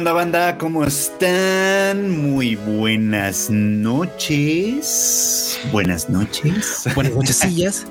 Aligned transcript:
onda, 0.00 0.12
banda? 0.14 0.56
¿Cómo 0.56 0.82
están? 0.82 2.32
Muy 2.32 2.56
buenas 2.56 3.50
noches. 3.50 5.60
Buenas 5.72 6.08
noches. 6.08 6.88
Buenas 6.94 7.12
nochesillas. 7.12 7.86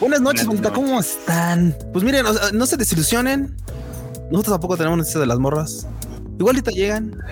buenas 0.00 0.22
noches, 0.22 0.46
banda. 0.46 0.72
¿Cómo 0.72 0.98
están? 0.98 1.76
Pues 1.92 2.02
miren, 2.02 2.24
no, 2.54 2.64
se 2.64 2.78
desilusionen. 2.78 3.54
Nosotros 4.30 4.54
tampoco 4.54 4.78
tenemos 4.78 4.96
noticias 4.96 5.20
de 5.20 5.26
las 5.26 5.38
morras. 5.38 5.86
Igualita 6.38 6.70
llegan. 6.70 7.22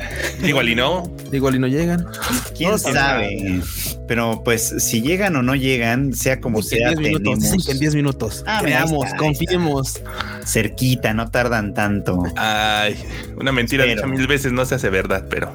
Igual 0.42 0.68
y 0.68 0.74
no. 0.74 1.10
Igual 1.32 1.54
y 1.54 1.58
no 1.60 1.66
llegan. 1.66 2.06
¿Quién 2.54 2.78
sabe? 2.78 3.62
Pero 4.08 4.42
pues 4.42 4.74
si 4.78 5.02
llegan 5.02 5.36
o 5.36 5.42
no 5.42 5.54
llegan, 5.54 6.14
sea 6.14 6.40
como 6.40 6.62
sea, 6.62 6.92
en 6.92 7.00
minutos, 7.00 7.38
tenemos... 7.40 7.68
en 7.68 7.78
10 7.78 7.94
minutos. 7.94 8.44
Ah, 8.46 8.60
Creamos, 8.62 9.12
confiemos. 9.14 10.00
Cerquita, 10.44 11.12
no 11.12 11.30
tardan 11.30 11.74
tanto. 11.74 12.24
Ay, 12.36 12.96
una 13.36 13.52
mentira 13.52 13.84
dicha 13.84 14.06
mil 14.06 14.26
veces 14.26 14.52
no 14.52 14.64
se 14.64 14.76
hace 14.76 14.88
verdad, 14.88 15.26
pero... 15.28 15.52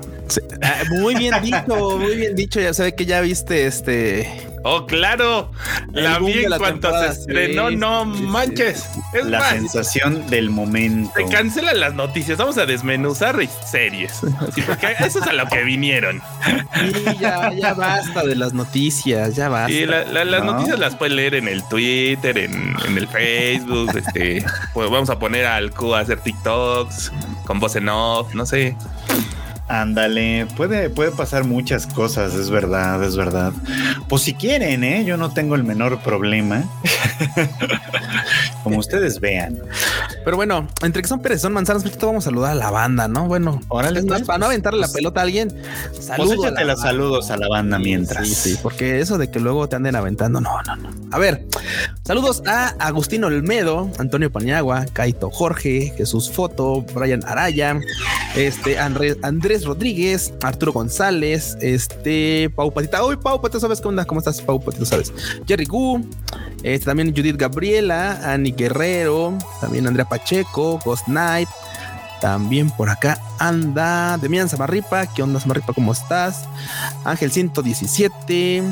Ah, 0.61 0.84
muy 0.91 1.16
bien 1.16 1.34
dicho, 1.41 1.97
muy 1.99 2.16
bien 2.16 2.35
dicho. 2.35 2.61
Ya 2.61 2.73
sabe 2.73 2.94
que 2.95 3.05
ya 3.05 3.21
viste 3.21 3.66
este 3.66 4.53
Oh, 4.66 4.85
claro. 4.85 5.52
la 5.91 6.20
vi 6.20 6.45
en 6.45 6.58
cuanto 6.58 6.89
se 6.97 7.08
estrenó. 7.08 7.70
no 7.70 8.05
manches. 8.05 8.85
Es 9.13 9.25
la 9.25 9.49
sensación 9.52 10.25
del 10.30 10.49
momento. 10.49 11.11
Se 11.17 11.25
cancelan 11.25 11.81
las 11.81 11.94
noticias. 11.94 12.38
Vamos 12.38 12.58
a 12.58 12.66
desmenuzar 12.66 13.38
series. 13.70 14.22
porque 14.66 14.95
eso 14.99 15.20
es 15.20 15.27
a 15.27 15.33
lo 15.33 15.45
que 15.47 15.63
vinieron. 15.63 16.22
Sí, 16.94 17.03
ya, 17.20 17.52
ya 17.53 17.73
basta 17.73 18.23
de 18.23 18.35
las 18.43 18.53
noticias. 18.53 19.35
Ya 19.35 19.49
basta. 19.49 19.71
Y 19.71 19.85
las 19.85 20.45
noticias 20.45 20.77
las 20.79 20.95
puedes 20.95 21.13
leer 21.15 21.35
en 21.35 21.47
el 21.47 21.63
Twitter, 21.67 22.38
en, 22.38 22.75
el 22.97 23.07
Facebook. 23.07 23.91
Este, 24.03 24.43
pues 24.73 24.89
vamos 24.89 25.09
a 25.09 25.17
poner 25.17 25.45
al 25.45 25.71
Q 25.71 25.95
a 25.95 25.99
hacer 25.99 26.19
TikToks 26.19 27.11
con 27.45 27.59
voz 27.59 27.75
en 27.75 27.89
off. 27.89 28.33
No 28.33 28.45
sé. 28.45 28.75
Ándale, 29.67 30.45
puede, 30.58 30.89
puede 30.89 31.11
pasar 31.11 31.45
muchas 31.45 31.88
cosas, 31.88 32.36
es 32.36 32.50
verdad, 32.50 33.03
es 33.03 33.16
verdad. 33.16 33.53
Pues 34.09 34.23
si 34.23 34.33
quieren, 34.33 34.83
¿eh? 34.83 35.06
Yo 35.06 35.17
no 35.17 35.33
tengo 35.33 35.56
el 35.56 35.64
menor 35.64 36.00
problema. 36.00 36.64
Como 38.64 38.80
ustedes 38.80 39.19
vean. 39.19 39.59
Pero 40.23 40.38
bueno, 40.38 40.67
entre 40.81 41.02
que 41.02 41.08
son 41.08 41.22
Pérez, 41.22 41.41
son 41.41 41.53
manzanas, 41.53 41.84
vamos 42.00 42.25
a 42.25 42.30
saludar 42.30 42.52
a 42.52 42.56
la 42.56 42.72
banda, 42.72 43.08
¿no? 43.08 43.28
Bueno, 43.28 43.61
Órale, 43.67 44.00
es 44.00 44.06
más, 44.06 44.23
para 44.23 44.39
no 44.39 44.45
aventarle 44.45 44.80
la 44.80 44.88
pues, 44.88 44.95
pelota 44.95 45.22
a 45.22 45.23
alguien, 45.23 45.50
pues 45.91 46.06
saludos. 46.06 46.53
los 46.66 46.81
saludos 46.81 47.31
a 47.31 47.38
la 47.38 47.47
banda 47.47 47.80
mientras. 47.80 48.28
Sí, 48.28 48.36
sí, 48.36 48.59
porque 48.61 49.00
eso 49.00 49.17
de 49.17 49.30
que 49.30 49.39
luego 49.39 49.67
te 49.67 49.75
anden 49.75 49.95
aventando, 49.95 50.39
no, 50.39 50.61
no, 50.64 50.75
no. 50.75 50.89
A 51.11 51.19
ver, 51.19 51.45
saludos 52.03 52.44
a 52.47 52.69
Agustín 52.80 53.23
Olmedo, 53.23 53.89
Antonio 53.97 54.31
Paniagua, 54.31 54.86
Caito 54.94 55.30
Jorge, 55.30 55.94
Jesús 55.97 56.31
Foto, 56.31 56.86
Brian 56.94 57.23
Araya, 57.25 57.80
este 58.36 58.80
Andrés, 58.80 59.62
Rodríguez, 59.66 60.33
Arturo 60.42 60.73
González, 60.73 61.58
este, 61.61 62.50
Pau 62.56 62.72
Patita. 62.73 63.03
Hoy, 63.03 63.17
Pau 63.17 63.42
Patita, 63.42 63.59
¿sabes 63.59 63.81
qué 63.81 63.88
onda? 63.88 64.06
¿Cómo 64.06 64.19
estás, 64.19 64.42
Pau 64.42 64.59
Patita? 64.59 64.86
¿Sabes? 64.86 65.14
Jerry 65.47 65.66
Gu, 65.66 66.06
este, 66.64 66.86
también 66.86 67.14
Judith 67.16 67.38
Gabriela, 67.38 68.19
Ani 68.23 68.52
Guerrero, 68.52 69.38
también 69.61 69.88
Andrea 69.88 70.06
Pacheco, 70.06 70.80
Ghost 70.84 71.06
Knight. 71.06 71.50
También 72.22 72.69
por 72.69 72.89
acá 72.89 73.19
anda 73.38 74.17
Demian 74.17 74.47
Samarripa. 74.47 75.08
¿Qué 75.08 75.22
onda, 75.22 75.41
Samarripa? 75.41 75.73
¿Cómo 75.73 75.91
estás? 75.91 76.45
Ángel 77.03 77.31
117. 77.31 78.64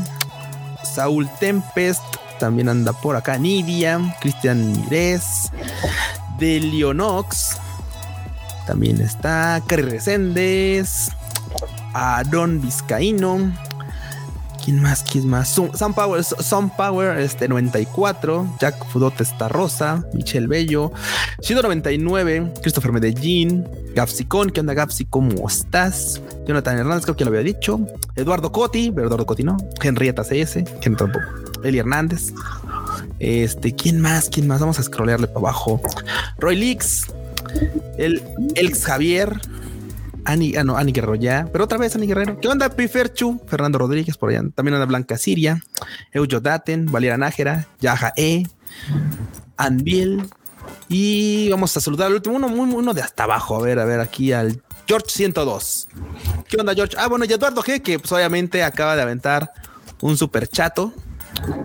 Saúl 0.83 1.29
Tempest. 1.37 2.01
También 2.39 2.69
anda 2.69 2.93
por 2.93 3.17
acá 3.17 3.37
Nidia. 3.37 3.99
Cristian 4.21 4.71
Mires. 4.71 5.51
Delionox. 6.39 7.57
También 8.65 9.01
está 9.01 9.61
Cari 9.67 9.83
Reséndez, 9.83 11.09
Aaron 11.93 12.61
Vizcaíno. 12.61 13.51
¿Quién 14.63 14.79
más? 14.79 15.03
¿Quién 15.03 15.27
más? 15.27 15.49
Sun 15.49 15.93
Power, 15.95 16.23
Sun 16.23 16.69
Power 16.69 17.17
este 17.19 17.47
94, 17.47 18.57
Jack 18.59 18.85
Fudot 18.85 19.15
Rosa, 19.49 20.05
Michelle 20.13 20.45
Bello, 20.45 20.91
Shido 21.41 21.63
99, 21.63 22.53
Christopher 22.61 22.91
Medellín, 22.91 23.67
Gapsicón, 23.95 24.51
¿qué 24.51 24.59
onda 24.59 24.75
Gapsi? 24.75 25.05
¿Cómo 25.05 25.47
estás? 25.47 26.21
Jonathan 26.45 26.77
Hernández, 26.77 27.05
creo 27.05 27.15
que 27.15 27.25
lo 27.25 27.31
había 27.31 27.41
dicho, 27.41 27.79
Eduardo 28.15 28.51
Coti, 28.51 28.91
pero 28.91 29.07
Eduardo 29.07 29.25
Coti 29.25 29.43
no, 29.43 29.57
Henrietta 29.81 30.23
CS, 30.23 30.57
Eli 31.63 31.79
Hernández, 31.79 32.31
este, 33.17 33.73
¿quién 33.75 33.99
más? 33.99 34.29
¿Quién 34.29 34.47
más? 34.47 34.59
Vamos 34.59 34.77
a 34.77 34.83
scrollearle 34.83 35.27
para 35.27 35.39
abajo, 35.39 35.81
Roy 36.37 36.55
Leaks, 36.55 37.07
el, 37.97 38.21
ex 38.55 38.85
Javier, 38.85 39.39
Ani, 40.25 40.55
ah, 40.55 40.63
no, 40.63 40.77
Ani 40.77 40.91
Guerrero 40.91 41.15
ya, 41.15 41.47
pero 41.51 41.63
otra 41.63 41.77
vez 41.77 41.95
Ani 41.95 42.07
Guerrero. 42.07 42.39
¿Qué 42.39 42.47
onda, 42.47 42.69
Piferchu? 42.69 43.41
Fernando 43.47 43.77
Rodríguez 43.79 44.17
por 44.17 44.29
allá. 44.29 44.43
También 44.55 44.75
anda 44.75 44.85
Blanca 44.85 45.17
Siria, 45.17 45.61
Eujo 46.11 46.39
Daten, 46.39 46.91
Valera 46.91 47.17
Nájera, 47.17 47.67
Yaja 47.79 48.13
E, 48.15 48.43
Anbiel. 49.57 50.23
Y 50.87 51.49
vamos 51.49 51.75
a 51.75 51.79
saludar 51.79 52.07
al 52.07 52.15
último, 52.15 52.35
uno, 52.35 52.49
muy, 52.49 52.73
uno 52.73 52.93
de 52.93 53.01
hasta 53.01 53.23
abajo. 53.23 53.55
A 53.55 53.61
ver, 53.61 53.79
a 53.79 53.85
ver, 53.85 53.99
aquí 53.99 54.31
al 54.31 54.61
George 54.87 55.07
102. 55.09 55.87
¿Qué 56.47 56.57
onda, 56.57 56.73
George? 56.75 56.95
Ah, 56.99 57.07
bueno, 57.07 57.25
y 57.25 57.31
Eduardo 57.31 57.63
G, 57.63 57.81
que 57.81 57.97
pues 57.97 58.11
obviamente 58.11 58.63
acaba 58.63 58.95
de 58.95 59.01
aventar 59.01 59.51
un 60.01 60.17
super 60.17 60.47
chato. 60.47 60.93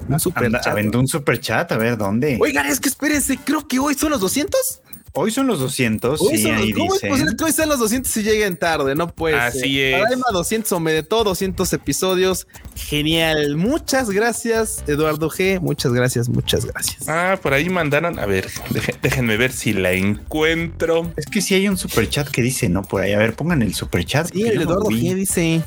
Un 0.09 0.21
super. 0.21 0.51
Aventó 0.65 1.01
un 1.01 1.09
super 1.09 1.41
chat, 1.41 1.71
a 1.73 1.77
ver 1.77 1.97
dónde. 1.97 2.39
Oigan, 2.41 2.67
es 2.67 2.79
que 2.79 2.89
espérense, 2.89 3.37
creo 3.39 3.67
que 3.67 3.79
hoy 3.79 3.95
son 3.95 4.11
los 4.11 4.21
200. 4.21 4.81
Hoy 5.19 5.31
son 5.31 5.47
los 5.47 5.59
200. 5.61 6.21
Hoy 6.21 6.37
sí, 6.37 6.51
ahí 6.51 6.73
¿Cómo 6.73 6.95
es 6.95 7.01
posible 7.01 7.35
que 7.37 7.45
hoy 7.45 7.53
sean 7.53 7.71
los 7.71 7.79
200 7.79 8.15
y 8.19 8.23
lleguen 8.23 8.55
tarde? 8.59 8.95
No 8.95 9.15
puede 9.15 9.37
Así 9.37 9.81
es. 9.81 10.03
Paraima 10.03 10.27
200 10.31 10.79
me 10.79 10.93
de 10.93 11.03
todo, 11.03 11.25
200 11.25 11.73
episodios. 11.73 12.47
Genial. 12.75 13.57
Muchas 13.57 14.11
gracias, 14.11 14.85
Eduardo 14.87 15.31
G. 15.31 15.59
Muchas 15.59 15.95
gracias, 15.95 16.29
muchas 16.29 16.67
gracias. 16.67 17.09
Ah, 17.09 17.39
por 17.43 17.55
ahí 17.55 17.71
mandaron. 17.71 18.19
A 18.19 18.27
ver, 18.27 18.47
déjenme 19.01 19.39
ver 19.39 19.53
si 19.53 19.73
la 19.73 19.93
encuentro. 19.93 21.11
Es 21.17 21.25
que 21.25 21.41
si 21.41 21.55
hay 21.55 21.67
un 21.67 21.79
super 21.79 22.07
chat 22.11 22.29
que 22.29 22.43
dice, 22.43 22.69
¿no? 22.69 22.83
Por 22.83 23.01
ahí. 23.01 23.15
A 23.15 23.19
ver, 23.19 23.35
pongan 23.35 23.63
el 23.63 23.75
super 23.75 24.05
chat. 24.05 24.31
Sí, 24.31 24.43
el 24.43 24.61
Eduardo 24.61 24.91
G 24.91 25.15
dice. 25.15 25.63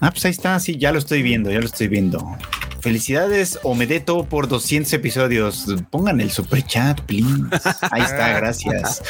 Ah, 0.00 0.10
pues 0.10 0.26
ahí 0.26 0.32
está. 0.32 0.60
Sí, 0.60 0.76
ya 0.76 0.92
lo 0.92 0.98
estoy 0.98 1.22
viendo, 1.22 1.50
ya 1.50 1.60
lo 1.60 1.66
estoy 1.66 1.88
viendo. 1.88 2.36
Felicidades, 2.88 3.58
Omedeto, 3.64 4.24
por 4.24 4.48
200 4.48 4.90
episodios. 4.94 5.66
Pongan 5.90 6.22
el 6.22 6.30
super 6.30 6.64
chat, 6.64 6.98
please. 7.02 7.44
Ahí 7.90 8.00
está, 8.00 8.28
gracias. 8.40 9.02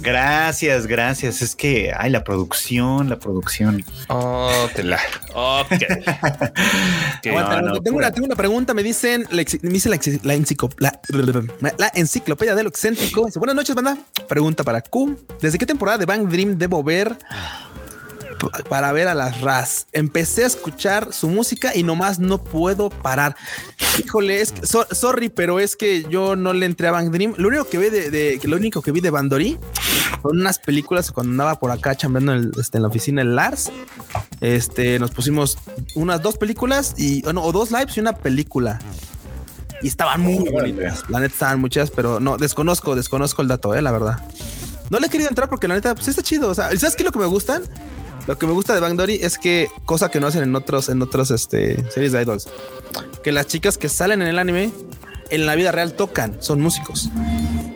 Gracias, 0.00 0.86
gracias. 0.86 1.40
Es 1.40 1.56
que, 1.56 1.94
hay 1.96 2.10
la 2.10 2.24
producción, 2.24 3.08
la 3.08 3.18
producción. 3.18 3.82
Oh, 4.08 4.68
te 4.74 4.84
la. 4.84 5.00
Ok. 5.32 5.70
tengo, 7.22 7.38
una, 7.38 8.10
tengo, 8.12 8.26
una, 8.26 8.36
pregunta. 8.36 8.74
Me 8.74 8.82
dicen, 8.82 9.26
me 9.30 9.70
dice 9.70 9.88
la, 9.88 9.98
la, 10.20 11.74
la, 11.78 11.90
enciclopedia 11.94 12.54
de 12.54 12.64
lo 12.64 12.68
excéntrico. 12.68 13.30
Buenas 13.36 13.56
noches, 13.56 13.74
banda. 13.74 13.96
Pregunta 14.28 14.62
para 14.62 14.82
Q. 14.82 15.18
¿Desde 15.40 15.56
qué 15.56 15.64
temporada 15.64 15.96
de 15.96 16.04
Bang 16.04 16.28
Dream 16.28 16.58
debo 16.58 16.84
ver? 16.84 17.16
Para 18.68 18.92
ver 18.92 19.08
a 19.08 19.14
las 19.14 19.40
RAS. 19.40 19.86
Empecé 19.92 20.44
a 20.44 20.46
escuchar 20.46 21.12
su 21.12 21.28
música 21.28 21.74
y 21.74 21.82
nomás 21.82 22.18
no 22.18 22.42
puedo 22.42 22.90
parar. 22.90 23.36
Híjole, 23.98 24.40
es 24.40 24.54
sorry, 24.92 25.28
pero 25.28 25.60
es 25.60 25.76
que 25.76 26.04
yo 26.08 26.36
no 26.36 26.52
le 26.52 26.66
entré 26.66 26.88
a 26.88 26.92
Bang 26.92 27.10
Dream. 27.10 27.34
Lo 27.36 27.48
único 27.48 27.64
que 27.64 27.78
vi 27.78 27.90
de, 27.90 28.40
lo 28.44 28.56
único 28.56 28.82
que 28.82 28.92
vi 28.92 29.00
de 29.00 29.10
Bandori 29.10 29.58
fueron 30.22 30.40
unas 30.40 30.58
películas 30.58 31.10
cuando 31.12 31.32
andaba 31.32 31.58
por 31.58 31.70
acá 31.70 31.94
chambeando 31.94 32.34
en, 32.34 32.52
este, 32.58 32.78
en 32.78 32.82
la 32.82 32.88
oficina 32.88 33.22
en 33.22 33.34
Lars. 33.34 33.70
Este 34.40 34.98
nos 34.98 35.10
pusimos 35.10 35.58
unas 35.94 36.22
dos 36.22 36.36
películas 36.36 36.94
y 36.98 37.22
o 37.26 37.52
dos 37.52 37.70
lives 37.70 37.96
y 37.96 38.00
una 38.00 38.14
película 38.14 38.78
y 39.82 39.88
estaban 39.88 40.20
muy 40.20 40.48
bonitas. 40.48 41.04
La 41.08 41.20
neta 41.20 41.32
estaban 41.32 41.60
muchas, 41.60 41.90
pero 41.90 42.20
no 42.20 42.36
desconozco, 42.36 42.94
desconozco 42.94 43.42
el 43.42 43.48
dato, 43.48 43.74
eh, 43.74 43.82
la 43.82 43.92
verdad. 43.92 44.22
No 44.90 44.98
le 44.98 45.06
he 45.06 45.10
querido 45.10 45.28
entrar 45.28 45.48
porque 45.48 45.68
la 45.68 45.74
neta, 45.74 45.94
pues 45.94 46.08
está 46.08 46.22
chido. 46.22 46.48
O 46.48 46.54
sea, 46.54 46.66
¿sabes 46.76 46.96
qué 46.96 47.02
es 47.02 47.04
lo 47.04 47.12
que 47.12 47.18
me 47.18 47.26
gustan? 47.26 47.62
Lo 48.26 48.36
que 48.38 48.46
me 48.46 48.52
gusta 48.52 48.74
de 48.74 48.80
Bang 48.80 48.96
Dory 48.96 49.20
es 49.22 49.38
que, 49.38 49.68
cosa 49.84 50.10
que 50.10 50.20
no 50.20 50.26
hacen 50.26 50.42
en 50.42 50.54
otros, 50.56 50.88
en 50.88 51.00
otros 51.00 51.30
este, 51.30 51.88
series 51.90 52.12
de 52.12 52.22
idols, 52.22 52.48
que 53.22 53.32
las 53.32 53.46
chicas 53.46 53.78
que 53.78 53.88
salen 53.88 54.22
en 54.22 54.28
el 54.28 54.38
anime 54.38 54.72
en 55.30 55.46
la 55.46 55.54
vida 55.54 55.72
real 55.72 55.92
tocan, 55.94 56.36
son 56.40 56.60
músicos. 56.60 57.10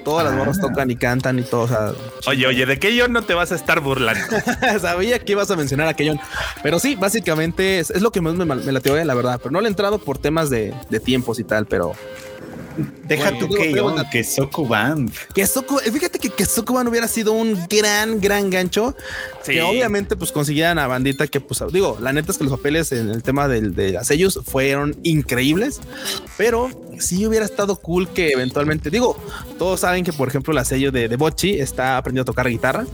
Todas 0.04 0.24
las 0.24 0.34
morras 0.34 0.58
ah. 0.58 0.68
tocan 0.68 0.90
y 0.90 0.96
cantan 0.96 1.38
y 1.38 1.42
todo. 1.42 1.96
oye, 2.26 2.46
oye, 2.46 2.66
¿de 2.66 2.78
qué 2.78 2.94
yo 2.94 3.08
no 3.08 3.22
te 3.22 3.34
vas 3.34 3.52
a 3.52 3.54
estar 3.54 3.80
burlando? 3.80 4.24
Sabía 4.80 5.18
que 5.18 5.32
ibas 5.32 5.50
a 5.50 5.56
mencionar 5.56 5.88
a 5.88 5.94
Keyon. 5.94 6.20
Pero 6.62 6.78
sí, 6.78 6.94
básicamente 6.94 7.80
es, 7.80 8.00
lo 8.00 8.12
que 8.12 8.20
más 8.20 8.34
me, 8.34 8.44
me 8.44 8.72
la 8.72 8.80
teoría, 8.80 9.04
la 9.04 9.14
verdad. 9.14 9.38
Pero 9.42 9.50
no 9.50 9.60
le 9.60 9.66
he 9.66 9.70
entrado 9.70 9.98
por 9.98 10.18
temas 10.18 10.50
de, 10.50 10.74
de 10.88 11.00
tiempos 11.00 11.38
y 11.38 11.44
tal, 11.44 11.66
pero 11.66 11.92
Deja 13.04 13.36
tú 13.38 13.48
que 13.48 13.72
yo, 13.72 13.94
que 14.10 14.24
Sokuban. 14.24 15.10
Que 15.34 15.46
fíjate 15.46 16.18
que, 16.18 16.30
que 16.30 16.44
Sokuban 16.44 16.88
hubiera 16.88 17.08
sido 17.08 17.32
un 17.32 17.58
gran, 17.68 18.20
gran 18.20 18.50
gancho. 18.50 18.96
Que 19.44 19.62
obviamente, 19.62 20.16
pues 20.16 20.32
consiguieran 20.32 20.78
a 20.78 20.86
bandita 20.86 21.26
que, 21.26 21.40
pues, 21.40 21.62
digo, 21.72 21.98
la 22.00 22.12
neta 22.12 22.32
es 22.32 22.38
que 22.38 22.44
los 22.44 22.52
papeles 22.52 22.92
en 22.92 23.10
el 23.10 23.22
tema 23.22 23.48
de, 23.48 23.70
de 23.70 23.92
las 23.92 24.06
sellos 24.06 24.40
fueron 24.44 24.96
increíbles, 25.02 25.80
pero 26.36 26.70
sí 26.98 27.26
hubiera 27.26 27.44
estado 27.44 27.76
cool 27.76 28.08
que 28.08 28.30
eventualmente, 28.30 28.90
digo, 28.90 29.16
todos 29.58 29.80
saben 29.80 30.04
que, 30.04 30.12
por 30.12 30.28
ejemplo, 30.28 30.52
la 30.52 30.64
sello 30.64 30.92
de, 30.92 31.08
de 31.08 31.16
Bochi 31.16 31.58
está 31.58 31.96
aprendiendo 31.96 32.30
a 32.30 32.32
tocar 32.32 32.48
guitarra. 32.48 32.86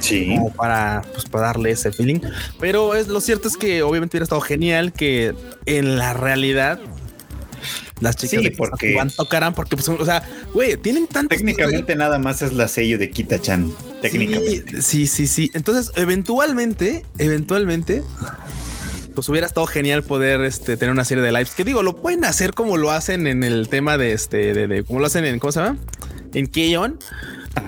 Sí. 0.00 0.28
como 0.28 0.52
para, 0.52 1.02
pues, 1.12 1.24
para 1.24 1.46
darle 1.46 1.70
ese 1.70 1.92
feeling. 1.92 2.20
Pero 2.60 2.94
es, 2.94 3.08
lo 3.08 3.20
cierto 3.20 3.48
es 3.48 3.56
que 3.56 3.82
obviamente 3.82 4.16
hubiera 4.16 4.24
estado 4.24 4.40
genial 4.40 4.92
que 4.92 5.34
en 5.66 5.98
la 5.98 6.14
realidad 6.14 6.78
las 8.00 8.16
chicas 8.16 8.40
Sí, 8.40 8.44
de 8.48 8.50
porque- 8.56 8.88
Sakugan 8.88 9.10
tocaran 9.10 9.54
porque 9.54 9.76
pues, 9.76 9.88
o 9.88 10.04
sea, 10.04 10.22
güey, 10.54 10.76
tienen 10.76 11.06
tanto 11.06 11.34
Técnicamente 11.34 11.96
nada 11.96 12.18
más 12.18 12.42
es 12.42 12.52
la 12.52 12.68
sello 12.68 12.98
de 12.98 13.10
Kita-chan. 13.10 13.72
Técnicamente. 14.02 14.82
Sí, 14.82 15.06
sí, 15.06 15.26
sí. 15.26 15.50
Entonces, 15.54 15.92
eventualmente, 15.96 17.04
eventualmente, 17.18 18.02
pues 19.14 19.28
hubiera 19.28 19.46
estado 19.46 19.66
genial 19.66 20.02
poder 20.04 20.42
este, 20.42 20.76
tener 20.76 20.92
una 20.92 21.04
serie 21.04 21.22
de 21.24 21.32
lives. 21.32 21.50
Que 21.56 21.64
digo, 21.64 21.82
lo 21.82 21.96
pueden 21.96 22.24
hacer 22.24 22.54
como 22.54 22.76
lo 22.76 22.90
hacen 22.92 23.26
en 23.26 23.42
el 23.42 23.68
tema 23.68 23.98
de 23.98 24.12
este, 24.12 24.54
de, 24.54 24.68
de- 24.68 24.84
como 24.84 25.00
lo 25.00 25.06
hacen 25.06 25.24
en, 25.24 25.38
¿cómo 25.40 25.52
se 25.52 25.60
llama? 25.60 25.78
En 26.34 26.46
Keyon. 26.46 26.98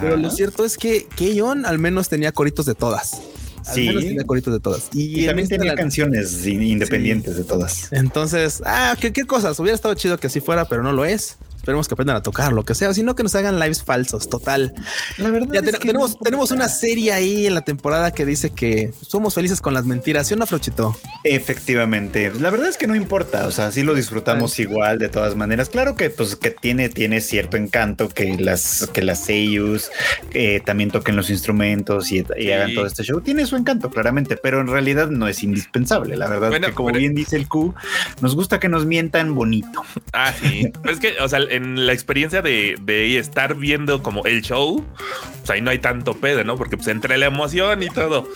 Pero 0.01 0.17
lo 0.17 0.31
cierto 0.31 0.65
es 0.65 0.79
que 0.79 1.07
Keyon 1.17 1.67
al 1.67 1.79
menos 1.81 2.09
tenía 2.09 2.31
coritos 2.31 2.67
de 2.67 2.77
todas. 2.77 3.21
Al 3.67 3.75
Sí. 3.75 3.87
menos 3.89 4.03
tenía 4.05 4.25
coritos 4.25 4.53
de 4.55 4.61
todas. 4.61 4.89
Y, 4.93 5.27
también 5.27 5.49
tenía 5.49 5.73
la- 5.73 5.77
canciones 5.77 6.47
in- 6.47 6.63
independientes 6.63 7.37
de 7.37 7.45
todas. 7.45 7.93
Entonces, 7.93 8.63
ah, 8.65 8.97
¿qué, 9.01 9.13
qué 9.13 9.25
cosas. 9.25 9.59
Hubiera 9.61 9.75
estado 9.75 9.95
chido 9.95 10.19
que 10.19 10.27
así 10.29 10.41
fuera, 10.41 10.65
pero 10.67 10.83
no 10.83 10.93
lo 10.93 11.05
es. 11.05 11.37
Esperemos 11.71 11.87
que 11.87 11.95
aprendan 11.95 12.17
a 12.17 12.23
tocar 12.23 12.53
lo 12.53 12.65
que 12.65 12.75
sea, 12.75 12.93
sino 12.93 13.15
que 13.15 13.23
nos 13.23 13.33
hagan 13.37 13.61
lives 13.61 13.85
falsos. 13.85 14.29
Total. 14.29 14.75
La 15.19 15.31
verdad 15.31 15.49
Ya 15.53 15.61
es 15.61 15.67
ten- 15.67 15.75
que 15.75 15.87
tenemos, 15.87 16.15
no 16.15 16.19
tenemos 16.19 16.51
una 16.51 16.69
serie 16.69 17.13
ahí 17.13 17.47
en 17.47 17.55
la 17.55 17.61
temporada 17.61 18.11
que 18.11 18.27
dice 18.27 18.51
que 18.51 18.93
somos 19.07 19.35
felices 19.35 19.61
con 19.61 19.73
las 19.73 19.85
mentiras. 19.85 20.27
¿Sí 20.27 20.35
o 20.35 20.37
no, 20.37 20.47
Frochito? 20.49 20.97
Efectivamente, 21.23 22.33
la 22.41 22.51
verdad 22.51 22.69
es 22.69 22.77
que 22.77 22.87
no 22.87 22.95
importa, 22.97 23.47
o 23.47 23.51
sea, 23.53 23.71
sí 23.71 23.83
lo 23.85 23.95
disfrutamos 23.95 24.59
igual 24.59 24.99
de 24.99 25.09
todas 25.09 25.37
maneras. 25.37 25.69
Claro 25.69 25.95
que 25.95 26.11
pues 26.11 26.35
que 26.37 26.51
tiene 26.51 26.89
tiene 26.89 27.21
cierto 27.21 27.57
encanto 27.57 28.09
que 28.09 28.37
las 28.39 28.89
que 28.93 29.03
las 29.03 29.21
seiyus 29.25 29.91
eh, 30.33 30.61
también 30.65 30.91
toquen 30.91 31.15
los 31.17 31.31
instrumentos 31.31 32.11
y, 32.11 32.19
y 32.19 32.25
Sí. 32.37 32.53
hagan 32.53 32.75
todo 32.75 32.87
este 32.87 33.05
show. 33.05 33.21
Tiene 33.21 33.47
su 33.47 33.55
encanto 33.57 33.91
claramente, 33.91 34.37
pero 34.37 34.61
en 34.61 34.67
realidad 34.67 35.09
no 35.09 35.29
es 35.29 35.43
indispensable. 35.45 36.17
La 36.17 36.29
verdad 36.29 36.49
Bueno, 36.49 36.67
que 36.69 36.73
como 36.75 36.89
pero- 36.89 36.99
bien 36.99 37.15
dice 37.15 37.37
el 37.37 37.47
Q, 37.47 37.75
nos 38.21 38.35
gusta 38.35 38.59
que 38.59 38.69
nos 38.69 38.87
mientan 38.87 39.35
bonito. 39.35 39.83
Ah, 40.13 40.33
sí. 40.33 40.73
Pero 40.83 40.93
es 40.95 41.01
que, 41.01 41.15
o 41.21 41.29
sea, 41.29 41.39
en 41.61 41.87
la 41.87 41.93
experiencia 41.93 42.43
de, 42.43 42.77
de 42.83 43.19
estar 43.19 43.55
viendo 43.55 44.03
como 44.03 44.25
el 44.25 44.43
show, 44.43 44.85
pues 45.39 45.51
ahí 45.51 45.61
no 45.61 45.71
hay 45.71 45.79
tanto 45.79 46.15
pedo, 46.15 46.43
¿no? 46.45 46.57
Porque 46.57 46.77
pues 46.77 46.89
entre 46.89 47.19
la 47.19 47.27
emoción 47.27 47.83
y 47.83 47.89
todo. 47.91 48.29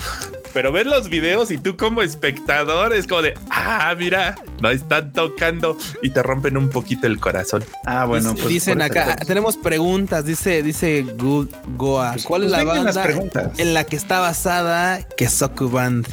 Pero 0.52 0.70
ves 0.70 0.86
los 0.86 1.08
videos 1.08 1.50
y 1.50 1.58
tú 1.58 1.76
como 1.76 2.00
espectador 2.02 2.92
es 2.92 3.08
como 3.08 3.22
de, 3.22 3.34
ah, 3.50 3.92
mira, 3.98 4.36
no 4.60 4.70
están 4.70 5.12
tocando 5.12 5.76
y 6.00 6.10
te 6.10 6.22
rompen 6.22 6.56
un 6.56 6.68
poquito 6.70 7.08
el 7.08 7.18
corazón. 7.18 7.64
Ah, 7.86 8.04
bueno, 8.04 8.34
pues 8.34 8.46
dicen 8.46 8.80
acá, 8.80 9.14
pues, 9.16 9.26
tenemos 9.26 9.56
preguntas. 9.56 10.24
Dice, 10.24 10.62
dice 10.62 11.04
Gu- 11.16 11.48
Goa. 11.76 12.14
¿Cuál 12.24 12.44
es 12.44 12.50
pues 12.52 12.64
la 12.64 12.64
banda 12.64 13.02
preguntas. 13.02 13.58
en 13.58 13.74
la 13.74 13.84
que 13.84 13.96
está 13.96 14.20
basada 14.20 15.00
Kesoku 15.16 15.68
Band? 15.70 16.06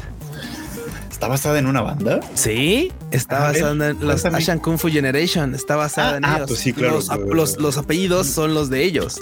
¿Está 1.21 1.29
basada 1.29 1.59
en 1.59 1.67
una 1.67 1.81
banda? 1.81 2.19
Sí, 2.33 2.91
está 3.11 3.49
A 3.49 3.51
ver, 3.51 3.61
basada 3.61 3.89
en 3.91 3.99
los 3.99 4.21
cuéntame. 4.21 4.37
Ashan 4.39 4.57
Kung 4.57 4.79
Fu 4.79 4.87
Generation. 4.89 5.53
Está 5.53 5.75
basada 5.75 6.13
Ah, 6.13 6.17
en 6.17 6.25
ah, 6.25 6.35
ellos. 6.37 6.47
pues 6.47 6.59
sí, 6.61 6.73
claro, 6.73 6.95
Los, 6.95 7.05
claro, 7.09 7.25
los- 7.35 7.49
claro. 7.51 7.61
los 7.61 7.77
apellidos 7.77 8.25
son 8.25 8.55
los 8.55 8.71
de 8.71 8.83
ellos. 8.83 9.21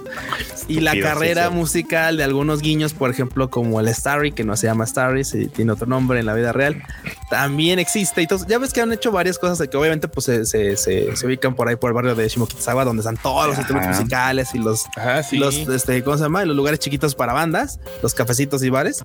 Y 0.70 0.80
la 0.80 0.94
sí, 0.94 1.02
carrera 1.02 1.50
sí. 1.50 1.56
musical 1.56 2.16
de 2.16 2.24
algunos 2.24 2.62
guiños, 2.62 2.94
por 2.94 3.10
ejemplo, 3.12 3.50
como 3.50 3.82
el 3.82 3.94
Starry, 3.94 4.32
que 4.32 4.46
no 4.46 4.56
se 4.56 4.68
llama 4.68 4.86
Starry, 4.86 5.26
se 5.26 5.48
tiene 5.48 5.74
otro 5.74 5.88
nombre 5.88 6.22
en 6.22 6.26
la 6.26 6.34
vida 6.36 6.54
real, 6.54 6.82
también 7.30 7.80
existe. 7.80 8.22
Y 8.22 8.24
entonces, 8.26 8.48
ya 8.48 8.60
ves 8.60 8.72
que 8.72 8.80
han 8.80 8.94
hecho 8.94 9.12
varias 9.12 9.38
cosas 9.38 9.58
de 9.58 9.68
que 9.70 9.76
obviamente 9.76 10.08
pues, 10.08 10.26
se, 10.26 10.46
se- 10.46 10.78
se- 10.78 11.18
se 11.18 11.28
ubican 11.28 11.54
por 11.54 11.68
ahí 11.68 11.76
por 11.76 11.90
el 11.90 11.96
barrio 11.96 12.16
de 12.16 12.30
Shimokizawa, 12.30 12.86
donde 12.86 13.02
están 13.02 13.18
todos 13.18 13.46
los 13.48 13.54
Ajá. 13.56 13.62
instrumentos 13.64 13.98
musicales 13.98 14.56
y 14.56 14.60
los 14.60 14.86
Ah, 14.96 15.22
y 15.30 15.36
los, 15.36 15.54
este, 15.58 16.02
¿cómo 16.04 16.16
se 16.16 16.24
llama? 16.24 16.46
Los 16.46 16.56
lugares 16.56 16.80
chiquitos 16.80 17.14
para 17.14 17.34
bandas, 17.34 17.80
los 18.02 18.14
cafecitos 18.14 18.64
y 18.64 18.70
bares. 18.70 19.04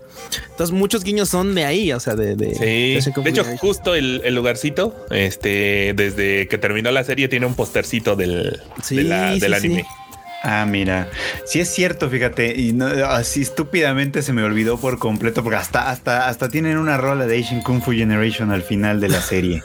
Entonces, 0.50 0.72
muchos 0.72 1.02
guiños 1.02 1.28
son 1.28 1.56
de 1.56 1.64
ahí, 1.64 1.90
o 1.92 1.98
sea, 1.98 2.14
de, 2.14 2.36
de, 2.36 2.54
Sí. 2.54 2.83
De 2.92 3.30
hecho, 3.30 3.44
justo 3.58 3.94
el, 3.94 4.20
el 4.24 4.34
lugarcito, 4.34 4.94
este, 5.10 5.92
desde 5.96 6.46
que 6.48 6.58
terminó 6.58 6.90
la 6.90 7.04
serie, 7.04 7.28
tiene 7.28 7.46
un 7.46 7.54
postercito 7.54 8.16
del, 8.16 8.60
Sí, 8.82 8.96
de 8.96 9.04
la- 9.04 9.34
sí, 9.34 9.40
del 9.40 9.52
sí. 9.54 9.66
anime. 9.66 9.86
Ah, 10.46 10.66
mira, 10.68 11.08
sí 11.46 11.58
es 11.58 11.70
cierto, 11.72 12.10
fíjate, 12.10 12.60
y 12.60 12.74
no, 12.74 12.84
así 12.86 13.40
estúpidamente 13.40 14.20
se 14.20 14.34
me 14.34 14.42
olvidó 14.42 14.76
por 14.76 14.98
completo, 14.98 15.42
porque 15.42 15.56
hasta, 15.56 15.88
hasta, 15.88 16.28
hasta 16.28 16.50
tienen 16.50 16.76
una 16.76 16.98
rola 16.98 17.24
de 17.26 17.40
Asian 17.40 17.62
Kung 17.62 17.80
Fu 17.82 17.92
Generation 17.92 18.50
al 18.50 18.62
final 18.62 19.00
de 19.00 19.08
la 19.08 19.22
serie. 19.22 19.62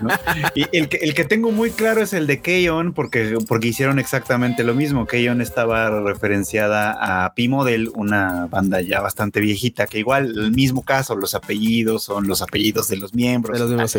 ¿no? 0.00 0.08
Y 0.54 0.64
el 0.72 0.88
que, 0.88 0.96
el 0.96 1.12
que 1.12 1.26
tengo 1.26 1.50
muy 1.52 1.72
claro 1.72 2.00
es 2.00 2.14
el 2.14 2.26
de 2.26 2.40
Keyon, 2.40 2.94
porque, 2.94 3.36
porque 3.46 3.68
hicieron 3.68 3.98
exactamente 3.98 4.64
lo 4.64 4.72
mismo. 4.72 5.06
Keyon 5.06 5.42
estaba 5.42 5.90
referenciada 6.00 7.24
a 7.26 7.34
P-Model, 7.34 7.90
una 7.94 8.46
banda 8.46 8.80
ya 8.80 9.02
bastante 9.02 9.40
viejita, 9.40 9.86
que 9.86 9.98
igual 9.98 10.32
el 10.38 10.52
mismo 10.52 10.86
caso, 10.86 11.16
los 11.16 11.34
apellidos 11.34 12.02
son 12.04 12.26
los 12.26 12.40
apellidos 12.40 12.88
de 12.88 12.96
los 12.96 13.12
miembros. 13.12 13.58
De 13.68 13.76
los. 13.76 13.94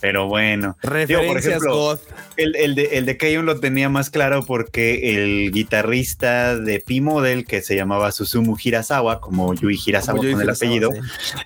Pero 0.00 0.28
bueno, 0.28 0.76
Digo, 0.82 0.92
por 0.92 0.92
Referencias 0.92 1.46
ejemplo, 1.46 1.74
God. 1.74 1.98
el, 2.36 2.54
el 2.54 2.74
de, 2.76 2.84
el 2.92 3.06
de 3.06 3.16
Keyon 3.16 3.44
lo 3.44 3.58
tenía 3.58 3.71
más 3.88 4.10
claro 4.10 4.44
porque 4.44 5.14
el 5.16 5.50
guitarrista 5.52 6.56
de 6.56 6.80
P-Model, 6.80 7.44
que 7.44 7.62
se 7.62 7.74
llamaba 7.76 8.12
Susumu 8.12 8.56
Hirasawa, 8.62 9.20
como 9.20 9.54
Yui 9.54 9.78
Hirasawa 9.84 10.16
Como 10.18 10.22
Yui 10.24 10.32
con 10.34 10.42
el 10.42 10.50
apellido, 10.50 10.90
sí. 10.92 11.00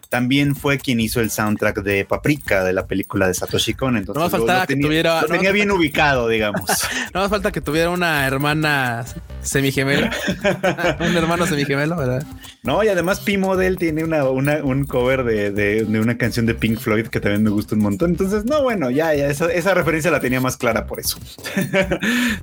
también 0.08 0.54
fue 0.56 0.78
quien 0.78 1.00
hizo 1.00 1.20
el 1.20 1.30
soundtrack 1.30 1.82
de 1.82 2.04
Paprika, 2.04 2.64
de 2.64 2.72
la 2.72 2.86
película 2.86 3.26
de 3.28 3.34
Satoshi 3.34 3.74
Kon. 3.74 3.96
Entonces, 3.96 4.18
No 4.18 4.24
lo- 4.24 4.30
faltaba 4.30 4.60
lo 4.60 4.66
que 4.66 4.74
tenía, 4.74 4.86
tuviera- 4.88 5.20
lo 5.22 5.28
no 5.28 5.34
tenía 5.34 5.52
bien 5.52 5.68
falta- 5.68 5.78
ubicado, 5.80 6.28
digamos. 6.28 6.62
No 7.14 7.20
más 7.20 7.30
falta 7.30 7.52
que 7.52 7.60
tuviera 7.60 7.90
una 7.90 8.26
hermana 8.26 9.04
semigemela. 9.40 10.10
un 11.00 11.16
hermano 11.16 11.46
semigemelo, 11.46 11.96
¿verdad? 11.96 12.24
No, 12.62 12.82
y 12.82 12.88
además 12.88 13.20
P-Model 13.20 13.76
tiene 13.76 14.02
una, 14.04 14.24
una- 14.24 14.62
un 14.64 14.84
cover 14.84 15.22
de, 15.24 15.50
de- 15.52 15.84
de 15.84 16.00
una 16.00 16.18
canción 16.18 16.46
de 16.46 16.54
Pink 16.54 16.78
Floyd 16.78 17.06
que 17.06 17.20
también 17.20 17.42
me 17.44 17.50
gusta 17.50 17.74
un 17.76 17.82
montón. 17.82 18.10
Entonces, 18.10 18.44
no, 18.44 18.62
bueno, 18.62 18.90
ya, 18.90 19.14
ya, 19.14 19.28
esa, 19.28 19.46
esa 19.52 19.72
referencia 19.74 20.10
la 20.10 20.20
tenía 20.20 20.40
más 20.40 20.56
clara 20.56 20.86
por 20.86 20.98
eso. 21.00 21.18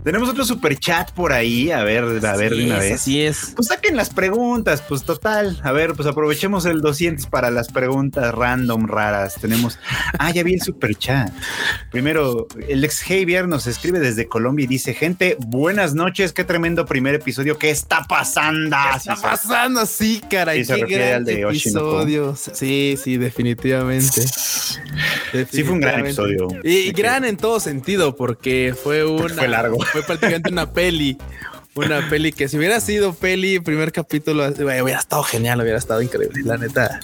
Tenemos 0.03 0.29
otro 0.29 0.45
super 0.45 0.77
chat 0.77 1.11
por 1.11 1.33
ahí. 1.33 1.71
A 1.71 1.83
ver, 1.83 2.03
a 2.03 2.35
ver 2.37 2.55
de 2.55 2.65
una 2.65 2.77
es, 2.77 2.81
vez. 2.83 2.93
Así 3.01 3.21
es. 3.21 3.53
Pues 3.55 3.67
saquen 3.67 3.95
las 3.95 4.09
preguntas, 4.09 4.83
pues 4.87 5.03
total. 5.03 5.59
A 5.63 5.71
ver, 5.71 5.93
pues 5.93 6.07
aprovechemos 6.07 6.65
el 6.65 6.81
200 6.81 7.27
para 7.27 7.51
las 7.51 7.69
preguntas 7.69 8.33
random 8.33 8.87
raras. 8.87 9.35
Tenemos. 9.39 9.79
Ah, 10.19 10.31
ya 10.31 10.43
vi 10.43 10.53
el 10.55 10.61
super 10.61 10.95
chat. 10.95 11.31
Primero, 11.91 12.47
el 12.67 12.83
ex 12.83 13.01
Javier 13.01 13.47
nos 13.47 13.67
escribe 13.67 13.99
desde 13.99 14.27
Colombia 14.27 14.63
y 14.65 14.67
dice: 14.67 14.93
Gente, 14.93 15.37
buenas 15.39 15.93
noches. 15.93 16.33
Qué 16.33 16.43
tremendo 16.43 16.85
primer 16.85 17.15
episodio. 17.15 17.57
¿Qué 17.57 17.69
está 17.69 18.03
pasando? 18.03 18.75
¿Qué 18.91 18.97
está 18.97 19.15
pasando 19.15 19.79
así, 19.81 20.21
caray? 20.29 20.59
Sí, 20.59 20.65
se 20.65 20.75
Qué 20.75 20.81
refiere 20.81 21.05
gran 21.07 21.15
al 21.17 21.25
de 21.25 21.45
Oshinoko. 21.45 22.01
episodio. 22.01 22.35
Sí, 22.35 22.97
sí, 23.01 23.17
definitivamente. 23.17 24.21
Sí, 25.51 25.63
fue 25.63 25.73
un 25.73 25.79
gran 25.79 26.01
episodio. 26.01 26.47
Y 26.63 26.91
gran 26.91 27.25
en 27.25 27.37
todo 27.37 27.59
sentido, 27.59 28.15
porque 28.15 28.75
fue 28.81 29.05
una. 29.05 29.33
fue 29.33 29.47
Fue 29.91 30.03
prácticamente 30.03 30.51
una 30.51 30.71
peli. 30.71 31.17
Una 31.75 32.07
peli 32.07 32.31
que 32.31 32.47
si 32.47 32.57
hubiera 32.57 32.79
sido 32.79 33.13
peli, 33.13 33.59
primer 33.59 33.91
capítulo, 33.91 34.51
güey, 34.53 34.81
hubiera 34.81 34.99
estado 34.99 35.23
genial, 35.23 35.59
hubiera 35.59 35.79
estado 35.79 36.01
increíble, 36.03 36.43
la 36.43 36.57
neta. 36.57 36.99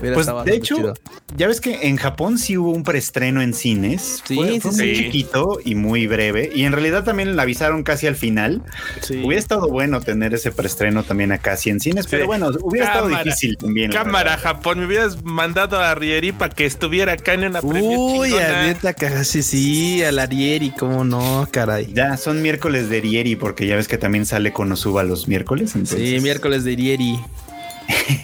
Hubiera 0.00 0.14
Pues 0.14 0.26
de 0.44 0.54
hecho, 0.54 0.76
chido. 0.76 0.94
ya 1.36 1.46
ves 1.48 1.60
que 1.60 1.88
en 1.88 1.96
Japón 1.96 2.38
sí 2.38 2.56
hubo 2.56 2.70
un 2.70 2.82
preestreno 2.82 3.40
en 3.42 3.54
cines. 3.54 4.22
Sí, 4.26 4.34
fue, 4.36 4.48
sí, 4.52 4.60
fue 4.60 4.70
muy 4.72 4.94
sí. 4.96 5.02
chiquito 5.04 5.58
y 5.64 5.74
muy 5.74 6.06
breve. 6.06 6.50
Y 6.54 6.64
en 6.64 6.72
realidad 6.72 7.04
también 7.04 7.34
la 7.36 7.42
avisaron 7.42 7.82
casi 7.82 8.06
al 8.06 8.16
final. 8.16 8.62
Sí. 9.00 9.22
Hubiera 9.24 9.38
estado 9.38 9.68
bueno 9.68 10.00
tener 10.00 10.34
ese 10.34 10.52
preestreno 10.52 11.02
también 11.02 11.32
acá 11.32 11.52
así 11.52 11.70
en 11.70 11.80
cines, 11.80 12.06
pero 12.06 12.26
bueno, 12.26 12.50
hubiera 12.60 12.92
Cámara. 12.92 13.06
estado 13.08 13.24
difícil 13.24 13.56
también. 13.56 13.90
la 13.92 14.02
Cámara. 14.02 14.36
Japón, 14.38 14.80
me 14.80 14.86
hubieras 14.86 15.22
mandado 15.24 15.80
a 15.80 15.94
Rieri 15.94 16.32
para 16.32 16.54
que 16.54 16.66
estuviera 16.66 17.12
acá 17.12 17.34
en 17.34 17.44
una 17.44 17.60
Uy, 17.62 18.32
a 18.34 18.62
neta, 18.66 18.92
caga, 18.94 19.24
sí, 19.24 19.42
sí, 19.42 20.02
al 20.04 20.18
Arieri, 20.18 20.70
cómo 20.70 21.04
no, 21.04 21.48
caray. 21.50 21.92
Ya 21.92 22.16
son 22.16 22.42
miércoles 22.42 22.88
de 22.90 23.00
Rieri, 23.00 23.36
porque 23.36 23.66
ya 23.66 23.76
ves 23.76 23.88
que 23.88 23.98
también 23.98 24.26
sale 24.26 24.52
con 24.52 24.70
Osuba 24.72 25.02
los 25.04 25.28
miércoles. 25.28 25.74
entonces- 25.74 26.08
Sí, 26.10 26.20
miércoles 26.20 26.64
de 26.64 26.72
Irieri. 26.72 27.18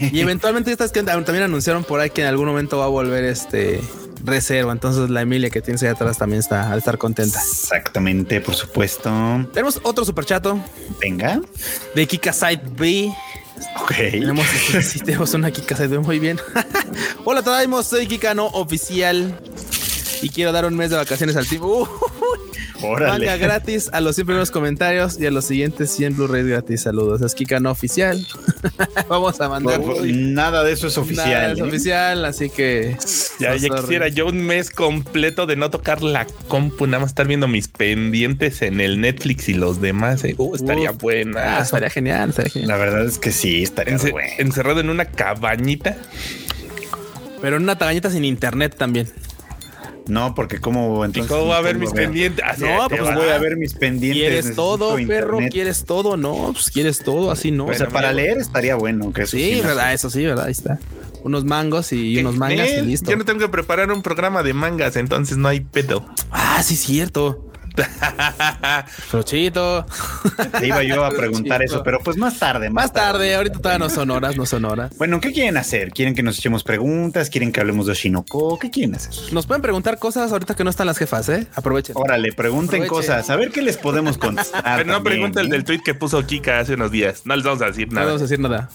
Y 0.00 0.20
eventualmente 0.20 0.72
estas 0.72 0.92
que 0.92 1.02
también 1.02 1.42
anunciaron 1.42 1.84
por 1.84 2.00
ahí 2.00 2.10
que 2.10 2.22
en 2.22 2.28
algún 2.28 2.46
momento 2.46 2.78
va 2.78 2.84
a 2.84 2.88
volver 2.88 3.24
este 3.24 3.80
reserva. 4.24 4.72
Entonces 4.72 5.10
la 5.10 5.22
Emilia 5.22 5.50
que 5.50 5.60
tienes 5.60 5.82
ahí 5.82 5.88
atrás 5.88 6.18
también 6.18 6.40
está 6.40 6.70
al 6.70 6.78
estar 6.78 6.98
contenta. 6.98 7.40
Exactamente, 7.40 8.40
por 8.40 8.54
supuesto. 8.54 9.10
Tenemos 9.52 9.80
otro 9.82 10.04
superchato 10.04 10.58
Venga. 11.00 11.40
de 11.94 12.06
Kika 12.06 12.32
Side 12.32 12.62
B. 12.76 13.12
Ok. 13.80 13.94
Tenemos, 13.96 14.46
sí, 14.46 14.82
sí, 14.82 14.98
tenemos 15.00 15.34
una 15.34 15.50
Kika 15.50 15.76
Side 15.76 15.88
B 15.88 15.98
muy 15.98 16.18
bien. 16.18 16.38
Hola, 17.24 17.42
traemos, 17.42 17.86
soy 17.86 18.06
Kika 18.06 18.34
no 18.34 18.46
oficial 18.46 19.38
y 20.22 20.28
quiero 20.28 20.52
dar 20.52 20.64
un 20.66 20.76
mes 20.76 20.90
de 20.90 20.96
vacaciones 20.96 21.36
al 21.36 21.46
team. 21.46 21.62
Uy, 21.64 21.88
Órale. 22.82 23.26
Manga 23.26 23.36
gratis 23.36 23.88
a 23.92 24.00
los 24.00 24.14
100 24.16 24.26
primeros 24.26 24.50
comentarios 24.50 25.18
y 25.20 25.26
a 25.26 25.30
los 25.30 25.44
siguientes 25.44 25.90
100 25.92 26.16
Blu-ray 26.16 26.44
gratis. 26.44 26.82
Saludos. 26.82 27.22
Es 27.22 27.34
Kika 27.34 27.60
no 27.60 27.70
oficial. 27.70 28.26
Vamos 29.08 29.40
a 29.40 29.48
mandar. 29.48 29.80
Pues, 29.80 29.98
pues, 30.00 30.12
nada 30.16 30.64
de 30.64 30.72
eso 30.72 30.86
es 30.88 30.98
oficial. 30.98 31.28
Nada 31.30 31.52
es 31.52 31.58
¿eh? 31.58 31.62
oficial, 31.62 32.24
así 32.24 32.50
que. 32.50 32.96
Ya, 33.38 33.52
so 33.52 33.56
ya 33.66 33.68
quisiera 33.80 34.08
yo 34.08 34.26
un 34.26 34.42
mes 34.42 34.70
completo 34.70 35.46
de 35.46 35.56
no 35.56 35.70
tocar 35.70 36.02
la 36.02 36.26
compu, 36.48 36.86
nada 36.86 37.00
más 37.00 37.10
estar 37.10 37.26
viendo 37.26 37.48
mis 37.48 37.68
pendientes 37.68 38.62
en 38.62 38.80
el 38.80 39.00
Netflix 39.00 39.48
y 39.48 39.54
los 39.54 39.80
demás. 39.80 40.24
eh. 40.24 40.34
Uh, 40.38 40.54
estaría 40.54 40.90
Uf. 40.92 40.98
buena. 41.00 41.58
Ah, 41.58 41.62
estaría 41.62 41.90
genial, 41.90 42.30
estaría 42.30 42.50
genial. 42.50 42.68
La 42.68 42.76
verdad 42.76 43.04
es 43.06 43.18
que 43.18 43.32
sí, 43.32 43.62
estaría 43.62 43.94
Ence- 43.96 44.10
bueno. 44.12 44.28
encerrado 44.38 44.80
en 44.80 44.90
una 44.90 45.06
cabañita. 45.06 45.96
Pero 47.40 47.56
en 47.56 47.64
una 47.64 47.76
tagañita 47.76 48.10
sin 48.10 48.24
internet 48.24 48.76
también. 48.78 49.08
No, 50.08 50.34
porque 50.34 50.58
cómo 50.60 51.02
¿Y 51.02 51.06
entonces. 51.06 51.30
cómo 51.30 51.46
va 51.46 51.58
a 51.58 51.60
ver 51.60 51.74
¿cómo 51.74 51.84
mis 51.86 51.92
pendientes? 51.94 52.44
Así, 52.46 52.62
No, 52.64 52.88
Pues 52.88 53.14
voy 53.14 53.28
a 53.28 53.38
ver 53.38 53.56
mis 53.56 53.74
pendientes. 53.74 54.20
¿Quieres 54.20 54.36
necesito 54.46 54.62
todo, 54.62 54.94
perro? 54.96 55.02
internet. 55.36 55.52
¿Quieres 55.52 55.84
todo? 55.84 56.16
No, 56.16 56.50
pues 56.52 56.70
quieres 56.70 56.98
todo, 57.04 57.30
así 57.30 57.50
no. 57.50 57.66
O 57.66 57.74
sea, 57.74 57.88
para 57.88 58.08
amigo. 58.10 58.24
leer 58.26 58.38
estaría 58.38 58.74
bueno. 58.74 59.12
Que 59.12 59.22
eso 59.22 59.36
sí, 59.36 59.60
verdad, 59.62 59.92
eso 59.92 60.10
sí, 60.10 60.24
verdad, 60.24 60.46
ahí 60.46 60.52
está. 60.52 60.78
Unos 61.22 61.44
mangos 61.44 61.92
y 61.92 62.18
unos 62.18 62.36
mangas 62.36 62.68
y 62.68 62.82
listo. 62.82 63.10
Yo 63.10 63.16
no 63.16 63.24
tengo 63.24 63.38
que 63.38 63.48
preparar 63.48 63.92
un 63.92 64.02
programa 64.02 64.42
de 64.42 64.54
mangas, 64.54 64.96
entonces 64.96 65.36
no 65.36 65.46
hay 65.48 65.60
pedo. 65.60 66.04
Ah, 66.32 66.60
sí, 66.64 66.74
cierto. 66.74 67.51
Frochito. 69.08 69.86
Te 70.58 70.66
iba 70.66 70.82
yo 70.82 71.04
a 71.04 71.10
preguntar 71.10 71.62
eso, 71.62 71.82
pero 71.82 72.00
pues 72.00 72.16
más 72.16 72.38
tarde. 72.38 72.70
Más 72.70 72.92
tarde, 72.92 73.34
ahorita 73.34 73.58
todavía 73.58 73.78
no 73.78 73.90
son 73.90 74.10
horas, 74.10 74.36
no 74.36 74.46
son 74.46 74.64
horas. 74.64 74.92
Bueno, 74.96 75.20
¿qué 75.20 75.32
quieren 75.32 75.56
hacer? 75.56 75.90
¿Quieren 75.90 76.14
que 76.14 76.22
nos 76.22 76.38
echemos 76.38 76.64
preguntas? 76.64 77.30
¿Quieren 77.30 77.52
que 77.52 77.60
hablemos 77.60 77.86
de 77.86 77.94
Shinoko? 77.94 78.58
¿Qué 78.58 78.70
quieren 78.70 78.94
hacer? 78.94 79.12
Nos 79.32 79.46
pueden 79.46 79.62
preguntar 79.62 79.98
cosas 79.98 80.32
ahorita 80.32 80.54
que 80.54 80.64
no 80.64 80.70
están 80.70 80.86
las 80.86 80.98
jefas, 80.98 81.28
¿eh? 81.28 81.46
Aprovechen. 81.54 81.94
Órale, 81.98 82.32
pregunten 82.32 82.82
Aprovechen. 82.84 82.88
cosas. 83.14 83.30
A 83.30 83.36
ver 83.36 83.50
qué 83.50 83.62
les 83.62 83.76
podemos 83.76 84.18
contestar. 84.18 84.62
Pero 84.62 84.84
no 84.86 84.94
también, 84.94 85.02
pregunta 85.02 85.40
el 85.40 85.46
¿eh? 85.48 85.50
del 85.50 85.64
tweet 85.64 85.80
que 85.84 85.94
puso 85.94 86.24
Kika 86.26 86.60
hace 86.60 86.74
unos 86.74 86.90
días. 86.90 87.22
No 87.24 87.34
les 87.36 87.44
vamos 87.44 87.62
a 87.62 87.66
decir 87.66 87.88
No 87.88 87.94
nada. 87.94 88.06
vamos 88.06 88.22
a 88.22 88.24
decir 88.24 88.40
nada. 88.40 88.68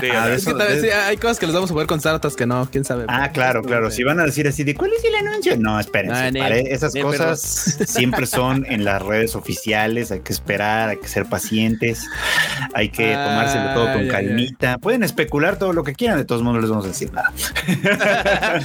Sí, 0.00 0.08
Ah, 0.12 0.28
Es 0.30 0.44
que 0.44 0.50
eso- 0.50 0.56
tal 0.56 0.68
vez 0.68 0.82
de- 0.82 0.88
sí, 0.88 0.94
hay 0.94 1.16
cosas 1.16 1.38
que 1.38 1.46
les 1.46 1.54
vamos 1.54 1.70
a 1.70 1.74
poder 1.74 1.86
contestar, 1.86 2.14
otras 2.14 2.36
que 2.36 2.46
no, 2.46 2.68
quién 2.70 2.84
sabe. 2.84 3.04
Ah, 3.08 3.30
claro, 3.32 3.62
claro. 3.62 3.90
Si 3.90 4.02
van 4.04 4.20
a 4.20 4.24
decir 4.24 4.46
así 4.48 4.64
de 4.64 4.74
cuál 4.74 4.90
es 4.92 5.04
el 5.04 5.14
anuncio, 5.14 5.56
no, 5.58 5.78
espérense. 5.78 6.16
Ah, 6.20 6.30
pare- 6.42 6.72
Esas 6.72 6.94
cosas 6.94 7.40
siempre 7.86 8.19
son 8.26 8.66
en 8.68 8.84
las 8.84 9.00
redes 9.02 9.34
oficiales. 9.36 10.10
Hay 10.12 10.20
que 10.20 10.32
esperar, 10.32 10.88
hay 10.90 10.96
que 10.98 11.08
ser 11.08 11.26
pacientes, 11.26 12.06
hay 12.74 12.88
que 12.90 13.14
Ah, 13.14 13.24
tomárselo 13.24 13.74
todo 13.74 13.92
con 13.92 14.02
ya, 14.02 14.06
ya. 14.06 14.12
calmita. 14.12 14.78
Pueden 14.78 15.02
especular 15.02 15.58
todo 15.58 15.72
lo 15.72 15.84
que 15.84 15.94
quieran, 15.94 16.18
de 16.18 16.24
todos 16.24 16.42
modos 16.42 16.56
no 16.56 16.60
les 16.62 16.70
vamos 16.70 16.84
a 16.84 16.88
decir 16.88 17.12
nada. 17.12 17.32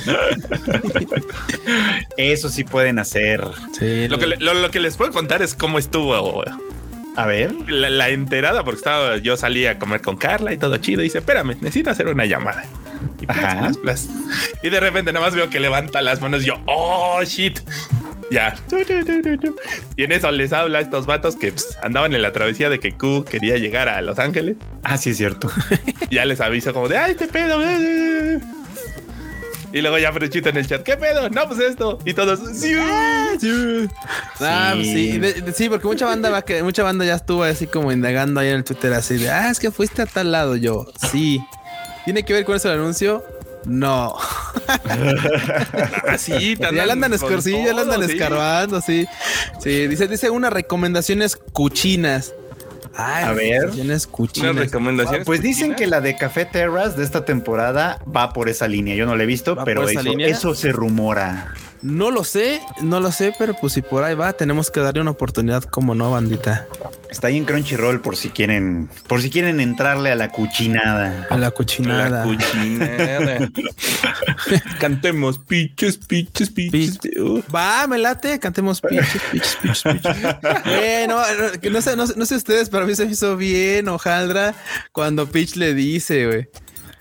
Eso 2.17 2.49
sí 2.49 2.63
pueden 2.63 2.99
hacer. 2.99 3.43
Sí, 3.77 4.07
Lo 4.07 4.17
que, 4.19 4.27
lo, 4.27 4.53
lo 4.53 4.71
que 4.71 4.79
les 4.79 4.97
puedo 4.97 5.11
contar 5.11 5.41
es 5.41 5.55
cómo 5.55 5.79
estuvo 5.79 6.43
A 7.17 7.25
ver, 7.25 7.53
la, 7.69 7.89
la 7.89 8.09
enterada, 8.09 8.63
porque 8.63 8.77
estaba, 8.77 9.17
yo 9.17 9.37
salí 9.37 9.65
a 9.65 9.79
comer 9.79 10.01
con 10.01 10.17
Carla 10.17 10.53
y 10.53 10.57
todo 10.57 10.77
chido. 10.77 11.01
Y 11.01 11.05
dice, 11.05 11.19
espérame, 11.19 11.55
necesito 11.61 11.89
hacer 11.89 12.07
una 12.07 12.25
llamada. 12.25 12.63
Y, 13.19 13.25
plas, 13.25 13.37
Ajá. 13.37 13.59
plas, 13.59 13.77
plas. 13.77 14.07
Y 14.63 14.69
de 14.69 14.79
repente 14.79 15.11
nada 15.13 15.25
más 15.25 15.35
veo 15.35 15.49
que 15.49 15.59
levanta 15.59 16.01
las 16.01 16.21
manos 16.21 16.43
y 16.43 16.47
yo, 16.47 16.55
oh 16.65 17.21
shit. 17.23 17.59
Ya. 18.31 18.55
Y 19.95 20.03
en 20.03 20.11
eso 20.11 20.31
les 20.31 20.51
habla 20.53 20.79
a 20.79 20.81
estos 20.81 21.05
vatos 21.05 21.35
que 21.35 21.51
pues, 21.51 21.77
andaban 21.83 22.13
en 22.15 22.21
la 22.21 22.31
travesía 22.31 22.69
de 22.69 22.79
que 22.79 22.93
Q 22.97 23.23
quería 23.29 23.57
llegar 23.57 23.87
a 23.87 24.01
Los 24.01 24.17
Ángeles. 24.19 24.57
ah, 24.83 24.97
sí 24.97 25.11
es 25.11 25.17
cierto. 25.17 25.49
Ya 26.09 26.25
les 26.25 26.39
aviso 26.41 26.73
como 26.73 26.87
de, 26.87 26.97
ay, 26.97 27.11
este 27.11 27.27
pedo. 27.27 27.61
Y 29.73 29.81
luego 29.81 29.97
ya 29.97 30.13
Frechito 30.13 30.47
en 30.49 30.57
el 30.57 30.67
chat, 30.67 30.83
¿qué 30.83 30.95
pedo? 30.95 31.29
No, 31.29 31.47
pues 31.49 31.59
esto. 31.59 31.99
Y 32.05 32.13
todos, 32.13 32.39
sí. 32.57 32.73
Ah, 34.39 34.71
pues 34.73 34.87
sí, 34.87 35.11
Sí. 35.11 35.17
de- 35.19 35.33
de- 35.41 35.51
sí, 35.53 35.67
porque 35.67 35.85
mucha 35.87 36.05
banda 36.05 36.29
va 36.29 36.43
que 36.43 36.63
mucha 36.63 36.83
banda 36.83 37.03
ya 37.03 37.15
estuvo 37.15 37.43
así 37.43 37.67
como 37.67 37.91
indagando 37.91 38.39
ahí 38.39 38.47
en 38.49 38.55
el 38.55 38.63
Twitter 38.63 38.93
así 38.93 39.17
de, 39.17 39.29
ah, 39.29 39.49
es 39.49 39.59
que 39.59 39.71
fuiste 39.71 40.01
a 40.01 40.05
tal 40.05 40.31
lado 40.31 40.55
yo. 40.55 40.85
Sí. 41.11 41.43
¿Tiene 42.05 42.23
que 42.23 42.31
ver 42.33 42.45
con 42.45 42.55
eso 42.55 42.71
el 42.71 42.79
anuncio? 42.79 43.23
No. 43.65 44.15
Así, 46.07 46.55
ya 46.57 46.71
le 46.71 46.91
andan 46.91 47.13
escar- 47.13 47.41
sí, 47.41 47.51
ya 47.51 47.73
le 47.73 47.81
andan 47.81 48.03
escarbando, 48.03 48.81
sí. 48.81 49.05
Sí, 49.59 49.87
dice, 49.87 50.07
dice 50.07 50.29
unas 50.29 50.53
recomendaciones 50.53 51.35
cuchinas. 51.35 52.33
Ay, 52.97 53.23
A 53.25 53.33
ver. 53.33 53.51
recomendaciones 53.53 54.07
cuchinas. 54.07 54.55
Recomendaciones. 54.55 55.25
Pues 55.25 55.41
dicen 55.41 55.75
que 55.75 55.85
la 55.87 55.99
de 56.01 56.15
Café 56.15 56.45
Terras 56.45 56.95
de 56.95 57.03
esta 57.03 57.25
temporada 57.25 57.99
va 58.15 58.31
por 58.31 58.47
esa 58.49 58.67
línea. 58.67 58.95
Yo 58.95 59.05
no 59.05 59.15
la 59.15 59.23
he 59.23 59.25
visto, 59.25 59.55
¿Va 59.55 59.65
pero 59.65 59.87
eso, 59.87 60.01
línea? 60.01 60.27
eso 60.27 60.55
se 60.55 60.71
rumora. 60.71 61.53
No 61.85 62.09
lo 62.09 62.23
sé, 62.23 62.61
no 62.81 62.99
lo 62.99 63.11
sé, 63.11 63.31
pero 63.37 63.53
pues 63.53 63.73
si 63.73 63.83
por 63.83 64.03
ahí 64.03 64.15
va, 64.15 64.33
tenemos 64.33 64.71
que 64.71 64.79
darle 64.79 65.01
una 65.01 65.11
oportunidad 65.11 65.63
como 65.65 65.93
no, 65.93 66.09
bandita. 66.09 66.65
Está 67.11 67.27
ahí 67.27 67.37
en 67.37 67.45
Crunchyroll 67.45 68.01
por 68.01 68.15
si 68.17 68.29
quieren, 68.29 68.89
por 69.07 69.21
si 69.21 69.29
quieren 69.29 69.59
entrarle 69.59 70.11
a 70.11 70.15
la 70.15 70.31
cuchinada. 70.31 71.27
A 71.29 71.35
la 71.35 71.45
La 71.45 71.51
cochinada. 71.51 72.23
cuchinada. 72.23 73.49
Cantemos 74.79 75.37
piches, 75.39 75.97
piches, 75.97 76.49
piches. 76.49 76.99
Uh. 77.19 77.41
Va, 77.53 77.85
me 77.87 77.97
late, 77.99 78.39
cantemos 78.39 78.81
piches, 78.81 79.21
piches, 79.31 79.57
piches, 79.61 79.83
piches. 79.83 80.15
Bueno, 80.65 81.21
que 81.61 81.69
no 81.69 81.81
sé, 81.81 81.95
no, 81.95 82.07
sé- 82.07 82.13
no 82.17 82.25
sé 82.25 82.35
ustedes, 82.35 82.69
pero 82.69 82.83
a 82.83 82.87
mí 82.87 82.95
se 82.95 83.05
me 83.05 83.11
hizo 83.11 83.37
bien 83.37 83.87
hojaldra 83.89 84.55
cuando 84.91 85.27
Peach 85.29 85.55
le 85.55 85.73
dice, 85.75 86.25
güey. 86.25 86.49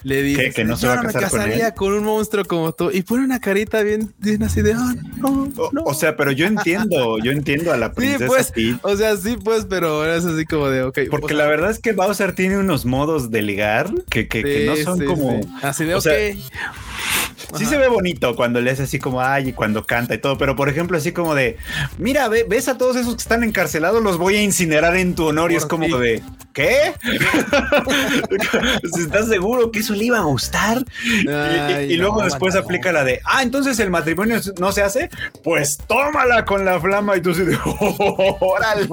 Le 0.05 0.23
dice. 0.23 0.53
¿Que 0.53 0.65
no 0.65 0.77
se 0.77 0.83
"Yo 0.87 0.89
va 0.91 1.01
a 1.01 1.03
me 1.03 1.13
casar 1.13 1.31
con 1.31 1.39
casaría 1.41 1.69
él?" 1.69 1.75
con, 1.75 1.93
un 1.93 2.05
monstruo 2.05 2.45
como 2.45 2.73
tú. 2.73 2.91
Y 2.93 3.03
pone 3.03 3.25
una 3.25 3.41
carita 3.41 3.83
bien, 3.83 4.13
bien 4.19 4.43
así 4.43 4.63
de, 4.63 4.75
"Ah, 4.75 4.95
no, 5.17 5.51
O, 5.57 5.71
no". 5.73 5.83
o 5.85 5.95
sea, 5.95 6.17
pero 6.17 6.31
yo 6.31 6.47
entiendo, 6.47 7.19
yo 7.19 7.33
entiendo 7.33 7.73
a 7.73 7.77
la 7.77 7.89
sí, 7.89 7.95
princesa 7.97 8.27
pues, 8.27 8.53
Peach, 8.53 8.79
o 8.83 8.97
sea, 8.97 9.17
sí, 9.17 9.37
pues, 9.43 9.67
pero 9.69 10.05
es 10.07 10.25
así 10.25 10.45
como 10.45 10.69
de, 10.69 10.83
ok. 10.83 10.99
porque 11.11 11.35
o 11.35 11.37
la 11.37 11.47
verdad 11.47 11.71
es 11.71 11.79
que 11.79 11.93
Bowser 11.93 12.35
tiene 12.35 12.59
unos 12.59 12.85
modos 12.85 13.31
de 13.31 13.43
ligar 13.43 13.91
que, 14.11 14.29
que, 14.29 14.43
que 14.43 14.67
no 14.67 14.77
sí, 14.77 14.85
son 14.85 14.99
sí, 14.99 15.05
como. 15.07 15.43
sí. 15.43 15.49
Así 15.63 15.85
de, 15.85 15.95
o 15.95 16.01
sea, 16.01 16.13
Sí 17.57 17.63
Ajá. 17.65 17.69
se 17.71 17.79
ve 17.79 17.89
bonito 17.89 18.35
cuando 18.37 18.61
le 18.61 18.71
hace 18.71 18.85
así 18.85 18.99
como 18.99 19.21
ay 19.21 19.49
y 19.49 19.53
cuando 19.53 19.85
canta 19.85 20.15
y 20.15 20.19
todo, 20.19 20.39
pero 20.39 20.57
por 20.57 20.69
ejemplo 20.69 20.97
así 20.97 21.13
como 21.13 21.35
de 21.35 21.57
mira, 21.99 22.29
ve- 22.29 22.47
ves 22.49 22.69
a 22.69 22.79
todos 22.79 22.97
esos 22.97 23.15
que 23.15 23.23
están 23.23 23.45
encarcelados, 23.45 24.03
los 24.03 24.19
voy 24.19 24.37
a 24.37 24.43
incinerar 24.43 24.97
en 24.97 25.15
tu 25.15 25.27
honor 25.27 25.53
y 25.53 25.57
es 25.57 25.67
como 25.67 25.99
de 25.99 26.23
¿qué? 26.53 26.95
¿Estás 28.99 29.29
seguro 29.29 29.71
que 29.71 29.81
eso 29.81 29.95
le 29.95 30.05
iba 30.05 30.19
a 30.19 30.23
gustar? 30.23 30.85
Y- 31.05 31.25
y, 31.27 31.29
Ay, 31.29 31.93
y 31.93 31.97
luego 31.97 32.19
no, 32.19 32.25
después 32.25 32.55
aplica 32.57 32.93
la 32.93 33.05
de 33.05 33.21
ah, 33.25 33.43
entonces 33.43 33.79
el 33.81 33.91
matrimonio 33.91 34.41
no 34.59 34.73
se 34.73 34.83
hace, 34.83 35.11
pues 35.43 35.79
tómala 35.87 36.45
con 36.45 36.65
la 36.65 36.81
flama 36.81 37.17
y 37.17 37.21
tú 37.21 37.31
así 37.31 37.43
de 37.43 37.59
órale. 38.41 38.89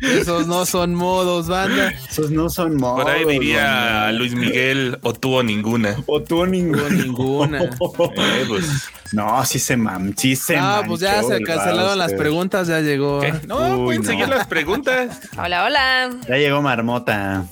Esos 0.00 0.46
no 0.46 0.66
son 0.66 0.94
modos, 0.94 1.48
banda. 1.48 1.90
Esos 2.08 2.30
no 2.30 2.48
son 2.48 2.76
modos. 2.76 3.02
Por 3.02 3.10
ahí 3.12 3.24
diría 3.24 3.64
banda. 3.64 4.12
Luis 4.12 4.34
Miguel, 4.34 4.98
o 5.02 5.12
tuvo 5.12 5.42
ninguna. 5.42 5.96
o 6.06 6.22
tú 6.22 6.44
ninguno. 6.46 6.88
ninguna. 6.90 7.70
Eh, 8.16 8.44
pues, 8.48 8.64
No, 9.12 9.44
sí 9.44 9.58
se 9.58 9.76
mam, 9.76 10.14
sí 10.16 10.34
se 10.34 10.56
Ah, 10.56 10.82
pues 10.86 11.00
ya 11.00 11.22
se 11.22 11.36
el 11.36 11.46
cancelaron 11.46 11.98
las 11.98 12.12
preguntas, 12.14 12.66
ya 12.66 12.80
llegó. 12.80 13.20
¿qué? 13.20 13.32
No, 13.46 13.58
Uy, 13.78 13.84
pueden 13.84 14.02
no. 14.02 14.08
seguir 14.08 14.28
las 14.28 14.46
preguntas. 14.46 15.20
Hola, 15.38 15.64
hola. 15.64 16.10
Ya 16.28 16.36
llegó 16.36 16.60
Marmota. 16.62 17.44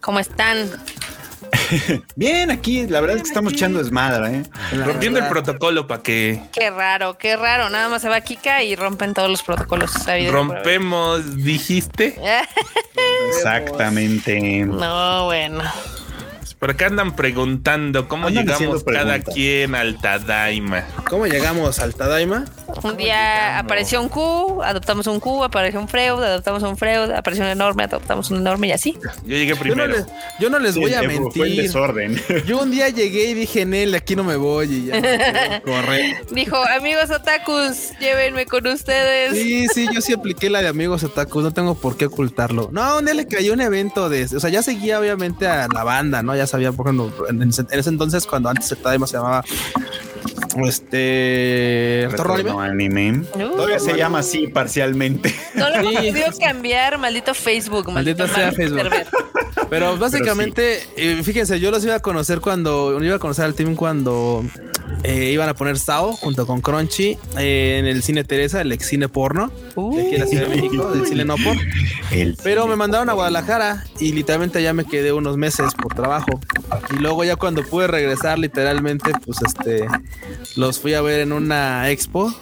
¿Cómo 0.00 0.18
están? 0.18 0.70
Bien, 2.16 2.50
aquí 2.50 2.86
la 2.86 3.00
verdad 3.00 3.16
es 3.16 3.22
que 3.22 3.28
estamos 3.28 3.52
echando 3.52 3.78
desmadre, 3.80 4.36
¿eh? 4.38 4.42
La 4.72 4.86
Rompiendo 4.86 5.18
el 5.18 5.26
protocolo 5.28 5.86
para 5.86 6.02
que 6.02 6.40
Qué 6.52 6.70
raro, 6.70 7.18
qué 7.18 7.36
raro. 7.36 7.68
Nada 7.70 7.88
más 7.88 8.02
se 8.02 8.08
va 8.08 8.20
Kika 8.20 8.62
y 8.62 8.76
rompen 8.76 9.12
todos 9.14 9.28
los 9.28 9.42
protocolos. 9.42 9.90
rompemos, 10.30 11.36
dijiste. 11.36 12.18
Exactamente. 13.28 14.64
No, 14.64 15.24
bueno. 15.26 15.62
Por 16.60 16.70
acá 16.72 16.86
andan 16.88 17.16
preguntando 17.16 18.06
cómo 18.06 18.26
Andan 18.26 18.46
llegamos 18.46 18.84
cada 18.84 19.20
quien 19.20 19.74
al 19.74 19.98
Tadaima. 19.98 20.84
¿Cómo 21.08 21.26
llegamos 21.26 21.78
al 21.78 21.94
Tadaima? 21.94 22.44
Un 22.82 22.98
día 22.98 23.58
apareció 23.58 23.98
un 24.02 24.10
Q, 24.10 24.62
adoptamos 24.62 25.06
un 25.06 25.20
Q, 25.20 25.42
apareció 25.42 25.80
un 25.80 25.88
Freud, 25.88 26.22
adoptamos 26.22 26.62
un 26.62 26.76
Freud, 26.76 27.10
apareció 27.12 27.44
un 27.46 27.50
enorme, 27.50 27.84
adoptamos 27.84 28.30
un 28.30 28.38
enorme 28.40 28.66
y 28.68 28.72
así. 28.72 28.94
Yo 29.24 29.36
llegué 29.36 29.46
Yo 29.48 29.54
no 29.56 29.60
primero. 29.62 29.86
les, 29.88 30.06
yo 30.38 30.50
no 30.50 30.58
les 30.58 30.74
Sí, 30.74 30.80
voy 30.80 30.92
a 30.92 31.00
eh, 31.00 31.04
Fue 31.06 31.14
el 31.14 31.20
mentir. 31.22 31.62
desorden. 31.62 32.20
Yo 32.46 32.60
un 32.60 32.70
día 32.70 32.90
llegué 32.90 33.30
y 33.30 33.34
dije, 33.34 33.64
Nel, 33.64 33.94
aquí 33.94 34.14
no 34.14 34.22
me 34.22 34.36
voy 34.36 34.66
y 34.70 34.86
ya. 34.86 35.60
Corre. 35.64 36.20
Dijo, 36.30 36.56
amigos 36.76 37.10
otakus, 37.10 37.92
llévenme 38.00 38.44
con 38.44 38.66
ustedes. 38.66 39.32
Sí, 39.32 39.66
sí, 39.72 39.88
yo 39.92 40.00
sí 40.02 40.12
apliqué 40.12 40.50
la 40.50 40.60
de 40.60 40.68
amigos 40.68 41.02
otakus, 41.04 41.42
no 41.42 41.52
tengo 41.52 41.74
por 41.74 41.96
qué 41.96 42.04
ocultarlo. 42.06 42.68
No, 42.70 42.98
un 42.98 43.04
día 43.06 43.14
le 43.14 43.26
cayó 43.26 43.54
un 43.54 43.62
evento 43.62 44.10
de, 44.10 44.24
o 44.24 44.40
sea, 44.40 44.50
ya 44.50 44.62
seguía 44.62 45.00
obviamente 45.00 45.46
a 45.48 45.66
la 45.72 45.84
banda, 45.84 46.22
¿no? 46.22 46.36
Ya 46.36 46.46
sabía, 46.50 46.72
por 46.72 46.86
ejemplo, 46.86 47.28
en 47.28 47.42
ese, 47.48 47.62
en 47.70 47.78
ese 47.78 47.88
entonces, 47.88 48.26
cuando 48.26 48.48
antes 48.48 48.70
el 48.72 48.78
Tadaima 48.78 49.06
se 49.06 49.16
llamaba, 49.16 49.44
este, 50.66 52.08
Retorno 52.10 52.34
Anime. 52.34 52.42
Retorno 52.50 52.60
anime. 52.60 53.18
Uh, 53.46 53.56
Todavía 53.56 53.78
se 53.78 53.96
llama 53.96 54.18
así 54.20 54.46
parcialmente. 54.48 55.34
no 55.54 55.68
lo 55.70 55.76
hemos 55.76 55.90
Sí. 55.92 56.08
podido 56.10 56.26
cambiar, 56.38 56.98
maldito 56.98 57.34
Facebook. 57.34 57.90
Maldita 57.90 58.28
sea 58.28 58.52
Facebook. 58.52 58.82
Pero 59.68 59.96
básicamente, 59.96 60.82
eh, 60.96 61.20
fíjense, 61.22 61.60
yo 61.60 61.70
los 61.70 61.84
iba 61.84 61.94
a 61.94 62.00
conocer 62.00 62.40
cuando, 62.40 63.02
iba 63.02 63.16
a 63.16 63.18
conocer 63.18 63.44
al 63.44 63.54
team 63.54 63.76
cuando 63.76 64.44
eh, 65.02 65.30
iban 65.32 65.48
a 65.48 65.54
poner 65.54 65.78
Sao 65.78 66.12
junto 66.12 66.46
con 66.46 66.60
Crunchy 66.60 67.16
eh, 67.38 67.76
en 67.78 67.86
el 67.86 68.02
cine 68.02 68.24
Teresa, 68.24 68.60
el 68.60 68.72
ex 68.72 68.86
cine 68.86 69.08
porno 69.08 69.50
de 69.76 70.02
aquí 70.02 70.14
en 70.14 70.20
la 70.20 70.26
Ciudad 70.26 70.46
de 70.46 70.56
México, 70.56 70.90
del 70.90 71.06
cine. 71.06 71.24
El 72.10 72.36
Pero 72.42 72.66
me 72.66 72.76
mandaron 72.76 73.08
a 73.08 73.12
Guadalajara 73.14 73.84
y 73.98 74.12
literalmente 74.12 74.58
allá 74.58 74.72
me 74.72 74.84
quedé 74.84 75.12
unos 75.12 75.36
meses 75.36 75.74
por 75.74 75.94
trabajo. 75.94 76.40
Y 76.90 76.96
luego 77.00 77.24
ya 77.24 77.36
cuando 77.36 77.64
pude 77.64 77.86
regresar 77.86 78.38
literalmente, 78.38 79.12
pues 79.24 79.38
este, 79.42 79.86
los 80.56 80.78
fui 80.78 80.94
a 80.94 81.00
ver 81.00 81.20
en 81.20 81.32
una 81.32 81.90
expo. 81.90 82.34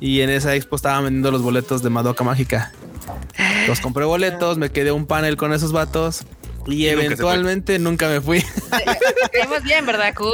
Y 0.00 0.20
en 0.20 0.30
esa 0.30 0.54
expo 0.54 0.76
estaban 0.76 1.04
vendiendo 1.04 1.32
los 1.32 1.42
boletos 1.42 1.82
de 1.82 1.90
Madoka 1.90 2.22
Mágica. 2.22 2.72
Los 3.66 3.80
compré 3.80 4.04
boletos, 4.04 4.58
me 4.58 4.70
quedé 4.70 4.92
un 4.92 5.06
panel 5.06 5.36
con 5.36 5.52
esos 5.52 5.72
vatos. 5.72 6.24
Y 6.68 6.86
eventualmente 6.86 7.78
nunca 7.78 8.08
me 8.08 8.20
fui. 8.20 8.44
Caímos 9.32 9.62
bien, 9.62 9.86
¿verdad, 9.86 10.14
Q? 10.14 10.26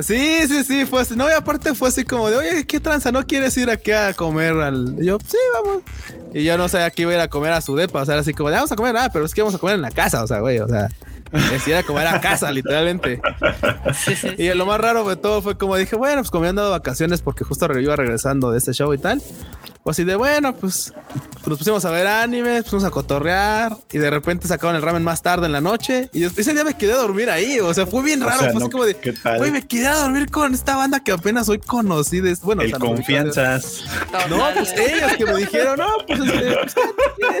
Sí, 0.00 0.46
sí, 0.46 0.64
sí, 0.64 0.86
fue 0.86 1.02
así. 1.02 1.16
No, 1.16 1.28
y 1.28 1.32
aparte 1.32 1.74
fue 1.74 1.88
así 1.88 2.04
como 2.04 2.30
de, 2.30 2.36
oye, 2.36 2.66
¿qué 2.66 2.78
tranza? 2.78 3.10
¿No 3.10 3.26
quieres 3.26 3.56
ir 3.56 3.68
aquí 3.68 3.90
a 3.90 4.14
comer 4.14 4.52
al...? 4.52 4.96
Y 5.00 5.06
yo, 5.06 5.18
sí, 5.26 5.36
vamos. 5.54 5.82
Y 6.32 6.44
yo 6.44 6.56
no 6.56 6.68
sabía 6.68 6.90
que 6.90 7.02
iba 7.02 7.10
a 7.10 7.14
ir 7.14 7.20
a 7.20 7.28
comer 7.28 7.52
a 7.52 7.60
su 7.60 7.74
depa. 7.74 8.02
O 8.02 8.04
sea, 8.04 8.14
era 8.14 8.22
así 8.22 8.32
como, 8.32 8.50
de, 8.50 8.56
vamos 8.56 8.70
a 8.70 8.76
comer, 8.76 8.96
ah, 8.96 9.10
pero 9.12 9.24
es 9.24 9.34
que 9.34 9.42
vamos 9.42 9.56
a 9.56 9.58
comer 9.58 9.74
en 9.74 9.82
la 9.82 9.90
casa, 9.90 10.22
o 10.22 10.26
sea, 10.26 10.38
güey, 10.38 10.60
o 10.60 10.68
sea... 10.68 10.88
Decidí 11.50 11.70
ir 11.72 11.76
a 11.76 11.82
comer 11.82 12.06
a 12.06 12.20
casa, 12.20 12.50
literalmente. 12.52 13.20
Sí, 14.04 14.14
sí. 14.16 14.28
Y 14.38 14.52
lo 14.54 14.66
más 14.66 14.80
raro 14.80 15.08
de 15.08 15.16
todo 15.16 15.42
fue 15.42 15.56
como 15.56 15.76
dije, 15.76 15.96
bueno, 15.96 16.18
pues 16.22 16.30
como 16.30 16.42
me 16.42 16.48
han 16.48 16.56
dado 16.56 16.70
vacaciones 16.70 17.22
porque 17.22 17.44
justo 17.44 17.66
iba 17.78 17.96
regresando 17.96 18.50
de 18.50 18.58
este 18.58 18.72
show 18.72 18.92
y 18.94 18.98
tal. 18.98 19.22
Pues 19.82 19.96
así 19.96 20.04
de 20.04 20.14
bueno, 20.14 20.54
pues 20.54 20.92
nos 21.44 21.58
pusimos 21.58 21.84
a 21.84 21.90
ver 21.90 22.06
anime, 22.06 22.54
nos 22.56 22.64
pusimos 22.64 22.84
a 22.84 22.90
cotorrear 22.90 23.76
y 23.90 23.98
de 23.98 24.10
repente 24.10 24.46
sacaban 24.46 24.76
el 24.76 24.82
ramen 24.82 25.02
más 25.02 25.22
tarde 25.22 25.46
en 25.46 25.52
la 25.52 25.60
noche 25.60 26.08
y 26.12 26.22
ese 26.22 26.52
día 26.54 26.62
me 26.62 26.76
quedé 26.76 26.92
a 26.92 26.96
dormir 26.98 27.28
ahí. 27.30 27.58
O 27.58 27.74
sea, 27.74 27.86
fue 27.86 28.02
bien 28.04 28.22
O 28.22 28.26
raro. 28.26 28.38
sea, 28.40 28.50
fue 28.52 28.58
así 28.58 28.64
no, 28.66 28.70
como 28.70 28.84
de, 28.84 28.96
güey, 29.38 29.50
me 29.50 29.66
quedé 29.66 29.88
a 29.88 29.96
dormir 29.96 30.30
con 30.30 30.54
esta 30.54 30.76
banda 30.76 31.00
que 31.02 31.10
apenas 31.10 31.48
hoy 31.48 31.58
conocí. 31.58 32.20
De, 32.20 32.36
bueno, 32.42 32.62
o 32.62 32.64
el 32.64 32.70
sea, 32.70 32.78
no- 32.78 32.86
confianzas. 32.86 33.84
No, 34.30 34.38
pues 34.54 34.72
ellos 34.76 35.12
que 35.18 35.24
me 35.26 35.36
dijeron, 35.36 35.76
no, 35.78 35.86
pues 36.06 36.20
este, 36.20 36.54
pues, 36.62 36.74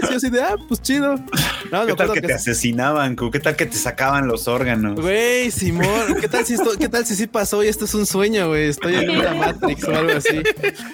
¿qué 0.00 0.06
yo 0.10 0.16
así 0.16 0.30
de, 0.30 0.42
ah, 0.42 0.56
pues 0.68 0.82
chido. 0.82 1.14
No, 1.70 1.86
¿Qué 1.86 1.94
tal 1.94 2.12
que 2.12 2.20
que 2.22 2.26
te 2.26 2.34
asesinaban? 2.34 3.14
¿Qué 3.14 3.38
tal 3.40 3.54
que 3.54 3.66
te 3.66 3.76
sacaban 3.82 4.26
los 4.26 4.48
órganos? 4.48 5.00
Güey, 5.00 5.50
Simón, 5.50 6.16
¿qué 6.20 6.28
tal 6.28 6.46
si 6.46 6.54
esto, 6.54 6.70
qué 6.78 6.88
tal 6.88 7.04
si 7.04 7.14
sí 7.14 7.26
pasó 7.26 7.62
y 7.62 7.68
esto 7.68 7.84
es 7.84 7.94
un 7.94 8.06
sueño, 8.06 8.48
güey? 8.48 8.68
Estoy 8.68 8.94
en 8.94 9.10
una 9.10 9.34
Matrix 9.34 9.84
o 9.84 9.94
algo 9.94 10.16
así. 10.16 10.42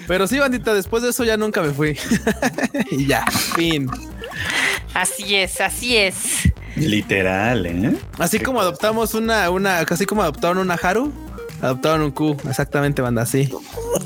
Pero 0.06 0.26
sí, 0.26 0.38
bandita, 0.38 0.74
después 0.74 1.02
de 1.02 1.10
eso 1.10 1.24
ya 1.24 1.36
nunca 1.36 1.62
me 1.62 1.70
fui. 1.70 1.96
y 2.90 3.06
ya, 3.06 3.24
fin. 3.26 3.90
Así 4.94 5.36
es, 5.36 5.60
así 5.60 5.96
es. 5.96 6.50
Literal, 6.76 7.66
¿eh? 7.66 7.96
Así 8.18 8.38
como 8.38 8.60
adoptamos 8.60 9.14
una, 9.14 9.50
una, 9.50 9.80
así 9.80 10.06
como 10.06 10.22
adoptaron 10.22 10.58
una 10.58 10.74
Haru, 10.74 11.12
adoptaron 11.60 12.02
un 12.02 12.10
Q, 12.12 12.36
exactamente, 12.48 13.02
banda, 13.02 13.22
así. 13.22 13.48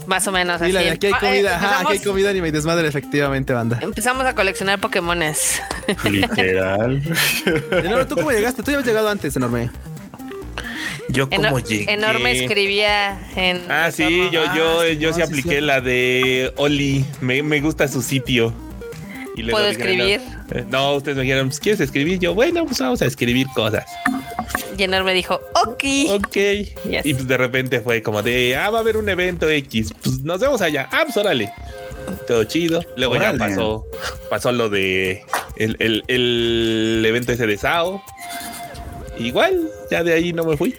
Más 0.06 0.26
o 0.26 0.32
menos 0.32 0.56
así. 0.60 0.66
Mira, 0.66 0.80
aquí 0.92 1.06
hay 1.06 1.12
Ah, 1.12 1.18
eh, 1.22 1.26
comida, 1.28 1.56
ajá, 1.56 1.80
aquí 1.80 1.92
hay 1.92 1.98
comida 2.00 2.32
y 2.32 2.50
desmadre, 2.50 2.88
efectivamente, 2.88 3.52
banda. 3.52 3.78
empezamos 3.82 4.24
a 4.26 4.34
coleccionar 4.34 4.80
Pokémones. 4.80 5.60
Literal. 6.04 7.02
Enorme, 7.70 8.04
¿tú 8.06 8.14
cómo 8.16 8.30
llegaste? 8.30 8.62
Tú 8.62 8.70
ya 8.70 8.78
habías 8.78 8.88
llegado 8.88 9.08
antes, 9.08 9.34
enorme. 9.36 9.70
Yo 11.08 11.28
como 11.28 11.58
llegué. 11.58 11.92
Enorme 11.92 12.32
escribía 12.44 13.18
en. 13.36 13.70
Ah, 13.70 13.90
sí, 13.92 14.28
yo, 14.32 14.44
Ah, 14.48 14.54
yo, 14.56 14.82
sí, 14.82 14.96
yo 14.98 15.10
no, 15.10 15.14
sí 15.16 15.20
sí, 15.22 15.28
apliqué 15.28 15.56
sí. 15.56 15.60
la 15.60 15.80
de 15.80 16.52
Oli. 16.56 17.04
Me, 17.20 17.42
me 17.42 17.60
gusta 17.60 17.86
su 17.88 18.00
sitio. 18.02 18.52
Y 19.36 19.42
luego 19.42 19.58
¿Puedo 19.58 19.70
dijeron, 19.70 19.92
escribir? 20.10 20.20
No, 20.50 20.58
eh, 20.58 20.64
no, 20.68 20.94
ustedes 20.94 21.16
me 21.16 21.22
dijeron, 21.24 21.48
pues, 21.48 21.60
¿quieres 21.60 21.80
escribir? 21.80 22.18
Yo, 22.18 22.34
bueno, 22.34 22.64
pues 22.66 22.78
vamos 22.80 23.00
a 23.02 23.06
escribir 23.06 23.46
cosas. 23.54 23.84
Y 24.76 24.82
Enorme 24.82 25.14
dijo, 25.14 25.40
ok. 25.66 25.84
Ok. 26.10 26.34
Yes. 26.34 27.04
Y 27.06 27.14
pues 27.14 27.26
de 27.28 27.36
repente 27.36 27.80
fue 27.80 28.02
como 28.02 28.22
de, 28.22 28.56
ah, 28.56 28.70
va 28.70 28.78
a 28.78 28.80
haber 28.80 28.96
un 28.96 29.08
evento 29.08 29.48
X. 29.48 29.94
Pues 30.02 30.20
nos 30.20 30.40
vemos 30.40 30.60
allá. 30.60 30.88
Ah, 30.92 31.02
pues 31.04 31.16
órale. 31.16 31.52
Todo 32.26 32.44
chido. 32.44 32.84
Luego 32.96 33.14
Órale. 33.14 33.38
ya 33.38 33.44
pasó, 33.46 33.86
pasó 34.28 34.50
lo 34.52 34.68
de 34.68 35.22
el, 35.56 35.76
el, 35.78 36.02
el 36.08 37.04
evento 37.06 37.32
ese 37.32 37.46
de 37.46 37.56
Sao. 37.56 38.02
Igual, 39.18 39.68
ya 39.90 40.02
de 40.02 40.12
ahí 40.14 40.32
no 40.32 40.44
me 40.44 40.56
fui. 40.56 40.74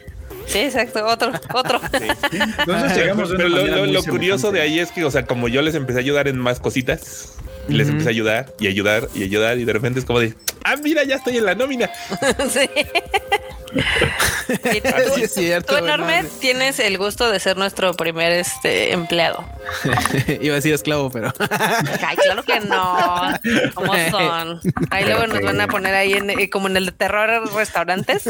Sí, 0.47 0.59
exacto. 0.59 1.05
Otro, 1.05 1.31
otro. 1.53 1.79
Entonces 1.91 2.97
llegamos 2.97 3.29
de 3.29 3.37
Pero 3.37 3.49
una 3.49 3.57
lo, 3.65 3.85
lo- 3.85 3.91
lo 3.93 4.03
curioso 4.03 4.51
de 4.51 4.61
ahí 4.61 4.79
es 4.79 4.91
que, 4.91 5.05
o 5.05 5.11
sea, 5.11 5.25
como 5.25 5.47
yo 5.47 5.61
les 5.61 5.75
empecé 5.75 5.99
a 5.99 6.01
ayudar 6.01 6.27
en 6.27 6.37
más 6.37 6.59
cositas, 6.59 7.33
y 7.67 7.73
les 7.73 7.89
empecé 7.89 8.09
a 8.09 8.11
ayudar 8.11 8.53
y 8.59 8.67
ayudar 8.67 9.07
y 9.13 9.23
ayudar, 9.23 9.57
y 9.57 9.65
de 9.65 9.73
repente 9.73 9.99
es 9.99 10.05
como 10.05 10.19
de, 10.19 10.33
ah, 10.63 10.75
mira, 10.83 11.03
ya 11.03 11.15
estoy 11.15 11.37
en 11.37 11.45
la 11.45 11.55
nómina. 11.55 11.89
sí. 12.49 12.69
Y 13.75 14.81
tú, 14.81 14.89
Sí, 15.15 15.23
es 15.23 15.33
cierto, 15.33 15.73
tú, 15.73 15.79
güey, 15.79 15.93
Enorme, 15.93 16.23
madre. 16.23 16.29
tienes 16.39 16.79
el 16.79 16.97
gusto 16.97 17.29
de 17.31 17.39
ser 17.39 17.57
nuestro 17.57 17.93
primer 17.93 18.31
este, 18.33 18.91
empleado. 18.93 19.43
Iba 20.41 20.53
a 20.53 20.55
decir 20.55 20.73
esclavo, 20.73 21.09
pero. 21.09 21.33
Ay, 22.07 22.15
claro 22.17 22.43
que 22.43 22.59
no. 22.61 22.97
¿Cómo 23.73 23.93
son? 24.09 24.59
Ahí 24.89 25.05
luego 25.05 25.27
nos 25.27 25.41
van 25.41 25.61
a 25.61 25.67
poner 25.67 25.93
ahí 25.95 26.13
en, 26.13 26.29
eh, 26.29 26.49
como 26.49 26.67
en 26.67 26.77
el 26.77 26.85
de 26.87 26.91
terror 26.91 27.53
restaurantes, 27.53 28.23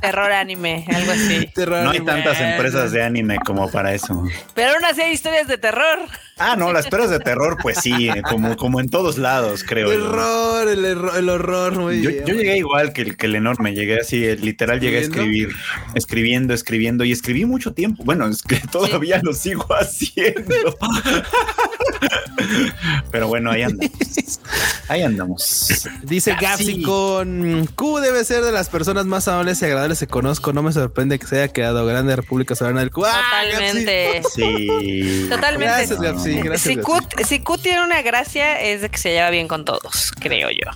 terror 0.00 0.32
anime, 0.32 0.86
algo 0.94 1.12
así. 1.12 1.50
No 1.56 1.90
hay 1.90 2.00
tantas 2.00 2.40
empresas 2.40 2.92
de 2.92 3.02
anime 3.02 3.38
como 3.44 3.70
para 3.70 3.94
eso. 3.94 4.24
Pero 4.54 4.72
aún 4.72 4.84
así 4.84 5.02
hay 5.02 5.12
historias 5.12 5.48
de 5.48 5.58
terror. 5.58 5.98
Ah, 6.38 6.54
no, 6.54 6.70
las 6.72 6.86
peras 6.88 7.08
de 7.08 7.18
terror, 7.18 7.56
pues 7.62 7.78
sí, 7.80 8.10
eh, 8.10 8.20
como, 8.22 8.56
como 8.56 8.78
en 8.80 8.90
todos 8.90 9.16
lados, 9.16 9.64
creo. 9.64 9.90
yo. 9.90 9.94
Error, 9.94 10.68
el, 10.68 10.84
error, 10.84 11.16
el 11.16 11.28
horror, 11.30 11.72
muy 11.78 12.02
Yo, 12.02 12.10
bien. 12.10 12.24
yo 12.26 12.34
llegué 12.34 12.58
igual 12.58 12.92
que 12.92 13.02
el, 13.02 13.16
que 13.16 13.24
el 13.24 13.36
enorme, 13.36 13.72
llegué 13.72 14.00
así, 14.00 14.22
eh, 14.22 14.36
literal 14.36 14.78
llegué 14.86 14.98
a 14.98 15.02
escribir, 15.02 15.48
escribiendo, 15.94 16.54
escribiendo 16.54 17.04
y 17.04 17.12
escribí 17.12 17.44
mucho 17.44 17.72
tiempo. 17.72 18.02
Bueno, 18.04 18.26
es 18.26 18.42
que 18.42 18.56
todavía 18.72 19.20
lo 19.22 19.32
sigo 19.32 19.66
haciendo. 19.74 20.54
Pero 23.10 23.28
bueno, 23.28 23.50
ahí 23.50 23.62
andamos. 23.62 23.92
Ahí 24.88 25.02
andamos. 25.02 25.88
Dice 26.02 26.32
Gapsi. 26.32 26.46
Gapsi 26.46 26.82
con 26.82 27.66
Q 27.74 27.98
debe 28.00 28.24
ser 28.24 28.42
de 28.42 28.52
las 28.52 28.68
personas 28.68 29.06
más 29.06 29.26
amables 29.28 29.60
y 29.62 29.64
agradables 29.64 29.98
que 29.98 30.06
conozco. 30.06 30.52
No 30.52 30.62
me 30.62 30.72
sorprende 30.72 31.18
que 31.18 31.26
se 31.26 31.36
haya 31.42 31.52
quedado 31.52 31.84
grande 31.86 32.14
República 32.16 32.54
Soberana 32.54 32.80
del 32.80 32.90
Q. 32.90 33.04
¡Ah, 33.06 33.42
Totalmente. 33.50 34.22
Sí. 34.34 35.26
Totalmente. 35.28 35.66
Gracias, 35.66 36.00
Gapsi. 36.00 36.34
Gracias, 36.40 36.74
si. 36.74 36.76
Q, 36.80 36.98
si 37.26 37.40
Q 37.40 37.58
tiene 37.58 37.82
una 37.82 38.02
gracia 38.02 38.60
es 38.60 38.82
de 38.82 38.88
que 38.90 38.98
se 38.98 39.10
lleva 39.10 39.30
bien 39.30 39.48
con 39.48 39.64
todos, 39.64 40.12
creo 40.20 40.50
yo. 40.50 40.70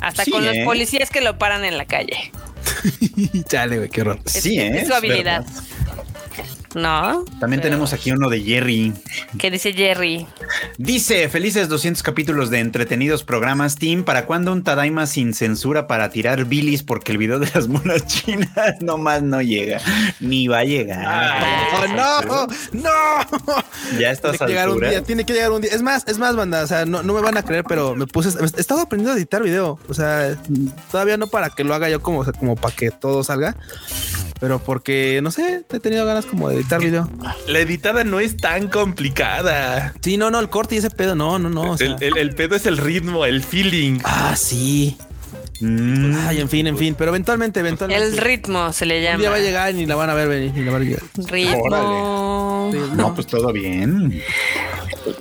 Hasta 0.00 0.24
Sí, 0.24 0.30
con 0.30 0.44
los 0.44 0.54
¿eh? 0.54 0.62
policías 0.64 1.10
que 1.10 1.20
lo 1.20 1.38
paran 1.38 1.64
en 1.64 1.76
la 1.76 1.84
calle. 1.84 2.32
Chale, 3.48 3.76
güey, 3.78 3.88
qué 3.88 4.00
horror. 4.02 4.18
Es- 4.24 4.32
Sí, 4.32 4.58
¿eh? 4.58 4.80
es 4.82 4.88
su 4.88 4.94
habilidad. 4.94 5.44
verdad. 5.44 5.64
¿No? 6.74 7.24
También 7.40 7.60
tenemos 7.60 7.92
aquí 7.92 8.12
uno 8.12 8.28
de 8.28 8.40
Jerry. 8.42 8.92
¿Qué 9.38 9.50
dice 9.50 9.72
Jerry? 9.72 10.26
Dice, 10.78 11.28
felices 11.28 11.68
200 11.68 12.02
capítulos 12.02 12.48
de 12.50 12.60
entretenidos 12.60 13.24
programas, 13.24 13.76
Team. 13.76 14.04
¿Para 14.04 14.26
cuándo 14.26 14.52
un 14.52 14.62
Tadaima 14.62 15.06
sin 15.06 15.34
censura 15.34 15.88
para 15.88 16.10
tirar 16.10 16.44
bilis? 16.44 16.82
Porque 16.82 17.12
el 17.12 17.18
video 17.18 17.38
de 17.40 17.50
las 17.54 17.66
monas 17.66 18.06
chinas 18.06 18.50
nomás 18.80 19.22
no 19.22 19.42
llega. 19.42 19.80
Ni 20.20 20.46
va 20.46 20.58
a 20.58 20.64
llegar. 20.64 21.42
¡Oh, 21.74 21.86
no! 21.88 22.46
¡No! 22.72 23.98
Ya 23.98 24.10
estás 24.10 24.38
Tiene 24.38 24.46
que 24.46 24.52
llegar 24.52 24.68
un 24.70 24.80
día, 24.80 25.02
tiene 25.02 25.24
que 25.24 25.32
llegar 25.32 25.50
un 25.50 25.62
día. 25.62 25.72
Es 25.72 25.82
más, 25.82 26.04
es 26.06 26.18
más, 26.18 26.36
banda. 26.36 26.62
O 26.62 26.66
sea, 26.66 26.84
no, 26.86 27.02
no 27.02 27.14
me 27.14 27.20
van 27.20 27.36
a 27.36 27.42
creer, 27.42 27.64
pero 27.64 27.96
me 27.96 28.06
puse. 28.06 28.28
He 28.28 28.60
estado 28.60 28.82
aprendiendo 28.82 29.14
a 29.14 29.16
editar 29.16 29.42
video. 29.42 29.78
O 29.88 29.94
sea, 29.94 30.36
todavía 30.90 31.16
no 31.16 31.26
para 31.26 31.50
que 31.50 31.64
lo 31.64 31.74
haga 31.74 31.88
yo 31.88 32.00
como, 32.00 32.20
o 32.20 32.24
sea, 32.24 32.32
como 32.32 32.54
para 32.54 32.74
que 32.74 32.90
todo 32.90 33.24
salga. 33.24 33.56
Pero 34.40 34.58
porque, 34.58 35.20
no 35.22 35.30
sé, 35.30 35.64
he 35.70 35.80
tenido 35.80 36.06
ganas 36.06 36.24
como 36.24 36.48
de 36.48 36.56
editar 36.56 36.80
video. 36.80 37.08
La 37.46 37.58
editada 37.58 38.04
no 38.04 38.20
es 38.20 38.36
tan 38.38 38.68
complicada. 38.68 39.92
Sí, 40.00 40.16
no, 40.16 40.30
no, 40.30 40.40
el 40.40 40.48
corte 40.48 40.74
y 40.76 40.78
ese 40.78 40.88
pedo, 40.90 41.14
no, 41.14 41.38
no, 41.38 41.50
no. 41.50 41.72
o 41.72 41.76
sea. 41.76 41.88
El, 42.00 42.02
el- 42.02 42.16
el 42.18 42.34
pedo 42.34 42.56
es 42.56 42.64
el 42.66 42.78
ritmo, 42.78 43.26
el 43.26 43.42
feeling. 43.42 43.98
Ah, 44.04 44.34
sí. 44.36 44.96
Mm, 45.60 46.16
Ay, 46.26 46.40
en 46.40 46.48
fin, 46.48 46.66
en 46.68 46.78
fin. 46.78 46.94
Pero 46.96 47.10
eventualmente, 47.10 47.60
eventualmente. 47.60 48.02
El 48.06 48.16
ritmo 48.16 48.72
se 48.72 48.86
le 48.86 48.96
un 48.98 49.04
llama. 49.04 49.18
día 49.18 49.28
va 49.30 49.36
a 49.36 49.40
llegar 49.40 49.70
y 49.72 49.74
ni 49.74 49.84
la 49.86 49.94
van 49.94 50.08
a 50.08 50.14
ver 50.14 50.26
venir. 50.28 50.52
Ni 50.54 50.64
la 50.64 50.72
van 50.72 50.82
a 50.82 50.84
ver. 50.86 51.02
Ritmo. 51.30 52.72
no, 52.96 53.14
pues 53.14 53.26
todo 53.26 53.52
bien. 53.52 54.22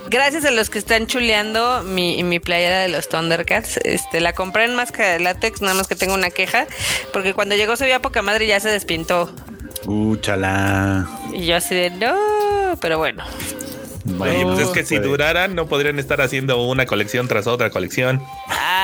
Gracias 0.10 0.43
a 0.43 0.52
los 0.52 0.72
que 0.72 0.80
están 0.80 1.06
chuleando 1.06 1.84
mi, 1.84 2.24
mi 2.24 2.39
playera 2.39 2.80
de 2.80 2.89
los 2.89 3.10
Thundercats. 3.10 3.78
Este, 3.84 4.19
la 4.19 4.34
compré 4.34 4.65
en 4.65 4.76
máscara 4.76 5.10
de 5.13 5.19
látex, 5.19 5.62
nada 5.62 5.76
más 5.76 5.88
que 5.88 5.95
tengo 5.95 6.15
una 6.15 6.32
queja. 6.32 6.65
Porque 7.13 7.36
cuando 7.36 7.56
llegó 7.56 7.76
se 7.76 7.84
veía 7.84 8.02
poca 8.02 8.24
madre 8.24 8.45
y 8.45 8.48
ya 8.48 8.60
se 8.60 8.69
despintó. 8.69 9.32
Úchala. 9.86 11.08
Y 11.32 11.45
yo 11.45 11.58
así 11.58 11.76
de 11.76 11.91
no, 11.91 12.78
pero 12.82 12.98
bueno. 12.98 13.24
Bueno, 14.06 14.34
Oye, 14.34 14.45
pues 14.45 14.67
es 14.67 14.69
que 14.69 14.86
si 14.86 14.98
duraran, 14.98 15.54
no 15.54 15.67
podrían 15.67 16.00
estar 16.00 16.22
haciendo 16.22 16.65
una 16.65 16.88
colección 16.88 17.28
tras 17.28 17.45
otra 17.45 17.69
colección. 17.69 18.24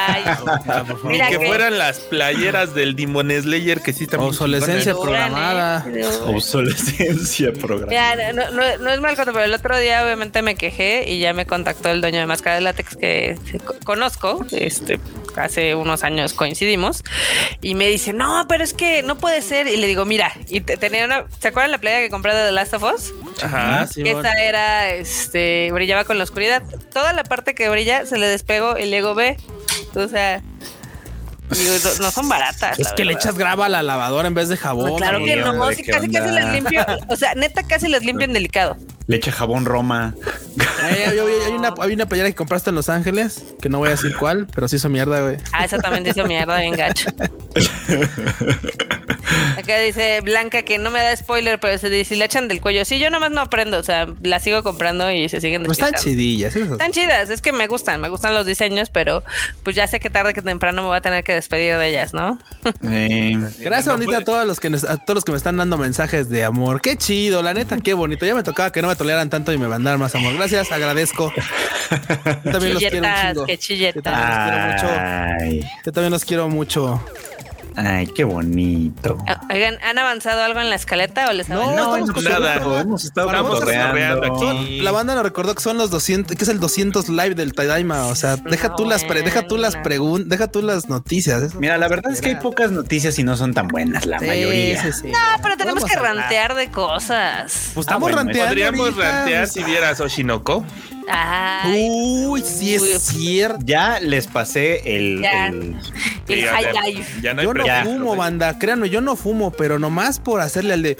Ay, 0.07 0.23
Ni 1.05 1.19
que 1.19 1.37
que- 1.39 1.47
fueran 1.47 1.77
las 1.77 1.99
playeras 1.99 2.73
del 2.75 2.95
Demon 2.95 3.29
Slayer 3.31 3.81
que 3.81 3.93
sí 3.93 4.05
bien 4.05 4.21
Obsolescencia 4.21 4.93
programada. 4.93 5.85
Obsolescencia 6.27 7.51
programa. 7.53 7.91
Ya, 7.91 8.33
no, 8.33 8.51
no- 8.51 8.77
no 8.77 8.89
es 8.91 8.99
mal 9.01 9.15
conto, 9.15 9.33
pero 9.33 9.45
el 9.45 9.53
otro 9.53 9.77
día 9.77 10.03
obviamente 10.03 10.41
me 10.41 10.55
quejé 10.55 11.09
y 11.09 11.19
ya 11.19 11.33
me 11.33 11.45
contactó 11.45 11.89
el 11.89 12.01
dueño 12.01 12.19
de 12.19 12.25
máscara 12.25 12.55
de 12.55 12.61
látex 12.61 12.95
que 12.95 13.37
que 13.51 13.59
co- 13.59 13.75
conozco, 13.83 14.45
este, 14.51 14.99
hace 15.35 15.75
unos 15.75 16.03
años 16.03 16.33
coincidimos 16.33 17.03
y 17.61 17.75
me 17.75 17.87
dice, 17.87 18.13
no, 18.13 18.45
pero 18.47 18.63
es 18.63 18.73
que 18.73 19.03
no 19.03 19.17
puede 19.17 19.41
ser. 19.41 19.67
Y 19.67 19.77
le 19.77 19.87
digo, 19.87 20.05
mira, 20.05 20.31
y 20.49 20.61
tenía 20.61 21.05
una, 21.05 21.25
¿se 21.39 21.49
acuerdan 21.49 21.71
la 21.71 21.77
playa 21.79 21.99
que 21.99 22.09
compré 22.09 22.33
de 22.35 22.45
The 22.45 22.51
Last 22.51 22.73
of 22.73 22.83
Us? 22.83 23.13
Ajá. 23.43 23.81
Ah, 23.81 23.87
sí, 23.87 24.01
Esa 24.01 24.13
bueno. 24.13 24.29
era, 24.39 24.91
este, 24.93 25.71
brillaba 25.71 26.03
con 26.05 26.17
la 26.17 26.23
oscuridad. 26.23 26.63
Toda 26.93 27.13
la 27.13 27.23
parte 27.23 27.53
que 27.55 27.69
brilla 27.69 28.05
se 28.05 28.17
le 28.17 28.27
despegó 28.27 28.77
y 28.77 28.89
luego 28.89 29.15
ve. 29.15 29.37
O 29.95 30.07
no, 32.01 32.12
son 32.12 32.29
baratas. 32.29 32.79
Es 32.79 32.91
que 32.93 33.05
le 33.05 33.13
echas 33.13 33.38
grava 33.38 33.67
a 33.67 33.69
la 33.69 33.84
lavadora 33.84 34.27
en 34.27 34.34
vez 34.34 34.49
de 34.49 34.58
jabón. 34.58 34.91
Pues 34.91 35.01
claro 35.01 35.23
que 35.23 35.36
no, 35.36 35.51
hombre, 35.51 35.75
sí, 35.75 35.84
¿qué 35.84 35.91
casi 35.91 36.10
casi 36.10 36.31
las 36.31 36.53
limpio. 36.53 36.86
O 37.08 37.15
sea, 37.15 37.36
neta 37.36 37.63
casi 37.63 37.88
las 37.88 38.03
limpio 38.03 38.25
en 38.25 38.34
delicado. 38.34 38.77
Le 39.08 39.17
echa 39.17 39.31
jabón 39.31 39.65
Roma. 39.65 40.15
Eh, 40.89 41.05
hay, 41.08 41.19
hay 41.19 41.53
una, 41.53 41.73
hay 41.79 41.93
una 41.93 42.08
playera 42.08 42.27
que 42.29 42.36
compraste 42.36 42.71
en 42.71 42.75
Los 42.75 42.89
Ángeles, 42.89 43.43
que 43.62 43.69
no 43.69 43.77
voy 43.77 43.89
a 43.89 43.91
decir 43.91 44.15
cuál, 44.17 44.47
pero 44.53 44.67
sí 44.67 44.77
hizo 44.77 44.89
mierda, 44.89 45.21
güey. 45.21 45.38
Ah, 45.51 45.65
esa 45.65 45.77
también 45.77 46.03
dice 46.03 46.23
mierda, 46.23 46.60
bien 46.60 46.75
gacho. 46.75 47.10
Acá 49.58 49.79
dice 49.79 50.21
Blanca 50.21 50.63
que 50.63 50.77
no 50.77 50.91
me 50.91 50.99
da 50.99 51.15
spoiler, 51.15 51.60
pero 51.60 51.77
se 51.77 51.89
dice, 51.89 52.15
si 52.15 52.19
le 52.19 52.25
echan 52.25 52.47
del 52.47 52.62
cuello. 52.62 52.84
Sí, 52.86 52.99
yo 52.99 53.10
nomás 53.10 53.31
no 53.31 53.41
aprendo, 53.41 53.77
o 53.77 53.84
sea, 53.84 54.08
la 54.21 54.39
sigo 54.39 54.63
comprando 54.63 55.12
y 55.12 55.29
se 55.29 55.39
siguen 55.41 55.63
Pues 55.63 55.77
están 55.79 55.93
chidillas. 55.93 56.55
esas. 56.55 56.71
Están 56.73 56.91
chidas, 56.91 57.29
es 57.29 57.41
que 57.41 57.51
me 57.51 57.67
gustan, 57.67 58.01
me 58.01 58.10
gustan 58.10 58.34
los 58.34 58.45
diseños, 58.45 58.89
pero 58.89 59.23
pues 59.63 59.75
ya 59.75 59.88
sé 59.88 59.99
que 59.99 60.10
tarde 60.10 60.34
que 60.34 60.41
temprano 60.41 60.81
me 60.81 60.88
voy 60.88 60.97
a 60.97 61.01
tener 61.01 61.23
que 61.23 61.34
despedir 61.36 61.78
de 61.78 61.89
ellas, 61.89 62.13
¿no? 62.13 62.39
Eh, 62.84 63.38
Gracias 63.60 63.95
bonita 63.95 64.17
a 64.17 64.21
todos 64.24 64.45
los 64.48 64.60
que 64.60 64.69
nos- 64.69 64.84
a 64.84 64.98
todos 64.98 65.15
los 65.15 65.24
que 65.26 65.32
me 65.32 65.38
están 65.38 65.58
dando 65.58 65.78
mensajes 65.78 66.30
de 66.30 66.43
amor. 66.43 66.82
Qué 66.82 66.98
chido, 66.98 67.43
la 67.43 67.54
neta, 67.54 67.78
qué 67.78 67.93
bonito. 67.93 68.26
Ya 68.26 68.34
me 68.36 68.43
tocaba 68.43 68.71
que 68.71 68.82
no 68.82 68.88
me 68.88 68.95
toleraran 68.95 69.30
tanto 69.30 69.54
y 69.54 69.58
me 69.58 69.67
mandaran 69.67 70.00
más 70.00 70.15
amor. 70.15 70.34
Gracias, 70.36 70.71
agradezco. 70.71 71.32
Yo 72.43 72.52
también 72.52 72.74
los 72.74 72.84
quiero 72.84 72.98
un 72.98 73.13
chingo. 73.34 73.45
qué 73.45 73.58
chilletas. 73.58 73.95
Yo 73.95 74.02
también 74.02 74.30
los 74.30 74.82
quiero 74.82 74.89
mucho. 74.89 75.00
ay, 75.39 75.62
Yo 75.86 75.91
también 75.91 76.12
los 76.12 76.26
quiero 76.26 76.50
mucho. 76.50 77.04
Ay, 77.77 78.07
qué 78.07 78.23
bonito. 78.23 79.17
Ah, 79.27 79.41
Oigan, 79.51 79.77
¿han 79.83 79.97
avanzado 79.97 80.41
algo 80.43 80.59
en 80.61 80.69
la 80.69 80.75
escaleta 80.75 81.27
o 81.29 81.33
les 81.33 81.49
No, 81.49 81.55
avanzado? 81.61 81.97
estamos 81.97 82.11
pues 82.11 82.25
cotorreando. 82.25 82.65
nada. 82.69 82.81
Hemos 82.81 83.03
estado 83.03 83.29
aquí. 84.59 84.81
la 84.81 84.91
banda 84.91 85.15
nos 85.15 85.23
recordó 85.23 85.55
que 85.55 85.61
son 85.61 85.77
los 85.77 85.89
200, 85.89 86.35
que 86.35 86.43
es 86.43 86.49
el 86.49 86.59
200 86.59 87.09
live 87.09 87.35
del 87.35 87.53
Tadaima. 87.53 88.07
O 88.07 88.15
sea, 88.15 88.38
deja 88.38 88.75
tú 88.75 88.85
las, 88.85 89.03
pre- 89.03 89.21
deja 89.21 89.47
tú 89.47 89.57
las 89.57 89.75
preguntas, 89.77 90.29
deja 90.29 90.47
tú 90.47 90.61
las 90.61 90.89
noticias. 90.89 91.41
eso. 91.43 91.59
Mira, 91.59 91.77
la 91.77 91.88
verdad 91.88 92.11
es 92.11 92.21
que 92.21 92.29
hay 92.29 92.35
pocas 92.35 92.71
noticias 92.71 93.17
y 93.19 93.23
no 93.23 93.35
son 93.38 93.53
tan 93.53 93.67
buenas, 93.67 94.05
la 94.05 94.19
Sí, 94.19 94.25
mayoría. 94.27 94.81
sí, 94.81 94.91
sí. 94.91 95.07
No, 95.07 95.17
pero 95.43 95.57
tenemos 95.57 95.83
que 95.85 95.93
hablar. 95.97 96.15
rantear 96.17 96.55
de 96.55 96.69
cosas. 96.69 97.71
Pues 97.73 97.77
Ah, 97.77 97.79
estamos 97.81 98.01
bueno, 98.01 98.17
ranteando. 98.17 98.47
Podríamos 98.49 98.79
ahorita. 98.89 99.11
rantear 99.11 99.47
si 99.47 99.63
vieras 99.63 99.99
Oshinoko. 99.99 100.65
Ay, 101.09 102.25
Uy, 102.27 102.41
sí 102.41 102.75
es 102.75 103.01
cierto. 103.01 103.59
Ya 103.63 103.99
les 103.99 104.27
pasé 104.27 104.81
el, 104.97 105.21
Ya. 105.21 105.47
el- 105.47 105.75
el 106.27 106.41
Ya- 106.41 106.53
high 106.53 106.63
ya- 106.73 106.81
life. 106.81 107.21
Ya 107.21 107.33
no 107.33 107.41
hay 107.41 107.47
Yo 107.47 107.53
no 107.53 107.83
fumo, 107.83 108.15
banda. 108.15 108.57
Créanme, 108.59 108.89
yo 108.89 109.01
no 109.01 109.15
fumo, 109.15 109.51
pero 109.51 109.79
nomás 109.79 110.19
por 110.19 110.41
hacerle 110.41 110.73
al 110.73 110.81
de. 110.83 110.97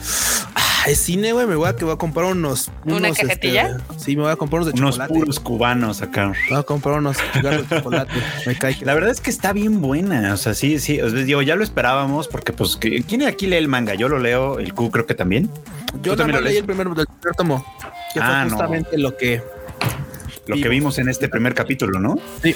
Ah, 0.56 0.84
es 0.88 1.00
cine, 1.00 1.32
güey. 1.34 1.48
Me 1.48 1.56
voy 1.56 1.68
a 1.68 1.76
que 1.76 1.84
voy 1.86 1.94
a 1.96 1.98
comprar 1.98 2.28
unos. 2.28 2.70
¿Una 2.86 2.98
unos, 2.98 3.10
este, 3.12 3.24
cajetilla? 3.28 3.78
sí, 3.98 4.16
me 4.16 4.24
voy 4.24 4.32
a 4.32 4.36
comprar 4.36 4.62
unos 4.62 4.74
de 4.74 4.80
unos 4.80 4.92
chocolate. 4.96 5.14
puros 5.14 5.40
cubanos 5.40 6.02
acá. 6.02 6.32
Voy 6.50 6.60
a 6.60 6.64
comprar 6.64 7.00
unos 7.00 7.18
de 7.42 7.66
chocolate. 7.68 8.12
Me 8.46 8.56
cae 8.58 8.78
que. 8.78 8.86
La 8.86 8.94
verdad 8.94 9.10
es 9.12 9.20
que 9.22 9.30
está 9.32 9.54
bien 9.54 9.82
buena. 9.82 10.34
O 10.34 10.38
sea, 10.38 10.54
sí, 10.54 10.80
sí. 10.80 11.02
Os 11.02 11.14
digo, 11.14 11.42
ya 11.42 11.56
lo 11.56 11.64
esperábamos 11.64 12.28
porque, 12.28 12.54
pues, 12.54 12.76
que- 12.78 13.04
¿quién 13.04 13.24
aquí 13.24 13.48
lee 13.48 13.58
el 13.58 13.68
manga? 13.68 13.96
Yo 13.96 14.08
lo 14.10 14.20
leo, 14.20 14.60
el 14.60 14.74
Q 14.74 14.92
creo 14.92 15.06
que 15.08 15.16
también. 15.16 15.50
Yo 16.04 16.12
¿Tú 16.12 16.18
también 16.18 16.40
lo 16.40 16.42
leí 16.48 16.58
el 16.58 16.66
primer, 16.66 16.88
del 16.90 17.08
primer 17.08 17.36
tomo. 17.36 17.66
Que 18.14 18.20
Ah, 18.22 18.42
fue 18.42 18.52
no. 18.52 18.58
justamente 18.58 18.98
lo 18.98 19.18
que. 19.18 19.42
Lo 20.48 20.56
que 20.56 20.70
vimos 20.70 20.98
en 21.00 21.10
este 21.10 21.28
primer 21.30 21.54
capítulo, 21.54 22.00
¿no? 22.00 22.20
Sí. 22.44 22.56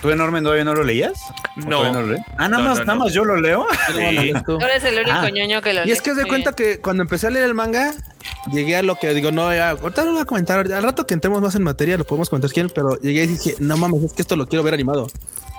¿Tú 0.00 0.08
enorme 0.10 0.40
todavía 0.40 0.64
no 0.64 0.74
lo 0.74 0.82
leías? 0.82 1.12
¿O 1.58 1.60
No. 1.68 1.78
todavía 1.80 2.00
lo 2.00 2.06
lees? 2.06 2.22
Ah, 2.38 2.48
nada 2.48 2.62
No, 2.62 2.68
más, 2.70 2.78
no, 2.78 2.84
nada 2.86 2.98
no. 2.98 3.04
más 3.04 3.12
yo 3.12 3.24
lo 3.24 3.36
leo. 3.36 3.66
Sí. 3.94 4.32
Ahora 4.46 4.76
es 4.76 4.84
el 4.84 4.94
único 4.94 5.10
Ah. 5.12 5.28
ñoño 5.30 5.60
que 5.60 5.74
lo 5.74 5.86
Y 5.86 5.90
es 5.92 6.00
que 6.00 6.12
os 6.12 6.16
de 6.16 6.22
Muy 6.22 6.30
cuenta 6.30 6.52
que 6.54 6.80
cuando 6.80 7.02
empecé 7.02 7.26
a 7.26 7.30
leer 7.30 7.44
el 7.44 7.54
manga, 7.54 7.92
llegué 8.50 8.76
a 8.76 8.82
lo 8.82 8.96
que 8.96 9.12
digo, 9.12 9.30
no, 9.30 9.52
ya, 9.54 9.70
ahorita 9.70 10.02
no 10.02 10.06
lo 10.06 10.12
voy 10.14 10.22
a 10.22 10.24
comentar, 10.24 10.72
al 10.72 10.82
rato 10.82 11.06
que 11.06 11.12
entremos 11.12 11.42
más 11.42 11.54
en 11.54 11.62
materia 11.64 11.98
lo 11.98 12.04
podemos 12.04 12.30
comentar 12.30 12.48
si 12.48 12.54
quieren, 12.54 12.72
pero 12.74 12.98
llegué 13.00 13.24
y 13.24 13.26
dije, 13.26 13.56
no 13.58 13.76
mames, 13.76 14.02
es 14.04 14.12
que 14.14 14.22
esto 14.22 14.36
lo 14.36 14.46
quiero 14.46 14.62
ver 14.62 14.72
animado. 14.72 15.06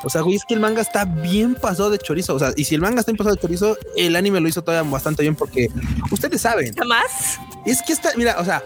O 0.03 0.09
sea, 0.09 0.21
güey, 0.21 0.37
es 0.37 0.43
que 0.47 0.55
el 0.55 0.59
manga 0.59 0.81
está 0.81 1.05
bien 1.05 1.53
pasado 1.53 1.91
de 1.91 1.99
chorizo. 1.99 2.33
O 2.33 2.39
sea, 2.39 2.51
y 2.55 2.63
si 2.63 2.73
el 2.73 2.81
manga 2.81 3.01
está 3.01 3.11
bien 3.11 3.17
pasado 3.17 3.35
de 3.35 3.41
chorizo, 3.41 3.77
el 3.95 4.15
anime 4.15 4.39
lo 4.39 4.47
hizo 4.47 4.63
todavía 4.63 4.89
bastante 4.89 5.21
bien 5.21 5.35
porque 5.35 5.67
ustedes 6.09 6.41
saben, 6.41 6.73
bien. 6.73 6.87
¿Más? 6.87 7.37
es 7.67 7.83
que 7.83 7.93
está, 7.93 8.09
mira, 8.17 8.37
o 8.39 8.43
sea, 8.45 8.63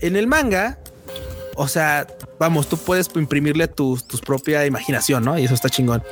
en 0.00 0.16
el 0.16 0.26
manga, 0.26 0.78
o 1.56 1.68
sea, 1.68 2.06
vamos, 2.38 2.68
tú 2.68 2.76
puedes 2.76 3.08
imprimirle 3.14 3.68
tu, 3.68 3.96
tu 4.06 4.18
propia 4.18 4.66
imaginación, 4.66 5.24
¿no? 5.24 5.38
Y 5.38 5.44
eso 5.44 5.54
está 5.54 5.68
chingón. 5.70 6.02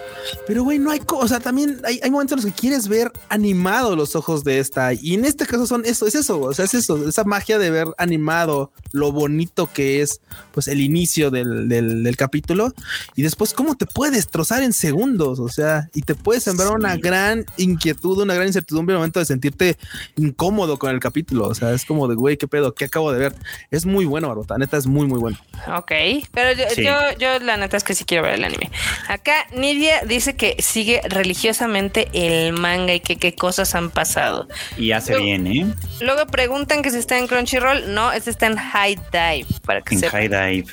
Pero, 0.47 0.63
güey, 0.65 0.79
no 0.79 0.91
hay, 0.91 1.01
co- 1.01 1.19
o 1.19 1.29
sea, 1.29 1.41
también 1.41 1.81
hay, 1.85 2.01
hay 2.03 2.11
momentos 2.11 2.39
en 2.39 2.45
los 2.45 2.55
que 2.55 2.61
quieres 2.61 2.89
ver 2.89 3.13
animado 3.29 3.97
los 3.97 4.17
ojos 4.17 4.45
de 4.45 4.59
esta. 4.59 4.93
Y 4.95 5.15
en 5.15 5.25
este 5.25 5.47
caso 5.47 5.67
son 5.67 5.85
eso, 5.85 6.07
es 6.07 6.15
eso, 6.15 6.41
o 6.41 6.53
sea, 6.55 6.65
es 6.65 6.75
eso, 6.75 7.09
esa 7.09 7.25
magia 7.25 7.59
de 7.59 7.71
ver 7.71 7.87
animado 7.99 8.73
lo 8.93 9.13
bonito 9.13 9.69
que 9.73 10.01
es, 10.03 10.21
pues, 10.53 10.69
el 10.69 10.81
inicio 10.81 11.31
del, 11.31 11.69
del, 11.69 12.03
del 12.03 12.17
capítulo. 12.17 12.73
Y 13.17 13.23
después, 13.23 13.53
cómo 13.53 13.75
te 13.77 13.87
puede 13.87 14.13
destrozar 14.13 14.63
en 14.63 14.73
segundos, 14.73 15.41
o 15.41 15.49
sea, 15.49 15.89
y 15.95 16.03
te 16.03 16.15
puede 16.15 16.41
sembrar 16.41 16.69
Sí. 16.69 16.75
una 16.77 16.97
gran 16.97 17.45
inquietud, 17.57 18.23
una 18.23 18.35
gran 18.35 18.47
incertidumbre 18.47 18.95
al 18.95 18.99
momento 19.01 19.19
de 19.21 19.27
sentirte 19.27 19.77
incómodo 20.17 20.79
con 20.79 20.91
el 20.91 21.01
capítulo. 21.01 21.47
O 21.49 21.55
sea, 21.55 21.73
es 21.73 21.85
como 21.85 22.09
de, 22.09 22.15
güey, 22.15 22.37
qué 22.37 22.49
pedo, 22.49 22.75
qué 22.75 22.87
acabo 22.87 23.13
de 23.13 23.19
ver. 23.19 23.35
Es 23.71 23.85
muy 23.87 24.05
bueno, 24.05 24.29
Barbota, 24.29 24.57
neta, 24.59 24.77
es 24.77 24.87
muy, 24.87 25.07
muy 25.07 25.19
bueno. 25.19 25.37
Ok, 25.77 25.93
pero 26.33 26.53
yo, 26.53 26.65
Sí. 26.75 26.83
yo, 26.85 26.95
yo 27.19 27.39
la 27.41 27.57
neta 27.57 27.77
es 27.77 27.85
que 27.85 27.95
sí 27.95 28.05
quiero 28.05 28.23
ver 28.25 28.35
el 28.35 28.45
anime. 28.45 28.71
Acá 29.09 29.47
Nidia 29.53 30.03
dice 30.05 30.37
que 30.37 30.57
sigue 30.61 31.01
religiosamente 31.05 32.09
el 32.13 32.53
manga 32.53 32.95
y 32.95 33.01
que 33.01 33.17
qué 33.17 33.35
cosas 33.35 33.75
han 33.75 33.91
pasado. 33.91 34.49
Y 34.77 34.93
hace 34.93 35.13
Yo- 35.15 35.21
bien, 35.21 35.47
¿eh? 35.47 35.67
Luego 36.01 36.27
preguntan 36.27 36.83
que 36.83 36.91
si 36.91 36.99
está 36.99 37.19
en 37.19 37.27
Crunchyroll. 37.27 37.95
No, 37.95 38.13
este 38.13 38.31
está 38.31 38.47
en 38.47 38.57
High 38.57 38.97
Dive, 39.13 39.47
para 39.65 39.81
que 39.83 39.95
En 39.95 40.01
sepan. 40.01 40.21
High 40.21 40.29
Dive. 40.63 40.73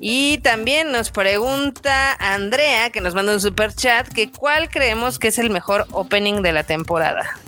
Y 0.00 0.38
también 0.38 0.92
nos 0.92 1.10
pregunta 1.10 2.12
Andrea, 2.20 2.90
que 2.90 3.00
nos 3.00 3.14
manda 3.14 3.32
un 3.32 3.40
super 3.40 3.74
chat, 3.74 4.06
que 4.08 4.30
cuál 4.30 4.68
creemos 4.68 5.18
que 5.18 5.28
es 5.28 5.38
el 5.38 5.48
mejor 5.50 5.86
opening 5.90 6.42
de 6.42 6.52
la 6.52 6.64
temporada. 6.64 7.38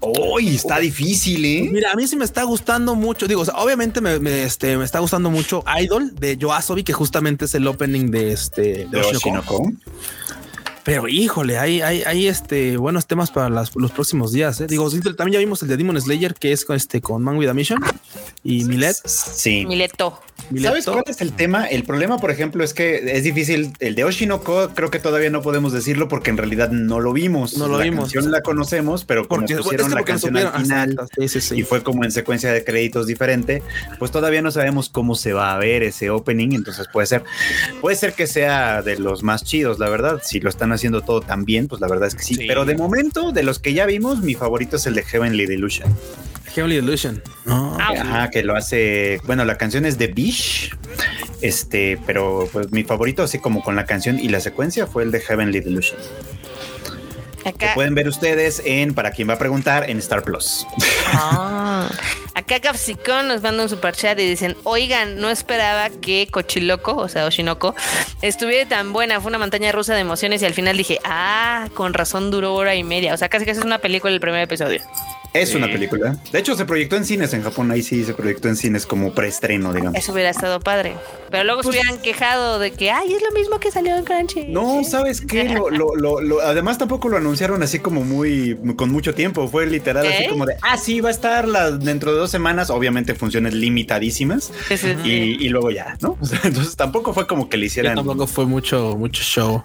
Uy, 0.00 0.54
está 0.56 0.78
difícil, 0.78 1.44
¿eh? 1.44 1.68
Mira, 1.72 1.92
a 1.92 1.94
mí 1.96 2.06
sí 2.06 2.16
me 2.16 2.24
está 2.24 2.42
gustando 2.44 2.94
mucho. 2.94 3.26
Digo, 3.26 3.40
o 3.42 3.44
sea, 3.44 3.54
obviamente 3.56 4.00
me, 4.00 4.18
me, 4.18 4.42
este, 4.44 4.76
me 4.76 4.84
está 4.84 4.98
gustando 5.00 5.30
mucho 5.30 5.64
Idol 5.80 6.14
de 6.14 6.36
Yoasobi, 6.36 6.84
que 6.84 6.92
justamente 6.92 7.46
es 7.46 7.54
el 7.54 7.66
opening 7.66 8.10
de 8.10 8.32
este 8.32 8.62
de 8.62 8.86
De 8.86 9.00
Oshinoko. 9.00 9.56
Oshinoko. 9.56 9.72
Pero 10.84 11.08
híjole, 11.08 11.58
hay, 11.58 11.80
hay, 11.80 12.02
hay 12.04 12.28
este 12.28 12.76
buenos 12.76 13.06
temas 13.08 13.32
para 13.32 13.50
las- 13.50 13.74
los 13.74 13.90
próximos 13.90 14.30
días. 14.32 14.60
¿eh? 14.60 14.68
Digo, 14.68 14.88
también 15.16 15.32
ya 15.32 15.38
vimos 15.40 15.60
el 15.62 15.68
de 15.68 15.76
Demon 15.76 16.00
Slayer, 16.00 16.34
que 16.34 16.52
es 16.52 16.64
con 16.64 16.76
este 16.76 17.00
con 17.00 17.24
Man 17.24 17.36
with 17.38 17.48
a 17.48 17.54
Mission 17.54 17.80
y 18.44 18.62
Milet. 18.64 18.96
Sí. 19.04 19.66
Mileto. 19.66 20.20
¿Sabes 20.62 20.84
cuál 20.84 21.02
es 21.06 21.20
el 21.20 21.32
tema? 21.32 21.66
El 21.66 21.82
problema, 21.84 22.18
por 22.18 22.30
ejemplo, 22.30 22.62
es 22.62 22.72
que 22.72 23.16
es 23.16 23.24
difícil. 23.24 23.72
El 23.80 23.94
de 23.94 24.04
Oshinoko, 24.04 24.70
creo 24.74 24.90
que 24.90 24.98
todavía 24.98 25.30
no 25.30 25.42
podemos 25.42 25.72
decirlo 25.72 26.08
porque 26.08 26.30
en 26.30 26.36
realidad 26.36 26.70
no 26.70 27.00
lo 27.00 27.12
vimos. 27.12 27.56
No 27.56 27.66
lo 27.66 27.78
la 27.78 27.84
vimos. 27.84 28.12
canción 28.12 28.30
la 28.30 28.42
conocemos, 28.42 29.04
pero 29.04 29.26
como 29.26 29.40
Porque, 29.40 29.56
pusieron 29.56 29.86
es 29.88 29.92
que 29.92 29.98
la 30.00 30.04
canción 30.04 30.36
al 30.36 30.62
final 30.62 30.90
Exacto, 30.92 31.14
sí, 31.18 31.28
sí, 31.28 31.40
sí. 31.40 31.54
y 31.60 31.62
fue 31.62 31.82
como 31.82 32.04
en 32.04 32.12
secuencia 32.12 32.52
de 32.52 32.64
créditos 32.64 33.06
diferente, 33.06 33.62
pues 33.98 34.10
todavía 34.12 34.40
no 34.42 34.50
sabemos 34.50 34.88
cómo 34.88 35.14
se 35.14 35.32
va 35.32 35.52
a 35.52 35.58
ver 35.58 35.82
ese 35.82 36.10
opening. 36.10 36.50
Entonces 36.52 36.86
puede 36.92 37.06
ser, 37.06 37.24
puede 37.80 37.96
ser 37.96 38.12
que 38.12 38.26
sea 38.26 38.82
de 38.82 38.98
los 38.98 39.22
más 39.22 39.42
chidos, 39.44 39.78
la 39.78 39.88
verdad. 39.88 40.20
Si 40.24 40.40
lo 40.40 40.48
están 40.48 40.72
haciendo 40.72 41.02
todo 41.02 41.20
tan 41.22 41.44
bien, 41.44 41.66
pues 41.66 41.80
la 41.80 41.88
verdad 41.88 42.08
es 42.08 42.14
que 42.14 42.22
sí. 42.22 42.34
Sí. 42.36 42.46
Pero 42.46 42.64
de 42.64 42.76
momento, 42.76 43.32
de 43.32 43.42
los 43.42 43.58
que 43.58 43.74
ya 43.74 43.86
vimos, 43.86 44.20
mi 44.22 44.34
favorito 44.34 44.76
es 44.76 44.86
el 44.86 44.94
de 44.94 45.02
Heavenly 45.02 45.46
Delusion. 45.46 45.92
Heavenly 46.56 46.76
Illusion. 46.76 47.22
No. 47.44 47.76
Ah, 47.78 47.92
Ajá, 48.00 48.30
que 48.30 48.42
lo 48.42 48.56
hace. 48.56 49.20
Bueno, 49.24 49.44
la 49.44 49.58
canción 49.58 49.84
es 49.84 49.98
de 49.98 50.06
Bish. 50.08 50.74
Este, 51.42 51.98
pero 52.06 52.48
pues 52.50 52.72
mi 52.72 52.82
favorito, 52.82 53.22
así 53.22 53.38
como 53.38 53.62
con 53.62 53.76
la 53.76 53.84
canción 53.84 54.18
y 54.18 54.28
la 54.28 54.40
secuencia, 54.40 54.86
fue 54.86 55.02
el 55.02 55.10
de 55.10 55.20
Heavenly 55.20 55.60
Delusion. 55.60 55.98
Que 57.42 57.50
Acá, 57.50 57.74
pueden 57.74 57.94
ver 57.94 58.08
ustedes 58.08 58.60
en, 58.64 58.94
para 58.94 59.12
quien 59.12 59.28
va 59.28 59.34
a 59.34 59.38
preguntar, 59.38 59.88
en 59.88 59.98
Star 59.98 60.22
Plus. 60.22 60.66
Ah. 61.12 61.88
Acá 62.34 62.58
Capsicón 62.58 63.28
nos 63.28 63.40
manda 63.42 63.62
un 63.62 63.68
super 63.68 63.94
chat 63.94 64.18
y 64.18 64.28
dicen, 64.28 64.56
oigan, 64.64 65.20
no 65.20 65.30
esperaba 65.30 65.90
que 65.90 66.26
Cochiloco, 66.30 66.96
o 66.96 67.08
sea, 67.08 67.26
Oshinoko, 67.26 67.74
estuviera 68.20 68.68
tan 68.68 68.92
buena. 68.92 69.20
Fue 69.20 69.28
una 69.28 69.38
montaña 69.38 69.70
rusa 69.72 69.94
de 69.94 70.00
emociones 70.00 70.42
y 70.42 70.46
al 70.46 70.54
final 70.54 70.76
dije, 70.76 70.98
ah, 71.04 71.68
con 71.74 71.94
razón 71.94 72.30
duró 72.30 72.54
hora 72.54 72.74
y 72.74 72.82
media. 72.82 73.14
O 73.14 73.16
sea, 73.16 73.28
casi 73.28 73.44
casi 73.44 73.60
es 73.60 73.64
una 73.64 73.78
película 73.78 74.12
el 74.12 74.20
primer 74.20 74.42
episodio. 74.42 74.82
Es 75.42 75.50
Sí. 75.50 75.56
una 75.56 75.66
película. 75.68 76.16
De 76.32 76.38
hecho, 76.38 76.54
se 76.56 76.64
proyectó 76.64 76.96
en 76.96 77.04
cines 77.04 77.32
en 77.34 77.42
Japón. 77.42 77.70
Ahí 77.70 77.82
sí 77.82 78.04
se 78.04 78.14
proyectó 78.14 78.48
en 78.48 78.56
cines 78.56 78.86
como 78.86 79.12
preestreno, 79.12 79.72
digamos. 79.72 79.98
Eso 79.98 80.12
hubiera 80.12 80.30
estado 80.30 80.60
padre. 80.60 80.94
Pero 81.30 81.44
luego 81.44 81.62
se 81.62 81.70
hubieran 81.70 81.98
quejado 81.98 82.58
de 82.58 82.72
que, 82.72 82.90
ay, 82.90 83.12
es 83.12 83.22
lo 83.22 83.30
mismo 83.32 83.58
que 83.58 83.70
salió 83.70 83.96
en 83.96 84.04
Crunchy. 84.04 84.44
No, 84.48 84.82
¿sabes 84.84 85.20
qué? 85.20 85.44
Lo, 85.44 85.70
lo- 85.70 85.94
lo- 85.96 86.20
lo- 86.20 86.40
además 86.40 86.78
tampoco 86.78 87.08
lo 87.08 87.16
anunciaron 87.16 87.62
así 87.62 87.78
como 87.80 88.04
muy, 88.04 88.56
con 88.76 88.90
mucho 88.90 89.14
tiempo. 89.14 89.48
Fue 89.48 89.66
literal 89.66 90.06
así 90.06 90.24
¿Qué? 90.24 90.28
como 90.28 90.46
de, 90.46 90.56
ah, 90.62 90.76
sí, 90.76 91.00
va 91.00 91.08
a 91.08 91.12
estar 91.12 91.48
la, 91.48 91.70
dentro 91.72 92.12
de 92.12 92.18
dos 92.18 92.30
semanas. 92.30 92.70
Obviamente 92.70 93.14
funciones 93.14 93.54
limitadísimas. 93.54 94.52
Sí, 94.68 94.76
sí, 94.76 94.94
sí. 95.02 95.08
Y, 95.08 95.46
y 95.46 95.48
luego 95.48 95.70
ya, 95.70 95.96
¿no? 96.00 96.16
O 96.26 96.26
sea, 96.26 96.40
entonces 96.44 96.76
tampoco 96.76 97.12
fue 97.14 97.26
como 97.26 97.48
que 97.48 97.56
le 97.56 97.66
hicieran, 97.66 97.94
tampoco 97.96 98.26
fue 98.26 98.46
mucho, 98.46 98.96
mucho 98.96 99.22
show. 99.22 99.62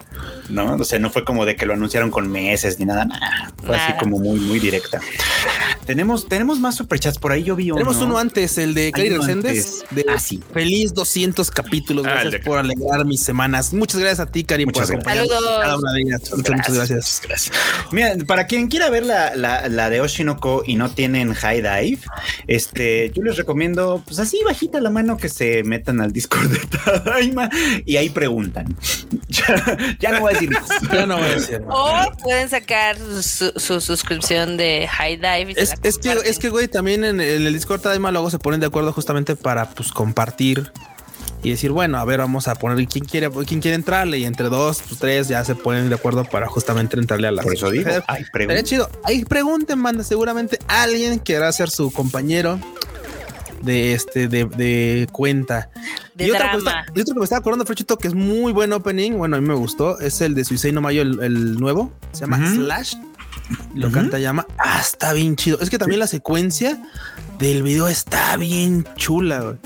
¿no? 0.48 0.74
O 0.76 0.84
sea, 0.84 0.98
no 0.98 1.10
fue 1.10 1.24
como 1.24 1.44
de 1.46 1.56
que 1.56 1.66
lo 1.66 1.72
anunciaron 1.74 2.10
con 2.10 2.30
meses 2.30 2.78
ni 2.78 2.84
nada, 2.84 3.04
nada. 3.04 3.52
Fue 3.64 3.76
así 3.76 3.92
como 3.98 4.18
muy, 4.18 4.38
muy 4.40 4.58
directa. 4.58 5.00
Tenemos, 5.86 6.28
tenemos 6.28 6.60
más 6.60 6.76
superchats 6.76 7.18
por 7.18 7.32
ahí. 7.32 7.42
Yo 7.42 7.56
vi 7.56 7.70
Tenemos 7.70 7.96
uno. 7.96 8.06
uno 8.06 8.18
antes, 8.18 8.56
el 8.58 8.74
de 8.74 8.92
Cari 8.92 9.10
uno 9.10 9.20
Reséndez. 9.22 9.84
De 9.90 10.04
Ah, 10.08 10.18
sí. 10.18 10.40
Feliz 10.52 10.94
200 10.94 11.50
capítulos. 11.50 12.06
Ah, 12.06 12.20
Gracias 12.22 12.42
por 12.44 12.58
alegrar 12.58 13.04
mis 13.04 13.22
semanas. 13.22 13.72
Muchas 13.72 14.00
gracias 14.00 14.20
a 14.20 14.30
ti, 14.30 14.44
Cari, 14.44 14.66
Muchas 14.66 14.86
por 14.86 14.94
acompañarnos 14.96 15.42
cada 15.60 15.76
una 15.78 15.92
de 15.92 16.00
ellas. 16.02 16.20
Muchas, 16.36 16.56
muchas 16.56 16.74
gracias. 16.74 17.22
Gracias. 17.26 17.56
Mira, 17.90 18.14
para 18.26 18.46
quien 18.46 18.68
quiera 18.68 18.90
ver 18.90 19.04
la, 19.06 19.34
la, 19.34 19.68
la 19.68 19.90
de 19.90 20.00
Oshinoko 20.00 20.62
y 20.66 20.76
no 20.76 20.90
tienen 20.90 21.34
High 21.34 21.62
Dive, 21.62 21.98
este, 22.46 23.10
yo 23.14 23.22
les 23.22 23.36
recomiendo, 23.36 24.02
pues 24.06 24.18
así 24.18 24.40
bajita 24.44 24.80
la 24.80 24.90
mano 24.90 25.16
que 25.16 25.28
se 25.28 25.62
metan 25.64 26.00
al 26.00 26.12
Discord 26.12 26.48
de 26.48 26.58
Tadaima 26.84 27.48
y 27.84 27.96
ahí 27.96 28.08
preguntan. 28.10 28.76
Ya, 29.32 29.78
ya 29.98 30.12
no 30.12 30.20
voy 30.20 30.30
a 30.30 30.34
decir 30.34 30.50
más. 30.50 30.68
Ya 30.92 31.06
no 31.06 31.16
voy 31.16 31.24
a 31.26 31.34
decir. 31.34 31.60
más. 31.62 31.74
O 31.76 32.16
pueden 32.22 32.48
sacar 32.50 32.96
su, 33.22 33.50
su 33.56 33.80
suscripción 33.80 34.56
de 34.58 34.86
High 34.88 35.16
Dive. 35.16 35.52
y 35.52 35.54
Es, 35.82 35.98
que, 35.98 36.12
es 36.24 36.38
que, 36.38 36.48
güey, 36.48 36.68
también 36.68 37.04
en, 37.04 37.20
en 37.20 37.46
el 37.46 37.52
Discord 37.52 37.80
Tadaima 37.80 38.10
luego 38.12 38.30
se 38.30 38.38
ponen 38.38 38.60
de 38.60 38.66
acuerdo 38.66 38.92
justamente 38.92 39.36
para 39.36 39.70
pues 39.70 39.92
compartir 39.92 40.72
y 41.42 41.50
decir, 41.50 41.72
bueno, 41.72 41.98
a 41.98 42.04
ver, 42.04 42.20
vamos 42.20 42.46
a 42.46 42.54
poner 42.54 42.86
quién 42.86 43.04
quiere, 43.04 43.28
quién 43.46 43.60
quiere 43.60 43.74
entrarle 43.74 44.18
y 44.18 44.24
entre 44.24 44.48
dos, 44.48 44.80
pues, 44.86 45.00
tres 45.00 45.28
ya 45.28 45.44
se 45.44 45.54
ponen 45.56 45.88
de 45.88 45.96
acuerdo 45.96 46.24
para 46.24 46.46
justamente 46.46 46.96
entrarle 46.96 47.28
a 47.28 47.32
la. 47.32 47.42
Por 47.42 47.54
eso 47.54 47.70
digo, 47.70 47.90
hay 47.90 47.96
Estaría 48.22 48.30
preguntas. 48.32 48.64
chido. 48.64 48.90
Ahí 49.02 49.24
pregunten, 49.24 49.78
manda. 49.78 50.04
Seguramente 50.04 50.58
alguien 50.68 51.18
querrá 51.18 51.50
ser 51.50 51.68
su 51.68 51.92
compañero 51.92 52.60
de 53.62 53.94
este 53.94 54.28
de, 54.28 54.44
de 54.44 55.08
cuenta. 55.10 55.70
De 56.14 56.26
y, 56.26 56.30
otra 56.30 56.52
y 56.94 57.00
otro 57.00 57.14
que 57.14 57.20
me 57.20 57.24
estaba 57.24 57.40
acordando, 57.40 57.64
Frechito, 57.64 57.96
que 57.96 58.06
es 58.08 58.14
muy 58.14 58.52
buen 58.52 58.72
opening. 58.72 59.12
Bueno, 59.12 59.36
a 59.36 59.40
mí 59.40 59.46
me 59.48 59.54
gustó. 59.54 59.98
Es 59.98 60.20
el 60.20 60.34
de 60.34 60.44
Suicide 60.44 60.72
No 60.72 60.80
Mayo, 60.80 61.02
el, 61.02 61.20
el 61.22 61.54
nuevo. 61.58 61.92
Se 62.12 62.20
llama. 62.20 62.38
Slash. 62.54 62.94
Lo 63.74 63.88
Ujú. 63.88 63.94
canta 63.96 64.18
llama. 64.18 64.46
Ah, 64.58 64.78
está 64.80 65.12
bien 65.12 65.36
chido. 65.36 65.58
Es 65.60 65.70
que 65.70 65.78
también 65.78 65.98
la 66.00 66.06
secuencia 66.06 66.78
del 67.38 67.62
video 67.62 67.88
está 67.88 68.36
bien 68.36 68.86
chula. 68.96 69.40
güey. 69.40 69.56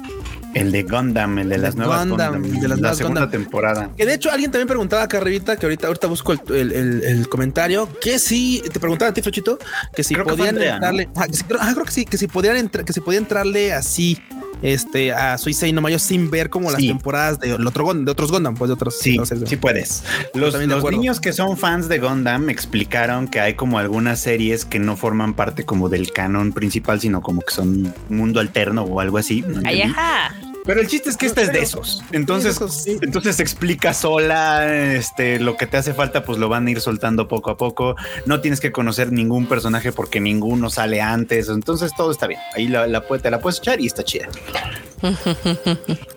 El 0.56 0.72
de 0.72 0.82
Gundam, 0.82 1.38
el 1.38 1.48
de 1.48 1.58
las 1.58 1.76
nuevas 1.76 2.06
Gundam, 2.08 2.34
Gundam, 2.42 2.60
de 2.60 2.68
las 2.68 2.78
la 2.78 2.82
nuevas 2.82 2.96
segunda 2.98 3.20
Gundam. 3.22 3.40
temporada. 3.42 3.90
Que 3.96 4.06
de 4.06 4.14
hecho 4.14 4.30
alguien 4.30 4.50
también 4.50 4.68
preguntaba 4.68 5.02
acá 5.02 5.18
arribita, 5.18 5.56
que 5.56 5.66
ahorita, 5.66 5.86
ahorita 5.88 6.06
busco 6.06 6.32
el, 6.32 6.40
el- 6.54 6.72
el- 6.72 7.04
el 7.04 7.28
comentario, 7.28 7.88
que 8.00 8.18
si 8.18 8.62
te 8.72 8.80
preguntaba 8.80 9.10
a 9.10 9.14
ti, 9.14 9.22
Frechito, 9.22 9.58
que 9.94 10.02
si 10.04 10.14
Creo 10.14 10.26
que 10.26 10.30
podían 10.32 10.48
Andrea, 10.50 10.70
¿no? 10.70 10.76
entrarle, 10.76 11.08
ah, 11.14 11.26
que 11.26 11.36
si- 11.36 11.44
creo, 11.44 11.58
ah, 11.62 11.70
creo 11.72 11.84
que 11.84 11.92
sí, 11.92 12.04
que 12.04 12.18
si 12.18 12.26
podían 12.26 12.56
entrar, 12.56 12.84
que 12.84 12.92
si 12.92 13.00
podía 13.00 13.18
entrarle 13.18 13.72
así, 13.72 14.18
este, 14.62 15.12
a 15.12 15.36
Suicide 15.36 15.72
No 15.74 15.82
Mayo 15.82 15.98
sin 15.98 16.30
ver 16.30 16.48
como 16.48 16.70
las 16.70 16.80
Sí. 16.80 16.88
temporadas 16.88 17.38
de, 17.38 17.52
otro 17.52 17.92
de 17.92 18.10
otros 18.10 18.32
Gundam, 18.32 18.54
pues 18.54 18.70
de 18.70 18.74
otros. 18.74 18.98
Sí, 18.98 19.18
series. 19.24 19.50
sí 19.50 19.56
puedes. 19.56 20.02
Los, 20.32 20.54
los 20.54 20.90
niños 20.90 21.20
que 21.20 21.34
son 21.34 21.58
fans 21.58 21.88
de 21.90 21.98
Gundam 21.98 22.48
explicaron 22.48 23.28
que 23.28 23.38
hay 23.40 23.52
como 23.52 23.78
algunas 23.78 24.18
series 24.18 24.64
que 24.64 24.78
no 24.78 24.96
forman 24.96 25.34
parte 25.34 25.64
como 25.66 25.90
del 25.90 26.10
canon 26.10 26.52
principal, 26.54 27.00
sino 27.02 27.20
como 27.20 27.42
que 27.42 27.52
son 27.54 27.92
mundo 28.08 28.40
alterno 28.40 28.82
o 28.84 29.00
algo 29.00 29.18
así. 29.18 29.42
No 29.46 29.60
Ay, 29.66 29.82
entendí. 29.82 29.82
ajá. 29.82 30.34
Pero 30.66 30.80
el 30.80 30.88
chiste 30.88 31.08
es 31.10 31.16
que 31.16 31.26
esta 31.26 31.42
es 31.42 31.52
de 31.52 31.60
esos. 31.60 32.02
Entonces, 32.12 32.54
Sí, 32.54 32.60
de 32.60 32.66
esos, 32.66 32.82
sí. 32.82 32.98
entonces 33.00 33.38
explica 33.40 33.94
sola 33.94 34.66
este, 34.74 35.38
lo 35.38 35.56
que 35.56 35.66
te 35.66 35.76
hace 35.76 35.94
falta, 35.94 36.24
pues 36.24 36.38
lo 36.38 36.48
van 36.48 36.66
a 36.66 36.70
ir 36.72 36.80
soltando 36.80 37.28
poco 37.28 37.50
a 37.50 37.56
poco. 37.56 37.94
No 38.26 38.40
tienes 38.40 38.60
que 38.60 38.72
conocer 38.72 39.12
ningún 39.12 39.46
personaje 39.46 39.92
porque 39.92 40.20
ninguno 40.20 40.68
sale 40.68 41.00
antes. 41.00 41.48
Entonces 41.48 41.92
todo 41.96 42.10
está 42.10 42.26
bien. 42.26 42.40
Ahí 42.54 42.66
la, 42.66 42.86
la, 42.88 43.00
te 43.02 43.30
la 43.30 43.38
puedes 43.40 43.58
echar 43.60 43.80
y 43.80 43.86
está 43.86 44.02
chida. 44.02 44.28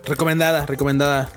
Recomendada, 0.06 0.66
recomendada. 0.66 1.30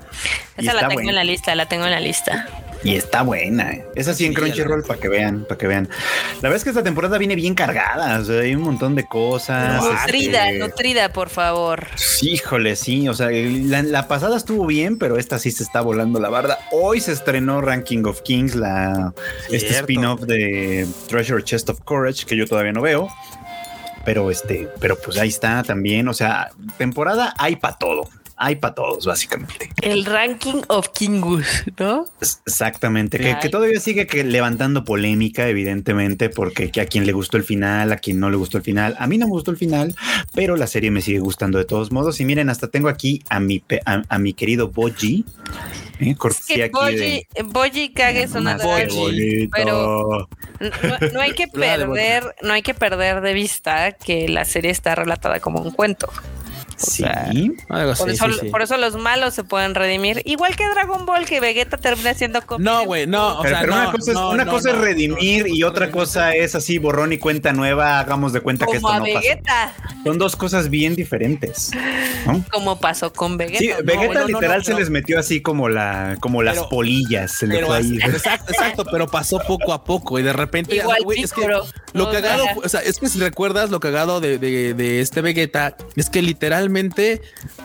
Esa 0.57 0.73
la 0.73 0.81
tengo 0.81 0.93
buena. 0.95 1.09
en 1.11 1.15
la 1.15 1.23
lista, 1.23 1.55
la 1.55 1.67
tengo 1.67 1.85
en 1.85 1.91
la 1.91 1.99
lista. 1.99 2.47
Y 2.83 2.95
está 2.95 3.21
buena. 3.21 3.71
eh. 3.71 3.85
Es 3.95 4.07
así 4.07 4.25
en 4.25 4.33
Crunchyroll 4.33 4.83
para 4.83 4.99
que 4.99 5.07
vean, 5.07 5.45
para 5.45 5.57
que 5.57 5.67
vean. 5.67 5.87
La 6.35 6.49
verdad 6.49 6.57
es 6.57 6.63
que 6.65 6.69
esta 6.71 6.83
temporada 6.83 7.17
viene 7.17 7.35
bien 7.35 7.55
cargada. 7.55 8.19
O 8.19 8.25
sea, 8.25 8.41
hay 8.41 8.55
un 8.55 8.61
montón 8.61 8.93
de 8.95 9.05
cosas. 9.05 9.81
Nutrida, 9.81 10.49
este, 10.49 10.59
nutrida, 10.59 11.13
por 11.13 11.29
favor. 11.29 11.87
Híjole, 12.21 12.75
sí, 12.75 13.07
o 13.07 13.13
sea, 13.13 13.29
la, 13.31 13.83
la 13.83 14.07
pasada 14.07 14.35
estuvo 14.35 14.65
bien, 14.65 14.97
pero 14.97 15.17
esta 15.17 15.39
sí 15.39 15.51
se 15.51 15.63
está 15.63 15.79
volando 15.81 16.19
la 16.19 16.29
barda. 16.29 16.59
Hoy 16.71 16.99
se 16.99 17.13
estrenó 17.13 17.61
Ranking 17.61 18.03
of 18.05 18.21
Kings, 18.21 18.55
la 18.55 19.13
este 19.49 19.69
spin-off 19.79 20.21
de 20.21 20.85
Treasure 21.07 21.43
Chest 21.43 21.69
of 21.69 21.79
Courage, 21.85 22.25
que 22.25 22.35
yo 22.35 22.45
todavía 22.45 22.73
no 22.73 22.81
veo. 22.81 23.07
Pero 24.03 24.29
este, 24.29 24.67
pero 24.81 24.97
pues 24.97 25.17
ahí 25.17 25.29
está 25.29 25.63
también. 25.63 26.09
O 26.09 26.13
sea, 26.13 26.49
temporada 26.77 27.33
hay 27.37 27.55
para 27.55 27.77
todo. 27.77 28.09
Hay 28.45 28.57
para 28.57 28.75
todos, 28.75 29.05
básicamente. 29.05 29.69
El 29.81 30.03
ranking 30.05 30.61
of 30.67 30.89
Kingus, 30.89 31.45
¿no? 31.79 32.05
Es- 32.21 32.41
Exactamente, 32.45 33.17
que, 33.17 33.49
todavía 33.49 33.79
sigue 33.79 34.05
que 34.07 34.23
levantando 34.23 34.83
polémica, 34.83 35.47
evidentemente, 35.47 36.29
porque 36.29 36.71
que 36.71 36.81
a 36.81 36.85
quien 36.85 37.05
le 37.05 37.13
gustó 37.13 37.37
el 37.37 37.43
final, 37.43 37.91
a 37.93 37.97
quien 37.97 38.19
no 38.19 38.29
le 38.29 38.35
gustó 38.37 38.57
el 38.57 38.63
final. 38.63 38.95
A 38.99 39.07
mí 39.07 39.17
no 39.17 39.25
me 39.27 39.31
gustó 39.31 39.51
el 39.51 39.57
final, 39.57 39.95
pero 40.33 40.55
la 40.57 40.67
serie 40.67 40.91
me 40.91 41.01
sigue 41.01 41.19
gustando 41.19 41.57
de 41.57 41.65
todos 41.65 41.91
modos. 41.91 42.19
Y 42.19 42.25
miren, 42.25 42.49
hasta 42.49 42.67
tengo 42.67 42.89
aquí 42.89 43.21
a 43.29 43.39
mi, 43.39 43.59
pe- 43.59 43.81
a, 43.85 44.01
a 44.09 44.19
mi 44.19 44.33
querido 44.33 44.67
Boji. 44.69 45.25
¿eh? 45.99 46.11
Es 46.11 46.17
Cortesía 46.17 46.55
que 46.55 46.63
aquí 46.63 46.73
Boji, 46.73 46.95
de- 46.97 47.27
Boji 47.45 47.89
Kage 47.93 48.27
bonito. 48.27 49.51
pero 49.55 50.27
no, 50.59 51.07
no 51.13 51.21
hay 51.21 51.31
que 51.33 51.47
perder, 51.53 52.35
no 52.41 52.53
hay 52.53 52.61
que 52.61 52.73
perder 52.73 53.21
de 53.21 53.33
vista 53.33 53.91
que 53.93 54.27
la 54.27 54.45
serie 54.45 54.71
está 54.71 54.95
relatada 54.95 55.39
como 55.39 55.61
un 55.61 55.71
cuento. 55.71 56.09
Sí. 56.77 57.03
sea, 57.03 57.25
Algo 57.69 57.93
Por, 57.95 58.09
eso, 58.09 58.25
sí, 58.27 58.37
sí. 58.41 58.47
por 58.49 58.61
eso 58.61 58.77
los 58.77 58.95
malos 58.95 59.33
se 59.33 59.43
pueden 59.43 59.75
redimir. 59.75 60.21
Igual 60.25 60.55
que 60.55 60.67
Dragon 60.69 61.05
Ball, 61.05 61.25
que 61.25 61.39
Vegeta 61.39 61.77
termina 61.77 62.13
siendo 62.13 62.41
copia. 62.41 62.63
No, 62.63 62.85
güey, 62.85 63.07
no. 63.07 63.39
O 63.39 63.41
pero 63.41 63.55
sea, 63.55 63.61
pero 63.61 63.75
no, 63.75 63.81
una 63.81 63.91
cosa, 63.91 64.11
es, 64.11 64.15
no, 64.17 64.29
una 64.31 64.45
no, 64.45 64.51
cosa 64.51 64.69
no, 64.69 64.75
es 64.75 64.81
redimir 64.81 65.47
no, 65.47 65.53
y 65.55 65.63
otra 65.63 65.85
no, 65.87 65.91
cosa 65.91 66.35
es 66.35 66.55
así, 66.55 66.77
borrón 66.77 67.13
y 67.13 67.17
cuenta 67.17 67.53
nueva, 67.53 67.99
hagamos 67.99 68.33
de 68.33 68.41
cuenta 68.41 68.65
que 68.65 68.77
esto 68.77 68.87
a 68.89 68.99
no 68.99 69.05
pasó. 69.05 69.19
Vegeta, 69.19 69.73
Son 70.03 70.17
dos 70.17 70.35
cosas 70.35 70.69
bien 70.69 70.95
diferentes. 70.95 71.71
¿no? 72.25 72.43
como 72.51 72.79
pasó 72.79 73.11
con 73.13 73.37
Vegeta. 73.37 73.59
Sí, 73.59 73.69
No, 73.69 73.83
Vegeta 73.85 74.13
no, 74.13 74.19
no, 74.21 74.27
literal 74.27 74.57
no, 74.59 74.63
se 74.63 74.73
les 74.73 74.89
metió 74.89 75.19
así 75.19 75.41
como 75.41 75.69
la, 75.69 76.17
como 76.19 76.41
las 76.43 76.57
polillas. 76.67 77.31
Se 77.37 77.47
le 77.47 77.55
Pero 77.55 77.67
fue 77.67 77.77
ahí. 77.77 77.97
exacto, 78.03 78.51
exacto, 78.51 78.85
pero 78.91 79.07
pasó 79.07 79.39
poco 79.47 79.73
a 79.73 79.83
poco 79.83 80.19
y 80.19 80.23
de 80.23 80.33
repente 80.33 80.75
Igual 80.75 80.99
es 81.15 81.31
que 81.33 81.47
lo 81.93 82.11
cagado, 82.11 82.45
o 82.63 82.67
sea, 82.69 82.81
es 82.81 82.97
que 82.99 83.07
si 83.07 83.19
recuerdas 83.19 83.69
lo 83.69 83.79
cagado 83.79 84.19
de, 84.19 84.37
de- 84.39 84.73
de 84.73 85.01
este 85.01 85.21
Vegeta, 85.21 85.75
es 85.95 86.09
que 86.09 86.21
literalmente 86.63 87.21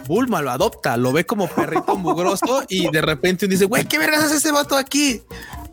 Bulma 0.07 0.41
lo 0.43 0.51
adopta, 0.51 0.97
lo 0.97 1.13
ve 1.13 1.27
como 1.27 1.49
perrito 1.49 1.97
mugroso 1.97 2.65
y 2.69 2.91
de 2.91 3.03
repente 3.03 3.47
uno 3.47 3.53
dice, 3.53 3.67
güey, 3.67 3.85
¿qué 3.85 3.99
vergas 3.99 4.25
hace 4.25 4.37
ese 4.37 4.53
vato 4.53 4.77
aquí? 4.77 5.23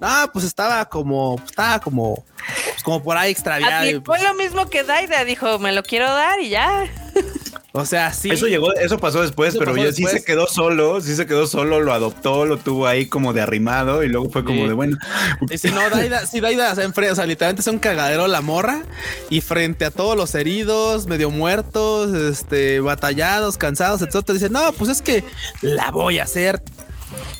Ah, 0.01 0.29
pues 0.31 0.45
estaba 0.45 0.85
como, 0.85 1.41
estaba 1.45 1.79
como, 1.79 2.25
pues 2.69 2.83
como 2.83 3.01
por 3.01 3.17
ahí 3.17 3.31
extraviado. 3.31 4.03
pues, 4.03 4.21
lo 4.21 4.33
mismo 4.35 4.69
que 4.69 4.83
Daida, 4.83 5.23
dijo, 5.23 5.57
me 5.59 5.71
lo 5.71 5.83
quiero 5.83 6.11
dar 6.11 6.39
y 6.41 6.49
ya. 6.49 6.85
o 7.73 7.85
sea, 7.85 8.13
sí. 8.13 8.29
Eso 8.31 8.47
llegó, 8.47 8.73
eso 8.75 8.97
pasó 8.97 9.21
después, 9.21 9.49
Eso 9.49 9.59
pero 9.59 9.71
pasó 9.73 9.85
ya 9.85 9.91
sí 9.91 10.05
se 10.05 10.23
quedó 10.23 10.47
solo, 10.47 11.01
sí 11.01 11.15
se 11.15 11.25
quedó 11.25 11.47
solo, 11.47 11.81
lo 11.81 11.93
adoptó, 11.93 12.45
lo 12.45 12.57
tuvo 12.57 12.87
ahí 12.87 13.05
como 13.07 13.33
de 13.33 13.41
arrimado 13.41 14.03
y 14.03 14.07
luego 14.09 14.29
fue 14.29 14.43
como 14.43 14.61
Sí. 14.63 14.67
de 14.67 14.73
bueno. 14.73 14.97
Y 15.49 15.57
si 15.57 15.69
no, 15.71 15.89
Daida, 15.89 16.25
si 16.25 16.39
Daida 16.39 16.73
se 16.75 16.83
enfrenta, 16.83 17.13
o 17.13 17.15
sea, 17.15 17.25
literalmente 17.25 17.61
es 17.61 17.67
un 17.67 17.79
cagadero 17.79 18.27
la 18.27 18.41
morra 18.41 18.81
y 19.29 19.41
frente 19.41 19.85
a 19.85 19.91
todos 19.91 20.15
los 20.15 20.33
heridos, 20.35 21.07
medio 21.07 21.29
muertos, 21.29 22.13
este, 22.13 22.79
batallados, 22.79 23.57
cansados, 23.57 24.01
etcétera, 24.01 24.33
dice, 24.33 24.49
no, 24.49 24.71
pues 24.73 24.89
es 24.89 25.01
que 25.01 25.23
la 25.61 25.91
voy 25.91 26.19
a 26.19 26.23
hacer 26.23 26.61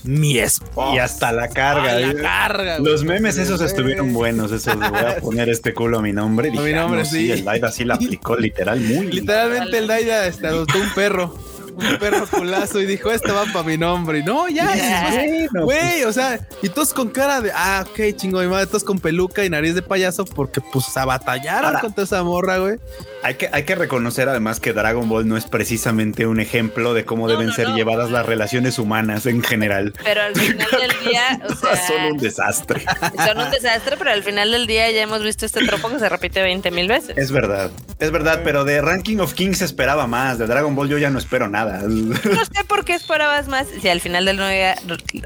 mi 0.03 0.37
esposa. 0.39 0.95
Y 0.95 0.99
hasta 0.99 1.31
la 1.31 1.47
carga. 1.49 1.93
Ay, 1.95 2.13
la 2.13 2.21
carga, 2.21 2.77
güey. 2.79 2.91
Los 2.91 3.03
memes 3.03 3.37
esos 3.37 3.61
estuvieron 3.61 4.13
buenos, 4.13 4.51
esos 4.51 4.75
voy 4.75 4.85
a 4.99 5.17
poner 5.21 5.49
este 5.49 5.73
culo 5.73 5.99
a 5.99 6.01
mi 6.01 6.13
nombre. 6.13 6.49
A 6.49 6.51
mi 6.51 6.57
Dije, 6.57 6.75
ah, 6.75 6.81
nombre, 6.81 6.99
no, 6.99 7.05
sí. 7.05 7.31
El 7.31 7.43
Daida 7.43 7.71
sí 7.71 7.83
la 7.85 7.95
aplicó 7.95 8.35
literal 8.37 8.79
muy 8.79 9.07
Literalmente 9.11 9.77
el 9.77 9.87
Daida 9.87 10.27
este, 10.27 10.47
adoptó 10.47 10.77
un 10.79 10.89
perro. 10.93 11.35
Un 11.75 11.97
perro 11.99 12.25
culazo 12.27 12.79
y 12.79 12.85
dijo, 12.85 13.11
esto 13.11 13.33
va 13.35 13.43
para 13.51 13.63
mi 13.67 13.77
nombre. 13.77 14.19
Y 14.19 14.23
no, 14.23 14.47
ya, 14.47 15.09
Bueno, 15.51 15.65
Güey, 15.65 16.03
o 16.05 16.13
sea, 16.13 16.39
y 16.61 16.69
todos 16.69 16.93
con 16.93 17.09
cara 17.09 17.41
de, 17.41 17.51
ah, 17.53 17.83
ok, 17.85 18.15
chingo, 18.15 18.39
mi 18.39 18.47
madre, 18.47 18.67
todos 18.67 18.85
con 18.85 18.97
peluca 18.97 19.43
y 19.43 19.49
nariz 19.49 19.75
de 19.75 19.81
payaso 19.81 20.23
porque 20.23 20.61
pues 20.71 20.85
se 20.85 21.03
batallaron 21.03 21.65
Ahora- 21.65 21.81
contra 21.81 22.05
esa 22.05 22.23
morra, 22.23 22.59
güey. 22.59 22.77
Hay 23.25 23.35
que, 23.35 23.49
hay 23.51 23.63
que 23.63 23.73
reconocer 23.73 24.29
además 24.29 24.59
que 24.59 24.71
Dragon 24.71 25.09
Ball 25.09 25.27
no 25.27 25.35
es 25.35 25.45
precisamente 25.45 26.27
un 26.27 26.39
ejemplo 26.39 26.93
de 26.93 27.05
cómo 27.05 27.25
No, 27.25 27.31
deben 27.33 27.47
no, 27.47 27.53
ser 27.53 27.69
no. 27.69 27.75
llevadas 27.75 28.11
las 28.11 28.23
relaciones 28.23 28.77
humanas 28.77 29.25
en 29.25 29.41
general. 29.41 29.93
Pero 30.03 30.21
al 30.21 30.35
final 30.35 30.67
del 30.79 30.91
día, 31.09 31.39
o 31.49 31.55
sea, 31.55 31.75
Son 31.87 32.03
un 32.11 32.17
desastre. 32.19 32.85
son 33.25 33.39
un 33.39 33.49
desastre, 33.49 33.95
pero 33.97 34.11
al 34.11 34.21
final 34.21 34.51
del 34.51 34.67
día 34.67 34.91
ya 34.91 35.01
hemos 35.01 35.23
visto 35.23 35.43
este 35.45 35.65
tropo 35.65 35.89
que 35.89 35.97
se 35.97 36.07
repite 36.07 36.43
20 36.43 36.69
mil 36.69 36.87
veces. 36.87 37.17
Es 37.17 37.31
verdad, 37.31 37.71
es 37.99 38.11
verdad, 38.11 38.41
pero 38.43 38.63
de 38.63 38.79
Ranking 38.81 39.17
of 39.17 39.33
Kings 39.33 39.63
esperaba 39.63 40.05
más. 40.05 40.37
De 40.37 40.45
Dragon 40.45 40.75
Ball 40.75 40.87
yo 40.87 40.99
ya 40.99 41.09
no 41.09 41.17
espero 41.17 41.47
nada. 41.49 41.81
No 41.87 42.15
sé 42.45 42.63
por 42.67 42.85
qué 42.85 42.93
esperabas 42.93 43.47
más 43.47 43.65
si 43.81 43.89
al 43.89 44.01
final 44.01 44.25
del 44.25 44.37
día, 44.37 44.75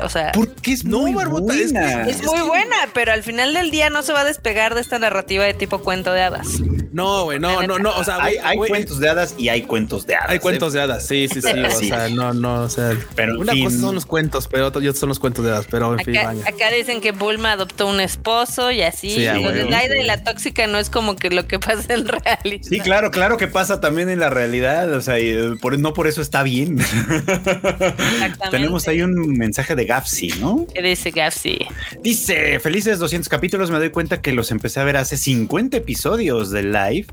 o 0.02 0.08
sea, 0.08 0.32
Porque 0.32 0.72
es 0.72 0.86
No, 0.86 1.00
muy 1.00 1.14
Barbota, 1.14 1.54
es 1.54 1.74
que- 1.74 1.74
buena. 1.74 2.08
es 2.08 2.24
muy 2.24 2.40
buena, 2.42 2.78
pero 2.94 3.12
al 3.12 3.24
final 3.24 3.54
del 3.54 3.72
día 3.72 3.90
no 3.90 4.04
se 4.04 4.14
va 4.14 4.22
a 4.22 4.26
despegar 4.26 4.74
de 4.74 4.80
esta 4.80 5.00
narrativa 5.00 5.44
de 5.44 5.54
tipo 5.54 5.80
cuento 5.80 6.14
de 6.14 6.22
hadas. 6.22 6.48
No, 6.94 7.26
güey, 7.26 7.40
no, 7.40 7.62
no, 7.68 7.78
no. 7.78 7.88
O 7.97 8.04
sea, 8.04 8.21
hay, 8.23 8.58
cuentos 8.58 8.99
de 8.99 9.10
hadas 9.10 9.36
y 9.38 9.49
hay 9.49 9.62
cuentos 9.63 10.06
de 10.06 10.15
hadas. 10.15 10.30
Hay 10.30 10.38
¿eh? 10.38 10.39
cuentos 10.39 10.73
de 10.73 10.82
hadas, 10.82 11.06
sí, 11.06 11.28
sí, 11.28 11.41
sí. 11.41 11.47
O 11.47 11.71
Sí. 11.71 11.88
sea, 11.88 12.10
no, 12.10 12.34
no, 12.34 12.63
o 12.63 12.69
sea, 12.69 12.97
Pero, 13.15 13.39
una 13.39 13.54
fin. 13.54 13.65
cosa 13.65 13.80
son 13.80 13.95
los 13.95 14.06
cuentos, 14.06 14.47
pero 14.47 14.67
otra 14.67 14.82
son 14.93 15.10
los 15.10 15.19
cuentos 15.19 15.45
de 15.45 15.52
hadas, 15.52 15.67
pero 15.69 15.93
en 15.97 16.04
fin, 16.06 16.17
Acá, 16.17 16.28
vaya. 16.28 16.43
acá 16.47 16.71
dicen 16.71 17.02
que 17.02 17.12
Bulma 17.12 17.54
adoptó 17.54 17.88
un 17.88 17.99
esposo 17.99 18.71
y 18.71 18.82
así. 18.82 19.10
Sí, 19.12 19.25
Entonces, 19.25 19.69
la 19.69 19.86
y 19.86 20.04
la 20.04 20.23
tóxica 20.23 20.67
no 20.67 20.78
es 20.78 20.89
como 20.89 21.15
que 21.15 21.30
lo 21.30 21.47
que 21.47 21.60
pasa 21.60 21.93
en 21.93 22.08
realidad. 22.08 22.62
Sí, 22.63 22.80
claro, 22.80 23.12
claro 23.12 23.38
que 23.38 23.47
pasa 23.47 23.80
también 23.80 24.10
en 24.10 24.19
la 24.19 24.30
realidad. 24.30 24.91
O 24.93 25.02
sea, 25.02 25.19
y, 25.19 25.30
eh, 25.30 25.52
por, 25.62 25.78
no 25.80 25.93
por 25.93 26.08
eso 26.08 26.21
está 26.21 26.43
bien. 26.43 26.80
Exactamente. 26.80 28.49
Tenemos 28.52 28.88
ahí 28.88 29.02
un 29.02 29.38
mensaje 29.38 29.75
de 29.75 29.86
Gapsi, 29.86 30.30
¿no? 30.39 30.65
¿Qué 30.73 30.82
dice 30.82 31.12
Gapsi? 31.12 31.60
Dice, 32.02 32.60
felices 32.60 32.99
200 32.99 33.30
capítulos, 33.30 33.71
me 33.71 33.78
doy 33.78 33.89
cuenta 33.89 34.21
que 34.21 34.32
los 34.34 34.52
empecé 34.52 34.80
a 34.80 34.84
ver 34.84 34.97
hace 34.97 35.17
50 35.17 35.78
episodios 35.78 36.52
del 36.52 36.71
live, 36.71 37.08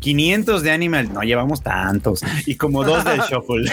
500 0.00 0.19
de 0.20 0.70
Animal, 0.70 1.10
no 1.14 1.22
llevamos 1.22 1.62
tantos, 1.62 2.20
y 2.44 2.54
como 2.56 2.84
dos 2.84 3.02
del 3.06 3.20
Shuffle. 3.30 3.70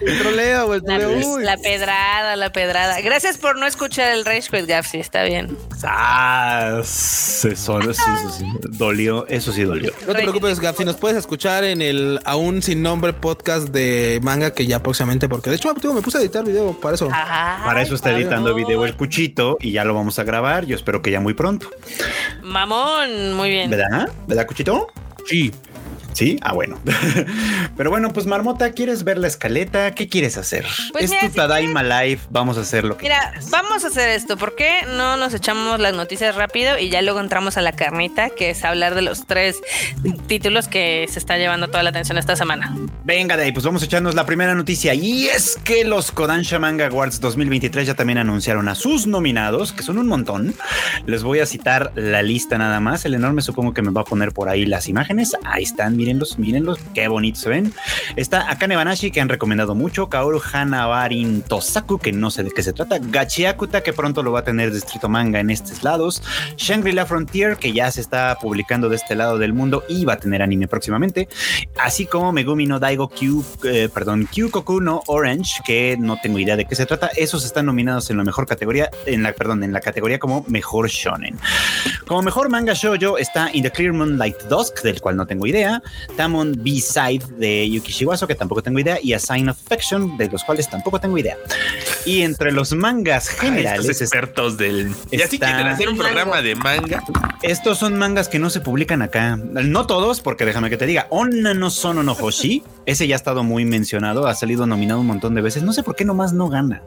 El 0.00 0.18
troleo, 0.18 0.74
el 0.74 0.82
La, 0.86 0.98
troleo. 0.98 1.28
Uy. 1.28 1.44
la 1.44 1.56
pedrada, 1.58 2.36
la 2.36 2.50
pedrada. 2.52 3.00
Gracias 3.02 3.36
por 3.36 3.58
no 3.58 3.66
escuchar 3.66 4.12
el 4.12 4.24
Rage 4.24 4.48
Quit, 4.50 4.66
Gapsi. 4.66 4.98
Está 4.98 5.24
bien. 5.24 5.56
ah, 5.84 6.78
eso, 6.80 7.48
eso, 7.48 7.80
eso 7.80 8.02
sí, 8.38 8.44
dolió, 8.70 9.26
eso 9.28 9.52
sí 9.52 9.62
dolió. 9.64 9.92
No 10.06 10.14
te 10.14 10.22
preocupes, 10.22 10.58
Gap, 10.58 10.76
si 10.76 10.84
nos 10.86 10.96
puedes 10.96 11.18
escuchar 11.18 11.64
en 11.64 11.82
el 11.82 12.18
aún 12.24 12.62
sin 12.62 12.82
nombre 12.82 13.12
podcast 13.12 13.68
de 13.68 14.20
manga 14.22 14.54
que 14.54 14.66
ya 14.66 14.82
próximamente, 14.82 15.28
porque 15.28 15.50
de 15.50 15.56
hecho 15.56 15.74
tío, 15.74 15.92
me 15.92 16.00
puse 16.00 16.16
a 16.16 16.20
editar 16.22 16.44
video 16.44 16.72
para 16.80 16.94
eso. 16.94 17.10
Ajá. 17.12 17.62
Para 17.64 17.82
eso 17.82 17.94
está 17.94 18.12
editando 18.16 18.54
video 18.54 18.86
el 18.86 18.96
Cuchito 18.96 19.58
y 19.60 19.72
ya 19.72 19.84
lo 19.84 19.92
vamos 19.94 20.18
a 20.18 20.24
grabar, 20.24 20.64
yo 20.64 20.76
espero 20.76 21.02
que 21.02 21.10
ya 21.10 21.20
muy 21.20 21.34
pronto. 21.34 21.68
Mamón, 22.42 23.34
muy 23.34 23.50
bien. 23.50 23.68
¿Verdad? 23.70 24.08
¿Verdad, 24.26 24.45
Cuchito? 24.46 24.88
Sí. 25.26 25.52
Sí, 26.16 26.38
ah, 26.40 26.54
bueno. 26.54 26.78
Pero 27.76 27.90
bueno, 27.90 28.10
pues 28.10 28.24
Marmota, 28.24 28.70
¿quieres 28.72 29.04
ver 29.04 29.18
la 29.18 29.26
escaleta? 29.26 29.94
¿Qué 29.94 30.08
quieres 30.08 30.38
hacer? 30.38 30.64
Pues 30.92 31.04
es 31.04 31.10
mira, 31.10 31.20
tu 31.24 31.28
si 31.28 31.34
Tadaima 31.34 31.82
Live, 31.82 32.20
vamos 32.30 32.56
a 32.56 32.62
hacer 32.62 32.84
lo 32.84 32.96
que 32.96 33.02
Mira, 33.02 33.32
quieras. 33.32 33.50
vamos 33.50 33.84
a 33.84 33.88
hacer 33.88 34.08
esto. 34.08 34.38
¿Por 34.38 34.56
qué 34.56 34.70
no 34.96 35.18
nos 35.18 35.34
echamos 35.34 35.78
las 35.78 35.92
noticias 35.94 36.34
rápido 36.34 36.78
y 36.78 36.88
ya 36.88 37.02
luego 37.02 37.20
entramos 37.20 37.58
a 37.58 37.60
la 37.60 37.72
carnita, 37.72 38.30
que 38.30 38.48
es 38.48 38.64
hablar 38.64 38.94
de 38.94 39.02
los 39.02 39.26
tres 39.26 39.58
títulos 40.26 40.68
que 40.68 41.06
se 41.10 41.18
está 41.18 41.36
llevando 41.36 41.68
toda 41.68 41.82
la 41.82 41.90
atención 41.90 42.16
esta 42.16 42.34
semana? 42.34 42.74
Venga 43.04 43.36
de 43.36 43.42
ahí, 43.44 43.52
pues 43.52 43.66
vamos 43.66 43.82
a 43.82 43.84
echarnos 43.84 44.14
la 44.14 44.24
primera 44.24 44.54
noticia. 44.54 44.94
Y 44.94 45.26
es 45.26 45.58
que 45.64 45.84
los 45.84 46.12
Kodansha 46.12 46.58
Manga 46.58 46.86
Awards 46.86 47.20
2023 47.20 47.88
ya 47.88 47.94
también 47.94 48.16
anunciaron 48.16 48.70
a 48.70 48.74
sus 48.74 49.06
nominados, 49.06 49.74
que 49.74 49.82
son 49.82 49.98
un 49.98 50.06
montón. 50.06 50.54
Les 51.04 51.22
voy 51.22 51.40
a 51.40 51.46
citar 51.46 51.92
la 51.94 52.22
lista 52.22 52.56
nada 52.56 52.80
más. 52.80 53.04
El 53.04 53.12
enorme 53.12 53.42
supongo 53.42 53.74
que 53.74 53.82
me 53.82 53.90
va 53.90 54.00
a 54.00 54.04
poner 54.04 54.32
por 54.32 54.48
ahí 54.48 54.64
las 54.64 54.88
imágenes. 54.88 55.36
Ahí 55.44 55.64
están, 55.64 55.98
mírenlos, 56.06 56.38
mírenlos. 56.38 56.78
Qué 56.94 57.08
bonitos 57.08 57.42
se 57.42 57.48
ven. 57.48 57.72
Está 58.14 58.48
Akane 58.48 58.76
Banashi, 58.76 59.10
que 59.10 59.20
han 59.20 59.28
recomendado 59.28 59.74
mucho. 59.74 60.08
Kaoru 60.08 60.40
Hanabarin 60.52 61.42
Tosaku, 61.42 61.98
que 61.98 62.12
no 62.12 62.30
sé 62.30 62.44
de 62.44 62.52
qué 62.52 62.62
se 62.62 62.72
trata. 62.72 62.98
Gachiakuta, 63.00 63.82
que 63.82 63.92
pronto 63.92 64.22
lo 64.22 64.30
va 64.30 64.40
a 64.40 64.44
tener 64.44 64.72
Distrito 64.72 65.08
Manga 65.08 65.40
en 65.40 65.50
estos 65.50 65.82
lados. 65.82 66.22
Shangri-La 66.56 67.06
Frontier, 67.06 67.56
que 67.56 67.72
ya 67.72 67.90
se 67.90 68.00
está 68.00 68.38
publicando 68.40 68.88
de 68.88 68.94
este 68.94 69.16
lado 69.16 69.38
del 69.38 69.52
mundo 69.52 69.82
y 69.88 70.04
va 70.04 70.12
a 70.12 70.18
tener 70.18 70.42
anime 70.42 70.68
próximamente. 70.68 71.28
Así 71.76 72.06
como 72.06 72.30
Megumi 72.30 72.66
no 72.66 72.78
Daigo 72.78 73.08
Q, 73.08 73.44
eh, 73.64 73.88
perdón, 73.92 74.28
Kyukoku 74.30 74.80
no 74.80 75.02
Orange, 75.08 75.60
que 75.64 75.96
no 75.98 76.18
tengo 76.22 76.38
idea 76.38 76.56
de 76.56 76.66
qué 76.66 76.76
se 76.76 76.86
trata. 76.86 77.08
Esos 77.16 77.44
están 77.44 77.66
nominados 77.66 78.10
en 78.10 78.16
la 78.16 78.22
mejor 78.22 78.46
categoría, 78.46 78.90
en 79.06 79.24
la, 79.24 79.32
perdón, 79.32 79.64
en 79.64 79.72
la 79.72 79.80
categoría 79.80 80.20
como 80.20 80.44
mejor 80.46 80.88
shonen. 80.88 81.36
Como 82.06 82.22
mejor 82.22 82.48
manga 82.48 82.74
shoujo 82.74 83.18
está 83.18 83.50
In 83.52 83.64
the 83.64 83.72
Clear 83.72 83.92
Moonlight 83.92 84.42
Dusk, 84.44 84.82
del 84.82 85.00
cual 85.00 85.16
no 85.16 85.26
tengo 85.26 85.48
idea. 85.48 85.82
Tamon 86.16 86.52
B-Side 86.62 87.24
de 87.38 87.68
Yuki 87.70 87.92
Shiwaso, 87.92 88.26
que 88.26 88.34
tampoco 88.34 88.62
tengo 88.62 88.78
idea. 88.78 88.98
Y 89.02 89.12
A 89.12 89.18
Sign 89.18 89.48
of 89.48 89.58
Affection, 89.64 90.16
de 90.16 90.28
los 90.28 90.44
cuales 90.44 90.68
tampoco 90.68 91.00
tengo 91.00 91.16
idea. 91.18 91.36
Y 92.04 92.22
entre 92.22 92.52
los 92.52 92.72
mangas 92.72 93.30
Ay, 93.40 93.48
generales, 93.48 93.80
estos 93.88 94.02
expertos 94.02 94.56
del. 94.56 94.94
Ya 95.10 95.26
sí 95.28 95.36
está- 95.36 95.46
quieren 95.46 95.66
hacer 95.68 95.88
un 95.88 95.96
programa 95.98 96.42
de 96.42 96.54
manga. 96.54 97.02
estos 97.42 97.78
son 97.78 97.96
mangas 97.98 98.28
que 98.28 98.38
no 98.38 98.50
se 98.50 98.60
publican 98.60 99.02
acá. 99.02 99.36
No 99.36 99.86
todos, 99.86 100.20
porque 100.20 100.44
déjame 100.44 100.70
que 100.70 100.76
te 100.76 100.86
diga. 100.86 101.06
Onna 101.10 101.54
no 101.54 101.70
Sono 101.70 102.02
no 102.02 102.12
Hoshi. 102.12 102.62
Ese 102.86 103.06
ya 103.08 103.16
ha 103.16 103.18
estado 103.18 103.42
muy 103.42 103.64
mencionado. 103.64 104.26
Ha 104.28 104.34
salido 104.34 104.66
nominado 104.66 105.00
un 105.00 105.06
montón 105.08 105.34
de 105.34 105.40
veces. 105.42 105.62
No 105.64 105.72
sé 105.72 105.82
por 105.82 105.96
qué 105.96 106.04
nomás 106.04 106.32
no 106.32 106.48
gana. 106.48 106.82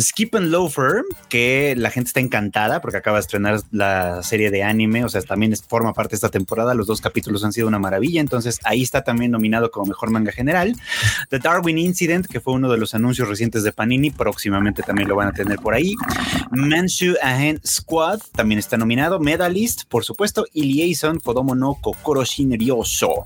Skip 0.00 0.34
and 0.34 0.50
Loafer, 0.50 1.02
que 1.28 1.74
la 1.76 1.90
gente 1.90 2.08
está 2.08 2.20
encantada 2.20 2.80
porque 2.80 2.96
acaba 2.98 3.18
de 3.18 3.20
estrenar 3.22 3.60
la 3.70 4.22
serie 4.22 4.50
de 4.50 4.62
anime. 4.62 5.04
O 5.04 5.08
sea, 5.10 5.20
también 5.22 5.54
forma 5.68 5.92
parte 5.92 6.12
de 6.12 6.16
esta 6.16 6.30
temporada. 6.30 6.74
Los 6.74 6.86
dos 6.86 7.00
capítulos 7.02 7.44
han 7.44 7.52
sido 7.52 7.68
una 7.68 7.78
maravilla. 7.78 8.20
Entonces 8.26 8.58
ahí 8.64 8.82
está 8.82 9.04
también 9.04 9.30
nominado 9.30 9.70
como 9.70 9.86
mejor 9.86 10.10
manga 10.10 10.32
general. 10.32 10.74
The 11.30 11.38
Darwin 11.38 11.78
Incident, 11.78 12.26
que 12.26 12.40
fue 12.40 12.54
uno 12.54 12.68
de 12.68 12.76
los 12.76 12.92
anuncios 12.92 13.28
recientes 13.28 13.62
de 13.62 13.70
Panini. 13.70 14.10
Próximamente 14.10 14.82
también 14.82 15.08
lo 15.08 15.14
van 15.14 15.28
a 15.28 15.32
tener 15.32 15.60
por 15.60 15.74
ahí. 15.74 15.94
Manshu 16.50 17.14
Ahen 17.22 17.60
Squad 17.64 18.18
también 18.34 18.58
está 18.58 18.76
nominado. 18.76 19.20
Medalist, 19.20 19.84
por 19.88 20.04
supuesto. 20.04 20.44
Y 20.52 20.64
Liaison 20.64 21.20
Kodomo 21.20 21.54
no 21.54 21.74
Kokoro 21.74 22.24
Shinryoso. 22.24 23.24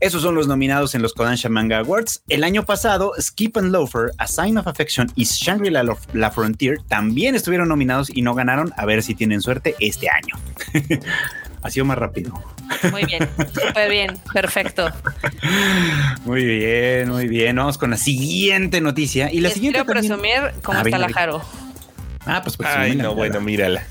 Esos 0.00 0.20
son 0.20 0.34
los 0.34 0.46
nominados 0.46 0.94
en 0.94 1.00
los 1.00 1.14
Kodansha 1.14 1.48
Manga 1.48 1.78
Awards. 1.78 2.22
El 2.28 2.44
año 2.44 2.66
pasado, 2.66 3.12
Skip 3.18 3.56
and 3.56 3.72
Loafer, 3.72 4.10
A 4.18 4.26
Sign 4.26 4.58
of 4.58 4.66
Affection 4.66 5.10
y 5.14 5.24
Shangri-La 5.24 5.82
La 6.12 6.30
Frontier 6.30 6.76
también 6.88 7.34
estuvieron 7.34 7.68
nominados 7.68 8.10
y 8.10 8.20
no 8.20 8.34
ganaron. 8.34 8.74
A 8.76 8.84
ver 8.84 9.02
si 9.02 9.14
tienen 9.14 9.40
suerte 9.40 9.74
este 9.80 10.08
año. 10.10 10.36
ha 11.66 11.70
sido 11.70 11.84
más 11.86 11.98
rápido. 11.98 12.32
Muy 12.90 13.04
bien, 13.04 13.28
súper 13.52 13.90
bien, 13.90 14.18
perfecto. 14.32 14.90
Muy 16.24 16.44
bien, 16.44 17.08
muy 17.10 17.28
bien. 17.28 17.56
Vamos 17.56 17.78
con 17.78 17.90
la 17.90 17.96
siguiente 17.96 18.80
noticia. 18.80 19.32
Y 19.32 19.40
la 19.40 19.48
Les 19.48 19.54
siguiente 19.54 19.78
quiero 19.84 19.92
también- 19.92 20.18
presumir 20.40 20.62
cómo 20.62 20.78
Ah, 20.78 20.82
está 20.84 20.98
la. 20.98 21.08
Jaro. 21.12 21.42
Ah, 22.26 22.40
pues, 22.42 22.56
pues 22.56 22.68
Ay, 22.72 22.96
no, 22.96 23.14
bueno, 23.14 23.40
mírala. 23.40 23.82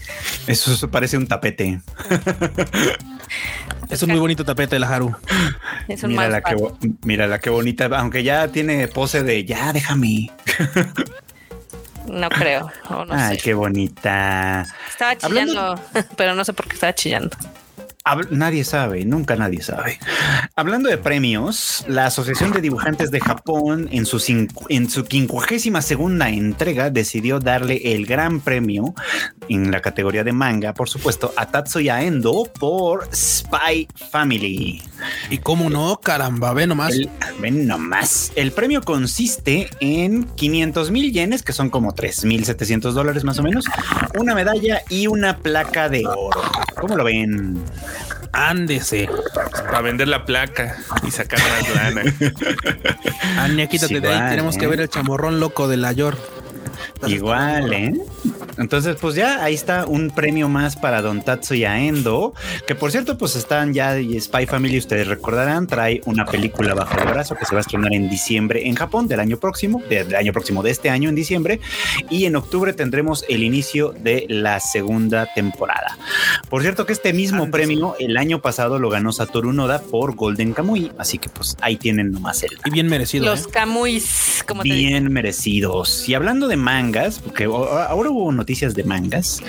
Eso, 0.46 0.74
eso 0.74 0.92
parece 0.92 1.18
un 1.18 1.28
tapete. 1.28 1.80
Es 3.90 4.02
un 4.02 4.10
muy 4.10 4.20
bonito 4.20 4.44
tapete 4.44 4.76
de 4.76 4.80
la 4.80 4.90
Haru. 4.90 5.16
Es 5.88 6.02
un 6.04 6.12
Mírala 6.12 6.42
qué, 6.42 6.56
mírala 7.04 7.38
qué 7.40 7.52
bonita, 7.52 7.86
aunque 7.98 8.24
ya 8.24 8.48
tiene 8.48 8.88
pose 8.88 9.22
de 9.22 9.46
ya, 9.46 9.72
déjame. 9.74 10.32
No 12.08 12.30
creo, 12.30 12.72
no 12.90 13.06
Ay, 13.12 13.38
sé. 13.38 13.44
qué 13.44 13.54
bonita. 13.54 14.66
Estaba 14.90 15.12
Hablando- 15.22 15.76
chillando, 15.76 15.82
pero 16.18 16.34
no 16.34 16.44
sé 16.44 16.54
por 16.54 16.68
qué 16.68 16.74
estaba 16.74 16.96
chillando. 16.96 17.36
Nadie 18.30 18.64
sabe, 18.64 19.04
nunca 19.04 19.36
nadie 19.36 19.64
sabe. 19.64 19.98
Hablando 20.56 20.90
de 20.90 21.00
premios, 21.00 21.84
la 21.88 22.06
Asociación 22.06 22.52
de 22.52 22.62
Dibujantes 22.62 23.10
de 23.10 23.20
Japón 23.20 23.90
en 23.92 24.06
su, 24.06 24.22
en 24.70 24.90
su 24.92 25.06
quincuagésima 25.06 25.82
segunda 25.82 26.30
entrega 26.30 26.92
decidió 26.92 27.40
darle 27.40 27.82
el 27.96 28.06
gran 28.06 28.42
premio 28.42 28.94
en 29.50 29.72
la 29.72 29.82
categoría 29.82 30.24
de 30.24 30.32
manga, 30.32 30.74
por 30.74 30.90
supuesto, 30.90 31.34
a 31.36 31.48
Tatsuya 31.52 32.02
Endo 32.04 32.50
por 32.60 33.08
Spy 33.14 33.88
Family. 34.12 34.82
Y 35.30 35.38
cómo 35.40 35.70
no, 35.70 36.00
caramba, 36.02 36.54
ve 36.54 36.68
nomás. 36.68 36.94
El, 36.94 37.10
ven 37.40 37.68
nomás. 37.68 38.32
El 38.36 38.52
premio 38.52 38.82
consiste 38.82 39.70
en 39.80 40.24
500 40.24 40.92
mil 40.92 41.12
yenes, 41.12 41.44
que 41.44 41.54
son 41.54 41.70
como 41.70 41.94
3.700 41.94 42.92
dólares 42.92 43.24
más 43.24 43.40
o 43.40 43.44
menos, 43.44 43.66
una 44.18 44.34
medalla 44.36 44.82
y 44.90 45.08
una 45.08 45.38
placa 45.38 45.90
de 45.90 46.06
oro. 46.06 46.42
¿Cómo 46.80 46.96
lo 46.96 47.04
ven? 47.04 47.64
Ándese. 48.32 49.08
Para 49.66 49.82
vender 49.82 50.08
la 50.10 50.26
placa 50.26 50.78
y 51.08 51.12
sacar 51.12 51.40
más 51.40 51.76
lana. 51.76 52.14
Ania, 53.38 53.68
quítate 53.68 53.96
Sí, 53.96 54.00
de 54.02 54.08
ahí. 54.10 54.16
igual, 54.16 54.30
Tenemos 54.30 54.56
¿eh? 54.56 54.60
que 54.60 54.68
ver 54.68 54.82
el 54.82 54.90
chamorrón 54.90 55.40
loco 55.40 55.68
de 55.68 55.78
la 55.78 55.92
Yor. 55.94 56.18
Igual, 57.08 57.72
¿eh? 57.74 57.94
Entonces, 58.58 58.98
pues 59.00 59.16
ya 59.16 59.44
ahí 59.44 59.54
está 59.54 59.86
un 59.86 60.10
premio 60.10 60.50
más 60.50 60.76
para 60.76 61.02
Don 61.02 61.22
Tatsuya 61.24 61.80
Endo, 61.80 62.34
que 62.68 62.76
por 62.76 62.92
cierto, 62.92 63.18
pues 63.18 63.36
están 63.36 63.74
ya 63.74 64.00
y 64.00 64.20
Spy 64.20 64.46
Family, 64.46 64.78
ustedes 64.78 65.08
recordarán, 65.08 65.68
trae 65.68 66.02
una 66.06 66.26
película 66.26 66.74
bajo 66.74 66.98
el 67.00 67.08
brazo 67.08 67.36
que 67.36 67.46
se 67.46 67.54
va 67.54 67.60
a 67.60 67.62
estrenar 67.62 67.94
en 67.94 68.10
diciembre 68.10 68.68
en 68.68 68.76
Japón 68.76 69.08
del 69.08 69.20
año 69.20 69.38
próximo, 69.38 69.82
del 69.90 70.16
año 70.16 70.32
próximo 70.34 70.64
de 70.64 70.72
este 70.72 70.90
año 70.90 71.10
en 71.10 71.16
diciembre, 71.16 71.60
y 72.10 72.26
en 72.26 72.36
octubre 72.36 72.74
tendremos 72.74 73.26
el 73.30 73.44
inicio 73.44 73.94
de 74.00 74.26
la 74.30 74.60
segunda 74.60 75.28
temporada. 75.34 75.98
Por 76.50 76.62
cierto 76.62 76.86
que 76.86 76.94
este 76.94 77.14
mismo 77.14 77.44
Antes. 77.44 77.52
premio 77.52 77.96
el 78.00 78.18
año 78.18 78.42
pasado 78.42 78.80
lo 78.80 78.90
ganó 78.90 79.12
Satoru 79.12 79.54
Noda 79.54 79.82
por 79.82 80.16
Golden 80.16 80.54
Kamuy, 80.54 80.92
así 80.98 81.18
que 81.18 81.30
pues 81.30 81.58
ahí 81.62 81.78
tienen 81.78 82.12
nomás 82.12 82.44
el 82.44 82.52
Y 82.66 82.72
bien 82.72 82.88
merecido. 82.88 83.26
Los 83.26 83.46
¿eh? 83.46 83.50
Camuys, 83.52 84.44
como 84.48 84.64
te 84.64 84.70
bien 84.70 85.12
merecidos. 85.12 86.08
Y 86.08 86.14
hablando 86.14 86.48
de 86.48 86.58
mangas, 86.58 87.20
porque 87.20 87.46
ahora 87.46 88.10
hubo 88.10 88.32
noticias 88.46 88.76
de 88.76 88.84
mangas, 88.84 89.42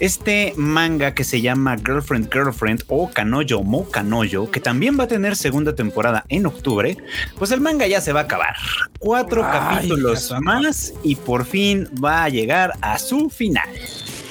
este 0.00 0.54
manga 0.56 1.14
que 1.14 1.22
se 1.22 1.40
llama 1.40 1.76
Girlfriend 1.76 2.32
Girlfriend 2.32 2.82
o 2.88 3.08
Kanoyo 3.08 3.62
Mo 3.62 3.88
Kanoyo, 3.88 4.50
que 4.50 4.58
también 4.58 4.98
va 4.98 5.04
a 5.04 5.06
tener 5.06 5.36
segunda 5.36 5.76
temporada 5.76 6.24
en 6.28 6.44
octubre, 6.46 6.96
pues 7.38 7.52
el 7.52 7.60
manga 7.60 7.86
ya 7.86 8.00
se 8.00 8.12
va 8.12 8.20
a 8.20 8.22
acabar. 8.24 8.56
Cuatro 8.98 9.44
Ay, 9.44 9.52
capítulos 9.52 10.34
más 10.40 10.94
y 11.04 11.14
por 11.14 11.44
fin 11.44 11.88
va 12.04 12.24
a 12.24 12.28
llegar 12.28 12.72
a 12.80 12.98
su 12.98 13.30
final. 13.30 13.68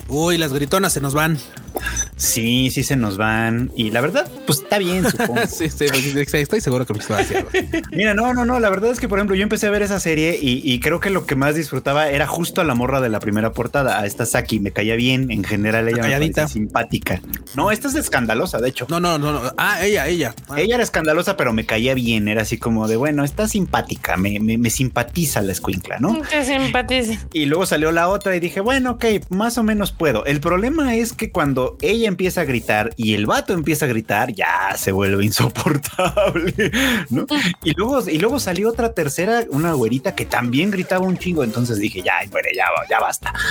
Uy, 0.09 0.37
las 0.37 0.51
gritonas 0.51 0.91
se 0.91 0.99
nos 0.99 1.13
van. 1.13 1.39
Sí, 2.15 2.69
sí 2.71 2.83
se 2.83 2.95
nos 2.95 3.17
van. 3.17 3.71
Y 3.75 3.91
la 3.91 4.01
verdad, 4.01 4.29
pues 4.45 4.59
está 4.59 4.77
bien, 4.77 5.09
supongo. 5.09 5.35
sí, 5.47 5.69
sí, 5.69 5.87
sí, 5.89 6.37
estoy 6.37 6.61
seguro 6.61 6.85
que 6.85 6.93
me 6.93 6.99
estoy 6.99 7.21
haciendo. 7.21 7.49
Mira, 7.91 8.13
no, 8.13 8.33
no, 8.33 8.45
no. 8.45 8.59
La 8.59 8.69
verdad 8.69 8.91
es 8.91 8.99
que, 8.99 9.07
por 9.09 9.19
ejemplo, 9.19 9.35
yo 9.35 9.43
empecé 9.43 9.67
a 9.67 9.71
ver 9.71 9.81
esa 9.81 9.99
serie 9.99 10.37
y, 10.41 10.61
y 10.63 10.79
creo 10.79 10.99
que 10.99 11.09
lo 11.09 11.25
que 11.25 11.35
más 11.35 11.55
disfrutaba 11.55 12.09
era 12.09 12.27
justo 12.27 12.61
a 12.61 12.63
la 12.63 12.75
morra 12.75 13.01
de 13.01 13.09
la 13.09 13.19
primera 13.19 13.51
portada, 13.51 13.99
a 13.99 14.05
esta 14.05 14.25
Saki. 14.25 14.59
Me 14.59 14.71
caía 14.71 14.95
bien. 14.95 15.31
En 15.31 15.43
general, 15.43 15.87
ella 15.87 15.97
me 15.97 16.03
Calladita. 16.03 16.41
parecía 16.43 16.53
simpática. 16.53 17.21
No, 17.55 17.71
esta 17.71 17.87
es 17.87 17.95
escandalosa, 17.95 18.59
de 18.59 18.69
hecho. 18.69 18.85
No, 18.89 18.99
no, 18.99 19.17
no, 19.17 19.31
no. 19.31 19.41
Ah, 19.57 19.83
ella, 19.85 20.07
ella. 20.07 20.33
Ah, 20.49 20.59
Ella 20.61 20.75
era 20.75 20.83
escandalosa, 20.83 21.35
pero 21.37 21.53
me 21.53 21.65
caía 21.65 21.93
bien. 21.93 22.27
Era 22.27 22.43
así 22.43 22.57
como 22.57 22.87
de, 22.87 22.95
bueno, 22.95 23.23
está 23.23 23.47
simpática, 23.47 24.17
me, 24.17 24.39
me, 24.39 24.57
me 24.57 24.69
simpatiza 24.69 25.41
la 25.41 25.51
escuincla, 25.51 25.99
¿no? 25.99 26.21
Te 26.29 26.43
simpatiza. 26.45 27.19
Y 27.33 27.45
luego 27.45 27.65
salió 27.65 27.91
la 27.91 28.07
otra 28.09 28.35
y 28.35 28.39
dije, 28.39 28.59
bueno, 28.61 28.91
ok, 28.91 29.05
más 29.29 29.57
o 29.57 29.63
menos 29.63 29.91
puedo. 29.91 30.25
El 30.25 30.39
problema 30.39 30.95
es 30.95 31.13
que 31.13 31.31
cuando 31.31 31.62
ella 31.81 32.07
empieza 32.07 32.41
a 32.41 32.45
gritar 32.45 32.93
y 32.97 33.13
el 33.13 33.25
vato 33.25 33.53
empieza 33.53 33.85
a 33.85 33.87
gritar, 33.87 34.33
ya 34.33 34.75
se 34.77 34.91
vuelve 34.91 35.25
insoportable. 35.25 36.71
Y 37.63 37.73
luego, 37.73 38.09
y 38.09 38.19
luego 38.19 38.39
salió 38.39 38.69
otra 38.69 38.93
tercera, 38.93 39.45
una 39.49 39.73
güerita 39.73 40.15
que 40.15 40.25
también 40.25 40.71
gritaba 40.71 41.05
un 41.05 41.17
chingo. 41.17 41.43
Entonces 41.43 41.79
dije, 41.79 42.01
ya, 42.01 42.13
bueno, 42.31 42.49
ya, 42.55 42.99
basta. 42.99 43.33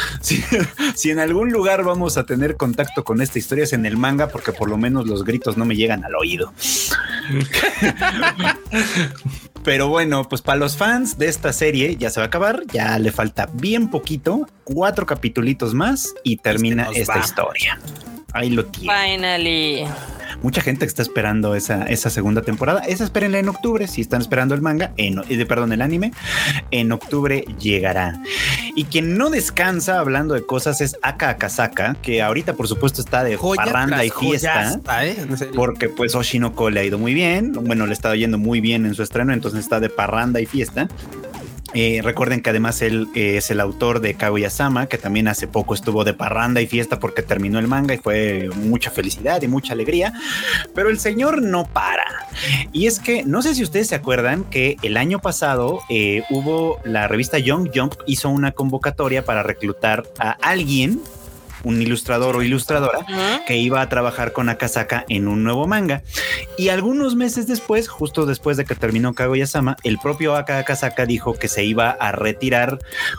Si 0.95 1.11
en 1.11 1.19
algún 1.19 1.51
lugar 1.51 1.85
vamos 1.85 2.17
a 2.17 2.25
tener 2.25 2.57
contacto 2.57 3.05
con 3.05 3.21
esta 3.21 3.39
historia 3.39 3.65
es 3.65 3.73
en 3.73 3.87
el 3.87 3.97
manga, 3.97 4.29
porque 4.29 4.53
por 4.53 4.69
lo 4.69 4.77
menos 4.77 5.07
los 5.07 5.25
gritos 5.25 5.57
no 5.57 5.65
me 5.65 5.77
llegan 5.77 6.05
al 6.05 6.15
oído. 6.15 6.53
Pero 9.65 9.89
bueno, 9.89 10.29
pues 10.29 10.43
para 10.43 10.59
los 10.59 10.77
fans 10.77 11.19
de 11.19 11.29
esta 11.29 11.53
serie 11.53 11.97
ya 11.97 12.11
se 12.11 12.19
va 12.19 12.25
a 12.25 12.27
acabar, 12.27 12.65
ya 12.73 12.99
le 12.99 13.13
falta 13.13 13.49
bien 13.53 13.89
poquito, 13.89 14.49
cuatro 14.65 15.07
capitulitos 15.07 15.73
más 15.73 16.13
y 16.25 16.39
termina 16.39 16.87
nos 16.87 16.97
esta 16.97 17.15
va. 17.15 17.21
historia. 17.21 17.79
Ahí 18.33 18.51
lo 18.51 18.65
tiene. 18.67 18.93
Finally. 18.95 19.85
Mucha 20.43 20.61
gente 20.61 20.81
que 20.81 20.89
está 20.89 21.03
esperando 21.03 21.55
esa, 21.55 21.85
esa 21.85 22.11
segunda 22.11 22.43
temporada. 22.43 22.81
Esa 22.81 23.05
espérenla 23.05 23.39
en 23.39 23.49
octubre. 23.49 23.87
Si 23.87 24.01
están 24.01 24.21
esperando 24.21 24.55
el 24.55 24.61
manga, 24.61 24.93
en, 24.97 25.21
eh, 25.29 25.47
perdón, 25.47 25.73
el 25.73 25.83
anime, 25.83 26.13
en 26.71 26.91
octubre 26.91 27.45
llegará. 27.61 28.21
Y 28.75 28.85
quien 28.85 29.17
no 29.17 29.31
descansa 29.31 30.01
hablando 30.01 30.35
de 30.35 30.45
cosas 30.45 30.81
es 30.81 30.97
Aka 31.03 31.31
Akasaka, 31.31 31.97
que 32.03 32.23
ahorita 32.23 32.55
por 32.55 32.67
supuesto 32.67 33.01
está 33.01 33.23
de 33.23 33.37
joya 33.37 33.65
parranda 33.65 34.05
y 34.05 34.11
fiesta. 34.11 34.65
joyasta, 34.65 35.07
¿eh? 35.07 35.17
Porque 35.55 35.89
pues 35.89 36.15
Oshinoko 36.15 36.71
le 36.71 36.81
ha 36.81 36.85
ido 36.85 36.99
muy 36.99 37.15
bien, 37.15 37.53
bueno, 37.53 37.87
le 37.87 37.93
está 37.93 38.15
yendo 38.17 38.39
muy 38.39 38.61
bien 38.61 38.87
en 38.87 38.95
su 38.95 39.03
estreno, 39.03 39.33
entonces 39.33 39.61
está 39.61 39.79
de 39.79 39.91
parranda 39.91 40.41
y 40.41 40.47
fiesta. 40.47 40.89
Eh, 41.75 42.01
recuerden 42.03 42.43
que 42.43 42.51
además 42.51 42.83
él 42.83 43.09
eh, 43.15 43.37
es 43.39 43.51
el 43.51 43.61
autor 43.61 44.01
de 44.01 44.15
Kaguya-sama, 44.15 44.87
que 44.87 44.99
también 44.99 45.29
hace 45.29 45.47
poco 45.47 45.75
estuvo 45.75 46.05
de 46.05 46.15
parranda 46.15 46.61
y 46.61 46.67
fiesta 46.67 46.99
porque 46.99 47.23
terminó 47.23 47.59
el 47.59 47.69
manga 47.69 47.95
y 47.95 47.99
fue 47.99 48.51
mucha 48.55 48.91
felicidad 48.91 49.41
y 49.43 49.49
mucha 49.49 49.73
alegría. 49.73 50.13
Pero 50.75 50.91
el 50.91 50.99
señor 50.99 51.43
no 51.43 51.65
para. 51.65 52.29
Y 52.73 52.87
es 52.87 53.01
que 53.01 53.25
no 53.25 53.43
sé 53.43 53.55
si 53.55 53.63
ustedes 53.63 53.89
se 53.89 53.95
acuerdan 53.95 54.45
que 54.45 54.77
el 54.83 54.97
año 54.97 55.19
pasado 55.19 55.81
eh, 55.89 56.25
hubo 56.31 56.81
la 56.85 57.09
revista 57.09 57.39
Young 57.39 57.71
Jump 57.75 57.95
hizo 58.07 58.29
una 58.29 58.53
convocatoria 58.53 59.25
para 59.25 59.43
reclutar 59.43 60.05
a 60.19 60.33
alguien, 60.43 61.01
un 61.65 61.81
ilustrador 61.81 62.37
o 62.37 62.43
ilustradora, 62.43 63.07
que 63.47 63.57
iba 63.57 63.81
a 63.81 63.89
trabajar 63.89 64.33
con 64.33 64.49
Akasaka 64.49 65.05
en 65.09 65.29
un 65.29 65.45
nuevo 65.45 65.67
manga. 65.67 66.03
Y 66.59 66.69
algunos 66.69 67.15
meses 67.17 67.47
después, 67.47 67.89
justo 67.89 68.27
después 68.27 68.57
de 68.57 68.65
que 68.65 68.75
terminó 68.75 69.15
Kaguya-sama, 69.15 69.77
el 69.83 69.99
propio 69.99 70.37
Aka 70.37 70.59
Akasaka 70.59 71.07
dijo 71.07 71.35
que 71.35 71.49
se 71.49 71.65
iba 71.65 71.91
a 71.91 72.13
retirar 72.13 72.79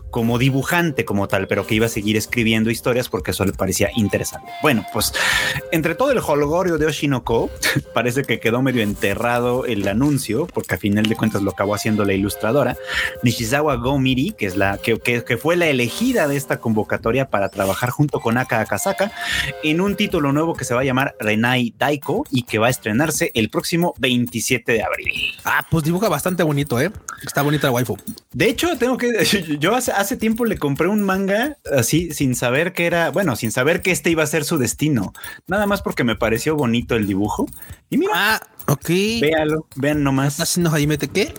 como 0.10 0.38
dibujante 0.38 1.06
como 1.06 1.28
tal, 1.28 1.48
pero 1.48 1.66
que 1.68 1.76
iba 1.76 1.86
a 1.86 1.89
seguir 1.89 2.18
escribiendo 2.18 2.70
historias 2.70 3.10
porque 3.10 3.32
eso 3.32 3.46
le 3.46 3.54
parecía 3.54 3.89
interesante. 3.96 4.52
Bueno, 4.62 4.86
pues 4.94 5.14
entre 5.72 5.96
todo 5.96 6.12
el 6.12 6.20
holgorio 6.20 6.78
de 6.78 6.86
Oshinoko, 6.86 7.50
parece 7.94 8.24
que 8.24 8.39
quedó 8.39 8.62
medio 8.62 8.82
enterrado 8.84 9.66
el 9.66 9.88
anuncio, 9.88 10.48
porque 10.48 10.76
a 10.76 10.78
final 10.78 11.06
de 11.06 11.16
cuentas 11.16 11.41
lo 11.41 11.52
acabó 11.52 11.76
haciendo 11.76 12.06
la 12.06 12.14
ilustradora, 12.14 12.76
Nishizawa 13.24 13.76
Gomiri, 13.76 14.32
que 14.32 14.46
es 14.46 14.56
la 14.58 14.78
que, 14.78 15.00
que- 15.00 15.24
que 15.24 15.38
fue 15.38 15.56
la 15.56 15.68
elegida 15.68 16.28
de 16.28 16.36
esta 16.38 16.60
convocatoria 16.60 17.30
para 17.30 17.50
trabajar 17.50 17.89
junto 17.89 18.20
con 18.20 18.33
Aka 18.38 18.62
Akasaka 18.62 19.12
en 19.64 19.82
un 19.82 19.96
título 19.96 20.32
nuevo 20.34 20.54
que 20.56 20.66
se 20.66 20.74
va 20.74 20.82
a 20.82 20.84
llamar 20.84 21.16
Renai 21.20 21.74
Daiko 21.78 22.26
y 22.32 22.44
que 22.44 22.60
va 22.60 22.68
a 22.68 22.70
estrenarse 22.70 23.32
el 23.34 23.50
próximo 23.50 23.94
27 24.00 24.72
de 24.72 24.84
abril. 24.84 25.14
Ah, 25.46 25.66
pues 25.70 25.84
dibuja 25.84 26.10
bastante 26.10 26.44
bonito, 26.44 26.80
¿eh? 26.80 26.92
Está 27.26 27.42
bonita 27.42 27.68
la 27.68 27.72
waifu. 27.72 27.98
De 28.34 28.50
hecho, 28.50 28.78
tengo 28.78 28.98
que 28.98 29.10
yo 29.60 29.76
hace, 29.76 29.92
hace 29.92 30.18
tiempo 30.18 30.46
le 30.46 30.58
compré 30.58 30.88
un 30.88 31.02
manga 31.04 31.58
así 31.78 32.12
sin 32.12 32.36
saber 32.36 32.74
que 32.74 32.86
era, 32.86 33.10
bueno, 33.12 33.36
sin 33.36 33.52
saber 33.52 33.82
que 33.82 33.92
este 33.92 34.10
iba 34.10 34.24
a 34.24 34.28
ser 34.28 34.44
su 34.44 34.58
destino, 34.58 35.14
nada 35.48 35.66
más 35.68 35.82
porque 35.82 36.04
me 36.04 36.16
pareció 36.16 36.56
bonito 36.56 36.96
el 36.96 37.08
dibujo. 37.08 37.46
Y 37.90 37.98
mira, 37.98 38.12
Ah, 38.16 38.42
ok. 38.68 38.90
véalo, 39.22 39.68
vean 39.76 40.04
nomás. 40.04 40.34
¿Estás 40.34 40.50
haciendo 40.52 40.72
Jaimete 40.72 41.08
qué? 41.08 41.34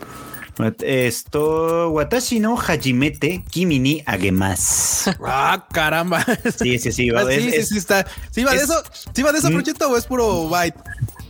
Esto, 0.83 1.91
Watashi 1.91 2.41
no 2.41 2.57
Hajimete 2.57 3.43
Kimi 3.51 3.79
ni 3.79 4.03
Agemasu. 4.07 5.11
Ah, 5.25 5.67
caramba. 5.73 6.25
Sí, 6.59 6.79
sí, 6.79 6.93
sí. 6.93 7.09
Ah, 7.15 7.23
es, 7.29 7.43
sí, 7.43 7.51
sí, 7.51 7.57
es- 7.57 7.69
sí, 7.69 7.79
está. 7.79 8.07
¿Sí 8.31 8.45
va 8.45 8.53
de 8.53 8.59
es- 8.59 8.63
eso? 8.65 8.83
¿Sí 9.15 9.23
va 9.23 9.33
de 9.33 9.39
eso. 9.39 9.51
Procheto, 9.51 9.91
o 9.91 9.97
es 9.97 10.07
puro 10.07 10.49
byte? 10.49 10.79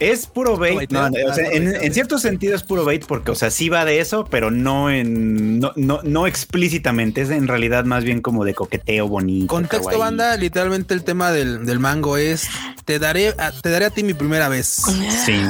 Es 0.01 0.27
puro 0.27 0.57
bait. 0.57 0.91
No, 0.91 1.07
o 1.07 1.35
sea, 1.35 1.45
Ah, 1.47 1.53
en, 1.53 1.75
en 1.75 1.95
cierto 1.95 2.19
sentido 2.19 2.55
es 2.57 2.63
puro 2.63 2.85
bait 2.85 3.05
porque, 3.07 3.31
o 3.31 3.35
sea, 3.35 3.51
sí 3.51 3.69
va 3.69 3.85
de 3.85 4.01
eso, 4.01 4.25
pero 4.31 4.51
no 4.51 4.91
en 4.91 5.59
no, 5.61 5.73
no, 5.77 6.01
no 6.03 6.27
explícitamente. 6.27 7.23
Es 7.23 7.31
en 7.31 7.49
realidad 7.49 7.85
más 7.85 8.05
bien 8.05 8.21
como 8.21 8.45
de 8.45 8.55
coqueteo 8.55 9.09
bonito. 9.09 9.47
Contexto, 9.47 9.89
kawaii. 9.91 9.99
banda, 10.01 10.37
literalmente 10.37 10.95
el 10.95 11.05
tema 11.05 11.31
del, 11.33 11.65
del 11.67 11.79
mango 11.79 12.17
es 12.17 12.49
te 12.85 12.99
daré, 12.99 13.29
a, 13.39 13.51
te 13.53 13.71
daré 13.71 13.87
a 13.87 13.91
ti 13.91 14.03
mi 14.03 14.15
primera 14.15 14.49
vez. 14.49 14.83
Sí. 15.25 15.41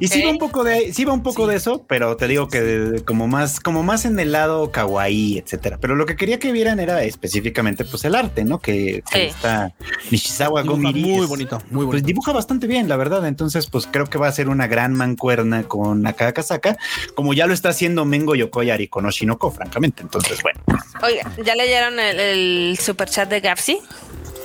Y 0.00 0.08
sí 0.08 0.22
va 0.22 0.30
un 0.30 0.38
poco 0.38 0.64
de 0.64 0.92
sí 0.92 1.04
va 1.04 1.12
un 1.12 1.22
poco 1.22 1.44
Sí. 1.44 1.50
de 1.50 1.56
eso, 1.56 1.84
pero 1.88 2.16
te 2.16 2.28
digo 2.28 2.48
que 2.48 2.60
de- 2.60 3.04
como 3.04 3.26
más 3.28 3.60
como 3.60 3.82
más 3.82 4.04
en 4.04 4.18
el 4.18 4.32
lado 4.32 4.70
kawaii, 4.70 5.38
etcétera. 5.38 5.78
Pero 5.80 5.96
lo 5.96 6.06
que 6.06 6.16
quería 6.16 6.38
que 6.38 6.52
vieran 6.52 6.80
era 6.80 7.02
específicamente 7.04 7.84
pues 7.84 8.04
el 8.04 8.14
arte, 8.14 8.44
¿no? 8.44 8.58
Que, 8.58 9.02
que 9.10 9.18
Sí. 9.20 9.26
está 9.34 9.72
Nishizawa 10.10 10.62
Gomiri 10.62 11.02
muy 11.02 11.22
es- 11.24 11.28
bonito, 11.28 11.58
muy 11.70 11.84
Pues 11.84 11.86
bonito. 11.86 12.06
dibuja 12.06 12.32
bastante 12.32 12.66
bien, 12.66 12.88
la 12.88 12.96
verdad. 12.96 13.26
Entonces, 13.26 13.43
pues 13.70 13.88
creo 13.90 14.06
que 14.06 14.18
va 14.18 14.28
a 14.28 14.32
ser 14.32 14.48
una 14.48 14.66
gran 14.66 14.94
mancuerna 14.94 15.64
con 15.64 16.06
Akakasaka, 16.06 16.76
como 17.14 17.34
ya 17.34 17.46
lo 17.46 17.54
está 17.54 17.70
haciendo 17.70 18.04
Mengo 18.04 18.34
Yokoyari 18.34 18.88
con 18.88 19.06
Oshinoko, 19.06 19.50
francamente. 19.50 20.02
Entonces, 20.02 20.42
bueno, 20.42 20.60
Oiga, 21.02 21.30
¿ya 21.44 21.54
leyeron 21.54 21.98
el, 21.98 22.20
el 22.20 22.78
super 22.78 23.08
chat 23.08 23.28
de 23.28 23.40
Gapsi? 23.40 23.80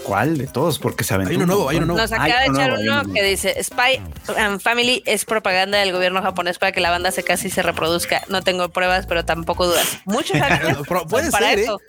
¿cuál 0.10 0.40
de 0.40 0.48
todos? 0.48 0.80
Porque 0.80 1.04
se 1.04 1.14
aventó 1.14 1.30
Hay 1.30 1.36
uno 1.36 1.44
un 1.44 1.50
nuevo, 1.50 1.70
hay 1.70 1.78
uno 1.78 1.86
nuevo. 1.86 2.02
Nos 2.02 2.12
Hay 2.12 2.32
acaba 2.32 2.42
de 2.42 2.50
uno 2.50 2.60
echar 2.60 2.80
uno 2.80 3.02
uno 3.04 3.14
que 3.14 3.24
dice 3.24 3.64
Spy 3.64 4.02
and 4.38 4.60
Family 4.60 5.04
es 5.06 5.24
propaganda 5.24 5.78
del 5.78 5.92
gobierno 5.92 6.22
japonés 6.24 6.58
para 6.58 6.72
que 6.72 6.82
la 6.82 6.90
banda 6.90 7.12
se 7.12 7.24
casi 7.24 7.52
se 7.52 7.62
reproduzca. 7.62 8.24
No 8.28 8.42
tengo 8.42 8.70
pruebas, 8.70 9.06
pero 9.06 9.24
tampoco 9.24 9.68
dudas. 9.68 10.00
Muchos 10.06 10.32
puede 11.10 11.26
son 11.26 11.32
para 11.32 11.50
ser, 11.50 11.60
¿eh? 11.60 11.64
eso. 11.64 11.80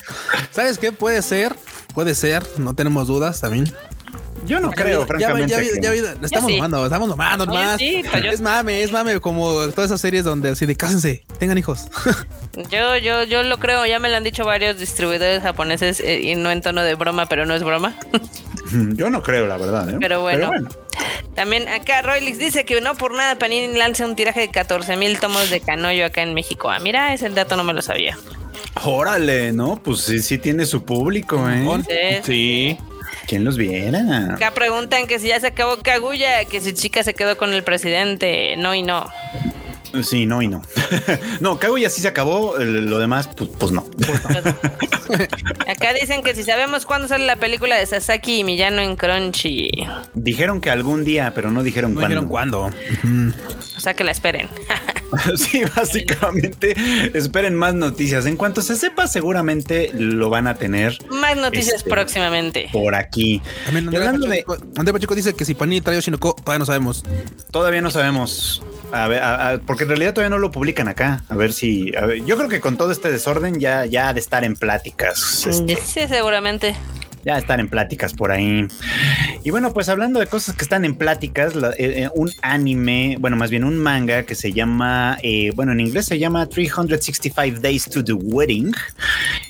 ¿Sabes 0.51 0.77
qué? 0.77 0.93
Puede 0.93 1.23
ser, 1.23 1.57
puede 1.95 2.15
ser, 2.15 2.45
no 2.59 2.75
tenemos 2.75 3.07
dudas 3.07 3.41
también. 3.41 3.73
Yo 4.47 4.61
no 4.61 4.71
creo, 4.71 5.07
francamente. 5.07 5.51
ya, 5.51 5.61
que- 5.61 5.81
ya, 5.81 5.95
ya, 5.95 6.15
estamos 6.23 6.51
sí. 6.51 6.57
nomando, 6.57 6.85
estamos 6.85 7.09
nomando 7.09 7.47
más. 7.47 7.81
Es 7.81 8.41
mame, 8.41 8.83
es 8.83 8.93
mame, 8.93 9.21
como 9.21 9.53
todas 9.69 9.91
esas 9.91 10.01
series 10.01 10.25
donde 10.25 10.51
así 10.51 10.67
de 10.67 10.77
cásense, 10.77 11.25
tengan 11.39 11.59
hijos. 11.59 11.89
Yo, 12.71 12.97
yo, 12.97 13.23
yo 13.23 13.45
lo 13.45 13.59
creo, 13.59 13.87
ya 13.87 14.01
me 14.01 14.11
lo 14.11 14.17
han 14.17 14.25
dicho 14.25 14.45
varios 14.45 14.77
distribuidores 14.77 15.41
japoneses 15.41 16.01
eh, 16.01 16.21
y 16.21 16.35
no 16.35 16.51
en 16.51 16.61
tono 16.61 16.83
de 16.83 16.97
broma, 16.97 17.27
pero 17.27 17.47
no 17.47 17.55
es 17.55 17.63
broma. 17.63 17.95
Yo 18.95 19.09
no 19.09 19.23
creo, 19.23 19.47
la 19.47 19.57
verdad. 19.57 19.89
¿eh? 19.89 19.97
Pero 20.01 20.21
bueno. 20.21 20.51
También 21.35 21.69
acá 21.69 22.03
Roylix 22.03 22.39
dice 22.39 22.65
que 22.65 22.81
no 22.81 22.97
por 22.97 23.15
nada 23.15 23.39
Panini 23.39 23.77
lanza 23.77 24.05
un 24.05 24.17
tiraje 24.17 24.41
de 24.41 24.51
14 24.51 24.97
mil 24.97 25.19
tomos 25.21 25.49
de 25.49 25.61
Canoyo 25.61 26.05
acá 26.07 26.23
en 26.23 26.35
México. 26.35 26.71
Ah, 26.71 26.81
mira, 26.81 27.15
ese 27.15 27.29
dato 27.31 27.57
no 27.57 27.65
me 27.65 27.73
lo 27.73 27.83
sabía. 27.83 28.19
Órale, 28.85 29.53
¿no? 29.53 29.81
Pues 29.83 30.01
sí, 30.01 30.21
sí 30.21 30.39
tiene 30.39 30.67
su 30.67 30.85
público, 30.85 31.49
¿eh? 31.49 31.65
Sí. 32.23 32.23
Sí. 32.25 32.79
¿Quién 33.31 33.45
los 33.45 33.57
viera? 33.57 34.35
Acá 34.35 34.51
preguntan 34.51 35.07
que 35.07 35.21
si 35.21 35.29
ya 35.29 35.39
se 35.39 35.47
acabó 35.47 35.77
Kaguya, 35.77 36.45
que 36.47 36.61
si 36.61 36.75
chica 36.75 37.05
se 37.05 37.15
quedó 37.15 37.37
con 37.37 37.53
el 37.53 37.63
presidente. 37.63 38.57
No 38.57 38.75
y 38.75 38.83
no. 38.83 39.09
Sí, 40.03 40.27
no 40.27 40.43
y 40.43 40.49
no. 40.49 40.63
no, 41.41 41.57
Kaguya 41.61 41.91
sí 41.91 42.01
se 42.01 42.09
acabó, 42.09 42.57
lo 42.59 42.99
demás, 42.99 43.29
pues, 43.37 43.49
pues 43.57 43.71
no. 43.71 43.87
Acá 45.69 45.93
dicen 45.95 46.25
que 46.25 46.35
si 46.35 46.43
sabemos 46.43 46.85
cuándo 46.87 47.07
sale 47.07 47.25
la 47.25 47.37
película 47.37 47.77
de 47.77 47.87
Sasaki 47.87 48.41
y 48.41 48.45
Miyano 48.45 48.83
en 48.83 48.97
Crunchy. 48.97 49.71
Dijeron 50.15 50.61
que 50.61 50.71
algún 50.71 51.05
día, 51.05 51.33
pero 51.33 51.53
no 51.53 51.63
dijeron 51.63 51.95
No 51.95 52.01
cuándo. 52.01 52.09
dijeron 52.09 52.29
cuándo. 52.29 52.71
O 53.77 53.81
sea 53.81 53.95
que 53.95 54.03
la 54.03 54.11
esperen. 54.11 54.49
sí, 55.37 55.63
básicamente, 55.77 56.75
esperen 57.15 57.55
más 57.55 57.75
noticias. 57.75 58.27
En 58.27 58.37
cuanto 58.37 58.63
se 58.63 58.77
sepa, 58.77 59.07
seguramente 59.07 59.91
lo 59.95 60.31
van 60.31 60.47
a 60.47 60.55
tener 60.55 60.99
Más 61.11 61.37
noticias 61.37 61.77
Este, 61.77 61.91
próximamente. 61.91 62.69
por 62.73 62.95
aquí. 62.95 63.41
También 63.65 63.87
André 63.89 64.07
hablando 64.07 64.27
de, 64.27 64.43
Pacheco, 64.45 64.67
André 64.77 64.93
Pacheco 64.93 65.15
dice 65.15 65.35
que 65.35 65.45
si 65.45 65.55
Panini 65.55 65.81
trae 65.81 65.99
Oshinoko, 65.99 66.35
todavía 66.35 66.59
no 66.61 66.67
sabemos. 66.67 67.05
todavía 67.51 67.81
no 67.81 67.91
sabemos. 67.91 68.63
A 68.93 69.07
ver, 69.09 69.23
a- 69.23 69.51
a- 69.53 69.59
porque 69.59 69.85
en 69.85 69.91
realidad 69.91 70.15
todavía 70.15 70.31
no 70.31 70.39
lo 70.39 70.51
publican 70.51 70.89
acá. 70.89 71.23
A 71.29 71.37
ver 71.37 71.53
si. 71.53 71.95
a 71.97 72.07
ver, 72.07 72.25
yo 72.25 72.37
creo 72.37 72.49
que 72.49 72.61
con 72.61 72.77
todo 72.77 72.91
este 72.91 73.11
desorden 73.11 73.61
ya, 73.61 73.87
ya 73.87 74.09
ha 74.09 74.15
de 74.15 74.21
estar 74.21 74.43
en 74.45 74.57
pláticas. 74.57 75.47
este, 75.47 75.77
Sí, 75.77 76.01
seguramente. 76.09 76.75
Ya 77.25 77.39
están 77.39 77.61
en 77.61 77.69
pláticas 77.69 78.15
por 78.15 78.31
ahí. 78.31 78.67
Y 79.43 79.51
bueno, 79.51 79.73
pues 79.73 79.89
hablando 79.89 80.21
de 80.21 80.27
cosas 80.27 80.57
que 80.57 80.63
están 80.63 80.85
en 80.85 80.95
pláticas, 80.95 81.55
eh, 81.55 81.75
eh, 81.79 82.09
un 82.15 82.31
anime, 82.43 83.17
bueno, 83.21 83.37
más 83.37 83.51
bien 83.51 83.65
un 83.65 83.79
manga 83.79 84.25
que 84.25 84.35
se 84.35 84.53
llama, 84.53 85.19
eh, 85.23 85.53
bueno, 85.55 85.73
en 85.73 85.81
inglés 85.81 86.07
se 86.07 86.19
llama 86.19 86.47
365 86.47 87.61
Days 87.61 87.85
to 87.85 88.05
the 88.05 88.13
Wedding. 88.13 88.73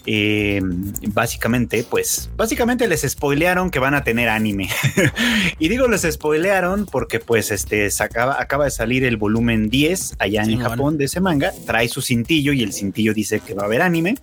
Eh, 0.07 0.61
básicamente, 1.09 1.85
pues, 1.89 2.31
básicamente 2.37 2.89
les 2.89 3.03
spoilearon 3.03 3.71
que 3.71 3.79
van 3.79 3.95
a 3.95 4.05
tener 4.05 4.29
anime. 4.29 4.69
y 5.59 5.69
digo 5.69 5.89
les 5.89 6.03
spoilearon 6.03 6.87
porque 6.87 7.21
pues 7.21 7.51
este 7.51 7.91
se 7.91 8.03
acaba, 8.03 8.41
acaba 8.41 8.65
de 8.65 8.71
salir 8.71 9.05
el 9.05 9.17
volumen 9.17 9.69
10 9.71 10.17
allá 10.19 10.45
Sí, 10.45 10.53
en 10.53 10.59
bueno. 10.59 10.71
Japón 10.71 10.99
de 10.99 11.05
ese 11.07 11.21
manga, 11.21 11.53
trae 11.67 11.89
su 11.89 12.03
cintillo 12.03 12.53
y 12.53 12.63
el 12.63 12.73
cintillo 12.73 13.13
dice 13.15 13.41
que 13.41 13.55
va 13.55 13.63
a 13.63 13.67
haber 13.67 13.83
anime, 13.83 14.17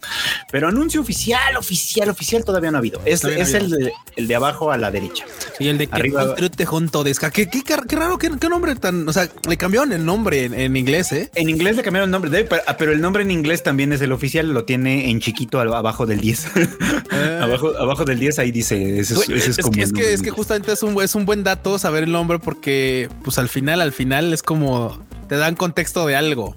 pero 0.51 0.67
anuncio 0.67 1.01
oficial, 1.01 1.55
oficial, 1.57 2.09
oficial 2.09 2.43
todavía 2.43 2.71
no 2.71 2.77
ha 2.77 2.79
habido. 2.79 3.01
Es, 3.05 3.23
no 3.23 3.29
es 3.29 3.53
el, 3.53 3.69
de, 3.69 3.93
el 4.15 4.27
de 4.27 4.35
abajo 4.35 4.71
a 4.71 4.77
la 4.77 4.91
derecha. 4.91 5.25
Y 5.59 5.67
el 5.67 5.77
de 5.77 5.87
que 5.87 5.95
Arriba- 5.95 6.35
junto 6.65 7.03
de 7.03 7.13
¿Qué, 7.33 7.47
qué, 7.49 7.61
qué 7.63 7.95
raro, 7.95 8.17
qué, 8.17 8.29
qué 8.39 8.49
nombre 8.49 8.75
tan. 8.75 9.07
O 9.07 9.13
sea, 9.13 9.29
le 9.47 9.57
cambiaron 9.57 9.91
el 9.93 10.05
nombre 10.05 10.45
en, 10.45 10.53
en 10.53 10.75
inglés, 10.77 11.11
¿eh? 11.11 11.29
En 11.35 11.49
inglés 11.49 11.75
le 11.75 11.83
cambiaron 11.83 12.07
el 12.09 12.11
nombre, 12.11 12.29
de- 12.29 12.43
pero, 12.43 12.61
pero 12.77 12.91
el 12.91 13.01
nombre 13.01 13.23
en 13.23 13.31
inglés 13.31 13.63
también 13.63 13.93
es 13.93 14.01
el 14.01 14.11
oficial, 14.11 14.53
lo 14.53 14.65
tiene 14.65 15.09
en 15.09 15.19
chiquito 15.19 15.59
al- 15.59 15.66
abajo 15.73 16.05
del 16.05 16.19
10. 16.21 16.47
abajo, 17.41 17.73
abajo 17.77 18.05
del 18.05 18.19
10 18.19 18.39
ahí 18.39 18.51
dice, 18.51 18.99
ese 18.99 19.13
es, 19.13 19.21
ese 19.21 19.35
es, 19.35 19.47
es 19.59 19.63
como 19.63 19.71
que, 19.75 19.81
es, 19.83 19.93
que, 19.93 20.13
es 20.13 20.31
justamente 20.31 20.71
es 20.71 20.83
un, 20.83 21.01
es 21.01 21.15
un 21.15 21.25
buen 21.25 21.43
dato 21.43 21.77
saber 21.79 22.03
el 22.03 22.11
nombre 22.11 22.39
porque 22.39 23.09
pues 23.23 23.37
al 23.37 23.49
final, 23.49 23.81
al 23.81 23.91
final 23.91 24.33
es 24.33 24.43
como 24.43 24.99
te 25.27 25.35
dan 25.37 25.55
contexto 25.55 26.05
de 26.07 26.15
algo. 26.15 26.55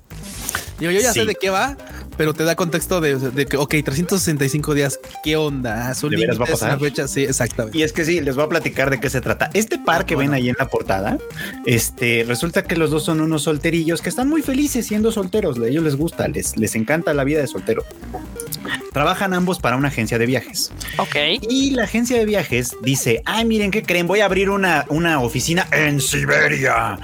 Digo, 0.78 0.92
yo 0.92 1.00
ya 1.00 1.12
Sí. 1.12 1.20
sé 1.20 1.26
de 1.26 1.34
qué 1.34 1.50
va, 1.50 1.76
pero 2.20 2.34
te 2.34 2.44
da 2.44 2.54
contexto 2.54 3.00
de, 3.00 3.16
de 3.16 3.46
que, 3.46 3.56
ok, 3.56 3.76
365 3.82 4.74
días, 4.74 5.00
¿qué 5.24 5.36
onda? 5.36 5.94
Son 5.94 6.10
¿De 6.10 6.18
veras 6.18 6.38
va 6.38 6.44
a 6.44 6.48
pasar? 6.48 6.78
fecha, 6.78 7.08
sí, 7.08 7.22
exactamente. 7.22 7.78
Y 7.78 7.82
es 7.82 7.94
que 7.94 8.04
sí, 8.04 8.20
les 8.20 8.36
voy 8.36 8.44
a 8.44 8.48
platicar 8.50 8.90
de 8.90 9.00
qué 9.00 9.08
se 9.08 9.22
trata. 9.22 9.48
Este 9.54 9.78
par 9.78 10.04
que 10.04 10.16
ven 10.16 10.34
ahí 10.34 10.50
en 10.50 10.56
la 10.58 10.68
portada, 10.68 11.16
este, 11.64 12.26
resulta 12.28 12.62
que 12.64 12.76
los 12.76 12.90
dos 12.90 13.06
son 13.06 13.22
unos 13.22 13.44
solterillos 13.44 14.02
que 14.02 14.10
están 14.10 14.28
muy 14.28 14.42
felices 14.42 14.86
siendo 14.86 15.12
solteros. 15.12 15.58
A 15.60 15.66
ellos 15.66 15.82
les 15.82 15.96
gusta, 15.96 16.28
les, 16.28 16.58
les 16.58 16.74
encanta 16.74 17.14
la 17.14 17.24
vida 17.24 17.40
de 17.40 17.46
soltero. 17.46 17.86
Trabajan 18.92 19.32
ambos 19.32 19.58
para 19.58 19.76
una 19.76 19.88
agencia 19.88 20.18
de 20.18 20.26
viajes. 20.26 20.72
Ok. 20.98 21.16
Y 21.48 21.70
la 21.70 21.84
agencia 21.84 22.18
de 22.18 22.26
viajes 22.26 22.76
dice, 22.82 23.22
ay, 23.24 23.46
miren, 23.46 23.70
¿qué 23.70 23.82
creen? 23.82 24.06
Voy 24.06 24.20
a 24.20 24.26
abrir 24.26 24.50
una, 24.50 24.84
una 24.90 25.20
oficina 25.20 25.66
en 25.72 26.02
Siberia. 26.02 26.98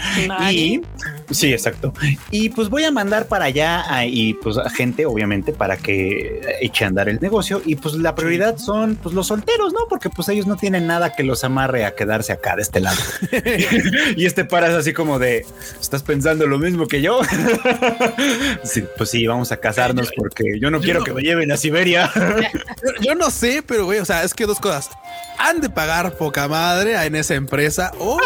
Y 0.50 0.82
sí, 1.30 1.52
exacto. 1.52 1.92
Y 2.30 2.50
pues 2.50 2.68
voy 2.68 2.84
a 2.84 2.90
mandar 2.90 3.26
para 3.26 3.46
allá 3.46 3.84
a- 3.92 4.06
y 4.06 4.34
pues 4.34 4.56
a 4.58 4.68
gente, 4.70 5.06
obviamente, 5.06 5.52
para 5.52 5.76
que 5.76 6.40
eche 6.60 6.84
a 6.84 6.88
andar 6.88 7.08
el 7.08 7.18
negocio. 7.20 7.62
Y 7.64 7.76
pues 7.76 7.94
la 7.94 8.14
prioridad 8.14 8.58
son 8.58 8.96
pues 8.96 9.14
los 9.14 9.28
solteros, 9.28 9.72
¿no? 9.72 9.80
Porque 9.88 10.10
pues 10.10 10.28
ellos 10.28 10.46
no 10.46 10.56
tienen 10.56 10.86
nada 10.86 11.14
que 11.14 11.22
los 11.22 11.44
amarre 11.44 11.84
a 11.84 11.94
quedarse 11.94 12.32
acá 12.32 12.56
de 12.56 12.62
este 12.62 12.80
lado. 12.80 13.00
y 14.16 14.26
este 14.26 14.44
para 14.44 14.68
es 14.68 14.74
así 14.74 14.92
como 14.92 15.18
de, 15.18 15.46
¿estás 15.80 16.02
pensando 16.02 16.46
lo 16.46 16.58
mismo 16.58 16.86
que 16.86 17.02
yo? 17.02 17.20
sí, 18.64 18.84
pues 18.96 19.10
sí, 19.10 19.26
vamos 19.26 19.52
a 19.52 19.56
casarnos 19.58 20.10
porque 20.16 20.58
yo 20.60 20.70
no 20.70 20.80
quiero 20.80 21.04
que 21.04 21.12
me 21.12 21.22
lleven 21.22 21.50
a 21.52 21.56
Siberia. 21.56 22.10
Yo, 22.14 23.02
yo 23.02 23.14
no 23.14 23.30
sé, 23.30 23.62
pero 23.66 23.84
güey, 23.84 23.98
o 23.98 24.04
sea, 24.04 24.22
es 24.24 24.34
que 24.34 24.46
dos 24.46 24.60
cosas. 24.60 24.90
Han 25.38 25.60
de 25.60 25.68
pagar 25.68 26.14
poca 26.16 26.48
madre 26.48 26.94
en 27.04 27.14
esa 27.14 27.34
empresa 27.34 27.92
o 27.98 28.18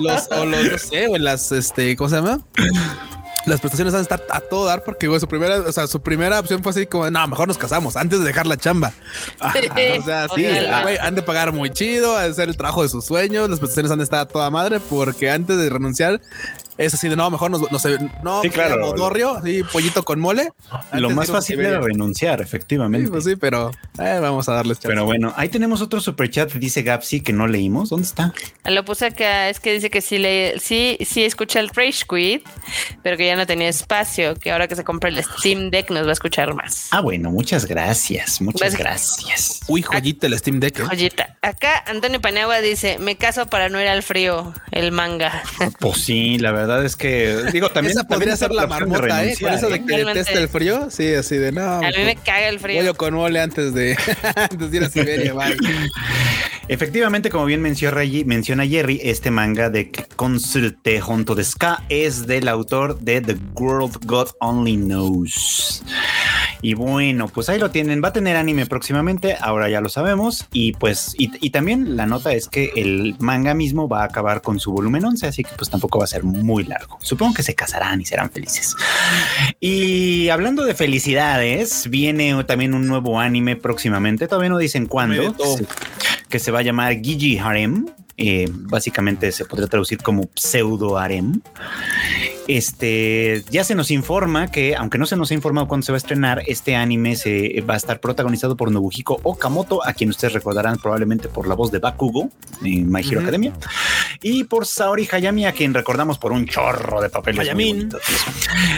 los, 0.00 0.28
o 0.30 0.44
los, 0.46 0.64
no 0.72 0.78
sé, 0.78 1.06
o 1.06 1.16
en 1.16 1.24
las, 1.24 1.52
este, 1.52 1.96
¿cómo 1.96 2.08
se 2.08 2.19
llama? 2.20 2.40
Las 3.46 3.60
prestaciones 3.60 3.94
han 3.94 4.00
de 4.00 4.02
estar 4.02 4.22
a 4.30 4.40
todo 4.40 4.66
dar 4.66 4.84
porque, 4.84 5.08
güey, 5.08 5.18
su 5.18 5.26
primera, 5.26 5.60
o 5.60 5.72
sea, 5.72 5.86
su 5.86 6.02
primera 6.02 6.38
opción 6.38 6.62
fue 6.62 6.70
así 6.70 6.86
como, 6.86 7.10
no, 7.10 7.26
mejor 7.26 7.48
nos 7.48 7.56
casamos 7.56 7.96
antes 7.96 8.18
de 8.18 8.24
dejar 8.26 8.46
la 8.46 8.56
chamba. 8.56 8.92
O 9.40 10.02
sea, 10.04 10.28
sí, 10.34 10.46
güey, 10.82 10.98
han 10.98 11.14
de 11.14 11.22
pagar 11.22 11.52
muy 11.52 11.70
chido, 11.70 12.16
han 12.16 12.24
de 12.24 12.30
hacer 12.30 12.48
el 12.48 12.56
trabajo 12.56 12.82
de 12.82 12.88
sus 12.88 13.04
sueños, 13.04 13.48
las 13.48 13.58
prestaciones 13.58 13.90
han 13.90 13.98
de 13.98 14.04
estar 14.04 14.20
a 14.20 14.26
toda 14.26 14.50
madre 14.50 14.78
porque 14.80 15.30
antes 15.30 15.56
de 15.56 15.70
renunciar 15.70 16.20
es 16.86 16.94
así 16.94 17.08
de, 17.08 17.16
no, 17.16 17.30
mejor 17.30 17.50
nos, 17.50 17.60
nos 17.70 17.84
no, 18.22 18.42
Sí, 18.42 18.50
claro. 18.50 18.78
modorrio, 18.78 19.40
sí, 19.44 19.62
pollito 19.72 20.02
con 20.04 20.18
mole. 20.20 20.50
Lo 20.92 21.10
más 21.10 21.30
fácil 21.30 21.60
era 21.60 21.80
renunciar, 21.80 22.40
efectivamente. 22.40 23.06
Sí, 23.06 23.10
pues 23.12 23.24
sí, 23.24 23.36
pero 23.36 23.70
eh, 23.98 24.18
vamos 24.20 24.48
a 24.48 24.54
darles 24.54 24.78
chance. 24.78 24.88
Pero 24.88 25.04
bueno, 25.04 25.32
ahí 25.36 25.48
tenemos 25.48 25.80
otro 25.82 26.00
superchat, 26.00 26.52
dice 26.54 26.82
Gapsi, 26.82 27.20
que 27.20 27.32
no 27.32 27.46
leímos. 27.46 27.90
¿Dónde 27.90 28.06
está? 28.06 28.32
Lo 28.64 28.84
puse 28.84 29.06
acá, 29.06 29.48
es 29.48 29.60
que 29.60 29.72
dice 29.74 29.90
que 29.90 30.00
sí, 30.00 30.18
le, 30.18 30.58
sí, 30.58 30.96
sí 31.04 31.24
escucha 31.24 31.60
el 31.60 31.68
Rage 31.68 32.04
Quit, 32.08 32.46
pero 33.02 33.16
que 33.16 33.26
ya 33.26 33.36
no 33.36 33.46
tenía 33.46 33.68
espacio, 33.68 34.34
que 34.36 34.50
ahora 34.50 34.66
que 34.68 34.76
se 34.76 34.84
compra 34.84 35.10
el 35.10 35.22
Steam 35.22 35.70
Deck 35.70 35.90
nos 35.90 36.04
va 36.06 36.10
a 36.10 36.12
escuchar 36.12 36.54
más. 36.54 36.88
Ah, 36.92 37.00
bueno, 37.00 37.30
muchas 37.30 37.66
gracias, 37.66 38.40
muchas 38.40 38.60
Pues- 38.60 38.76
gracias. 38.78 39.60
Uy, 39.68 39.82
joyita 39.82 40.26
el 40.26 40.38
Steam 40.38 40.60
Deck. 40.60 40.80
¿eh? 40.80 40.84
Joyita. 40.84 41.36
Acá 41.42 41.84
Antonio 41.86 42.20
Paniagua 42.20 42.60
dice, 42.60 42.98
me 42.98 43.16
caso 43.16 43.46
para 43.46 43.68
no 43.68 43.80
ir 43.80 43.88
al 43.88 44.02
frío, 44.02 44.54
el 44.70 44.92
manga. 44.92 45.42
Pues 45.78 45.98
sí, 46.02 46.38
la 46.38 46.52
verdad 46.52 46.69
es 46.78 46.96
que, 46.96 47.44
digo, 47.52 47.68
también 47.72 47.92
Esa 47.92 48.04
podría 48.04 48.34
también 48.34 48.36
ser 48.36 48.52
la 48.52 48.66
marmota, 48.66 49.24
¿eh? 49.24 49.36
Con 49.40 49.52
eso 49.52 49.68
de 49.68 49.76
¿eh? 49.76 49.84
que 49.84 49.94
Realmente. 49.94 50.18
detesta 50.20 50.40
el 50.40 50.48
frío. 50.48 50.90
Sí, 50.90 51.14
así 51.14 51.36
de 51.36 51.52
no. 51.52 51.62
A 51.62 51.80
mí 51.80 52.04
me 52.04 52.16
caga 52.16 52.48
el 52.48 52.60
frío. 52.60 52.80
Pollo 52.80 52.94
con 52.94 53.14
mole 53.14 53.40
antes 53.40 53.74
de, 53.74 53.96
antes 54.36 54.70
de 54.70 54.76
ir 54.76 54.84
a 54.84 54.88
Siberia. 54.88 55.34
Efectivamente, 56.68 57.30
como 57.30 57.46
bien 57.46 57.60
menciona, 57.62 58.02
menciona 58.26 58.64
Jerry, 58.66 59.00
este 59.02 59.30
manga 59.30 59.70
de 59.70 59.90
Consulte 60.14 61.02
Honto 61.02 61.34
de 61.34 61.42
Ska 61.42 61.82
es 61.88 62.26
del 62.26 62.46
autor 62.46 63.00
de 63.00 63.20
The 63.20 63.36
World 63.54 64.06
God 64.06 64.28
Only 64.38 64.76
Knows. 64.76 65.82
Y 66.62 66.74
bueno, 66.74 67.28
pues 67.28 67.48
ahí 67.48 67.58
lo 67.58 67.70
tienen. 67.70 68.02
Va 68.02 68.08
a 68.08 68.12
tener 68.12 68.36
anime 68.36 68.66
próximamente, 68.66 69.36
ahora 69.40 69.68
ya 69.68 69.80
lo 69.80 69.88
sabemos. 69.88 70.46
Y 70.52 70.72
pues, 70.72 71.14
y, 71.18 71.30
y 71.40 71.50
también 71.50 71.96
la 71.96 72.06
nota 72.06 72.32
es 72.32 72.48
que 72.48 72.72
el 72.76 73.16
manga 73.18 73.54
mismo 73.54 73.88
va 73.88 74.02
a 74.02 74.04
acabar 74.04 74.42
con 74.42 74.60
su 74.60 74.72
volumen 74.72 75.04
11, 75.04 75.26
así 75.26 75.42
que 75.44 75.50
pues 75.56 75.70
tampoco 75.70 75.98
va 75.98 76.04
a 76.04 76.08
ser 76.08 76.24
muy 76.24 76.64
largo. 76.64 76.98
Supongo 77.02 77.34
que 77.34 77.42
se 77.42 77.54
casarán 77.54 78.00
y 78.00 78.04
serán 78.04 78.30
felices. 78.30 78.76
Y 79.58 80.28
hablando 80.28 80.64
de 80.64 80.74
felicidades, 80.74 81.88
viene 81.90 82.42
también 82.44 82.74
un 82.74 82.86
nuevo 82.86 83.20
anime 83.20 83.56
próximamente. 83.56 84.28
Todavía 84.28 84.50
no 84.50 84.58
dicen 84.58 84.86
cuándo. 84.86 85.34
Que 86.28 86.38
se 86.38 86.50
va 86.50 86.60
a 86.60 86.62
llamar 86.62 87.00
Gigi 87.00 87.38
Harem. 87.38 87.86
Eh, 88.16 88.48
básicamente 88.52 89.32
se 89.32 89.46
podría 89.46 89.66
traducir 89.66 89.98
como 90.02 90.28
pseudo 90.34 90.98
harem. 90.98 91.40
Este 92.52 93.44
ya 93.48 93.62
se 93.62 93.76
nos 93.76 93.92
informa 93.92 94.50
que, 94.50 94.74
aunque 94.74 94.98
no 94.98 95.06
se 95.06 95.16
nos 95.16 95.30
ha 95.30 95.34
informado 95.34 95.68
cuándo 95.68 95.86
se 95.86 95.92
va 95.92 95.96
a 95.96 95.98
estrenar, 95.98 96.42
este 96.48 96.74
anime 96.74 97.14
se 97.14 97.60
va 97.60 97.74
a 97.74 97.76
estar 97.76 98.00
protagonizado 98.00 98.56
por 98.56 98.72
Nobuhiko 98.72 99.20
Okamoto, 99.22 99.86
a 99.86 99.92
quien 99.92 100.10
ustedes 100.10 100.32
recordarán 100.32 100.76
probablemente 100.78 101.28
por 101.28 101.46
la 101.46 101.54
voz 101.54 101.70
de 101.70 101.78
Bakugo 101.78 102.28
en 102.64 102.90
My 102.90 103.02
Hero. 103.02 103.20
Academia, 103.20 103.52
y 104.20 104.42
por 104.42 104.66
Saori 104.66 105.08
Hayami, 105.12 105.46
a 105.46 105.52
quien 105.52 105.72
recordamos 105.72 106.18
por 106.18 106.32
un 106.32 106.44
chorro 106.44 107.00
de 107.00 107.08
papeles. 107.08 107.42
Hayamin. 107.42 107.88
bonitos. 107.88 108.02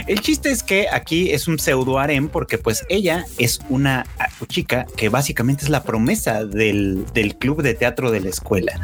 El 0.06 0.20
chiste 0.20 0.50
es 0.50 0.62
que 0.62 0.88
aquí 0.92 1.30
es 1.30 1.48
un 1.48 1.58
pseudo 1.58 1.98
harem 1.98 2.28
porque 2.28 2.58
pues 2.58 2.84
ella 2.90 3.24
es 3.38 3.60
una 3.70 4.04
ah, 4.18 4.28
chica 4.48 4.84
que 4.98 5.08
básicamente 5.08 5.64
es 5.64 5.70
la 5.70 5.82
promesa 5.82 6.44
del, 6.44 7.06
del 7.14 7.36
club 7.36 7.62
de 7.62 7.72
teatro 7.72 8.10
de 8.10 8.20
la 8.20 8.28
escuela. 8.28 8.78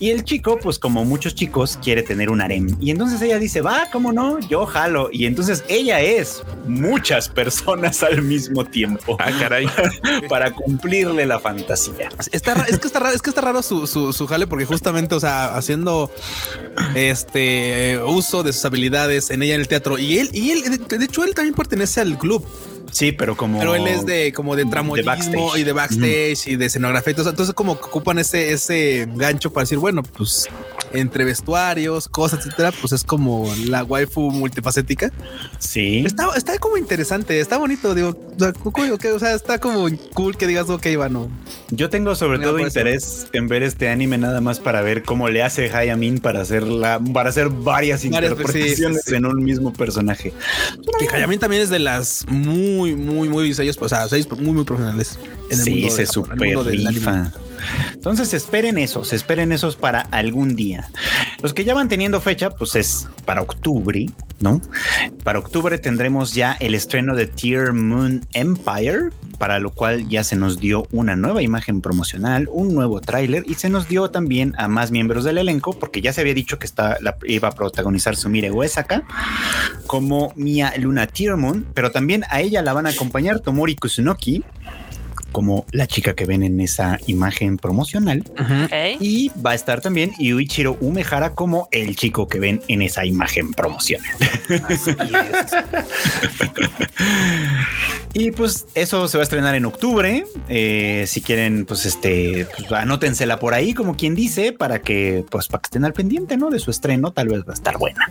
Y 0.00 0.10
el 0.10 0.24
chico, 0.24 0.58
pues 0.58 0.80
como 0.80 1.04
muchos 1.04 1.36
chicos, 1.36 1.78
quiere 1.80 2.02
tener 2.02 2.30
un 2.30 2.40
harem. 2.40 2.76
Y 2.80 2.90
entonces 2.90 3.22
ella 3.22 3.38
dice, 3.38 3.60
va, 3.60 3.86
¿cómo 3.92 4.12
no? 4.12 4.23
Yo 4.48 4.66
jalo. 4.66 5.08
Y 5.12 5.26
entonces 5.26 5.64
ella 5.68 6.00
es 6.00 6.42
muchas 6.66 7.28
personas 7.28 8.02
al 8.02 8.22
mismo 8.22 8.64
tiempo 8.64 9.16
Ah, 9.18 9.30
caray. 9.38 9.66
para 10.28 10.52
cumplirle 10.52 11.26
la 11.26 11.38
fantasía. 11.38 12.08
Está, 12.32 12.66
es 12.68 12.78
que 12.78 12.86
está 12.86 13.00
raro, 13.00 13.14
es 13.14 13.22
que 13.22 13.30
está 13.30 13.40
raro 13.40 13.62
su, 13.62 13.86
su, 13.86 14.12
su 14.12 14.26
jale 14.26 14.46
porque 14.46 14.64
justamente, 14.64 15.14
o 15.14 15.20
sea, 15.20 15.54
haciendo 15.56 16.10
este 16.94 17.98
uso 18.06 18.42
de 18.42 18.52
sus 18.52 18.64
habilidades 18.64 19.30
en 19.30 19.42
ella 19.42 19.54
en 19.54 19.60
el 19.60 19.68
teatro 19.68 19.98
y 19.98 20.18
él, 20.18 20.30
y 20.32 20.50
él, 20.50 20.78
de, 20.88 21.04
hecho, 21.04 21.24
él 21.24 21.34
también 21.34 21.54
pertenece 21.54 22.00
al 22.00 22.18
club. 22.18 22.46
Sí, 22.90 23.10
pero 23.12 23.36
como. 23.36 23.58
Pero 23.58 23.74
él 23.74 23.86
es 23.88 24.06
de 24.06 24.32
como 24.32 24.54
de 24.54 24.66
tramoyismo 24.66 25.10
backstage. 25.10 25.58
y 25.58 25.64
de 25.64 25.72
backstage 25.72 26.46
y 26.46 26.56
de 26.56 26.66
escenografía. 26.66 27.10
Entonces, 27.10 27.32
entonces 27.32 27.54
como 27.54 27.78
que 27.78 27.86
ocupan 27.86 28.18
ese, 28.18 28.52
ese 28.52 29.08
gancho 29.14 29.52
para 29.52 29.64
decir, 29.64 29.78
bueno, 29.78 30.02
pues 30.02 30.48
entre 30.94 31.24
vestuarios, 31.24 32.08
cosas, 32.08 32.40
etcétera, 32.40 32.72
pues 32.80 32.92
es 32.92 33.04
como 33.04 33.52
la 33.66 33.84
waifu 33.84 34.30
multifacética. 34.30 35.12
Sí. 35.58 36.04
Está, 36.06 36.28
está 36.36 36.58
como 36.58 36.76
interesante, 36.76 37.40
está 37.40 37.58
bonito, 37.58 37.94
digo, 37.94 38.16
o 38.38 39.18
sea, 39.18 39.34
está 39.34 39.58
como 39.58 39.88
cool 40.14 40.36
que 40.36 40.46
digas, 40.46 40.70
ok, 40.70 40.86
bueno, 40.96 41.28
Yo 41.70 41.90
tengo 41.90 42.14
sobre 42.14 42.38
todo 42.38 42.58
interés 42.58 43.26
en 43.32 43.48
ver 43.48 43.62
este 43.62 43.88
anime 43.88 44.18
nada 44.18 44.40
más 44.40 44.60
para 44.60 44.82
ver 44.82 45.02
cómo 45.02 45.28
le 45.28 45.42
hace 45.42 45.70
Hayamin 45.70 46.18
para 46.18 46.40
hacer 46.42 46.62
la, 46.62 47.00
para 47.00 47.30
hacer 47.30 47.48
varias, 47.48 47.74
Varias, 47.74 48.04
interpretaciones 48.04 48.98
sí, 48.98 49.02
sí, 49.04 49.10
sí. 49.10 49.16
en 49.16 49.26
un 49.26 49.42
mismo 49.42 49.72
personaje. 49.72 50.32
que 50.98 51.08
Hayamin 51.08 51.38
también 51.38 51.62
es 51.62 51.70
de 51.70 51.78
las 51.78 52.24
muy, 52.28 52.94
muy, 52.94 53.28
muy 53.28 53.52
sellos, 53.54 53.76
o 53.80 53.88
sea, 53.88 54.08
sellos 54.08 54.30
muy, 54.38 54.52
muy 54.52 54.64
profesionales 54.64 55.18
en 55.50 55.58
el 55.58 55.64
sí, 55.64 55.70
mundo 55.70 55.90
se 55.90 56.06
super 56.06 56.38
rifa. 56.38 57.32
Entonces 57.92 58.34
esperen 58.34 58.78
esos, 58.78 59.12
esperen 59.12 59.52
esos 59.52 59.76
para 59.76 60.00
algún 60.00 60.56
día. 60.56 60.88
Los 61.42 61.54
que 61.54 61.64
ya 61.64 61.74
van 61.74 61.88
teniendo 61.88 62.20
fecha, 62.20 62.50
pues 62.50 62.74
es 62.76 63.08
para 63.24 63.42
octubre, 63.42 64.06
¿no? 64.40 64.60
Para 65.22 65.38
octubre 65.38 65.78
tendremos 65.78 66.34
ya 66.34 66.56
el 66.60 66.74
estreno 66.74 67.14
de 67.14 67.26
Tier 67.26 67.72
Moon 67.72 68.26
Empire, 68.32 69.10
para 69.38 69.58
lo 69.58 69.70
cual 69.70 70.08
ya 70.08 70.24
se 70.24 70.36
nos 70.36 70.58
dio 70.60 70.86
una 70.90 71.16
nueva 71.16 71.42
imagen 71.42 71.80
promocional, 71.80 72.48
un 72.50 72.74
nuevo 72.74 73.00
tráiler 73.00 73.44
y 73.46 73.54
se 73.54 73.68
nos 73.68 73.88
dio 73.88 74.10
también 74.10 74.54
a 74.58 74.68
más 74.68 74.90
miembros 74.90 75.24
del 75.24 75.38
elenco, 75.38 75.78
porque 75.78 76.00
ya 76.00 76.12
se 76.12 76.20
había 76.20 76.34
dicho 76.34 76.58
que 76.58 76.66
está, 76.66 76.98
iba 77.26 77.48
a 77.48 77.52
protagonizar 77.52 78.16
Sumire 78.16 78.50
Uesaka 78.50 79.02
como 79.86 80.32
Mia 80.36 80.72
Luna 80.78 81.06
Tier 81.06 81.36
Moon, 81.36 81.66
pero 81.74 81.90
también 81.90 82.24
a 82.30 82.40
ella 82.40 82.62
la 82.62 82.72
van 82.72 82.86
a 82.86 82.90
acompañar 82.90 83.40
Tomori 83.40 83.76
Kusunoki 83.76 84.44
como 85.34 85.66
la 85.72 85.88
chica 85.88 86.14
que 86.14 86.26
ven 86.26 86.44
en 86.44 86.60
esa 86.60 87.00
imagen 87.06 87.58
promocional. 87.58 88.22
Y 89.00 89.32
va 89.44 89.50
a 89.50 89.54
estar 89.54 89.80
también 89.80 90.12
Yuichiro 90.16 90.78
Umehara 90.80 91.34
como 91.34 91.68
el 91.72 91.96
chico 91.96 92.28
que 92.28 92.38
ven 92.38 92.62
en 92.68 92.82
esa 92.82 93.04
imagen 93.04 93.52
promocional. 93.52 94.14
y 98.14 98.30
pues 98.30 98.66
eso 98.76 99.08
se 99.08 99.18
va 99.18 99.22
a 99.22 99.24
estrenar 99.24 99.56
en 99.56 99.64
octubre. 99.64 100.24
Eh, 100.48 101.04
si 101.08 101.20
quieren, 101.20 101.66
pues 101.66 101.84
este, 101.84 102.46
pues 102.56 102.70
anótensela 102.70 103.40
por 103.40 103.54
ahí, 103.54 103.74
como 103.74 103.96
quien 103.96 104.14
dice, 104.14 104.52
para 104.52 104.82
que, 104.82 105.24
pues, 105.30 105.48
para 105.48 105.62
que 105.62 105.66
estén 105.66 105.84
al 105.84 105.94
pendiente, 105.94 106.36
¿no? 106.36 106.50
De 106.50 106.60
su 106.60 106.70
estreno, 106.70 107.12
tal 107.12 107.28
vez 107.28 107.40
va 107.40 107.50
a 107.50 107.54
estar 107.54 107.76
buena. 107.76 108.06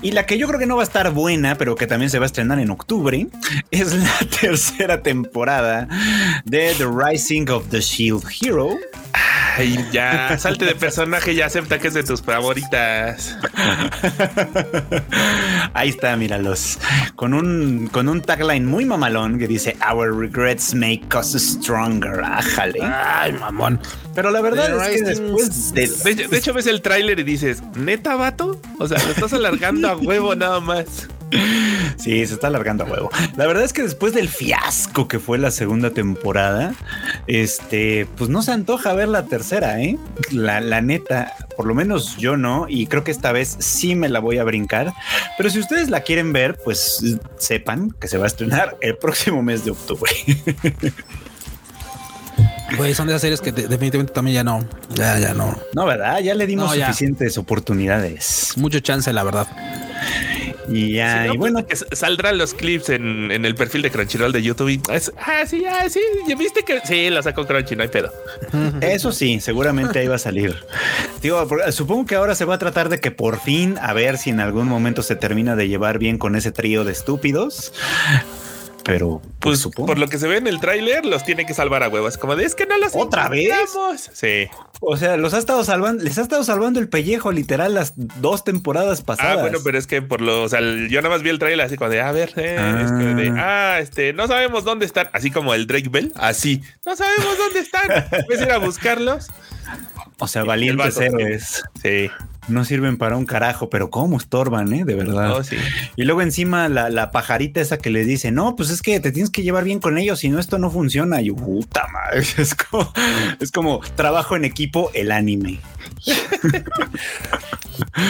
Y 0.00 0.12
la 0.12 0.26
que 0.26 0.38
yo 0.38 0.46
creo 0.46 0.60
que 0.60 0.66
no 0.66 0.76
va 0.76 0.82
a 0.82 0.84
estar 0.84 1.10
buena, 1.10 1.56
pero 1.56 1.74
que 1.74 1.88
también 1.88 2.08
se 2.08 2.20
va 2.20 2.24
a 2.24 2.26
estrenar 2.26 2.60
en 2.60 2.70
octubre, 2.70 3.26
es 3.72 3.94
la 3.94 4.16
tercera 4.40 5.02
temporada 5.02 5.88
de 6.44 6.74
The 6.76 6.86
Rising 6.86 7.48
of 7.50 7.68
the 7.70 7.80
Shield 7.80 8.24
Hero. 8.40 8.76
Ay, 9.58 9.82
ya, 9.90 10.36
salte 10.38 10.66
de 10.66 10.74
personaje 10.74 11.32
y 11.32 11.40
acepta 11.40 11.78
que 11.78 11.88
es 11.88 11.94
de 11.94 12.02
tus 12.02 12.20
favoritas. 12.20 13.38
Ahí 15.72 15.88
está, 15.88 16.14
míralos. 16.16 16.78
Con 17.14 17.32
un, 17.32 17.88
con 17.90 18.08
un 18.08 18.20
tagline 18.20 18.66
muy 18.66 18.84
mamalón 18.84 19.38
que 19.38 19.48
dice 19.48 19.74
Our 19.90 20.14
regrets 20.14 20.74
make 20.74 21.06
us 21.16 21.32
stronger. 21.32 22.22
Ájale. 22.22 22.80
Ay, 22.82 23.32
mamón. 23.32 23.80
Pero 24.14 24.30
la 24.30 24.42
verdad 24.42 24.66
The 24.66 24.94
es 24.94 25.00
que 25.00 25.08
después 25.08 25.72
de, 25.72 25.86
De 25.86 26.10
hecho, 26.10 26.28
de 26.28 26.38
hecho, 26.38 26.52
ves 26.52 26.66
el 26.66 26.82
tráiler 26.82 27.18
y 27.20 27.22
dices, 27.22 27.62
¿neta, 27.76 28.14
vato? 28.16 28.60
O 28.78 28.86
sea, 28.86 29.02
lo 29.02 29.10
estás 29.10 29.32
alargando 29.32 29.88
a 29.88 29.96
huevo 29.96 30.34
nada 30.34 30.60
más. 30.60 31.08
Sí, 31.96 32.24
se 32.26 32.34
está 32.34 32.48
alargando 32.48 32.84
a 32.84 32.86
huevo. 32.88 33.10
La 33.36 33.46
verdad 33.46 33.64
es 33.64 33.72
que 33.72 33.82
después 33.82 34.12
del 34.14 34.28
fiasco 34.28 35.08
que 35.08 35.18
fue 35.18 35.38
la 35.38 35.50
segunda 35.50 35.90
temporada, 35.90 36.74
este, 37.26 38.06
pues 38.16 38.30
no 38.30 38.42
se 38.42 38.52
antoja 38.52 38.92
ver 38.92 39.08
la 39.08 39.24
tercera, 39.24 39.80
¿eh? 39.80 39.98
La, 40.30 40.60
la 40.60 40.80
neta, 40.82 41.32
por 41.56 41.66
lo 41.66 41.74
menos 41.74 42.16
yo 42.18 42.36
no, 42.36 42.66
y 42.68 42.86
creo 42.86 43.02
que 43.04 43.10
esta 43.10 43.32
vez 43.32 43.56
sí 43.58 43.94
me 43.94 44.08
la 44.08 44.20
voy 44.20 44.38
a 44.38 44.44
brincar. 44.44 44.92
Pero 45.36 45.50
si 45.50 45.58
ustedes 45.58 45.88
la 45.90 46.00
quieren 46.02 46.32
ver, 46.32 46.58
pues 46.64 47.02
sepan 47.38 47.90
que 48.00 48.08
se 48.08 48.18
va 48.18 48.24
a 48.24 48.28
estrenar 48.28 48.76
el 48.80 48.96
próximo 48.96 49.42
mes 49.42 49.64
de 49.64 49.70
octubre. 49.72 50.12
Güey, 52.76 52.94
son 52.94 53.06
de 53.06 53.12
esas 53.12 53.22
series 53.22 53.40
que 53.40 53.52
de- 53.52 53.68
definitivamente 53.68 54.12
también 54.12 54.34
ya 54.34 54.44
no, 54.44 54.66
ya, 54.94 55.18
ya 55.18 55.32
no. 55.34 55.56
No, 55.72 55.86
¿verdad? 55.86 56.18
Ya 56.18 56.34
le 56.34 56.46
dimos 56.46 56.66
No, 56.70 56.74
ya. 56.74 56.86
suficientes 56.88 57.38
oportunidades. 57.38 58.52
Mucho 58.56 58.80
chance, 58.80 59.12
la 59.12 59.22
verdad. 59.22 59.46
Y 60.68 60.92
ya, 60.94 61.22
Si 61.22 61.28
no, 61.28 61.34
y 61.34 61.36
bueno, 61.36 61.64
pues, 61.66 61.84
que 61.84 61.86
s- 61.86 61.96
saldrán 61.96 62.38
los 62.38 62.54
clips 62.54 62.88
en, 62.90 63.30
en 63.30 63.44
el 63.44 63.54
perfil 63.54 63.82
de 63.82 63.90
Crunchyroll 63.90 64.32
de 64.32 64.42
YouTube. 64.42 64.68
y 64.70 64.80
es- 64.92 65.12
ah, 65.18 65.44
sí, 65.46 65.64
ah, 65.64 65.88
sí. 65.88 66.00
¿ya 66.26 66.34
¿Viste 66.36 66.62
que 66.64 66.80
sí? 66.84 67.08
Lo 67.10 67.22
sacó 67.22 67.46
Crunchy, 67.46 67.76
no 67.76 67.82
hay 67.82 67.88
pedo. 67.88 68.12
Eso 68.80 69.12
sí, 69.12 69.40
seguramente 69.40 69.98
ahí 70.00 70.06
va 70.08 70.16
a 70.16 70.18
salir. 70.18 70.56
Digo, 71.22 71.46
supongo 71.70 72.06
que 72.06 72.14
ahora 72.16 72.34
se 72.34 72.44
va 72.44 72.54
a 72.56 72.58
tratar 72.58 72.88
de 72.88 73.00
que 73.00 73.10
por 73.10 73.40
fin, 73.40 73.76
a 73.80 73.92
ver 73.92 74.18
si 74.18 74.30
en 74.30 74.40
algún 74.40 74.66
momento 74.68 75.02
se 75.02 75.16
termina 75.16 75.56
de 75.56 75.68
llevar 75.68 75.98
bien 75.98 76.18
con 76.18 76.36
ese 76.36 76.50
trío 76.52 76.84
de 76.84 76.92
estúpidos. 76.92 77.72
Pero, 78.86 79.20
pues, 79.20 79.32
Pues 79.40 79.58
supongo. 79.60 79.86
por 79.88 79.98
lo 79.98 80.06
que 80.08 80.16
se 80.18 80.28
ve 80.28 80.36
en 80.36 80.46
el 80.46 80.60
tráiler, 80.60 81.04
los 81.04 81.24
tiene 81.24 81.44
que 81.44 81.52
salvar 81.54 81.82
a 81.82 81.88
huevos. 81.88 82.16
Como 82.18 82.36
de 82.36 82.44
es 82.44 82.54
que 82.54 82.66
no 82.66 82.78
los 82.78 82.92
¿Otra 82.94 83.28
vez? 83.28 83.48
encontramos". 83.50 84.10
Sí. 84.14 84.48
O 84.80 84.96
sea, 84.96 85.16
los 85.16 85.34
ha 85.34 85.38
estado 85.38 85.64
salvando, 85.64 86.04
les 86.04 86.18
ha 86.18 86.22
estado 86.22 86.44
salvando 86.44 86.78
el 86.80 86.88
pellejo 86.88 87.32
literal 87.32 87.74
las 87.74 87.94
dos 87.96 88.44
temporadas 88.44 89.02
pasadas. 89.02 89.38
Ah, 89.38 89.40
bueno, 89.40 89.58
pero 89.64 89.76
es 89.78 89.86
que 89.86 90.02
por 90.02 90.20
lo, 90.20 90.42
o 90.44 90.48
sea, 90.48 90.60
yo 90.60 91.02
nada 91.02 91.08
más 91.14 91.22
vi 91.22 91.30
el 91.30 91.38
trailer 91.38 91.66
así 91.66 91.76
como 91.76 91.90
de, 91.90 92.00
a 92.00 92.12
ver, 92.12 92.32
eh, 92.36 92.56
Ah. 92.58 92.82
es 92.84 92.90
que 92.92 93.14
de, 93.14 93.30
ah, 93.36 93.78
este, 93.80 94.12
no 94.12 94.26
sabemos 94.28 94.64
dónde 94.64 94.86
están, 94.86 95.08
así 95.12 95.30
como 95.30 95.52
el 95.54 95.66
Drake 95.66 95.88
Bell, 95.88 96.12
así, 96.16 96.62
no 96.84 96.94
sabemos 96.94 97.38
dónde 97.38 97.60
están, 97.60 97.82
puedes 98.26 98.42
ir 98.42 98.52
a 98.52 98.58
buscarlos. 98.58 99.28
O 100.18 100.28
sea, 100.28 100.44
valientes 100.44 100.96
héroes. 100.98 101.62
Sí, 101.82 102.08
No 102.48 102.64
sirven 102.64 102.96
para 102.96 103.16
un 103.16 103.26
carajo, 103.26 103.68
pero 103.70 103.90
cómo 103.90 104.16
estorban, 104.16 104.72
¿eh? 104.72 104.84
De 104.84 104.94
verdad. 104.94 105.42
sí. 105.42 105.56
Y 105.96 106.04
luego 106.04 106.22
encima 106.22 106.68
la, 106.68 106.90
la 106.90 107.10
pajarita 107.10 107.60
esa 107.60 107.78
que 107.78 107.90
les 107.90 108.06
dice, 108.06 108.30
no, 108.30 108.56
pues 108.56 108.70
es 108.70 108.82
que 108.82 109.00
te 109.00 109.12
tienes 109.12 109.30
que 109.30 109.42
llevar 109.42 109.64
bien 109.64 109.80
con 109.80 109.98
ellos, 109.98 110.20
si 110.20 110.28
no 110.28 110.38
esto 110.38 110.58
no 110.58 110.70
funciona. 110.70 111.20
Y 111.20 111.30
puta 111.30 111.86
madre, 111.88 112.24
es 112.38 112.54
como, 112.54 112.92
es 113.40 113.50
como 113.50 113.80
trabajo 113.96 114.36
en 114.36 114.44
equipo 114.44 114.90
el 114.94 115.12
anime. 115.12 115.60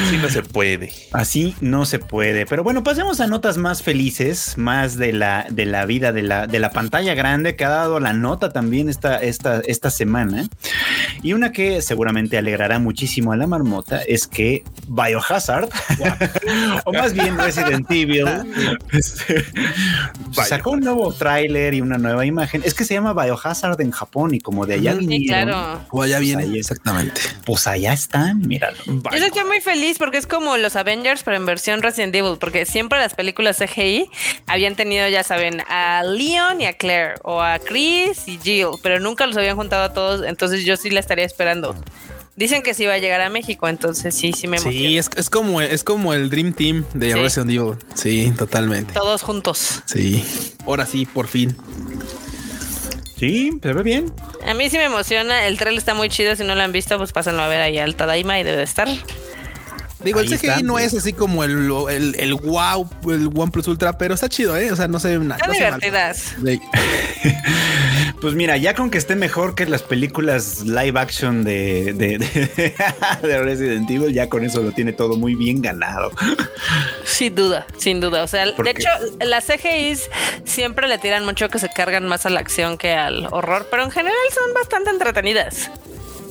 Sí, 0.09 0.18
no 0.20 0.28
se 0.28 0.43
puede. 0.43 0.93
Así 1.12 1.55
no 1.61 1.87
se 1.87 1.99
puede. 1.99 2.47
Pero 2.47 2.62
bueno, 2.62 2.82
pasemos 2.82 3.20
a 3.20 3.26
notas 3.26 3.57
más 3.57 3.82
felices, 3.82 4.57
más 4.57 4.97
de 4.97 5.12
la, 5.12 5.47
de 5.51 5.66
la 5.66 5.87
vida 5.87 6.12
de 6.12 6.22
la, 6.22 6.47
de 6.47 6.59
la 6.59 6.70
pantalla 6.70 7.14
grande 7.14 7.57
que 7.57 7.64
ha 7.64 7.68
dado 7.68 8.01
la 8.01 8.12
nota 8.12 8.53
también 8.53 8.89
esta, 8.89 9.18
esta, 9.18 9.61
esta 9.66 9.91
semana. 9.91 10.49
Y 11.22 11.32
una 11.32 11.53
que 11.53 11.82
seguramente 11.82 12.39
alegrará 12.39 12.78
muchísimo 12.78 13.32
a 13.32 13.37
la 13.37 13.47
marmota 13.47 14.03
es 14.03 14.25
que 14.26 14.64
Biohazard, 14.88 15.68
o 16.84 16.92
más 16.92 17.12
bien 17.12 17.36
Resident 17.38 17.90
Evil, 17.90 18.26
este, 18.92 19.44
sacó 20.32 20.70
un 20.72 20.80
nuevo 20.80 21.12
tráiler 21.12 21.74
y 21.74 21.80
una 21.80 21.98
nueva 21.98 22.24
imagen. 22.26 22.62
Es 22.64 22.74
que 22.74 22.84
se 22.84 22.94
llama 22.94 23.12
Biohazard 23.12 23.80
en 23.80 23.90
Japón 23.90 24.34
y 24.34 24.40
como 24.40 24.66
de 24.66 24.74
allá. 24.74 24.92
Sí, 24.92 25.06
vinieron, 25.06 25.48
claro. 25.48 25.80
O 25.90 26.02
allá 26.02 26.16
Pues 26.16 26.26
viene. 26.26 26.42
ahí- 26.44 26.58
Exactamente. 26.58 27.20
pues 27.44 27.66
allá 27.66 27.92
están, 27.92 28.40
míralo. 28.40 28.76
Yo 28.86 29.24
estoy 29.26 29.44
muy 29.44 29.60
feliz 29.60 29.98
porque 29.98 30.18
es 30.18 30.26
como 30.26 30.56
los 30.56 30.76
Avengers, 30.76 31.22
pero 31.22 31.36
en 31.36 31.46
versión 31.46 31.82
Resident 31.82 32.14
Evil, 32.14 32.36
porque 32.38 32.66
siempre 32.66 32.98
las 32.98 33.14
películas 33.14 33.58
CGI 33.58 34.10
habían 34.46 34.74
tenido, 34.76 35.08
ya 35.08 35.22
saben, 35.22 35.62
a 35.68 36.02
Leon 36.02 36.60
y 36.60 36.66
a 36.66 36.72
Claire, 36.74 37.14
o 37.22 37.40
a 37.42 37.58
Chris 37.58 38.28
y 38.28 38.38
Jill, 38.42 38.66
pero 38.82 39.00
nunca 39.00 39.26
los 39.26 39.36
habían 39.36 39.56
juntado 39.56 39.84
a 39.84 39.92
todos, 39.92 40.24
entonces 40.26 40.64
yo 40.64 40.76
sí 40.76 40.90
la 40.90 41.00
estaría 41.00 41.24
esperando. 41.24 41.74
Dicen 42.37 42.62
que 42.62 42.74
sí 42.74 42.84
va 42.84 42.93
a 42.95 42.99
llegar 42.99 43.22
a 43.22 43.30
México, 43.30 43.66
entonces 43.66 44.14
sí, 44.14 44.32
sí 44.32 44.47
me 44.47 44.59
emociona. 44.59 44.89
Sí, 44.89 44.99
es, 44.99 45.09
es 45.16 45.30
como 45.30 45.62
es 45.62 45.82
como 45.82 46.12
el 46.12 46.28
Dream 46.28 46.53
Team 46.53 46.84
de 46.93 47.12
Sí. 47.12 47.18
Resident 47.18 47.51
Evil. 47.51 47.76
Sí, 47.95 48.32
totalmente. 48.37 48.93
Todos 48.93 49.22
juntos. 49.22 49.82
Sí. 49.87 50.22
Ahora 50.66 50.84
sí, 50.84 51.07
por 51.07 51.28
fin. 51.28 51.57
Sí, 53.18 53.51
se 53.62 53.72
ve 53.72 53.82
bien. 53.82 54.12
A 54.47 54.53
mí 54.53 54.68
sí 54.68 54.76
me 54.76 54.84
emociona, 54.84 55.47
el 55.47 55.57
trailer 55.57 55.78
está 55.78 55.95
muy 55.95 56.11
chido, 56.11 56.37
si 56.37 56.45
no 56.45 56.55
lo 56.55 56.61
han 56.62 56.72
visto, 56.72 56.99
pues 56.99 57.12
pásenlo 57.12 57.43
a 57.43 57.49
ver 57.49 57.62
ahí 57.62 57.78
al 57.78 57.97
Tadaima 57.97 58.39
y 58.39 58.43
debe 58.43 58.59
de 58.59 58.64
estar. 58.64 58.87
Digo, 60.05 60.20
Ahí 60.20 60.26
el 60.26 60.39
CGI 60.39 60.47
está, 60.49 60.61
no 60.61 60.78
es 60.78 60.93
así 60.93 61.14
como 61.14 61.43
el, 61.43 61.72
el, 61.91 62.14
el 62.18 62.34
wow, 62.34 62.87
el 63.11 63.30
OnePlus 63.34 63.66
Ultra, 63.68 63.97
pero 63.97 64.12
está 64.14 64.28
chido, 64.28 64.55
¿eh? 64.59 64.70
O 64.70 64.76
sea, 64.76 64.87
no 64.89 65.01
se 65.01 65.16
ve 65.16 65.24
nada. 65.24 65.37
Están 65.37 65.49
no 65.49 65.55
divertidas. 65.55 66.34
Sí. 66.45 66.61
Pues 68.20 68.34
mira, 68.34 68.56
ya 68.56 68.74
con 68.74 68.90
que 68.90 68.98
esté 68.98 69.14
mejor 69.14 69.54
que 69.54 69.66
las 69.66 69.82
películas 69.82 70.62
live 70.62 70.98
action 70.98 71.44
de, 71.44 71.92
de, 71.92 72.18
de- 72.18 72.74
de 73.28 73.38
Resident 73.42 73.88
Evil, 73.90 74.12
ya 74.12 74.28
con 74.28 74.44
eso 74.44 74.62
lo 74.62 74.72
tiene 74.72 74.92
todo 74.92 75.16
muy 75.16 75.34
bien 75.34 75.60
ganado. 75.60 76.10
Sin 77.04 77.34
duda, 77.34 77.66
sin 77.76 78.00
duda. 78.00 78.22
O 78.24 78.26
sea, 78.26 78.46
¿Por 78.56 78.64
de 78.66 78.74
qué? 78.74 78.82
hecho, 78.82 78.90
las 79.24 79.44
CGIs 79.46 80.10
siempre 80.44 80.88
le 80.88 80.98
tiran 80.98 81.24
mucho 81.24 81.48
que 81.50 81.58
se 81.58 81.68
cargan 81.68 82.06
más 82.08 82.24
a 82.26 82.30
la 82.30 82.40
acción 82.40 82.78
que 82.78 82.92
al 82.92 83.26
horror, 83.30 83.68
pero 83.70 83.84
en 83.84 83.90
general 83.90 84.16
son 84.34 84.54
bastante 84.54 84.90
entretenidas. 84.90 85.70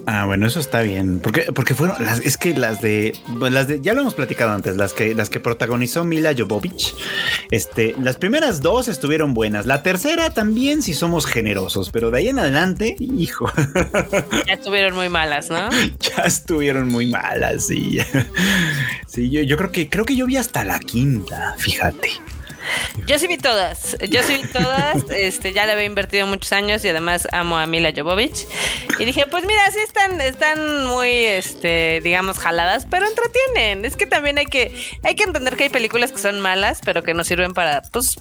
Ah, 0.08 0.26
bueno, 0.26 0.46
eso 0.46 0.60
está 0.60 0.82
bien. 0.82 1.20
Porque, 1.20 1.52
porque 1.54 1.74
fueron 1.74 2.04
las, 2.04 2.20
es 2.20 2.38
que 2.38 2.54
las 2.54 2.82
de, 2.82 3.18
las 3.40 3.68
de, 3.68 3.82
ya 3.82 3.94
lo 3.94 4.02
hemos 4.02 4.14
platicado 4.14 4.52
antes, 4.52 4.78
las 4.78 4.94
que, 4.94 5.16
las 5.16 5.30
que 5.30 5.40
protagonizó 5.40 6.04
Mila 6.04 6.34
Jovovich. 6.38 6.96
Este, 7.50 7.96
las 8.02 8.18
primeras 8.18 8.62
dos 8.62 8.88
estuvieron 8.88 9.34
buenas. 9.34 9.66
La 9.66 9.82
tercera 9.82 10.30
también, 10.30 10.84
si 10.84 10.94
somos 10.94 11.26
generosos, 11.26 11.90
pero 11.92 12.12
de 12.12 12.20
ahí 12.20 12.28
en 12.28 12.40
adelante, 12.40 12.96
hijo. 13.00 13.52
Ya 14.46 14.54
estuvieron 14.54 14.94
muy 14.94 15.10
malas, 15.10 15.50
¿no? 15.50 15.70
ya 16.00 16.24
estuvieron 16.24 16.90
muy 16.90 17.08
malas. 17.08 17.66
Sí, 17.68 18.00
sí 19.08 19.30
yo, 19.30 19.42
yo 19.42 19.58
creo 19.58 19.72
que 19.72 19.90
creo 19.90 20.06
que 20.06 20.16
yo 20.16 20.28
vi 20.28 20.38
hasta 20.38 20.64
la 20.64 20.80
quinta, 20.80 21.56
fíjate. 21.58 22.10
Yo 23.06 23.20
sí 23.20 23.28
vi 23.28 23.38
todas, 23.38 23.98
yo 24.10 24.24
sí 24.24 24.42
vi 24.42 24.48
todas, 24.48 25.04
este, 25.10 25.54
ya 25.54 25.66
le 25.66 25.74
había 25.74 25.86
invertido 25.86 26.28
muchos 26.28 26.52
años 26.54 26.84
y 26.86 26.90
además 26.90 27.28
amo 27.32 27.58
a 27.58 27.66
Mila 27.66 27.92
Jovovich. 27.96 28.48
Y 29.00 29.06
dije, 29.06 29.26
pues 29.28 29.46
mira, 29.46 29.62
sí 29.72 29.80
están, 29.80 30.20
están 30.22 30.86
muy, 30.86 31.10
este, 31.10 32.02
digamos, 32.04 32.40
jaladas, 32.40 32.88
pero 32.90 33.06
entretienen. 33.08 33.86
Es 33.86 33.96
que 33.96 34.06
también 34.06 34.38
hay 34.38 34.46
que, 34.46 34.76
hay 35.04 35.16
que 35.16 35.24
entender 35.24 35.56
que 35.56 35.64
hay 35.64 35.70
películas 35.70 36.12
que 36.12 36.20
son 36.20 36.40
malas, 36.40 36.82
pero 36.84 37.04
que 37.04 37.14
nos 37.14 37.28
sirven 37.28 37.54
para, 37.54 37.82
pues, 37.92 38.18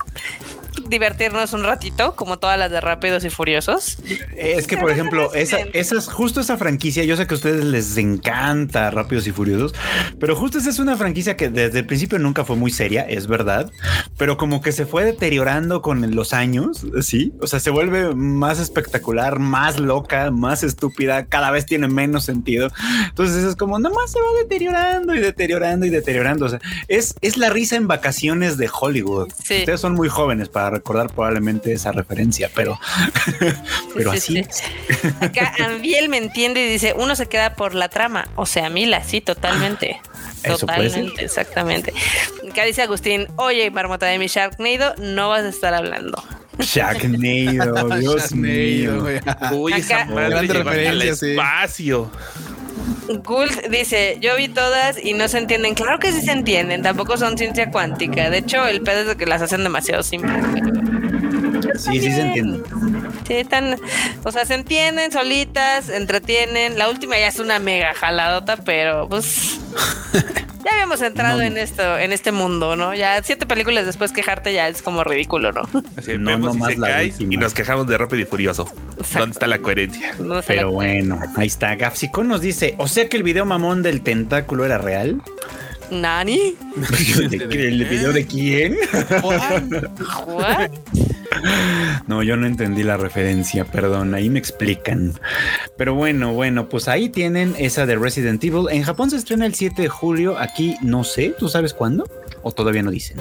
divertirnos 0.89 1.53
un 1.53 1.65
ratito, 1.65 2.15
como 2.17 2.39
todas 2.39 2.59
las 2.59 2.71
de 2.71 2.81
Rápidos 2.81 3.25
y 3.25 3.31
Furiosos. 3.31 3.99
Es 4.37 4.67
que, 4.67 4.77
por 4.77 4.91
ejemplo, 4.91 5.33
esa, 5.35 5.59
esas, 5.73 6.09
justo 6.09 6.41
esa 6.41 6.57
franquicia, 6.57 7.05
yo 7.05 7.17
sé 7.17 7.27
que 7.27 7.35
a 7.35 7.37
ustedes 7.37 7.65
les 7.65 7.97
encanta 7.97 8.91
Rápidos 8.91 9.27
y 9.27 9.33
Furiosos, 9.33 9.75
pero 10.19 10.37
justo 10.37 10.59
esa 10.59 10.71
es 10.71 10.79
una 10.79 10.97
franquicia 10.97 11.37
que 11.37 11.49
desde 11.49 11.81
el 11.81 11.87
principio 11.87 12.19
nunca 12.19 12.45
fue 12.45 12.57
muy 12.57 12.71
seria, 12.71 13.03
es 13.03 13.27
verdad, 13.27 13.71
pero 14.17 14.37
como 14.37 14.61
que 14.61 14.73
se 14.73 14.87
fue 14.87 15.05
deteriorando 15.05 15.83
con 15.83 16.15
los 16.15 16.33
años, 16.33 16.87
sí, 17.03 17.33
o 17.41 17.47
sea, 17.47 17.61
se 17.61 17.71
vuelve 17.71 18.15
más 18.15 18.59
espectacular, 18.59 19.39
más 19.39 19.79
loca, 19.79 20.31
más 20.31 20.63
estúpida, 20.63 21.27
cada 21.27 21.51
vez 21.51 21.67
tiene 21.67 21.89
menos 21.89 22.25
sentido. 22.25 22.71
Entonces 23.09 23.45
es 23.45 23.57
como, 23.57 23.79
nomás 23.79 24.13
se 24.13 24.21
va 24.21 24.27
deteriorando 24.43 25.15
y 25.15 25.21
deteriorando 25.21 25.87
y 25.87 25.91
deteriorando. 25.91 26.47
O 26.47 26.49
sea, 26.49 26.61
es, 26.89 27.15
es 27.21 27.37
la 27.37 27.51
risa 27.51 27.77
en 27.77 27.87
vacaciones 27.87 28.57
de 28.57 28.69
Hollywood. 28.73 29.33
Sí. 29.43 29.59
Ustedes 29.59 29.81
son 29.81 29.95
muy 29.95 30.09
jóvenes 30.09 30.49
para 30.49 30.71
recordar 30.75 31.09
probablemente 31.13 31.73
esa 31.73 31.93
referencia, 31.93 32.51
pero, 32.55 32.79
pero 33.95 34.13
Sí, 34.13 34.39
así 34.39 34.47
sí. 34.51 35.09
Acá 35.21 35.53
Anviel 35.65 36.09
me 36.09 36.19
entiende 36.19 36.65
y 36.65 36.69
dice, 36.69 36.95
uno 36.97 37.17
se 37.17 37.27
queda 37.27 37.55
por 37.55 37.75
la 37.75 37.89
trama, 37.89 38.29
o 38.37 38.47
sea, 38.47 38.69
Mila, 38.71 39.03
sí, 39.05 39.21
totalmente. 39.21 40.01
Puede 40.43 40.59
Totalmente, 40.59 41.25
exactamente. 41.25 41.93
Acá 42.51 42.65
dice 42.65 42.83
Agustín, 42.83 43.27
oye, 43.37 43.71
marmota 43.71 44.05
de 44.07 44.19
mi 44.19 44.27
Sharknado, 44.27 44.95
no 44.99 45.31
vas 45.31 45.43
a 45.45 45.49
estar 45.49 45.73
hablando. 45.73 46.23
Sharknado, 46.59 47.89
Dios 47.99 48.31
Sharknado, 48.31 48.37
mío. 48.43 49.07
Uy, 49.53 49.73
esa 49.73 50.03
Acá- 50.03 50.13
madre 50.15 50.29
Grande 50.47 50.53
referencia, 50.55 51.15
sí. 51.17 51.31
espacio. 51.31 52.11
Gult 53.23 53.67
dice, 53.69 54.19
yo 54.21 54.37
vi 54.37 54.49
todas 54.49 55.03
y 55.03 55.15
no 55.15 55.29
se 55.29 55.39
entienden. 55.39 55.75
Claro 55.75 55.99
que 55.99 56.13
sí 56.13 56.23
se 56.23 56.33
entienden, 56.33 56.83
tampoco 56.83 57.17
son 57.17 57.37
ciencia 57.37 57.71
cuántica. 57.71 58.31
De 58.31 58.39
hecho, 58.39 58.67
el 58.67 58.83
pedo 58.83 59.13
es 59.13 59.17
que 59.17 59.27
las 59.27 59.43
hacen 59.43 59.63
demasiado 59.63 60.03
simples. 60.03 60.45
Sí, 61.79 62.01
sí 62.01 62.11
se 62.13 62.21
entiende. 62.21 62.61
Sí, 63.27 63.35
están, 63.35 63.77
o 64.25 64.33
sea, 64.33 64.45
se 64.45 64.55
entienden 64.55 65.13
solitas, 65.13 65.89
entretienen. 65.89 66.79
La 66.79 66.89
última 66.89 67.19
ya 67.19 67.29
es 67.29 67.39
una 67.39 67.59
mega 67.59 67.95
jaladota, 67.95 68.57
pero 68.59 69.09
pues 69.09 69.59
ya 70.65 70.73
habíamos 70.73 71.01
entrado 71.03 71.43
en 71.43 71.57
esto, 71.59 71.99
en 71.99 72.13
este 72.13 72.33
mundo, 72.33 72.77
¿no? 72.77 72.95
Ya 72.95 73.23
siete 73.23 73.47
películas 73.47 73.87
después 73.87 74.13
quejarte 74.13 74.53
ya 74.53 74.69
es 74.69 74.83
como 74.83 75.05
ridículo, 75.05 75.53
¿no? 75.53 75.63
Así 75.97 76.17
No, 76.19 76.31
vemos 76.31 76.55
nomás 76.55 76.71
y 76.71 76.75
se 76.75 76.81
la 76.81 76.89
cae 76.89 77.07
última. 77.11 77.35
y 77.35 77.37
nos 77.37 77.55
quejamos 77.55 77.87
de 77.87 77.99
Rápido 77.99 78.23
y 78.23 78.25
Furioso. 78.27 78.73
¿Dónde 79.15 79.33
está 79.33 79.47
la 79.47 79.59
coherencia? 79.59 80.15
No 80.21 80.41
sé 80.43 80.49
Pero 80.49 80.69
la- 80.69 80.75
bueno, 80.75 81.21
ahí 81.37 81.47
está. 81.47 81.75
Gafsicón 81.77 82.29
nos 82.29 82.41
dice, 82.41 82.75
o 82.79 82.87
sea 82.89 83.09
que 83.09 83.17
el 83.17 83.23
video 83.23 83.45
mamón 83.45 83.83
del 83.83 84.03
tentáculo 84.03 84.65
era 84.65 84.79
real. 84.79 85.21
¿Nani? 85.91 86.55
¿El 87.51 87.85
video 87.85 88.13
de 88.13 88.27
quién? 88.27 88.77
No, 92.07 92.23
yo 92.23 92.37
no 92.37 92.47
entendí 92.47 92.83
la 92.83 92.97
referencia, 92.97 93.65
perdón, 93.65 94.15
ahí 94.15 94.31
me 94.31 94.39
explican. 94.39 95.15
Pero 95.77 95.95
bueno, 95.95 96.33
bueno, 96.33 96.69
pues 96.69 96.89
ahí 96.89 97.09
tienen 97.09 97.55
esa 97.59 97.87
de 97.87 97.97
Resident 97.97 98.43
Evil. 98.43 98.67
En 98.71 98.83
Japón 98.83 99.11
se 99.11 99.17
estrena 99.17 99.47
el 99.47 99.55
7 99.55 99.83
de 99.83 99.89
julio, 99.89 100.39
aquí 100.39 100.77
no 100.83 101.05
sé, 101.05 101.35
¿tú 101.39 101.49
sabes 101.49 101.75
cuándo? 101.75 102.09
¿O 102.43 102.53
todavía 102.53 102.83
no 102.83 102.91
dicen? 102.91 103.19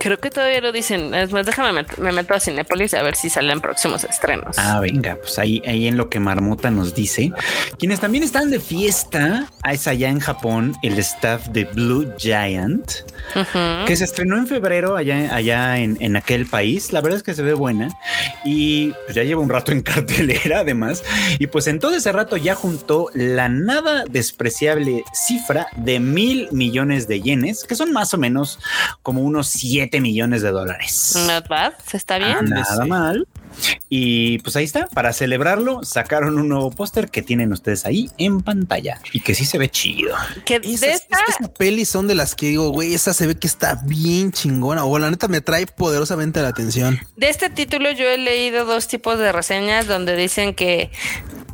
Creo 0.00 0.18
que 0.18 0.30
todavía 0.30 0.60
lo 0.60 0.70
dicen. 0.72 1.12
Es 1.14 1.32
más, 1.32 1.44
déjame, 1.46 1.82
met- 1.82 1.96
me 1.98 2.12
meto 2.12 2.34
a 2.34 2.40
Cinépolis 2.40 2.94
a 2.94 3.02
ver 3.02 3.16
si 3.16 3.30
salen 3.30 3.60
próximos 3.60 4.04
estrenos. 4.04 4.56
Ah, 4.58 4.78
venga, 4.80 5.16
pues 5.16 5.38
ahí, 5.38 5.62
ahí 5.66 5.88
en 5.88 5.96
lo 5.96 6.08
que 6.08 6.20
Marmota 6.20 6.70
nos 6.70 6.94
dice. 6.94 7.32
Quienes 7.78 8.00
también 8.00 8.22
están 8.24 8.50
de 8.50 8.60
fiesta 8.60 9.50
es 9.70 9.88
allá 9.88 10.08
en 10.08 10.20
Japón 10.20 10.76
el 10.82 10.98
staff 10.98 11.48
de 11.48 11.64
Blue 11.64 12.12
Giant, 12.16 12.90
que 13.86 13.96
se 13.96 14.04
estrenó 14.04 14.36
en 14.38 14.46
febrero 14.46 14.96
allá, 14.96 15.34
allá 15.34 15.78
en, 15.78 15.96
en 16.00 16.16
aquel 16.16 16.46
país. 16.46 16.92
La 16.92 17.00
verdad 17.00 17.16
es 17.18 17.22
que 17.22 17.34
se 17.34 17.42
ve 17.42 17.54
buena 17.54 17.88
y 18.44 18.92
pues, 19.04 19.14
ya 19.16 19.24
lleva 19.24 19.40
un 19.42 19.48
rato 19.48 19.72
en 19.72 19.80
cartelera 19.82 20.60
además. 20.60 21.02
Y 21.38 21.48
pues 21.48 21.66
en 21.66 21.78
todo 21.80 21.94
ese 21.96 22.12
rato 22.12 22.36
ya 22.36 22.54
juntó 22.54 23.10
la 23.14 23.48
nada 23.48 24.04
despreciable 24.08 25.02
cifra 25.12 25.66
de 25.76 25.98
mil 26.00 26.48
millones 26.52 27.08
de 27.08 27.20
yenes, 27.20 27.64
que 27.64 27.74
son 27.74 27.92
más 27.92 28.14
o 28.14 28.18
menos 28.18 28.58
como 29.02 29.22
unos 29.22 29.48
7 29.88 30.00
millones 30.02 30.42
de 30.42 30.50
dólares. 30.50 31.14
Not 31.26 31.48
bad, 31.48 31.72
¿está 31.92 32.18
bien? 32.18 32.36
Ah, 32.38 32.42
nada 32.42 32.82
Sí. 32.84 32.88
mal. 32.88 33.26
Y 33.88 34.38
pues 34.40 34.54
ahí 34.56 34.64
está, 34.64 34.86
para 34.88 35.12
celebrarlo 35.12 35.82
sacaron 35.82 36.38
un 36.38 36.48
nuevo 36.48 36.70
póster 36.70 37.08
que 37.10 37.22
tienen 37.22 37.52
ustedes 37.52 37.86
ahí 37.86 38.08
en 38.18 38.40
pantalla 38.42 39.00
y 39.12 39.20
que 39.20 39.34
sí 39.34 39.44
se 39.46 39.56
ve 39.58 39.68
chido. 39.70 40.14
Que 40.44 40.60
de 40.60 40.74
Esas, 40.74 40.88
esta, 41.02 41.16
esas 41.26 41.48
pelis 41.58 41.88
son 41.88 42.06
de 42.06 42.14
las 42.14 42.34
que 42.34 42.46
digo, 42.46 42.68
güey, 42.70 42.94
esa 42.94 43.12
se 43.14 43.26
ve 43.26 43.34
que 43.36 43.46
está 43.48 43.80
bien 43.84 44.30
chingona. 44.30 44.84
O 44.84 44.98
la 44.98 45.10
neta 45.10 45.26
me 45.26 45.40
trae 45.40 45.66
poderosamente 45.66 46.40
la 46.42 46.48
atención. 46.48 47.00
de 47.16 47.30
este 47.30 47.48
título 47.50 47.90
yo 47.90 48.04
he 48.08 48.18
leído 48.18 48.64
dos 48.64 48.86
tipos 48.86 49.18
de 49.18 49.32
reseñas 49.32 49.86
donde 49.86 50.14
dicen 50.16 50.54
que 50.54 50.90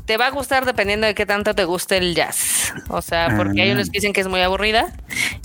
te 0.05 0.19
va 0.19 0.27
a 0.27 0.31
gustar 0.31 0.67
dependiendo 0.67 1.07
de 1.07 1.15
qué 1.15 1.25
tanto 1.25 1.55
te 1.55 1.65
guste 1.65 1.97
el 1.97 2.15
jazz. 2.15 2.75
O 2.89 3.01
sea, 3.01 3.35
porque 3.37 3.63
hay 3.63 3.71
Ah. 3.71 3.75
unos 3.75 3.87
que 3.89 3.99
dicen 3.99 4.13
que 4.13 4.21
es 4.21 4.29
muy 4.29 4.41
aburrida 4.43 4.93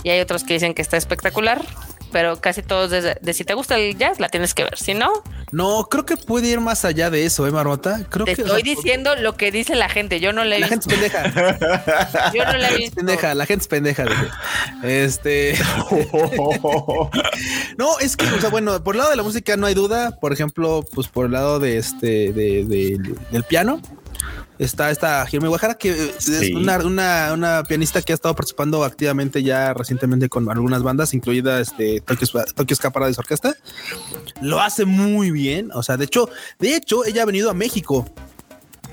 y 0.02 0.10
hay 0.10 0.20
otros 0.20 0.44
que 0.44 0.54
dicen 0.54 0.74
que 0.74 0.82
está 0.82 0.98
espectacular. 0.98 1.64
Pero 2.12 2.40
casi 2.40 2.62
todos 2.62 2.90
de, 2.90 3.16
de 3.20 3.32
si 3.34 3.44
te 3.44 3.54
gusta 3.54 3.76
el 3.78 3.96
jazz 3.96 4.18
la 4.20 4.28
tienes 4.28 4.52
que 4.54 4.64
ver. 4.64 4.76
Si 4.78 4.94
no, 4.94 5.10
No, 5.52 5.86
creo 5.90 6.04
que 6.06 6.16
puede 6.16 6.48
ir 6.48 6.60
más 6.60 6.84
allá 6.84 7.10
de 7.10 7.24
eso, 7.24 7.46
¿eh, 7.46 7.50
Marmota? 7.50 8.04
Creo 8.08 8.24
te 8.26 8.34
que 8.36 8.42
o 8.42 8.46
estoy 8.46 8.62
sea, 8.62 8.74
diciendo 8.74 9.14
lo 9.16 9.36
que 9.36 9.50
dice 9.52 9.74
la 9.76 9.88
gente. 9.88 10.20
Yo 10.20 10.32
no 10.32 10.44
la 10.44 10.56
he 10.56 10.60
La 10.60 10.68
visto. 10.68 10.90
gente 10.90 11.06
es 11.06 11.12
pendeja. 11.12 12.30
Yo 12.34 12.44
no 12.44 12.52
la 12.58 12.70
he 12.70 12.76
visto. 12.76 12.96
pendeja, 12.96 13.34
la 13.34 13.46
gente 13.46 13.62
es 13.62 13.68
pendeja. 13.68 14.04
Este. 14.82 15.54
No, 17.78 17.98
es 17.98 18.16
que, 18.16 18.26
o 18.26 18.40
sea, 18.40 18.50
bueno, 18.50 18.82
por 18.82 18.94
el 18.94 18.98
lado 18.98 19.10
de 19.10 19.16
la 19.16 19.22
música 19.22 19.56
no 19.56 19.66
hay 19.66 19.74
duda. 19.74 20.16
Por 20.20 20.32
ejemplo, 20.32 20.84
pues 20.94 21.08
por 21.08 21.26
el 21.26 21.32
lado 21.32 21.58
de 21.58 21.78
este, 21.78 22.32
de, 22.32 22.64
de- 22.64 23.14
del 23.30 23.44
piano. 23.44 23.80
Está 24.58 24.90
esta 24.90 25.24
Jirme 25.26 25.48
Guajara, 25.48 25.74
que 25.74 25.90
es 25.90 26.24
Sí. 26.24 26.52
una, 26.54 26.78
una, 26.78 27.32
una 27.32 27.62
pianista 27.64 28.02
que 28.02 28.12
ha 28.12 28.14
estado 28.14 28.34
participando 28.34 28.84
activamente 28.84 29.42
ya 29.42 29.72
recientemente 29.72 30.28
con 30.28 30.50
algunas 30.50 30.82
bandas, 30.82 31.14
incluida 31.14 31.60
este 31.60 32.00
Tokyo, 32.02 32.26
Tokyo 32.54 32.76
Ska 32.76 32.92
Orquesta. 32.94 33.54
Lo 34.42 34.60
hace 34.60 34.84
muy 34.84 35.30
bien. 35.30 35.70
O 35.72 35.82
sea, 35.82 35.96
de 35.96 36.04
hecho, 36.04 36.28
de 36.58 36.76
hecho, 36.76 37.04
ella 37.04 37.22
ha 37.22 37.26
venido 37.26 37.50
a 37.50 37.54
México. 37.54 38.06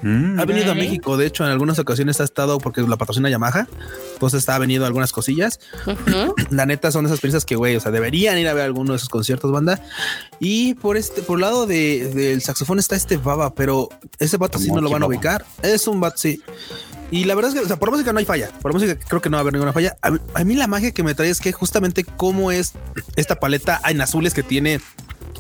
Mm, 0.02 0.40
Ha 0.40 0.46
venido 0.46 0.72
a. 0.72 0.76
México. 0.76 1.18
De 1.18 1.26
hecho, 1.26 1.44
en 1.46 1.52
algunas 1.52 1.80
ocasiones 1.80 2.22
ha 2.22 2.24
estado 2.24 2.58
porque 2.60 2.82
la 2.82 2.98
patrocina 2.98 3.30
Yamaha. 3.30 3.68
Entonces 4.14 4.48
ha 4.50 4.58
venido 4.60 4.84
a 4.84 4.88
algunas 4.88 5.12
cosillas. 5.12 5.60
La 6.50 6.66
neta 6.66 6.92
son 6.92 7.06
esas 7.06 7.20
piezas 7.20 7.46
que, 7.46 7.56
güey, 7.56 7.76
o 7.76 7.80
sea, 7.80 7.92
deberían 7.92 8.38
ir 8.38 8.48
a 8.48 8.54
ver 8.54 8.64
alguno 8.66 8.92
de 8.94 8.98
esos 8.98 9.10
conciertos, 9.10 9.52
banda. 9.52 9.82
Y 10.40 10.74
por 10.76 10.98
este, 10.98 11.22
por 11.22 11.38
el 11.38 11.42
lado 11.42 11.66
de, 11.66 12.12
del 12.14 12.42
saxofón 12.42 12.80
está 12.80 12.96
este 12.96 13.18
baba, 13.18 13.54
pero 13.54 13.90
ese 14.20 14.38
vato 14.38 14.60
sí 14.60 14.68
¿Cómo 14.68 14.78
no 14.78 14.82
lo 14.84 14.88
que 14.90 14.94
van 14.94 15.04
a 15.04 15.06
baba? 15.06 15.16
ubicar. 15.16 15.46
Es 15.62 15.88
un 15.88 16.00
vato, 16.00 16.18
sí. 16.18 16.42
Y 17.10 17.24
la 17.24 17.36
verdad 17.36 17.54
es 17.54 17.60
que, 17.60 17.66
o 17.66 17.68
sea, 17.68 17.78
por 17.80 17.90
música 17.90 18.12
no 18.12 18.20
hay 18.20 18.26
falla. 18.26 18.50
Por 18.62 18.74
música 18.74 18.98
creo 19.00 19.22
que 19.22 19.30
no 19.30 19.38
va 19.38 19.40
a 19.40 19.42
haber 19.42 19.54
ninguna 19.54 19.72
falla. 19.72 19.96
A, 20.02 20.12
mí- 20.12 20.20
a 20.34 20.44
mí 20.44 20.56
la 20.56 20.68
magia 20.68 20.92
que 20.92 21.04
me 21.04 21.16
trae 21.16 21.30
es 21.30 21.40
que 21.40 21.52
justamente 21.54 22.04
cómo 22.04 22.52
es 22.52 22.74
esta 23.16 23.40
paleta 23.40 23.80
en 23.88 24.02
azules 24.02 24.34
que 24.34 24.44
tiene 24.44 24.82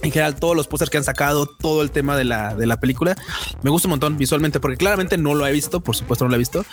en 0.07 0.11
general 0.13 0.35
todos 0.35 0.55
los 0.55 0.67
pósters 0.67 0.89
que 0.89 0.97
han 0.97 1.03
sacado, 1.03 1.45
todo 1.45 1.81
el 1.81 1.91
tema 1.91 2.17
de 2.17 2.23
la, 2.23 2.55
de 2.55 2.65
la 2.65 2.79
película. 2.79 3.15
Me 3.61 3.69
gusta 3.69 3.87
un 3.87 3.91
montón 3.91 4.17
visualmente 4.17 4.59
porque 4.59 4.77
claramente 4.77 5.17
no 5.17 5.35
lo 5.35 5.45
he 5.45 5.51
visto, 5.51 5.81
por 5.81 5.95
supuesto 5.95 6.25
no 6.25 6.29
lo 6.29 6.35
he 6.35 6.39
visto, 6.39 6.65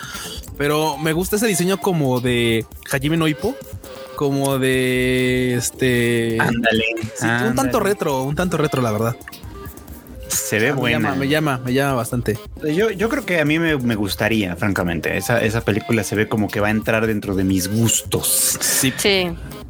pero 0.57 0.97
me 0.97 1.13
gusta 1.13 1.35
ese 1.35 1.47
diseño 1.47 1.79
como 1.79 2.21
de 2.21 2.65
Hajime 2.91 3.17
no 3.17 3.27
Ippo, 3.27 3.55
como 4.15 4.57
de 4.57 5.55
este... 5.55 6.37
Ándale. 6.39 6.85
Sí, 7.15 7.25
un 7.25 7.55
tanto 7.55 7.79
retro, 7.79 8.23
un 8.23 8.35
tanto 8.35 8.57
retro, 8.57 8.81
la 8.81 8.91
verdad. 8.91 9.15
Se 10.27 10.59
ve 10.59 10.67
me 10.67 10.79
buena. 10.79 10.99
llama, 10.99 11.15
me 11.15 11.27
llama, 11.27 11.57
me 11.63 11.73
llama 11.73 11.93
bastante. 11.93 12.39
Yo, 12.63 12.89
yo 12.89 13.09
creo 13.09 13.25
que 13.25 13.39
a 13.39 13.45
mí 13.45 13.59
me, 13.59 13.77
me 13.77 13.95
gustaría, 13.95 14.55
francamente. 14.55 15.17
Esa, 15.17 15.43
esa 15.43 15.61
película 15.61 16.03
se 16.03 16.15
ve 16.15 16.27
como 16.27 16.47
que 16.47 16.59
va 16.59 16.67
a 16.67 16.71
entrar 16.71 17.05
dentro 17.05 17.35
de 17.35 17.43
mis 17.43 17.67
gustos. 17.67 18.57
Sí. 18.59 18.93
Sí. 18.97 19.29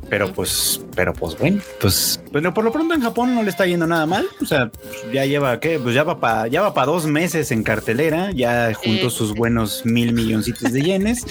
Pero 0.10 0.32
pues, 0.34 0.82
pero 0.96 1.14
pues 1.14 1.38
bueno, 1.38 1.62
pues, 1.82 2.20
bueno, 2.32 2.54
por 2.54 2.64
lo 2.64 2.72
pronto 2.72 2.94
en 2.94 3.02
Japón 3.02 3.34
no 3.36 3.44
le 3.44 3.50
está 3.50 3.66
yendo 3.66 3.88
nada 3.88 4.06
mal. 4.06 4.28
O 4.42 4.46
sea, 4.46 4.72
ya 5.14 5.26
lleva 5.26 5.60
qué, 5.60 5.80
pues 5.80 5.96
ya 5.96 6.04
va 6.04 6.20
para, 6.20 6.48
ya 6.48 6.62
va 6.62 6.74
para 6.74 6.88
dos 6.88 7.06
meses 7.06 7.52
en 7.52 7.64
cartelera, 7.64 8.32
ya 8.32 8.74
juntó 8.74 9.10
sus 9.10 9.34
buenos 9.34 9.86
mil 9.86 10.14
milloncitos 10.14 10.72
de 10.72 10.82
yenes. 10.82 11.26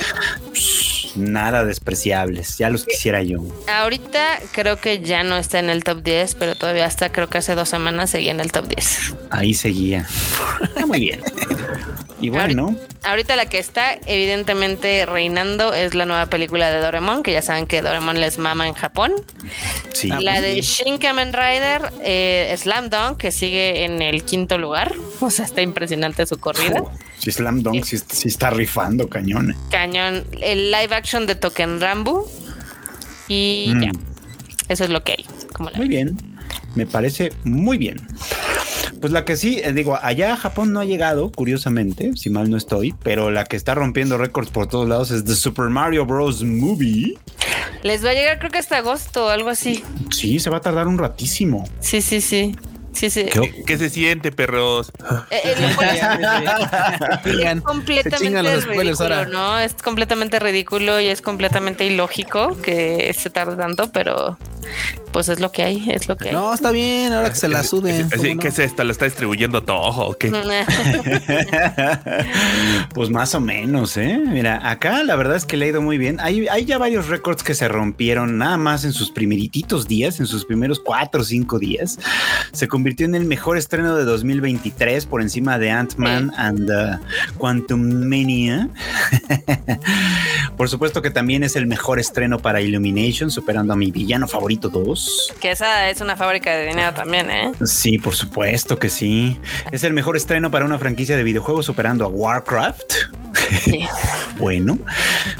nada 1.16 1.64
despreciables, 1.64 2.58
ya 2.58 2.70
los 2.70 2.84
quisiera 2.84 3.22
yo. 3.22 3.38
Ahorita 3.68 4.40
creo 4.52 4.80
que 4.80 5.00
ya 5.00 5.22
no 5.22 5.36
está 5.36 5.58
en 5.58 5.70
el 5.70 5.84
top 5.84 6.02
10, 6.02 6.34
pero 6.34 6.54
todavía 6.54 6.86
hasta 6.86 7.12
creo 7.12 7.28
que 7.28 7.38
hace 7.38 7.54
dos 7.54 7.68
semanas 7.68 8.10
seguía 8.10 8.32
en 8.32 8.40
el 8.40 8.52
top 8.52 8.66
10. 8.68 9.14
Ahí 9.30 9.54
seguía. 9.54 10.08
Muy 10.86 11.00
bien. 11.00 11.20
Y 12.24 12.30
bueno. 12.30 12.74
Ahorita, 13.02 13.36
la 13.36 13.44
que 13.44 13.58
está 13.58 13.98
evidentemente 14.06 15.04
reinando 15.04 15.74
es 15.74 15.94
la 15.94 16.06
nueva 16.06 16.24
película 16.24 16.70
de 16.70 16.80
Doraemon, 16.80 17.22
que 17.22 17.32
ya 17.32 17.42
saben 17.42 17.66
que 17.66 17.82
Doraemon 17.82 18.18
les 18.18 18.38
mama 18.38 18.66
en 18.66 18.72
Japón. 18.72 19.12
Sí. 19.92 20.08
La 20.08 20.40
de 20.40 20.62
Shin 20.62 20.96
Kamen 20.96 21.34
Rider, 21.34 21.92
eh, 22.02 22.54
Slam 22.56 22.88
Dunk, 22.88 23.18
que 23.18 23.30
sigue 23.30 23.84
en 23.84 24.00
el 24.00 24.24
quinto 24.24 24.56
lugar. 24.56 24.94
O 25.20 25.28
sea, 25.28 25.44
está 25.44 25.60
impresionante 25.60 26.24
su 26.24 26.38
corrida. 26.38 26.82
si 27.18 27.30
Slam 27.30 27.62
Dunk 27.62 27.84
sí, 27.84 27.98
está 28.26 28.48
rifando 28.48 29.06
cañón. 29.10 29.54
Cañón. 29.70 30.24
El 30.40 30.70
live 30.70 30.94
action 30.94 31.26
de 31.26 31.34
Token 31.34 31.82
Rambo. 31.82 32.26
Y 33.28 33.70
mm. 33.74 33.82
ya. 33.82 33.92
Eso 34.70 34.84
es 34.84 34.88
lo 34.88 35.04
que 35.04 35.12
hay. 35.12 35.26
Muy 35.76 35.88
bien. 35.88 36.16
Me 36.74 36.86
parece 36.86 37.32
muy 37.44 37.76
bien. 37.76 37.98
Pues 39.04 39.12
la 39.12 39.26
que 39.26 39.36
sí, 39.36 39.60
eh, 39.62 39.74
digo, 39.74 39.98
allá 40.00 40.32
a 40.32 40.36
Japón 40.38 40.72
no 40.72 40.80
ha 40.80 40.86
llegado, 40.86 41.30
curiosamente, 41.30 42.12
si 42.16 42.30
mal 42.30 42.48
no 42.48 42.56
estoy, 42.56 42.94
pero 43.02 43.30
la 43.30 43.44
que 43.44 43.54
está 43.54 43.74
rompiendo 43.74 44.16
récords 44.16 44.48
por 44.48 44.66
todos 44.66 44.88
lados 44.88 45.10
es 45.10 45.26
The 45.26 45.34
Super 45.34 45.68
Mario 45.68 46.06
Bros. 46.06 46.42
Movie. 46.42 47.18
Les 47.82 48.02
va 48.02 48.12
a 48.12 48.14
llegar 48.14 48.38
creo 48.38 48.50
que 48.50 48.56
hasta 48.56 48.78
agosto 48.78 49.26
o 49.26 49.28
algo 49.28 49.50
así. 49.50 49.84
Sí, 50.10 50.40
se 50.40 50.48
va 50.48 50.56
a 50.56 50.60
tardar 50.62 50.86
un 50.86 50.96
ratísimo. 50.96 51.68
Sí, 51.80 52.00
sí, 52.00 52.22
sí. 52.22 52.56
Sí, 52.94 53.10
sí. 53.10 53.26
¿Qué, 53.66 53.78
se 53.78 53.90
siente, 53.90 54.32
perros? 54.32 54.90
Eh, 55.30 55.40
eh, 55.44 55.54
es 55.54 55.76
completamente 57.62 58.60
ridículo, 58.60 59.26
¿no? 59.26 59.58
Es 59.58 59.74
completamente 59.74 60.38
ridículo 60.38 60.98
y 61.00 61.08
es 61.08 61.20
completamente 61.20 61.84
ilógico 61.84 62.56
que 62.62 63.14
se 63.18 63.28
tarde 63.30 63.56
tanto, 63.56 63.90
pero 63.90 64.38
pues 65.12 65.28
es 65.28 65.38
lo 65.38 65.52
que 65.52 65.62
hay, 65.62 65.88
es 65.90 66.08
lo 66.08 66.16
que 66.16 66.30
hay. 66.30 66.34
No, 66.34 66.52
está 66.52 66.72
bien, 66.72 67.12
ahora 67.12 67.30
que 67.30 67.36
se 67.36 67.46
la 67.48 67.62
sude. 67.62 68.06
¿Qué 68.40 68.48
es 68.48 68.58
esto? 68.58 68.82
¿Lo 68.82 68.90
está 68.90 69.04
distribuyendo 69.04 69.62
todo 69.62 70.16
qué? 70.18 70.30
pues 72.94 73.10
más 73.10 73.32
o 73.34 73.40
menos, 73.40 73.96
¿eh? 73.96 74.20
Mira, 74.26 74.68
acá 74.68 75.04
la 75.04 75.14
verdad 75.14 75.36
es 75.36 75.46
que 75.46 75.56
le 75.56 75.66
ha 75.66 75.68
ido 75.68 75.80
muy 75.82 75.98
bien. 75.98 76.18
Hay, 76.20 76.48
hay 76.48 76.64
ya 76.64 76.78
varios 76.78 77.06
récords 77.08 77.44
que 77.44 77.54
se 77.54 77.68
rompieron 77.68 78.38
nada 78.38 78.56
más 78.56 78.84
en 78.84 78.92
sus 78.92 79.12
primerititos 79.12 79.86
días, 79.86 80.18
en 80.18 80.26
sus 80.26 80.44
primeros 80.44 80.80
cuatro 80.80 81.20
o 81.20 81.24
cinco 81.24 81.60
días. 81.60 82.00
Se 82.52 82.66
convirtió 82.66 82.83
en 82.86 83.14
el 83.14 83.24
mejor 83.24 83.56
estreno 83.56 83.96
de 83.96 84.04
2023 84.04 85.06
por 85.06 85.22
encima 85.22 85.58
de 85.58 85.70
Ant-Man 85.70 86.32
and 86.36 86.70
uh, 86.70 87.38
Quantum 87.38 87.80
Mania. 87.80 88.68
por 90.56 90.68
supuesto 90.68 91.00
que 91.00 91.10
también 91.10 91.44
es 91.44 91.56
el 91.56 91.66
mejor 91.66 91.98
estreno 91.98 92.38
para 92.38 92.60
Illumination, 92.60 93.30
superando 93.30 93.72
a 93.72 93.76
mi 93.76 93.90
villano 93.90 94.28
favorito 94.28 94.68
2. 94.68 95.34
Que 95.40 95.52
esa 95.52 95.88
es 95.88 96.02
una 96.02 96.14
fábrica 96.14 96.54
de 96.54 96.66
dinero 96.66 96.92
también, 96.92 97.30
¿eh? 97.30 97.52
Sí, 97.64 97.98
por 97.98 98.14
supuesto 98.14 98.78
que 98.78 98.90
sí. 98.90 99.40
Es 99.72 99.82
el 99.82 99.94
mejor 99.94 100.16
estreno 100.16 100.50
para 100.50 100.66
una 100.66 100.78
franquicia 100.78 101.16
de 101.16 101.22
videojuegos 101.22 101.64
superando 101.64 102.04
a 102.04 102.08
Warcraft. 102.08 102.92
bueno. 104.38 104.78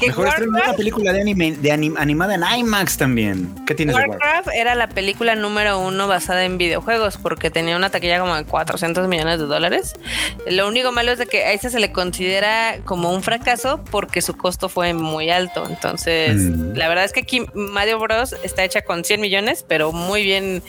Mejor 0.01 0.27
estreno 0.27 0.51
una 0.51 0.73
película 0.73 1.13
de, 1.13 1.21
anime, 1.21 1.51
de 1.53 1.71
animada 1.71 2.35
en 2.35 2.43
IMAX 2.59 2.97
también. 2.97 3.53
¿Qué 3.65 3.75
tienes 3.75 3.95
Warcraft 3.95 4.21
de 4.21 4.27
Warcraft? 4.27 4.55
era 4.55 4.75
la 4.75 4.87
película 4.87 5.35
número 5.35 5.79
uno 5.79 6.07
basada 6.07 6.45
en 6.45 6.57
videojuegos 6.57 7.17
porque 7.17 7.49
tenía 7.49 7.75
una 7.75 7.89
taquilla 7.89 8.19
como 8.19 8.35
de 8.35 8.45
400 8.45 9.07
millones 9.07 9.39
de 9.39 9.45
dólares. 9.45 9.93
Lo 10.47 10.67
único 10.67 10.91
malo 10.91 11.11
es 11.11 11.19
de 11.19 11.25
que 11.25 11.43
a 11.43 11.53
esa 11.53 11.69
se 11.69 11.79
le 11.79 11.91
considera 11.91 12.77
como 12.85 13.11
un 13.11 13.23
fracaso 13.23 13.83
porque 13.91 14.21
su 14.21 14.35
costo 14.37 14.69
fue 14.69 14.93
muy 14.93 15.29
alto. 15.29 15.65
Entonces, 15.67 16.35
mm. 16.35 16.75
la 16.75 16.87
verdad 16.87 17.05
es 17.05 17.13
que 17.13 17.21
aquí 17.21 17.45
Mario 17.53 17.99
Bros. 17.99 18.35
está 18.43 18.63
hecha 18.63 18.81
con 18.81 19.03
100 19.03 19.21
millones, 19.21 19.65
pero 19.67 19.91
muy 19.91 20.23
bien 20.23 20.63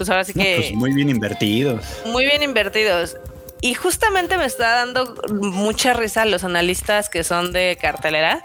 pues 0.00 0.08
ahora 0.08 0.24
sí 0.24 0.32
que. 0.32 0.56
Pues 0.56 0.72
muy 0.72 0.94
bien 0.94 1.10
invertidos. 1.10 1.84
Muy 2.06 2.24
bien 2.24 2.42
invertidos. 2.42 3.18
Y 3.60 3.74
justamente 3.74 4.38
me 4.38 4.46
está 4.46 4.70
dando 4.70 5.14
mucha 5.32 5.92
risa 5.92 6.24
los 6.24 6.44
analistas 6.44 7.10
que 7.10 7.24
son 7.24 7.52
de 7.52 7.76
cartelera, 7.80 8.42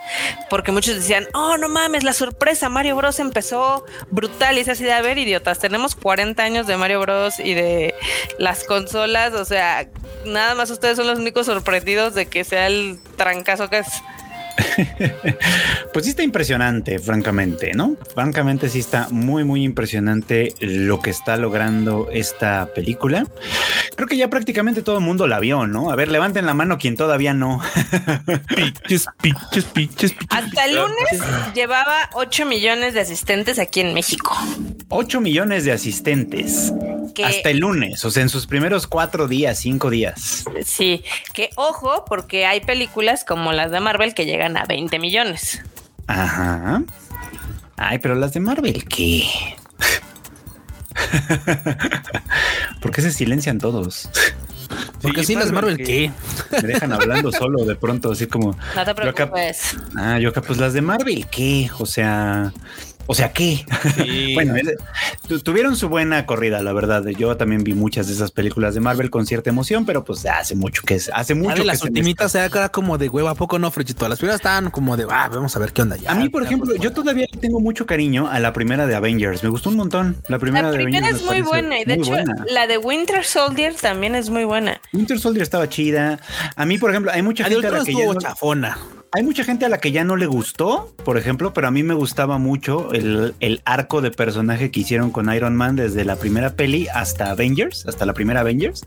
porque 0.50 0.72
muchos 0.72 0.96
decían, 0.96 1.28
oh, 1.34 1.58
no 1.58 1.70
mames, 1.70 2.04
la 2.04 2.14
sorpresa, 2.14 2.68
Mario 2.68 2.98
Bros 2.98 3.20
empezó 3.20 3.86
brutal 4.12 4.58
y 4.58 4.62
es 4.62 4.70
así 4.70 4.84
de, 4.84 4.92
a 4.92 5.02
ver, 5.02 5.18
idiotas, 5.18 5.60
tenemos 5.60 5.96
40 5.96 6.44
años 6.44 6.68
de 6.68 6.76
Mario 6.76 7.00
Bros 7.00 7.40
y 7.40 7.54
de 7.54 7.96
las 8.40 8.66
consolas, 8.66 9.34
o 9.34 9.46
sea, 9.46 9.88
nada 10.26 10.54
más 10.56 10.70
ustedes 10.70 10.98
son 10.98 11.08
los 11.08 11.20
únicos 11.20 11.46
sorprendidos 11.46 12.14
de 12.14 12.26
que 12.26 12.44
sea 12.44 12.68
el 12.68 13.00
trancazo 13.16 13.70
que 13.70 13.80
es. 13.80 13.88
pues 15.94 16.06
sí 16.06 16.12
está 16.12 16.24
impresionante, 16.24 17.00
francamente, 17.00 17.74
¿no? 17.74 17.96
Francamente 18.14 18.70
sí 18.70 18.80
está 18.80 19.08
muy, 19.10 19.44
muy 19.44 19.64
impresionante 19.64 20.54
lo 20.60 21.00
que 21.00 21.10
está 21.10 21.38
logrando 21.38 22.10
esta 22.12 22.70
película. 22.74 23.26
Creo 23.96 24.08
que 24.08 24.18
ya 24.18 24.30
prácticamente 24.30 24.82
todo 24.82 24.98
el 24.98 25.04
mundo 25.04 25.28
la 25.28 25.40
vio, 25.40 25.68
¿no? 25.68 25.92
A 25.92 25.96
ver, 25.96 26.10
levanten 26.10 26.46
la 26.46 26.54
mano 26.54 26.78
quien 26.78 26.96
todavía 26.96 27.34
no. 27.34 27.62
Hasta 30.30 30.66
el 30.66 30.76
lunes 30.76 31.54
llevaba 31.54 32.10
8 32.14 32.46
millones 32.46 32.94
de 32.94 33.02
asistentes 33.02 33.60
aquí 33.60 33.82
en 33.82 33.94
México. 33.94 34.36
8 34.90 35.22
millones 35.22 35.66
de 35.66 35.72
asistentes. 35.72 36.74
Hasta 37.24 37.50
el 37.50 37.60
lunes, 37.60 38.04
o 38.04 38.12
sea, 38.12 38.24
en 38.24 38.30
sus 38.30 38.46
primeros 38.46 38.88
cuatro 38.88 39.28
días, 39.28 39.60
cinco 39.60 39.90
días. 39.90 40.44
Sí, 40.66 41.04
que 41.34 41.50
ojo, 41.56 42.04
porque 42.08 42.46
hay 42.46 42.60
películas 42.60 43.24
como 43.24 43.54
las 43.54 43.72
de 43.72 43.80
Marvel 43.80 44.14
que 44.14 44.26
llegan 44.26 44.45
a 44.58 44.66
20 44.66 45.00
millones. 45.00 45.62
Ajá. 46.08 46.84
Ay, 47.78 48.00
pero 48.00 48.16
las 48.16 48.34
de 48.34 48.40
Marvel, 48.40 48.86
¿qué? 48.86 49.24
¿Por 52.82 52.92
qué 52.92 53.02
se 53.02 53.12
silencian 53.12 53.60
todos? 53.60 54.10
Porque 55.02 55.24
sí, 55.24 55.36
las 55.36 55.52
Marvel, 55.52 55.78
¿qué? 55.78 56.12
Me 56.52 56.68
dejan 56.68 56.92
hablando 56.94 57.32
solo 57.32 57.66
de 57.66 57.76
pronto, 57.76 58.12
así 58.12 58.28
como. 58.28 58.58
No 58.76 58.86
te 58.86 58.96
preocupes. 58.96 59.76
ah, 59.96 60.18
yo 60.20 60.30
acá, 60.30 60.42
pues 60.42 60.58
las 60.58 60.74
de 60.74 60.82
Marvel, 60.82 61.28
¿qué? 61.30 61.70
O 61.78 61.86
sea, 61.86 62.54
o 63.08 63.14
sea, 63.14 63.32
¿qué? 63.32 63.66
bueno, 64.34 64.54
tuvieron 65.44 65.76
su 65.76 65.90
buena 65.90 66.26
corrida, 66.26 66.62
la 66.62 66.74
verdad. 66.74 67.06
Yo 67.08 67.38
también 67.38 67.64
vi 67.64 67.74
muchas 67.74 68.08
de 68.08 68.14
esas 68.14 68.32
películas 68.32 68.74
de 68.74 68.80
Marvel 68.80 69.10
con 69.10 69.26
cierta 69.26 69.50
emoción, 69.50 69.86
pero 69.86 70.04
pues 70.04 70.26
hace 70.26 70.56
mucho 70.56 70.82
que 70.84 71.00
hace 71.14 71.36
mucho 71.36 71.56
que 71.56 71.64
las 71.64 71.82
ultimitas 71.84 72.32
se 72.32 72.40
era 72.40 72.70
como 72.70 72.98
de 72.98 73.10
hueva, 73.10 73.32
¿a 73.32 73.36
poco 73.36 73.60
no, 73.60 73.70
Frechito? 73.72 74.08
Las 74.10 74.20
primeras 74.20 74.40
estaban 74.40 74.72
como 74.72 74.98
de, 74.98 75.06
ah, 75.10 75.30
vamos 75.32 75.56
a 75.56 75.60
ver 75.60 75.74
qué 75.74 75.82
onda 75.82 75.98
ya. 75.98 76.12
A 76.12 76.16
mí, 76.16 76.30
por 76.30 76.44
ejemplo, 76.44 76.76
yo 76.76 76.92
todavía 76.92 77.28
tengo 77.40 77.60
mucho 77.60 77.86
cariño 77.86 78.28
a 78.28 78.40
la 78.40 78.54
primera 78.54 78.88
de 78.88 78.96
Avengers. 78.96 79.44
Me 79.44 79.50
gustó 79.50 79.70
un 79.70 79.76
montón. 79.76 80.18
La 80.28 80.40
primera, 80.40 80.72
la 80.72 80.78
primera 80.78 81.10
es 81.10 81.24
muy 81.24 81.42
buena 81.42 81.80
y 81.80 81.86
de 81.86 81.96
hecho 81.96 82.16
la 82.48 82.68
de 82.68 82.78
Winter 82.78 83.24
Soldier 83.24 83.76
también 83.76 84.16
es 84.16 84.30
muy 84.30 84.46
buena. 84.46 84.80
Winter 84.94 85.20
Soldier 85.20 85.44
estaba 85.44 85.70
chida. 85.70 86.20
A 86.56 86.66
mí, 86.66 86.78
por 86.78 86.90
ejemplo, 86.90 87.12
hay 87.12 87.22
mucha 87.22 87.46
gente 87.46 87.68
a 87.68 87.72
la 87.72 87.84
que 87.84 87.94
ya 87.94 88.16
chafona. 88.20 88.78
Hay 89.16 89.24
mucha 89.24 89.46
gente 89.46 89.64
a 89.64 89.70
la 89.70 89.78
que 89.78 89.94
ya 89.94 90.04
no 90.04 90.18
le 90.18 90.26
gustó, 90.26 90.94
por 91.06 91.18
ejemplo, 91.18 91.54
pero 91.54 91.70
a 91.70 91.72
mí 91.72 91.84
me 91.84 91.94
gustaba 91.94 92.38
mucho 92.38 92.92
el, 92.92 93.62
arco 93.64 94.02
de 94.02 94.12
personaje 94.12 94.72
que 94.72 94.82
hicieron 94.82 95.10
con 95.10 95.34
Iron 95.34 95.56
Man 95.56 95.78
desde 95.78 96.04
la 96.04 96.18
primera 96.18 96.58
peli 96.58 96.90
hasta 96.94 97.32
Avengers, 97.32 97.86
hasta 97.88 98.06
la 98.06 98.14
primera 98.14 98.42
Avengers. 98.42 98.86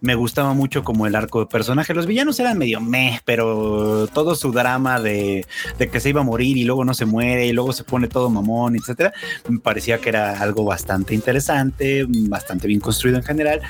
Me 0.00 0.16
gustaba 0.16 0.54
mucho 0.54 0.82
como 0.82 1.06
el 1.06 1.14
arco 1.14 1.38
de 1.38 1.46
personaje. 1.46 1.94
Los 1.94 2.06
villanos 2.06 2.40
eran 2.40 2.58
medio 2.58 2.80
meh, 2.80 3.20
pero 3.24 4.08
todo 4.12 4.34
su 4.34 4.50
drama 4.50 5.00
de, 5.00 5.46
que 5.78 6.00
se 6.00 6.08
iba 6.08 6.22
a 6.22 6.24
morir 6.24 6.56
y 6.56 6.64
luego 6.64 6.84
no 6.84 6.92
se 6.92 7.06
muere 7.06 7.46
y 7.46 7.52
luego 7.52 7.72
se 7.72 7.84
pone 7.84 8.08
todo 8.08 8.28
mamón, 8.28 8.74
etcétera, 8.74 9.12
me 9.48 9.60
parecía 9.60 9.98
que 9.98 10.08
era 10.08 10.40
algo 10.40 10.64
bastante 10.64 11.14
interesante, 11.14 12.06
bastante 12.08 12.66
bien 12.66 12.80
construido 12.80 13.18
en 13.18 13.24
general. 13.24 13.60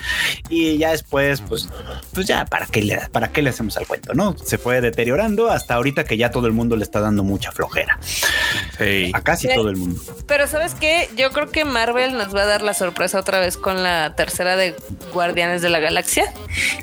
Y 0.48 0.78
ya 0.78 0.92
después, 0.92 1.42
pues, 1.42 1.68
pues 2.14 2.26
ya, 2.26 2.46
¿para 2.46 2.64
qué 2.64 2.80
le, 2.80 2.98
para 3.12 3.30
qué 3.30 3.42
le 3.42 3.50
hacemos 3.50 3.76
al 3.76 3.86
cuento? 3.86 4.14
No 4.14 4.34
se 4.38 4.56
fue 4.56 4.80
deteriorando 4.80 5.50
hasta 5.50 5.74
ahorita 5.74 5.89
que 5.92 6.16
ya 6.16 6.30
todo 6.30 6.46
el 6.46 6.52
mundo 6.52 6.76
le 6.76 6.84
está 6.84 7.00
dando 7.00 7.22
mucha 7.22 7.52
flojera. 7.52 7.98
A 9.12 9.20
casi 9.22 9.48
todo 9.48 9.68
el 9.68 9.76
mundo. 9.76 10.00
Pero 10.26 10.46
sabes 10.46 10.74
qué, 10.74 11.08
yo 11.16 11.30
creo 11.30 11.50
que 11.50 11.64
Marvel 11.64 12.14
nos 12.14 12.34
va 12.34 12.42
a 12.42 12.46
dar 12.46 12.62
la 12.62 12.74
sorpresa 12.74 13.18
otra 13.18 13.40
vez 13.40 13.56
con 13.56 13.82
la 13.82 14.14
tercera 14.16 14.56
de 14.56 14.74
Guardianes 15.12 15.62
de 15.62 15.68
la 15.70 15.80
Galaxia 15.80 16.32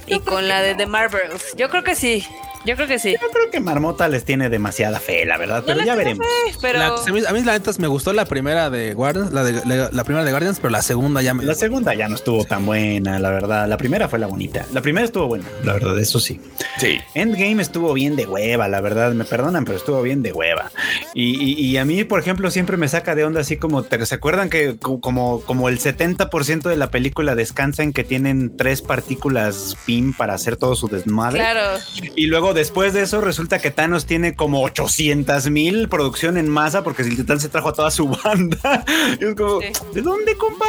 y 0.05 0.19
con 0.19 0.47
la 0.47 0.61
de 0.61 0.75
The 0.75 0.85
Marvels. 0.85 1.55
Yo 1.57 1.69
creo 1.69 1.83
que 1.83 1.95
sí. 1.95 2.25
Yo 2.67 2.75
creo 2.75 2.85
que 2.85 2.99
sí. 2.99 3.13
Yo 3.13 3.29
creo 3.31 3.49
que 3.49 3.61
Marmota 3.61 4.09
les 4.09 4.25
tiene 4.25 4.49
demasiada 4.49 4.99
fe, 4.99 5.25
la 5.25 5.37
verdad, 5.37 5.63
pero 5.65 5.85
ya 5.85 5.95
veremos. 5.95 6.27
pero... 6.61 6.81
a, 6.81 7.31
mí, 7.31 7.41
la 7.41 7.53
neta 7.53 7.71
me 7.79 7.87
gustó 7.87 8.11
la 8.11 8.25
primera 8.25 8.69
de 8.69 8.93
Guardians, 8.93 9.31
la, 9.31 9.45
de, 9.45 9.53
la, 9.89 10.03
primera 10.03 10.25
de 10.25 10.31
Guardians, 10.31 10.59
pero 10.59 10.71
la 10.71 10.81
segunda 10.81 11.21
ya 11.21 11.33
me. 11.33 11.45
La 11.45 11.55
segunda 11.55 11.93
ya 11.93 12.09
no 12.09 12.15
estuvo 12.15 12.43
tan 12.43 12.65
buena, 12.65 13.19
la 13.19 13.29
verdad. 13.29 13.69
La 13.69 13.77
primera 13.77 14.09
fue 14.09 14.19
la 14.19 14.27
bonita. 14.27 14.65
La 14.73 14.81
primera 14.81 15.05
estuvo 15.05 15.27
buena, 15.27 15.45
la 15.63 15.73
verdad, 15.75 15.97
eso 15.97 16.19
sí. 16.19 16.41
Sí. 16.77 16.99
Endgame 17.13 17.61
estuvo 17.61 17.93
bien 17.93 18.17
de 18.17 18.25
hueva, 18.25 18.67
la 18.67 18.81
verdad. 18.81 19.13
Me 19.13 19.23
perdonan, 19.23 19.63
pero 19.63 19.77
estuvo 19.77 20.01
bien 20.01 20.21
de 20.21 20.33
hueva. 20.33 20.69
Y, 21.13 21.77
mí, 21.85 22.03
por 22.03 22.19
ejemplo, 22.19 22.51
siempre 22.51 22.75
me 22.75 22.89
saca 22.89 23.15
de 23.15 23.23
onda 23.23 23.39
así 23.39 23.55
como, 23.55 23.81
¿se 23.83 24.15
acuerdan 24.15 24.49
que 24.49 24.77
como, 24.77 25.39
como 25.39 25.69
el 25.69 25.79
70% 25.79 26.63
de 26.63 26.75
la 26.75 26.91
película 26.91 27.33
descansa 27.33 27.83
en 27.83 27.93
que 27.93 28.03
tienen 28.03 28.57
tres 28.57 28.81
partículas 28.81 29.77
PIM 29.85 30.13
para 30.13 30.33
hacer 30.33 30.57
todo 30.57 30.75
su 30.75 30.89
desmadre? 30.89 31.39
Claro. 31.39 31.79
Y 32.17 32.25
luego 32.25 32.56
después 32.57 32.93
de 32.93 33.03
eso 33.03 33.21
resulta 33.21 33.59
que 33.59 33.71
Thanos 33.71 34.05
tiene 34.05 34.35
como 34.35 34.61
800 34.63 35.49
mil 35.49 35.87
producción 35.87 36.37
en 36.37 36.49
masa 36.49 36.83
porque 36.83 37.03
el 37.03 37.15
titán 37.15 37.39
se 37.39 37.47
trajo 37.49 37.69
a 37.69 37.73
toda 37.73 37.91
su 37.91 38.07
banda. 38.23 38.83
Y 39.21 39.25
es 39.25 39.35
como, 39.35 39.61
Sí. 39.61 39.67
¿de 39.93 40.01
dónde, 40.01 40.35
compa? 40.35 40.65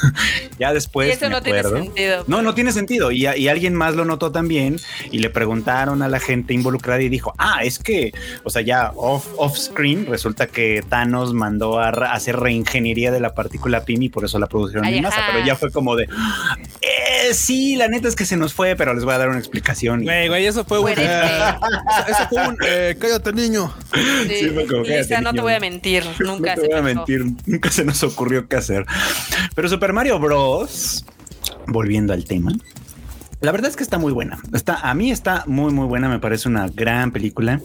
ya 0.58 0.72
después. 0.72 1.08
Y 1.08 1.12
eso 1.12 1.26
me 1.26 1.30
no 1.32 1.42
tiene 1.42 1.58
acuerdo. 1.58 1.82
sentido. 1.84 2.24
No, 2.26 2.42
no 2.42 2.54
tiene 2.54 2.72
sentido. 2.72 3.10
Y, 3.10 3.26
y 3.26 3.48
alguien 3.48 3.74
más 3.74 3.94
lo 3.94 4.04
notó 4.04 4.32
también 4.32 4.80
y 5.10 5.18
le 5.18 5.30
preguntaron 5.30 6.02
a 6.02 6.08
la 6.08 6.20
gente 6.20 6.54
involucrada 6.54 7.02
y 7.02 7.08
dijo, 7.08 7.34
ah, 7.38 7.62
es 7.64 7.78
que, 7.78 8.12
o 8.44 8.50
sea, 8.50 8.62
ya 8.62 8.92
off, 8.96 9.26
off 9.36 9.56
screen 9.58 10.06
resulta 10.06 10.46
que 10.46 10.82
Thanos 10.88 11.34
mandó 11.34 11.78
a 11.78 11.88
hacer 11.90 12.36
reingeniería 12.38 13.10
de 13.10 13.20
la 13.20 13.34
partícula 13.34 13.84
PIM 13.84 14.02
y 14.04 14.08
por 14.08 14.24
eso 14.24 14.38
la 14.38 14.46
produjeron 14.46 14.84
Ay, 14.86 14.98
en 14.98 15.02
masa. 15.02 15.18
ajá. 15.18 15.32
Pero 15.34 15.46
ya 15.46 15.56
fue 15.56 15.70
como 15.70 15.96
de, 15.96 16.04
eh, 16.80 17.34
sí, 17.34 17.76
la 17.76 17.88
neta 17.88 18.08
es 18.08 18.16
que 18.16 18.24
se 18.24 18.36
nos 18.36 18.54
fue, 18.54 18.76
pero 18.76 18.94
les 18.94 19.04
voy 19.04 19.14
a 19.14 19.18
dar 19.18 19.28
una 19.28 19.38
explicación. 19.38 20.02
Güey, 20.04 20.28
güey, 20.28 20.46
eso 20.46 20.64
fue 20.64 20.78
un. 20.78 20.86
Eso, 22.08 22.28
fue 22.30 22.48
un. 22.48 22.56
Eh, 22.66 22.96
cállate, 22.98 23.32
niño. 23.32 23.72
Sí, 23.94 24.28
Sí, 24.40 24.48
fue 24.50 24.66
como, 24.66 24.82
Lisa, 24.82 24.94
cállate, 25.08 25.20
no 25.22 25.32
te 25.34 25.40
voy 25.40 25.52
a 25.54 25.60
mentir. 25.60 26.04
Nunca 26.20 26.56
no 26.56 26.62
se 26.62 26.68
te 26.68 26.74
voy 26.74 26.78
a 26.78 26.94
mentir, 26.94 27.24
nunca 27.46 27.70
se 27.70 27.84
nos 27.84 28.02
ocurrió 28.02 28.48
qué 28.48 28.56
hacer. 28.56 28.84
Pero 29.54 29.68
Super 29.68 29.92
Mario 29.92 30.18
Bros. 30.18 31.04
Volviendo 31.68 32.12
al 32.12 32.24
tema. 32.24 32.52
La 33.40 33.52
verdad 33.52 33.68
es 33.68 33.76
que 33.76 33.82
está 33.82 33.98
muy 33.98 34.12
buena. 34.12 34.38
Está, 34.54 34.76
a 34.76 34.94
mí 34.94 35.10
está 35.10 35.44
muy, 35.46 35.70
muy 35.72 35.86
buena. 35.86 36.08
Me 36.08 36.18
parece 36.18 36.48
una 36.48 36.68
gran 36.68 37.12
película 37.12 37.60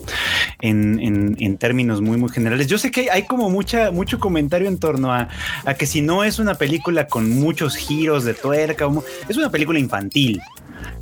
en, 0.60 1.00
en- 1.00 1.38
en 1.40 1.58
términos 1.58 2.02
muy, 2.02 2.18
muy 2.18 2.30
generales. 2.30 2.68
Yo 2.68 2.78
sé 2.78 2.92
que 2.92 3.10
hay 3.10 3.24
como 3.24 3.50
mucha, 3.50 3.90
mucho 3.90 4.20
comentario 4.20 4.68
en 4.68 4.78
torno 4.80 5.14
a, 5.14 5.30
a 5.66 5.74
que 5.76 5.86
si 5.86 6.02
no 6.02 6.24
es 6.26 6.40
una 6.40 6.56
película 6.56 7.08
con 7.08 7.30
muchos 7.30 7.76
giros 7.78 8.26
de 8.26 8.34
tuerca, 8.34 8.88
es 9.30 9.38
una 9.38 9.50
película 9.50 9.80
infantil. 9.80 10.42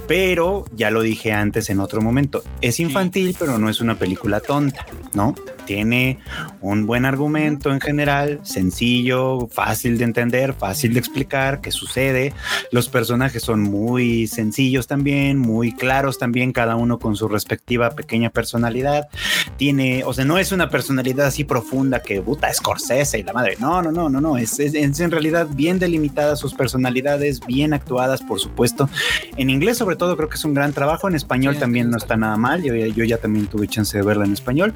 Pero 0.07 0.65
ya 0.75 0.91
lo 0.91 1.01
dije 1.01 1.31
antes 1.31 1.69
en 1.69 1.79
otro 1.79 2.01
momento, 2.01 2.43
es 2.61 2.79
infantil, 2.79 3.35
pero 3.37 3.57
no 3.59 3.69
es 3.69 3.81
una 3.81 3.95
película 3.95 4.39
tonta, 4.39 4.85
¿no? 5.13 5.35
Tiene 5.73 6.17
un 6.61 6.87
buen 6.87 7.05
argumento 7.05 7.71
en 7.71 7.79
general, 7.79 8.39
sencillo, 8.41 9.47
fácil 9.51 9.99
de 9.99 10.03
entender, 10.05 10.55
fácil 10.55 10.93
de 10.95 10.99
explicar 10.99 11.61
qué 11.61 11.71
sucede. 11.71 12.33
Los 12.71 12.89
personajes 12.89 13.43
son 13.43 13.61
muy 13.61 14.25
sencillos 14.25 14.87
también, 14.87 15.37
muy 15.37 15.71
claros 15.73 16.17
también, 16.17 16.53
cada 16.53 16.75
uno 16.75 16.97
con 16.97 17.15
su 17.15 17.27
respectiva 17.27 17.91
pequeña 17.91 18.31
personalidad. 18.31 19.09
Tiene, 19.57 20.03
o 20.05 20.11
sea, 20.13 20.25
no 20.25 20.39
es 20.39 20.51
una 20.51 20.71
personalidad 20.71 21.27
así 21.27 21.43
profunda 21.43 22.01
que 22.01 22.19
puta 22.19 22.51
Scorsese 22.51 23.19
y 23.19 23.23
la 23.23 23.33
madre. 23.33 23.55
No, 23.59 23.83
no, 23.83 23.91
no, 23.91 24.09
no, 24.09 24.19
no. 24.19 24.37
Es, 24.37 24.59
es- 24.59 24.73
es 24.73 24.99
en 24.99 25.11
realidad 25.11 25.47
bien 25.53 25.77
delimitadas 25.77 26.39
sus 26.39 26.55
personalidades, 26.55 27.41
bien 27.45 27.75
actuadas, 27.75 28.23
por 28.23 28.39
supuesto. 28.39 28.89
En 29.37 29.51
inglés, 29.51 29.77
sobre 29.77 29.97
todo, 29.97 30.17
creo 30.17 30.29
que 30.29 30.35
es 30.37 30.45
un 30.45 30.55
gran 30.55 30.73
trabajo. 30.73 31.07
En 31.07 31.13
español 31.13 31.53
Sí, 31.53 31.59
también 31.59 31.91
no 31.91 31.97
está 31.97 32.17
nada 32.17 32.37
mal. 32.37 32.63
Yo, 32.63 32.73
yo 32.73 33.03
ya 33.03 33.17
también 33.19 33.45
tuve 33.45 33.67
chance 33.67 33.95
de 33.95 34.03
verla 34.03 34.25
en 34.25 34.33
español. 34.33 34.73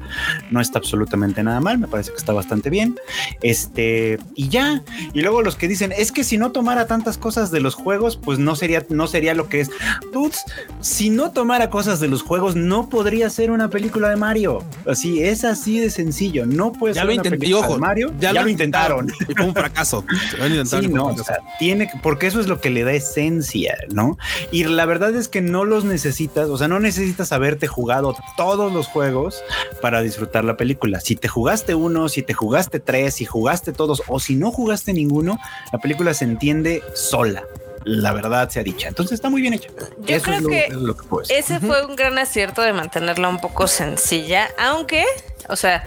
No 0.52 0.60
está 0.60 0.78
absolutamente 0.84 1.42
nada 1.42 1.60
mal. 1.60 1.78
Me 1.78 1.88
parece 1.88 2.10
que 2.10 2.18
está 2.18 2.32
bastante 2.32 2.68
bien. 2.70 2.98
Este, 3.42 4.18
y 4.34 4.48
ya. 4.48 4.82
Y 5.12 5.22
luego 5.22 5.42
los 5.42 5.56
que 5.56 5.66
dicen, 5.66 5.92
es 5.96 6.12
que 6.12 6.24
si 6.24 6.36
no 6.38 6.52
tomara 6.52 6.86
tantas 6.86 7.16
cosas 7.18 7.50
de 7.50 7.60
los 7.60 7.74
juegos, 7.74 8.16
pues 8.16 8.38
no 8.38 8.54
sería, 8.54 8.84
no 8.90 9.06
sería 9.06 9.34
lo 9.34 9.48
que 9.48 9.60
es. 9.60 9.70
Dudes, 10.12 10.44
si 10.80 11.10
no 11.10 11.32
tomara 11.32 11.70
cosas 11.70 12.00
de 12.00 12.08
los 12.08 12.22
juegos, 12.22 12.54
no 12.54 12.88
podría 12.88 13.30
ser 13.30 13.50
una 13.50 13.70
película 13.70 14.10
de 14.10 14.16
Mario. 14.16 14.62
Así, 14.86 15.22
es 15.22 15.44
así 15.44 15.80
de 15.80 15.90
sencillo. 15.90 16.44
No 16.46 16.72
puede 16.72 16.94
Ya 16.94 17.00
ser 17.02 17.08
lo 17.08 17.20
una 17.20 17.30
película 17.30 17.58
ojo, 17.66 17.74
de 17.74 17.80
Mario. 17.80 18.12
Ya, 18.20 18.32
lo 18.34 18.48
intentaron. 18.48 19.10
Y 19.28 19.34
fue 19.34 19.46
un 19.46 19.54
fracaso. 19.54 20.04
Lo 20.38 20.64
Sí, 20.64 20.88
no, 20.88 21.06
o 21.06 21.24
sea, 21.24 21.38
tiene, 21.58 21.86
que- 21.88 21.98
porque 22.02 22.26
eso 22.26 22.40
es 22.40 22.46
lo 22.48 22.60
que 22.60 22.70
le 22.70 22.84
da 22.84 22.92
esencia, 22.92 23.74
¿no? 23.90 24.18
Y 24.50 24.64
la 24.64 24.84
verdad 24.86 25.14
es 25.14 25.28
que 25.28 25.40
no 25.40 25.64
los 25.64 25.84
necesitas, 25.84 26.48
o 26.48 26.58
sea, 26.58 26.68
no 26.68 26.80
necesitas 26.80 27.32
haberte 27.32 27.66
jugado 27.66 28.16
todos 28.36 28.72
los 28.72 28.86
juegos 28.86 29.42
para 29.80 30.02
disfrutar 30.02 30.44
la 30.44 30.56
película. 30.56 30.73
Si 31.00 31.16
te 31.16 31.28
jugaste 31.28 31.74
uno, 31.74 32.08
si 32.08 32.22
te 32.22 32.34
jugaste 32.34 32.80
tres, 32.80 33.14
si 33.14 33.24
jugaste 33.24 33.72
todos, 33.72 34.02
o 34.08 34.20
si 34.20 34.36
no 34.36 34.50
jugaste 34.50 34.92
ninguno, 34.92 35.38
la 35.72 35.78
película 35.78 36.14
se 36.14 36.24
entiende 36.24 36.82
sola. 36.94 37.44
La 37.84 38.12
verdad 38.12 38.48
sea 38.48 38.62
dicha. 38.62 38.88
Entonces 38.88 39.16
está 39.16 39.28
muy 39.28 39.42
bien 39.42 39.52
hecha. 39.52 39.68
Yo 39.98 40.16
Eso 40.16 40.24
creo 40.24 40.36
es 40.36 40.42
lo, 40.42 40.48
que 40.48 40.64
es 40.66 40.72
lo 40.72 40.96
que 40.96 41.02
puedo 41.06 41.20
decir. 41.20 41.36
Ese 41.36 41.60
fue 41.60 41.84
un 41.84 41.96
gran 41.96 42.18
acierto 42.18 42.62
de 42.62 42.72
mantenerla 42.72 43.28
un 43.28 43.40
poco 43.40 43.66
sencilla, 43.66 44.48
aunque, 44.58 45.04
o 45.50 45.56
sea, 45.56 45.84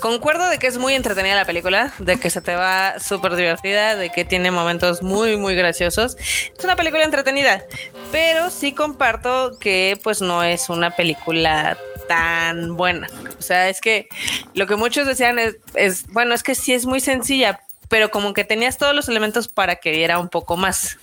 concuerdo 0.00 0.48
de 0.48 0.60
que 0.60 0.68
es 0.68 0.78
muy 0.78 0.94
entretenida 0.94 1.34
la 1.34 1.44
película, 1.44 1.92
de 1.98 2.20
que 2.20 2.30
se 2.30 2.42
te 2.42 2.54
va 2.54 3.00
súper 3.00 3.34
divertida, 3.34 3.96
de 3.96 4.10
que 4.10 4.24
tiene 4.24 4.52
momentos 4.52 5.02
muy, 5.02 5.36
muy 5.36 5.56
graciosos. 5.56 6.16
Es 6.16 6.64
una 6.64 6.76
película 6.76 7.02
entretenida, 7.02 7.64
pero 8.12 8.48
sí 8.48 8.72
comparto 8.72 9.58
que 9.58 9.98
pues 10.04 10.20
no 10.20 10.44
es 10.44 10.68
una 10.68 10.92
película 10.92 11.76
tan 12.08 12.76
buena. 12.76 13.08
O 13.38 13.42
sea, 13.42 13.68
es 13.68 13.80
que 13.80 14.08
lo 14.54 14.66
que 14.66 14.76
muchos 14.76 15.06
decían 15.06 15.38
es, 15.38 15.56
es 15.74 16.06
bueno, 16.08 16.34
es 16.34 16.42
que 16.42 16.54
sí 16.54 16.72
es 16.72 16.86
muy 16.86 17.00
sencilla, 17.00 17.60
pero 17.88 18.10
como 18.10 18.32
que 18.32 18.44
tenías 18.44 18.78
todos 18.78 18.94
los 18.94 19.08
elementos 19.08 19.48
para 19.48 19.76
que 19.76 19.92
diera 19.92 20.18
un 20.18 20.28
poco 20.28 20.56
más. 20.56 20.98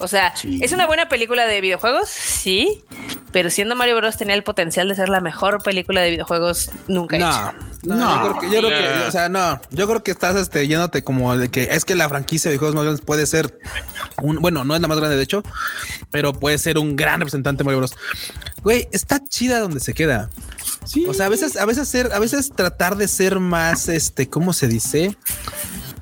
O 0.00 0.08
sea, 0.08 0.34
Sí. 0.36 0.58
¿es 0.62 0.72
una 0.72 0.86
buena 0.86 1.08
película 1.08 1.46
de 1.46 1.60
videojuegos? 1.60 2.08
Sí, 2.08 2.82
pero 3.32 3.50
siendo 3.50 3.76
Mario 3.76 3.96
Bros. 3.96 4.16
tenía 4.16 4.34
el 4.34 4.42
potencial 4.42 4.88
de 4.88 4.94
ser 4.94 5.08
la 5.08 5.20
mejor 5.20 5.62
película 5.62 6.00
de 6.00 6.10
videojuegos 6.10 6.70
nunca 6.88 7.16
hecha. 7.16 7.54
No, 7.82 7.94
no, 7.94 7.96
No. 7.96 8.14
yo 8.16 8.38
creo 8.38 8.40
que, 8.40 8.54
yo 8.56 8.68
creo 8.68 8.70
que, 9.02 9.08
o 9.08 9.10
sea, 9.10 9.28
no, 9.28 9.60
yo 9.70 9.86
creo 9.86 10.02
que 10.02 10.10
estás 10.10 10.36
este, 10.36 10.66
yéndote 10.66 11.02
como 11.04 11.36
de 11.36 11.50
que 11.50 11.68
es 11.70 11.84
que 11.84 11.94
la 11.94 12.08
franquicia 12.08 12.50
de 12.50 12.58
juegos 12.58 12.74
más 12.74 12.84
grandes 12.84 13.04
puede 13.04 13.26
ser 13.26 13.58
un, 14.22 14.36
bueno, 14.40 14.64
no 14.64 14.74
es 14.74 14.80
la 14.80 14.88
más 14.88 14.98
grande 14.98 15.16
de 15.16 15.22
hecho, 15.22 15.42
pero 16.10 16.32
puede 16.32 16.58
ser 16.58 16.78
un 16.78 16.96
gran 16.96 17.20
representante 17.20 17.58
de 17.60 17.64
Mario 17.64 17.78
Bros. 17.78 17.94
Güey, 18.62 18.88
está 18.92 19.22
chida 19.24 19.60
donde 19.60 19.80
se 19.80 19.94
queda. 19.94 20.28
Sí. 20.84 21.04
O 21.08 21.14
sea, 21.14 21.26
a 21.26 21.28
veces, 21.28 21.56
a 21.56 21.64
veces 21.66 21.88
ser, 21.88 22.12
a 22.12 22.18
veces 22.18 22.50
tratar 22.54 22.96
de 22.96 23.06
ser 23.08 23.38
más, 23.38 23.88
este, 23.88 24.28
¿cómo 24.28 24.52
se 24.52 24.66
dice? 24.66 25.16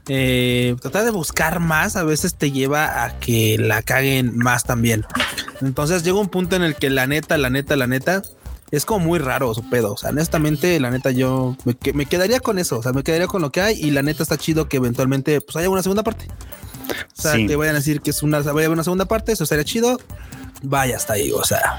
Eh, 0.09 0.75
tratar 0.81 1.05
de 1.05 1.11
buscar 1.11 1.61
más 1.61 1.95
a 1.97 2.03
veces 2.03 2.35
te 2.35 2.51
lleva 2.51 3.05
a 3.05 3.19
que 3.21 3.57
la 3.59 3.83
caguen 3.83 4.37
más 4.39 4.65
también. 4.65 5.05
Entonces 5.61 6.03
llega 6.03 6.19
un 6.19 6.29
punto 6.29 6.57
en 6.57 6.63
el 6.63 6.75
que 6.77 6.89
la 6.91 7.07
neta, 7.07 7.37
la 7.39 7.51
neta, 7.51 7.77
la 7.77 7.87
neta 7.87 8.23
es 8.71 8.85
como 8.85 9.05
muy 9.07 9.19
raro 9.19 9.53
su 9.55 9.69
pedo. 9.69 9.93
O 9.93 9.97
sea, 9.97 10.11
honestamente, 10.11 10.79
la 10.81 10.91
neta, 10.91 11.11
yo 11.11 11.57
me, 11.65 11.75
que- 11.75 11.93
me 11.93 12.07
quedaría 12.07 12.41
con 12.41 12.59
eso. 12.59 12.79
O 12.79 12.83
sea, 12.83 12.93
me 12.93 13.03
quedaría 13.03 13.27
con 13.27 13.43
lo 13.43 13.51
que 13.53 13.61
hay 13.61 13.79
y 13.79 13.91
la 13.91 14.03
neta 14.03 14.23
está 14.23 14.37
chido 14.39 14.69
que 14.69 14.79
eventualmente 14.79 15.41
pues 15.41 15.57
haya 15.57 15.69
una 15.71 15.83
segunda 15.83 16.03
parte. 16.03 16.27
O 17.17 17.21
sea, 17.21 17.35
Sí. 17.35 17.47
que 17.47 17.57
vayan 17.57 17.75
a 17.75 17.79
decir 17.79 18.01
que 18.01 18.11
es 18.11 18.23
una, 18.23 18.39
vaya 18.39 18.49
a 18.49 18.53
haber 18.53 18.71
una 18.71 18.85
segunda 18.85 19.05
parte. 19.07 19.33
Eso 19.33 19.45
estaría 19.45 19.65
chido. 19.65 19.99
Vaya 20.63 20.97
hasta 20.97 21.15
ahí. 21.15 21.31
O 21.31 21.45
sea, 21.45 21.79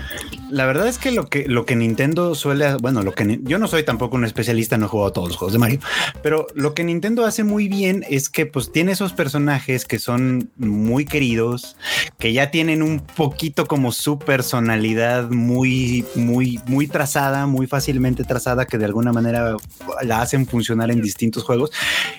La 0.50 0.66
verdad 0.66 0.88
es 0.88 0.98
que 0.98 1.12
lo 1.12 1.28
que 1.30 1.48
lo 1.48 1.66
que 1.66 1.76
Nintendo 1.76 2.34
suele, 2.34 2.76
bueno, 2.76 3.04
lo 3.04 3.14
que 3.14 3.40
yo 3.44 3.60
no 3.60 3.68
soy 3.68 3.84
tampoco 3.84 4.16
un 4.16 4.26
especialista, 4.26 4.78
no 4.78 4.86
he 4.86 4.90
jugado 4.90 5.12
todos 5.14 5.28
los 5.30 5.38
juegos 5.38 5.54
de 5.54 5.60
Mario, 5.60 5.80
pero 6.24 6.48
lo 6.56 6.74
que 6.74 6.84
Nintendo 6.84 7.26
hace 7.26 7.44
muy 7.44 7.68
bien 7.68 8.06
es 8.10 8.30
que 8.30 8.46
pues 8.46 8.72
tiene 8.72 8.94
esos 8.94 9.14
personajes 9.14 9.86
que 9.86 10.00
son 10.00 10.50
muy 10.58 11.06
queridos, 11.06 11.76
que 12.18 12.34
ya 12.34 12.52
tienen 12.52 12.82
un 12.82 13.00
poquito 13.02 13.68
como 13.68 13.92
su 13.92 14.18
personalidad 14.18 15.30
muy 15.30 16.06
muy 16.16 16.60
muy 16.66 16.88
trazada, 16.88 17.46
muy 17.46 17.68
fácilmente 17.68 18.24
trazada 18.24 18.66
que 18.66 18.78
de 18.78 18.86
alguna 18.86 19.12
manera 19.12 19.56
la 20.04 20.22
hacen 20.22 20.48
funcionar 20.48 20.90
en 20.92 21.02
distintos 21.02 21.44
juegos 21.44 21.72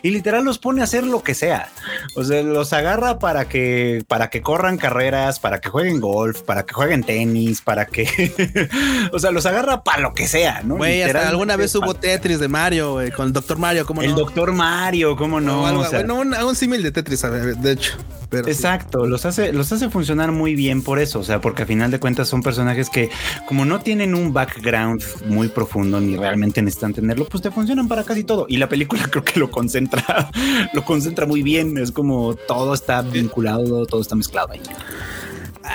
y 0.03 0.11
literal 0.11 0.45
los 0.45 0.59
pone 0.59 0.83
a 0.83 0.85
hacer 0.85 1.05
lo 1.05 1.23
que 1.23 1.35
sea. 1.35 1.69
O 2.17 2.25
sea, 2.25 2.43
los 2.43 2.73
agarra 2.73 3.19
para 3.19 3.49
que 3.49 4.05
para 4.07 4.31
que 4.31 4.43
corran 4.43 4.77
carreras, 4.77 5.41
para 5.41 5.61
que 5.61 5.69
jueguen 5.69 6.01
golf, 6.01 6.43
para 6.51 6.65
que 6.67 6.75
jueguen 6.75 7.05
tenis, 7.05 7.61
para 7.61 7.87
que 7.87 8.69
o 9.13 9.21
sea, 9.21 9.31
los 9.31 9.47
agarra 9.47 9.85
para 9.85 10.01
lo 10.01 10.15
que 10.15 10.27
sea, 10.27 10.63
¿no? 10.65 10.79
güey, 10.79 11.01
hasta 11.01 11.29
alguna 11.29 11.55
vez 11.55 11.73
hubo 11.77 11.95
Tetris 11.95 12.41
de 12.41 12.49
Mario, 12.49 12.95
güey, 12.95 13.13
con 13.13 13.29
el 13.29 13.33
Doctor 13.33 13.57
Mario. 13.57 13.87
¿cómo 13.87 14.03
el 14.03 14.11
no? 14.11 14.17
doctor 14.17 14.53
Mario, 14.53 15.15
¿cómo 15.15 15.41
no? 15.41 15.63
O 15.63 15.67
algo- 15.67 15.83
O 15.83 15.85
sea, 15.85 16.01
bueno, 16.01 16.17
un, 16.17 16.35
un 16.35 16.57
símil 16.57 16.83
de 16.83 16.91
Tetris, 16.91 17.23
de 17.23 17.71
hecho. 17.71 17.93
Pero 18.31 18.47
sí. 18.47 18.51
Exacto, 18.51 19.07
los 19.07 19.27
hace, 19.27 19.53
los 19.53 19.71
hace 19.73 19.91
funcionar 19.91 20.33
muy 20.33 20.57
bien 20.57 20.83
por 20.83 20.99
eso, 20.99 21.21
o 21.21 21.23
sea, 21.25 21.41
porque 21.41 21.63
a 21.63 21.67
final 21.67 21.93
de 21.93 22.01
cuentas 22.01 22.29
son 22.29 22.43
personajes 22.43 22.91
que 22.91 23.11
como 23.47 23.65
no 23.65 23.79
tienen 23.79 24.17
un 24.17 24.33
background 24.33 25.03
muy 25.27 25.49
profundo 25.49 26.01
ni 26.01 26.17
realmente 26.17 26.63
necesitan 26.63 26.95
tenerlo, 26.95 27.27
pues 27.27 27.45
te 27.45 27.53
funcionan 27.53 27.87
para 27.87 28.03
casi 28.03 28.25
todo. 28.25 28.47
Y 28.49 28.57
la 28.57 28.69
película 28.69 29.03
creo 29.11 29.25
que 29.25 29.39
lo 29.39 29.53
concentra, 29.53 30.31
lo 30.73 30.85
concentra 30.85 31.27
muy 31.27 31.45
bien, 31.45 31.79
es 31.79 31.93
como 31.93 32.35
todo 32.35 32.75
está 32.75 33.03
vinculado, 33.03 33.87
todo 33.87 34.01
está 34.01 34.17
mezclado 34.17 34.51
ahí. 34.53 34.61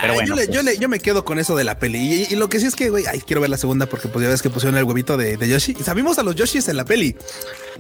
Pero 0.02 0.14
bueno, 0.16 0.28
yo, 0.30 0.36
le- 0.36 0.46
pues. 0.46 0.56
yo, 0.56 0.64
le- 0.64 0.78
yo 0.78 0.90
me 0.90 1.00
quedo 1.00 1.24
con 1.26 1.40
eso 1.40 1.56
de 1.56 1.64
la 1.64 1.78
peli. 1.80 1.98
Y, 2.30 2.34
y 2.34 2.36
lo 2.36 2.50
que 2.50 2.60
sí 2.60 2.66
es 2.66 2.76
que, 2.76 2.90
güey, 2.90 3.06
ay, 3.06 3.22
quiero 3.22 3.42
ver 3.42 3.50
la 3.50 3.58
segunda 3.58 3.86
porque 3.86 4.08
pues 4.08 4.24
ya 4.24 4.30
ves 4.30 4.42
que 4.42 4.50
pusieron 4.50 4.78
el 4.78 4.84
huevito 4.84 5.16
de, 5.18 5.38
de 5.38 5.48
Yoshi. 5.48 5.76
Y 5.80 5.84
sabimos 5.84 6.18
a 6.20 6.24
los 6.24 6.36
Yoshis 6.36 6.68
en 6.68 6.78
la 6.78 6.86
peli. 6.86 7.16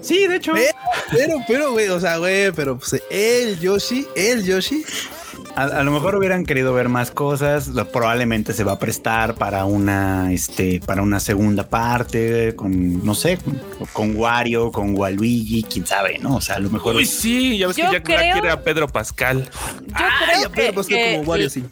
Sí, 0.01 0.27
de 0.27 0.35
hecho. 0.37 0.53
Pero, 0.53 0.69
pero, 1.11 1.35
pero, 1.47 1.71
güey, 1.71 1.87
o 1.89 1.99
sea, 1.99 2.17
güey, 2.17 2.51
pero 2.51 2.77
pues 2.77 3.01
el 3.09 3.59
Yoshi, 3.59 4.07
el 4.15 4.43
Yoshi 4.43 4.85
A, 5.55 5.63
a 5.63 5.83
lo 5.83 5.91
mejor 5.91 6.15
hubieran 6.15 6.45
querido 6.45 6.73
ver 6.73 6.89
más 6.89 7.11
cosas. 7.11 7.69
lo- 7.69 7.87
Probablemente 7.89 8.53
se 8.53 8.63
va 8.63 8.73
a 8.73 8.79
prestar 8.79 9.35
para 9.35 9.63
una, 9.65 10.33
este, 10.33 10.81
para 10.85 11.01
una 11.01 11.19
segunda 11.19 11.67
parte 11.69 12.55
con, 12.55 13.05
no 13.05 13.15
sé, 13.15 13.37
con, 13.37 13.61
con 13.93 14.15
Wario, 14.17 14.71
con 14.71 14.97
Waluigi, 14.97 15.63
quién 15.63 15.85
sabe, 15.87 16.17
¿no? 16.19 16.35
O 16.35 16.41
sea, 16.41 16.55
a 16.55 16.59
lo 16.59 16.69
mejor. 16.69 16.95
Uy, 16.95 17.05
sí, 17.05 17.57
ya 17.57 17.67
ves 17.67 17.77
Yo 17.77 17.85
que 17.85 17.89
Black 17.91 18.03
creo- 18.03 18.33
quiere 18.33 18.49
a 18.51 18.61
Pedro 18.63 18.87
Pascal. 18.89 19.49
Yo 19.87 19.93
Ay, 19.93 20.43
creo 20.51 20.79
a 20.79 20.83
ser 20.83 20.87
que 20.97 21.15
como 21.17 21.29
Wario, 21.29 21.49
sí. 21.49 21.63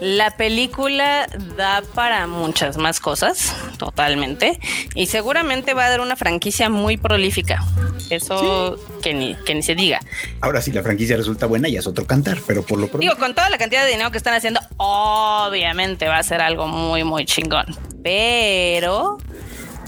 la 0.00 0.36
película 0.36 1.26
da 1.58 1.82
para 1.94 2.26
muchas 2.26 2.78
más 2.78 3.00
cosas, 3.00 3.54
totalmente. 3.76 4.58
Y 4.94 5.06
seguramente 5.06 5.74
va 5.74 5.84
a 5.86 5.90
dar 5.90 6.00
una 6.00 6.16
franquicia 6.16 6.70
muy 6.70 6.96
prolífica. 6.96 7.62
Eso 8.10 8.78
que, 9.02 9.14
ni, 9.14 9.34
que 9.44 9.54
ni 9.54 9.62
se 9.62 9.74
diga. 9.74 10.00
Ahora 10.40 10.62
si 10.62 10.70
la 10.72 10.82
franquicia 10.82 11.16
resulta 11.16 11.46
buena, 11.46 11.68
ya 11.68 11.80
es 11.80 11.86
otro 11.86 12.06
cantar, 12.06 12.38
pero 12.46 12.62
por 12.62 12.78
lo 12.78 12.86
pronto. 12.88 13.05
Digo, 13.06 13.18
con 13.20 13.36
toda 13.36 13.48
la 13.50 13.56
cantidad 13.56 13.84
de 13.84 13.90
dinero 13.90 14.10
que 14.10 14.18
están 14.18 14.34
haciendo, 14.34 14.58
obviamente 14.78 16.08
va 16.08 16.18
a 16.18 16.22
ser 16.24 16.40
algo 16.42 16.66
muy, 16.66 17.04
muy 17.04 17.24
chingón. 17.24 17.66
Pero, 18.02 19.18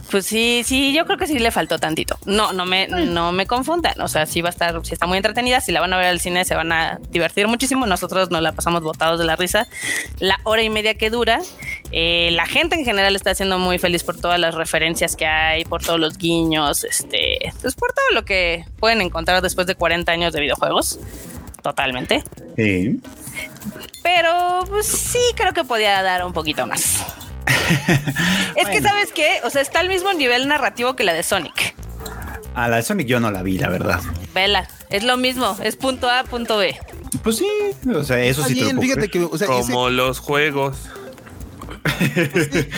pues 0.09 0.25
sí, 0.25 0.63
sí, 0.65 0.93
yo 0.93 1.05
creo 1.05 1.19
que 1.19 1.27
sí 1.27 1.41
le 1.41 1.51
faltó 1.51 1.81
tantito. 1.81 2.17
No, 2.27 2.53
no 2.53 2.65
me, 2.65 2.87
no 2.87 3.33
me 3.33 3.49
confundan. 3.49 4.01
O 4.01 4.07
sea, 4.07 4.25
sí 4.27 4.41
va 4.41 4.51
a 4.51 4.53
estar, 4.53 4.81
sí 4.87 4.95
está 4.95 5.09
muy 5.09 5.17
entretenida. 5.17 5.61
Si 5.61 5.73
la 5.73 5.81
van 5.81 5.93
a 5.95 5.97
ver 5.97 6.07
al 6.07 6.21
cine, 6.21 6.45
se 6.45 6.55
van 6.55 6.71
a 6.71 7.01
divertir 7.11 7.49
muchísimo. 7.49 7.87
Nosotros 7.87 8.31
nos 8.31 8.41
la 8.41 8.53
pasamos 8.53 8.83
botados 8.85 9.19
de 9.19 9.25
la 9.25 9.35
risa. 9.35 9.67
La 10.21 10.39
hora 10.45 10.63
y 10.63 10.71
media 10.71 10.95
que 10.95 11.11
dura. 11.11 11.41
eh, 11.91 12.31
la 12.31 12.47
gente 12.47 12.77
en 12.77 12.85
general 12.85 13.17
está 13.17 13.35
siendo 13.35 13.59
muy 13.59 13.79
feliz 13.81 14.05
por 14.05 14.17
todas 14.17 14.39
las 14.39 14.55
referencias 14.55 15.17
que 15.17 15.27
hay, 15.27 15.65
por 15.65 15.83
todos 15.83 15.99
los 15.99 16.19
guiños, 16.19 16.85
este, 16.85 17.53
pues 17.63 17.75
por 17.75 17.93
todo 17.93 18.15
lo 18.15 18.25
que 18.25 18.65
pueden 18.79 19.01
encontrar 19.01 19.43
después 19.43 19.67
de 19.67 19.75
40 19.75 20.13
años 20.13 20.33
de 20.33 20.41
videojuegos. 20.41 21.01
Totalmente. 21.69 22.25
Sí. 22.57 22.99
Pero 24.03 24.65
pues 24.71 24.87
sí, 24.87 25.19
creo 25.37 25.53
que 25.53 25.65
podía 25.65 26.03
dar 26.03 26.25
un 26.25 26.33
poquito 26.33 26.67
más. 26.67 27.05
es 28.57 28.69
que, 28.69 28.81
¿sabes 28.81 29.13
qué? 29.15 29.41
O 29.45 29.51
sea, 29.51 29.61
está 29.61 29.81
al 29.81 29.89
mismo 29.89 30.11
nivel 30.15 30.49
narrativo 30.49 30.97
que 30.97 31.05
la 31.05 31.13
de 31.13 31.23
Sonic. 31.23 31.75
A 32.55 32.69
la 32.69 32.77
de 32.77 32.83
Sonic 32.83 33.07
yo 33.07 33.21
no 33.21 33.31
la 33.31 33.43
vi, 33.43 33.59
la 33.59 33.69
verdad. 33.69 34.01
Vela, 34.33 34.67
es 34.89 35.05
lo 35.05 35.19
mismo, 35.19 35.59
es 35.63 35.77
punto 35.77 36.09
A, 36.09 36.25
punto 36.25 36.57
B. 36.57 36.75
Pues 37.23 37.37
sí, 37.37 37.51
o 37.95 38.03
sea, 38.03 38.19
eso 38.21 38.43
sí 38.45 38.55
te 38.55 38.61
lo 38.61 38.65
Bien, 38.65 38.77
puedo 38.77 38.89
fíjate 38.89 39.09
que, 39.11 39.25
o 39.25 39.37
sea, 39.37 39.47
ese- 39.59 39.71
Como 39.71 39.91
los 39.91 40.21
juegos. 40.21 40.79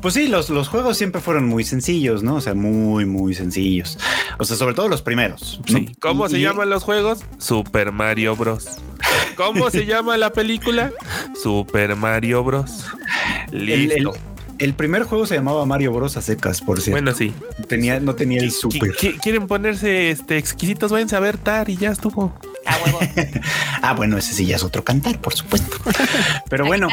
Pues 0.00 0.14
sí, 0.14 0.28
los, 0.28 0.48
los 0.50 0.68
juegos 0.68 0.96
siempre 0.96 1.20
fueron 1.20 1.46
muy 1.46 1.64
sencillos, 1.64 2.22
¿no? 2.22 2.36
O 2.36 2.40
sea, 2.40 2.54
muy, 2.54 3.04
muy 3.04 3.34
sencillos. 3.34 3.98
O 4.38 4.44
sea, 4.44 4.56
sobre 4.56 4.74
todo 4.74 4.88
los 4.88 5.02
primeros. 5.02 5.60
¿no? 5.68 5.78
Sí. 5.78 5.96
¿Cómo 6.00 6.26
Y- 6.26 6.30
se 6.30 6.38
y- 6.38 6.42
llaman 6.42 6.70
los 6.70 6.84
juegos? 6.84 7.20
Super 7.38 7.90
Mario 7.92 8.36
Bros. 8.36 8.68
¿Cómo 9.36 9.70
se 9.70 9.86
llama 9.86 10.16
la 10.16 10.32
película? 10.32 10.92
Super 11.42 11.96
Mario 11.96 12.44
Bros. 12.44 12.84
El, 13.50 13.68
el- 13.70 13.88
Listo. 13.88 14.12
el 14.58 14.74
primer 14.74 15.02
juego 15.02 15.26
se 15.26 15.34
llamaba 15.34 15.66
Mario 15.66 15.92
Bros. 15.92 16.16
a 16.16 16.22
secas, 16.22 16.60
por 16.60 16.80
cierto. 16.80 16.92
bueno, 17.02 17.16
sí. 17.16 17.32
tenía, 17.66 17.98
no 17.98 18.14
tenía 18.14 18.40
el 18.40 18.52
super. 18.52 18.92
qui- 18.92 19.18
¿Quieren 19.20 19.46
ponerse 19.48 20.10
este, 20.10 20.38
exquisitos? 20.38 20.92
Váyanse 20.92 21.16
a 21.16 21.20
ver 21.20 21.38
Tar 21.38 21.68
y 21.70 21.76
ya 21.76 21.90
estuvo. 21.90 22.32
A 22.66 22.76
huevo. 22.84 23.00
Ah, 23.82 23.94
bueno, 23.94 24.18
ese 24.18 24.34
sí 24.34 24.44
ya 24.44 24.56
es 24.56 24.64
otro 24.64 24.82
cantar, 24.84 25.20
por 25.20 25.34
supuesto. 25.34 25.76
Pero 26.50 26.66
bueno, 26.66 26.88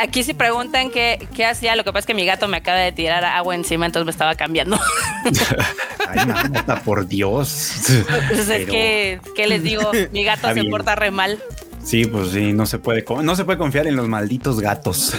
Aquí 0.00 0.22
sí 0.22 0.32
preguntan 0.32 0.90
qué, 0.90 1.26
qué 1.34 1.44
hacía. 1.44 1.74
Lo 1.74 1.82
que 1.84 1.90
pasa 1.92 2.00
es 2.00 2.06
que 2.06 2.14
mi 2.14 2.24
gato 2.24 2.46
me 2.46 2.58
acaba 2.58 2.78
de 2.78 2.92
tirar 2.92 3.24
agua 3.24 3.54
encima, 3.54 3.84
entonces 3.86 4.04
me 4.04 4.12
estaba 4.12 4.34
cambiando. 4.36 4.78
ay, 6.08 6.26
mamita, 6.26 6.80
por 6.82 7.06
Dios. 7.06 7.90
Entonces 7.90 8.48
es 8.48 8.66
que, 8.70 9.20
¿qué 9.34 9.46
les 9.48 9.62
digo? 9.62 9.90
Mi 10.12 10.22
gato 10.24 10.36
Está 10.38 10.54
se 10.54 10.60
bien. 10.60 10.70
porta 10.70 10.94
re 10.94 11.10
mal. 11.10 11.42
Sí, 11.88 12.04
pues 12.04 12.32
sí, 12.32 12.52
no 12.52 12.66
se 12.66 12.78
puede, 12.78 13.02
no 13.22 13.34
se 13.34 13.46
puede 13.46 13.56
confiar 13.56 13.86
en 13.86 13.96
los 13.96 14.08
malditos 14.08 14.60
gatos. 14.60 15.14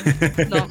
No. 0.49 0.67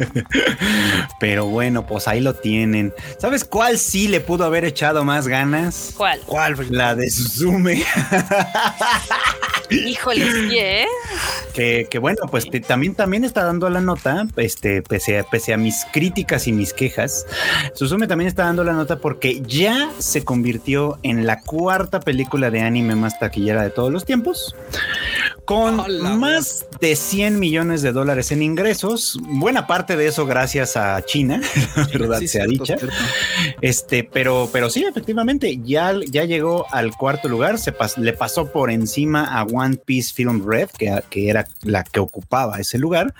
Pero 1.20 1.46
bueno, 1.46 1.86
pues 1.88 2.06
ahí 2.06 2.20
lo 2.20 2.34
tienen. 2.34 2.94
¿Sabes 3.18 3.44
cuál 3.44 3.78
sí 3.78 4.06
le 4.06 4.20
pudo 4.20 4.44
haber 4.44 4.64
echado 4.64 5.02
más 5.04 5.26
ganas? 5.26 5.94
¿Cuál? 5.96 6.20
¿Cuál? 6.24 6.54
fue? 6.54 6.66
La 6.70 6.94
de 6.94 7.10
Suzume. 7.10 7.82
Híjole, 9.70 10.32
sí, 10.32 10.56
¿eh? 10.58 10.86
Que, 11.52 11.88
que 11.90 11.98
bueno, 11.98 12.22
pues 12.30 12.48
te- 12.48 12.60
también, 12.60 12.94
también 12.94 13.24
está 13.24 13.44
dando 13.44 13.68
la 13.68 13.80
nota, 13.80 14.26
este, 14.36 14.80
pese 14.82 15.18
a, 15.18 15.24
pese 15.24 15.52
a 15.52 15.56
mis 15.58 15.84
críticas 15.92 16.46
y 16.46 16.52
mis 16.52 16.72
quejas, 16.72 17.26
Suzume 17.74 18.06
también 18.06 18.28
está 18.28 18.44
dando 18.44 18.64
la 18.64 18.72
nota 18.72 18.96
porque 18.96 19.42
ya 19.42 19.90
se 19.98 20.24
convirtió 20.24 20.98
en 21.02 21.26
la 21.26 21.42
cuarta 21.42 22.00
película 22.00 22.50
de 22.50 22.60
anime 22.62 22.94
más 22.94 23.18
taquillera 23.18 23.62
de 23.62 23.70
todos 23.70 23.92
los 23.92 24.04
tiempos, 24.06 24.54
con 25.44 25.87
Hola, 25.88 26.10
más 26.10 26.66
de 26.80 26.94
100 26.96 27.38
millones 27.38 27.80
de 27.82 27.92
dólares 27.92 28.30
en 28.30 28.42
ingresos, 28.42 29.18
buena 29.22 29.66
parte 29.66 29.96
de 29.96 30.06
eso 30.06 30.26
gracias 30.26 30.76
a 30.76 31.00
China, 31.02 31.40
la 31.76 31.86
verdad 31.86 32.18
Sí, 32.18 32.28
sea 32.28 32.44
cierto, 32.44 32.64
dicha. 32.64 32.78
cierto. 32.78 32.96
Este, 33.62 34.04
pero, 34.04 34.50
pero 34.52 34.68
sí, 34.70 34.84
efectivamente, 34.84 35.58
ya, 35.64 35.94
ya 36.10 36.24
llegó 36.24 36.66
al 36.72 36.92
cuarto 36.94 37.28
lugar, 37.28 37.58
se 37.58 37.72
pas- 37.74 37.96
le 37.96 38.12
pasó 38.12 38.52
por 38.52 38.70
encima 38.70 39.24
a 39.38 39.44
One 39.44 39.76
Piece 39.78 40.12
Film 40.14 40.46
Red, 40.46 40.68
que, 40.78 41.02
que 41.10 41.30
era 41.30 41.46
la 41.62 41.84
que 41.84 42.00
ocupaba 42.00 42.58
ese 42.60 42.78
lugar, 42.78 43.14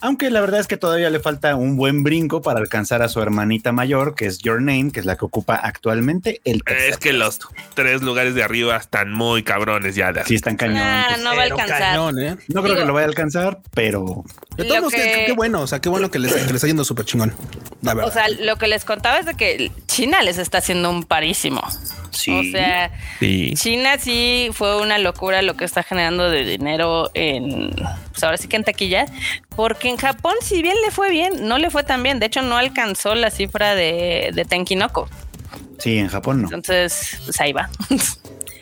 aunque 0.00 0.30
la 0.30 0.40
verdad 0.40 0.60
es 0.60 0.66
que 0.66 0.76
todavía 0.76 1.08
le 1.10 1.20
falta 1.20 1.56
un 1.56 1.76
buen 1.76 2.02
brinco 2.02 2.42
para 2.42 2.60
alcanzar 2.60 3.00
a 3.02 3.08
su 3.08 3.20
hermanita 3.22 3.72
mayor, 3.72 4.14
que 4.14 4.26
es 4.26 4.38
Your 4.38 4.60
Name, 4.60 4.90
que 4.92 5.00
es 5.00 5.06
la 5.06 5.16
que 5.16 5.24
ocupa 5.24 5.54
actualmente 5.56 6.40
el 6.44 6.62
tercer 6.62 6.90
Es 6.90 6.98
que 6.98 7.12
los 7.12 7.38
tres 7.74 8.02
lugares 8.02 8.34
de 8.34 8.42
arriba 8.42 8.76
están 8.76 9.12
muy 9.12 9.42
cabrones 9.42 9.94
ya. 9.94 10.12
de 10.12 10.24
Sí, 10.24 10.34
están 10.34 10.56
cañón. 10.56 10.78
Ah, 10.82 11.16
no 11.22 11.34
va 11.34 11.42
a 11.42 11.44
alcanzar. 11.44 11.78
cañón, 11.78 12.09
¿eh? 12.18 12.36
no 12.48 12.62
creo 12.62 12.74
digo- 12.74 12.76
que 12.80 12.84
lo 12.86 12.92
vaya 12.94 13.06
a 13.06 13.08
alcanzar, 13.08 13.58
pero 13.74 14.24
De 14.56 14.64
todos 14.64 14.80
modos, 14.80 14.92
qué- 14.94 15.02
que- 15.02 15.24
qué 15.26 15.32
bueno, 15.32 15.60
o 15.62 15.66
sea, 15.66 15.80
qué 15.80 15.88
bueno 15.88 16.10
que 16.10 16.18
les, 16.18 16.32
que 16.32 16.40
les 16.44 16.54
está 16.54 16.66
yendo 16.66 16.84
súper 16.84 17.04
chingón. 17.04 17.34
La 17.82 17.94
verdad. 17.94 18.10
O 18.10 18.12
sea, 18.12 18.28
lo 18.28 18.56
que 18.56 18.66
les 18.68 18.84
contaba 18.84 19.18
es 19.18 19.26
de 19.26 19.34
que 19.34 19.70
China 19.86 20.22
les 20.22 20.38
está 20.38 20.58
haciendo 20.58 20.90
un 20.90 21.02
parísimo. 21.04 21.62
sí. 22.10 22.32
O 22.32 22.42
sea, 22.50 22.90
Sí. 23.20 23.54
China 23.56 23.96
sí 23.98 24.50
fue 24.52 24.80
una 24.82 24.98
locura 24.98 25.42
lo 25.42 25.54
que 25.54 25.64
está 25.64 25.82
generando 25.82 26.28
de 26.28 26.44
dinero 26.44 27.10
en, 27.14 27.70
pues 28.10 28.24
ahora 28.24 28.36
sí 28.36 28.48
que 28.48 28.56
en 28.56 28.64
taquilla, 28.64 29.06
porque 29.56 29.88
en 29.88 29.96
Japón, 29.96 30.34
si 30.42 30.60
bien 30.60 30.74
le 30.84 30.90
fue 30.90 31.10
bien, 31.10 31.46
no 31.48 31.56
le 31.58 31.70
fue 31.70 31.84
tan 31.84 32.02
bien. 32.02 32.18
De 32.18 32.26
hecho, 32.26 32.42
no 32.42 32.56
alcanzó 32.56 33.14
la 33.14 33.30
cifra 33.30 33.74
de, 33.74 34.30
de 34.34 34.44
Tenkinoko. 34.44 35.08
Sí, 35.78 35.98
en 35.98 36.08
Japón 36.08 36.42
no. 36.42 36.48
Entonces, 36.48 37.20
pues 37.24 37.40
ahí 37.40 37.52
va. 37.52 37.68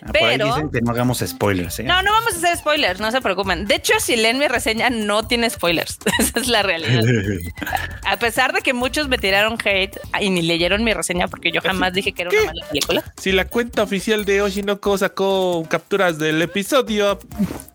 Por 0.07 0.16
ahí 0.16 0.39
pero- 0.39 0.47
dicen 0.47 0.70
que 0.70 0.80
no 0.80 0.93
hagamos 0.93 1.18
spoilers. 1.26 1.80
¿eh? 1.80 1.82
No, 1.82 2.03
no 2.03 2.12
vamos 2.12 2.32
a 2.34 2.36
hacer 2.36 2.57
spoilers, 2.57 3.01
no 3.01 3.11
se 3.11 3.20
preocupen. 3.20 3.66
De 3.66 3.74
hecho, 3.74 3.93
si 4.01 4.16
leen 4.16 4.39
mi 4.39 4.49
reseña, 4.49 4.89
no 4.91 5.26
tiene 5.26 5.51
spoilers. 5.51 5.99
Esa 6.18 6.41
es 6.41 6.49
la 6.49 6.62
realidad. 6.62 7.03
A 8.07 8.16
pesar 8.18 8.53
de 8.53 8.62
que 8.62 8.72
muchos 8.72 9.09
me 9.09 9.18
tiraron 9.18 9.59
hate 9.62 9.99
y 10.20 10.30
ni 10.30 10.43
leyeron 10.43 10.82
mi 10.84 10.95
reseña 10.95 11.28
porque 11.28 11.51
yo 11.53 11.61
jamás 11.61 11.93
dije 11.93 12.12
que 12.12 12.22
era 12.22 12.30
una 12.30 12.45
mala 12.47 12.66
película. 12.68 13.05
Si 13.18 13.32
la 13.32 13.45
cuenta 13.47 13.82
oficial 13.82 14.24
de 14.24 14.41
Oshinoko 14.41 14.97
sacó 14.97 15.66
capturas 15.68 16.18
del 16.18 16.41
episodio, 16.41 17.18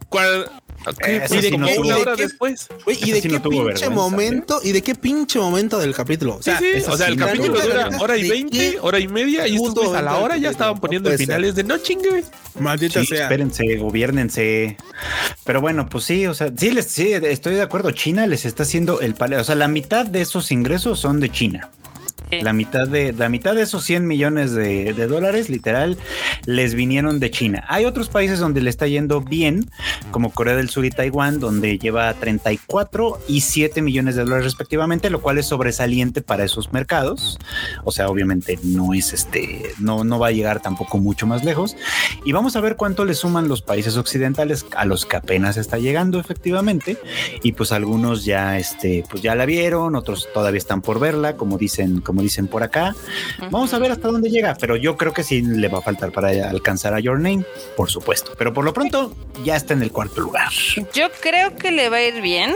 ¿cuál? 0.10 0.50
Eso 1.00 1.36
¿Y 1.36 1.38
de 1.42 1.50
sí 1.50 1.58
no 1.58 1.66
qué? 1.68 1.76
tuvo. 1.76 1.86
una 1.88 1.94
¿Y 1.94 1.96
de 1.96 2.02
hora 2.02 2.16
qué? 2.16 2.24
después? 2.24 2.68
¿y 2.88 3.12
de 3.12 3.22
sí 3.22 3.30
qué 3.30 3.40
no 3.40 3.50
pinche 3.50 3.90
momento? 3.90 4.60
¿Y 4.64 4.72
de 4.72 4.82
qué 4.82 4.96
pinche 4.96 5.40
momento 5.40 5.80
del 5.80 5.94
capítulo? 5.94 6.36
O 6.36 6.42
sea, 6.42 6.60
sí, 6.60 6.66
sí. 6.66 6.78
esa 6.80 6.92
O 6.92 6.98
sea, 6.98 7.08
sí 7.08 7.14
el 7.14 7.20
no 7.20 7.26
capítulo 7.28 7.62
dura 7.62 7.90
hora 8.00 8.18
y 8.18 8.24
¿De 8.24 8.30
veinte, 8.30 8.78
hora 8.82 9.00
y 9.00 9.08
media, 9.08 9.48
y 9.48 9.56
estos 9.56 9.94
a 9.96 10.02
la 10.02 10.18
hora 10.18 10.38
ya 10.38 10.50
estaban 10.50 10.76
No 10.76 10.82
poniendo 10.82 11.08
puede 11.10 11.18
finales 11.18 11.56
de 11.56 11.64
no 11.64 11.78
chingue. 11.78 12.24
maldita 12.60 13.00
Sí, 13.02 13.08
sea. 13.08 13.24
espérense, 13.24 13.64
gobiernense. 13.78 14.78
Pero 15.44 15.62
bueno, 15.62 15.88
pues 15.90 16.04
sí, 16.06 16.26
o 16.28 16.34
sea, 16.34 16.52
sí, 16.56 16.72
les, 16.72 16.86
sí, 16.88 17.14
estoy 17.14 17.56
de 17.56 17.62
acuerdo. 17.62 17.92
China 17.92 18.28
les 18.28 18.46
está 18.46 18.64
haciendo 18.64 19.02
el 19.02 19.16
pale, 19.16 19.38
o 19.38 19.44
sea, 19.44 19.56
la 19.56 19.68
mitad 19.68 20.06
de 20.06 20.22
esos 20.22 20.52
ingresos 20.52 21.00
son 21.00 21.20
de 21.20 21.30
China. 21.32 21.70
La 22.42 22.54
mitad 22.54 22.88
de 22.88 23.14
la 23.14 23.30
mitad 23.30 23.56
de 23.56 23.62
esos 23.62 23.84
100 23.84 24.08
millones 24.08 24.54
de, 24.54 24.94
de 24.94 25.08
dólares, 25.08 25.50
literal, 25.50 25.98
les 26.46 26.74
vinieron 26.74 27.20
de 27.20 27.32
China. 27.32 27.64
Hay 27.68 27.86
otros 27.86 28.10
países 28.10 28.40
donde 28.40 28.62
le 28.62 28.70
está 28.70 28.88
yendo 28.88 29.22
bien, 29.22 29.70
como 30.12 30.32
Corea 30.32 30.56
del 30.56 30.70
Sur 30.70 30.86
y 30.86 30.90
Taiwán, 30.90 31.40
donde 31.40 31.78
lleva 31.78 32.14
34 32.14 33.20
y 33.28 33.42
7 33.42 33.82
millones 33.82 34.16
de 34.16 34.24
dólares 34.24 34.46
respectivamente, 34.46 35.10
lo 35.10 35.22
cual 35.22 35.38
es 35.38 35.48
sobresaliente 35.48 36.22
para 36.22 36.44
esos 36.44 36.74
mercados. 36.74 37.40
O 37.84 37.92
sea, 37.92 38.10
obviamente 38.10 38.60
no 38.64 38.94
es 38.94 39.14
este, 39.14 39.74
no, 39.80 40.04
no 40.04 40.20
va 40.20 40.28
a 40.28 40.32
llegar 40.32 40.62
tampoco 40.62 40.98
mucho 40.98 41.28
más 41.28 41.44
lejos. 41.44 41.76
Y 42.26 42.32
vamos 42.32 42.56
a 42.56 42.62
ver 42.62 42.76
cuánto 42.76 43.06
le 43.06 43.14
suman 43.14 43.48
los 43.48 43.62
países 43.62 43.98
occidentales 43.98 44.66
a 44.76 44.86
los 44.86 45.06
que 45.06 45.18
apenas 45.18 45.58
está 45.58 45.78
llegando 45.78 46.20
efectivamente. 46.20 46.98
Y 47.44 47.54
pues 47.54 47.72
algunos 47.72 48.26
ya, 48.26 48.58
este, 48.58 49.04
pues 49.10 49.22
ya 49.22 49.36
la 49.36 49.46
vieron, 49.46 49.96
otros 49.96 50.28
todavía 50.34 50.58
están 50.58 50.82
por 50.82 51.00
verla, 51.00 51.36
como 51.36 51.58
dicen, 51.58 52.02
como 52.02 52.22
dicen 52.24 52.48
por 52.48 52.64
acá. 52.64 52.96
Vamos 53.52 53.74
a 53.74 53.80
ver 53.80 53.92
hasta 53.92 54.08
dónde 54.08 54.30
llega, 54.30 54.56
pero 54.60 54.76
yo 54.76 54.98
creo 54.98 55.14
que 55.14 55.24
sí 55.24 55.42
le 55.42 55.68
va 55.68 55.80
a 55.80 55.82
faltar 55.82 56.12
para 56.12 56.30
alcanzar 56.50 56.94
a 56.94 57.00
Your 57.00 57.20
Name, 57.20 57.44
por 57.76 57.90
supuesto. 57.90 58.34
Pero 58.38 58.54
por 58.54 58.66
lo 58.66 58.74
pronto 58.74 59.16
ya 59.44 59.56
está 59.56 59.74
en 59.74 59.84
el 59.84 59.92
cuarto 59.92 60.22
lugar. 60.22 60.50
Yo 60.94 61.08
creo 61.22 61.56
que 61.56 61.72
le 61.72 61.90
va 61.90 61.98
a 61.98 62.04
ir 62.04 62.22
bien. 62.22 62.54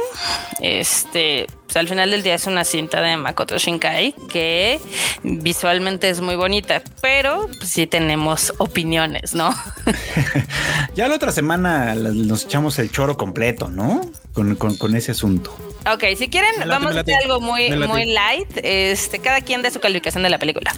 Este, 0.59 1.47
pues, 1.67 1.75
al 1.75 1.87
final 1.89 2.11
del 2.11 2.23
día 2.23 2.35
es 2.35 2.47
una 2.47 2.63
cinta 2.63 3.01
de 3.01 3.17
Makoto 3.17 3.57
Shinkai 3.57 4.15
que 4.29 4.79
visualmente 5.23 6.09
es 6.09 6.21
muy 6.21 6.37
bonita, 6.37 6.81
pero 7.01 7.47
pues, 7.57 7.69
sí 7.69 7.87
tenemos 7.87 8.53
opiniones, 8.57 9.35
¿no? 9.35 9.53
ya 10.95 11.07
la 11.07 11.15
otra 11.15 11.31
semana 11.31 11.93
nos 11.95 12.45
echamos 12.45 12.79
el 12.79 12.89
choro 12.89 13.17
completo, 13.17 13.69
¿no? 13.69 14.01
Con, 14.33 14.55
con, 14.55 14.95
ese 14.95 15.11
asunto. 15.11 15.53
Ok, 15.93 16.03
si 16.17 16.29
quieren, 16.29 16.67
vamos 16.67 16.95
a 16.95 17.01
hacer 17.01 17.15
algo 17.23 17.39
muy, 17.39 17.69
muy 17.87 18.05
light. 18.05 18.49
Este, 18.61 19.19
cada 19.19 19.41
quien 19.41 19.61
de 19.61 19.71
su 19.71 19.79
calificación 19.79 20.23
de 20.23 20.29
la 20.29 20.39
película. 20.39 20.73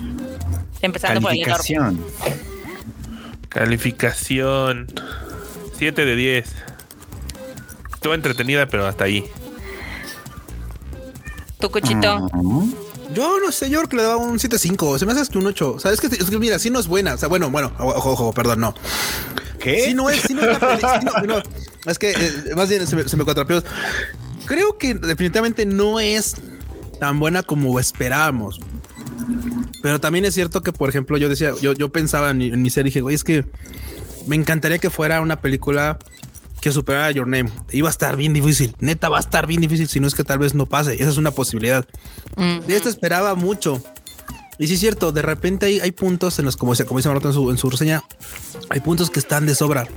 Empezando 0.81 1.21
por 1.21 1.31
el 1.31 1.43
Calificación. 1.43 2.05
Calificación 3.49 4.87
7 5.77 6.05
de 6.05 6.15
10. 6.15 6.55
Estuvo 7.93 8.13
entretenida, 8.13 8.67
pero 8.67 8.85
hasta 8.85 9.05
ahí. 9.05 9.25
Tu 11.59 11.69
cuchito. 11.71 12.29
Yo 13.13 13.39
no 13.39 13.51
sé, 13.51 13.69
yo 13.69 13.79
creo 13.79 13.89
que 13.89 13.95
le 13.97 14.03
daba 14.03 14.17
un 14.17 14.37
7.5. 14.37 14.99
Se 14.99 15.05
me 15.05 15.13
hace 15.13 15.31
que 15.31 15.37
un 15.39 15.47
8. 15.47 15.73
O 15.73 15.79
sea, 15.79 15.91
es 15.91 15.99
que, 15.99 16.07
es 16.07 16.29
que 16.29 16.37
mira, 16.37 16.59
si 16.59 16.69
no 16.69 16.79
es 16.79 16.87
buena. 16.87 17.15
O 17.15 17.17
sea, 17.17 17.27
bueno, 17.27 17.49
bueno, 17.49 17.71
ojo, 17.79 18.11
ojo, 18.11 18.33
perdón, 18.33 18.59
no. 18.59 18.75
¿Qué? 19.59 19.85
Si 19.85 19.93
no 19.93 20.09
es, 20.09 20.21
si 20.21 20.33
no 20.33 20.41
es 20.43 20.61
la 20.61 21.21
no, 21.25 21.41
es 21.85 21.99
que 21.99 22.11
eh, 22.11 22.55
más 22.55 22.69
bien 22.69 22.85
se 22.87 22.95
me, 22.95 23.03
se 23.03 23.17
me 23.17 23.25
cuatrapeó. 23.25 23.63
Creo 24.49 24.79
que 24.79 24.95
definitivamente 24.95 25.63
no 25.67 25.99
es 25.99 26.35
tan 26.99 27.19
buena 27.19 27.43
como 27.43 27.79
esperábamos. 27.79 28.59
Pero 29.83 30.01
también 30.01 30.25
es 30.25 30.33
cierto 30.33 30.63
que, 30.63 30.73
por 30.73 30.89
ejemplo, 30.89 31.17
yo 31.17 31.29
decía, 31.29 31.53
yo, 31.61 31.73
yo 31.73 31.89
pensaba 31.89 32.31
en, 32.31 32.41
en 32.41 32.59
mi 32.59 32.71
serie, 32.71 32.89
dije, 32.89 33.01
güey, 33.01 33.13
es 33.13 33.23
que 33.23 33.45
me 34.25 34.35
encantaría 34.35 34.79
que 34.79 34.89
fuera 34.89 35.21
una 35.21 35.39
película 35.39 35.99
que 36.61 36.71
superara 36.71 37.11
Your 37.11 37.27
Name. 37.27 37.51
Iba 37.71 37.89
a 37.89 37.91
estar 37.91 38.17
bien 38.17 38.33
difícil. 38.33 38.75
Neta, 38.79 39.07
va 39.07 39.17
a 39.17 39.19
estar 39.19 39.45
bien 39.45 39.61
difícil 39.61 39.87
si 39.87 39.99
no 39.99 40.07
es 40.07 40.15
que 40.15 40.23
tal 40.23 40.39
vez 40.39 40.55
no 40.55 40.65
pase. 40.65 40.95
Esa 40.95 41.09
es 41.09 41.17
una 41.17 41.29
posibilidad. 41.29 41.87
De 42.35 42.75
esto 42.75 42.89
esperaba 42.89 43.35
mucho. 43.35 43.83
Y 44.59 44.67
sí 44.67 44.73
es 44.73 44.81
cierto, 44.81 45.13
de 45.13 45.21
repente 45.21 45.67
hay, 45.67 45.79
hay 45.79 45.91
puntos 45.91 46.37
en 46.37 46.43
los, 46.43 46.57
como, 46.57 46.73
como 46.75 46.99
dice 46.99 47.07
Maroto 47.07 47.29
en 47.29 47.33
su, 47.33 47.49
en 47.49 47.57
su 47.57 47.69
reseña, 47.69 48.03
hay 48.69 48.81
puntos 48.81 49.09
que 49.09 49.19
están 49.19 49.45
de 49.45 49.55
sobra. 49.55 49.87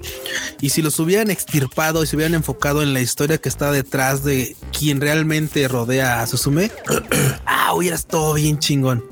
Y 0.60 0.70
si 0.70 0.82
los 0.82 1.00
hubieran 1.00 1.30
extirpado 1.32 2.04
y 2.04 2.06
se 2.06 2.14
hubieran 2.14 2.34
enfocado 2.34 2.80
en 2.80 2.94
la 2.94 3.00
historia 3.00 3.38
que 3.38 3.48
está 3.48 3.72
detrás 3.72 4.22
de 4.22 4.54
quien 4.78 5.00
realmente 5.00 5.66
rodea 5.66 6.22
a 6.22 6.26
Susume, 6.28 6.70
ah, 7.46 7.74
hubiera 7.74 7.98
todo 7.98 8.34
bien 8.34 8.60
chingón. 8.60 9.04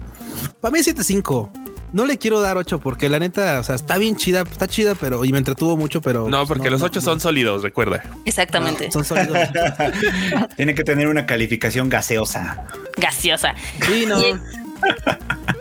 Para 0.61 0.73
mí 0.73 0.79
7-5. 0.79 1.51
No 1.93 2.07
le 2.07 2.19
quiero 2.19 2.41
dar 2.41 2.57
8 2.57 2.79
porque 2.79 3.09
la 3.09 3.19
neta, 3.19 3.59
o 3.59 3.65
sea, 3.65 3.75
está 3.75 3.99
bien 3.99 4.15
chida, 4.15 4.43
está 4.43 4.69
chida, 4.69 4.95
pero 4.95 5.25
y 5.25 5.33
me 5.33 5.39
entretuvo 5.39 5.77
mucho, 5.77 6.01
pero. 6.01 6.29
No, 6.29 6.47
porque 6.47 6.71
los 6.71 6.83
8 6.83 7.01
son 7.01 7.19
sólidos, 7.19 7.65
recuerda. 7.65 8.05
Exactamente. 8.25 8.93
son 8.93 9.05
sólidos. 9.05 9.37
Tiene 10.57 10.77
que 10.77 10.85
tener 10.85 11.09
una 11.09 11.27
calificación 11.27 11.89
gaseosa. 11.89 12.65
Gaseosa. 12.97 13.57
Sí, 13.85 14.07
no. 14.07 14.21
Y, 14.21 14.35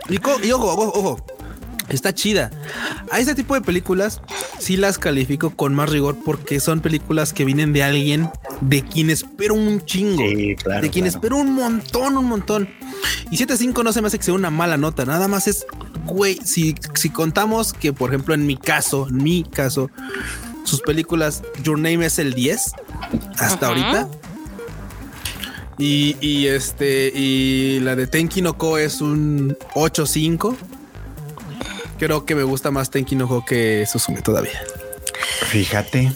y 0.08 0.52
ojo, 0.52 0.66
ojo, 0.72 0.92
ojo. 0.94 1.26
Está 1.90 2.14
chida. 2.14 2.50
A 3.10 3.18
este 3.18 3.34
tipo 3.34 3.54
de 3.54 3.62
películas 3.62 4.22
sí 4.60 4.76
las 4.76 4.98
califico 4.98 5.50
con 5.50 5.74
más 5.74 5.90
rigor 5.90 6.16
porque 6.24 6.60
son 6.60 6.80
películas 6.80 7.32
que 7.32 7.44
vienen 7.44 7.72
de 7.72 7.82
alguien 7.82 8.30
de 8.60 8.82
quien 8.82 9.10
espero 9.10 9.54
un 9.54 9.84
chingo. 9.84 10.22
Sí, 10.22 10.54
claro, 10.54 10.82
de 10.82 10.90
quien 10.90 11.04
claro. 11.04 11.16
espero 11.16 11.36
un 11.38 11.52
montón, 11.52 12.16
un 12.16 12.26
montón. 12.26 12.68
Y 13.32 13.36
7.5 13.38 13.82
no 13.82 13.92
se 13.92 14.02
me 14.02 14.06
hace 14.06 14.18
que 14.18 14.24
sea 14.24 14.34
una 14.34 14.50
mala 14.50 14.76
nota. 14.76 15.04
Nada 15.04 15.26
más 15.26 15.48
es, 15.48 15.66
güey, 16.06 16.38
si, 16.44 16.76
si 16.94 17.10
contamos 17.10 17.72
que, 17.72 17.92
por 17.92 18.10
ejemplo, 18.10 18.34
en 18.34 18.46
mi 18.46 18.56
caso, 18.56 19.08
en 19.08 19.16
mi 19.16 19.42
caso, 19.42 19.90
sus 20.62 20.82
películas, 20.82 21.42
Your 21.64 21.76
Name 21.76 22.06
es 22.06 22.20
el 22.20 22.34
10 22.34 22.72
hasta 23.36 23.66
Ajá. 23.66 23.66
ahorita. 23.66 24.08
Y, 25.80 26.16
y 26.20 26.46
este, 26.46 27.10
y 27.14 27.80
la 27.80 27.96
de 27.96 28.06
Tenki 28.06 28.42
no 28.42 28.58
Ko 28.58 28.76
es 28.76 29.00
un 29.00 29.56
8.5. 29.74 30.54
Creo 31.98 32.26
que 32.26 32.34
me 32.34 32.42
gusta 32.42 32.70
más 32.70 32.90
Tenki 32.90 33.16
no 33.16 33.26
Ko 33.26 33.44
que 33.46 33.86
Susume 33.90 34.20
todavía. 34.20 34.62
Fíjate. 35.46 36.12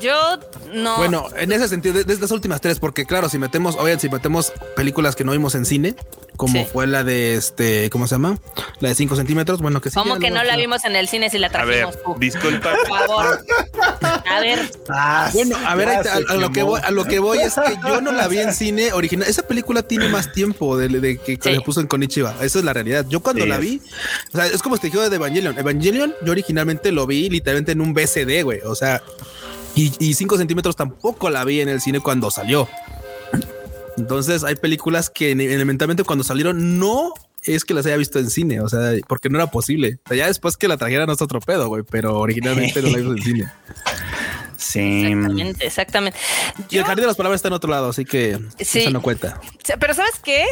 Yo 0.00 0.40
no. 0.74 0.96
Bueno, 0.96 1.28
en 1.36 1.52
ese 1.52 1.68
sentido, 1.68 1.94
de, 1.94 2.02
de 2.02 2.12
estas 2.12 2.32
últimas 2.32 2.60
tres, 2.60 2.80
porque 2.80 3.06
claro, 3.06 3.28
si 3.28 3.38
metemos, 3.38 3.76
oigan, 3.76 4.00
si 4.00 4.08
metemos 4.08 4.52
películas 4.74 5.14
que 5.14 5.22
no 5.22 5.30
vimos 5.30 5.54
en 5.54 5.64
cine, 5.64 5.94
como 6.36 6.52
Sí. 6.52 6.66
fue 6.72 6.86
la 6.86 7.04
de 7.04 7.34
este, 7.36 7.90
¿cómo 7.90 8.06
se 8.06 8.14
llama? 8.14 8.38
La 8.80 8.88
de 8.90 8.94
5 8.94 9.16
centímetros, 9.16 9.60
bueno, 9.60 9.80
que 9.80 9.90
sí. 9.90 9.94
¿Cómo 9.94 10.18
que 10.18 10.30
no 10.30 10.42
la 10.44 10.56
vimos 10.56 10.84
en 10.84 10.96
el 10.96 11.08
cine 11.08 11.30
si 11.30 11.38
la 11.38 11.48
A 11.48 11.64
ver, 11.64 11.80
trajimos 11.86 12.02
tú? 12.02 12.16
disculpa. 12.20 12.72
Por 12.88 12.98
favor. 12.98 13.44
A 14.28 14.40
ver. 14.40 14.70
Ah, 14.88 15.30
Bueno, 15.32 15.56
a 15.66 15.74
ver, 15.74 15.88
a, 15.88 16.34
lo 16.34 16.50
que 16.50 16.62
voy, 16.62 16.80
a 16.82 16.90
lo 16.90 17.04
que 17.04 17.18
voy 17.18 17.38
es 17.38 17.54
que 17.54 17.76
yo 17.88 18.00
no 18.00 18.12
la 18.12 18.28
vi 18.28 18.38
en 18.38 18.52
cine 18.54 18.92
original. 18.92 19.28
Esa 19.28 19.42
película 19.46 19.82
tiene 19.82 20.08
más 20.08 20.32
tiempo 20.32 20.76
de, 20.76 20.88
de 20.88 21.18
que 21.18 21.36
Sí. 21.40 21.54
se 21.54 21.60
puso 21.60 21.80
en 21.80 21.86
Konichiwa. 21.86 22.34
Esa 22.42 22.58
es 22.58 22.64
la 22.64 22.72
realidad. 22.72 23.06
Yo 23.08 23.20
cuando 23.20 23.44
Sí. 23.44 23.48
la 23.48 23.58
vi, 23.58 23.80
o 24.32 24.36
sea, 24.36 24.46
es 24.46 24.62
como 24.62 24.78
te 24.78 24.88
dijo 24.88 25.08
de 25.08 25.14
Evangelion. 25.16 25.58
Evangelion, 25.58 26.14
yo 26.22 26.32
originalmente 26.32 26.92
lo 26.92 27.06
vi 27.06 27.28
literalmente 27.30 27.72
en 27.72 27.80
un 27.80 27.94
BCD, 27.94 28.42
güey. 28.42 28.60
O 28.64 28.74
sea, 28.74 29.02
y, 29.74 29.92
y 29.98 30.14
5 30.14 30.36
centímetros 30.38 30.74
tampoco 30.76 31.28
la 31.30 31.44
vi 31.44 31.60
en 31.60 31.68
el 31.68 31.80
cine 31.80 32.00
cuando 32.00 32.30
salió. 32.30 32.68
Entonces 33.96 34.44
hay 34.44 34.56
películas 34.56 35.10
que 35.10 35.30
en- 35.30 35.40
elementalmente 35.40 36.04
cuando 36.04 36.24
salieron 36.24 36.78
no 36.78 37.12
es 37.42 37.64
que 37.64 37.74
las 37.74 37.86
haya 37.86 37.96
visto 37.96 38.18
en 38.18 38.28
cine, 38.28 38.60
o 38.60 38.68
sea, 38.68 38.92
porque 39.08 39.28
no 39.28 39.38
era 39.38 39.50
posible. 39.50 39.98
Ya 40.14 40.26
después 40.26 40.56
que 40.56 40.66
la 40.68 40.76
trajeran 40.76 41.08
es 41.10 41.22
otro 41.22 41.40
pedo, 41.40 41.68
güey, 41.68 41.84
pero 41.88 42.18
originalmente 42.18 42.82
no 42.82 42.88
la 42.90 42.98
vimos 42.98 43.16
en 43.18 43.22
cine. 43.22 43.52
Sí. 44.56 45.04
Exactamente, 45.06 45.66
exactamente. 45.66 46.18
Y 46.70 46.78
el 46.78 46.84
jardín 46.84 47.02
de 47.02 47.06
las 47.08 47.16
palabras 47.16 47.38
está 47.38 47.48
en 47.48 47.54
otro 47.54 47.70
lado, 47.70 47.90
así 47.90 48.04
que 48.04 48.38
Sí. 48.60 48.80
eso 48.80 48.90
no 48.90 49.02
cuenta. 49.02 49.40
Pero 49.78 49.94
¿sabes 49.94 50.18
qué? 50.22 50.44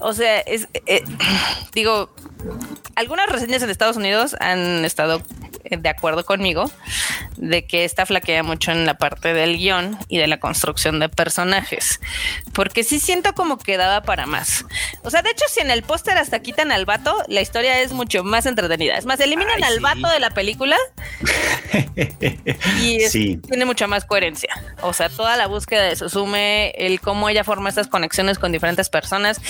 O 0.00 0.12
sea, 0.14 0.40
es, 0.40 0.68
eh, 0.86 1.02
digo, 1.74 2.14
algunas 2.94 3.28
reseñas 3.28 3.62
en 3.62 3.70
Estados 3.70 3.96
Unidos 3.96 4.36
han 4.40 4.84
estado 4.84 5.22
eh, 5.64 5.76
de 5.76 5.88
acuerdo 5.88 6.24
conmigo 6.24 6.70
de 7.36 7.66
que 7.66 7.84
esta 7.84 8.06
flaquea 8.06 8.42
mucho 8.42 8.70
en 8.70 8.86
la 8.86 8.94
parte 8.94 9.34
del 9.34 9.58
guion 9.58 9.98
y 10.08 10.18
de 10.18 10.26
la 10.26 10.38
construcción 10.40 11.00
de 11.00 11.08
personajes. 11.08 12.00
Porque 12.54 12.82
sí 12.84 12.98
siento 13.00 13.34
como 13.34 13.58
que 13.58 13.76
daba 13.76 14.02
para 14.02 14.26
más. 14.26 14.64
O 15.02 15.10
sea, 15.10 15.22
de 15.22 15.30
hecho, 15.30 15.44
si 15.50 15.60
en 15.60 15.70
el 15.70 15.82
póster 15.82 16.16
hasta 16.18 16.38
quitan 16.40 16.72
al 16.72 16.86
vato, 16.86 17.14
la 17.28 17.40
historia 17.42 17.80
es 17.82 17.92
mucho 17.92 18.24
más 18.24 18.46
entretenida. 18.46 18.96
Es 18.96 19.04
más, 19.06 19.20
eliminan 19.20 19.54
Ay, 19.56 19.62
al 19.64 19.74
sí. 19.74 19.80
vato 19.80 20.08
de 20.08 20.20
la 20.20 20.30
película 20.30 20.76
y 22.82 23.02
es- 23.02 23.12
Sí. 23.42 23.48
tiene 23.48 23.64
mucha 23.64 23.86
más 23.86 24.04
coherencia. 24.04 24.50
O 24.82 24.92
sea, 24.92 25.08
toda 25.08 25.36
la 25.36 25.46
búsqueda 25.46 25.82
de 25.84 25.96
Susume, 25.96 26.70
el 26.76 27.00
cómo 27.00 27.28
ella 27.28 27.44
forma 27.44 27.68
estas 27.68 27.88
conexiones 27.88 28.38
con 28.38 28.52
diferentes 28.52 28.88
personas, 28.88 29.40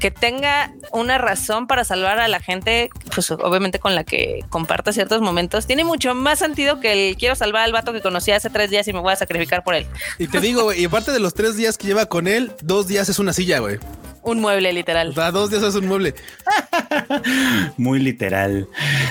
que 0.00 0.10
tenga 0.10 0.72
una 0.92 1.18
razón 1.18 1.66
para 1.66 1.84
salvar 1.84 2.18
a 2.18 2.28
la 2.28 2.40
gente, 2.40 2.90
pues 3.14 3.30
obviamente 3.30 3.78
con 3.78 3.94
la 3.94 4.04
que 4.04 4.44
comparte 4.50 4.92
ciertos 4.92 5.20
momentos, 5.20 5.66
tiene 5.66 5.84
mucho 5.84 6.14
más 6.14 6.38
sentido 6.38 6.80
que 6.80 7.10
el 7.10 7.16
quiero 7.16 7.34
salvar 7.34 7.62
al 7.62 7.72
vato 7.72 7.92
que 7.92 8.00
conocí 8.00 8.30
hace 8.32 8.50
tres 8.50 8.70
días 8.70 8.86
y 8.88 8.92
me 8.92 9.00
voy 9.00 9.12
a 9.12 9.16
sacrificar 9.16 9.64
por 9.64 9.74
él. 9.74 9.86
Y 10.18 10.28
te 10.28 10.40
digo, 10.40 10.72
y 10.72 10.84
aparte 10.84 11.12
de 11.12 11.20
los 11.20 11.34
tres 11.34 11.56
días 11.56 11.78
que 11.78 11.86
lleva 11.86 12.06
con 12.06 12.26
él, 12.28 12.52
dos 12.62 12.86
días 12.88 13.08
es 13.08 13.18
una 13.18 13.32
silla, 13.32 13.58
güey. 13.60 13.78
Un 14.22 14.40
mueble 14.40 14.70
O 14.70 14.72
literal. 14.72 15.14
sea, 15.14 15.30
dos 15.30 15.50
días 15.50 15.62
es 15.62 15.74
un 15.76 15.86
mueble. 15.86 16.14
Muy 17.76 18.00
literal. 18.00 18.68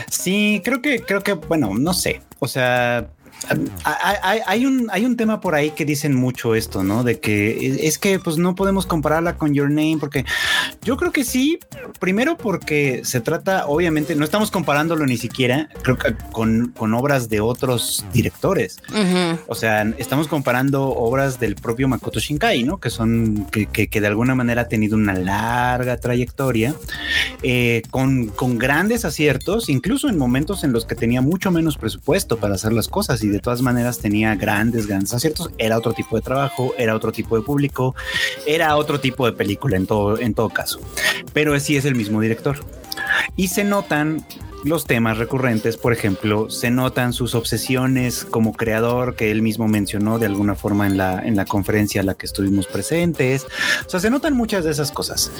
Sí, 0.10 0.62
creo 0.64 0.82
que, 0.82 1.02
creo 1.02 1.22
que, 1.22 1.34
bueno, 1.34 1.72
no 1.74 1.94
sé. 1.94 2.22
O 2.40 2.48
sea, 2.48 3.08
hay, 3.84 4.16
hay- 4.24 4.40
hay 4.46 4.66
un, 4.66 4.88
hay 4.92 5.06
un 5.06 5.16
tema 5.18 5.40
por 5.42 5.56
ahí 5.56 5.72
que 5.72 5.86
dicen 5.86 6.16
mucho 6.16 6.56
esto, 6.56 6.84
¿no? 6.84 7.04
De 7.04 7.20
que 7.20 7.78
es 7.88 7.98
que 8.00 8.20
pues 8.20 8.38
no 8.38 8.56
podemos 8.56 8.86
compararla 8.86 9.38
con 9.38 9.54
Your 9.54 9.70
Name, 9.70 9.98
porque 10.00 10.26
yo 10.84 10.98
creo 10.98 11.12
que 11.12 11.24
sí. 11.24 11.60
Primero 12.00 12.38
porque 12.38 13.02
se 13.04 13.22
trata, 13.22 13.68
obviamente, 13.68 14.16
no 14.16 14.24
estamos 14.26 14.52
comparándolo 14.52 15.06
ni 15.06 15.18
siquiera, 15.18 15.70
creo 15.84 15.98
que 15.98 16.16
con, 16.32 16.74
con 16.76 16.94
obras 16.94 17.30
de 17.30 17.40
otros 17.42 18.06
directores. 18.14 18.80
O 19.48 19.56
sea, 19.56 19.84
estamos 19.98 20.28
comparando 20.28 20.84
obras 20.90 21.40
del 21.40 21.56
propio 21.56 21.88
Makoto 21.88 22.20
Shinkai, 22.20 22.64
¿no? 22.64 22.80
Que 22.80 22.90
son, 22.90 23.46
que, 23.52 23.66
que- 23.68 23.88
que 23.88 24.02
de 24.02 24.08
alguna 24.08 24.36
manera 24.36 24.64
ha 24.64 24.68
tenido 24.68 24.96
una 24.98 25.14
larga 25.14 25.98
trayectoria, 25.98 26.74
eh, 27.44 27.82
con, 27.92 28.28
con 28.28 28.58
grandes 28.58 29.06
aciertos, 29.06 29.70
incluso 29.70 30.10
en 30.10 30.18
momentos 30.18 30.64
en 30.64 30.72
los 30.74 30.86
que 30.86 30.96
tenía 30.96 31.22
mucho 31.22 31.52
menos 31.52 31.78
presupuesto 31.78 32.38
para 32.38 32.56
hacer 32.56 32.74
las 32.74 32.88
cosas 32.88 33.24
y 33.24 33.28
de 33.36 33.42
todas 33.42 33.62
maneras 33.62 34.00
tenía 34.00 34.36
grandes, 34.36 34.88
grandes 34.88 35.14
aciertos. 35.14 35.50
Era 35.58 35.78
otro 35.78 35.94
tipo 35.94 36.16
de 36.16 36.22
trabajo, 36.22 36.74
era 36.78 36.96
otro 36.96 37.12
tipo 37.12 37.36
de 37.38 37.44
público, 37.44 37.96
era 38.48 38.76
otro 38.78 39.00
tipo 39.00 39.26
de 39.26 39.34
película 39.34 39.76
en 39.76 39.88
todo, 39.88 40.18
en 40.18 40.34
todo 40.34 40.50
caso. 40.50 40.80
Pero 41.34 41.60
sí 41.60 41.76
es 41.76 41.86
el 41.86 41.96
mismo 41.96 42.22
director. 42.22 42.58
Y 43.36 43.50
se 43.50 43.64
notan 43.64 44.26
los 44.64 44.86
temas 44.86 45.20
recurrentes, 45.20 45.78
por 45.78 45.94
ejemplo, 45.94 46.50
se 46.50 46.72
notan 46.72 47.14
sus 47.14 47.36
obsesiones 47.36 48.26
como 48.26 48.54
creador 48.54 49.16
que 49.16 49.30
él 49.30 49.44
mismo 49.44 49.68
mencionó 49.68 50.18
de 50.18 50.26
alguna 50.26 50.56
forma 50.56 50.88
en 50.88 50.98
la, 50.98 51.20
en 51.20 51.36
la 51.36 51.46
conferencia 51.46 52.02
a 52.02 52.04
la 52.04 52.16
que 52.16 52.26
estuvimos 52.26 52.66
presentes. 52.66 53.46
O 53.86 53.90
sea, 53.90 54.00
se 54.00 54.10
notan 54.10 54.34
muchas 54.34 54.64
de 54.64 54.72
esas 54.72 54.92
cosas. 54.92 55.32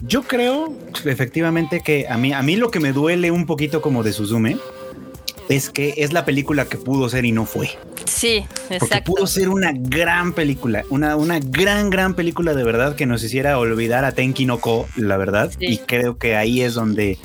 Yo 0.00 0.24
creo 0.24 0.74
efectivamente 1.04 1.82
que 1.84 2.08
a 2.08 2.16
mí, 2.16 2.32
a 2.32 2.42
mí 2.42 2.56
lo 2.56 2.72
que 2.72 2.80
me 2.80 2.92
duele 2.92 3.30
un 3.30 3.46
poquito 3.46 3.80
como 3.82 4.02
de 4.02 4.12
Suzume 4.12 4.56
es 5.48 5.70
que 5.70 5.94
es 5.98 6.12
la 6.12 6.24
película 6.24 6.66
que 6.66 6.78
pudo 6.78 7.08
ser 7.08 7.24
y 7.24 7.32
no 7.32 7.46
fue. 7.46 7.70
Sí, 8.06 8.44
Porque 8.68 8.74
exacto. 8.76 9.12
pudo 9.12 9.26
ser 9.26 9.48
una 9.48 9.72
gran 9.74 10.32
película, 10.32 10.84
una, 10.90 11.16
una 11.16 11.38
gran, 11.40 11.90
gran 11.90 12.14
película 12.14 12.54
de 12.54 12.64
verdad 12.64 12.94
que 12.96 13.06
nos 13.06 13.22
hiciera 13.22 13.58
olvidar 13.58 14.04
a 14.04 14.12
Tenki 14.12 14.46
no 14.46 14.58
Ko, 14.58 14.88
la 14.96 15.16
verdad. 15.16 15.50
Sí. 15.58 15.66
Y 15.66 15.78
creo 15.78 16.18
que 16.18 16.36
ahí 16.36 16.62
es 16.62 16.74
donde, 16.74 17.18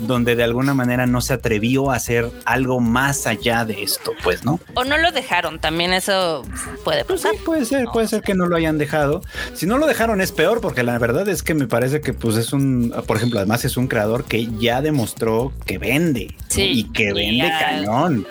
donde 0.00 0.36
de 0.36 0.44
alguna 0.44 0.74
manera 0.74 1.06
no 1.06 1.20
se 1.20 1.34
atrevió 1.34 1.90
a 1.90 1.96
hacer 1.96 2.30
algo 2.44 2.80
más 2.80 3.26
allá 3.26 3.64
de 3.64 3.82
esto, 3.82 4.12
pues, 4.22 4.44
¿no? 4.44 4.60
O 4.74 4.84
no 4.84 4.98
lo 4.98 5.12
dejaron, 5.12 5.58
también 5.58 5.92
eso 5.92 6.42
puede 6.84 7.04
Pues 7.04 7.22
pasar. 7.22 7.36
sí, 7.36 7.42
puede 7.44 7.64
ser, 7.64 7.86
puede 7.92 8.08
ser 8.08 8.22
que 8.22 8.34
no 8.34 8.46
lo 8.46 8.56
hayan 8.56 8.78
dejado. 8.78 9.22
Si 9.54 9.66
no 9.66 9.78
lo 9.78 9.86
dejaron 9.86 10.20
es 10.20 10.32
peor, 10.32 10.60
porque 10.60 10.82
la 10.82 10.98
verdad 10.98 11.28
es 11.28 11.42
que 11.42 11.54
me 11.54 11.66
parece 11.66 12.00
que 12.00 12.12
pues 12.12 12.36
es 12.36 12.52
un, 12.52 12.92
por 13.06 13.16
ejemplo, 13.16 13.38
además 13.38 13.64
es 13.64 13.76
un 13.76 13.86
creador 13.88 14.24
que 14.24 14.48
ya 14.58 14.80
demostró 14.82 15.52
que 15.66 15.78
vende 15.78 16.34
y 16.56 16.84
que 16.92 17.12
vende 17.12 17.50
cañón. 17.60 18.26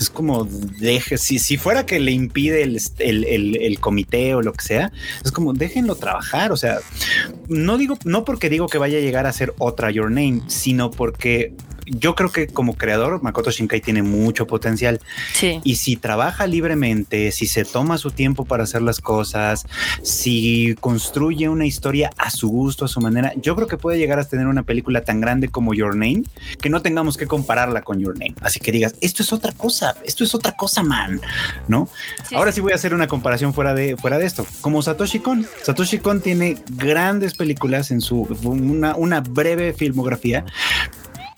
Es 0.00 0.10
como 0.10 0.44
deje, 0.44 1.18
si, 1.18 1.37
si 1.38 1.56
fuera 1.56 1.86
que 1.86 2.00
le 2.00 2.12
impide 2.12 2.62
el, 2.62 2.78
el, 2.98 3.80
comité 3.80 4.34
o 4.34 4.42
lo 4.42 4.52
que 4.52 4.64
sea, 4.64 4.92
es 5.24 5.32
como 5.32 5.52
déjenlo 5.52 5.94
trabajar. 5.94 6.52
O 6.52 6.56
sea, 6.56 6.78
no 7.48 7.78
digo, 7.78 7.98
no 8.04 8.24
porque 8.24 8.50
digo 8.50 8.68
que 8.68 8.78
vaya 8.78 8.98
a 8.98 9.00
llegar 9.00 9.26
a 9.26 9.32
ser 9.32 9.54
otra 9.58 9.90
Your 9.90 10.10
Name, 10.10 10.42
sino 10.48 10.90
porque 10.90 11.54
yo 11.90 12.14
creo 12.14 12.30
que 12.30 12.46
como 12.46 12.76
creador, 12.76 13.22
Makoto 13.22 13.50
Shinkai 13.50 13.80
tiene 13.80 14.02
mucho 14.02 14.46
potencial. 14.46 15.00
Sí. 15.32 15.60
Y 15.64 15.76
si 15.76 15.96
trabaja 15.96 16.46
libremente, 16.46 17.32
si 17.32 17.46
se 17.46 17.64
toma 17.64 17.98
su 17.98 18.10
tiempo 18.10 18.44
para 18.44 18.64
hacer 18.64 18.82
las 18.82 19.00
cosas, 19.00 19.66
si 20.02 20.74
construye 20.80 21.48
una 21.48 21.66
historia 21.66 22.10
a 22.16 22.30
su 22.30 22.48
gusto, 22.48 22.84
a 22.84 22.88
su 22.88 23.00
manera, 23.00 23.32
yo 23.36 23.54
creo 23.56 23.66
que 23.66 23.76
puede 23.76 23.98
llegar 23.98 24.18
a 24.18 24.24
tener 24.24 24.46
una 24.46 24.62
película 24.62 25.02
tan 25.02 25.20
grande 25.20 25.48
como 25.48 25.74
Your 25.74 25.94
Name 25.94 26.24
que 26.60 26.70
no 26.70 26.82
tengamos 26.82 27.16
que 27.16 27.26
compararla 27.26 27.82
con 27.82 28.00
Your 28.00 28.18
Name. 28.18 28.34
Así 28.40 28.60
que 28.60 28.72
digas, 28.72 28.94
esto 29.00 29.22
es 29.22 29.32
otra 29.32 29.52
cosa, 29.52 29.94
esto 30.04 30.24
es 30.24 30.34
otra 30.34 30.52
cosa, 30.52 30.82
man, 30.82 31.20
¿no? 31.68 31.88
Sí, 32.28 32.34
Ahora 32.34 32.52
sí 32.52 32.60
voy 32.60 32.72
a 32.72 32.76
hacer 32.76 32.94
una 32.94 33.06
comparación 33.06 33.54
fuera 33.54 33.74
de, 33.74 33.96
fuera 33.96 34.18
de 34.18 34.26
esto. 34.26 34.46
Como 34.60 34.82
Satoshi 34.82 35.20
Kon. 35.20 35.46
Satoshi 35.62 35.98
Kon 35.98 36.20
tiene 36.20 36.56
grandes 36.70 37.34
películas 37.34 37.90
en 37.90 38.00
su, 38.00 38.22
una, 38.42 38.96
una 38.96 39.20
breve 39.20 39.72
filmografía, 39.72 40.44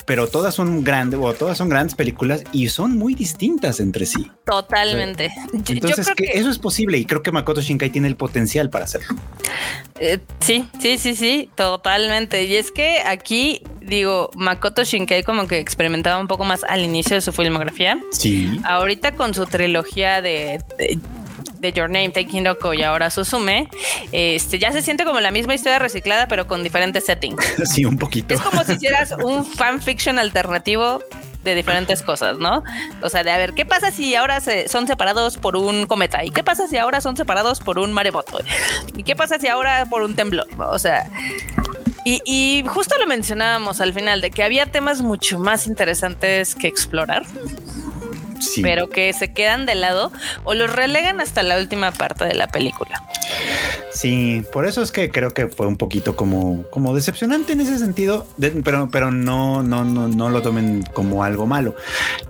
pero 0.07 0.27
todas 0.29 0.55
son 0.55 0.83
grandes, 0.85 1.21
o 1.23 1.33
todas 1.35 1.57
son 1.59 1.69
grandes 1.69 1.95
películas 1.95 2.43
y 2.53 2.69
son 2.69 2.97
muy 2.99 3.15
distintas 3.15 3.81
entre 3.81 4.07
sí. 4.07 4.31
Totalmente. 4.45 5.31
Yo 5.53 5.75
Entonces, 5.75 6.07
creo 6.07 6.17
que 6.17 6.25
que- 6.25 6.39
eso 6.39 6.51
es 6.51 6.59
posible 6.59 6.99
y 6.99 7.05
creo 7.05 7.23
que 7.23 7.33
Makoto 7.33 7.61
Shinkai 7.61 7.91
tiene 7.91 8.09
el 8.09 8.17
potencial 8.17 8.71
para 8.71 8.85
hacerlo. 8.85 9.17
Eh, 9.99 10.19
sí, 10.41 10.67
sí, 10.81 10.99
sí, 10.99 11.15
sí, 11.15 11.51
totalmente. 11.57 12.45
Y 12.45 12.57
es 12.57 12.71
que 12.71 13.01
aquí, 13.01 13.63
digo, 13.81 14.31
Makoto 14.35 14.83
Shinkai 14.85 15.23
como 15.25 15.47
que 15.47 15.59
experimentaba 15.59 16.21
un 16.21 16.27
poco 16.29 16.45
más 16.45 16.65
al 16.65 16.81
inicio 16.81 17.17
de 17.17 17.21
su 17.21 17.33
filmografía. 17.33 17.99
Sí. 18.11 18.61
Ahorita 18.65 19.13
con 19.15 19.35
su 19.35 19.47
trilogía 19.47 20.23
de, 20.23 20.61
de, 20.79 20.99
de 21.61 21.73
Your 21.73 21.89
Name, 21.91 22.09
Taking 22.11 22.45
Doko 22.45 22.75
y 22.75 22.83
ahora 22.83 23.11
Suzume, 23.11 23.69
este, 24.13 24.59
ya 24.59 24.73
se 24.73 24.83
siente 24.83 25.05
como 25.05 25.21
la 25.21 25.31
misma 25.31 25.55
historia 25.55 25.79
reciclada, 25.79 26.27
pero 26.27 26.47
con 26.47 26.63
diferentes 26.63 27.05
settings. 27.07 27.45
Sí, 27.71 27.85
un 27.85 27.99
poquito. 27.99 28.35
Es 28.35 28.41
como 28.41 28.65
si 28.65 28.73
hicieras 28.73 29.13
un 29.23 29.45
fanfiction 29.45 30.19
alternativo 30.19 31.01
de 31.45 31.55
diferentes 31.55 32.03
cosas, 32.03 32.39
¿no? 32.39 32.63
O 33.03 33.09
sea, 33.09 33.23
de 33.25 33.31
a 33.31 33.39
ver, 33.39 33.53
¿qué 33.55 33.65
pasa 33.65 33.91
si 33.91 34.15
ahora 34.15 34.41
se- 34.41 34.69
son 34.69 34.87
separados 34.87 35.37
por 35.39 35.57
un 35.57 35.87
cometa? 35.87 36.25
¿Y 36.25 36.31
qué 36.31 36.43
pasa 36.45 36.67
si 36.67 36.77
ahora 36.77 37.01
son 37.01 37.17
separados 37.17 37.61
por 37.61 37.79
un 37.79 37.93
maremoto? 37.93 38.41
¿Y 38.97 39.05
qué 39.05 39.15
pasa 39.17 39.39
si 39.39 39.49
ahora 39.49 39.87
por 39.87 40.03
un 40.03 40.15
temblor? 40.17 40.47
O 40.59 40.79
sea, 40.79 41.09
y, 42.05 42.21
y 42.27 42.65
justo 42.67 42.95
lo 42.99 43.07
mencionábamos 43.07 43.81
al 43.81 43.93
final, 43.95 44.21
de 44.21 44.31
que 44.31 44.43
había 44.43 44.67
temas 44.67 45.01
mucho 45.01 45.39
más 45.39 45.67
interesantes 45.67 46.55
que 46.55 46.67
explorar, 46.67 47.25
Sí. 48.41 48.63
pero 48.63 48.89
que 48.91 49.13
se 49.13 49.33
quedan 49.33 49.67
de 49.67 49.75
lado 49.75 50.11
o 50.45 50.55
los 50.55 50.73
relegan 50.73 51.21
hasta 51.21 51.43
la 51.43 51.59
última 51.59 51.93
parte 51.93 52.25
de 52.25 52.35
la 52.35 52.49
película. 52.49 53.03
Sí, 53.93 54.43
por 54.53 54.67
eso 54.67 54.83
es 54.83 54.93
que 54.93 55.11
creo 55.11 55.33
que 55.33 55.49
fue 55.49 55.67
un 55.67 55.77
poquito 55.77 56.17
como, 56.17 56.63
como 56.71 56.95
decepcionante 56.95 57.53
en 57.53 57.61
ese 57.61 57.79
sentido, 57.79 58.27
de- 58.37 58.51
pero, 58.51 58.89
pero 58.91 59.11
no, 59.11 59.63
no, 59.63 59.85
no, 59.85 60.09
no 60.09 60.31
lo 60.31 60.43
tomen 60.43 60.83
como 60.95 61.25
algo 61.25 61.47
malo. 61.47 61.75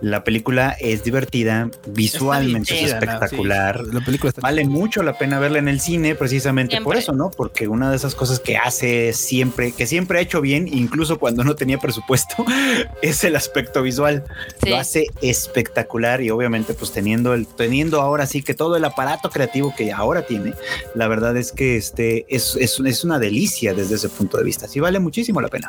La 0.01 0.24
película 0.24 0.77
es 0.81 1.05
divertida, 1.05 1.70
visualmente 1.87 2.82
es 2.82 2.93
espectacular. 2.93 3.82
Sí, 3.85 3.91
la 3.93 4.01
película 4.05 4.28
está 4.31 4.41
Vale 4.41 4.65
mucho 4.65 5.03
la 5.03 5.16
pena 5.19 5.39
verla 5.39 5.59
en 5.59 5.69
el 5.69 5.81
cine 5.81 6.15
precisamente 6.15 6.73
Siempre. 6.73 6.85
por 6.85 6.97
eso, 6.97 7.12
¿no? 7.12 7.31
Porque 7.31 7.69
una 7.69 7.91
de 7.91 7.97
esas 7.97 8.15
cosas 8.15 8.41
que 8.41 8.57
hace 8.57 9.12
siempre, 9.12 9.73
que 9.73 9.87
siempre 9.87 10.19
ha 10.19 10.23
hecho 10.23 10.41
bien, 10.41 10.66
incluso 10.66 11.19
cuando 11.19 11.45
no 11.45 11.55
tenía 11.57 11.78
presupuesto, 11.78 12.35
es 13.03 13.23
el 13.24 13.37
aspecto 13.37 13.82
visual. 13.82 14.24
Sí. 14.62 14.70
Lo 14.70 14.77
hace 14.77 15.07
espectacular 15.23 15.99
y 16.01 16.31
obviamente 16.31 16.74
pues 16.74 16.93
teniendo 16.93 17.35
el 17.35 17.47
teniendo 17.47 18.01
ahora 18.01 18.27
sí 18.27 18.43
que 18.43 18.55
todo 18.55 18.77
el 18.77 18.85
aparato 18.85 19.31
creativo 19.31 19.74
que 19.77 19.93
ahora 19.93 20.22
tiene, 20.22 20.55
la 20.94 21.09
verdad 21.09 21.36
es 21.36 21.52
que 21.52 21.77
este 21.77 22.27
es, 22.28 22.56
es, 22.56 22.81
es 22.81 23.05
una 23.05 23.18
delicia 23.18 23.74
desde 23.74 23.97
ese 23.97 24.09
punto 24.09 24.39
de 24.39 24.44
vista. 24.44 24.66
Sí 24.66 24.81
vale 24.81 24.98
muchísimo 24.98 25.40
la 25.40 25.48
pena. 25.48 25.68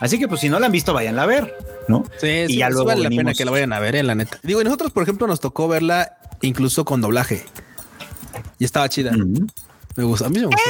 Así 0.00 0.18
que 0.18 0.28
pues 0.28 0.40
si 0.40 0.48
no 0.48 0.58
la 0.58 0.66
han 0.66 0.72
visto 0.72 0.92
vayan 0.92 1.18
a 1.18 1.26
ver, 1.26 1.54
¿no? 1.86 2.04
Sí, 2.20 2.26
Y 2.26 2.46
sí, 2.48 2.56
ya 2.56 2.68
sí 2.68 2.72
luego 2.72 2.86
vale 2.88 3.02
la 3.02 3.10
pena 3.10 3.34
que 3.34 3.44
la 3.44 3.50
vayan 3.50 3.72
a 3.72 3.80
ver, 3.80 3.96
eh, 3.96 4.02
la 4.02 4.14
neta. 4.14 4.38
Digo, 4.42 4.60
y 4.60 4.64
nosotros, 4.64 4.92
por 4.92 5.02
ejemplo, 5.02 5.26
nos 5.26 5.40
tocó 5.40 5.68
verla 5.68 6.18
incluso 6.40 6.84
con 6.84 7.00
doblaje. 7.00 7.44
Y 8.58 8.64
estaba 8.64 8.88
chida. 8.88 9.12
Me 9.96 10.04
gusta. 10.04 10.26
A 10.26 10.28
mí 10.30 10.38
me 10.38 10.46
gusta. 10.46 10.62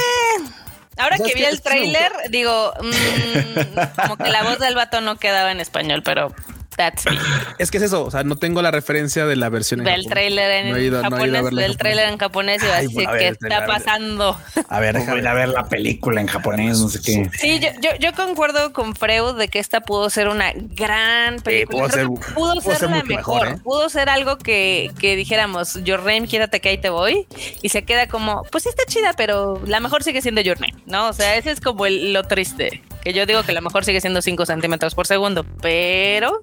Ahora 0.97 1.17
¿Sabes 1.17 1.33
que 1.33 1.39
vi 1.39 1.45
el 1.45 1.61
tráiler, 1.61 2.11
digo, 2.29 2.73
mm, 2.81 4.01
como 4.01 4.17
que 4.17 4.29
la 4.29 4.43
voz 4.43 4.59
del 4.59 4.75
vato 4.75 4.99
no 4.99 5.15
quedaba 5.15 5.49
en 5.51 5.61
español, 5.61 6.01
pero 6.03 6.33
that's 6.79 7.05
me. 7.05 7.17
Es 7.59 7.69
que 7.69 7.77
es 7.77 7.83
eso. 7.83 8.05
O 8.05 8.09
sea, 8.11 8.23
no 8.23 8.37
tengo 8.37 8.61
la 8.61 8.71
referencia 8.71 9.25
de 9.25 9.35
la 9.35 9.49
versión 9.49 9.81
en 9.81 9.83
Del 9.85 9.93
japonés. 10.03 10.09
tráiler 10.11 10.51
en 10.65 10.71
No 10.71 10.77
ido- 10.79 11.01
japonés, 11.03 11.55
del 11.55 11.77
tráiler 11.77 12.09
en 12.09 12.17
japonés 12.17 12.63
y 12.63 12.65
va 12.67 12.73
a 12.73 12.77
Ay, 12.77 12.83
decir, 12.87 12.95
bueno, 12.95 13.09
a 13.09 13.13
ver, 13.13 13.37
¿qué 13.37 13.47
está 13.47 13.65
pasando? 13.67 14.39
A 14.69 14.79
ver, 14.79 14.95
déjame 14.95 15.19
ir 15.19 15.27
a 15.27 15.33
ver 15.33 15.49
la 15.49 15.65
película 15.67 16.21
en 16.21 16.27
japonés, 16.27 16.79
no 16.79 16.87
sé 16.89 16.99
qué. 17.01 17.29
Sí, 17.37 17.59
yo, 17.59 17.67
yo, 17.81 17.89
yo 17.99 18.13
concuerdo 18.13 18.71
con 18.73 18.95
Freud 18.95 19.35
de 19.35 19.49
que 19.49 19.59
esta 19.59 19.81
pudo 19.81 20.09
ser 20.09 20.29
una 20.29 20.53
gran 20.55 21.39
película. 21.41 21.79
pudo 21.87 21.89
Creo 21.89 22.07
ser- 22.07 22.25
que 22.27 22.33
pudo, 22.33 22.53
pudo 22.53 22.61
ser, 22.61 22.77
ser 22.77 22.89
la 22.89 23.03
mejor, 23.03 23.47
¿eh? 23.47 23.57
Pudo 23.63 23.89
ser 23.89 24.09
algo 24.09 24.37
que, 24.37 24.91
que 24.99 25.15
dijéramos, 25.17 25.75
Your 25.83 25.99
Name, 25.99 26.27
quédate 26.27 26.61
que 26.61 26.69
ahí 26.69 26.77
te 26.77 26.89
voy. 26.89 27.27
Y 27.61 27.69
se 27.69 27.83
queda 27.83 28.07
como, 28.07 28.43
pues 28.51 28.63
sí 28.63 28.69
está 28.69 28.83
chida, 28.87 29.13
pero 29.17 29.61
la 29.65 29.79
mejor 29.81 30.03
sigue 30.03 30.21
siendo 30.21 30.39
Your 30.41 30.59
Name, 30.61 30.81
¿no? 30.85 31.09
O 31.09 31.13
sea, 31.13 31.35
ese 31.35 31.51
es 31.51 31.59
como 31.59 31.85
el- 31.85 32.13
lo 32.13 32.23
triste. 32.23 32.81
Que 33.03 33.13
yo 33.13 33.25
digo 33.25 33.43
que 33.43 33.53
la 33.53 33.61
mejor 33.61 33.85
sigue 33.85 34.01
siendo 34.01 34.21
5 34.21 34.45
centímetros 34.45 34.93
por 34.93 35.07
segundo, 35.07 35.45
pero 35.61 36.41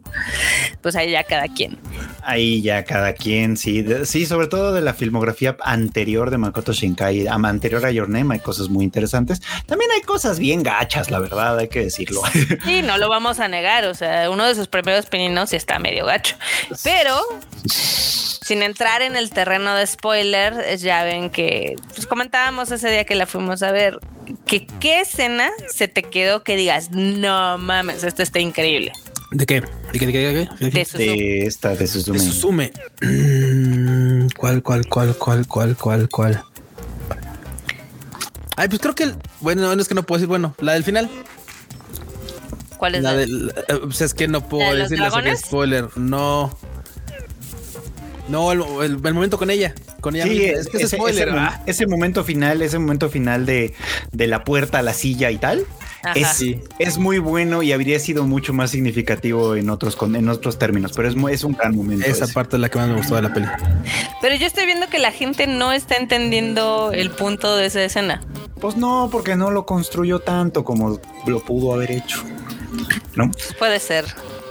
pues 0.80 0.96
ahí 0.96 1.10
ya 1.10 1.22
cada 1.24 1.48
quien. 1.48 1.78
Ahí 2.22 2.62
ya 2.62 2.82
cada 2.84 3.12
quien, 3.12 3.56
sí, 3.58 3.82
de- 3.82 4.06
sí, 4.06 4.24
sobre 4.26 4.46
todo 4.46 4.72
de 4.72 4.80
la 4.80 4.94
filmografía 4.94 5.56
anterior 5.60 6.30
de 6.30 6.38
Makoto 6.38 6.72
Shinkai, 6.72 7.26
anterior 7.28 7.84
a 7.84 7.90
Your 7.90 8.08
Name, 8.08 8.34
hay 8.34 8.40
cosas 8.40 8.68
muy 8.70 8.84
interesantes. 8.84 9.42
También 9.66 9.90
hay 9.92 10.00
cosas 10.00 10.38
bien 10.38 10.62
gachas, 10.62 11.10
la 11.10 11.18
verdad, 11.18 11.58
hay 11.58 11.68
que 11.68 11.80
decirlo. 11.84 12.22
Sí, 12.64 12.82
no 12.82 12.96
lo 12.98 13.08
vamos 13.08 13.38
a 13.38 13.48
negar. 13.48 13.84
O 13.86 13.94
sea, 13.94 14.30
uno 14.30 14.44
de 14.46 14.54
sus 14.54 14.66
primeros 14.66 15.06
pininos 15.06 15.50
sí 15.50 15.56
está 15.56 15.78
medio 15.78 16.04
gacho. 16.06 16.36
Pero, 16.82 17.20
sin 17.66 18.62
entrar 18.62 19.02
en 19.02 19.16
el 19.16 19.30
terreno 19.30 19.74
de 19.74 19.86
spoiler, 19.86 20.54
eh, 20.66 20.76
ya 20.78 21.04
ven 21.04 21.30
que 21.30 21.76
pues, 21.94 22.06
comentábamos 22.06 22.70
ese 22.70 22.88
día 22.90 23.04
que 23.04 23.14
la 23.14 23.26
fuimos 23.26 23.62
a 23.62 23.72
ver. 23.72 23.98
Que 24.46 24.66
qué 24.66 25.00
escena 25.00 25.50
se 25.72 25.88
te 25.88 26.02
quedó 26.02 26.42
que 26.42 26.56
digas, 26.56 26.90
no 26.90 27.58
mames, 27.58 28.02
esto 28.04 28.22
está 28.22 28.40
increíble. 28.40 28.92
¿De 29.32 29.44
qué? 29.46 29.60
¿De 29.92 29.98
qué? 29.98 30.06
¿De 30.06 30.12
qué? 30.12 30.18
¿De 30.18 30.32
qué? 30.58 30.64
¿De 30.64 30.70
qué? 30.70 30.78
De 30.78 30.84
Suzume. 30.84 31.04
de 31.06 31.46
esta, 31.46 31.74
de 31.74 31.86
Suzume. 31.86 32.18
De 32.18 32.24
Suzume. 32.24 32.72
Mm, 33.02 34.28
¿Cuál, 34.36 34.62
cuál, 34.62 34.86
cuál, 34.86 35.16
cuál, 35.16 35.46
cuál, 35.46 35.76
cuál, 35.76 36.08
cuál? 36.08 36.44
Ay, 38.56 38.68
pues 38.68 38.80
creo 38.80 38.94
que 38.94 39.04
el. 39.04 39.16
Bueno, 39.40 39.74
no 39.74 39.82
es 39.82 39.88
que 39.88 39.94
no 39.94 40.02
puedo 40.04 40.18
decir. 40.18 40.28
Bueno, 40.28 40.54
la 40.60 40.72
del 40.74 40.84
final. 40.84 41.10
¿Cuál 42.78 42.94
es 42.96 43.02
La 43.02 43.12
la- 43.12 43.18
del. 43.18 43.52
eh, 43.68 43.74
Pues 43.82 44.00
es 44.00 44.14
que 44.14 44.28
no 44.28 44.38
¿La 44.40 44.48
puedo 44.48 44.70
de 44.70 44.78
los 44.78 44.88
decirle 44.90 45.04
dragones? 45.10 45.40
spoiler. 45.40 45.88
No. 45.96 46.56
No, 48.28 48.50
el, 48.52 48.60
el- 48.82 49.00
el 49.06 49.14
momento 49.14 49.38
con 49.38 49.50
ella. 49.50 49.72
Con 50.00 50.16
ella. 50.16 50.24
Sí, 50.24 50.30
misma. 50.30 50.46
es, 50.60 50.68
que 50.68 50.76
es 50.78 50.82
ese, 50.84 50.96
spoiler. 50.96 51.28
ese, 51.28 51.36
ah. 51.38 51.62
ese 51.66 51.86
momento 51.86 52.24
final, 52.24 52.60
ese 52.62 52.78
momento 52.78 53.08
final 53.08 53.46
de, 53.46 53.72
de 54.12 54.26
la 54.26 54.42
puerta 54.44 54.78
a 54.78 54.82
la 54.82 54.92
silla 54.94 55.30
y 55.30 55.38
tal, 55.38 55.64
es, 56.14 56.28
Sí. 56.28 56.60
es 56.78 56.98
muy 56.98 57.18
bueno 57.18 57.62
y 57.62 57.72
habría 57.72 57.98
sido 58.00 58.24
mucho 58.24 58.52
más 58.52 58.70
significativo 58.70 59.54
en 59.56 59.70
otros, 59.70 59.94
con- 59.96 60.16
en 60.16 60.28
otros 60.28 60.58
términos, 60.58 60.92
pero 60.94 61.08
es, 61.08 61.14
muy- 61.16 61.32
es 61.32 61.44
un 61.44 61.52
gran 61.52 61.76
momento. 61.76 62.04
Esa 62.06 62.24
ese. 62.24 62.34
parte 62.34 62.56
es 62.56 62.60
la 62.60 62.68
que 62.68 62.78
más 62.78 62.88
me 62.88 62.96
gustó 62.96 63.14
de 63.16 63.22
la 63.22 63.32
peli. 63.32 63.46
Pero 64.20 64.34
yo 64.34 64.46
estoy 64.46 64.66
viendo 64.66 64.88
que 64.88 64.98
la 64.98 65.12
gente 65.12 65.46
no 65.46 65.72
está 65.72 65.96
entendiendo 65.96 66.90
el 66.92 67.10
punto 67.10 67.56
de 67.56 67.66
esa 67.66 67.82
escena. 67.84 68.22
Pues 68.60 68.76
no, 68.76 69.08
porque 69.12 69.36
no 69.36 69.50
lo 69.50 69.66
construyó 69.66 70.18
tanto 70.20 70.64
como 70.64 71.00
lo 71.26 71.40
pudo 71.44 71.74
haber 71.74 71.90
hecho. 71.92 72.22
¿No? 73.14 73.30
Puede 73.58 73.78
ser. 73.80 74.04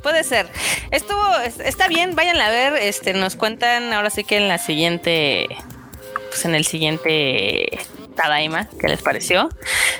Puede 0.06 0.24
ser. 0.24 0.48
Estuvo, 0.92 1.36
es- 1.44 1.60
está 1.60 1.88
bien, 1.88 2.16
vayan 2.16 2.40
a 2.40 2.52
ver. 2.52 2.74
Este, 2.76 3.12
nos 3.16 3.36
cuentan 3.36 3.92
ahora 3.92 4.12
sí 4.12 4.24
que 4.24 4.38
en 4.38 4.48
la 4.48 4.60
siguiente, 4.60 5.48
pues 6.30 6.46
en 6.46 6.54
el 6.54 6.64
siguiente 6.64 7.80
Tadaima, 8.16 8.70
¿qué 8.80 8.88
les 8.88 9.02
pareció? 9.02 9.50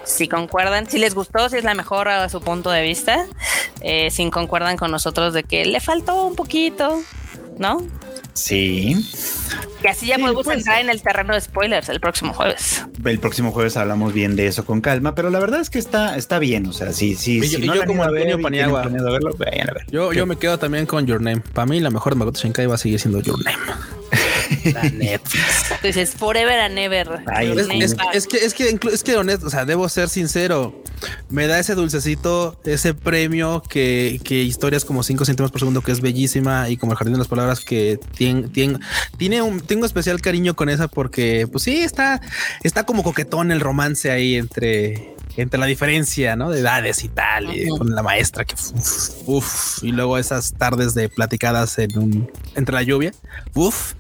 Si 0.04 0.28
concuerdan, 0.28 0.88
si 0.88 1.00
les 1.00 1.16
gustó, 1.16 1.50
si 1.50 1.58
es 1.58 1.64
la 1.64 1.74
mejor 1.74 2.08
a 2.08 2.30
su 2.30 2.40
punto 2.40 2.70
de 2.70 2.84
vista, 2.84 3.26
eh, 3.82 4.12
si 4.12 4.30
concuerdan 4.30 4.78
con 4.78 4.92
nosotros 4.92 5.34
de 5.34 5.42
que 5.44 5.66
le 5.66 5.80
faltó 5.80 6.22
un 6.26 6.36
poquito, 6.36 7.02
¿no? 7.58 7.82
Sí. 8.36 8.96
Y 9.84 9.88
así 9.88 10.08
ya 10.08 10.16
Sí, 10.16 10.22
podemos 10.22 10.44
pues. 10.44 10.58
entrar 10.58 10.82
en 10.82 10.90
el 10.90 11.02
terreno 11.02 11.34
de 11.34 11.40
spoilers 11.42 11.88
el 11.90 12.00
próximo 12.02 12.34
jueves. 12.34 12.84
El 13.06 13.20
próximo 13.20 13.52
jueves 13.52 13.78
hablamos 13.78 14.14
bien 14.14 14.36
de 14.36 14.48
eso 14.48 14.66
con 14.66 14.82
calma, 14.82 15.16
pero 15.16 15.30
la 15.30 15.40
verdad 15.40 15.62
es 15.62 15.70
que 15.70 15.80
está, 15.80 16.18
está 16.18 16.38
bien. 16.38 16.66
O 16.68 16.74
sea, 16.74 16.92
sí, 16.92 17.16
sí. 17.16 17.38
Y 17.38 17.42
yo- 17.50 17.58
si 17.60 17.64
y 17.64 17.68
no 17.68 17.74
yo 17.74 17.76
la 17.76 17.82
han 17.84 17.88
como 17.88 18.02
ido 18.04 18.10
a 18.10 18.12
ver 18.12 18.22
Antonio 18.24 18.44
Paniagua. 18.44 18.82
verlo, 18.88 19.36
vayan 19.38 19.70
a 19.70 19.74
ver. 19.74 19.86
Yo, 19.90 20.10
¿Qué? 20.10 20.18
yo 20.18 20.26
me 20.26 20.38
quedo 20.38 20.60
también 20.60 20.86
con 20.86 21.06
Your 21.08 21.22
Name. 21.22 21.42
Para 21.54 21.66
mí, 21.66 21.80
la 21.80 21.90
mejor 21.90 22.14
de 22.14 22.20
Makoto 22.20 22.40
Shinkai 22.42 22.66
va 22.68 22.76
a 22.76 22.78
seguir 22.78 23.00
siendo 23.00 23.22
Your 23.22 23.42
Name. 23.44 23.58
La 24.74 24.84
Netflix. 24.90 25.72
Entonces, 25.72 26.12
forever 26.16 26.60
and 26.60 26.78
ever. 26.78 27.20
Ay, 27.28 27.52
Es, 27.52 27.68
es- 27.70 27.96
es 28.14 28.28
que, 28.28 28.38
es 28.38 28.54
que, 28.54 28.78
es 28.94 29.04
que 29.04 29.16
honesto, 29.18 29.48
o 29.48 29.50
sea, 29.50 29.66
debo 29.66 29.88
ser 29.90 30.10
sincero. 30.10 30.82
Me 31.30 31.48
da 31.48 31.60
ese 31.60 31.76
dulcecito, 31.76 32.60
ese 32.66 32.94
premio 32.94 33.62
que, 33.68 34.20
que 34.24 34.42
historias 34.44 34.86
como 34.86 35.04
5 35.04 35.26
centímetros 35.26 35.52
por 35.52 35.60
segundo, 35.60 35.82
que 35.82 35.92
es 35.92 36.02
bellísima, 36.02 36.70
y 36.70 36.78
como 36.78 36.94
el 36.94 36.98
jardín 36.98 37.14
de 37.14 37.20
las 37.20 37.28
palabras, 37.28 37.60
que 37.60 38.00
tiene, 38.16 38.48
tiene, 38.50 38.80
tiene 39.18 39.42
un, 39.42 39.60
tengo 39.62 39.86
especial 39.86 40.22
cariño 40.22 40.56
con 40.56 40.70
esa 40.70 40.88
porque, 40.88 41.48
pues 41.52 41.64
sí, 41.66 41.78
está, 41.82 42.22
está 42.64 42.84
como 42.86 43.04
coquetón 43.04 43.52
el 43.52 43.60
romance 43.60 44.10
ahí 44.10 44.36
entre, 44.36 45.14
entre 45.38 45.60
la 45.60 45.66
diferencia, 45.66 46.36
¿no? 46.36 46.50
De 46.50 46.62
edades 46.62 47.04
y 47.04 47.10
tal, 47.10 47.56
y 47.56 47.68
con 47.68 47.94
la 47.94 48.02
maestra 48.02 48.46
que, 48.46 48.56
uf, 48.56 49.10
uf, 49.28 49.84
y 49.84 49.92
luego 49.92 50.18
esas 50.18 50.54
tardes 50.54 50.94
de 50.96 51.10
platicadas 51.10 51.78
en 51.78 51.98
un, 51.98 52.32
entre 52.56 52.74
la 52.74 52.84
lluvia, 52.84 53.12
uf. 53.54 53.94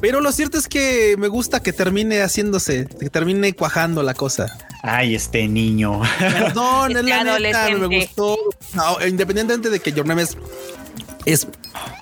Pero 0.00 0.20
lo 0.20 0.32
cierto 0.32 0.58
es 0.58 0.68
que 0.68 1.16
me 1.18 1.28
gusta 1.28 1.60
que 1.60 1.72
termine 1.72 2.22
haciéndose, 2.22 2.86
que 2.98 3.10
termine 3.10 3.52
cuajando 3.54 4.02
la 4.02 4.14
cosa. 4.14 4.56
Ay, 4.82 5.14
este 5.14 5.48
niño. 5.48 6.00
Perdón, 6.18 6.90
es 6.96 6.96
Este 6.98 7.10
la 7.10 7.38
neta, 7.38 7.70
me 7.70 7.98
gustó. 7.98 8.36
No, 8.74 9.06
independientemente 9.06 9.70
de 9.70 9.80
que 9.80 9.92
Your 9.92 10.06
Name 10.06 10.22
es, 10.22 10.36
es 11.26 11.46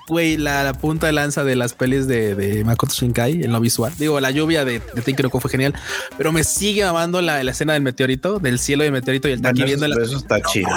güey, 0.07 0.37
la, 0.37 0.63
la 0.65 0.75
punta 0.75 1.07
de 1.07 1.13
lanza 1.13 1.45
de 1.45 1.57
las 1.57 1.73
pelis 1.73 2.07
de, 2.07 2.35
de 2.35 2.63
Makoto 2.65 2.93
Shinkai 2.93 3.43
en 3.43 3.53
lo 3.53 3.61
visual. 3.61 3.93
Digo, 3.99 4.21
la 4.21 4.31
lluvia 4.31 4.65
de, 4.65 4.81
de 4.81 5.29
fue 5.41 5.51
genial, 5.51 5.75
pero 6.19 6.33
me 6.33 6.45
sigue 6.45 6.85
mamando 6.85 7.23
la, 7.23 7.43
la 7.43 7.51
escena 7.51 7.73
del 7.73 7.83
meteorito, 7.83 8.39
del 8.39 8.59
cielo 8.59 8.85
del 8.85 8.93
meteorito 8.93 9.29
y 9.29 9.33
el 9.33 9.41
Bueno, 9.41 9.65
viendo 9.65 9.87
eso, 9.87 9.99
la, 9.99 10.05
eso 10.05 10.17
está 10.19 10.43
chido. 10.43 10.69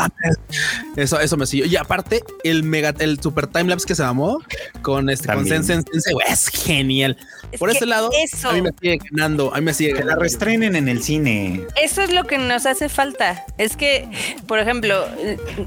eso, 0.95 1.19
eso 1.19 1.37
me 1.37 1.45
siguió. 1.45 1.65
Y 1.65 1.75
aparte, 1.75 2.23
el 2.43 2.63
mega, 2.63 2.93
el 2.99 3.19
super 3.19 3.47
timelapse 3.47 3.85
que 3.85 3.95
se 3.95 4.03
mamó 4.03 4.39
con 4.81 5.09
este 5.09 5.27
con. 5.27 5.45
Sensen 5.45 5.83
es 6.29 6.47
genial. 6.47 7.17
Es 7.51 7.59
Por 7.59 7.69
ese 7.69 7.85
lado, 7.85 8.09
eso. 8.21 8.49
a 8.49 8.53
mí 8.53 8.61
me 8.61 8.71
sigue 8.81 8.99
ganando, 9.11 9.53
a 9.53 9.57
mí 9.59 9.61
me 9.65 9.73
sigue 9.73 9.89
Que 9.91 9.99
la 9.99 10.05
ganando. 10.05 10.23
restrenen 10.23 10.75
en 10.75 10.87
el 10.89 11.01
cine. 11.01 11.61
Eso 11.81 12.01
es 12.01 12.11
lo 12.13 12.25
que 12.25 12.37
nos 12.37 12.65
hace 12.65 12.89
falta. 12.89 13.45
Es 13.57 13.77
que, 13.77 14.07
por 14.47 14.59
ejemplo, 14.59 15.05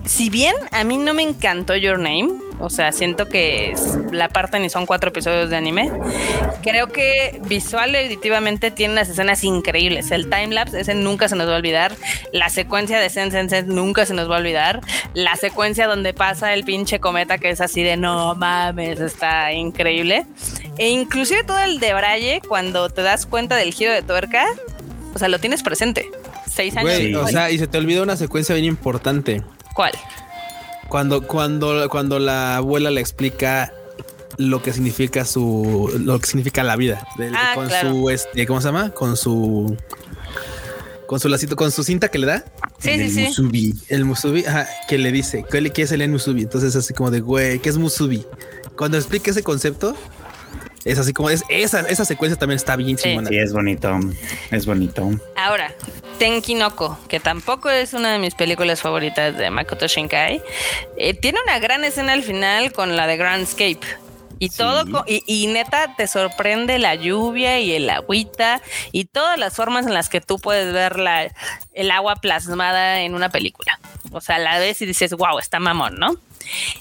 si 0.04 0.28
bien 0.28 0.54
a 0.72 0.84
mí 0.84 0.98
no 0.98 1.14
me 1.14 1.22
encantó 1.22 1.74
Your 1.76 1.98
Name, 1.98 2.28
o 2.58 2.68
sea, 2.68 2.92
siento 2.92 3.26
que 3.28 3.70
es- 3.72 3.96
la 4.12 4.28
parte 4.28 4.58
ni 4.60 4.68
son 4.68 4.84
cuatro 4.84 5.08
episodios 5.08 5.48
de 5.48 5.56
anime, 5.56 5.90
creo 6.62 6.88
que 6.88 7.40
visual 7.46 7.94
y 7.94 7.98
auditivamente 8.04 8.70
tiene 8.70 8.92
unas 8.92 9.08
escenas 9.08 9.42
increíbles. 9.44 10.10
El 10.10 10.28
timelapse, 10.28 10.80
ese 10.80 10.94
nunca 10.94 11.28
se 11.30 11.36
nos 11.36 11.48
va 11.48 11.54
a 11.54 11.56
olvidar. 11.56 11.94
La 12.32 12.50
secuencia 12.50 12.98
de 13.00 13.08
Sen 13.08 13.30
Sen 13.30 13.48
Sen 13.48 13.68
nunca 13.68 14.04
se 14.04 14.12
nos 14.12 14.30
va 14.30 14.36
a 14.36 14.40
olvidar. 14.40 14.80
La 15.14 15.36
secuencia 15.36 15.86
donde 15.86 16.12
pasa 16.12 16.52
el 16.52 16.64
pinche 16.64 17.00
cometa 17.00 17.38
que 17.38 17.48
es 17.48 17.62
así 17.62 17.82
de 17.82 17.96
no 17.96 18.34
mames, 18.34 19.00
está 19.00 19.52
increíble. 19.54 20.26
E 20.76 20.88
inclusive 20.90 21.42
todo 21.44 21.58
el 21.70 21.80
de 21.80 21.94
Braille, 21.94 22.42
cuando 22.46 22.90
te 22.90 23.02
das 23.02 23.26
cuenta 23.26 23.56
del 23.56 23.72
giro 23.72 23.92
de 23.92 24.02
tuerca, 24.02 24.44
o 25.14 25.18
sea, 25.18 25.28
lo 25.28 25.38
tienes 25.38 25.62
presente. 25.62 26.10
Seis 26.52 26.76
años. 26.76 26.92
Güey, 26.92 27.14
o 27.14 27.26
sea, 27.28 27.50
y 27.50 27.58
se 27.58 27.66
te 27.66 27.78
olvida 27.78 28.02
una 28.02 28.16
secuencia 28.16 28.54
bien 28.54 28.64
importante. 28.66 29.42
¿Cuál? 29.74 29.92
Cuando, 30.88 31.26
cuando, 31.26 31.88
cuando 31.88 32.18
la 32.18 32.56
abuela 32.56 32.90
le 32.90 33.00
explica 33.00 33.72
lo 34.36 34.62
que 34.62 34.72
significa 34.72 35.24
su, 35.24 35.92
lo 36.00 36.18
que 36.18 36.26
significa 36.26 36.64
la 36.64 36.74
vida. 36.76 37.06
Ah, 37.34 37.52
con 37.54 37.68
claro. 37.68 37.90
su, 37.90 38.10
este, 38.10 38.46
¿cómo 38.46 38.60
se 38.60 38.68
llama? 38.68 38.90
Con 38.90 39.16
su, 39.16 39.76
con 41.06 41.20
su 41.20 41.28
lacito, 41.28 41.54
con 41.56 41.70
su 41.70 41.84
cinta 41.84 42.08
que 42.08 42.18
le 42.18 42.26
da. 42.26 42.44
Sí, 42.78 42.90
sí, 42.94 43.00
el 43.02 43.10
sí. 43.12 43.22
Musubi. 43.26 43.74
El 43.88 44.04
musubi, 44.04 44.44
ajá, 44.44 44.66
que 44.88 44.98
le 44.98 45.12
dice, 45.12 45.44
¿qué, 45.50 45.60
le- 45.60 45.70
qué 45.70 45.82
es 45.82 45.92
el 45.92 46.02
en 46.02 46.10
musubi? 46.10 46.42
Entonces 46.42 46.74
así 46.74 46.94
como 46.94 47.10
de, 47.10 47.20
güey, 47.20 47.58
¿qué 47.60 47.68
es 47.68 47.76
musubi? 47.76 48.26
Cuando 48.76 48.96
explica 48.96 49.30
ese 49.30 49.42
concepto, 49.42 49.94
es 50.84 50.98
así 50.98 51.12
como, 51.12 51.30
es, 51.30 51.44
esa, 51.48 51.80
esa 51.80 52.04
secuencia 52.04 52.38
también 52.38 52.56
está 52.56 52.76
bien 52.76 52.96
Sí. 52.98 53.04
chingona. 53.04 53.28
Sí, 53.28 53.38
es 53.38 53.52
bonito. 53.52 53.98
Es 54.50 54.66
bonito. 54.66 55.10
Ahora, 55.36 55.72
Tenkinoko, 56.18 56.98
que 57.08 57.20
tampoco 57.20 57.70
es 57.70 57.92
una 57.94 58.12
de 58.12 58.18
mis 58.18 58.34
películas 58.34 58.80
favoritas 58.82 59.36
de 59.36 59.50
Makoto 59.50 59.86
Shinkai, 59.86 60.42
eh, 60.96 61.14
tiene 61.14 61.38
una 61.42 61.58
gran 61.58 61.84
escena 61.84 62.12
al 62.12 62.22
final 62.22 62.72
con 62.72 62.96
la 62.96 63.06
de 63.06 63.16
Grand 63.16 63.42
Escape. 63.42 63.80
Y 64.42 64.48
Sí. 64.48 64.56
todo, 64.56 65.04
y, 65.06 65.22
y 65.26 65.48
neta 65.48 65.94
te 65.96 66.06
sorprende 66.06 66.78
la 66.78 66.94
lluvia 66.94 67.60
y 67.60 67.72
el 67.74 67.90
agüita 67.90 68.62
y 68.90 69.04
todas 69.04 69.38
las 69.38 69.54
formas 69.54 69.86
en 69.86 69.92
las 69.92 70.08
que 70.08 70.22
tú 70.22 70.38
puedes 70.38 70.72
ver 70.72 70.98
la, 70.98 71.30
el 71.74 71.90
agua 71.90 72.16
plasmada 72.16 73.00
en 73.02 73.14
una 73.14 73.28
película. 73.28 73.78
O 74.12 74.22
sea, 74.22 74.38
la 74.38 74.58
ves 74.58 74.80
y 74.80 74.86
dices, 74.86 75.12
wow, 75.12 75.38
está 75.38 75.60
mamón, 75.60 75.96
¿no? 75.98 76.16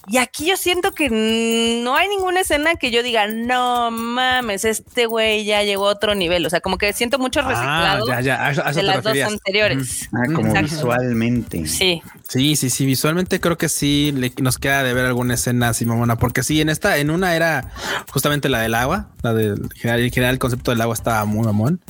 Y 0.07 0.17
aquí 0.17 0.47
yo 0.47 0.57
siento 0.57 0.91
que 0.93 1.09
no 1.09 1.95
hay 1.95 2.07
ninguna 2.07 2.39
escena 2.41 2.75
que 2.75 2.91
yo 2.91 3.03
diga, 3.03 3.27
no 3.27 3.91
mames, 3.91 4.65
este 4.65 5.05
güey 5.05 5.45
ya 5.45 5.63
llegó 5.63 5.87
a 5.87 5.91
otro 5.91 6.15
nivel. 6.15 6.45
O 6.45 6.49
sea, 6.49 6.61
como 6.61 6.77
que 6.77 6.91
siento 6.93 7.19
mucho 7.19 7.41
Ah, 7.43 7.47
reciclado 7.49 8.07
ya, 8.07 8.21
ya, 8.21 8.45
a 8.45 8.51
eso, 8.51 8.65
a 8.65 8.69
eso 8.71 8.79
de 8.79 8.83
las 8.83 9.03
dos 9.03 9.17
anteriores. 9.17 10.09
Ah, 10.13 10.23
como 10.33 10.47
Exacto. 10.47 10.75
visualmente. 10.75 11.65
Sí, 11.67 12.01
Sí, 12.27 12.55
sí, 12.55 12.69
sí. 12.69 12.85
Visualmente 12.85 13.39
creo 13.39 13.57
que 13.57 13.69
sí 13.69 14.13
le- 14.15 14.31
nos 14.41 14.57
queda 14.59 14.83
de 14.83 14.93
ver 14.93 15.05
alguna 15.05 15.33
escena 15.33 15.69
así 15.69 15.85
mamona, 15.85 16.17
porque 16.17 16.43
sí, 16.43 16.61
en 16.61 16.69
esta, 16.69 16.97
en 16.97 17.09
una 17.09 17.35
era 17.35 17.71
justamente 18.11 18.49
la 18.49 18.59
del 18.59 18.75
agua, 18.75 19.09
la 19.23 19.33
del 19.33 19.69
general, 19.75 20.01
en 20.01 20.11
general 20.11 20.33
el 20.35 20.39
concepto 20.39 20.71
del 20.71 20.81
agua 20.81 20.93
estaba 20.93 21.25
muy 21.25 21.45
mamón. 21.45 21.81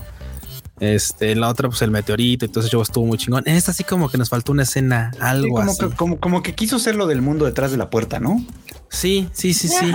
Este, 0.79 1.31
en 1.31 1.41
la 1.41 1.49
otra, 1.49 1.67
pues 1.69 1.81
el 1.81 1.91
meteorito, 1.91 2.45
entonces 2.45 2.71
yo 2.71 2.81
estuvo 2.81 3.05
muy 3.05 3.17
chingón. 3.17 3.43
En 3.45 3.55
esta 3.55 3.73
sí 3.73 3.83
como 3.83 4.09
que 4.09 4.17
nos 4.17 4.29
faltó 4.29 4.51
una 4.51 4.63
escena, 4.63 5.11
Sí, 5.13 5.19
algo 5.21 5.55
como, 5.57 5.71
así. 5.71 5.79
que, 5.89 5.95
como, 5.95 6.19
como 6.19 6.41
que 6.43 6.55
quiso 6.55 6.79
ser 6.79 6.95
lo 6.95 7.05
del 7.07 7.21
mundo 7.21 7.45
detrás 7.45 7.71
de 7.71 7.77
la 7.77 7.89
puerta, 7.89 8.19
¿no? 8.19 8.43
Sí, 8.89 9.29
sí, 9.33 9.53
sí, 9.53 9.67
sí. 9.67 9.91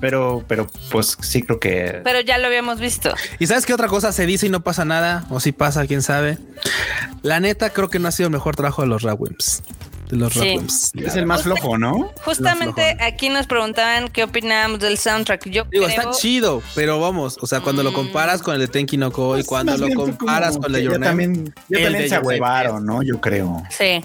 Pero, 0.00 0.44
pero 0.46 0.68
pues 0.92 1.16
sí 1.20 1.42
creo 1.42 1.58
que 1.58 2.00
pero 2.04 2.20
ya 2.20 2.38
lo 2.38 2.46
habíamos 2.46 2.78
visto. 2.78 3.12
Y 3.40 3.46
sabes 3.48 3.66
qué 3.66 3.74
otra 3.74 3.88
cosa 3.88 4.12
se 4.12 4.24
dice 4.26 4.46
y 4.46 4.50
no 4.50 4.62
pasa 4.62 4.84
nada, 4.84 5.26
o 5.30 5.40
si 5.40 5.50
pasa, 5.52 5.86
quién 5.86 6.00
sabe. 6.02 6.38
La 7.22 7.40
neta, 7.40 7.70
creo 7.70 7.88
que 7.88 7.98
no 7.98 8.06
ha 8.06 8.12
sido 8.12 8.28
el 8.28 8.32
mejor 8.32 8.54
trabajo 8.54 8.82
de 8.82 8.88
los 8.88 9.02
Rawimps. 9.02 9.62
De 10.08 10.16
los 10.16 10.32
Sí. 10.34 10.56
Es 10.94 11.16
el 11.16 11.26
más 11.26 11.42
flojo, 11.42 11.78
¿no? 11.78 12.12
Justamente 12.24 12.96
aquí 13.00 13.28
nos 13.28 13.46
preguntaban 13.46 14.08
qué 14.08 14.22
opinábamos 14.24 14.78
del 14.78 14.98
soundtrack. 14.98 15.48
Yo 15.48 15.64
Digo, 15.64 15.86
creo, 15.86 15.88
está 15.88 16.10
chido, 16.12 16.62
pero 16.76 17.00
vamos, 17.00 17.38
o 17.40 17.46
sea, 17.46 17.60
cuando 17.60 17.82
lo 17.82 17.90
Mm. 17.90 17.94
comparas 17.94 18.40
con 18.42 18.54
el 18.54 18.60
de 18.60 18.68
Tenki 18.68 18.96
no 18.96 19.10
Ko 19.10 19.32
y 19.34 19.38
Pues, 19.38 19.46
cuando 19.46 19.76
lo 19.76 19.88
comparas 19.94 20.56
con 20.58 20.66
el 20.66 20.72
de 20.74 20.82
Your 20.84 20.92
Name, 21.00 21.06
también, 21.06 21.54
ya 21.68 21.78
el 21.78 21.84
también 21.84 21.92
de 22.02 22.08
se 22.08 22.14
Your 22.14 22.22
Name 22.24 22.26
huevaron, 22.26 22.86
¿no? 22.86 23.02
Yo 23.02 23.20
creo. 23.20 23.62
Sí. 23.70 24.04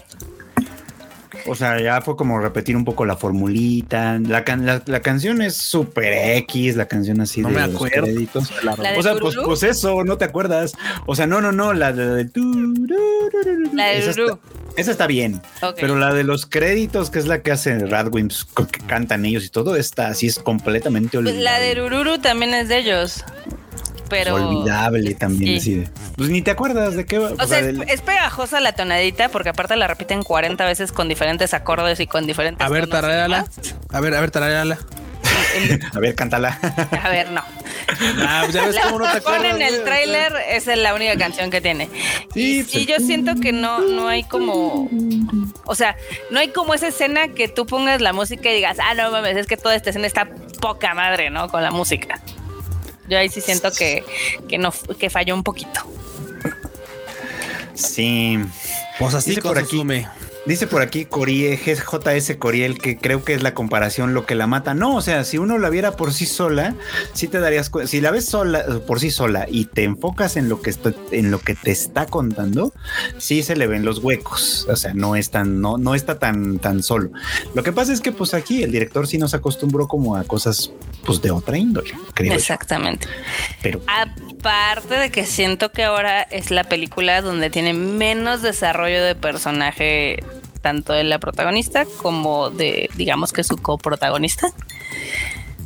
O 1.48 1.56
sea, 1.56 1.80
ya 1.80 2.00
fue 2.02 2.14
como 2.14 2.38
repetir 2.38 2.76
un 2.76 2.84
poco 2.84 3.04
la 3.04 3.16
formulita. 3.16 4.18
La, 4.20 4.44
can- 4.44 4.64
la, 4.64 4.80
la 4.86 5.00
canción 5.00 5.42
es 5.42 5.56
súper 5.56 6.36
X, 6.38 6.76
la 6.76 6.86
canción 6.86 7.20
así 7.20 7.40
No 7.40 7.48
de 7.48 7.54
me 7.54 7.66
los 7.66 7.74
acuerdo. 7.74 8.02
créditos. 8.04 8.52
La 8.62 8.76
de 8.76 8.96
O 8.98 9.02
sea, 9.02 9.16
pues, 9.16 9.34
pues 9.44 9.62
eso, 9.64 10.04
no 10.04 10.18
te 10.18 10.24
acuerdas. 10.24 10.72
O 11.06 11.16
sea, 11.16 11.26
no, 11.26 11.40
no, 11.40 11.50
no, 11.50 11.72
la 11.72 11.92
de, 11.92 12.06
de 12.10 12.24
tururururu, 12.26 13.70
La 13.72 13.86
de 13.88 14.36
esa, 14.76 14.90
está, 14.90 14.92
está 14.92 15.06
bien. 15.06 15.40
Pero 15.76 15.96
la 15.96 16.12
de 16.14 16.24
los 16.24 16.46
créditos, 16.46 17.10
que 17.10 17.18
es 17.18 17.26
la 17.26 17.42
que 17.42 17.52
hace 17.52 17.78
Radwimps, 17.78 18.46
que 18.70 18.78
cantan 18.86 19.24
ellos 19.24 19.44
y 19.44 19.48
todo, 19.48 19.76
esta 19.76 20.08
así 20.08 20.26
es 20.26 20.38
completamente 20.38 21.18
Pues 21.18 21.34
olvidable. 21.34 21.42
la 21.44 21.58
de 21.58 21.74
Rururu 21.74 22.18
también 22.18 22.54
es 22.54 22.68
de 22.68 22.78
ellos. 22.78 23.24
Pero. 24.08 24.34
olvidable 24.34 25.14
también. 25.14 25.58
Sí. 25.60 25.84
pues 26.16 26.28
ni 26.28 26.42
te 26.42 26.50
acuerdas 26.50 26.94
de 26.96 27.06
qué 27.06 27.18
va. 27.18 27.30
O 27.32 27.46
sea, 27.46 27.60
es, 27.60 27.64
del- 27.66 27.82
es 27.88 28.02
pegajosa 28.02 28.60
la 28.60 28.72
tonadita 28.74 29.30
porque 29.30 29.48
aparte 29.48 29.74
la 29.74 29.86
repiten 29.88 30.22
40 30.22 30.62
veces 30.66 30.92
con 30.92 31.08
diferentes 31.08 31.54
acordes 31.54 31.98
y 31.98 32.06
con 32.06 32.26
diferentes. 32.26 32.66
A 32.66 32.68
ver, 32.68 32.88
tarareala. 32.88 33.46
A 33.88 34.00
ver, 34.00 34.14
a 34.14 34.20
ver, 34.20 34.30
tarareala. 34.30 34.78
a 35.94 35.98
ver, 35.98 36.14
cántala. 36.14 36.58
A 37.02 37.08
ver, 37.08 37.30
no. 37.30 37.42
Ah, 38.20 38.40
pues 38.44 38.54
ya 38.54 38.66
ves 38.66 38.74
La 38.74 38.82
cómo 38.82 38.98
no 39.00 39.10
te 39.10 39.18
acuerdas. 39.18 39.54
en 39.54 39.62
el 39.62 39.84
tráiler 39.84 40.32
es 40.48 40.66
la 40.66 40.94
única 40.94 41.16
canción 41.16 41.50
que 41.50 41.60
tiene. 41.60 41.88
Sí, 42.32 42.58
y 42.58 42.62
pues, 42.62 42.72
sí, 42.72 42.86
yo 42.86 42.96
siento 42.98 43.34
que 43.36 43.52
no, 43.52 43.80
no 43.80 44.08
hay 44.08 44.24
como, 44.24 44.88
o 45.64 45.74
sea, 45.74 45.96
no 46.30 46.40
hay 46.40 46.48
como 46.48 46.74
esa 46.74 46.88
escena 46.88 47.28
que 47.28 47.48
tú 47.48 47.66
pongas 47.66 48.00
la 48.00 48.12
música 48.12 48.50
y 48.50 48.54
digas, 48.54 48.78
ah, 48.82 48.94
no 48.94 49.10
mames, 49.10 49.36
es 49.36 49.46
que 49.46 49.56
toda 49.56 49.74
esta 49.74 49.90
escena 49.90 50.06
está 50.06 50.26
poca 50.60 50.94
madre, 50.94 51.30
¿no? 51.30 51.48
Con 51.48 51.62
la 51.62 51.70
música. 51.70 52.20
Yo 53.08 53.18
ahí 53.18 53.28
sí 53.28 53.40
siento 53.40 53.70
que, 53.72 54.04
que 54.48 54.58
no, 54.58 54.72
que 54.98 55.10
falló 55.10 55.34
un 55.34 55.42
poquito. 55.42 55.80
Sí. 57.74 58.38
Pues 58.98 59.14
así 59.14 59.40
por 59.40 59.58
aquí. 59.58 59.82
Dice 60.44 60.66
por 60.66 60.82
aquí 60.82 61.04
Corie, 61.04 61.56
JS 61.56 62.36
Coriel, 62.36 62.78
que 62.78 62.98
creo 62.98 63.22
que 63.22 63.32
es 63.32 63.44
la 63.44 63.54
comparación 63.54 64.12
lo 64.12 64.26
que 64.26 64.34
la 64.34 64.48
mata. 64.48 64.74
No, 64.74 64.96
o 64.96 65.00
sea, 65.00 65.22
si 65.22 65.38
uno 65.38 65.56
la 65.56 65.70
viera 65.70 65.92
por 65.92 66.12
sí 66.12 66.26
sola, 66.26 66.74
sí 67.12 67.28
te 67.28 67.38
darías 67.38 67.70
cuenta. 67.70 67.88
Si 67.88 68.00
la 68.00 68.10
ves 68.10 68.24
sola, 68.24 68.64
por 68.84 68.98
sí 68.98 69.12
sola 69.12 69.46
y 69.48 69.66
te 69.66 69.84
enfocas 69.84 70.36
en 70.36 70.48
lo 70.48 70.60
que 70.60 70.70
está, 70.70 70.92
en 71.12 71.30
lo 71.30 71.38
que 71.38 71.54
te 71.54 71.70
está 71.70 72.06
contando, 72.06 72.74
sí 73.18 73.44
se 73.44 73.54
le 73.54 73.68
ven 73.68 73.84
los 73.84 73.98
huecos. 73.98 74.66
O 74.68 74.74
sea, 74.74 74.94
no 74.94 75.14
es 75.14 75.30
tan, 75.30 75.60
no, 75.60 75.78
no 75.78 75.94
está 75.94 76.18
tan, 76.18 76.58
tan 76.58 76.82
solo. 76.82 77.12
Lo 77.54 77.62
que 77.62 77.72
pasa 77.72 77.92
es 77.92 78.00
que, 78.00 78.10
pues 78.10 78.34
aquí 78.34 78.64
el 78.64 78.72
director 78.72 79.06
sí 79.06 79.18
nos 79.18 79.34
acostumbró 79.34 79.86
como 79.86 80.16
a 80.16 80.24
cosas 80.24 80.72
pues 81.04 81.20
de 81.22 81.30
otra 81.30 81.56
índole, 81.58 81.92
creo. 82.14 82.32
yo. 82.32 82.38
Exactamente. 82.38 83.06
Pero 83.62 83.80
Aparte 83.86 84.94
de 84.94 85.10
que 85.10 85.24
siento 85.26 85.70
que 85.72 85.84
ahora 85.84 86.22
es 86.22 86.50
la 86.50 86.64
película 86.64 87.20
donde 87.22 87.50
tiene 87.50 87.74
menos 87.74 88.42
desarrollo 88.42 89.02
de 89.04 89.14
personaje, 89.14 90.22
tanto 90.60 90.92
de 90.92 91.04
la 91.04 91.18
protagonista 91.18 91.84
como 92.00 92.50
de, 92.50 92.90
digamos 92.96 93.32
que 93.32 93.44
su 93.44 93.56
coprotagonista. 93.56 94.48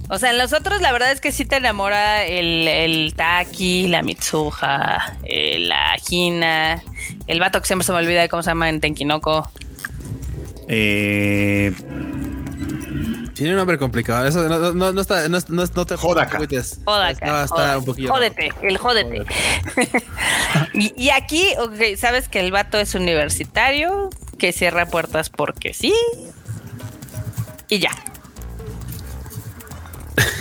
O 0.09 0.19
sea, 0.19 0.31
en 0.31 0.39
los 0.39 0.53
otros 0.53 0.81
la 0.83 0.93
verdad 0.93 1.11
es 1.11 1.21
que 1.21 1.33
sí 1.33 1.45
te 1.45 1.57
enamora 1.57 2.25
el, 2.25 2.69
el 2.69 3.15
Taki, 3.15 3.89
la 3.89 4.03
Mitsuha, 4.03 5.17
eh, 5.25 5.59
la 5.59 5.97
Hina, 6.09 6.81
el 7.27 7.41
vato 7.41 7.61
que 7.61 7.67
siempre 7.67 7.85
se 7.85 7.93
me 7.93 7.99
olvida 7.99 8.21
de 8.21 8.29
cómo 8.29 8.43
se 8.43 8.51
llama 8.51 8.69
en 8.69 8.81
Tenkinoko. 8.81 9.51
eh, 10.69 11.73
Tiene 13.37 13.51
un 13.53 13.59
nombre 13.59 13.77
complicado. 13.77 14.27
Eso 14.27 14.49
no, 14.49 14.73
no, 14.73 14.93
no 14.93 15.01
está, 15.03 15.29
no, 15.29 15.39
no, 15.49 15.65
no 15.75 15.87
te. 15.87 15.95
Hodaka. 15.97 16.39
No, 16.39 17.43
está 17.45 17.77
un 17.79 17.85
poquillo. 17.85 18.09
Jódete, 18.11 18.51
el 18.63 18.79
jódete. 18.79 19.27
y, 20.73 20.93
y 20.97 21.11
aquí, 21.11 21.47
ok, 21.59 21.99
sabes 21.99 22.29
que 22.29 22.41
el 22.41 22.51
vato 22.51 22.79
es 22.79 22.95
universitario, 22.95 24.09
que 24.39 24.53
cierra 24.53 24.87
puertas 24.87 25.29
porque 25.29 25.75
sí. 25.75 25.93
Y 27.69 27.79
ya. 27.81 27.91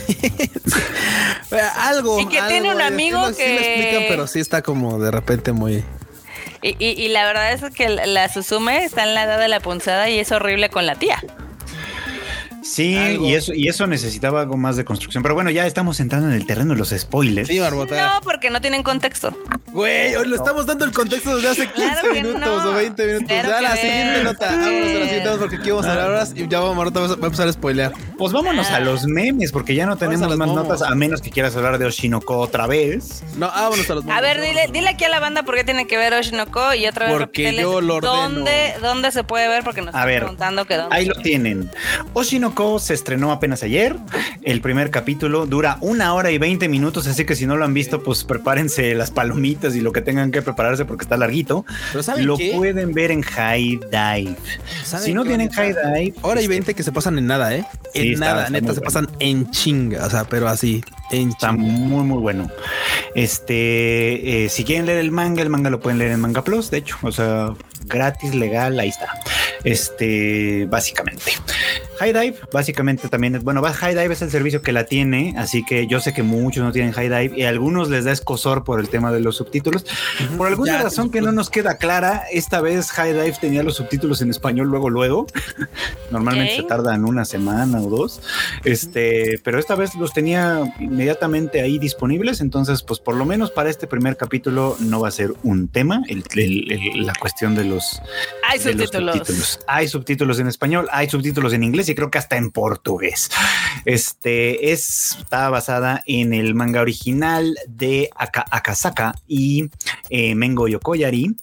Algo. 1.79 2.19
Y 2.19 2.27
que 2.27 2.37
algo, 2.39 2.49
tiene 2.49 2.71
un 2.71 2.77
sí 2.77 2.83
amigo 2.83 3.17
lo- 3.19 3.25
sí 3.27 3.31
lo 3.31 3.37
que- 3.37 3.57
explican, 3.57 4.03
pero 4.07 4.27
sí 4.27 4.39
está 4.39 4.61
como 4.61 4.99
de 4.99 5.11
repente 5.11 5.51
muy. 5.51 5.83
Y, 6.61 6.75
y- 6.79 6.91
y 7.03 7.09
la 7.09 7.25
verdad 7.25 7.51
es 7.51 7.61
que 7.75 7.89
la 7.89 8.29
Suzume 8.29 8.85
está 8.85 9.03
en 9.03 9.13
la 9.13 9.23
edad 9.23 9.39
de 9.39 9.47
la 9.49 9.59
punzada 9.59 10.09
y 10.09 10.17
es 10.19 10.31
horrible 10.31 10.69
con 10.69 10.85
la 10.85 10.95
tía. 10.95 11.21
Sí, 12.65 12.95
Algo. 12.97 13.27
y 13.27 13.35
eso, 13.35 13.53
y 13.53 13.67
eso 13.67 13.87
necesitaba 13.87 14.41
algo 14.41 14.57
más 14.57 14.75
de 14.75 14.85
construcción. 14.85 15.23
Pero 15.23 15.35
bueno, 15.35 15.51
ya 15.51 15.65
estamos 15.67 15.99
entrando 15.99 16.27
en 16.29 16.33
el 16.33 16.45
terreno 16.45 16.73
de 16.73 16.79
los 16.79 16.89
spoilers. 16.89 17.47
Sí, 17.47 17.59
Barbota. 17.59 17.95
No, 18.15 18.21
porque 18.21 18.49
no 18.49 18.61
tienen 18.61 18.83
contexto. 18.83 19.37
Güey, 19.71 20.15
hoy 20.15 20.27
le 20.27 20.35
estamos 20.37 20.65
dando 20.65 20.85
el 20.85 20.91
contexto 20.91 21.35
desde 21.35 21.49
hace 21.49 21.67
15 21.67 21.73
Claro 21.91 22.13
que 22.13 22.23
minutos 22.23 22.63
no. 22.63 22.71
o 22.71 22.73
20 22.73 23.05
minutos. 23.07 23.27
Claro 23.27 23.49
ya 23.49 23.61
la 23.61 23.75
siguiente 23.75 24.23
nota. 24.23 24.45
Vámonos 24.51 24.65
a 24.67 24.93
la 24.93 25.05
siguiente 25.05 25.25
nota 25.25 25.37
porque 25.39 25.55
aquí 25.57 25.69
vamos 25.71 25.85
a 25.85 25.89
Ah. 25.89 25.91
hablar 25.93 26.09
ahora 26.11 26.27
y 26.33 26.47
ya 26.47 26.59
vamos, 26.61 26.93
vamos 26.93 27.11
a- 27.11 27.13
empezar 27.25 27.47
a 27.47 27.53
spoilear. 27.53 27.93
Pues 28.17 28.31
vámonos 28.33 28.67
Ah. 28.69 28.77
a 28.77 28.79
los 28.79 29.05
memes, 29.05 29.51
porque 29.51 29.75
ya 29.75 29.85
no 29.85 29.97
tenemos 29.97 30.29
más 30.37 30.47
momos. 30.47 30.55
notas, 30.67 30.81
a 30.81 30.95
menos 30.95 31.21
que 31.21 31.29
quieras 31.29 31.55
hablar 31.57 31.77
de 31.77 31.85
Oshinoko 31.85 32.37
otra 32.39 32.67
vez. 32.67 33.23
No, 33.37 33.47
vámonos 33.47 33.89
a 33.89 33.95
los 33.95 34.07
A 34.07 34.21
ver, 34.21 34.39
dile, 34.41 34.69
dile 34.71 34.89
aquí 34.89 35.03
a 35.03 35.09
la 35.09 35.19
banda 35.19 35.43
por 35.43 35.55
qué 35.55 35.63
tiene 35.65 35.87
que 35.87 35.97
ver 35.97 36.13
Oshinoko 36.13 36.73
y 36.73 36.87
otra 36.87 37.07
vez 37.07 37.17
Porque 37.17 37.53
yo 37.55 37.81
lo 37.81 37.95
ordeno. 37.95 38.13
¿Dónde, 38.15 38.73
¿Dónde 38.81 39.11
se 39.11 39.23
puede 39.25 39.47
ver? 39.49 39.63
Porque 39.65 39.81
nos 39.81 39.93
A 39.93 39.97
están 39.99 40.07
ver, 40.07 40.19
preguntando 40.21 40.65
que 40.65 40.77
dónde. 40.77 40.95
Ahí 40.95 41.05
lo 41.05 41.15
tienen. 41.15 41.69
Oshinoko 42.13 42.54
se 42.79 42.93
estrenó 42.93 43.31
apenas 43.31 43.63
ayer. 43.63 43.95
El 44.43 44.61
primer 44.61 44.89
capítulo 44.91 45.45
dura 45.45 45.77
una 45.81 46.13
hora 46.13 46.31
y 46.31 46.37
20 46.37 46.69
minutos, 46.69 47.05
así 47.07 47.25
que 47.25 47.35
si 47.35 47.45
no 47.45 47.57
lo 47.57 47.65
han 47.65 47.73
visto, 47.73 48.01
pues 48.03 48.23
prepárense 48.23 48.95
las 48.95 49.11
palomitas 49.11 49.75
y 49.75 49.81
lo 49.81 49.91
que 49.91 50.01
tengan 50.01 50.31
que 50.31 50.41
prepararse 50.41 50.85
porque 50.85 51.03
está 51.03 51.17
larguito. 51.17 51.65
Pero 51.91 52.03
¿saben 52.03 52.25
Lo 52.25 52.37
qué? 52.37 52.53
pueden 52.55 52.93
ver 52.93 53.11
en 53.11 53.21
High 53.21 53.79
Dive. 53.91 54.35
¿Saben 54.83 55.05
Si 55.05 55.13
no 55.13 55.25
tienen? 55.25 55.49
High 55.51 55.73
Dive, 55.73 56.13
Hora 56.21 56.39
y 56.41 56.45
este, 56.45 56.49
20 56.55 56.73
que 56.73 56.83
se 56.83 56.91
pasan 56.91 57.17
en 57.17 57.27
nada, 57.27 57.53
¿eh? 57.55 57.65
En 57.93 58.03
Sí, 58.03 58.15
nada, 58.15 58.45
está 58.45 58.51
neta, 58.51 58.67
se 58.67 58.79
bueno. 58.79 58.85
pasan 58.85 59.07
en 59.19 59.51
chinga, 59.51 60.05
o 60.05 60.09
sea, 60.09 60.23
pero 60.25 60.47
así, 60.47 60.83
en 61.11 61.29
Está 61.29 61.49
chinga. 61.51 61.61
muy, 61.63 62.03
muy 62.05 62.19
bueno. 62.19 62.49
Este, 63.15 64.45
eh, 64.45 64.49
si 64.49 64.63
quieren 64.63 64.85
leer 64.85 64.99
el 64.99 65.11
manga, 65.11 65.41
el 65.41 65.49
manga 65.49 65.69
lo 65.69 65.79
pueden 65.79 65.99
leer 65.99 66.11
en 66.11 66.19
Manga 66.19 66.43
Plus, 66.43 66.69
de 66.71 66.77
hecho, 66.77 66.97
o 67.01 67.11
sea, 67.11 67.53
gratis, 67.85 68.33
legal, 68.35 68.79
ahí 68.79 68.89
está. 68.89 69.07
Este, 69.65 70.65
básicamente. 70.69 71.31
High 71.99 72.13
Dive, 72.13 72.35
básicamente 72.51 73.09
también 73.09 73.35
es, 73.35 73.43
bueno, 73.43 73.61
High 73.63 73.95
Dive 73.95 74.13
es 74.13 74.21
el 74.21 74.29
servicio 74.29 74.61
que 74.61 74.71
la 74.71 74.85
tiene, 74.85 75.33
así 75.37 75.63
que 75.65 75.87
yo 75.87 75.99
sé 76.01 76.13
que 76.13 76.23
muchos 76.23 76.63
no 76.63 76.71
tienen 76.71 76.91
High 76.91 77.09
Dive 77.09 77.33
y 77.39 77.43
a 77.43 77.49
algunos 77.49 77.89
les 77.89 78.05
da 78.05 78.11
escosor 78.11 78.63
por 78.63 78.79
el 78.79 78.89
tema 78.89 79.11
de 79.11 79.21
los 79.21 79.37
subtítulos. 79.37 79.85
Por 80.37 80.47
alguna 80.47 80.73
Ya, 80.73 80.83
razón 80.83 81.09
que 81.09 81.21
no 81.21 81.31
nos 81.31 81.49
queda 81.49 81.77
clara, 81.77 82.23
esta 82.31 82.61
vez 82.61 82.91
High 82.91 83.13
Dive 83.13 83.37
tenía 83.41 83.63
los 83.63 83.75
subtítulos 83.75 84.21
en 84.21 84.29
español 84.29 84.67
luego, 84.67 84.89
luego. 84.89 85.25
Normalmente 86.11 86.57
se 86.57 86.63
tardan 86.63 87.05
una 87.05 87.25
semana 87.25 87.81
o 87.81 87.89
dos. 87.89 88.21
Este, 88.63 89.39
pero 89.43 89.57
esta 89.59 89.75
vez 89.75 89.95
los 89.95 90.13
tenía 90.13 90.61
inmediatamente 90.79 91.61
ahí 91.61 91.79
disponibles. 91.79 92.41
Entonces, 92.41 92.83
pues 92.83 92.99
por 92.99 93.15
lo 93.15 93.25
menos 93.25 93.51
para 93.51 93.69
este 93.69 93.87
primer 93.87 94.17
capítulo 94.17 94.75
no 94.79 94.99
va 94.99 95.07
a 95.07 95.11
ser 95.11 95.33
un 95.43 95.67
tema 95.69 96.03
el- 96.07 96.23
el- 96.35 96.71
el- 96.71 97.05
la 97.05 97.13
cuestión 97.19 97.55
de 97.55 97.65
los, 97.65 98.01
de 98.71 98.73
los 98.75 98.89
subtítulos. 99.13 99.54
Hay 99.67 99.87
subtítulos 99.87 100.39
en 100.39 100.47
español, 100.47 100.87
hay 100.91 101.09
subtítulos 101.09 101.53
en 101.53 101.63
inglés 101.63 101.89
y 101.89 101.95
creo 101.95 102.11
que 102.11 102.17
hasta 102.17 102.37
en 102.37 102.51
portugués. 102.51 103.29
Este 103.85 104.71
es, 104.71 105.17
está 105.19 105.49
basada 105.49 106.01
en 106.05 106.33
el 106.33 106.55
manga 106.55 106.81
original 106.81 107.55
de 107.67 108.09
Aka- 108.15 108.45
Akasaka 108.51 109.13
y 109.27 109.69
eh, 110.09 110.35
Mengo 110.35 110.67
Yokoyari, 110.67 111.35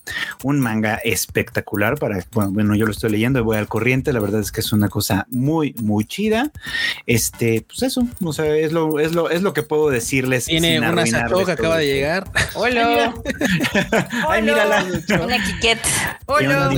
un 0.42 0.60
manga 0.60 0.96
espectacular 1.04 1.98
para, 1.98 2.24
bueno, 2.32 2.50
bueno, 2.52 2.74
yo 2.74 2.86
lo 2.86 2.92
estoy 2.92 3.10
leyendo 3.10 3.38
y 3.38 3.42
voy 3.42 3.56
al 3.56 3.68
corriente, 3.68 4.12
la 4.12 4.20
verdad 4.20 4.40
es 4.40 4.52
que 4.52 4.60
es 4.60 4.72
una 4.72 4.88
cosa 4.88 5.26
muy, 5.30 5.74
muy 5.82 6.04
chida. 6.04 6.50
Este, 7.06 7.62
pues 7.66 7.82
eso, 7.82 8.06
o 8.24 8.32
sea, 8.32 8.46
es 8.56 8.72
lo, 8.72 8.98
es 8.98 9.14
lo, 9.14 9.30
es 9.30 9.42
lo 9.42 9.52
que 9.52 9.62
puedo 9.62 9.90
decirles. 9.90 10.46
Tiene 10.46 10.78
sin 10.78 10.84
una 10.84 11.06
Sacho 11.06 11.44
que 11.44 11.52
acaba 11.52 11.78
de 11.78 11.86
llegar. 11.86 12.30
Hola. 12.54 13.14
Ay, 14.28 14.42
mírala. 14.42 14.86
Una 15.22 15.44
Kiket. 15.44 15.80
¿Qué 15.82 15.88
Hola. 16.26 16.70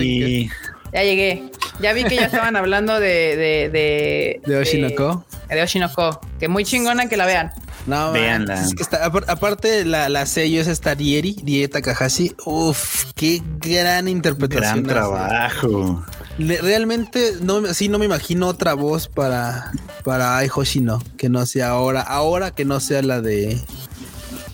Ya 0.95 1.03
llegué. 1.03 1.43
Ya 1.81 1.93
vi 1.93 2.05
que 2.05 2.15
ya 2.15 2.27
estaban 2.27 2.55
hablando 2.57 3.01
de 3.01 3.37
de 3.37 3.69
de, 3.71 4.41
De 4.47 4.57
Oshinoko. 4.59 5.25
De, 5.49 5.57
de 5.57 5.62
Oshinoko. 5.62 6.21
Que 6.39 6.49
muy 6.49 6.65
chingona 6.65 7.09
que 7.09 7.16
la 7.16 7.27
vean. 7.27 7.51
No, 7.87 8.12
Véanla. 8.12 8.55
man, 8.55 8.65
es 8.65 8.75
que 8.75 8.83
está- 8.83 9.05
apar- 9.05 9.25
aparte, 9.29 9.85
la, 9.85 10.09
la 10.09 10.25
sello 10.25 10.59
es 10.62 10.69
esta 10.69 10.95
Rieri, 10.95 11.37
Rie 11.45 11.69
Takahashi. 11.69 12.35
Uf, 12.47 13.12
qué 13.15 13.43
gran 13.59 14.09
interpretación. 14.09 14.85
Gran 14.85 14.87
trabajo. 14.87 16.03
Le- 16.39 16.62
realmente, 16.62 17.35
no, 17.43 17.75
sí, 17.75 17.89
no 17.91 17.99
me 17.99 18.07
imagino 18.07 18.47
otra 18.47 18.73
voz 18.75 19.09
para, 19.09 19.71
para 20.03 20.39
Ai 20.39 20.49
Hoshino 20.55 21.03
que 21.19 21.29
no 21.29 21.45
sea 21.45 21.71
ahora, 21.71 22.01
ahora 22.01 22.53
que 22.53 22.65
no 22.65 22.81
sea 22.81 23.03
la 23.03 23.21
de 23.21 23.61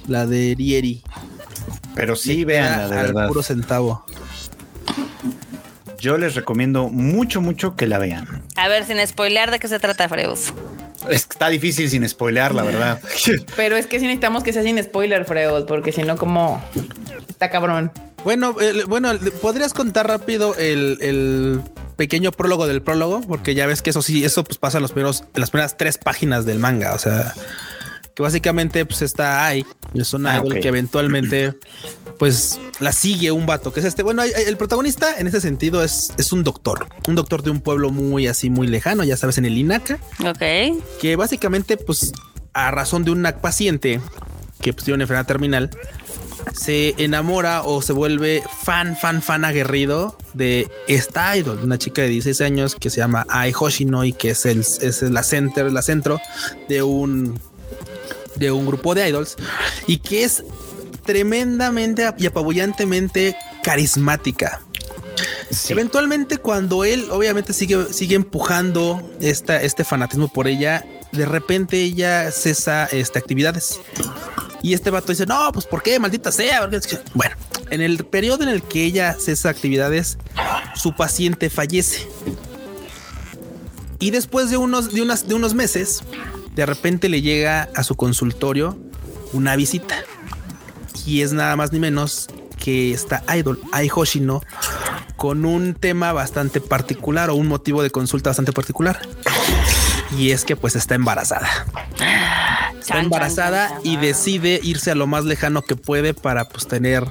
la 0.08 0.26
de 0.26 0.54
Rieri. 0.58 1.02
Pero 1.94 2.16
sí, 2.16 2.44
queda 2.44 2.88
de 2.88 2.98
al 2.98 3.06
verdad. 3.08 3.28
Puro 3.28 3.42
centavo. 3.44 4.04
Yo 6.00 6.18
les 6.18 6.34
recomiendo 6.34 6.88
mucho, 6.88 7.40
mucho 7.40 7.76
que 7.76 7.86
la 7.86 7.98
vean. 7.98 8.42
A 8.56 8.68
ver, 8.68 8.84
sin 8.84 9.04
spoilear 9.06 9.50
de 9.50 9.58
qué 9.58 9.68
se 9.68 9.78
trata, 9.78 10.08
Freus. 10.08 10.52
Es 11.08 11.26
que 11.26 11.32
está 11.34 11.48
difícil 11.48 11.88
sin 11.88 12.06
spoilear, 12.08 12.54
la 12.54 12.62
verdad. 12.62 13.00
Pero 13.56 13.76
es 13.76 13.86
que 13.86 13.98
sí 13.98 14.06
necesitamos 14.06 14.42
que 14.42 14.52
sea 14.52 14.62
sin 14.62 14.82
spoiler, 14.82 15.24
Freud, 15.24 15.64
porque 15.66 15.92
si 15.92 16.02
no, 16.02 16.16
como 16.16 16.62
está 17.28 17.50
cabrón. 17.50 17.92
Bueno, 18.24 18.54
bueno, 18.86 19.12
podrías 19.40 19.72
contar 19.72 20.06
rápido 20.06 20.54
el, 20.56 20.98
el 21.00 21.62
pequeño 21.96 22.32
prólogo 22.32 22.66
del 22.66 22.82
prólogo, 22.82 23.22
porque 23.22 23.54
ya 23.54 23.66
ves 23.66 23.80
que 23.80 23.90
eso 23.90 24.02
sí, 24.02 24.24
eso 24.24 24.44
pues 24.44 24.58
pasa 24.58 24.78
en 24.78 24.82
los 24.82 24.92
primeros, 24.92 25.24
en 25.34 25.40
las 25.40 25.50
primeras 25.50 25.76
tres 25.78 25.96
páginas 25.96 26.44
del 26.44 26.58
manga. 26.58 26.92
O 26.92 26.98
sea, 26.98 27.32
que 28.14 28.22
básicamente 28.22 28.84
pues 28.84 29.00
está 29.00 29.46
ahí, 29.46 29.64
es 29.94 30.12
una 30.12 30.36
Ah, 30.36 30.42
que 30.42 30.68
eventualmente 30.68 31.54
pues 32.20 32.60
la 32.80 32.92
sigue 32.92 33.32
un 33.32 33.46
vato, 33.46 33.72
que 33.72 33.80
es 33.80 33.86
este. 33.86 34.02
Bueno, 34.02 34.22
el 34.22 34.56
protagonista 34.58 35.18
en 35.18 35.26
ese 35.26 35.40
sentido 35.40 35.82
es, 35.82 36.12
es 36.18 36.34
un 36.34 36.44
doctor, 36.44 36.86
un 37.08 37.14
doctor 37.14 37.42
de 37.42 37.48
un 37.48 37.62
pueblo 37.62 37.88
muy 37.90 38.26
así, 38.26 38.50
muy 38.50 38.66
lejano, 38.66 39.04
ya 39.04 39.16
sabes, 39.16 39.38
en 39.38 39.46
el 39.46 39.56
Inaka, 39.56 39.98
Ok. 40.26 40.42
que 41.00 41.16
básicamente 41.16 41.78
pues 41.78 42.12
a 42.52 42.70
razón 42.72 43.04
de 43.04 43.10
una 43.12 43.38
paciente 43.38 44.02
que 44.60 44.74
pues, 44.74 44.84
tiene 44.84 44.96
una 44.96 45.04
enfermedad 45.04 45.26
terminal, 45.26 45.70
se 46.52 46.94
enamora 46.98 47.62
o 47.62 47.80
se 47.80 47.94
vuelve 47.94 48.42
fan, 48.64 48.98
fan, 48.98 49.22
fan 49.22 49.46
aguerrido 49.46 50.18
de 50.34 50.68
esta 50.88 51.34
idol, 51.38 51.60
una 51.62 51.78
chica 51.78 52.02
de 52.02 52.08
16 52.08 52.42
años 52.42 52.74
que 52.74 52.90
se 52.90 52.98
llama 52.98 53.24
Ai 53.30 53.54
Hoshino 53.58 54.04
y 54.04 54.12
que 54.12 54.30
es 54.32 54.44
el 54.44 54.60
es 54.60 55.00
la 55.00 55.22
center, 55.22 55.72
la 55.72 55.80
centro 55.80 56.20
de 56.68 56.82
un 56.82 57.40
de 58.36 58.50
un 58.52 58.66
grupo 58.66 58.94
de 58.94 59.08
idols 59.08 59.36
y 59.86 59.98
que 59.98 60.24
es 60.24 60.44
tremendamente 61.10 62.08
y 62.18 62.26
apabullantemente 62.26 63.36
carismática. 63.64 64.60
Sí. 65.50 65.72
Eventualmente, 65.72 66.38
cuando 66.38 66.84
él 66.84 67.08
obviamente 67.10 67.52
sigue, 67.52 67.92
sigue 67.92 68.14
empujando 68.14 69.10
esta, 69.20 69.60
este 69.60 69.82
fanatismo 69.82 70.28
por 70.28 70.46
ella, 70.46 70.86
de 71.10 71.26
repente 71.26 71.82
ella 71.82 72.30
cesa 72.30 72.86
este, 72.92 73.18
actividades. 73.18 73.80
Y 74.62 74.72
este 74.72 74.90
vato 74.90 75.10
dice: 75.10 75.26
No, 75.26 75.50
pues 75.52 75.66
¿por 75.66 75.82
qué? 75.82 75.98
Maldita 75.98 76.30
sea. 76.30 76.60
¿por 76.60 76.80
qué?". 76.80 76.98
Bueno, 77.14 77.34
en 77.70 77.80
el 77.80 78.04
periodo 78.06 78.44
en 78.44 78.50
el 78.50 78.62
que 78.62 78.84
ella 78.84 79.16
cesa 79.18 79.48
actividades, 79.48 80.16
su 80.76 80.94
paciente 80.94 81.50
fallece. 81.50 82.06
Y 83.98 84.12
después 84.12 84.48
de 84.48 84.58
unos, 84.58 84.94
de, 84.94 85.02
unas, 85.02 85.26
de 85.26 85.34
unos 85.34 85.54
meses, 85.54 86.04
de 86.54 86.66
repente 86.66 87.08
le 87.08 87.20
llega 87.20 87.68
a 87.74 87.82
su 87.82 87.96
consultorio 87.96 88.78
una 89.32 89.56
visita. 89.56 90.04
Y 91.06 91.22
es 91.22 91.32
nada 91.32 91.56
más 91.56 91.72
ni 91.72 91.78
menos 91.78 92.28
que 92.58 92.92
esta 92.92 93.22
idol, 93.36 93.60
Ai 93.72 93.88
Hoshino, 93.94 94.42
con 95.16 95.44
un 95.44 95.74
tema 95.74 96.12
bastante 96.12 96.60
particular 96.60 97.30
o 97.30 97.34
un 97.34 97.46
motivo 97.48 97.82
de 97.82 97.90
consulta 97.90 98.30
bastante 98.30 98.52
particular. 98.52 99.00
Y 100.16 100.30
es 100.32 100.44
que 100.44 100.56
pues 100.56 100.76
está 100.76 100.94
embarazada. 100.94 101.48
está 102.78 102.94
Chan, 102.94 103.04
embarazada 103.04 103.78
y 103.84 103.96
decide 103.96 104.60
irse 104.62 104.90
a 104.90 104.94
lo 104.94 105.06
más 105.06 105.24
lejano 105.24 105.62
que 105.62 105.76
puede 105.76 106.14
para 106.14 106.48
pues 106.48 106.66
tener 106.66 107.04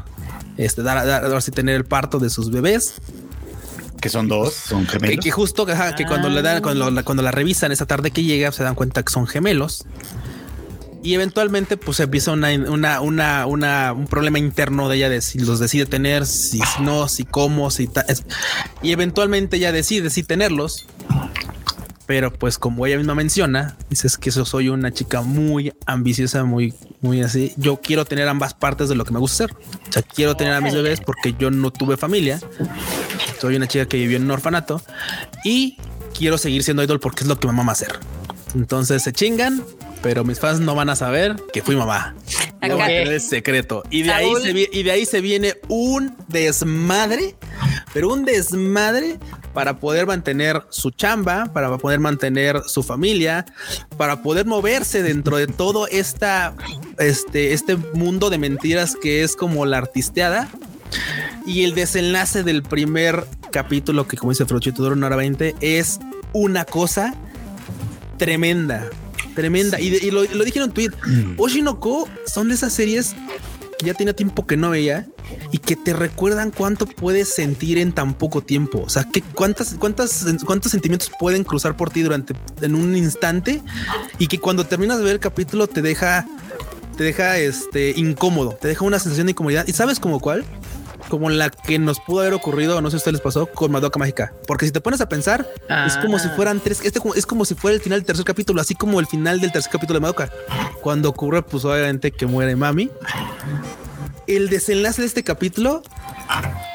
este 0.58 0.84
dar, 0.84 1.06
dar- 1.06 1.24
ahora 1.26 1.42
sí, 1.42 1.52
tener 1.52 1.76
el 1.76 1.86
parto 1.86 2.20
de 2.20 2.30
sus 2.30 2.52
bebés 2.52 2.96
Que 4.02 4.10
son 4.10 4.28
dos, 4.28 4.54
son 4.54 4.86
que, 4.86 4.92
gemelos. 5.00 5.24
que 5.24 5.32
justo 5.32 5.66
ajá, 5.72 5.96
que 5.96 6.06
cuando 6.06 6.28
le 6.30 6.42
dan 6.42 6.62
cuando 6.62 6.92
cuando 7.06 7.24
la 7.24 7.32
revisan 7.32 7.72
esa 7.72 7.86
tarde 7.86 8.12
que 8.12 8.24
llega 8.24 8.52
se 8.52 8.64
dan 8.64 8.76
cuenta 8.76 9.02
que 9.04 9.12
son 9.14 9.26
gemelos 9.26 9.86
y 11.04 11.14
eventualmente 11.14 11.78
pues 11.78 12.00
empieza 12.00 12.32
una, 12.32 12.50
una, 12.54 13.02
una, 13.02 13.46
una- 13.46 13.94
un 13.94 14.08
problema 14.08 14.38
interno 14.40 14.90
de 14.90 14.98
ella 14.98 15.10
de 15.10 15.22
si 15.22 15.40
los 15.40 15.60
decide 15.60 15.86
tener, 15.86 16.26
si 16.26 16.60
no, 16.82 17.08
si 17.08 17.24
cómo, 17.24 17.72
si 17.72 17.88
ta- 17.88 18.06
es- 18.08 18.24
y 18.82 18.92
eventualmente 18.92 19.58
ella 19.58 19.72
decide 19.72 20.10
si 20.10 20.24
tenerlos. 20.24 20.86
Pero 22.06 22.34
pues 22.34 22.58
como 22.58 22.88
ella 22.88 22.98
misma 22.98 23.14
menciona, 23.14 23.78
dices 23.92 24.18
que 24.18 24.32
yo 24.32 24.44
soy 24.44 24.70
una 24.70 24.92
chica 24.92 25.22
muy 25.22 25.74
ambiciosa, 25.86 26.44
muy, 26.44 26.74
muy 27.02 27.22
así. 27.22 27.54
Yo 27.56 27.78
quiero 27.82 28.04
tener 28.04 28.28
ambas 28.28 28.56
partes 28.56 28.90
de 28.90 28.96
lo 28.96 29.06
que 29.06 29.12
me 29.14 29.20
gusta 29.20 29.44
hacer. 29.44 29.56
O 29.56 29.92
sea, 29.92 30.02
quiero 30.02 30.36
tener 30.36 30.54
a 30.54 30.60
mis 30.62 30.74
bebés 30.74 31.02
porque 31.02 31.36
yo 31.38 31.52
no 31.52 31.70
tuve 31.72 31.98
familia. 31.98 32.40
Soy 33.40 33.56
una 33.58 33.68
chica 33.68 33.86
que 33.86 33.98
vivió 33.98 34.18
en 34.18 34.24
un 34.24 34.32
orfanato 34.32 34.82
y 35.44 35.78
quiero 36.18 36.40
seguir 36.40 36.64
siendo 36.64 36.82
idol 36.84 37.00
porque 37.00 37.22
es 37.24 37.28
lo 37.28 37.40
que 37.40 37.46
me 37.46 37.54
mama 37.54 37.74
hacer. 37.74 38.00
Entonces 38.56 39.04
se 39.04 39.14
chingan, 39.14 39.64
pero 40.02 40.24
mis 40.24 40.40
fans 40.40 40.60
no 40.60 40.76
van 40.76 40.90
a 40.90 40.96
saber 40.96 41.36
que 41.54 41.62
fui 41.62 41.76
mamá. 41.76 42.16
No, 42.62 42.78
pero 42.78 43.12
es 43.12 43.28
secreto. 43.28 43.84
Y 43.90 44.04
de, 44.04 44.12
ahí 44.12 44.32
se, 44.42 44.70
y 44.72 44.84
de 44.84 44.92
ahí 44.92 45.06
se 45.06 45.22
viene 45.22 45.56
un 45.70 46.16
desmadre, 46.28 47.36
pero 47.94 48.12
un 48.12 48.26
desmadre 48.26 49.18
para 49.54 49.80
poder 49.80 50.06
mantener 50.06 50.64
su 50.70 50.92
chamba, 50.92 51.52
para 51.54 51.78
poder 51.78 52.00
mantener 52.00 52.62
su 52.68 52.84
familia, 52.84 53.46
para 53.98 54.22
poder 54.22 54.46
moverse 54.46 55.04
dentro 55.04 55.38
de 55.38 55.48
todo 55.48 55.88
esta, 55.88 56.56
este, 56.98 57.54
este 57.54 57.76
mundo 57.76 58.30
de 58.30 58.38
mentiras 58.38 58.96
que 59.02 59.24
es 59.24 59.36
como 59.36 59.66
la 59.66 59.78
artisteada. 59.78 60.50
Y 61.46 61.64
el 61.64 61.76
desenlace 61.76 62.44
del 62.44 62.62
primer 62.64 63.26
capítulo, 63.52 64.08
que 64.08 64.18
como 64.18 64.32
dice 64.32 64.46
Frochito 64.46 64.84
dura 64.84 64.96
una 64.96 65.08
hora 65.08 65.16
20, 65.16 65.56
es 65.62 66.00
una 66.34 66.66
cosa 66.66 67.16
tremenda. 68.18 68.90
Tremenda. 69.36 69.80
Y, 69.80 69.90
de- 69.90 69.98
y 70.06 70.12
lo, 70.12 70.24
lo 70.24 70.44
dije 70.44 70.60
en 70.60 70.66
un 70.66 70.72
tweet. 70.72 70.92
Oshinoko 71.38 72.08
son 72.26 72.50
de 72.50 72.56
esas 72.56 72.74
series 72.74 73.16
que 73.78 73.86
ya 73.86 73.94
tenía 73.94 74.14
tiempo 74.14 74.46
que 74.46 74.58
no 74.58 74.72
veía 74.72 75.08
y 75.52 75.58
que 75.60 75.78
te 75.78 75.94
recuerdan 75.94 76.52
cuánto 76.52 76.86
puedes 76.86 77.34
sentir 77.34 77.78
en 77.78 77.94
tan 77.94 78.14
poco 78.14 78.42
tiempo. 78.42 78.82
O 78.86 78.90
sea, 78.90 79.06
que 79.06 79.22
cuántas, 79.22 79.76
cuántas, 79.76 80.26
cuántos 80.46 80.72
sentimientos 80.72 81.10
pueden 81.18 81.44
cruzar 81.46 81.78
por 81.78 81.90
ti 81.90 82.02
durante 82.02 82.34
en 82.62 82.76
un 82.76 82.98
instante 82.98 83.62
y 84.18 84.28
que 84.28 84.40
cuando 84.40 84.66
terminas 84.66 84.98
de 84.98 85.06
ver 85.06 85.14
el 85.14 85.20
capítulo 85.22 85.68
te 85.68 85.82
deja, 85.82 86.28
te 86.98 87.06
deja 87.06 87.38
este 87.38 87.94
incómodo, 87.96 88.58
te 88.60 88.68
deja 88.68 88.84
una 88.84 89.00
sensación 89.00 89.28
de 89.28 89.32
incomodidad. 89.32 89.66
¿Y 89.66 89.72
sabes 89.72 90.00
como 90.02 90.20
cuál? 90.20 90.44
Como 91.10 91.30
la 91.30 91.50
que 91.50 91.80
nos 91.80 92.00
pudo 92.00 92.20
haber 92.22 92.34
ocurrido, 92.34 92.80
no 92.82 92.90
sé 92.90 92.92
si 92.92 92.96
a 92.96 93.00
ustedes 93.00 93.14
les 93.14 93.22
pasó, 93.22 93.48
con 93.48 93.72
Madoka 93.72 93.98
Mágica. 94.00 94.34
Porque 94.48 94.66
si 94.66 94.72
te 94.72 94.80
pones 94.80 95.02
a 95.02 95.10
pensar, 95.10 95.48
es 95.88 95.98
como 95.98 96.20
si 96.20 96.28
Ah. 96.28 96.34
fueran 96.36 96.60
tres. 96.60 96.82
Este 96.84 97.00
es 97.16 97.26
como 97.26 97.46
si 97.46 97.56
fuera 97.56 97.76
el 97.76 97.82
final 97.82 98.00
del 98.00 98.06
tercer 98.06 98.26
capítulo, 98.26 98.62
así 98.62 98.76
como 98.76 99.00
el 99.00 99.08
final 99.08 99.42
del 99.42 99.52
tercer 99.52 99.72
capítulo 99.72 99.98
de 100.00 100.02
Madoka. 100.02 100.32
Cuando 100.82 101.10
ocurre, 101.10 101.42
pues 101.42 101.66
obviamente 101.66 102.12
que 102.12 102.26
muere 102.28 102.56
Mami. 102.56 102.90
El 104.28 104.50
desenlace 104.50 105.02
de 105.02 105.08
este 105.08 105.24
capítulo 105.24 105.82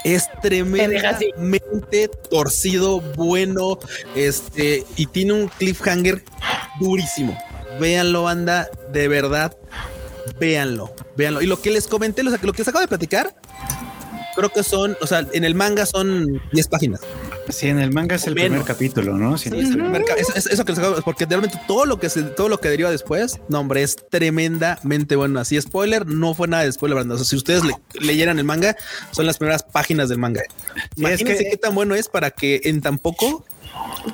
es 0.03 0.27
tremendamente 0.43 2.09
torcido, 2.31 3.01
bueno, 3.01 3.79
este, 4.17 4.85
y 4.97 5.07
tiene 5.07 5.35
un 5.35 5.49
cliffhanger 5.49 6.25
durísimo. 6.81 7.39
Véanlo, 7.81 8.25
banda, 8.25 8.69
de 8.93 9.07
verdad, 9.07 9.57
véanlo, 10.41 10.93
véanlo. 11.17 11.43
Y 11.43 11.47
lo 11.47 11.61
que 11.63 11.71
les 11.71 11.87
comenté, 11.87 12.25
lo, 12.25 12.33
lo 12.33 12.53
que 12.53 12.59
les 12.59 12.69
acabo 12.69 12.81
de 12.81 12.89
platicar, 12.89 13.35
creo 14.35 14.51
que 14.51 14.63
son, 14.63 14.97
o 15.01 15.07
sea, 15.07 15.27
en 15.33 15.45
el 15.45 15.55
manga 15.55 15.87
son 15.87 16.41
10 16.53 16.69
páginas. 16.69 17.01
Sí, 17.51 17.69
en 17.69 17.79
el 17.79 17.93
manga 17.93 18.17
es 18.17 18.27
el 18.27 18.35
Menos. 18.35 18.49
primer 18.51 18.67
capítulo, 18.67 19.15
¿no? 19.19 19.37
Sí, 19.37 19.51
Sí, 19.51 19.59
es 19.59 19.69
el 19.71 19.79
primer 19.79 20.05
ca- 20.05 20.15
es- 20.15 20.31
es- 20.35 20.47
eso 20.47 20.65
que 20.65 20.73
porque 21.05 21.27
realmente 21.27 21.61
todo 21.69 21.85
lo 21.87 21.99
que 22.01 22.09
se, 22.09 22.23
todo 22.23 22.49
lo 22.49 22.59
que 22.59 22.69
deriva 22.71 22.91
después, 22.91 23.39
no 23.49 23.61
hombre, 23.61 23.83
es 23.83 23.97
tremendamente 24.11 25.17
bueno. 25.17 25.41
Así 25.41 25.61
spoiler, 25.61 26.07
no 26.07 26.35
fue 26.35 26.49
nada 26.49 26.65
de 26.65 26.73
spoiler, 26.73 26.97
Brandon. 26.97 27.17
O 27.17 27.19
sea, 27.19 27.27
si 27.27 27.37
ustedes 27.37 27.63
le- 27.65 27.75
leyeran 28.01 28.39
el 28.39 28.45
manga, 28.45 28.77
son 29.11 29.27
las 29.27 29.39
primeras 29.39 29.63
páginas 29.63 30.09
del 30.09 30.19
manga. 30.19 30.43
Imagínense 30.97 31.45
que- 31.45 31.51
qué 31.51 31.57
tan 31.57 31.75
bueno 31.75 31.95
es 31.95 32.09
para 32.09 32.31
que 32.31 32.61
en 32.65 32.81
tan 32.81 32.99
poco 32.99 33.45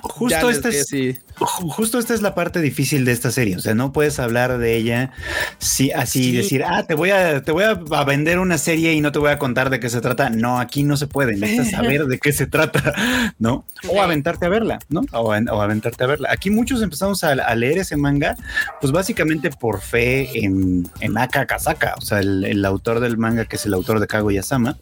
Justo 0.03 0.51
esta 0.51 0.69
es, 0.69 0.82
así. 0.82 1.16
ju- 1.39 1.70
justo 1.70 1.99
esta 1.99 2.15
es 2.15 2.23
la 2.23 2.35
parte 2.35 2.61
difícil 2.61 3.05
de 3.05 3.12
esta 3.12 3.31
serie. 3.31 3.57
O 3.57 3.61
sea, 3.61 3.74
no 3.74 3.93
puedes 3.93 4.19
hablar 4.19 4.59
de 4.59 4.77
ella 4.77 5.11
si 5.59 5.91
así 5.93 6.24
Sí. 6.24 6.32
decir, 6.32 6.62
ah, 6.65 6.85
te 6.87 6.95
voy 6.95 7.11
a, 7.11 7.43
te 7.43 7.53
voy 7.53 7.65
a, 7.65 7.74
vender 8.05 8.39
una 8.39 8.59
serie 8.59 8.93
y 8.93 9.01
no 9.01 9.12
te 9.12 9.19
voy 9.19 9.31
a 9.31 9.39
contar 9.39 9.70
de 9.70 9.81
qué 9.81 9.89
se 9.89 10.01
trata. 10.01 10.31
No, 10.31 10.61
aquí 10.61 10.82
no 10.85 10.97
se 10.97 11.07
puede. 11.07 11.37
Necesitas 11.37 11.70
saber 11.70 12.07
de 12.07 12.19
qué 12.19 12.32
se 12.32 12.47
trata, 12.47 12.95
¿no? 13.39 13.65
O 13.89 14.01
aventarte 14.03 14.47
a 14.47 14.49
verla, 14.49 14.78
¿no? 14.91 15.03
O, 15.12 15.32
aventarte 15.32 16.05
a 16.05 16.07
verla. 16.07 16.28
Aquí 16.32 16.51
muchos 16.51 16.82
empezamos 16.82 17.24
a, 17.24 17.31
a 17.32 17.55
leer 17.55 17.78
ese 17.78 17.97
manga, 17.97 18.37
pues 18.81 18.93
básicamente 18.93 19.51
por 19.51 19.81
fe 19.81 20.45
en, 20.45 20.89
en 21.01 21.19
Aka 21.19 21.47
Kazaka, 21.47 21.95
o 21.99 22.03
sea, 22.03 22.20
el, 22.20 22.45
el 22.45 22.65
autor 22.65 23.01
del 23.01 23.16
manga 23.16 23.45
que 23.47 23.57
es 23.57 23.66
el 23.66 23.74
autor 23.74 23.99
de 24.01 24.07
Kaguya-sama. 24.07 24.77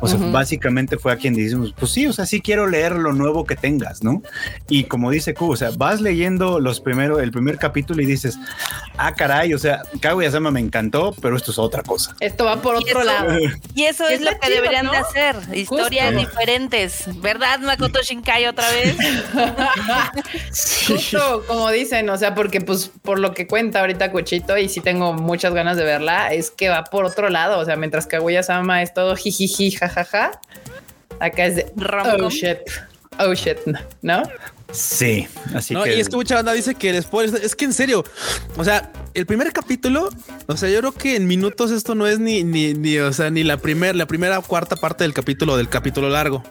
O 0.00 0.08
sea, 0.08 0.18
básicamente 0.18 0.96
fue 0.98 1.12
a 1.12 1.16
quien 1.16 1.34
decimos, 1.34 1.74
pues 1.76 1.92
sí, 1.92 2.06
o 2.06 2.12
sea, 2.12 2.26
sí 2.26 2.40
quiero 2.40 2.66
leer 2.66 2.92
lo 2.96 3.12
nuevo 3.12 3.44
que 3.44 3.56
tengas, 3.56 4.02
¿no? 4.02 4.15
Y 4.68 4.84
como 4.84 5.10
dice 5.10 5.34
Q, 5.34 5.50
o 5.52 5.56
sea, 5.56 5.70
vas 5.76 6.00
leyendo 6.00 6.60
los 6.60 6.80
primeros, 6.80 7.20
el 7.20 7.30
primer 7.30 7.58
capítulo 7.58 8.02
y 8.02 8.06
dices, 8.06 8.38
ah, 8.96 9.14
caray, 9.14 9.54
o 9.54 9.58
sea, 9.58 9.82
Kaguya-sama 10.00 10.50
me 10.50 10.60
encantó, 10.60 11.14
pero 11.20 11.36
esto 11.36 11.50
es 11.50 11.58
otra 11.58 11.82
cosa. 11.82 12.14
Esto 12.20 12.44
va 12.44 12.56
por 12.62 12.74
otro 12.76 13.00
eso- 13.00 13.04
lado. 13.04 13.38
Y 13.74 13.84
eso 13.84 14.06
es 14.06 14.20
lo 14.20 14.30
que 14.32 14.46
chido, 14.46 14.54
deberían 14.56 14.86
¿no? 14.86 14.92
de 14.92 14.98
hacer. 14.98 15.36
Historias 15.52 16.14
Justo. 16.14 16.28
diferentes. 16.30 17.20
¿Verdad, 17.20 17.60
Makoto 17.60 18.02
Shinkai 18.02 18.46
otra 18.46 18.68
vez? 18.70 18.96
Justo 20.86 21.44
como 21.46 21.70
dicen, 21.70 22.08
o 22.10 22.16
sea, 22.16 22.34
porque 22.34 22.60
pues 22.60 22.90
por 23.02 23.18
lo 23.18 23.34
que 23.34 23.46
cuenta 23.46 23.80
ahorita 23.80 24.10
Cuchito 24.12 24.56
y 24.58 24.68
sí 24.68 24.80
tengo 24.80 25.12
muchas 25.12 25.54
ganas 25.54 25.76
de 25.76 25.84
verla, 25.84 26.32
es 26.32 26.50
que 26.50 26.68
va 26.68 26.84
por 26.84 27.04
otro 27.04 27.28
lado. 27.28 27.58
O 27.58 27.64
sea, 27.64 27.76
mientras 27.76 28.06
Kaguya 28.06 28.42
Sama 28.42 28.82
es 28.82 28.94
todo 28.94 29.16
jijiji, 29.16 29.70
jajaja, 29.72 30.40
acá 31.20 31.44
es 31.46 31.56
de 31.56 31.72
oh 31.76 32.30
shit, 32.30 32.58
oh 33.18 33.34
shit, 33.34 33.58
¿no? 34.02 34.22
Sí, 34.72 35.26
así 35.54 35.74
No, 35.74 35.84
que... 35.84 35.96
y 35.96 36.00
es 36.00 36.08
que 36.08 36.16
mucha 36.16 36.34
banda 36.34 36.52
dice 36.52 36.74
que 36.74 36.90
el 36.90 37.02
spoiler 37.02 37.42
es 37.42 37.54
que 37.54 37.64
en 37.64 37.72
serio, 37.72 38.04
o 38.56 38.64
sea, 38.64 38.90
el 39.14 39.24
primer 39.24 39.52
capítulo, 39.52 40.10
o 40.46 40.56
sea, 40.56 40.68
yo 40.68 40.80
creo 40.80 40.92
que 40.92 41.16
en 41.16 41.26
minutos 41.26 41.70
esto 41.70 41.94
no 41.94 42.06
es 42.06 42.18
ni, 42.18 42.42
ni, 42.44 42.74
ni, 42.74 42.98
o 42.98 43.12
sea, 43.12 43.30
ni 43.30 43.44
la 43.44 43.56
primera, 43.58 43.92
la 43.94 44.06
primera 44.06 44.40
cuarta 44.40 44.76
parte 44.76 45.04
del 45.04 45.14
capítulo, 45.14 45.56
del 45.56 45.68
capítulo 45.68 46.08
largo. 46.10 46.42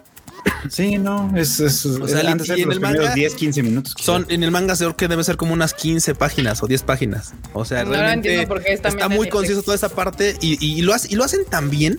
Sí, 0.70 0.96
no, 0.96 1.32
es, 1.36 1.58
es, 1.60 1.84
O 1.86 2.06
sea, 2.06 2.18
de 2.18 2.24
y 2.24 2.26
en 2.30 2.38
los 2.38 2.48
el 2.48 2.66
primeros 2.80 2.80
manga 2.80 3.14
10, 3.14 3.34
15 3.34 3.62
minutos. 3.64 3.94
Son 4.00 4.24
en 4.28 4.42
el 4.44 4.50
manga 4.52 4.76
creo 4.76 4.96
que 4.96 5.08
debe 5.08 5.22
ser 5.24 5.36
como 5.36 5.52
unas 5.52 5.74
15 5.74 6.14
páginas 6.14 6.62
o 6.62 6.66
10 6.68 6.82
páginas. 6.84 7.34
O 7.52 7.64
sea, 7.64 7.84
No 7.84 7.90
realmente 7.90 8.28
entiendo 8.30 8.48
porque 8.54 8.72
es 8.72 8.80
está 8.84 9.08
muy 9.08 9.28
conciso 9.28 9.62
toda 9.62 9.74
esa 9.74 9.88
parte 9.88 10.36
y, 10.40 10.64
y 10.64 10.82
lo, 10.82 10.94
hace- 10.94 11.08
y 11.12 11.16
lo 11.16 11.24
hacen 11.24 11.44
tan 11.50 11.68
bien 11.68 11.98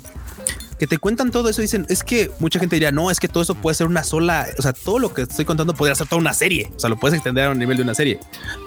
que 0.80 0.88
te 0.88 0.98
cuentan 0.98 1.32
todo 1.32 1.49
eso 1.49 1.62
dicen, 1.62 1.86
es 1.90 2.04
que 2.04 2.32
mucha 2.40 2.60
gente 2.60 2.76
diría, 2.76 2.91
no, 2.91 3.10
es 3.10 3.20
que 3.20 3.28
todo 3.28 3.44
eso 3.44 3.56
puede 3.56 3.76
ser 3.76 3.88
una 3.88 4.04
sola, 4.04 4.48
o 4.58 4.62
sea, 4.62 4.74
todo 4.74 4.99
lo 4.99 5.14
que 5.14 5.24
estoy 5.24 5.45
contando 5.45 5.74
podría 5.74 5.95
ser 5.95 6.08
toda 6.08 6.22
una 6.22 6.34
serie, 6.34 6.72
o 6.76 6.80
sea, 6.80 6.90
lo 6.90 6.98
puedes 6.98 7.16
extender 7.16 7.45
a 7.45 7.52
un 7.52 7.60
nivel 7.60 7.78
de 7.78 7.84
una 7.84 7.95
serie, 7.95 8.20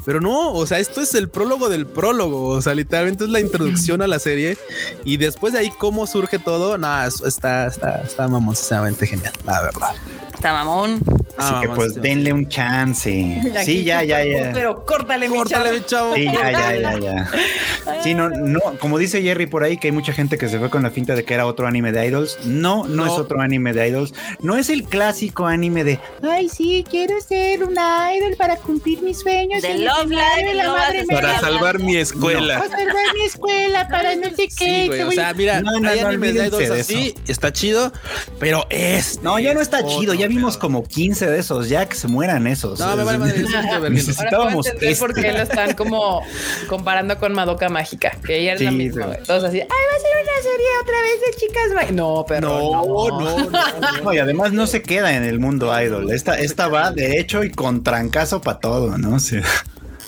pero 0.05 0.21
no, 0.21 0.53
o 0.53 0.67
sea, 0.67 0.79
esto 0.79 1.01
es 1.01 1.15
el 1.15 1.29
prólogo 1.29 1.69
del 1.69 1.87
prólogo, 1.87 2.47
o 2.47 2.63
sea, 2.63 2.75
literalmente 2.75 3.25
es 3.25 3.31
la 3.31 3.41
introducción 3.41 4.03
a 4.03 4.07
la 4.07 4.19
serie 4.19 4.59
y 5.05 5.17
después 5.17 5.53
de 5.53 5.61
ahí 5.61 5.73
cómo 5.79 6.07
surge 6.07 6.39
todo, 6.39 6.79
nada, 6.79 7.07
está, 7.07 7.67
está, 7.67 8.03
está 8.03 8.29
mamoncamente 8.29 9.07
genial, 9.07 9.33
la 9.45 9.63
verdad. 9.63 9.95
Está 10.41 10.55
mamón. 10.55 11.01
Así 11.37 11.53
Ah, 11.55 11.61
que 11.63 11.69
pues 11.69 11.95
sí. 11.95 12.01
denle 12.01 12.33
un 12.33 12.49
chance. 12.49 13.11
Sí, 13.65 13.85
ya, 13.85 14.03
ya, 14.03 14.25
ya. 14.25 14.53
Pero 14.55 14.85
córtale, 14.87 15.27
Córtale, 15.29 15.85
chavo. 15.85 16.15
mi 16.15 16.15
chavo. 16.15 16.15
Sí, 16.15 16.25
ya, 16.25 16.51
ya, 16.51 16.75
ya, 16.77 16.99
ya. 16.99 17.31
Sí, 18.03 18.15
no, 18.15 18.31
no, 18.31 18.61
como 18.79 18.97
dice 18.99 19.21
Jerry 19.21 19.47
por 19.47 19.63
ahí, 19.65 19.77
que 19.77 19.89
hay 19.89 19.93
mucha 19.93 20.13
gente 20.15 20.39
que 20.39 20.49
se 20.49 20.59
fue 20.59 20.71
con 20.71 20.83
la 20.83 20.91
finta 20.91 21.15
de 21.15 21.25
que 21.25 21.35
era 21.35 21.45
otro 21.47 21.67
anime 21.67 21.93
de 21.93 22.07
idols. 22.07 22.39
No, 22.45 22.87
no, 22.87 23.05
No. 23.05 23.07
es 23.07 23.13
otro 23.13 23.41
anime 23.43 23.75
de 23.75 23.89
idols. 23.89 24.15
No 24.41 24.57
es 24.57 24.71
el 24.71 24.85
clásico 24.85 25.47
anime 25.47 25.85
de 25.85 25.99
Ay, 26.23 26.49
sí, 26.49 26.85
quiero 26.89 27.21
ser 27.21 27.63
una 27.65 28.15
idol 28.17 28.35
para 28.39 28.57
cumplir 28.57 29.03
mis 29.03 29.19
sueños. 29.21 29.61
De 29.63 29.79
Love 29.79 30.09
Live, 30.09 30.55
la 30.55 30.65
no 30.65 30.73
madre. 30.73 31.05
Para 31.07 31.39
salvar 31.41 31.79
mi 31.81 31.93
Para 31.93 32.01
escuela. 32.01 32.61
salvar 32.61 33.15
mi 33.15 33.25
escuela, 33.27 33.89
para 33.89 34.17
no 34.17 34.29
sé 34.31 34.49
qué. 34.49 34.51
Sí, 34.51 34.87
güey, 34.89 35.03
o 35.03 35.11
sea, 35.13 35.35
mira, 35.35 35.61
No, 35.61 35.79
no, 35.81 35.89
hay 35.91 36.01
no, 36.01 36.09
animes 36.09 36.35
de 36.35 36.47
idols 36.47 36.69
de 36.71 36.81
así, 36.81 37.15
está 37.29 37.53
chido, 37.53 37.93
pero 38.39 38.67
es. 38.71 39.21
No, 39.23 39.39
ya 39.39 39.53
no 39.53 39.61
está 39.61 39.85
chido. 39.87 40.15
Ya 40.15 40.29
vimos 40.31 40.57
como 40.57 40.71
como 40.71 40.85
15 40.89 41.27
de 41.29 41.39
esos. 41.41 41.69
Ya 41.69 41.89
que 41.89 41.97
se 41.97 42.07
mueran 42.07 42.47
esos. 42.47 42.79
No, 42.79 42.97
me 42.97 43.03
vale 43.05 43.19
madre. 43.19 43.45
Ahora 43.73 43.91
Necesitábamos 43.91 44.69
por 44.69 45.11
este. 45.11 45.23
qué 45.23 45.33
lo 45.33 45.43
están 45.43 45.75
como 45.75 46.23
comparando 46.69 47.19
con 47.19 47.33
Madoka 47.33 47.69
Mágica, 47.69 48.17
que 48.25 48.39
ella 48.39 48.55
es 48.55 48.61
la 48.61 48.71
Sí, 48.71 48.77
misma. 48.77 49.15
sí. 49.15 49.21
Todos 49.27 49.45
así, 49.45 49.61
ay, 49.61 49.67
va 49.69 49.97
a 49.97 50.01
ser 50.01 50.11
una 50.23 50.43
serie 50.43 50.67
otra 50.83 51.03
vez 51.03 51.21
de 51.27 51.41
chicas. 51.41 51.75
ma-". 51.75 51.93
No, 51.93 52.25
pero 52.29 52.49
No, 52.49 53.09
no, 53.21 53.51
no. 53.51 54.03
No, 54.05 54.13
y 54.15 54.19
además 54.19 54.53
no 54.53 54.67
se 54.69 54.81
queda 54.83 55.15
en 55.17 55.25
el 55.25 55.41
mundo 55.41 55.73
idol. 55.83 56.11
Esta, 56.13 56.39
esta 56.39 56.69
va 56.69 56.93
de 56.93 57.19
hecho 57.19 57.43
y 57.43 57.51
con 57.51 57.83
trancazo 57.83 58.41
para 58.41 58.61
todo, 58.61 58.97
¿no? 58.97 59.19
Sí. 59.19 59.39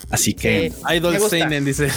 Así 0.09 0.33
que 0.33 0.71
Sí. 0.71 0.95
Idol. 0.95 1.19
Seinen 1.29 1.65
dice. 1.65 1.89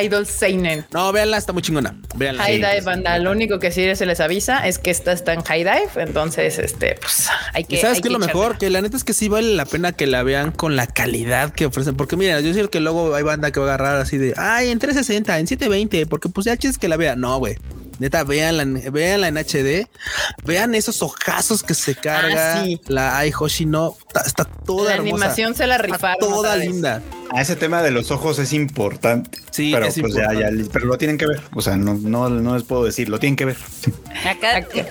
Idol 0.00 0.26
Seinen. 0.26 0.84
No, 0.92 1.12
véanla, 1.12 1.36
está 1.36 1.52
muy 1.52 1.62
chingona. 1.62 1.94
Véanla. 2.14 2.42
High 2.44 2.56
Dive, 2.56 2.80
banda. 2.82 3.18
Lo 3.18 3.30
único 3.30 3.58
que 3.58 3.70
sí 3.70 3.94
se 3.94 4.06
les 4.06 4.20
avisa 4.20 4.66
es 4.66 4.78
que 4.78 4.90
esta 4.90 5.12
está 5.12 5.32
en 5.32 5.42
High 5.42 5.64
Dive. 5.64 6.02
Entonces, 6.02 6.58
este, 6.58 6.96
pues 7.00 7.28
hay 7.52 7.64
que. 7.64 7.76
¿Y 7.76 7.78
sabes 7.78 7.96
hay 7.96 8.02
qué 8.02 8.08
es 8.08 8.12
lo 8.12 8.20
que 8.20 8.26
mejor? 8.26 8.58
Que 8.58 8.70
la 8.70 8.80
neta 8.80 8.96
es 8.96 9.04
que 9.04 9.14
sí 9.14 9.28
vale 9.28 9.54
la 9.54 9.64
pena 9.64 9.92
que 9.92 10.06
la 10.06 10.22
vean 10.22 10.52
con 10.52 10.76
la 10.76 10.86
calidad 10.86 11.52
que 11.52 11.66
ofrecen. 11.66 11.96
Porque 11.96 12.16
mira, 12.16 12.40
yo 12.40 12.54
sé 12.54 12.68
que 12.68 12.80
luego 12.80 13.14
hay 13.14 13.22
banda 13.22 13.50
que 13.50 13.60
va 13.60 13.66
a 13.66 13.74
agarrar 13.74 13.96
así 13.96 14.18
de, 14.18 14.34
ay, 14.36 14.70
en 14.70 14.78
360, 14.78 15.38
en 15.38 15.46
720, 15.46 16.06
porque 16.06 16.28
pues 16.28 16.46
ya 16.46 16.54
es 16.54 16.78
que 16.78 16.88
la 16.88 16.96
vea. 16.96 17.16
No, 17.16 17.38
güey. 17.38 17.56
Neta, 17.98 18.24
véanla, 18.24 18.62
en- 18.62 18.92
véanla 18.92 19.28
en 19.28 19.36
HD. 19.38 19.86
Vean 20.44 20.74
esos 20.74 21.02
ojazos 21.02 21.62
que 21.62 21.74
se 21.74 21.94
carga. 21.94 22.60
Ah, 22.60 22.64
sí. 22.64 22.80
La 22.88 23.16
Ai 23.18 23.32
Hoshino 23.38 23.96
está, 24.06 24.20
está 24.22 24.44
toda 24.44 24.90
La 24.90 24.94
hermosa. 24.96 25.14
animación 25.14 25.54
se 25.54 25.66
la 25.66 25.76
Está 25.76 25.86
rifaron. 25.86 26.18
toda 26.20 26.36
otra 26.38 26.56
vez. 26.56 26.68
linda. 26.68 27.02
a 27.34 27.40
ese 27.40 27.56
tema 27.56 27.82
de 27.82 27.90
los 27.90 28.10
ojos 28.10 28.38
es 28.38 28.52
importante. 28.52 29.38
Sí, 29.50 29.70
pero 29.72 29.86
es 29.86 29.98
pues 29.98 30.12
ya, 30.12 30.24
importante. 30.34 30.64
ya, 30.64 30.70
pero 30.70 30.84
lo 30.84 30.98
tienen 30.98 31.16
que 31.16 31.26
ver. 31.26 31.40
O 31.54 31.62
sea, 31.62 31.76
no, 31.76 31.94
no, 31.94 32.28
no 32.28 32.54
les 32.54 32.64
puedo 32.64 32.84
decir, 32.84 33.08
lo 33.08 33.18
tienen 33.18 33.36
que 33.36 33.46
ver. 33.46 33.56
Acá, 34.28 34.56
Acá. 34.58 34.84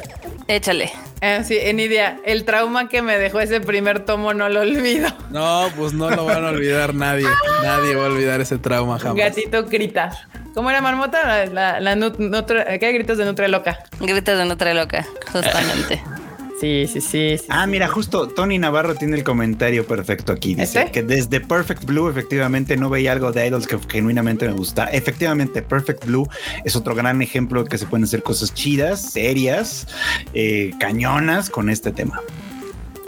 échale. 0.48 0.92
Ah, 1.22 1.44
sí, 1.44 1.56
Enidia, 1.60 2.20
el 2.26 2.44
trauma 2.46 2.90
que 2.90 3.04
me 3.04 3.20
dejó 3.20 3.40
ese 3.42 3.62
primer 3.62 4.06
tomo 4.06 4.34
no 4.34 4.50
lo 4.50 4.62
olvido. 4.62 5.08
No, 5.30 5.70
pues 5.78 5.94
no 5.94 6.10
lo 6.10 6.26
van 6.26 6.44
a 6.44 6.50
olvidar 6.50 6.96
nadie. 6.96 7.28
Nadie 7.64 7.94
va 7.96 8.06
a 8.06 8.08
olvidar 8.08 8.42
ese 8.42 8.58
trauma 8.58 8.98
jamás. 8.98 9.18
Gatito 9.18 9.64
grita. 9.66 10.28
¿Cómo 10.54 10.70
era 10.70 10.82
Marmota? 10.82 11.46
La, 11.46 11.46
la, 11.46 11.80
la 11.80 11.96
nut- 11.96 12.18
nutra- 12.18 12.78
¿Qué 12.80 12.92
gritos 12.92 13.18
de 13.18 13.26
Nutria 13.26 13.48
Loca? 13.48 13.80
Gritas 14.00 14.38
de 14.38 14.52
otra 14.54 14.74
loca, 14.74 15.06
justamente. 15.32 16.02
Sí, 16.60 16.86
sí, 16.88 17.02
sí. 17.02 17.38
sí. 17.40 17.46
Ah, 17.50 17.66
mira, 17.66 17.88
justo 17.88 18.28
Tony 18.28 18.60
Navarro 18.60 18.94
tiene 18.94 19.18
el 19.18 19.24
comentario 19.24 19.84
perfecto 19.88 20.32
aquí. 20.32 20.54
Dice 20.54 20.82
¿Este? 20.82 20.92
que 20.92 21.02
desde 21.02 21.40
Perfect 21.42 21.86
Blue 21.86 22.08
efectivamente 22.08 22.78
no 22.78 22.88
veía 22.88 23.14
algo 23.14 23.32
de 23.32 23.48
Idols 23.48 23.66
que 23.66 23.80
genuinamente 23.90 24.46
me 24.48 24.54
gusta. 24.54 24.86
Efectivamente, 24.86 25.64
Perfect 25.64 26.06
Blue 26.06 26.30
es 26.64 26.76
otro 26.76 26.94
gran 26.94 27.20
ejemplo 27.24 27.64
de 27.64 27.70
que 27.72 27.80
se 27.80 27.88
pueden 27.88 28.04
hacer 28.04 28.22
cosas 28.22 28.54
chidas, 28.54 29.02
serias, 29.12 29.88
eh, 30.36 30.70
cañonas 30.80 31.50
con 31.50 31.68
este 31.72 31.92
tema. 31.92 32.22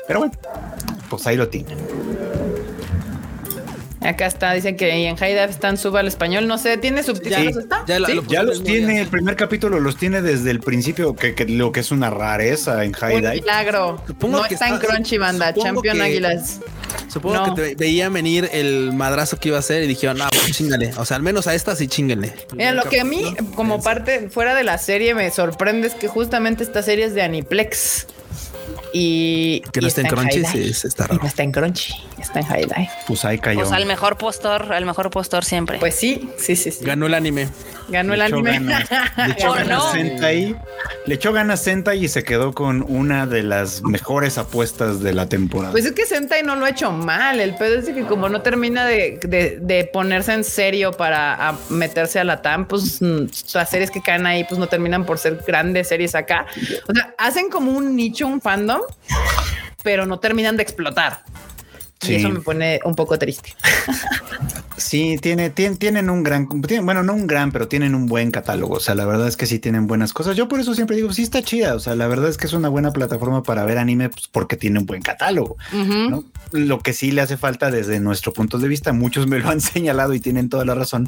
Pero 0.08 0.18
bueno, 0.22 0.34
pues 1.12 1.28
ahí 1.28 1.38
lo 1.38 1.48
tienen. 1.48 1.78
Acá 4.06 4.26
está, 4.28 4.54
dicen 4.54 4.76
que 4.78 5.08
en 5.08 5.16
High 5.16 5.32
Dive 5.34 5.46
están 5.50 5.78
sub 5.78 5.96
al 5.98 6.08
español. 6.08 6.48
No 6.48 6.58
sé, 6.58 6.78
¿tiene 6.78 7.04
subtítulos? 7.04 7.54
Sí, 7.54 7.60
¿Está? 7.60 7.84
Ya, 7.88 8.00
la- 8.00 8.08
Sí, 8.08 8.14
lo 8.16 8.22
ya 8.22 8.26
pusieron 8.26 8.48
los 8.48 8.64
tiene, 8.64 9.02
el 9.02 9.08
primer 9.08 9.36
capítulo 9.36 9.80
los 9.80 9.98
tiene 9.98 10.22
desde 10.22 10.52
el 10.52 10.60
principio, 10.60 11.16
que, 11.16 11.36
que 11.36 11.46
lo 11.46 11.72
que 11.72 11.80
es 11.80 11.92
una 11.92 12.10
rareza 12.10 12.84
en 12.84 12.94
High 12.94 13.16
Un 13.16 13.22
Dive. 13.22 13.34
milagro. 13.36 14.02
Supongo 14.06 14.38
no 14.38 14.44
que 14.48 14.54
está 14.56 14.68
en 14.70 14.78
Crunchy, 14.78 15.18
banda. 15.18 15.48
supongo 15.50 15.66
Champion 15.68 15.98
que- 15.98 16.04
Águilas. 16.04 16.60
Supongo 17.12 17.36
No. 17.48 17.56
que 17.56 17.62
te 17.70 17.76
veían 17.76 18.14
venir 18.14 18.50
el 18.54 18.92
madrazo 18.94 19.38
que 19.40 19.50
iba 19.50 19.58
a 19.58 19.60
hacer 19.60 19.84
y 19.84 19.88
dijeron, 19.88 20.18
no, 20.18 20.26
pues 20.32 20.52
chingale. 20.52 20.92
O 20.98 21.06
sea, 21.06 21.18
al 21.18 21.24
menos 21.24 21.48
a 21.48 21.56
esta 21.56 21.76
sí 21.76 21.88
chinguenle. 21.88 22.34
Mira, 22.56 22.72
lo 22.72 22.84
que 22.84 23.00
a 23.02 23.04
mí, 23.04 23.36
como 23.56 23.82
parte 23.82 24.30
fuera 24.30 24.54
de 24.56 24.64
la 24.64 24.78
serie, 24.78 25.14
me 25.16 25.30
sorprende 25.32 25.88
es 25.88 25.94
que 25.96 26.08
justamente 26.08 26.64
esta 26.64 26.82
serie 26.84 27.06
es 27.06 27.14
de 27.16 27.22
Aniplex. 27.24 28.08
Y. 28.94 29.62
Que 29.72 29.82
no 29.82 29.86
y 29.86 29.90
está 29.90 30.02
en 30.02 30.08
Crunchy, 30.08 30.46
sí, 30.46 30.72
está 30.88 31.08
raro. 31.08 31.20
no 31.22 31.28
está 31.28 31.44
en 31.44 31.52
Crunchy, 31.52 31.94
está 32.20 32.40
en 32.40 32.46
High 32.46 32.66
Dive. 32.66 32.90
Pues 33.08 33.26
ahí 33.26 33.40
cayó. 33.40 33.60
Pues 33.60 33.72
al 33.72 33.86
mejor 33.86 34.18
postor, 34.18 34.72
al 34.74 34.86
mejor 34.86 35.10
postor 35.10 35.44
siempre. 35.44 35.80
Pues 35.80 35.96
sí, 35.96 36.30
sí, 36.38 36.56
sí, 36.56 36.72
sí. 36.72 36.86
Ganó 36.86 37.08
el 37.08 37.14
anime. 37.16 37.50
Ganó 37.90 38.14
el 38.14 38.20
Le 38.20 38.26
anime. 38.26 38.52
ganas. 38.54 38.90
Le 39.18 39.34
echó 39.38 39.50
¿O 39.50 39.54
ganas 39.54 39.78
no? 39.84 39.92
Sentai. 39.92 40.56
Le 41.06 41.16
echó 41.16 41.34
ganas 41.34 41.62
Sentai 41.62 42.06
y 42.06 42.08
se 42.08 42.24
quedó 42.24 42.54
con 42.54 42.86
una 42.88 43.26
de 43.26 43.44
las 43.44 43.82
mejores 43.82 44.38
apuestas 44.38 45.02
de 45.02 45.14
la 45.14 45.28
temporada. 45.28 45.72
Pues 45.72 45.86
es 45.86 45.92
que 45.94 46.06
Sentai 46.06 46.44
no 46.44 46.56
lo 46.56 46.66
ha 46.66 46.70
hecho 46.70 46.92
mal. 46.92 47.40
El 47.40 47.56
pedo 47.56 47.80
es 47.80 47.86
que 47.90 48.04
como 48.06 48.30
no 48.30 48.42
termina 48.42 48.86
de, 48.86 49.20
de- 49.24 49.58
de 49.62 49.84
ponerse 49.86 50.34
en 50.34 50.44
serio 50.44 50.92
para 50.92 51.50
a 51.50 51.58
meterse 51.70 52.20
a 52.20 52.24
la 52.24 52.42
TAM, 52.42 52.68
pues 52.68 53.02
mm, 53.02 53.26
las 53.54 53.70
series 53.70 53.92
que 53.92 54.02
caen 54.02 54.26
ahí 54.26 54.44
pues 54.46 54.60
no 54.60 54.68
terminan 54.68 55.06
por 55.06 55.18
ser 55.18 55.44
grandes 55.46 55.88
series 55.90 56.16
acá. 56.16 56.46
O 56.88 56.94
sea, 56.94 57.14
hacen 57.18 57.50
como 57.50 57.72
un 57.72 57.96
nicho, 57.96 58.28
un 58.28 58.40
pero 59.84 60.06
no 60.06 60.20
terminan 60.20 60.58
de 60.58 60.64
explotar. 60.64 61.24
Sí. 62.04 62.14
Y 62.14 62.16
eso 62.18 62.30
me 62.30 62.40
pone 62.42 62.80
un 62.86 62.96
poco 62.96 63.18
triste. 63.18 63.54
Sí, 64.76 65.18
tiene, 65.22 65.54
tien- 65.54 65.78
tienen 65.78 66.10
un 66.10 66.24
gran, 66.24 66.48
tienen- 66.64 66.86
bueno, 66.86 67.04
no 67.04 67.14
un 67.14 67.28
gran, 67.28 67.52
pero 67.52 67.68
tienen 67.68 67.94
un 67.94 68.08
buen 68.08 68.32
catálogo. 68.32 68.76
O 68.76 68.80
sea, 68.80 68.96
la 68.96 69.06
verdad 69.06 69.28
es 69.28 69.38
que 69.38 69.46
sí 69.46 69.60
tienen 69.60 69.86
buenas 69.86 70.14
cosas. 70.14 70.36
Yo 70.36 70.48
por 70.48 70.60
eso 70.60 70.74
siempre 70.74 70.96
digo, 70.96 71.14
sí 71.14 71.22
está 71.22 71.44
chida. 71.44 71.76
O 71.76 71.80
sea, 71.80 71.96
la 71.96 72.08
verdad 72.08 72.28
es 72.30 72.38
que 72.38 72.48
es 72.48 72.54
una 72.54 72.70
buena 72.70 72.92
plataforma 72.92 73.44
para 73.44 73.64
ver 73.66 73.78
anime 73.78 74.10
pues, 74.10 74.28
porque 74.28 74.58
tiene 74.58 74.80
un 74.80 74.86
buen 74.88 75.02
catálogo. 75.04 75.58
Lo 76.52 76.80
que 76.80 76.94
sí 76.94 77.12
le 77.12 77.22
hace 77.22 77.38
falta 77.38 77.70
desde 77.72 78.00
nuestro 78.00 78.34
punto 78.34 78.58
de 78.58 78.68
vista, 78.68 78.94
muchos 78.94 79.28
me 79.28 79.40
lo 79.40 79.50
han 79.50 79.62
señalado 79.62 80.14
y 80.16 80.20
tienen 80.20 80.50
toda 80.50 80.66
la 80.66 80.74
razón, 80.76 81.08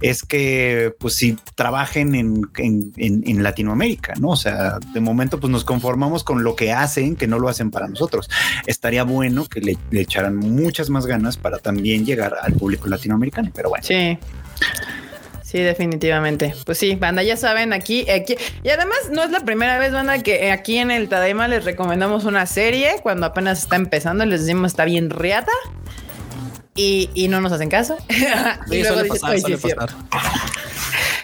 es 0.00 0.22
que 0.22 0.94
pues 0.98 1.14
si 1.14 1.36
trabajen 1.54 2.14
en, 2.14 2.42
en- 2.56 2.92
en- 2.96 3.22
en 3.26 3.42
Latinoamérica, 3.42 4.14
¿no? 4.18 4.30
O 4.30 4.36
sea, 4.36 4.78
de 4.94 5.00
momento 5.00 5.38
pues 5.38 5.50
nos 5.50 5.64
conformamos 5.64 6.24
con 6.24 6.42
lo 6.42 6.56
que 6.56 6.72
hacen, 6.72 7.16
que 7.16 7.26
no 7.26 7.38
lo 7.38 7.48
hacen 7.48 7.70
para 7.70 7.88
nosotros. 7.88 8.28
Estaría 8.66 9.04
bueno 9.04 9.44
que 9.46 9.60
le, 9.60 9.78
le 9.90 10.00
echaran 10.00 10.31
muchas 10.36 10.90
más 10.90 11.06
ganas 11.06 11.36
para 11.36 11.58
también 11.58 12.04
llegar 12.04 12.34
al 12.40 12.52
público 12.54 12.88
latinoamericano, 12.88 13.50
pero 13.54 13.68
bueno. 13.70 13.84
Sí. 13.84 14.18
Sí, 15.42 15.58
definitivamente. 15.58 16.54
Pues 16.64 16.78
sí, 16.78 16.94
banda, 16.94 17.22
ya 17.22 17.36
saben, 17.36 17.74
aquí, 17.74 18.08
aquí. 18.08 18.36
Y 18.64 18.70
además, 18.70 18.96
no 19.10 19.22
es 19.22 19.30
la 19.30 19.40
primera 19.40 19.78
vez, 19.78 19.92
banda, 19.92 20.22
que 20.22 20.50
aquí 20.50 20.78
en 20.78 20.90
el 20.90 21.10
Tadaima 21.10 21.46
les 21.46 21.64
recomendamos 21.66 22.24
una 22.24 22.46
serie 22.46 22.96
cuando 23.02 23.26
apenas 23.26 23.58
está 23.58 23.76
empezando. 23.76 24.24
Les 24.24 24.40
decimos 24.40 24.72
está 24.72 24.86
bien 24.86 25.10
riata. 25.10 25.52
Y, 26.74 27.10
y 27.14 27.28
no 27.28 27.42
nos 27.42 27.52
hacen 27.52 27.68
caso. 27.68 27.98
y 28.70 28.80
luego 28.80 29.06
pasar, 29.08 29.32
"Ay, 29.32 29.36
sí, 29.36 29.40
suele 29.42 29.56
es 29.56 29.60
cierto". 29.60 29.86
pasar. 30.10 30.30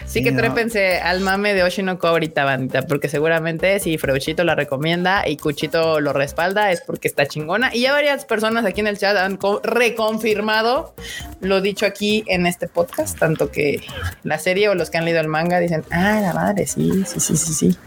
Sí 0.09 0.23
que 0.23 0.31
no. 0.31 0.39
trépense 0.39 0.97
al 0.97 1.19
mame 1.19 1.53
de 1.53 1.61
Oshinoko 1.61 2.07
ahorita, 2.07 2.43
bandita, 2.43 2.81
porque 2.81 3.07
seguramente 3.09 3.79
si 3.79 3.99
Freuchito 3.99 4.43
la 4.43 4.55
recomienda 4.55 5.27
y 5.27 5.37
Cuchito 5.37 5.99
lo 6.01 6.13
respalda 6.13 6.71
es 6.71 6.81
porque 6.81 7.07
está 7.07 7.27
chingona. 7.27 7.69
Y 7.75 7.81
ya 7.81 7.91
varias 7.93 8.25
personas 8.25 8.65
aquí 8.65 8.81
en 8.81 8.87
el 8.87 8.97
chat 8.97 9.15
han 9.15 9.37
co- 9.37 9.61
reconfirmado 9.63 10.95
lo 11.41 11.61
dicho 11.61 11.85
aquí 11.85 12.23
en 12.27 12.47
este 12.47 12.67
podcast, 12.67 13.19
tanto 13.19 13.51
que 13.51 13.81
la 14.23 14.39
serie 14.39 14.67
o 14.69 14.73
los 14.75 14.89
que 14.89 14.97
han 14.97 15.05
leído 15.05 15.19
el 15.21 15.27
manga 15.27 15.59
dicen, 15.59 15.83
ah, 15.91 16.19
la 16.21 16.33
madre, 16.33 16.65
sí, 16.65 17.03
sí, 17.05 17.19
sí, 17.19 17.37
sí, 17.37 17.53
sí. 17.53 17.77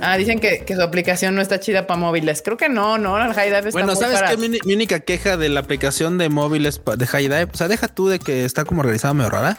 Ah, 0.00 0.16
dicen 0.16 0.38
que, 0.40 0.64
que 0.64 0.74
su 0.74 0.82
aplicación 0.82 1.34
no 1.34 1.40
está 1.42 1.60
chida 1.60 1.86
para 1.86 1.98
móviles. 1.98 2.42
Creo 2.44 2.56
que 2.56 2.68
no, 2.68 2.98
no, 2.98 3.16
el 3.22 3.32
High 3.34 3.46
Dive 3.48 3.58
está 3.58 3.70
Bueno, 3.72 3.94
muy 3.94 4.02
¿sabes 4.02 4.18
para- 4.20 4.30
qué? 4.30 4.36
Mi, 4.36 4.58
mi 4.64 4.74
única 4.74 5.00
queja 5.00 5.36
de 5.36 5.48
la 5.48 5.60
aplicación 5.60 6.18
de 6.18 6.28
móviles 6.28 6.80
de 6.96 7.06
High 7.06 7.24
Dive, 7.28 7.48
o 7.52 7.56
sea, 7.56 7.68
deja 7.68 7.88
tú 7.88 8.08
de 8.08 8.18
que 8.18 8.44
está 8.44 8.64
como 8.64 8.82
realizada 8.82 9.14
medio 9.14 9.30
rara. 9.30 9.56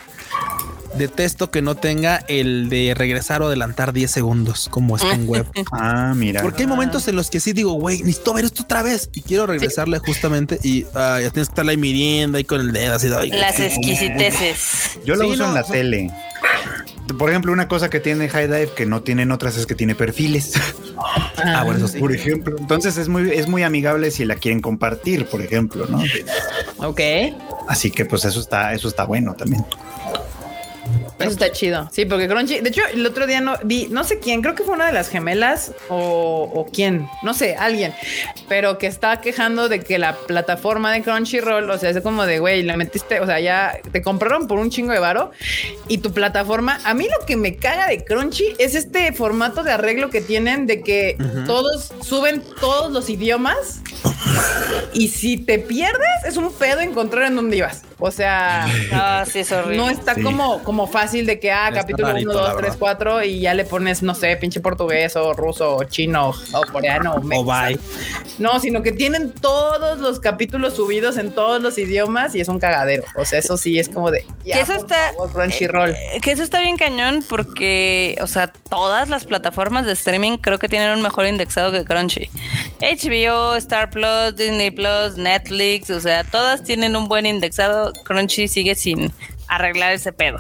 Detesto 0.95 1.51
que 1.51 1.61
no 1.61 1.75
tenga 1.75 2.25
el 2.27 2.67
de 2.67 2.93
regresar 2.97 3.43
o 3.43 3.45
adelantar 3.47 3.93
10 3.93 4.09
segundos 4.09 4.67
como 4.71 4.95
está 4.97 5.13
en 5.13 5.27
web. 5.29 5.45
Ah, 5.71 6.13
mira. 6.15 6.41
Porque 6.41 6.63
hay 6.63 6.67
momentos 6.67 7.07
en 7.07 7.15
los 7.15 7.29
que 7.29 7.39
sí 7.39 7.53
digo, 7.53 7.73
güey, 7.73 7.99
necesito 7.99 8.33
ver 8.33 8.45
esto 8.45 8.63
otra 8.63 8.81
vez 8.81 9.09
y 9.13 9.21
quiero 9.21 9.45
regresarle 9.45 9.99
justamente 9.99 10.57
y 10.63 10.85
ah, 10.95 11.19
ya 11.21 11.29
tienes 11.29 11.47
que 11.49 11.51
estar 11.53 11.67
ahí 11.69 11.77
midiendo 11.77 12.37
ahí 12.39 12.43
con 12.43 12.59
el 12.59 12.71
dedo 12.71 12.95
así. 12.95 13.07
ay, 13.15 13.29
Las 13.29 13.59
exquisiteces. 13.59 14.99
Yo 15.05 15.15
lo 15.15 15.25
Sí, 15.25 15.31
uso 15.31 15.43
no, 15.43 15.49
en 15.49 15.55
la 15.55 15.61
o 15.61 15.63
sea- 15.65 15.73
tele. 15.73 16.11
Por 17.17 17.29
ejemplo, 17.29 17.51
una 17.51 17.67
cosa 17.67 17.89
que 17.89 17.99
tiene 17.99 18.29
High 18.29 18.47
Dive 18.47 18.71
que 18.75 18.85
no 18.85 19.01
tienen 19.01 19.31
otras 19.31 19.57
es 19.57 19.65
que 19.65 19.75
tiene 19.75 19.95
perfiles. 19.95 20.53
Ah, 21.37 21.63
bueno, 21.63 21.77
eso 21.79 21.87
sí. 21.87 21.99
por 21.99 22.13
ejemplo. 22.13 22.55
Entonces 22.59 22.97
es 22.97 23.07
muy, 23.07 23.31
es 23.31 23.47
muy 23.47 23.63
amigable 23.63 24.11
si 24.11 24.25
la 24.25 24.35
quieren 24.35 24.61
compartir, 24.61 25.25
por 25.25 25.41
ejemplo, 25.41 25.85
¿no? 25.87 26.01
Ok. 26.85 26.99
Así 27.67 27.89
que 27.89 28.05
pues 28.05 28.25
eso 28.25 28.39
está, 28.39 28.73
eso 28.73 28.87
está 28.89 29.05
bueno 29.05 29.33
también. 29.33 29.63
Eso 31.19 31.29
está 31.31 31.51
chido. 31.51 31.89
Sí, 31.91 32.05
porque 32.05 32.27
Crunchy, 32.27 32.59
de 32.61 32.69
hecho, 32.69 32.81
el 32.93 33.05
otro 33.05 33.27
día 33.27 33.41
no 33.41 33.55
vi, 33.63 33.87
no 33.89 34.03
sé 34.03 34.19
quién, 34.19 34.41
creo 34.41 34.55
que 34.55 34.63
fue 34.63 34.73
una 34.75 34.85
de 34.87 34.93
las 34.93 35.09
gemelas 35.09 35.73
o, 35.89 36.49
o 36.53 36.65
quién, 36.71 37.07
no 37.23 37.33
sé, 37.33 37.55
alguien, 37.55 37.93
pero 38.47 38.77
que 38.77 38.87
estaba 38.87 39.19
quejando 39.21 39.67
de 39.69 39.81
que 39.81 39.99
la 39.99 40.15
plataforma 40.15 40.91
de 40.93 41.01
Crunchyroll, 41.01 41.69
o 41.69 41.77
sea, 41.77 41.89
es 41.89 41.99
como 42.01 42.25
de, 42.25 42.39
güey, 42.39 42.63
la 42.63 42.77
metiste, 42.77 43.19
o 43.19 43.25
sea, 43.25 43.39
ya 43.39 43.77
te 43.91 44.01
compraron 44.01 44.47
por 44.47 44.59
un 44.59 44.69
chingo 44.69 44.93
de 44.93 44.99
varo 44.99 45.31
y 45.87 45.97
tu 45.99 46.13
plataforma, 46.13 46.79
a 46.85 46.93
mí 46.93 47.05
lo 47.19 47.25
que 47.25 47.35
me 47.35 47.57
caga 47.57 47.87
de 47.87 48.03
Crunchy 48.05 48.55
es 48.57 48.75
este 48.75 49.11
formato 49.11 49.63
de 49.63 49.71
arreglo 49.73 50.09
que 50.09 50.21
tienen 50.21 50.67
de 50.67 50.81
que 50.81 51.17
todos 51.45 51.91
suben 52.01 52.41
todos 52.61 52.91
los 52.91 53.09
idiomas 53.09 53.81
y 54.93 55.09
si 55.09 55.37
te 55.37 55.59
pierdes 55.59 56.07
es 56.25 56.37
un 56.37 56.51
pedo 56.53 56.79
encontrar 56.81 57.25
en 57.25 57.35
dónde 57.35 57.57
ibas. 57.57 57.83
O 57.99 58.11
sea, 58.11 58.65
Ah, 58.93 59.25
sí, 59.29 59.39
es 59.39 59.51
horrible. 59.51 59.77
no 59.77 59.89
está 59.89 60.15
Sí. 60.15 60.21
como, 60.23 60.63
como 60.63 60.78
fácil 60.87 61.25
de 61.25 61.39
que, 61.39 61.51
ah, 61.51 61.69
Está 61.69 61.81
capítulo 61.81 62.07
rarito, 62.09 62.31
1, 62.31 62.41
la 62.41 62.47
2, 62.49 62.57
3, 62.57 62.61
verdad. 62.63 62.77
4 62.79 63.23
y 63.23 63.39
ya 63.41 63.53
le 63.53 63.65
pones, 63.65 64.01
no 64.03 64.15
sé, 64.15 64.35
pinche 64.37 64.59
portugués 64.59 65.15
o 65.15 65.33
ruso 65.33 65.75
o 65.77 65.83
chino 65.83 66.29
o 66.53 66.61
coreano 66.71 67.15
o, 67.15 67.43
bye. 67.43 67.79
No, 68.37 68.59
sino 68.59 68.81
que 68.83 68.91
tienen 68.91 69.31
todos 69.31 69.99
los 69.99 70.19
capítulos 70.19 70.75
subidos 70.75 71.17
en 71.17 71.31
todos 71.31 71.61
los 71.61 71.77
idiomas 71.77 72.35
y 72.35 72.41
es 72.41 72.47
un 72.47 72.59
cagadero. 72.59 73.03
O 73.15 73.25
sea, 73.25 73.39
eso 73.39 73.57
sí 73.57 73.79
es 73.79 73.89
como 73.89 74.11
de. 74.11 74.25
ya, 74.45 74.55
Que 74.55 74.61
eso 74.61 74.73
está- 74.73 75.11
favor, 75.13 75.31
Crunchyroll. 75.31 75.91
Eh, 75.91 76.19
Que 76.21 76.31
eso 76.31 76.43
está 76.43 76.59
bien 76.61 76.77
cañón 76.77 77.23
porque, 77.27 78.17
o 78.21 78.27
sea, 78.27 78.47
todas 78.69 79.09
las 79.09 79.25
plataformas 79.25 79.85
de 79.85 79.93
streaming 79.93 80.37
creo 80.37 80.59
que 80.59 80.69
tienen 80.69 80.91
un 80.91 81.01
mejor 81.01 81.25
indexado 81.27 81.71
que 81.71 81.83
Crunchy. 81.85 82.29
HBO, 82.81 83.55
Star 83.55 83.89
Plus, 83.89 84.35
Disney 84.35 84.71
Plus, 84.71 85.17
Netflix, 85.17 85.89
o 85.89 85.99
sea, 85.99 86.23
todas 86.23 86.63
tienen 86.63 86.95
un 86.95 87.07
buen 87.07 87.25
indexado. 87.25 87.91
Crunchy 88.03 88.47
sigue 88.47 88.75
sin 88.75 89.11
arreglar 89.47 89.93
ese 89.93 90.13
pedo. 90.13 90.37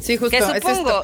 Sí, 0.00 0.16
justo. 0.16 0.30
Que 0.30 0.42
supongo, 0.42 1.02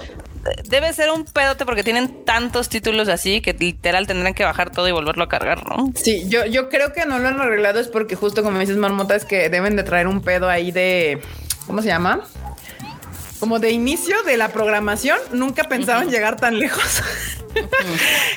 debe 0.69 0.93
ser 0.93 1.11
un 1.11 1.25
pedote 1.25 1.65
porque 1.67 1.83
tienen 1.83 2.25
tantos 2.25 2.69
títulos 2.69 3.09
así 3.09 3.41
que 3.41 3.53
literal 3.53 4.07
tendrán 4.07 4.35
que 4.35 4.45
bajar 4.45 4.71
todo 4.71 4.89
y 4.89 4.93
volverlo 4.93 5.25
a 5.25 5.29
cargar, 5.29 5.69
¿no? 5.69 5.93
Sí, 5.95 6.25
yo, 6.29 6.47
yo 6.47 6.69
creo 6.69 6.93
que 6.93 7.05
no 7.05 7.19
lo 7.19 7.29
han 7.29 7.41
arreglado 7.41 7.81
es 7.81 7.89
porque 7.89 8.17
justo 8.17 8.43
como 8.43 8.59
dices 8.59 8.77
Marmota 8.77 9.15
es 9.15 9.25
que 9.25 9.49
deben 9.49 9.77
de 9.77 9.83
traer 9.83 10.07
un 10.07 10.23
pedo 10.23 10.49
ahí 10.49 10.71
de 10.73 11.21
¿cómo 11.67 11.83
se 11.83 11.89
llama? 11.89 12.21
Como 13.39 13.59
de 13.59 13.71
inicio 13.71 14.23
de 14.25 14.37
la 14.37 14.49
programación, 14.49 15.19
nunca 15.33 15.65
pensaron 15.65 16.11
llegar 16.11 16.37
tan 16.37 16.59
lejos. 16.59 17.03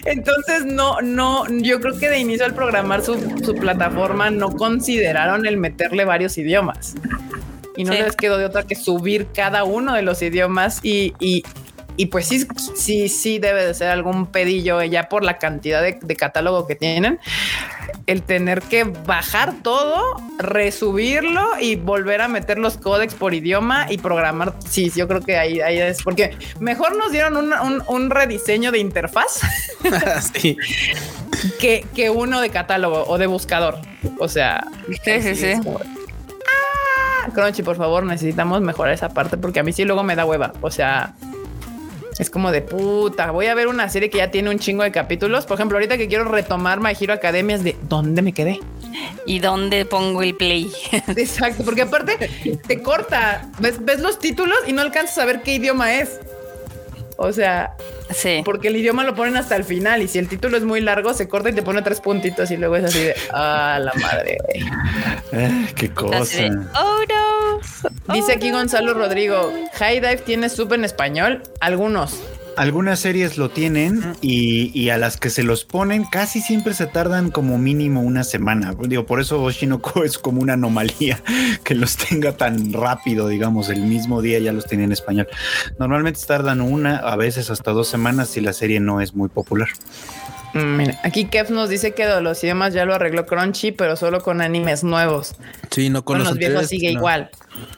Entonces 0.05 0.65
no, 0.65 1.01
no, 1.01 1.45
yo 1.49 1.81
creo 1.81 1.99
que 1.99 2.09
de 2.09 2.19
inicio 2.19 2.45
al 2.45 2.55
programar 2.55 3.03
su, 3.03 3.15
su 3.43 3.53
plataforma 3.55 4.29
no 4.29 4.51
consideraron 4.55 5.45
el 5.45 5.57
meterle 5.57 6.05
varios 6.05 6.37
idiomas. 6.37 6.95
Y 7.75 7.83
no 7.85 7.93
Sí. 7.93 7.99
les 7.99 8.15
quedó 8.15 8.37
de 8.37 8.45
otra 8.45 8.63
que 8.63 8.75
subir 8.75 9.27
cada 9.33 9.63
uno 9.63 9.93
de 9.93 10.01
los 10.03 10.21
idiomas 10.21 10.79
y, 10.83 11.13
y, 11.19 11.43
y 11.97 12.07
pues 12.07 12.27
sí, 12.27 12.45
sí, 12.75 13.09
sí 13.09 13.39
debe 13.39 13.65
de 13.65 13.73
ser 13.73 13.89
algún 13.89 14.27
pedillo 14.27 14.81
ya 14.83 15.09
por 15.09 15.23
la 15.23 15.37
cantidad 15.39 15.81
de, 15.81 15.97
de 16.01 16.15
catálogo 16.15 16.67
que 16.67 16.75
tienen. 16.75 17.19
El 18.05 18.21
tener 18.23 18.61
que 18.63 18.83
bajar 18.83 19.53
todo, 19.63 20.01
resubirlo 20.37 21.41
y 21.61 21.75
volver 21.75 22.21
a 22.21 22.27
meter 22.27 22.57
los 22.57 22.77
códex 22.77 23.13
por 23.13 23.33
idioma 23.33 23.87
y 23.89 23.97
programar. 23.97 24.53
Sí, 24.67 24.91
yo 24.95 25.07
creo 25.07 25.21
que 25.21 25.37
ahí, 25.37 25.61
ahí 25.61 25.77
es 25.79 26.03
porque 26.03 26.35
mejor 26.59 26.97
nos 26.97 27.11
dieron 27.11 27.37
un, 27.37 27.53
un- 27.53 27.83
un 27.87 28.09
rediseño 28.09 28.71
de 28.71 28.79
interfaz 28.79 29.39
sí. 30.35 30.57
que, 31.59 31.85
que 31.95 32.09
uno 32.09 32.41
de 32.41 32.49
catálogo 32.49 33.05
o 33.07 33.17
de 33.17 33.27
buscador. 33.27 33.77
O 34.19 34.27
sea, 34.27 34.65
Sí, 35.05 35.21
sí, 35.21 35.35
sí. 35.35 35.53
Crunchy, 37.31 37.63
por 37.63 37.75
favor, 37.75 38.03
necesitamos 38.05 38.61
mejorar 38.61 38.93
esa 38.93 39.09
parte 39.09 39.37
porque 39.37 39.59
a 39.59 39.63
mí 39.63 39.73
sí 39.73 39.85
luego 39.85 40.03
me 40.03 40.15
da 40.15 40.25
hueva. 40.25 40.53
O 40.61 40.71
sea, 40.71 41.13
es 42.19 42.29
como 42.29 42.51
de 42.51 42.61
puta. 42.61 43.31
Voy 43.31 43.47
a 43.47 43.55
ver 43.55 43.67
una 43.67 43.89
serie 43.89 44.09
que 44.09 44.19
ya 44.19 44.31
tiene 44.31 44.49
un 44.49 44.59
chingo 44.59 44.83
de 44.83 44.91
capítulos. 44.91 45.45
Por 45.45 45.55
ejemplo, 45.55 45.77
ahorita 45.77 45.97
que 45.97 46.07
quiero 46.07 46.25
retomar 46.25 46.79
My 46.79 46.93
Hero 46.99 47.13
Academia 47.13 47.55
es 47.55 47.63
de 47.63 47.75
dónde 47.83 48.21
me 48.21 48.33
quedé. 48.33 48.59
¿Y 49.25 49.39
dónde 49.39 49.85
pongo 49.85 50.21
el 50.21 50.35
play? 50.35 50.71
Exacto, 50.91 51.63
porque 51.63 51.83
aparte 51.83 52.29
te 52.67 52.81
corta. 52.81 53.49
Ves, 53.59 53.83
ves 53.83 53.99
los 53.99 54.19
títulos 54.19 54.57
y 54.67 54.73
no 54.73 54.81
alcanzas 54.81 55.17
a 55.17 55.25
ver 55.25 55.41
qué 55.41 55.55
idioma 55.55 55.95
es. 55.95 56.19
O 57.23 57.33
sea, 57.33 57.75
sí. 58.13 58.41
porque 58.45 58.67
el 58.69 58.75
idioma 58.77 59.03
lo 59.03 59.15
ponen 59.15 59.35
hasta 59.37 59.55
el 59.55 59.63
final 59.63 60.01
y 60.01 60.07
si 60.07 60.19
el 60.19 60.27
título 60.27 60.57
es 60.57 60.63
muy 60.63 60.81
largo 60.81 61.13
se 61.13 61.27
corta 61.27 61.49
y 61.49 61.53
te 61.53 61.61
pone 61.63 61.81
tres 61.81 61.99
puntitos 62.01 62.51
y 62.51 62.57
luego 62.57 62.75
es 62.75 62.85
así 62.85 62.99
de 62.99 63.15
ah 63.33 63.79
la 63.81 63.93
madre. 63.93 64.37
güey". 64.45 64.65
Ah, 65.33 65.65
qué 65.75 65.85
Así 66.13 66.41
de, 66.43 66.49
cosa. 66.49 66.69
oh 66.79 66.99
no. 67.09 68.13
Dice 68.13 68.31
Oh, 68.33 68.35
aquí 68.35 68.51
no. 68.51 68.57
Gonzalo 68.57 68.93
Rodrigo, 68.93 69.51
High 69.73 69.99
Dive 69.99 70.17
tiene 70.17 70.49
sub 70.49 70.73
en 70.73 70.83
español, 70.85 71.41
algunos. 71.59 72.19
Algunas 72.55 72.99
series 72.99 73.37
lo 73.37 73.49
tienen 73.49 74.15
y, 74.21 74.71
y 74.79 74.89
a 74.89 74.97
las 74.97 75.17
que 75.17 75.29
se 75.29 75.43
los 75.43 75.65
ponen 75.65 76.03
casi 76.05 76.39
siempre 76.41 76.73
se 76.73 76.85
tardan 76.85 77.31
como 77.31 77.57
mínimo 77.57 78.01
una 78.01 78.23
semana. 78.23 78.75
Digo, 78.87 79.05
por 79.05 79.19
eso 79.19 79.41
Oshinoko 79.41 80.03
es 80.03 80.17
como 80.17 80.41
una 80.41 80.53
anomalía 80.53 81.21
que 81.63 81.75
los 81.75 81.97
tenga 81.97 82.33
tan 82.33 82.71
rápido, 82.71 83.27
digamos, 83.27 83.69
el 83.69 83.81
mismo 83.81 84.21
día 84.21 84.39
ya 84.39 84.53
los 84.53 84.65
tiene 84.65 84.83
en 84.83 84.91
español. 84.91 85.27
Normalmente 85.79 86.19
tardan 86.25 86.61
una, 86.61 86.97
a 86.97 87.15
veces 87.15 87.49
hasta 87.49 87.71
dos 87.71 87.87
semanas 87.87 88.29
si 88.29 88.41
la 88.41 88.53
serie 88.53 88.79
no 88.79 89.01
es 89.01 89.15
muy 89.15 89.29
popular. 89.29 89.69
Mm, 90.53 90.77
mira, 90.77 90.99
aquí 91.03 91.25
Kev 91.25 91.49
nos 91.51 91.69
dice 91.69 91.93
que 91.93 92.05
los 92.21 92.43
idiomas 92.43 92.73
ya 92.73 92.85
lo 92.85 92.93
arregló 92.93 93.25
Crunchy, 93.25 93.71
pero 93.71 93.95
solo 93.95 94.21
con 94.21 94.39
animes 94.41 94.83
nuevos. 94.83 95.35
Sí, 95.71 95.89
no 95.89 96.05
con 96.05 96.17
Con, 96.19 96.27
los, 96.27 96.37
viejos 96.37 96.67
sigue 96.67 96.91
no. 96.93 96.99
igual. 96.99 97.29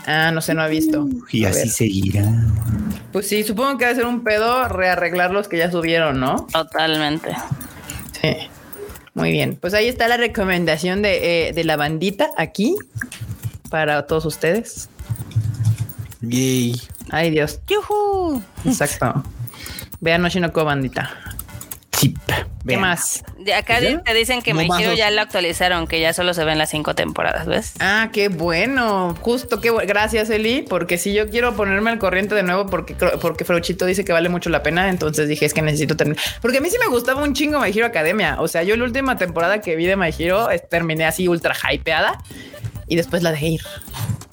Ah, 0.06 0.32
no 0.34 0.42
sé, 0.42 0.54
no 0.54 0.62
ha 0.62 0.68
visto. 0.68 1.08
Y 1.32 1.46
A 1.46 1.50
así 1.50 1.60
ver. 1.60 1.70
seguirá. 1.70 2.24
Pues 3.14 3.28
sí, 3.30 3.44
supongo 3.44 3.78
que 3.78 3.86
debe 3.86 3.96
ser 3.96 4.06
un 4.06 4.24
pedo 4.24 4.68
rearreglar 4.68 5.32
los 5.32 5.48
que 5.48 5.58
ya 5.58 5.72
subieron, 5.72 6.20
¿no? 6.20 6.48
Totalmente. 6.52 7.30
Sí. 8.22 8.36
Muy 9.14 9.32
bien. 9.32 9.58
Pues 9.60 9.74
ahí 9.74 9.88
está 9.88 10.10
la 10.10 10.18
recomendación 10.18 11.02
de, 11.02 11.48
eh, 11.50 11.54
de 11.54 11.64
la 11.64 11.78
bandita 11.78 12.30
aquí 12.38 12.76
para 13.70 14.06
todos 14.06 14.26
ustedes. 14.26 14.90
Yay. 16.22 16.82
Ay, 17.12 17.30
Dios. 17.30 17.60
¡Yujú! 17.68 18.42
Exacto. 18.66 19.24
Vean 20.02 20.26
Oshinoko 20.26 20.66
bandita. 20.66 21.12
¿Qué 22.68 22.78
más? 22.78 23.24
De 23.40 23.54
acá 23.54 23.80
¿Ya? 23.80 24.02
te 24.02 24.14
dicen 24.14 24.42
que 24.42 24.54
My 24.54 24.62
Hero 24.62 24.74
Bombazos. 24.74 24.98
ya 24.98 25.12
lo 25.12 25.22
actualizaron, 25.22 25.88
que 25.88 26.00
ya 26.00 26.14
solo 26.14 26.34
se 26.34 26.44
ven 26.44 26.58
las 26.58 26.72
cinco 26.72 26.96
temporadas, 26.96 27.46
¿ves? 27.46 27.74
Ah, 27.80 28.10
qué 28.12 28.30
bueno. 28.30 29.16
Justo, 29.22 29.62
qué 29.62 29.70
bueno. 29.70 29.88
Gracias, 29.88 30.30
Eli, 30.30 30.64
porque 30.64 30.98
si 30.98 31.14
yo 31.14 31.30
quiero 31.30 31.56
ponerme 31.56 31.92
al 31.92 32.00
corriente 32.00 32.34
de 32.34 32.44
nuevo, 32.44 32.66
porque 32.66 32.96
porque 33.22 33.46
Frauchito 33.46 33.86
dice 33.86 34.04
que 34.04 34.14
vale 34.14 34.30
mucho 34.30 34.50
la 34.50 34.64
pena, 34.64 34.90
entonces 34.90 35.28
dije 35.30 35.46
es 35.46 35.54
que 35.54 35.62
necesito 35.62 35.96
terminar. 35.96 36.24
Porque 36.42 36.58
a 36.58 36.62
mí 36.62 36.70
sí 36.70 36.78
me 36.80 36.88
gustaba 36.88 37.22
un 37.24 37.34
chingo 37.34 37.60
My 37.60 37.70
Hero 37.70 37.86
Academia. 37.86 38.38
O 38.40 38.48
sea, 38.48 38.64
yo 38.64 38.76
la 38.76 38.84
última 38.84 39.18
temporada 39.18 39.62
que 39.62 39.76
vi 39.76 39.86
de 39.86 39.96
My 39.96 40.14
Hero 40.18 40.48
terminé 40.70 41.06
así 41.06 41.28
ultra 41.28 41.56
hypeada 41.72 42.24
y 42.88 42.96
después 42.96 43.22
la 43.24 43.32
dejé 43.32 43.48
ir. 43.48 43.62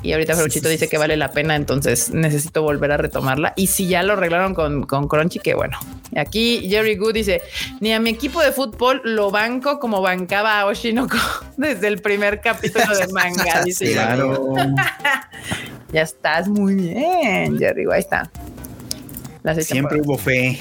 Y 0.02 0.12
ahorita 0.12 0.34
Frauchito 0.34 0.68
dice 0.68 0.88
que 0.88 0.98
vale 0.98 1.16
la 1.16 1.30
pena, 1.30 1.54
entonces 1.54 2.10
necesito 2.10 2.62
volver 2.62 2.90
a 2.90 2.96
retomarla. 2.96 3.52
Y 3.56 3.68
si 3.68 3.86
ya 3.86 4.02
lo 4.02 4.14
arreglaron 4.14 4.52
con, 4.54 4.82
con 4.84 5.06
Crunchy, 5.06 5.38
que 5.38 5.54
bueno. 5.54 5.78
Aquí 6.16 6.66
Jerry 6.68 6.96
Good 6.96 7.14
dice, 7.14 7.40
ni 7.80 7.92
a 7.92 8.00
mi 8.00 8.10
equipo 8.10 8.42
de 8.42 8.50
fútbol 8.52 9.00
lo 9.04 9.30
banco 9.30 9.78
como 9.78 10.02
bancaba 10.02 10.60
a 10.60 10.66
Oshinoko 10.66 11.16
desde 11.56 11.86
el 11.86 12.00
primer 12.00 12.40
capítulo 12.40 12.96
de 12.96 13.06
manga. 13.12 13.62
Dice 13.64 13.92
Claro. 13.92 14.54
ya 15.92 16.02
estás 16.02 16.48
muy 16.48 16.74
bien, 16.74 17.58
Jerry. 17.58 17.84
Ahí 17.92 18.00
está. 18.00 18.30
Siempre 19.60 19.98
por- 19.98 20.06
hubo 20.06 20.18
fe. 20.18 20.58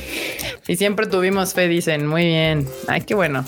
Y 0.67 0.75
siempre 0.75 1.07
tuvimos 1.07 1.53
fe, 1.53 1.67
dicen. 1.67 2.05
Muy 2.07 2.25
bien. 2.25 2.67
Ay, 2.87 3.01
qué 3.01 3.15
bueno. 3.15 3.43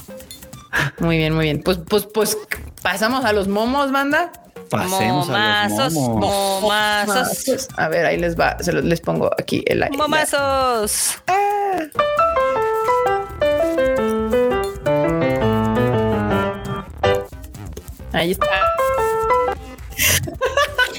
Muy 0.99 1.17
bien, 1.17 1.33
muy 1.33 1.45
bien. 1.45 1.61
Pues, 1.63 1.77
pues, 1.87 2.07
pues, 2.11 2.37
pasamos 2.81 3.25
a 3.25 3.33
los 3.33 3.47
momos, 3.47 3.91
banda. 3.91 4.31
Pasemos 4.69 5.29
a 5.29 5.31
Momazos, 5.31 5.77
los 5.77 5.93
momos. 5.93 6.61
momazos, 6.61 7.67
A 7.77 7.87
ver, 7.87 8.05
ahí 8.05 8.17
les 8.17 8.37
va. 8.39 8.57
Se 8.59 8.71
los, 8.73 8.83
les 8.83 9.01
pongo 9.01 9.29
aquí 9.37 9.63
el 9.67 9.79
la- 9.81 9.89
momazos. 9.89 11.17
Ahí 18.11 18.31
está. 18.31 18.47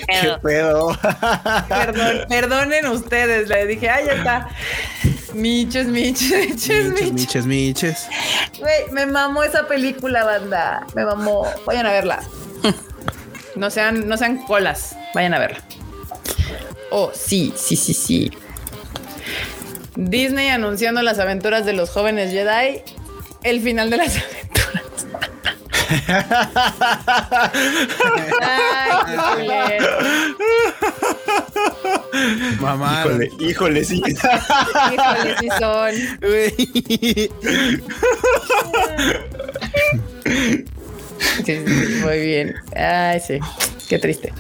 ¿Qué 0.07 0.37
pedo? 0.43 0.97
Perdón, 1.69 2.17
perdonen 2.29 2.87
ustedes. 2.89 3.49
Le 3.49 3.67
dije, 3.67 3.89
ay, 3.89 4.07
ya 4.07 4.13
está. 4.13 4.49
Miches, 5.33 5.87
miches, 5.87 6.49
miches, 6.49 6.51
Miches, 6.51 6.93
miches. 6.93 7.13
miches, 7.13 7.47
miches. 7.47 8.09
Güey, 8.61 8.91
me 8.93 9.07
mamó 9.07 9.43
esa 9.43 9.67
película, 9.67 10.25
banda. 10.25 10.87
Me 10.95 11.05
mamó. 11.05 11.47
Vayan 11.67 11.87
a 11.87 11.93
verla. 11.93 12.23
No 13.57 13.71
sean, 13.71 14.09
no 14.09 14.17
sean 14.17 14.39
colas. 14.47 14.97
Vayan 15.15 15.35
a 15.35 15.39
verla. 15.39 15.59
Oh, 16.91 17.11
sí, 17.15 17.53
sí, 17.57 17.77
sí, 17.77 17.95
sí. 17.95 18.31
Disney 19.97 20.49
anunciando 20.49 21.03
las 21.03 21.19
aventuras 21.19 21.65
de 21.65 21.73
los 21.73 21.91
jóvenes 21.91 22.33
Jedi. 22.33 22.83
El 23.43 23.61
final 23.61 23.91
de 23.91 23.97
las 23.99 24.17
aventuras. 24.17 24.45
Ay, 28.41 28.93
qué 29.07 29.17
culero. 29.35 29.99
Mamá. 32.61 33.05
Híjole, 33.05 33.31
híjole, 33.39 33.85
sí. 33.85 34.03
Híjole, 34.07 35.37
sí 35.41 35.49
son. 35.59 35.95
Sí, 41.45 41.57
sí, 41.67 42.01
muy 42.03 42.21
bien. 42.21 42.55
Ay, 42.77 43.21
sí. 43.21 43.39
Qué 43.89 43.99
triste. 43.99 44.33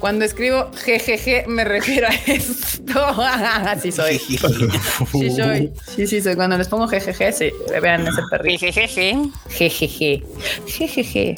Cuando 0.00 0.24
escribo 0.24 0.70
jejeje, 0.84 1.44
me 1.46 1.64
refiero 1.64 2.08
a 2.08 2.14
esto. 2.26 3.00
Así 3.20 3.92
soy. 3.92 4.18
Sí 4.18 5.30
soy. 5.30 5.72
Sí, 5.94 6.06
sí 6.06 6.20
soy. 6.20 6.34
Cuando 6.34 6.58
les 6.58 6.68
pongo 6.68 6.88
jejeje, 6.88 7.32
sí. 7.32 7.52
Vean 7.80 8.06
ese 8.06 8.22
perrito. 8.30 8.60
jejeje. 8.66 9.16
Jejeje. 9.50 10.22
Jejeje. 10.66 11.36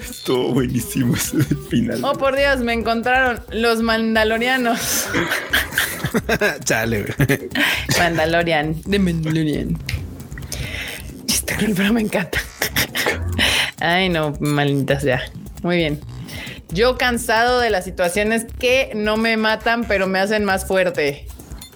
Estuvo 0.00 0.54
buenísimo 0.54 1.16
ese 1.16 1.42
final. 1.68 2.02
Oh, 2.04 2.12
por 2.14 2.36
Dios, 2.36 2.60
me 2.60 2.72
encontraron 2.72 3.40
los 3.52 3.82
mandalorianos. 3.82 5.06
Chale. 6.64 7.06
Mandalorian. 7.98 8.80
De 8.86 8.98
Mandalorian. 8.98 9.78
Pero 11.46 11.92
me 11.92 12.00
encanta. 12.00 12.38
Ay, 13.80 14.08
no, 14.08 14.34
malditas 14.40 15.02
ya. 15.02 15.22
Muy 15.62 15.76
bien. 15.76 16.00
Yo 16.70 16.96
cansado 16.98 17.60
de 17.60 17.70
las 17.70 17.84
situaciones 17.84 18.46
que 18.58 18.92
no 18.94 19.16
me 19.16 19.36
matan, 19.36 19.84
pero 19.84 20.06
me 20.06 20.18
hacen 20.18 20.44
más 20.44 20.66
fuerte. 20.66 21.26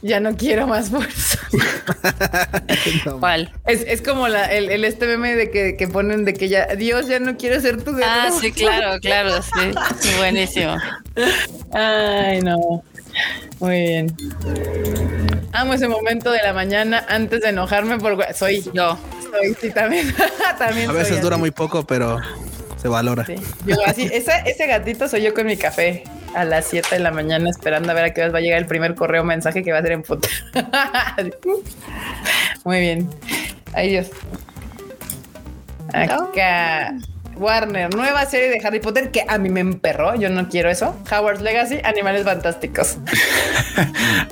Ya 0.01 0.21
no 0.21 0.37
quiero 0.37 0.67
más 0.67 0.91
fuerza. 0.91 1.39
¿Cuál? 3.21 3.53
Es, 3.67 3.85
es 3.87 4.01
como 4.01 4.29
la, 4.29 4.47
el, 4.47 4.71
el 4.71 4.85
este 4.85 5.07
meme 5.07 5.35
de 5.35 5.51
que, 5.51 5.77
que 5.77 5.89
ponen 5.89 6.25
de 6.25 6.35
que 6.35 6.49
ya, 6.49 6.67
Dios, 6.77 7.09
ya 7.09 7.19
no 7.19 7.37
quiero 7.37 7.61
ser 7.61 7.83
tu 7.83 7.93
guerrero. 7.93 8.13
Ah, 8.13 8.31
sí, 8.41 8.53
claro, 8.53 9.01
claro. 9.01 9.43
Sí, 9.43 9.73
Buenísimo. 10.19 10.77
Ay, 11.73 12.41
no. 12.43 12.85
Muy 13.61 13.81
bien. 13.83 14.17
Amo 15.53 15.75
ese 15.75 15.89
momento 15.89 16.31
de 16.31 16.43
la 16.43 16.53
mañana 16.53 17.05
antes 17.09 17.41
de 17.41 17.49
enojarme 17.49 17.99
por 17.99 18.17
gua- 18.17 18.33
soy 18.33 18.63
Yo. 18.73 18.99
soy 19.31 19.55
sí 19.61 19.71
también 19.71 20.15
también 20.59 20.91
A 20.91 20.93
soy 20.93 21.03
veces 21.03 21.21
dura 21.23 21.37
así. 21.37 21.41
muy 21.41 21.51
poco, 21.51 21.85
pero 21.85 22.19
se 22.81 22.89
valora. 22.89 23.25
Sí. 23.25 23.35
Yo 23.67 23.77
así, 23.87 24.09
ese, 24.13 24.33
ese 24.47 24.67
gatito 24.67 25.09
soy 25.09 25.23
yo 25.23 25.35
con 25.35 25.47
mi 25.47 25.57
café 25.57 26.05
a 26.35 26.45
las 26.45 26.67
7 26.67 26.89
de 26.97 27.01
la 27.01 27.11
mañana 27.11 27.49
esperando 27.51 27.91
a 27.91 27.95
ver 27.95 28.05
a 28.05 28.15
qué 28.15 28.23
hora 28.23 28.31
va 28.33 28.39
a 28.39 28.43
llegar 28.43 28.59
el 28.59 28.67
primer 28.67 28.95
correo 28.95 29.25
mensaje 29.25 29.63
que 29.65 29.73
va 29.73 29.79
a 29.79 29.83
ser 29.83 29.93
en 29.93 30.05
foto. 30.05 30.29
Muy 32.65 32.81
bien. 32.81 33.11
Ay 33.73 33.91
Dios. 33.91 34.09
Acá. 35.93 36.93
Warner, 37.39 37.95
nueva 37.95 38.27
serie 38.27 38.51
de 38.51 38.61
Harry 38.67 38.81
Potter 38.81 39.11
que 39.11 39.25
a 39.27 39.39
mí 39.39 39.49
me 39.49 39.61
emperró. 39.61 40.15
Yo 40.15 40.29
no 40.31 40.49
quiero 40.49 40.71
eso. 40.71 40.97
Howard's 41.11 41.41
Legacy, 41.41 41.81
Animales 41.85 42.25
Fantásticos. 42.25 42.99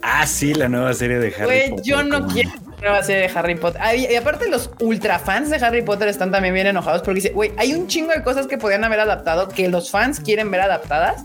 Ah, 0.02 0.26
sí, 0.26 0.54
la 0.54 0.68
nueva 0.68 0.92
serie 0.94 1.18
de 1.18 1.32
Harry 1.38 1.70
Potter. 1.70 1.84
yo 1.84 2.02
no 2.02 2.20
¿cómo 2.20 2.32
quiero 2.32 2.50
nueva 2.80 3.02
serie 3.02 3.28
de 3.28 3.38
Harry 3.38 3.54
Potter. 3.54 3.80
Y, 3.96 4.12
y 4.12 4.16
aparte 4.16 4.48
los 4.48 4.70
ultra 4.80 5.18
fans 5.18 5.50
de 5.50 5.56
Harry 5.56 5.82
Potter 5.82 6.08
están 6.08 6.30
también 6.30 6.54
bien 6.54 6.66
enojados 6.66 7.02
porque 7.02 7.16
dice, 7.20 7.30
güey, 7.30 7.52
hay 7.56 7.74
un 7.74 7.86
chingo 7.86 8.12
de 8.12 8.22
cosas 8.22 8.46
que 8.46 8.58
podían 8.58 8.84
haber 8.84 9.00
adaptado 9.00 9.48
que 9.48 9.68
los 9.68 9.90
fans 9.90 10.20
quieren 10.20 10.50
ver 10.50 10.60
adaptadas. 10.62 11.24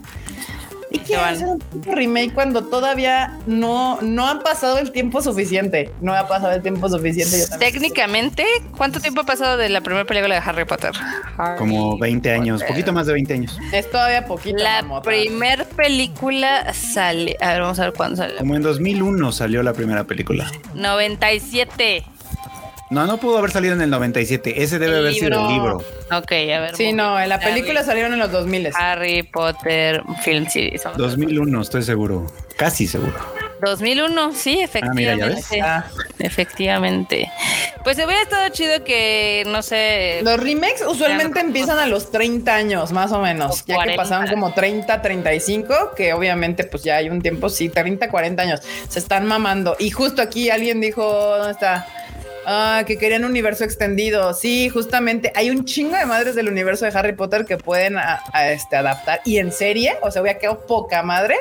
Y 0.92 1.00
quieren 1.00 1.24
van. 1.26 1.34
hacer 1.36 1.48
un 1.48 1.62
remake 1.84 2.34
cuando 2.34 2.66
todavía 2.66 3.38
no, 3.48 4.00
no 4.02 4.28
han 4.28 4.40
pasado 4.40 4.78
el 4.78 4.92
tiempo 4.92 5.22
suficiente. 5.22 5.90
No 6.02 6.14
ha 6.14 6.28
pasado 6.28 6.52
el 6.54 6.62
tiempo 6.62 6.90
suficiente. 6.90 7.40
yo. 7.40 7.58
Técnicamente, 7.58 8.46
¿cuánto 8.76 9.00
tiempo 9.00 9.22
ha 9.22 9.26
pasado 9.26 9.58
de 9.58 9.70
la 9.70 9.82
primera 9.82 10.06
película 10.06 10.36
de 10.36 10.42
Harry 10.44 10.66
Potter? 10.66 10.92
Como 11.58 11.98
20 11.98 12.32
años, 12.32 12.64
poquito 12.64 12.92
más 12.94 13.08
de 13.08 13.14
20 13.14 13.34
años. 13.34 13.58
Es 13.72 13.90
todavía 13.90 14.26
poquito. 14.26 14.62
La 14.62 14.82
mamota. 14.82 15.10
primer 15.10 15.66
película 15.66 16.74
sale. 16.74 17.38
A 17.40 17.54
ver, 17.54 17.62
vamos 17.62 17.80
a 17.80 17.84
ver 17.86 17.94
cuándo 17.94 18.18
sale. 18.18 18.36
Como 18.36 18.56
en 18.56 18.62
2001 18.62 19.32
salió 19.32 19.64
la 19.64 19.74
primera 19.74 20.04
película. 20.04 20.52
97. 20.74 22.04
No, 22.92 23.08
no 23.08 23.18
pudo 23.18 23.38
haber 23.38 23.52
salido 23.52 23.74
en 23.74 23.82
el 23.82 23.90
97. 23.90 24.62
Ese 24.62 24.78
debe 24.78 24.94
El 24.96 25.00
haber 25.00 25.14
sido 25.14 25.42
el 25.48 25.54
libro. 25.54 25.78
Ok, 26.12 26.32
a 26.32 26.60
ver. 26.60 26.76
Sí, 26.76 26.92
no, 26.92 27.20
en 27.20 27.30
la 27.30 27.36
Harry- 27.36 27.46
película 27.54 27.84
salieron 27.84 28.12
en 28.14 28.20
los 28.20 28.32
2000. 28.32 28.70
Harry 28.76 29.24
Potter 29.24 30.04
Film 30.24 30.46
Series. 30.50 30.84
Vamos 30.84 31.00
a 31.00 31.02
ver. 31.04 31.10
2001, 31.12 31.62
estoy 31.62 31.84
seguro. 31.84 32.28
Casi 32.58 32.88
seguro. 32.88 33.14
2001, 33.62 34.34
sí, 34.34 34.60
Ah, 34.82 34.90
mira, 34.94 35.16
ya 35.16 35.28
efectivamente. 35.28 35.36
ves. 35.52 35.62
Ah. 35.64 35.86
Efectivamente. 36.20 37.32
Pues 37.84 37.96
hubiera 37.98 38.22
estado 38.22 38.50
chido 38.50 38.84
que, 38.84 39.44
no 39.48 39.62
sé, 39.62 40.20
Los 40.24 40.38
remakes 40.40 40.82
usualmente 40.86 41.42
no- 41.42 41.48
empiezan 41.48 41.80
a 41.80 41.86
los 41.88 42.12
30 42.12 42.56
años, 42.56 42.92
más 42.92 43.12
o 43.12 43.20
menos. 43.22 43.52
O 43.52 43.56
Ya 43.66 43.66
que 43.66 43.74
40. 43.76 44.04
pasaron 44.04 44.28
como 44.28 44.54
30, 44.54 45.02
35, 45.02 45.92
que 45.96 46.14
obviamente 46.14 46.64
pues 46.66 46.84
ya 46.84 46.98
hay 46.98 47.10
un 47.10 47.22
tiempo, 47.22 47.50
sí, 47.50 47.70
30, 47.70 48.10
40 48.10 48.44
años. 48.44 48.62
Se 48.90 49.00
están 49.00 49.26
mamando. 49.28 49.76
Y 49.80 49.92
justo 49.92 50.22
aquí 50.22 50.50
alguien 50.50 50.82
dijo, 50.82 51.04
¿dónde 51.38 51.52
está? 51.54 51.88
Ah, 52.46 52.84
que 52.88 52.98
querían 52.98 53.24
un 53.24 53.32
universo 53.32 53.64
extendido. 53.64 54.34
Sí, 54.34 54.70
justamente 54.70 55.32
hay 55.36 55.50
un 55.50 55.66
chingo 55.66 55.96
de 55.96 56.06
madres 56.06 56.36
del 56.36 56.48
universo 56.48 56.86
de 56.86 56.92
Harry 56.98 57.14
Potter 57.14 57.46
que 57.46 57.58
pueden 57.58 57.98
a, 57.98 58.22
este, 58.52 58.76
adaptar. 58.76 59.22
Y 59.26 59.38
en 59.38 59.52
serie, 59.52 59.98
o 60.02 60.12
sea, 60.12 60.22
hubiera 60.22 60.40
quedado 60.40 60.66
poca 60.66 61.04
madre. 61.04 61.36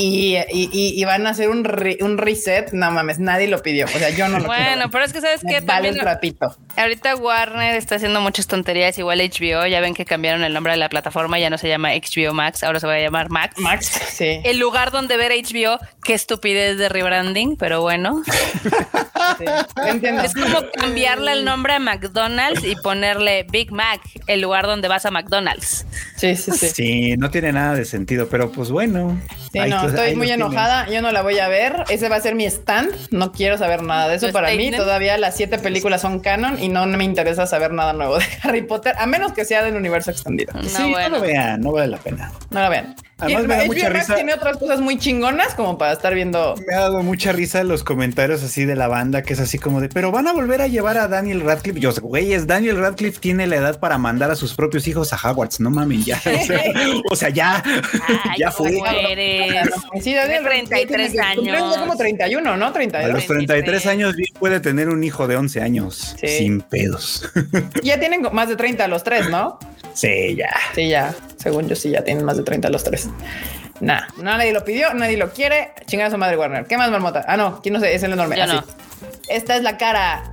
Y, 0.00 0.36
y- 0.36 0.70
y- 0.72 1.00
y 1.00 1.04
van 1.04 1.26
a 1.26 1.30
hacer 1.30 1.48
un, 1.48 1.64
re- 1.64 1.98
un 2.00 2.18
reset. 2.18 2.70
No 2.72 2.90
mames, 2.92 3.18
nadie 3.18 3.48
lo 3.48 3.60
pidió. 3.62 3.86
O 3.86 3.88
sea, 3.88 4.10
yo 4.10 4.28
no 4.28 4.38
lo 4.38 4.44
quiero. 4.48 4.62
Bueno, 4.62 4.90
pero 4.90 5.04
es 5.04 5.12
que 5.12 5.20
sabes 5.20 5.40
que 5.40 5.60
vale 5.60 5.88
el 5.88 5.98
trapito. 5.98 6.56
ahorita 6.76 7.16
Warner 7.16 7.74
está 7.74 7.96
haciendo 7.96 8.20
muchas 8.20 8.46
tonterías, 8.46 8.96
igual 8.98 9.18
HBO, 9.18 9.66
ya 9.66 9.80
ven 9.80 9.94
que 9.94 10.04
cambiaron 10.04 10.44
el 10.44 10.54
nombre 10.54 10.72
de 10.72 10.78
la 10.78 10.88
plataforma, 10.88 11.38
ya 11.40 11.50
no 11.50 11.58
se 11.58 11.68
llama 11.68 11.90
HBO 11.94 12.32
Max, 12.32 12.62
ahora 12.62 12.78
se 12.78 12.86
va 12.86 12.94
a 12.94 13.00
llamar 13.00 13.28
Max. 13.30 13.58
Max, 13.58 13.86
sí. 14.08 14.40
El 14.44 14.58
lugar 14.58 14.92
donde 14.92 15.16
ver 15.16 15.32
HBO, 15.32 15.78
qué 16.04 16.14
estupidez 16.14 16.78
de 16.78 16.88
rebranding, 16.88 17.56
pero 17.56 17.80
bueno. 17.82 18.22
sí. 19.38 19.44
Entiendo. 19.86 20.22
Es 20.22 20.34
como 20.34 20.60
cambiarle 20.74 21.32
el 21.32 21.44
nombre 21.44 21.74
a 21.74 21.78
McDonald's 21.80 22.64
y 22.64 22.76
ponerle 22.76 23.44
Big 23.50 23.72
Mac, 23.72 24.00
el 24.26 24.40
lugar 24.40 24.66
donde 24.66 24.88
vas 24.88 25.06
a 25.06 25.10
McDonald's. 25.10 25.86
Sí, 26.16 26.36
sí, 26.36 26.50
sí. 26.52 26.68
Sí, 26.68 27.16
no 27.16 27.30
tiene 27.30 27.52
nada 27.52 27.74
de 27.74 27.84
sentido, 27.84 28.28
pero 28.28 28.50
pues 28.52 28.70
bueno. 28.70 29.20
Sí, 29.52 29.58
no, 29.60 29.82
los- 29.82 29.87
estoy 29.88 30.16
muy 30.16 30.30
enojada. 30.30 30.88
Yo 30.88 31.02
no 31.02 31.10
la 31.12 31.22
voy 31.22 31.38
a 31.38 31.48
ver. 31.48 31.84
Ese 31.88 32.08
va 32.08 32.16
a 32.16 32.20
ser 32.20 32.34
mi 32.34 32.44
stand. 32.44 32.92
No 33.10 33.32
quiero 33.32 33.58
saber 33.58 33.82
nada 33.82 34.08
de 34.08 34.16
eso. 34.16 34.26
¿Tu 34.28 34.32
Para 34.32 34.50
mí, 34.52 34.70
todavía 34.70 35.18
las 35.18 35.36
siete 35.36 35.58
películas 35.58 36.00
son 36.00 36.20
canon 36.20 36.62
y 36.62 36.68
no 36.68 36.86
me 36.86 37.04
interesa 37.04 37.46
saber 37.46 37.72
nada 37.72 37.92
nuevo 37.92 38.18
de 38.18 38.24
Harry 38.42 38.62
Potter, 38.62 38.94
a 38.98 39.06
menos 39.06 39.32
que 39.32 39.44
sea 39.44 39.62
del 39.62 39.76
universo 39.76 40.10
extendido. 40.10 40.52
No, 40.54 40.62
Sí, 40.62 40.92
no 40.92 41.08
lo 41.08 41.20
vean, 41.20 41.60
no 41.60 41.72
vale 41.72 41.88
la 41.88 41.98
pena. 41.98 42.32
No 42.50 42.60
la 42.60 42.68
vean. 42.68 42.94
Además, 43.18 43.44
me 43.46 43.54
da 43.56 43.60
HBO 43.62 43.66
mucha 43.66 43.90
Max 43.90 43.98
risa. 44.00 44.14
tiene 44.14 44.34
otras 44.34 44.56
cosas 44.58 44.80
muy 44.80 44.98
chingonas 44.98 45.54
como 45.54 45.76
para 45.76 45.92
estar 45.92 46.14
viendo. 46.14 46.54
Me 46.66 46.74
ha 46.74 46.80
dado 46.80 47.02
mucha 47.02 47.32
risa 47.32 47.64
los 47.64 47.82
comentarios 47.84 48.42
así 48.42 48.64
de 48.64 48.76
la 48.76 48.86
banda, 48.88 49.22
que 49.22 49.32
es 49.32 49.40
así 49.40 49.58
como 49.58 49.80
de, 49.80 49.88
pero 49.88 50.12
van 50.12 50.28
a 50.28 50.32
volver 50.32 50.62
a 50.62 50.66
llevar 50.68 50.98
a 50.98 51.08
Daniel 51.08 51.40
Radcliffe. 51.40 51.80
Yo, 51.80 51.92
güey, 52.00 52.32
es 52.32 52.46
Daniel 52.46 52.78
Radcliffe 52.78 53.18
tiene 53.20 53.46
la 53.46 53.56
edad 53.56 53.80
para 53.80 53.98
mandar 53.98 54.30
a 54.30 54.36
sus 54.36 54.54
propios 54.54 54.86
hijos 54.86 55.12
a 55.12 55.16
Hogwarts. 55.16 55.60
No 55.60 55.70
mamen, 55.70 56.04
ya. 56.04 56.16
O 56.24 56.44
sea, 56.46 56.62
o 57.10 57.16
sea, 57.16 57.28
ya, 57.30 57.62
Ay, 57.64 58.38
ya 58.38 58.50
¿cómo 58.52 58.70
fue. 58.70 59.12
eres? 59.12 59.68
Sí, 60.02 60.14
Daniel 60.14 60.44
Tiene 60.48 60.66
33 60.66 61.12
tiene 61.12 61.26
años. 61.56 61.76
como 61.76 61.96
31, 61.96 62.56
¿no? 62.56 62.66
A 62.66 62.72
32. 62.72 63.12
los 63.12 63.26
33 63.26 63.86
años 63.86 64.14
bien 64.16 64.28
puede 64.38 64.60
tener 64.60 64.88
un 64.88 65.02
hijo 65.02 65.26
de 65.26 65.36
11 65.36 65.60
años 65.60 66.14
Sí. 66.20 66.28
sin 66.28 66.60
pedos. 66.60 67.28
Ya 67.82 67.98
tienen 67.98 68.22
más 68.32 68.48
de 68.48 68.56
30 68.56 68.86
los 68.88 69.02
tres, 69.02 69.28
¿no? 69.28 69.58
sí, 69.94 70.36
ya. 70.36 70.50
Sí, 70.74 70.88
ya. 70.88 71.14
Según 71.36 71.68
yo, 71.68 71.74
sí, 71.76 71.90
ya 71.90 72.02
tienen 72.04 72.24
más 72.24 72.36
de 72.36 72.42
30 72.44 72.68
los 72.70 72.84
tres. 72.84 73.07
Nah, 73.80 74.02
nadie 74.16 74.52
lo 74.52 74.64
pidió, 74.64 74.92
nadie 74.94 75.16
lo 75.16 75.30
quiere. 75.30 75.72
Chingar 75.86 76.08
a 76.08 76.10
su 76.10 76.18
madre 76.18 76.36
Warner. 76.36 76.66
¿Qué 76.66 76.76
más, 76.76 76.90
marmota? 76.90 77.24
Ah, 77.28 77.36
no, 77.36 77.58
aquí 77.58 77.70
no 77.70 77.80
sé, 77.80 77.94
es 77.94 78.02
el 78.02 78.12
enorme. 78.12 78.36
Yo 78.36 78.44
Así. 78.44 78.54
no. 78.54 78.64
Esta 79.28 79.56
es 79.56 79.62
la 79.62 79.76
cara. 79.78 80.24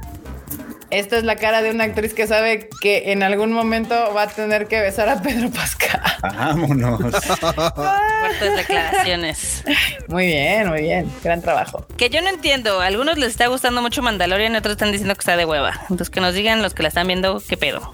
Esta 0.91 1.17
es 1.17 1.23
la 1.23 1.35
cara 1.35 1.61
de 1.61 1.71
una 1.71 1.83
actriz 1.83 2.13
que 2.13 2.27
sabe 2.27 2.69
que 2.79 3.11
en 3.11 3.23
algún 3.23 3.51
momento 3.51 3.95
va 4.15 4.23
a 4.23 4.27
tener 4.27 4.67
que 4.67 4.79
besar 4.79 5.09
a 5.09 5.21
Pedro 5.21 5.49
Pascal. 5.49 5.99
Vámonos. 6.21 6.99
Fuertes 7.75 8.55
declaraciones. 8.55 9.63
Muy 10.07 10.27
bien, 10.27 10.69
muy 10.69 10.81
bien. 10.81 11.11
Gran 11.23 11.41
trabajo. 11.41 11.85
Que 11.97 12.09
yo 12.09 12.21
no 12.21 12.29
entiendo. 12.29 12.81
A 12.81 12.85
algunos 12.85 13.17
les 13.17 13.29
está 13.29 13.47
gustando 13.47 13.81
mucho 13.81 14.01
Mandalorian 14.03 14.53
y 14.53 14.57
otros 14.57 14.73
están 14.73 14.91
diciendo 14.91 15.15
que 15.15 15.21
está 15.21 15.35
de 15.35 15.45
hueva. 15.45 15.73
Entonces 15.81 16.09
que 16.09 16.21
nos 16.21 16.33
digan 16.33 16.61
los 16.61 16.73
que 16.73 16.83
la 16.83 16.89
están 16.89 17.07
viendo 17.07 17.41
qué 17.47 17.57
pedo. 17.57 17.91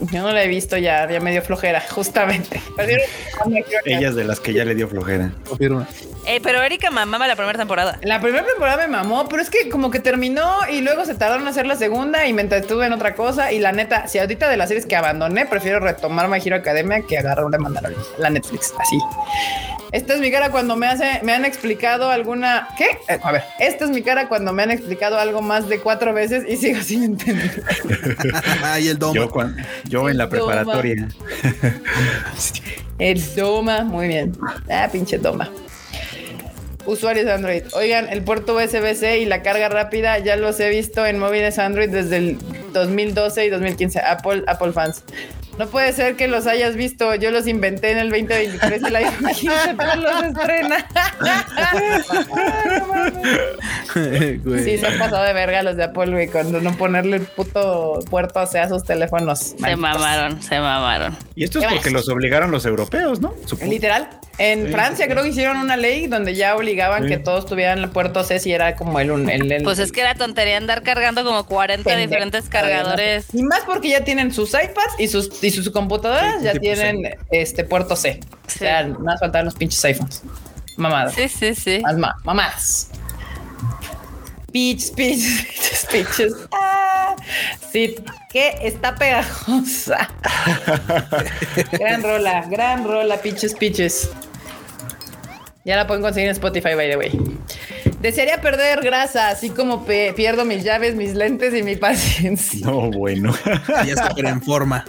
Yo 0.00 0.22
no 0.22 0.32
la 0.32 0.42
he 0.42 0.48
visto 0.48 0.76
ya, 0.76 1.08
ya 1.08 1.20
me 1.20 1.30
dio 1.30 1.42
flojera, 1.42 1.80
justamente. 1.90 2.60
Ella 3.84 4.08
es 4.08 4.14
de 4.14 4.24
las 4.24 4.40
que 4.40 4.52
ya 4.52 4.64
le 4.64 4.74
dio 4.74 4.88
flojera. 4.88 5.32
Confirma. 5.48 5.86
Eh, 6.26 6.40
pero 6.42 6.62
Erika 6.62 6.90
mamaba 6.90 7.26
la 7.26 7.34
primera 7.34 7.58
temporada. 7.58 7.98
La 8.02 8.20
primera 8.20 8.46
temporada 8.46 8.86
me 8.86 8.92
mamó, 8.92 9.28
pero 9.28 9.42
es 9.42 9.50
que 9.50 9.68
como 9.68 9.90
que 9.90 9.98
terminó 9.98 10.58
y 10.70 10.80
luego 10.80 11.04
se 11.04 11.14
tardaron 11.14 11.42
en 11.42 11.48
hacer 11.48 11.66
la 11.66 11.76
segunda 11.76 12.26
y 12.26 12.32
me 12.32 12.42
entretuve 12.42 12.86
en 12.86 12.92
otra 12.92 13.14
cosa. 13.14 13.52
Y 13.52 13.58
la 13.58 13.72
neta, 13.72 14.06
si 14.06 14.18
ahorita 14.18 14.48
de 14.48 14.56
las 14.56 14.68
series 14.68 14.86
que 14.86 14.94
abandoné, 14.96 15.46
prefiero 15.46 15.80
retomar 15.80 16.28
My 16.28 16.38
Hero 16.44 16.56
Academia 16.56 17.02
que 17.02 17.18
agarrar 17.18 17.44
una 17.44 17.58
Mandalorian, 17.58 18.00
la 18.18 18.30
Netflix, 18.30 18.72
así. 18.78 18.98
Esta 19.92 20.14
es 20.14 20.20
mi 20.20 20.30
cara 20.30 20.50
cuando 20.50 20.74
me 20.74 20.86
hace, 20.86 21.20
me 21.22 21.34
han 21.34 21.44
explicado 21.44 22.10
alguna. 22.10 22.68
¿Qué? 22.78 22.86
Eh, 23.12 23.20
a 23.22 23.30
ver, 23.30 23.42
esta 23.60 23.84
es 23.84 23.90
mi 23.90 24.00
cara 24.00 24.26
cuando 24.26 24.54
me 24.54 24.62
han 24.62 24.70
explicado 24.70 25.18
algo 25.18 25.42
más 25.42 25.68
de 25.68 25.80
cuatro 25.80 26.14
veces 26.14 26.44
y 26.48 26.56
sigo 26.56 26.80
sin 26.80 27.02
entender. 27.02 27.62
y 28.80 28.88
el 28.88 28.98
domo. 28.98 29.14
Yo, 29.14 29.30
yo 29.88 30.08
en 30.08 30.18
la 30.18 30.28
Toma. 30.28 30.46
preparatoria. 30.46 31.08
El 32.98 33.34
Doma, 33.34 33.84
muy 33.84 34.08
bien. 34.08 34.32
Ah, 34.70 34.88
pinche 34.90 35.18
Doma. 35.18 35.50
Usuarios 36.84 37.26
de 37.26 37.32
Android. 37.32 37.62
Oigan, 37.74 38.08
el 38.08 38.22
puerto 38.22 38.56
USB-C 38.56 39.20
y 39.20 39.24
la 39.24 39.42
carga 39.42 39.68
rápida 39.68 40.18
ya 40.18 40.36
los 40.36 40.58
he 40.60 40.68
visto 40.68 41.06
en 41.06 41.18
móviles 41.18 41.58
Android 41.58 41.88
desde 41.90 42.16
el 42.16 42.38
2012 42.72 43.46
y 43.46 43.50
2015. 43.50 44.00
Apple, 44.00 44.42
Apple 44.46 44.72
fans. 44.72 45.04
No 45.58 45.66
puede 45.68 45.92
ser 45.92 46.16
que 46.16 46.28
los 46.28 46.46
hayas 46.46 46.76
visto. 46.76 47.14
Yo 47.14 47.30
los 47.30 47.46
inventé 47.46 47.92
en 47.92 47.98
el 47.98 48.10
2023 48.10 48.82
y 48.82 49.34
15 49.34 49.74
pero 49.76 49.96
los 49.96 50.22
estrena. 50.24 50.86
Sí, 53.94 54.78
se 54.78 54.86
han 54.86 54.98
pasado 54.98 55.22
de 55.24 55.32
verga 55.32 55.62
los 55.62 55.76
de 55.76 55.84
Apple, 55.84 56.10
güey, 56.10 56.28
cuando 56.28 56.60
no 56.60 56.72
ponerle 56.76 57.16
el 57.16 57.22
puto 57.22 58.00
puerto 58.10 58.40
hacia 58.40 58.68
sus 58.68 58.82
teléfonos. 58.84 59.38
Se 59.40 59.56
Malditos. 59.60 59.80
mamaron, 59.80 60.42
se 60.42 60.58
mamaron. 60.60 61.16
Y 61.34 61.44
esto 61.44 61.58
es 61.60 61.66
porque 61.66 61.90
los 61.90 62.08
obligaron 62.08 62.50
los 62.50 62.64
europeos, 62.64 63.20
¿no? 63.20 63.34
Supongo. 63.46 63.70
Literal. 63.70 64.08
En 64.38 64.66
Sí, 64.68 64.72
Francia 64.72 65.04
sí, 65.06 65.10
creo 65.10 65.22
que 65.22 65.28
hicieron 65.28 65.58
una 65.58 65.76
ley 65.76 66.06
donde 66.06 66.34
ya 66.34 66.56
obligaban 66.56 67.02
Sí. 67.02 67.08
que 67.10 67.18
todos 67.18 67.44
tuvieran 67.44 67.78
el 67.80 67.90
puerto 67.90 68.24
C 68.24 68.38
si 68.40 68.50
era 68.52 68.76
como 68.76 68.98
el... 68.98 69.10
un- 69.10 69.28
el, 69.28 69.52
el- 69.52 69.62
Pues 69.62 69.78
es 69.78 69.92
que 69.92 70.00
era 70.00 70.14
tontería 70.14 70.56
andar 70.56 70.82
cargando 70.82 71.22
como 71.22 71.44
40 71.44 71.84
pendejo. 71.84 72.08
diferentes 72.08 72.48
cargadores. 72.48 73.26
Y 73.34 73.42
más 73.42 73.60
porque 73.66 73.90
ya 73.90 74.04
tienen 74.04 74.32
sus 74.32 74.50
iPads 74.54 74.94
y 74.98 75.08
sus, 75.08 75.41
y 75.42 75.50
sus 75.50 75.68
computadoras 75.70 76.36
Sí, 76.38 76.44
ya 76.44 76.52
tienen 76.54 77.16
este 77.30 77.64
puerto 77.64 77.96
C. 77.96 78.20
O 78.46 78.50
Sí. 78.50 78.58
sea, 78.60 78.86
más 78.86 79.20
faltan 79.20 79.44
los 79.44 79.54
pinches 79.54 79.84
iPhones. 79.84 80.22
Mamadas. 80.76 81.14
Sí, 81.14 81.28
sí, 81.28 81.54
sí. 81.54 81.80
Más 81.82 81.96
ma- 81.98 82.14
mamadas. 82.24 82.88
Pitch, 84.52 84.92
pitch, 84.94 85.46
pitches, 85.48 85.86
pitches. 85.90 86.32
Ah, 86.52 87.16
sí, 87.72 87.94
que 88.30 88.58
está 88.62 88.94
pegajosa. 88.94 90.10
gran 91.72 92.02
rola, 92.02 92.42
gran 92.50 92.84
rola, 92.84 93.16
pitches, 93.18 93.54
pitches. 93.54 94.10
Ya 95.64 95.76
la 95.76 95.86
pueden 95.86 96.02
conseguir 96.02 96.28
en 96.28 96.32
Spotify, 96.34 96.74
by 96.74 96.90
the 96.90 96.96
way. 96.96 97.10
Desearía 98.02 98.40
perder 98.40 98.80
grasa, 98.82 99.28
así 99.28 99.48
como 99.50 99.84
pe- 99.86 100.12
pierdo 100.14 100.44
mis 100.44 100.64
llaves, 100.64 100.94
mis 100.96 101.14
lentes 101.14 101.54
y 101.54 101.62
mi 101.62 101.76
paciencia. 101.86 102.66
No, 102.66 102.90
bueno. 102.90 103.32
Ya 103.86 103.92
está 103.94 104.10
pero 104.14 104.28
en 104.28 104.42
forma. 104.42 104.84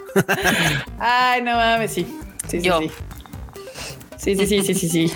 Ay, 0.99 1.41
no 1.43 1.55
mames, 1.55 1.91
sí. 1.93 2.07
Sí, 2.47 2.59
sí, 2.59 2.61
Yo. 2.67 2.79
sí. 2.81 2.91
Sí, 4.17 4.35
sí, 4.35 4.47
sí, 4.47 4.61
sí, 4.63 4.73
sí, 4.73 4.89
sí. 4.89 5.13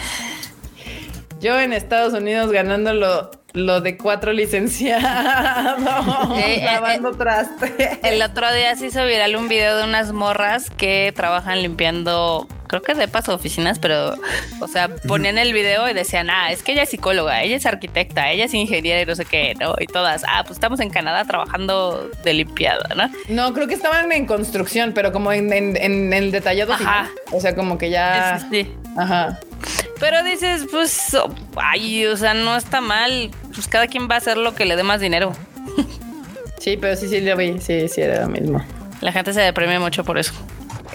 Yo 1.40 1.60
en 1.60 1.72
Estados 1.74 2.14
Unidos 2.14 2.52
ganando 2.52 2.94
lo, 2.94 3.32
lo 3.54 3.80
de 3.82 3.96
cuatro 3.98 4.32
licenciados, 4.34 5.04
Eh, 6.38 6.60
eh, 6.62 6.66
lavando 6.66 7.12
traste. 7.12 8.00
El 8.04 8.22
otro 8.22 8.52
día 8.54 8.76
se 8.76 8.88
hizo 8.88 9.06
viral 9.06 9.36
un 9.36 9.48
video 9.48 9.78
de 9.78 9.84
unas 9.86 10.12
morras 10.14 10.70
que 10.72 11.14
trabajan 11.16 11.62
limpiando, 11.62 12.48
creo 12.68 12.82
que 12.82 12.94
de 12.94 13.08
paso 13.08 13.34
oficinas, 13.34 13.80
pero, 13.80 14.16
o 14.60 14.68
sea, 14.68 14.90
ponían 15.08 15.38
el 15.38 15.54
video 15.54 15.90
y 15.90 15.94
decían, 15.94 16.30
ah, 16.30 16.52
es 16.52 16.64
que 16.64 16.74
ella 16.74 16.84
es 16.84 16.90
psicóloga, 16.90 17.42
ella 17.44 17.56
es 17.56 17.66
arquitecta, 17.66 18.32
ella 18.32 18.46
es 18.46 18.54
ingeniera 18.54 19.02
y 19.02 19.06
no 19.06 19.16
sé 19.16 19.26
qué, 19.26 19.54
¿no? 19.60 19.76
Y 19.80 19.88
todas, 19.88 20.24
ah, 20.28 20.44
pues 20.44 20.58
estamos 20.58 20.80
en 20.80 20.90
Canadá 20.90 21.24
trabajando 21.26 22.10
de 22.24 22.34
limpiada, 22.34 22.88
¿no? 22.96 23.10
No, 23.30 23.54
creo 23.54 23.68
que 23.68 23.74
estaban 23.74 24.12
en 24.12 24.26
construcción, 24.26 24.92
pero 24.94 25.12
como 25.12 25.32
en, 25.32 25.52
en- 25.54 25.78
en 25.78 26.14
el 26.14 26.32
detallado 26.32 26.74
Ajá. 26.74 27.06
final. 27.06 27.10
O 27.32 27.40
sea, 27.42 27.56
como 27.56 27.78
que 27.78 27.90
ya. 27.90 28.40
Sí, 28.40 28.46
sí, 28.52 28.64
sí. 28.64 28.72
Ajá. 28.98 29.40
Pero 30.00 30.22
dices, 30.24 30.66
pues, 30.72 31.14
oh, 31.16 31.34
ay, 31.56 32.06
o 32.06 32.16
sea, 32.18 32.34
no 32.36 32.56
está 32.56 32.82
mal, 32.82 33.32
pues 33.54 33.68
cada 33.68 33.88
quien 33.88 34.08
va 34.10 34.16
a 34.16 34.18
hacer 34.20 34.38
lo 34.38 34.54
que 34.54 34.66
le 34.66 34.76
dé 34.76 34.84
más 34.84 35.02
dinero. 35.02 35.34
Sí, 36.60 36.78
pero 36.78 36.96
sí, 36.96 37.08
sí, 37.08 37.22
lo 37.22 37.36
vi. 37.38 37.60
Sí, 37.62 37.88
sí, 37.88 38.02
era 38.02 38.22
lo 38.22 38.28
mismo. 38.30 38.64
La 39.02 39.12
gente 39.12 39.34
se 39.34 39.42
deprime 39.42 39.80
mucho 39.80 40.04
por 40.04 40.18
eso. 40.18 40.34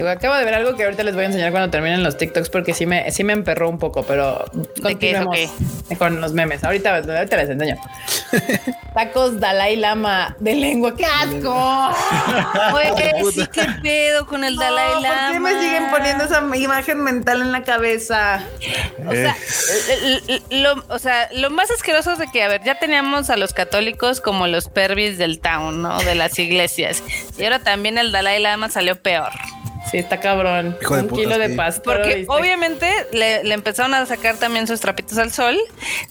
Acabo 0.09 0.35
de 0.35 0.45
ver 0.45 0.55
algo 0.55 0.75
que 0.77 0.85
ahorita 0.85 1.03
les 1.03 1.15
voy 1.15 1.25
a 1.25 1.27
enseñar 1.27 1.51
cuando 1.51 1.71
terminen 1.71 2.03
los 2.03 2.17
TikToks 2.17 2.51
porque 2.51 2.75
sí 2.75 2.87
me, 2.87 3.11
sí 3.11 3.25
me 3.25 3.33
emperró 3.33 3.69
un 3.69 3.79
poco, 3.79 4.03
pero 4.05 4.45
¿De 4.83 4.97
qué 4.97 5.13
es 5.13 5.21
o 5.21 5.25
continuemos 5.25 5.73
con 5.99 6.21
los 6.21 6.33
memes. 6.33 6.65
Ahorita, 6.65 6.97
ahorita 6.97 7.37
les 7.37 7.51
enseño. 7.51 7.77
Tacos 8.95 9.41
Dalai 9.41 9.77
Lama 9.77 10.37
de 10.39 10.55
lengua. 10.55 10.95
¡Qué 10.97 11.05
asco! 11.05 11.53
Oye, 12.75 13.33
sí, 13.33 13.47
qué 13.53 13.67
pedo 13.83 14.27
con 14.27 14.45
el 14.45 14.57
Dalai 14.57 14.95
No, 14.95 15.01
Lama. 15.01 15.23
¿Por 15.25 15.33
qué 15.33 15.41
me 15.41 15.61
siguen 15.63 15.91
poniendo 15.91 16.25
esa 16.25 16.43
imagen 16.55 17.03
mental 17.03 17.43
en 17.43 17.53
la 17.53 17.63
cabeza? 17.63 18.43
O 19.07 19.13
sea, 19.13 19.37
lo, 20.51 20.85
o 20.89 20.99
sea, 20.99 21.29
lo 21.33 21.51
más 21.51 21.71
asqueroso 21.71 22.13
es 22.13 22.19
de 22.19 22.29
que, 22.29 22.43
a 22.43 22.49
ver, 22.49 22.63
ya 22.65 22.79
teníamos 22.79 23.31
a 23.31 23.37
los 23.37 23.53
católicos 23.53 24.21
como 24.21 24.47
los 24.47 24.69
pervis 24.69 25.19
del 25.19 25.41
town, 25.41 25.83
¿no? 25.83 25.99
De 26.03 26.15
las 26.15 26.39
iglesias. 26.39 27.03
Y 27.39 27.45
ahora 27.45 27.61
también 27.61 27.99
el 27.99 28.13
Dalai 28.13 28.41
Lama 28.41 28.69
salió 28.69 28.97
peor. 29.01 29.33
Sí, 29.93 29.99
está 29.99 30.21
cabrón. 30.21 30.75
Hijo 30.81 30.97
de 30.97 31.03
Un 31.03 31.09
puta, 31.09 31.23
kilo 31.23 31.39
de 31.39 31.49
sí. 31.49 31.55
pastor. 31.55 31.99
Porque 31.99 32.15
¿viste? 32.17 32.33
obviamente 32.33 32.91
le, 33.13 33.45
le 33.45 33.53
empezaron 33.53 33.93
a 33.93 34.07
sacar 34.07 34.39
también 34.39 34.67
sus 34.67 34.81
trapitos 34.81 35.19
al 35.19 35.31
sol, 35.31 35.59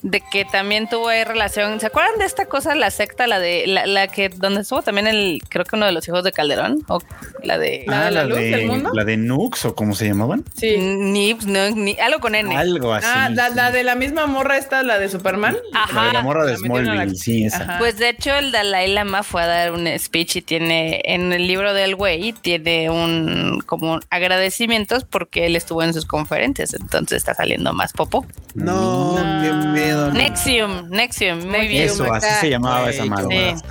de 0.04 0.22
que 0.32 0.46
también 0.46 0.88
tuvo 0.88 1.08
ahí 1.10 1.24
relación. 1.24 1.80
¿Se 1.80 1.88
acuerdan 1.88 2.20
de 2.20 2.26
esta 2.26 2.46
cosa, 2.46 2.76
la 2.76 2.92
secta, 2.92 3.26
la 3.26 3.40
de 3.40 3.66
la, 3.66 3.88
la 3.88 4.08
que 4.08 4.30
donde 4.30 4.62
estuvo 4.62 4.84
también 4.84 5.08
el, 5.08 5.42
creo 5.50 5.66
que 5.66 5.76
uno 5.76 5.88
de 5.88 5.94
los 5.94 6.08
hijos 6.08 6.24
de 6.24 6.32
Calderón? 6.32 6.86
O 6.90 7.00
la 7.44 7.58
de 7.58 7.84
¿La 7.88 8.06
de 8.06 8.12
la 8.12 8.24
luz 8.26 8.38
del 8.38 8.68
mundo? 8.68 8.90
Ah, 8.92 8.96
la 8.98 9.04
de 9.04 9.18
Nux 9.18 9.66
o 9.66 9.74
cómo 9.74 9.96
se 9.96 10.06
llamaban. 10.06 10.46
Sí. 10.56 10.78
Nips, 10.78 11.48
no, 11.48 11.72
ni, 11.72 11.98
algo 12.00 12.20
con 12.20 12.36
N. 12.36 12.56
Algo 12.56 12.94
así. 12.94 13.08
Ah, 13.10 13.30
la, 13.32 13.50
sí. 13.50 13.56
la 13.56 13.72
de 13.72 13.84
la 13.84 13.96
misma 13.96 14.28
morra 14.28 14.60
esta, 14.60 14.84
la 14.84 15.00
de 15.00 15.10
Superman. 15.10 15.58
La 15.94 16.04
de 16.04 16.14
la 16.14 16.22
morra 16.22 16.46
de 16.46 16.56
Smallville, 16.56 17.16
sí, 17.16 17.46
esa. 17.46 17.64
Ajá. 17.64 17.78
Pues 17.80 17.98
de 17.98 18.10
hecho 18.10 18.32
el 18.36 18.52
Dalai 18.52 18.94
Lama 18.94 19.24
fue 19.24 19.42
a 19.42 19.48
dar 19.48 19.72
un 19.72 19.88
speech 19.98 20.36
y 20.36 20.42
tiene 20.44 21.02
en 21.04 21.34
el 21.34 21.48
libro 21.48 21.74
del 21.74 21.96
güey 21.96 22.32
tiene 22.34 22.90
un 22.90 23.62
como 23.72 24.02
agradecimientos 24.10 25.06
porque 25.06 25.46
él 25.46 25.56
estuvo 25.56 25.82
en 25.82 25.94
sus 25.94 26.06
conferencias, 26.06 26.74
entonces 26.74 27.20
está 27.20 27.34
saliendo 27.34 27.72
más 27.72 27.94
popo. 27.94 28.26
No, 28.54 29.16
qué 29.42 29.50
pedo. 29.74 30.08
no. 30.08 30.14
Nexium, 30.14 30.90
Nexium, 30.90 31.48
muy 31.48 31.70
bien. 31.70 31.86
Eso, 31.86 32.14
así 32.14 32.28
se 32.42 32.50
llamaba 32.50 32.90
esa 32.90 33.06
madre. 33.06 33.56
Sí, 33.56 33.64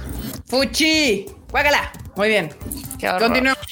Fuchi. 0.47 1.27
Guácala. 1.51 1.93
Muy 2.17 2.29
bien. 2.29 2.49
Continuamos. 3.19 3.63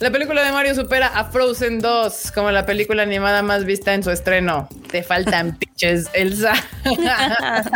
La 0.00 0.10
película 0.10 0.42
de 0.42 0.50
Mario 0.50 0.74
supera 0.74 1.06
a 1.06 1.26
Frozen 1.26 1.78
2 1.78 2.32
como 2.32 2.50
la 2.50 2.66
película 2.66 3.04
animada 3.04 3.42
más 3.42 3.64
vista 3.64 3.94
en 3.94 4.02
su 4.02 4.10
estreno. 4.10 4.68
Te 4.90 5.04
faltan 5.04 5.56
pinches, 5.60 6.10
Elsa. 6.14 6.54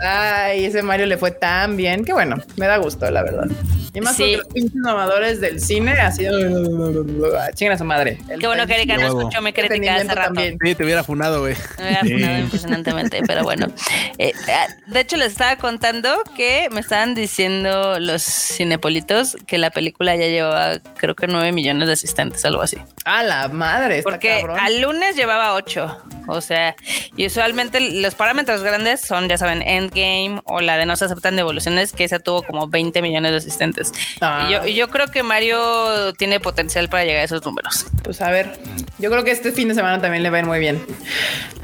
Ay, 0.00 0.66
ese 0.66 0.82
Mario 0.82 1.06
le 1.06 1.16
fue 1.16 1.32
tan 1.32 1.76
bien 1.76 2.04
que 2.04 2.12
bueno, 2.12 2.36
me 2.56 2.68
da 2.68 2.76
gusto, 2.76 3.10
la 3.10 3.24
verdad. 3.24 3.48
Y 3.94 4.00
más 4.00 4.16
Sí. 4.16 4.22
porque 4.22 4.36
los 4.38 4.46
pinches 4.52 4.74
mamadores 4.76 5.40
del 5.40 5.60
cine 5.60 5.92
ha 5.92 6.10
sido 6.12 6.38
chingan 7.54 7.74
a 7.74 7.78
su 7.78 7.84
madre. 7.84 8.18
El 8.28 8.40
Qué 8.40 8.46
bueno 8.46 8.66
que 8.66 8.74
Erika 8.74 8.96
no 8.96 9.06
escuchó 9.06 9.40
mi 9.42 9.52
crítica 9.52 9.94
hace 9.96 10.04
rato. 10.08 10.20
también. 10.34 10.58
Sí, 10.62 10.74
te 10.74 10.84
hubiera 10.84 11.02
funado, 11.04 11.40
güey. 11.40 11.54
Me 11.78 11.84
había 11.96 12.00
Sí. 12.02 12.12
afunado 12.14 12.38
impresionantemente, 12.40 13.20
pero 13.26 13.42
bueno. 13.44 13.66
Eh, 14.18 14.32
ah, 14.48 14.66
de 14.86 15.00
hecho, 15.00 15.16
les 15.18 15.32
estaba 15.32 15.56
contando 15.56 16.08
que 16.36 16.68
me 16.72 16.80
estaban 16.80 17.14
diciendo 17.14 17.98
los 18.00 18.22
cinepolitos 18.22 19.36
que 19.46 19.58
la 19.58 19.70
película 19.70 20.16
ya 20.16 20.26
llevaba, 20.26 20.78
creo 20.96 21.14
que 21.14 21.26
9 21.26 21.52
millones 21.52 21.86
de 21.86 21.92
asistentes, 21.92 22.44
algo 22.46 22.62
así. 22.62 22.78
A 23.04 23.22
la 23.22 23.48
madre, 23.48 23.98
está 23.98 24.10
Porque 24.10 24.38
cabrón. 24.40 24.58
al 24.58 24.80
lunes 24.80 25.16
llevaba 25.16 25.54
8. 25.54 25.98
O 26.28 26.40
sea, 26.40 26.74
y 27.16 27.26
usualmente 27.26 27.78
los 28.00 28.14
parámetros 28.14 28.62
grandes 28.62 29.00
son, 29.02 29.28
ya 29.28 29.36
saben, 29.38 29.62
Endgame 29.62 30.40
o 30.44 30.60
la 30.60 30.76
de 30.76 30.86
No 30.86 30.96
se 30.96 31.04
aceptan 31.04 31.36
devoluciones, 31.36 31.92
que 31.92 32.04
esa 32.04 32.18
tuvo 32.18 32.42
como 32.42 32.66
20 32.66 33.00
millones 33.02 33.32
de 33.32 33.38
asistentes. 33.38 33.85
Ah. 34.20 34.46
Y, 34.48 34.52
yo, 34.52 34.66
y 34.66 34.74
yo 34.74 34.88
creo 34.88 35.08
que 35.08 35.22
Mario 35.22 36.12
tiene 36.14 36.40
potencial 36.40 36.88
para 36.88 37.04
llegar 37.04 37.22
a 37.22 37.24
esos 37.24 37.44
números. 37.44 37.86
Pues 38.02 38.20
a 38.20 38.30
ver, 38.30 38.58
yo 38.98 39.10
creo 39.10 39.24
que 39.24 39.30
este 39.30 39.52
fin 39.52 39.68
de 39.68 39.74
semana 39.74 40.00
también 40.00 40.22
le 40.22 40.30
va 40.30 40.38
a 40.38 40.40
ir 40.40 40.46
muy 40.46 40.58
bien. 40.58 40.84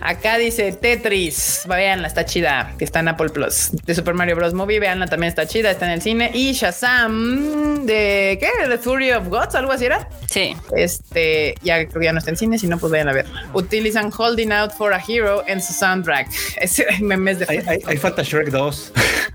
Acá 0.01 0.37
dice 0.37 0.73
Tetris, 0.73 1.63
veanla, 1.69 2.09
está 2.09 2.25
chida, 2.25 2.75
que 2.77 2.85
está 2.85 3.01
en 3.01 3.09
Apple 3.09 3.31
Plus. 3.31 3.71
De 3.85 3.95
Super 3.95 4.15
Mario 4.15 4.37
Bros. 4.37 4.53
Movie, 4.53 4.81
veanla, 4.81 5.07
también 5.07 5.29
está 5.29 5.47
chida, 5.47 5.71
está 5.71 5.87
en 5.87 5.93
el 5.93 6.03
cine. 6.03 6.31
Y 6.35 6.53
Shazam, 6.53 7.87
de 7.87 8.37
¿qué? 8.41 8.51
The 8.69 8.79
Fury 8.79 9.13
of 9.13 9.29
Gods, 9.29 9.55
algo 9.55 9.73
así 9.73 9.85
era. 9.85 10.09
Sí. 10.29 10.57
Este, 10.77 11.55
ya 11.63 11.87
creo 11.87 12.01
que 12.01 12.05
ya 12.05 12.13
no 12.13 12.19
está 12.19 12.31
en 12.31 12.37
cine, 12.37 12.59
si 12.59 12.67
no, 12.67 12.79
pues 12.79 12.91
vayan 12.91 13.09
a 13.09 13.13
ver. 13.13 13.27
Utilizan 13.53 14.11
Holding 14.17 14.53
Out 14.53 14.73
for 14.73 14.93
a 14.93 15.03
Hero 15.07 15.45
en 15.47 15.63
su 15.63 15.73
soundtrack. 15.73 16.29
Ese 16.61 16.87
memes 17.01 17.39
de 17.39 17.77
Ahí, 17.87 17.97
falta 17.97 18.23
Shrek 18.23 18.49
2. 18.49 18.93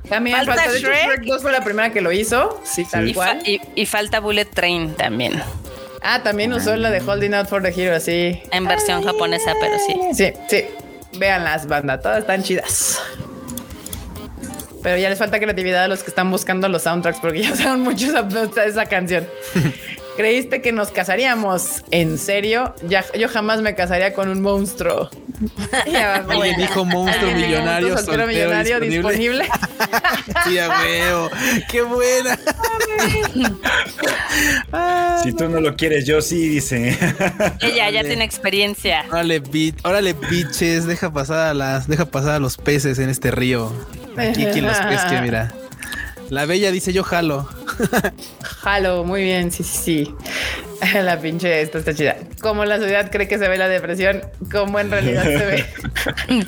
También 0.10 0.38
Falta 0.46 0.66
Shrek. 0.68 1.06
Shrek 1.06 1.24
2 1.26 1.42
fue 1.42 1.52
la 1.52 1.64
primera 1.64 1.92
que 1.92 2.02
lo 2.02 2.12
hizo. 2.12 2.62
Sí, 2.70 2.86
tal 2.86 3.08
Y, 3.10 3.14
cual. 3.14 3.40
fa- 3.42 3.50
y- 3.50 3.62
y 3.76 3.86
falta 3.86 4.20
Bullet 4.20 4.46
Train 4.46 4.94
también, 4.96 5.42
Ah, 6.02 6.22
también 6.24 6.54
usó 6.54 6.76
la 6.76 6.92
de 6.92 7.02
Holding 7.02 7.34
Out 7.34 7.48
for 7.48 7.62
the 7.64 7.70
Hero, 7.70 8.00
sí. 8.00 8.42
en 8.52 8.66
versión 8.66 9.04
japonesa, 9.04 9.54
pero 9.60 9.76
sí. 9.86 10.00
Sí, 10.14 10.34
sí. 10.48 10.66
Vean 11.18 11.44
las 11.44 11.68
bandas, 11.68 12.02
todas 12.02 12.20
están 12.20 12.44
chidas. 12.44 13.00
Pero 14.84 14.98
ya 14.98 15.10
les 15.10 15.18
falta 15.18 15.40
creatividad 15.40 15.84
a 15.86 15.88
los 15.88 16.04
que 16.04 16.12
están 16.12 16.30
buscando 16.30 16.70
los 16.70 16.84
soundtracks 16.84 17.20
porque 17.20 17.42
ya 17.42 17.52
usaron 17.54 17.82
mucho 17.82 18.06
esa, 18.08 18.64
esa 18.66 18.86
canción. 18.86 19.28
¿Creíste 20.18 20.62
que 20.62 20.72
nos 20.72 20.90
casaríamos? 20.90 21.84
¿En 21.92 22.18
serio? 22.18 22.74
Ya, 22.88 23.06
yo 23.18 23.30
jamás 23.30 23.62
me 23.62 23.76
casaría 23.76 24.14
con 24.14 24.28
un 24.30 24.42
monstruo. 24.42 25.10
Alguien 26.28 26.58
dijo 26.58 26.84
monstruo 26.84 27.30
Alguien 27.30 27.50
millonario, 27.52 27.90
monstruo 27.90 28.16
soltero 28.16 28.24
soltero, 28.26 28.28
millonario 28.28 28.80
disponible. 28.80 29.44
disponible. 29.44 29.48
Sí, 30.46 30.58
a 30.60 30.70
huevo. 30.70 31.30
Qué 31.70 31.82
buena. 31.84 32.38
Si 35.24 35.34
tú 35.34 35.50
no 35.50 35.60
lo 35.60 35.76
quieres, 35.76 36.06
yo 36.06 36.22
sí, 36.22 36.48
dice. 36.48 36.98
Ella 37.62 37.90
ya 37.90 38.04
tiene 38.04 38.24
experiencia. 38.24 39.06
Órale, 39.10 39.40
bi- 39.40 39.74
órale, 39.84 40.14
biches, 40.14 40.86
deja 40.86 41.12
pasar 41.12 41.48
a 41.50 41.54
las, 41.54 41.88
deja 41.88 42.06
pasar 42.06 42.32
a 42.32 42.40
los 42.40 42.58
peces 42.58 43.00
en 43.00 43.10
este 43.10 43.32
río. 43.32 43.72
Aquí 44.18 44.46
quien 44.46 44.66
los 44.66 44.78
pesque, 44.78 45.22
mira. 45.22 45.54
La 46.30 46.46
bella 46.46 46.72
dice 46.72 46.92
yo 46.94 47.04
jalo. 47.04 47.48
Jalo, 48.62 49.04
muy 49.04 49.24
bien, 49.24 49.52
sí, 49.52 49.64
sí, 49.64 49.78
sí. 49.78 50.16
La 50.94 51.20
pinche 51.20 51.62
esta 51.62 51.80
está 51.80 51.94
chida. 51.94 52.18
¿Cómo 52.42 52.64
la 52.66 52.78
sociedad 52.78 53.10
cree 53.12 53.28
que 53.28 53.40
se 53.40 53.48
ve 53.48 53.58
la 53.58 53.68
depresión? 53.68 54.22
¿Cómo 54.52 54.80
en 54.80 54.92
realidad 54.92 55.24
se 55.24 55.46
ve? 55.46 55.66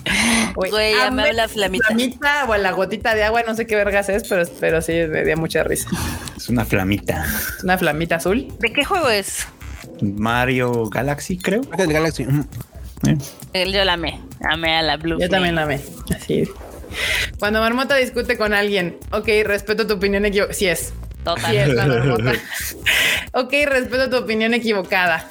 Güey, 0.56 0.94
ya 0.94 1.10
me 1.12 1.22
amé 1.22 1.30
habla 1.30 1.48
flamita. 1.48 1.88
flamita 1.88 2.46
o 2.48 2.56
la 2.58 2.72
gotita 2.72 3.16
de 3.16 3.24
agua, 3.24 3.44
no 3.48 3.56
sé 3.56 3.66
qué 3.66 3.76
vergas 3.76 4.10
es, 4.10 4.28
pero, 4.28 4.44
pero 4.60 4.82
sí 4.82 4.94
me 5.10 5.24
dio 5.24 5.36
mucha 5.38 5.64
risa. 5.64 5.90
Es 6.38 6.50
una 6.50 6.66
flamita. 6.66 7.26
Es 7.58 7.64
una 7.64 7.78
flamita 7.78 8.16
azul. 8.18 8.48
¿De 8.60 8.72
qué 8.72 8.84
juego 8.86 9.10
es? 9.10 9.48
Mario 10.02 10.90
Galaxy, 10.90 11.38
creo. 11.38 11.62
El 11.78 11.92
Galaxy. 11.92 12.26
Eh, 13.54 13.72
Yo 13.72 13.84
la 13.84 13.94
amé. 13.94 14.20
Amé 14.50 14.76
a 14.78 14.82
la 14.82 14.98
Blue. 14.98 15.20
Yo 15.20 15.28
Flame. 15.28 15.30
también 15.30 15.56
la 15.56 15.64
amé. 15.64 15.82
Así. 16.16 16.44
Cuando 17.40 17.62
Marmota 17.62 17.96
discute 17.96 18.38
con 18.38 18.54
alguien, 18.54 18.98
ok, 19.12 19.28
respeto 19.46 19.88
tu 19.88 19.94
opinión 19.96 20.26
equivocada. 20.26 20.54
Sí 20.54 20.68
es. 20.68 20.94
Total. 21.24 21.52
Sí 21.52 21.58
es 21.58 21.68
la 21.70 21.86
Marmota. 21.88 22.34
ok, 23.34 23.54
respeto 23.66 24.10
tu 24.10 24.18
opinión 24.18 24.54
equivocada. 24.54 25.28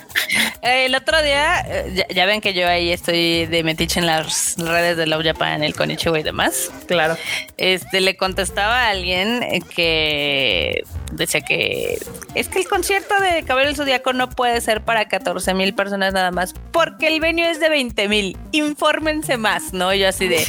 Eh, 0.62 0.86
El 0.86 0.94
otro 0.94 1.22
día, 1.22 1.60
eh, 1.66 1.93
ya, 1.94 2.06
ya 2.09 2.26
ven 2.26 2.40
que 2.40 2.52
yo 2.52 2.66
ahí 2.68 2.93
estoy 2.93 3.47
de 3.47 3.62
metiche 3.62 4.01
en 4.01 4.06
las 4.06 4.56
redes 4.59 4.97
de 4.97 5.06
Love 5.06 5.24
Japan, 5.24 5.62
el 5.64 5.74
Konichiwa 5.74 6.18
y 6.18 6.22
demás. 6.22 6.70
Claro. 6.86 7.16
Este 7.56 8.01
le 8.01 8.16
contestaba 8.16 8.85
a 8.86 8.89
alguien 8.90 9.43
eh, 9.43 9.60
que 9.74 10.82
decía 11.12 11.40
que 11.40 11.98
es 12.35 12.48
que 12.48 12.59
el 12.59 12.68
concierto 12.68 13.14
de 13.20 13.43
Cabello 13.44 13.68
del 13.68 13.76
Zodíaco 13.76 14.12
no 14.12 14.28
puede 14.30 14.60
ser 14.60 14.82
para 14.82 15.09
14 15.09 15.55
mil 15.55 15.74
personas 15.74 16.12
nada 16.12 16.30
más, 16.30 16.55
porque 16.72 17.06
el 17.09 17.20
venue 17.20 17.51
es 17.51 17.60
de 17.60 17.68
20 17.70 18.09
mil. 18.09 18.36
Infórmense 18.52 19.36
más, 19.39 19.72
¿no? 19.72 19.94
Yo 19.94 20.09
así 20.09 20.28
de. 20.28 20.47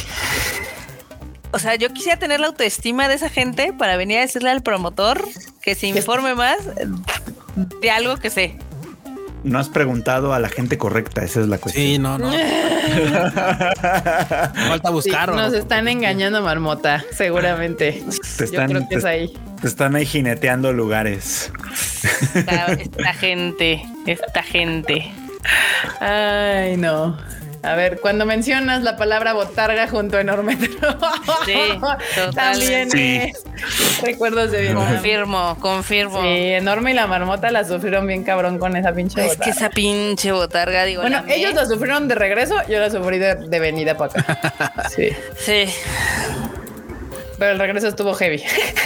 O 1.52 1.58
sea, 1.58 1.74
yo 1.74 1.92
quisiera 1.92 2.18
tener 2.18 2.40
la 2.40 2.46
autoestima 2.48 3.08
de 3.08 3.14
esa 3.14 3.28
gente 3.28 3.72
para 3.72 3.96
venir 3.96 4.18
a 4.18 4.20
decirle 4.22 4.50
al 4.50 4.62
promotor 4.62 5.22
que 5.60 5.74
se 5.74 5.88
informe 5.88 6.34
más 6.34 6.58
de 7.80 7.90
algo 7.90 8.16
que 8.18 8.30
sé. 8.30 8.56
No 9.42 9.58
has 9.58 9.68
preguntado 9.70 10.34
a 10.34 10.38
la 10.38 10.48
gente 10.50 10.76
correcta, 10.76 11.24
esa 11.24 11.40
es 11.40 11.48
la 11.48 11.56
cuestión. 11.58 11.86
Sí, 11.86 11.98
no, 11.98 12.18
no. 12.18 12.30
Falta 13.40 14.88
Sí, 14.88 14.92
buscar. 14.92 15.30
nos 15.34 15.52
¿no? 15.52 15.58
están 15.58 15.88
engañando, 15.88 16.42
Marmota, 16.42 17.02
seguramente. 17.12 18.02
Te 18.36 18.46
Yo 18.46 18.66
creo 18.66 18.88
que 18.88 18.94
es 18.96 19.04
ahí. 19.04 19.32
te 19.60 19.66
están 19.66 19.96
ahí 19.96 20.04
jineteando 20.04 20.72
lugares. 20.74 21.50
Esta, 22.34 22.66
esta 22.72 23.14
gente, 23.14 23.82
esta 24.06 24.42
gente. 24.42 25.10
Ay, 26.00 26.76
no. 26.76 27.16
A 27.62 27.74
ver, 27.74 28.00
cuando 28.00 28.24
mencionas 28.24 28.82
la 28.82 28.96
palabra 28.96 29.34
botarga 29.34 29.86
junto 29.86 30.16
a 30.16 30.22
enorme 30.22 30.56
Sí, 31.44 31.54
también 32.34 32.90
Sí. 32.90 33.16
es 33.16 33.44
recuerdos 34.02 34.50
de 34.50 34.62
Vietnam. 34.62 34.86
Confirmo, 34.88 35.56
confirmo. 35.60 36.22
Sí, 36.22 36.28
enorme 36.54 36.92
y 36.92 36.94
la 36.94 37.06
marmota 37.06 37.50
la 37.50 37.64
sufrieron 37.64 38.06
bien 38.06 38.24
cabrón 38.24 38.58
con 38.58 38.76
esa 38.76 38.92
pinche 38.92 39.20
Es 39.20 39.32
que 39.32 39.36
botarga. 39.36 39.52
esa 39.52 39.68
pinche 39.70 40.32
botarga, 40.32 40.84
digo. 40.84 41.02
Bueno, 41.02 41.22
la 41.26 41.34
ellos 41.34 41.52
la 41.54 41.66
sufrieron 41.66 42.08
de 42.08 42.14
regreso, 42.14 42.54
yo 42.66 42.78
la 42.80 42.88
sufrí 42.90 43.18
de, 43.18 43.34
de 43.34 43.60
venida 43.60 43.94
para 43.96 44.20
acá. 44.20 44.84
Sí. 44.96 45.10
Sí. 45.38 45.66
Pero 47.40 47.52
el 47.52 47.58
regreso 47.58 47.88
estuvo 47.88 48.12
heavy. 48.14 48.42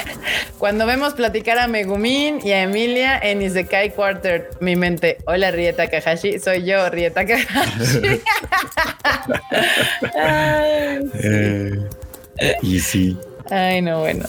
Cuando 0.59 0.87
vemos 0.87 1.13
platicar 1.15 1.59
a 1.59 1.67
Megumin 1.67 2.39
y 2.43 2.53
a 2.53 2.63
Emilia 2.63 3.19
en 3.19 3.43
Isekai 3.43 3.93
Quarter, 3.93 4.51
mi 4.61 4.77
mente, 4.77 5.19
hola 5.27 5.51
Rieta 5.51 5.89
Kahashi, 5.89 6.39
soy 6.39 6.65
yo, 6.65 6.89
Rieta 6.89 7.27
Kahashi. 7.27 8.21
ay, 10.17 11.01
Eh, 11.15 12.55
y 12.63 12.79
sí. 12.79 13.19
ay, 13.51 13.83
no, 13.83 13.99
bueno. 14.01 14.25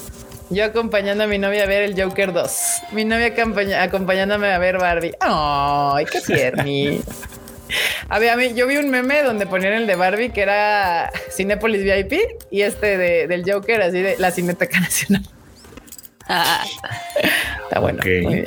Yo 0.49 0.65
acompañando 0.65 1.23
a 1.23 1.27
mi 1.27 1.38
novia 1.38 1.64
a 1.64 1.68
ver 1.68 1.84
el 1.84 2.02
Joker 2.02 2.34
2. 2.34 2.52
Mi 2.93 3.06
novia 3.06 3.34
acompañándome 3.81 4.52
a 4.52 4.57
ver 4.57 4.80
Barbie. 4.80 5.14
Ay, 5.19 6.06
qué 6.06 6.22
tierni. 6.22 7.02
A 8.10 8.19
ver, 8.19 8.30
a 8.30 8.35
mí, 8.35 8.53
yo 8.56 8.68
vi 8.68 8.77
un 8.77 8.89
meme 8.89 9.23
donde 9.23 9.45
ponían 9.45 9.73
el 9.73 9.88
de 9.88 9.95
Barbie 9.95 10.30
que 10.30 10.41
era 10.41 11.11
Cinépolis 11.31 11.84
VIP 11.84 12.14
y 12.52 12.61
este 12.61 12.97
de, 12.97 13.27
del 13.27 13.49
Joker, 13.49 13.81
así 13.81 14.02
de 14.02 14.15
la 14.18 14.31
Cineteca 14.31 14.80
Nacional. 14.80 15.23
Está 17.64 17.80
bueno. 17.80 17.99
Muy 18.03 18.35
bien. 18.35 18.45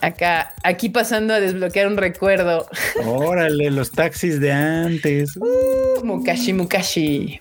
Acá, 0.00 0.54
aquí 0.62 0.90
pasando 0.90 1.32
a 1.32 1.40
desbloquear 1.40 1.86
un 1.86 1.96
recuerdo. 1.96 2.68
Órale, 3.06 3.70
los 3.70 3.90
taxis 3.90 4.38
de 4.38 4.52
antes. 4.52 5.34
Uh, 5.36 6.04
Mukashi, 6.04 6.52
Mukashi. 6.52 7.38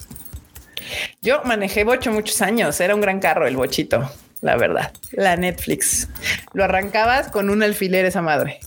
Yo 1.21 1.41
manejé 1.43 1.83
bocho 1.83 2.11
muchos 2.13 2.41
años. 2.41 2.79
Era 2.79 2.95
un 2.95 3.01
gran 3.01 3.19
carro 3.19 3.47
el 3.47 3.57
bochito, 3.57 4.09
la 4.39 4.55
verdad. 4.55 4.93
La 5.11 5.35
Netflix. 5.35 6.07
Lo 6.53 6.63
arrancabas 6.63 7.27
con 7.27 7.49
un 7.49 7.63
alfiler 7.63 8.05
esa 8.05 8.21
madre. 8.21 8.61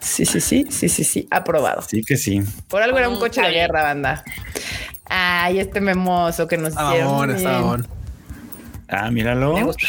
Sí, 0.00 0.24
sí, 0.24 0.40
sí, 0.40 0.66
sí, 0.70 0.88
sí, 0.88 1.04
sí. 1.04 1.28
Aprobado. 1.30 1.82
Sí 1.82 2.02
que 2.02 2.16
sí. 2.16 2.42
Por 2.68 2.82
algo 2.82 2.96
era 2.98 3.08
un 3.08 3.16
Mm, 3.16 3.20
coche 3.20 3.40
de 3.40 3.46
está 3.48 3.58
guerra, 3.58 3.82
banda. 3.82 4.24
Ay, 5.08 5.58
este 5.60 5.80
memoso 5.80 6.46
que 6.48 6.56
nos 6.56 6.68
Está 6.70 6.88
hicieron. 6.88 7.08
mamón, 7.12 7.26
bien. 7.26 7.36
está 7.38 7.50
mamón. 7.52 7.86
Ah, 8.88 9.10
míralo. 9.10 9.54
Me 9.54 9.64
gusta. 9.64 9.86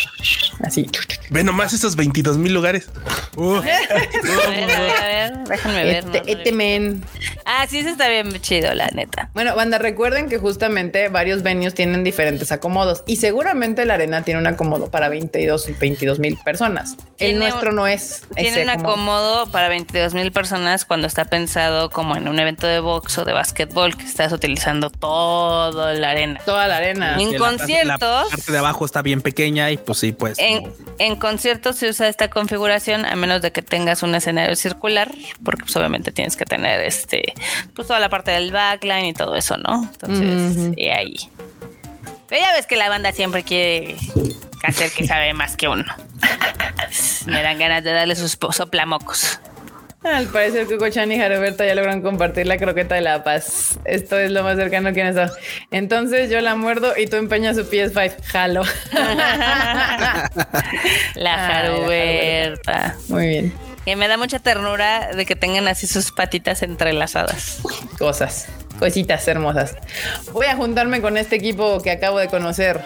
Así. 0.64 0.90
Ve 1.30 1.44
nomás 1.44 1.74
esos 1.74 1.96
22 1.96 2.38
mil 2.38 2.54
lugares. 2.54 2.90
Uh, 3.38 3.58
a 3.58 3.62
ver, 3.62 3.72
a 3.92 4.50
ver, 4.50 4.72
a 4.72 5.06
ver, 5.06 5.38
déjenme 5.48 5.84
ver. 5.84 5.96
Este, 5.98 6.24
este 6.32 6.52
men. 6.52 7.04
Ah, 7.46 7.68
sí, 7.70 7.78
ese 7.78 7.92
está 7.92 8.10
bien 8.10 8.34
chido, 8.42 8.74
la 8.74 8.88
neta. 8.88 9.30
Bueno, 9.36 9.56
banda, 9.56 9.78
recuerden 9.78 10.28
que 10.28 10.40
justamente 10.40 11.10
varios 11.10 11.44
venues 11.44 11.76
tienen 11.76 12.04
diferentes 12.04 12.52
acomodos 12.52 13.04
y 13.06 13.18
seguramente 13.18 13.86
la 13.86 13.94
arena 13.94 14.24
tiene 14.24 14.40
un 14.40 14.48
acomodo 14.48 14.90
para 14.90 15.08
22 15.10 15.70
y 15.70 15.74
22 15.74 16.18
mil 16.18 16.36
personas. 16.44 16.94
El 17.20 17.34
Tiene 17.34 17.40
nuestro 17.42 17.72
no 17.74 17.86
es. 17.86 18.24
Tiene 18.34 18.50
ese 18.50 18.64
un 18.64 18.70
acomodo. 18.72 18.92
acomodo 18.94 19.52
para 19.52 19.70
22 19.70 20.16
mil 20.16 20.32
personas 20.32 20.86
cuando 20.86 21.06
está 21.06 21.26
pensado 21.26 21.92
como 21.92 22.16
en 22.16 22.28
un 22.28 22.40
evento 22.40 22.66
de 22.66 22.80
box 22.80 23.20
o 23.20 23.26
de 23.26 23.34
básquetbol 23.34 23.96
que 23.98 24.06
estás 24.06 24.34
utilizando 24.34 24.90
toda 24.90 25.94
la 25.94 26.10
arena. 26.10 26.40
Toda 26.44 26.68
la 26.68 26.78
arena. 26.78 27.18
En 27.20 27.36
conciertos- 27.38 28.24
La 28.32 28.36
parte 28.36 28.52
de 28.52 28.58
abajo 28.58 28.84
está 28.84 29.04
bien 29.04 29.22
pequeña 29.22 29.70
y 29.70 29.78
pues 29.78 30.00
sí, 30.00 30.12
pues. 30.12 30.40
En, 30.48 30.74
en 31.00 31.16
conciertos 31.18 31.76
se 31.76 31.90
usa 31.90 32.08
esta 32.08 32.30
configuración 32.30 33.06
a 33.06 33.16
menos 33.16 33.42
de 33.42 33.52
que 33.52 33.62
tengas 33.62 34.02
un 34.04 34.16
escenario 34.16 34.56
circular, 34.56 35.12
porque 35.44 35.64
pues 35.64 35.76
obviamente 35.76 36.12
tienes 36.12 36.38
que 36.38 36.46
tener 36.46 36.80
este, 36.82 37.34
pues 37.74 37.88
toda 37.88 38.00
la 38.00 38.10
parte 38.10 38.32
del 38.32 38.52
backline 38.52 39.06
y 39.06 39.14
todo 39.14 39.36
eso, 39.36 39.58
¿no? 39.58 39.84
Entonces, 39.84 40.74
y 40.78 40.88
ahí. 40.88 41.16
Pero 42.28 42.42
ya 42.42 42.54
ves 42.54 42.66
que 42.66 42.76
la 42.76 42.90
banda 42.90 43.12
siempre 43.12 43.44
quiere 43.44 43.96
hacer 44.64 44.92
que 44.92 45.06
sabe 45.06 45.34
más 45.34 45.56
que 45.56 45.68
uno. 45.68 45.86
Me 47.26 47.42
dan 47.42 47.60
ganas 47.60 47.84
de 47.84 47.92
darle 47.92 48.16
sus 48.16 48.38
soplamocos. 48.52 49.40
Al 50.04 50.28
parecer, 50.28 50.68
Cuco-chan 50.68 51.12
y 51.12 51.18
Jaroberta 51.18 51.66
ya 51.66 51.74
logran 51.76 52.02
compartir 52.02 52.46
la 52.48 52.58
croqueta 52.58 52.96
de 52.96 53.02
la 53.02 53.24
paz. 53.24 53.80
Esto 53.84 54.18
es 54.18 54.32
lo 54.32 54.44
más 54.44 54.56
cercano 54.56 54.94
que 54.94 55.08
estado. 55.08 55.36
Entonces 55.72 56.30
yo 56.30 56.40
la 56.42 56.56
muerdo 56.56 56.94
y 56.96 57.08
tú 57.08 57.16
empeñas 57.18 57.56
su 57.56 57.64
PS5. 57.64 58.22
Jalo. 58.24 58.64
La 61.16 61.34
Ay, 61.34 61.52
Jaruberta. 61.52 62.96
Muy 63.10 63.28
bien. 63.28 63.54
Que 63.86 63.96
me 63.96 64.08
da 64.08 64.18
mucha 64.18 64.40
ternura 64.40 65.14
de 65.14 65.26
que 65.26 65.36
tengan 65.36 65.68
así 65.68 65.88
sus 65.88 66.12
patitas 66.12 66.62
entrelazadas. 66.62 67.60
Cosas. 67.98 68.48
Cositas 68.80 69.28
hermosas. 69.28 69.76
Voy 70.32 70.46
a 70.46 70.56
juntarme 70.56 71.02
con 71.02 71.18
este 71.18 71.36
equipo 71.36 71.82
que 71.82 71.92
acabo 71.92 72.20
de 72.20 72.28
conocer. 72.28 72.82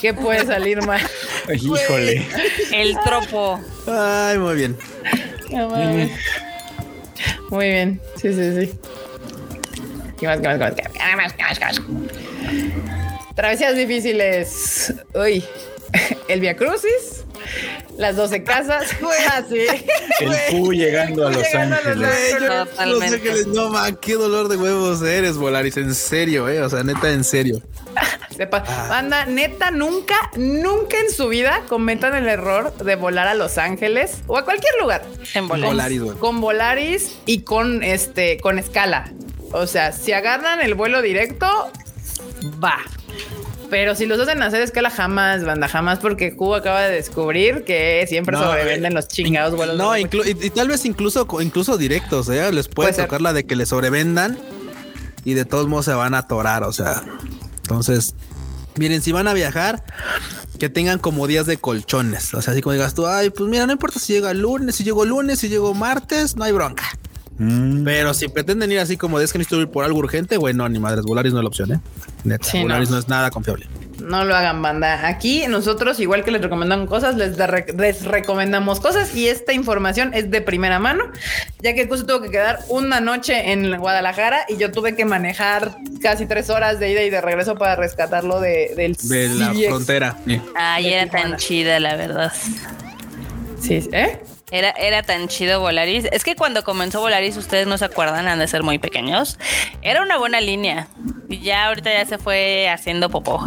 ¿Qué 0.00 0.14
puede 0.14 0.46
salir 0.46 0.82
mal? 0.82 1.00
Híjole. 1.52 2.26
El 2.72 2.96
tropo. 3.04 3.60
Ay, 3.86 4.38
muy 4.38 4.56
bien. 4.56 4.76
No 5.50 5.70
mames. 5.70 6.10
Muy 7.50 7.66
bien. 7.66 8.00
Sí, 8.16 8.32
sí, 8.32 8.66
sí. 8.66 8.78
¿Qué 10.18 10.26
más, 10.26 10.40
qué 10.40 10.48
más, 10.48 10.58
qué 10.58 10.64
más, 10.64 10.74
qué 10.74 11.16
más, 11.16 11.32
qué 11.32 11.42
más, 11.42 11.58
qué 11.58 11.64
más? 11.64 11.80
Travesías 13.34 13.76
difíciles. 13.76 14.94
Uy. 15.14 15.44
El 16.28 16.40
Via 16.40 16.56
Crucis. 16.56 17.24
Las 17.98 18.16
12 18.16 18.42
casas. 18.42 18.90
Así. 19.32 19.66
El 20.20 20.34
Q 20.50 20.72
llegando 20.72 21.26
a 21.26 21.30
Los 21.30 21.42
Llegando 21.42 21.76
a 21.76 21.80
Los 21.80 22.08
Ángeles. 22.08 22.40
Los. 22.86 23.02
Ángeles, 23.02 23.46
no 23.46 23.70
man, 23.70 23.98
qué 24.00 24.14
dolor 24.14 24.48
de 24.48 24.56
huevos 24.56 25.02
eres, 25.02 25.36
Volaris, 25.36 25.76
en 25.76 25.94
serio, 25.94 26.48
eh. 26.48 26.62
O 26.62 26.68
sea, 26.68 26.82
neta, 26.82 27.10
en 27.10 27.24
serio. 27.24 27.62
Sepa, 28.36 28.64
banda, 28.88 29.26
neta, 29.26 29.70
nunca, 29.70 30.16
nunca 30.36 30.98
en 30.98 31.10
su 31.10 31.28
vida 31.28 31.62
cometan 31.68 32.16
el 32.16 32.26
error 32.26 32.76
de 32.78 32.96
volar 32.96 33.28
a 33.28 33.34
Los 33.34 33.58
Ángeles 33.58 34.22
o 34.26 34.36
a 34.36 34.44
cualquier 34.44 34.74
lugar. 34.80 35.04
En. 35.34 35.46
Volaris. 35.46 36.02
Con 36.18 36.40
Volaris 36.40 37.16
y 37.26 37.42
con 37.42 37.82
este, 37.84 38.38
con 38.40 38.58
escala. 38.58 39.12
O 39.52 39.68
sea, 39.68 39.92
si 39.92 40.12
agarran 40.12 40.60
el 40.60 40.74
vuelo 40.74 41.00
directo, 41.00 41.46
va. 42.62 42.78
Pero 43.70 43.94
si 43.94 44.06
los 44.06 44.20
hacen 44.20 44.42
hacer 44.42 44.62
escala, 44.62 44.90
jamás, 44.90 45.44
banda, 45.44 45.68
jamás, 45.68 45.98
porque 45.98 46.36
Q 46.36 46.54
acaba 46.54 46.82
de 46.82 46.92
descubrir 46.92 47.64
que 47.64 48.04
siempre 48.08 48.36
No, 48.36 48.42
sobrevenden 48.44 48.92
eh, 48.92 48.94
los 48.94 49.08
chingados 49.08 49.54
vuelos. 49.56 49.76
No, 49.76 49.96
y, 49.96 50.02
y 50.02 50.50
tal 50.50 50.68
vez 50.68 50.84
incluso, 50.84 51.26
incluso 51.40 51.76
directos, 51.78 52.28
¿eh? 52.28 52.52
Les 52.52 52.68
puede, 52.68 52.88
Puede 52.88 52.92
ser. 52.94 53.04
tocar 53.06 53.20
la 53.20 53.32
de 53.32 53.44
que 53.44 53.56
le 53.56 53.66
sobrevendan 53.66 54.38
y 55.24 55.34
de 55.34 55.44
todos 55.44 55.66
modos 55.66 55.86
se 55.86 55.94
van 55.94 56.14
a 56.14 56.18
atorar, 56.18 56.62
o 56.64 56.72
sea. 56.72 57.02
Entonces, 57.62 58.14
miren, 58.76 59.00
si 59.02 59.10
van 59.12 59.26
a 59.26 59.32
viajar, 59.32 59.82
que 60.58 60.68
tengan 60.68 60.98
como 60.98 61.26
días 61.26 61.46
de 61.46 61.56
colchones. 61.56 62.34
O 62.34 62.42
sea, 62.42 62.52
así 62.52 62.60
como 62.62 62.74
digas 62.74 62.94
tú, 62.94 63.06
ay, 63.06 63.30
pues 63.30 63.48
mira, 63.48 63.66
no 63.66 63.72
importa 63.72 63.98
si 63.98 64.12
llega 64.12 64.32
lunes, 64.34 64.76
si 64.76 64.84
llegó 64.84 65.04
lunes, 65.04 65.38
si 65.40 65.48
llegó 65.48 65.72
martes, 65.74 66.36
no 66.36 66.44
hay 66.44 66.52
bronca. 66.52 66.84
Mm. 67.38 67.82
Pero 67.84 68.14
si 68.14 68.28
pretenden 68.28 68.70
ir 68.70 68.78
así 68.78 68.96
como 68.96 69.18
de 69.18 69.24
es 69.24 69.32
que 69.32 69.38
necesito 69.38 69.60
ir 69.60 69.68
por 69.68 69.84
algo 69.84 69.98
urgente, 69.98 70.36
güey, 70.36 70.54
no, 70.54 70.68
ni 70.68 70.78
madres, 70.78 71.04
Volaris 71.04 71.32
no 71.32 71.40
es 71.40 71.42
la 71.42 71.48
opción, 71.48 71.72
¿eh? 71.72 71.80
Neta, 72.22 72.44
Sí, 72.48 72.62
Volaris 72.62 72.90
no. 72.90 72.96
no. 72.96 73.00
es 73.00 73.08
nada 73.08 73.30
confiable. 73.30 73.66
No 74.00 74.24
lo 74.24 74.34
hagan, 74.36 74.60
banda. 74.60 75.06
Aquí 75.08 75.44
nosotros, 75.48 75.98
igual 76.00 76.24
que 76.24 76.30
les 76.30 76.42
recomendan 76.42 76.86
cosas, 76.86 77.16
les, 77.16 77.36
da- 77.36 77.48
les 77.76 78.04
recomendamos 78.04 78.78
cosas 78.80 79.14
y 79.16 79.28
esta 79.28 79.52
información 79.52 80.12
es 80.14 80.30
de 80.30 80.42
primera 80.42 80.78
mano, 80.78 81.04
ya 81.62 81.74
que 81.74 81.82
el 81.82 81.88
curso 81.88 82.04
tuvo 82.06 82.20
que 82.20 82.30
quedar 82.30 82.58
una 82.68 83.00
noche 83.00 83.52
en 83.52 83.76
Guadalajara 83.78 84.44
y 84.48 84.56
yo 84.56 84.70
tuve 84.72 84.94
que 84.94 85.04
manejar 85.04 85.76
casi 86.02 86.26
tres 86.26 86.50
horas 86.50 86.78
de 86.80 86.92
ida 86.92 87.02
y 87.02 87.10
de 87.10 87.20
regreso 87.20 87.54
para 87.56 87.76
rescatarlo 87.76 88.40
de, 88.40 88.72
del 88.76 88.94
De 88.94 89.28
la 89.28 89.52
frontera. 89.68 90.16
Sí. 90.26 90.40
Ay, 90.54 90.84
De 90.84 90.92
era 90.94 91.04
Tijuana. 91.04 91.28
tan 91.30 91.38
chida, 91.38 91.80
la 91.80 91.96
verdad. 91.96 92.32
Sí, 93.60 93.88
¿eh? 93.92 94.20
Era, 94.54 94.70
era 94.70 95.02
tan 95.02 95.26
chido 95.26 95.58
Volaris. 95.58 96.04
Es 96.12 96.22
que 96.22 96.36
cuando 96.36 96.62
comenzó 96.62 97.00
Volaris, 97.00 97.36
ustedes 97.36 97.66
no 97.66 97.76
se 97.76 97.86
acuerdan, 97.86 98.28
han 98.28 98.38
de 98.38 98.46
ser 98.46 98.62
muy 98.62 98.78
pequeños. 98.78 99.36
Era 99.82 100.00
una 100.00 100.16
buena 100.16 100.40
línea. 100.40 100.86
Y 101.28 101.40
ya 101.40 101.66
ahorita 101.66 101.92
ya 101.92 102.06
se 102.06 102.18
fue 102.18 102.68
haciendo 102.68 103.10
popó. 103.10 103.44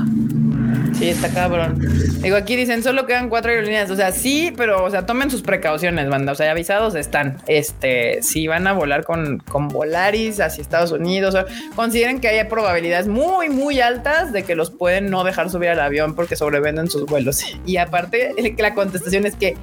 Sí, 0.98 1.10
está 1.10 1.30
cabrón. 1.30 1.78
Digo, 2.22 2.36
aquí 2.36 2.56
dicen 2.56 2.82
solo 2.82 3.06
quedan 3.06 3.30
cuatro 3.30 3.52
aerolíneas. 3.52 3.91
O 3.91 3.95
sea, 3.95 4.11
sí, 4.11 4.52
pero, 4.57 4.84
o 4.84 4.90
sea, 4.90 5.06
tomen 5.06 5.30
sus 5.30 5.44
precauciones, 5.44 6.10
banda. 6.10 6.32
O 6.32 6.36
sea, 6.36 6.49
avisados 6.49 6.95
están. 6.95 7.38
Este, 7.45 8.24
si 8.24 8.48
van 8.48 8.65
a 8.65 8.74
volar 8.74 9.03
con, 9.03 9.38
con 9.38 9.68
Volaris 9.68 10.40
hacia 10.40 10.61
Estados 10.61 10.91
Unidos, 10.91 11.36
consideren 11.76 12.19
que 12.19 12.30
hay 12.30 12.44
probabilidades 12.45 13.07
muy, 13.07 13.49
muy 13.49 13.80
altas 13.80 14.34
de 14.34 14.41
que 14.41 14.56
los 14.56 14.72
pueden 14.72 15.11
no 15.11 15.24
dejar 15.24 15.52
subir 15.52 15.69
al 15.69 15.80
avión 15.82 16.15
porque 16.15 16.36
sobrevenden 16.36 16.90
sus 16.90 17.06
vuelos. 17.06 17.44
Y 17.65 17.78
aparte, 17.78 18.34
la 18.57 18.74
contestación 18.74 19.28
es 19.28 19.36
que, 19.36 19.56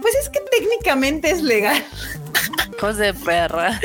pues 0.00 0.14
es 0.22 0.30
que 0.30 0.40
técnicamente 0.50 1.30
es 1.30 1.42
legal. 1.42 1.84
Hijos 2.78 2.96
de 2.96 3.12
perra. 3.12 3.80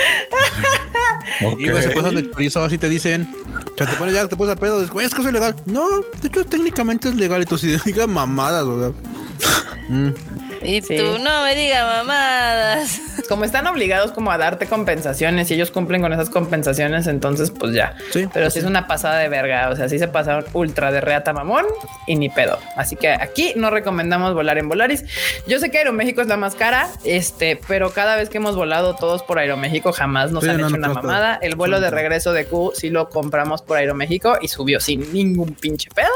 Y 1.57 1.68
güey, 1.68 1.82
se 1.82 1.94
cosas 1.94 2.14
de 2.14 2.30
chorizo 2.30 2.64
así 2.64 2.78
te 2.78 2.88
dicen. 2.88 3.28
O 3.74 3.76
sea, 3.76 3.88
te 3.88 3.95
pones 3.95 4.14
ya, 4.14 4.28
te 4.28 4.36
pones 4.36 4.52
al 4.52 4.60
pedo, 4.60 4.80
dices, 4.80 4.94
güey, 4.94 5.07
es 5.07 5.15
que 5.15 5.22
es 5.24 5.34
legal. 5.34 5.56
No, 5.65 6.02
de 6.22 6.28
hecho, 6.28 6.45
técnicamente 6.45 7.10
es 7.10 7.15
legal. 7.15 7.41
Y 7.41 7.45
tú 7.45 7.57
sí 7.57 7.76
digas 7.86 8.07
mamadas, 8.07 8.64
o 8.64 8.80
sea. 8.80 8.91
Mm. 9.90 10.14
Y 10.65 10.81
Sí. 10.81 10.98
tú 10.98 11.18
no 11.19 11.44
me 11.44 11.56
digas 11.56 11.85
mamadas. 11.85 12.99
Como 13.30 13.45
están 13.45 13.65
obligados 13.68 14.11
como 14.11 14.31
a 14.31 14.38
darte 14.38 14.65
compensaciones 14.68 15.49
y 15.49 15.53
ellos 15.53 15.72
cumplen 15.72 16.02
con 16.02 16.11
esas 16.11 16.30
compensaciones, 16.30 17.07
entonces 17.07 17.52
pues 17.52 17.73
ya. 17.73 17.95
Sí, 18.11 18.27
Pero 18.34 18.49
sí 18.49 18.60
es 18.60 18.65
una 18.65 18.85
pasada 18.88 19.18
de 19.19 19.30
verga. 19.30 19.69
O 19.69 19.76
sea, 19.76 19.88
sí 19.88 19.98
se 19.98 20.07
pasaron 20.10 20.45
ultra 20.53 20.91
de 20.91 20.99
reata 21.02 21.31
mamón 21.34 21.65
y 22.06 22.15
ni 22.15 22.30
pedo. 22.30 22.60
Así 22.76 22.95
que 22.98 23.10
aquí 23.11 23.53
no 23.56 23.69
recomendamos 23.69 24.34
volar 24.34 24.57
en 24.57 24.68
Volaris. 24.68 25.06
Yo 25.48 25.60
sé 25.60 25.72
que 25.72 25.77
Aeroméxico 25.80 26.22
es 26.22 26.27
la 26.27 26.38
más 26.38 26.56
cara, 26.56 26.90
este, 27.06 27.60
pero 27.68 27.91
cada 27.91 28.15
vez 28.18 28.30
que 28.30 28.38
hemos 28.38 28.56
volado 28.56 28.95
todos 28.95 29.23
por 29.23 29.40
Aeroméxico 29.40 29.94
jamás 29.94 30.31
nos 30.31 30.44
Sí, 30.44 30.49
han 30.49 30.57
no, 30.60 30.68
hecho 30.68 30.77
no, 30.77 30.88
una 30.91 31.02
mamada. 31.02 31.40
El 31.41 31.56
vuelo 31.56 31.80
de 31.80 31.90
regreso 31.91 32.34
de 32.34 32.45
Q 32.45 32.73
sí 32.76 32.90
lo 32.90 33.10
compramos 33.10 33.61
por 33.61 33.77
Aeroméxico 33.77 34.38
y 34.41 34.48
subió 34.49 34.80
sin 34.81 35.11
ningún 35.14 35.53
pinche 35.56 35.90
pedo. 35.95 36.10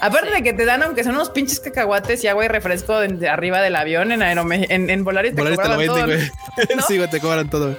Aparte 0.00 0.30
de 0.30 0.42
que 0.42 0.52
te 0.52 0.64
dan, 0.64 0.82
aunque 0.82 1.04
son 1.04 1.14
unos 1.14 1.30
pinches 1.30 1.60
cacahuates 1.60 2.22
y 2.24 2.28
agua 2.28 2.44
y 2.44 2.48
refresco 2.48 2.98
de, 2.98 3.28
arriba 3.28 3.60
del 3.60 3.76
avión 3.76 4.12
en 4.12 4.22
Aeroméxico, 4.22 4.72
en, 4.72 4.90
en 4.90 5.04
Volaris 5.04 5.34
te 5.34 5.42
Volaris 5.42 5.58
te 5.58 5.68
lo 5.68 5.74
cobraban 5.74 6.06
venden, 6.06 6.30
todo, 6.56 6.66
güey. 6.66 6.76
¿no? 6.76 6.82
Sí, 6.88 6.96
güey, 6.96 7.10
te 7.10 7.20
cobran 7.20 7.50
todo. 7.50 7.76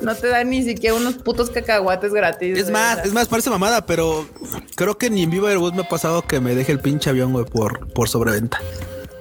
No 0.00 0.14
te 0.14 0.28
dan 0.28 0.50
ni 0.50 0.62
siquiera 0.62 0.94
unos 0.94 1.14
putos 1.14 1.50
cacahuates 1.50 2.12
gratis. 2.12 2.58
Es 2.58 2.70
más, 2.70 3.04
es 3.04 3.12
más, 3.12 3.28
parece 3.28 3.50
mamada, 3.50 3.86
pero 3.86 4.28
creo 4.74 4.98
que 4.98 5.10
ni 5.10 5.22
en 5.22 5.30
Viva 5.30 5.50
Airbus 5.50 5.74
me 5.74 5.82
ha 5.82 5.88
pasado 5.88 6.22
que 6.22 6.40
me 6.40 6.54
deje 6.54 6.72
el 6.72 6.80
pinche 6.80 7.10
avión, 7.10 7.32
güey, 7.32 7.44
por, 7.44 7.92
por 7.92 8.08
sobreventa. 8.08 8.60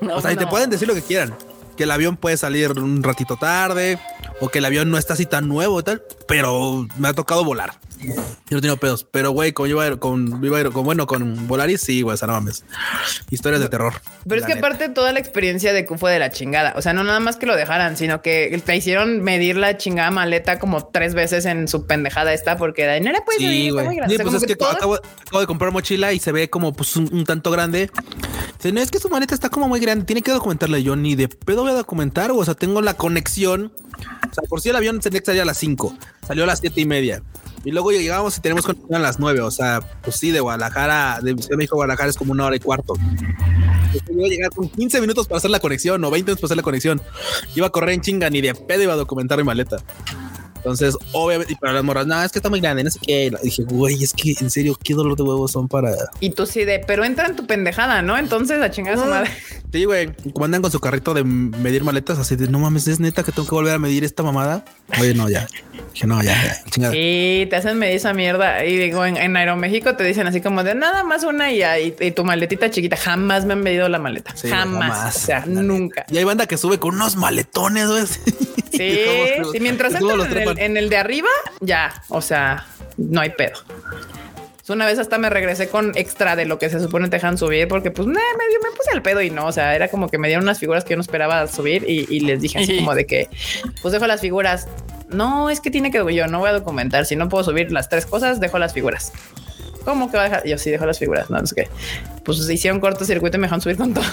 No, 0.01 0.15
o 0.15 0.21
sea, 0.21 0.31
y 0.31 0.35
te 0.35 0.47
pueden 0.47 0.69
decir 0.69 0.87
lo 0.87 0.93
que 0.93 1.01
quieran. 1.01 1.35
Que 1.75 1.83
el 1.83 1.91
avión 1.91 2.17
puede 2.17 2.37
salir 2.37 2.71
un 2.71 3.03
ratito 3.03 3.37
tarde 3.37 3.99
o 4.41 4.49
que 4.49 4.59
el 4.59 4.65
avión 4.65 4.89
no 4.91 4.97
está 4.97 5.13
así 5.13 5.25
tan 5.25 5.47
nuevo 5.47 5.79
y 5.79 5.83
tal, 5.83 6.03
pero 6.27 6.87
me 6.97 7.07
ha 7.07 7.13
tocado 7.13 7.43
volar. 7.43 7.71
Yo 8.01 8.55
no 8.57 8.61
tengo 8.61 8.77
pedos, 8.77 9.05
pero 9.09 9.31
güey, 9.31 9.51
con 9.51 9.69
con 9.99 10.41
con 10.71 10.83
bueno, 10.85 11.05
con 11.05 11.47
Volaris, 11.47 11.81
sí, 11.81 12.01
güey, 12.01 12.13
o 12.13 12.17
sea, 12.17 12.27
no 12.27 12.33
mames. 12.33 12.63
Historias 13.29 13.61
de 13.61 13.67
terror. 13.67 13.93
Pero 14.27 14.39
es 14.39 14.47
que 14.47 14.55
neta. 14.55 14.67
aparte 14.67 14.89
toda 14.89 15.11
la 15.11 15.19
experiencia 15.19 15.73
de 15.73 15.85
Q 15.85 15.97
fue 15.97 16.11
de 16.11 16.19
la 16.19 16.29
chingada. 16.29 16.73
O 16.77 16.81
sea, 16.81 16.93
no 16.93 17.03
nada 17.03 17.19
más 17.19 17.35
que 17.35 17.45
lo 17.45 17.55
dejaran, 17.55 17.97
sino 17.97 18.21
que 18.21 18.61
te 18.65 18.75
hicieron 18.75 19.21
medir 19.21 19.57
la 19.57 19.77
chingada 19.77 20.11
maleta 20.11 20.59
como 20.59 20.87
tres 20.87 21.13
veces 21.13 21.45
en 21.45 21.67
su 21.67 21.85
pendejada 21.87 22.33
esta, 22.33 22.57
porque 22.57 22.83
de 22.83 22.91
ahí 22.91 23.01
no 23.01 23.11
puedes 23.25 23.41
medir, 23.41 23.59
Sí, 23.59 23.69
güey. 23.71 23.87
Sí, 24.07 24.17
pues 24.21 24.33
es 24.35 24.45
que 24.45 24.53
acabo, 24.53 24.95
acabo 24.95 25.39
de 25.41 25.47
comprar 25.47 25.71
mochila 25.71 26.13
y 26.13 26.19
se 26.19 26.31
ve 26.31 26.49
como 26.49 26.73
pues 26.73 26.95
un, 26.95 27.09
un 27.13 27.25
tanto 27.25 27.51
grande. 27.51 27.91
Dice, 28.57 28.71
no 28.71 28.79
es 28.79 28.91
que 28.91 28.99
su 28.99 29.09
maleta 29.09 29.33
está 29.33 29.49
como 29.49 29.67
muy 29.67 29.79
grande, 29.79 30.05
tiene 30.05 30.21
que 30.21 30.31
documentarla. 30.31 30.79
Yo 30.79 30.95
ni 30.95 31.15
de 31.15 31.27
pedo 31.27 31.63
voy 31.63 31.71
a 31.71 31.75
documentar, 31.75 32.31
o 32.31 32.43
sea, 32.45 32.55
tengo 32.55 32.81
la 32.81 32.93
conexión. 32.93 33.73
O 34.29 34.33
sea, 34.33 34.43
por 34.47 34.61
si 34.61 34.69
el 34.69 34.75
avión 34.75 34.99
tenía 34.99 35.19
que 35.19 35.25
salir 35.25 35.41
a 35.41 35.45
las 35.45 35.57
5, 35.57 35.97
salió 36.27 36.43
a 36.43 36.47
las 36.47 36.59
siete 36.59 36.79
y 36.79 36.85
media. 36.85 37.21
Y 37.63 37.71
luego 37.71 37.91
llegamos 37.91 38.37
y 38.37 38.41
tenemos 38.41 38.65
conexión 38.65 38.95
a 38.95 38.99
las 38.99 39.19
9. 39.19 39.41
O 39.41 39.51
sea, 39.51 39.81
pues 40.01 40.15
sí, 40.15 40.31
de 40.31 40.39
Guadalajara, 40.39 41.19
de 41.21 41.33
Ciudad 41.33 41.49
de 41.49 41.57
México 41.57 41.75
Guadalajara 41.75 42.09
es 42.09 42.17
como 42.17 42.31
una 42.31 42.45
hora 42.45 42.55
y 42.55 42.59
cuarto. 42.59 42.93
Entonces, 42.97 44.03
iba 44.09 44.25
a 44.25 44.29
llegar 44.29 44.51
con 44.51 44.69
15 44.69 45.01
minutos 45.01 45.27
para 45.27 45.37
hacer 45.37 45.51
la 45.51 45.59
conexión 45.59 46.03
o 46.03 46.11
20 46.11 46.29
minutos 46.29 46.41
para 46.41 46.47
hacer 46.47 46.57
la 46.57 46.63
conexión. 46.63 47.01
Iba 47.55 47.67
a 47.67 47.69
correr 47.69 47.95
en 47.95 48.01
chinga, 48.01 48.29
ni 48.29 48.41
de 48.41 48.53
pedo 48.55 48.83
iba 48.83 48.93
a 48.93 48.97
documentar 48.97 49.37
mi 49.37 49.43
maleta. 49.43 49.77
Entonces, 50.59 50.95
obviamente, 51.13 51.53
y 51.53 51.55
para 51.55 51.73
las 51.73 51.83
morras, 51.83 52.05
no, 52.05 52.21
es 52.21 52.31
que 52.31 52.39
está 52.39 52.49
muy 52.49 52.59
grande, 52.59 52.83
no 52.83 52.91
sé 52.91 52.99
qué. 53.01 53.27
Y 53.27 53.45
dije, 53.45 53.63
güey, 53.63 54.03
es 54.03 54.13
que 54.13 54.35
en 54.39 54.49
serio, 54.49 54.77
qué 54.83 54.93
dolor 54.93 55.15
de 55.15 55.23
huevos 55.23 55.51
son 55.51 55.67
para. 55.67 55.93
Y 56.19 56.31
tú 56.31 56.45
sí 56.45 56.65
de, 56.65 56.79
pero 56.85 57.05
entra 57.05 57.27
en 57.27 57.35
tu 57.35 57.47
pendejada, 57.47 58.01
¿no? 58.01 58.17
Entonces 58.17 58.61
a 58.61 58.69
chingar 58.69 58.95
a 58.95 58.97
su 59.01 59.05
madre. 59.05 59.29
Sí, 59.71 59.85
güey, 59.85 60.11
como 60.33 60.45
andan 60.45 60.61
con 60.61 60.71
su 60.71 60.79
carrito 60.79 61.13
de 61.13 61.23
medir 61.23 61.83
maletas, 61.83 62.19
así 62.19 62.35
de 62.35 62.47
no 62.47 62.59
mames, 62.59 62.87
es 62.87 62.99
neta 62.99 63.23
que 63.23 63.31
tengo 63.31 63.47
que 63.47 63.55
volver 63.55 63.73
a 63.73 63.79
medir 63.79 64.03
esta 64.03 64.23
mamada. 64.23 64.65
Oye, 64.99 65.13
no, 65.13 65.29
ya. 65.29 65.47
Dije, 65.93 66.07
no, 66.07 66.21
ya, 66.21 66.33
ya, 66.43 66.63
chingada. 66.71 66.95
Y 66.95 67.45
te 67.49 67.55
hacen 67.55 67.77
medir 67.77 67.95
esa 67.95 68.13
mierda. 68.13 68.65
Y 68.65 68.77
digo, 68.77 69.05
en, 69.05 69.15
en 69.15 69.37
Aeroméxico 69.37 69.95
te 69.95 70.03
dicen 70.03 70.27
así 70.27 70.41
como 70.41 70.63
de 70.63 70.75
nada 70.75 71.03
más 71.03 71.23
una 71.23 71.51
y, 71.51 71.61
y, 71.61 71.95
y 71.99 72.11
tu 72.11 72.23
maletita 72.25 72.69
chiquita. 72.69 72.97
Jamás 72.97 73.45
me 73.45 73.53
han 73.53 73.61
medido 73.61 73.87
la 73.89 73.99
maleta. 73.99 74.35
Sí, 74.35 74.49
jamás. 74.49 74.91
jamás. 74.91 75.15
O 75.15 75.19
sea, 75.19 75.45
nunca. 75.45 76.05
Y 76.09 76.17
hay 76.17 76.23
banda 76.23 76.47
que 76.47 76.57
sube 76.57 76.79
con 76.79 76.95
unos 76.95 77.15
maletones, 77.15 77.87
güey. 77.87 78.03
Sí, 78.71 79.05
sí, 79.51 79.59
mientras 79.59 79.93
entran 79.95 80.21
en 80.21 80.37
el, 80.37 80.59
en 80.59 80.77
el 80.77 80.89
de 80.89 80.97
arriba, 80.97 81.29
ya, 81.59 82.03
o 82.09 82.21
sea, 82.21 82.65
no 82.97 83.21
hay 83.21 83.31
pedo. 83.31 83.59
Una 84.69 84.85
vez 84.85 84.99
hasta 84.99 85.17
me 85.17 85.31
regresé 85.31 85.67
con 85.67 85.97
extra 85.97 86.35
de 86.35 86.45
lo 86.45 86.59
que 86.59 86.69
se 86.69 86.79
supone 86.79 87.09
te 87.09 87.15
dejan 87.15 87.39
subir, 87.39 87.67
porque 87.67 87.89
pues 87.89 88.07
nah, 88.07 88.13
medio 88.13 88.59
me 88.61 88.69
puse 88.77 88.91
al 88.93 89.01
pedo 89.01 89.21
y 89.21 89.31
no, 89.31 89.47
o 89.47 89.51
sea, 89.51 89.75
era 89.75 89.87
como 89.87 90.09
que 90.09 90.19
me 90.19 90.27
dieron 90.27 90.43
unas 90.43 90.59
figuras 90.59 90.83
que 90.83 90.91
yo 90.91 90.97
no 90.97 91.01
esperaba 91.01 91.47
subir 91.47 91.85
y, 91.87 92.05
y 92.07 92.19
les 92.19 92.41
dije 92.41 92.59
así 92.59 92.77
como 92.77 92.93
de 92.93 93.05
que, 93.07 93.29
pues 93.81 93.91
dejo 93.91 94.05
las 94.05 94.21
figuras. 94.21 94.67
No, 95.09 95.49
es 95.49 95.59
que 95.59 95.71
tiene 95.71 95.89
que 95.89 95.97
yo 96.13 96.27
no 96.27 96.37
voy 96.37 96.49
a 96.49 96.53
documentar. 96.53 97.07
Si 97.07 97.15
no 97.15 97.29
puedo 97.29 97.43
subir 97.43 97.71
las 97.71 97.89
tres 97.89 98.05
cosas, 98.05 98.39
dejo 98.39 98.59
las 98.59 98.73
figuras. 98.73 99.11
¿Cómo 99.89 100.11
que 100.11 100.17
va 100.17 100.23
a 100.23 100.29
dejar? 100.29 100.45
Yo 100.45 100.55
sí 100.59 100.69
dejo 100.69 100.85
las 100.85 100.99
figuras. 100.99 101.31
No, 101.31 101.39
no 101.39 101.47
sé 101.47 101.55
qué. 101.55 101.67
Pues 102.23 102.47
hicieron 102.47 102.79
cortocircuito 102.79 103.37
y 103.37 103.39
me 103.39 103.45
dejaron 103.45 103.59
subir 103.59 103.75
con 103.75 103.91
todo. 103.91 104.05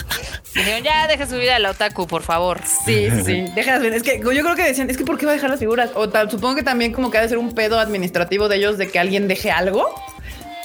Dijeron, 0.54 0.84
ya 0.84 1.08
deja 1.08 1.26
subir 1.26 1.50
al 1.50 1.66
otaku, 1.66 2.06
por 2.06 2.22
favor. 2.22 2.60
Sí, 2.84 3.08
sí, 3.24 3.44
déjalas 3.56 3.82
bien. 3.82 3.92
Es 3.92 4.04
que 4.04 4.20
yo 4.20 4.30
creo 4.30 4.54
que 4.54 4.62
decían, 4.62 4.88
es 4.88 4.96
que 4.96 5.04
¿por 5.04 5.18
qué 5.18 5.26
va 5.26 5.32
a 5.32 5.34
dejar 5.34 5.50
las 5.50 5.58
figuras? 5.58 5.90
O 5.94 6.08
tal, 6.08 6.30
supongo 6.30 6.54
que 6.54 6.62
también 6.62 6.92
como 6.92 7.10
que 7.10 7.18
ha 7.18 7.22
de 7.22 7.28
ser 7.28 7.38
un 7.38 7.56
pedo 7.56 7.80
administrativo 7.80 8.48
de 8.48 8.56
ellos 8.56 8.78
de 8.78 8.88
que 8.88 9.00
alguien 9.00 9.26
deje 9.26 9.50
algo. 9.50 9.92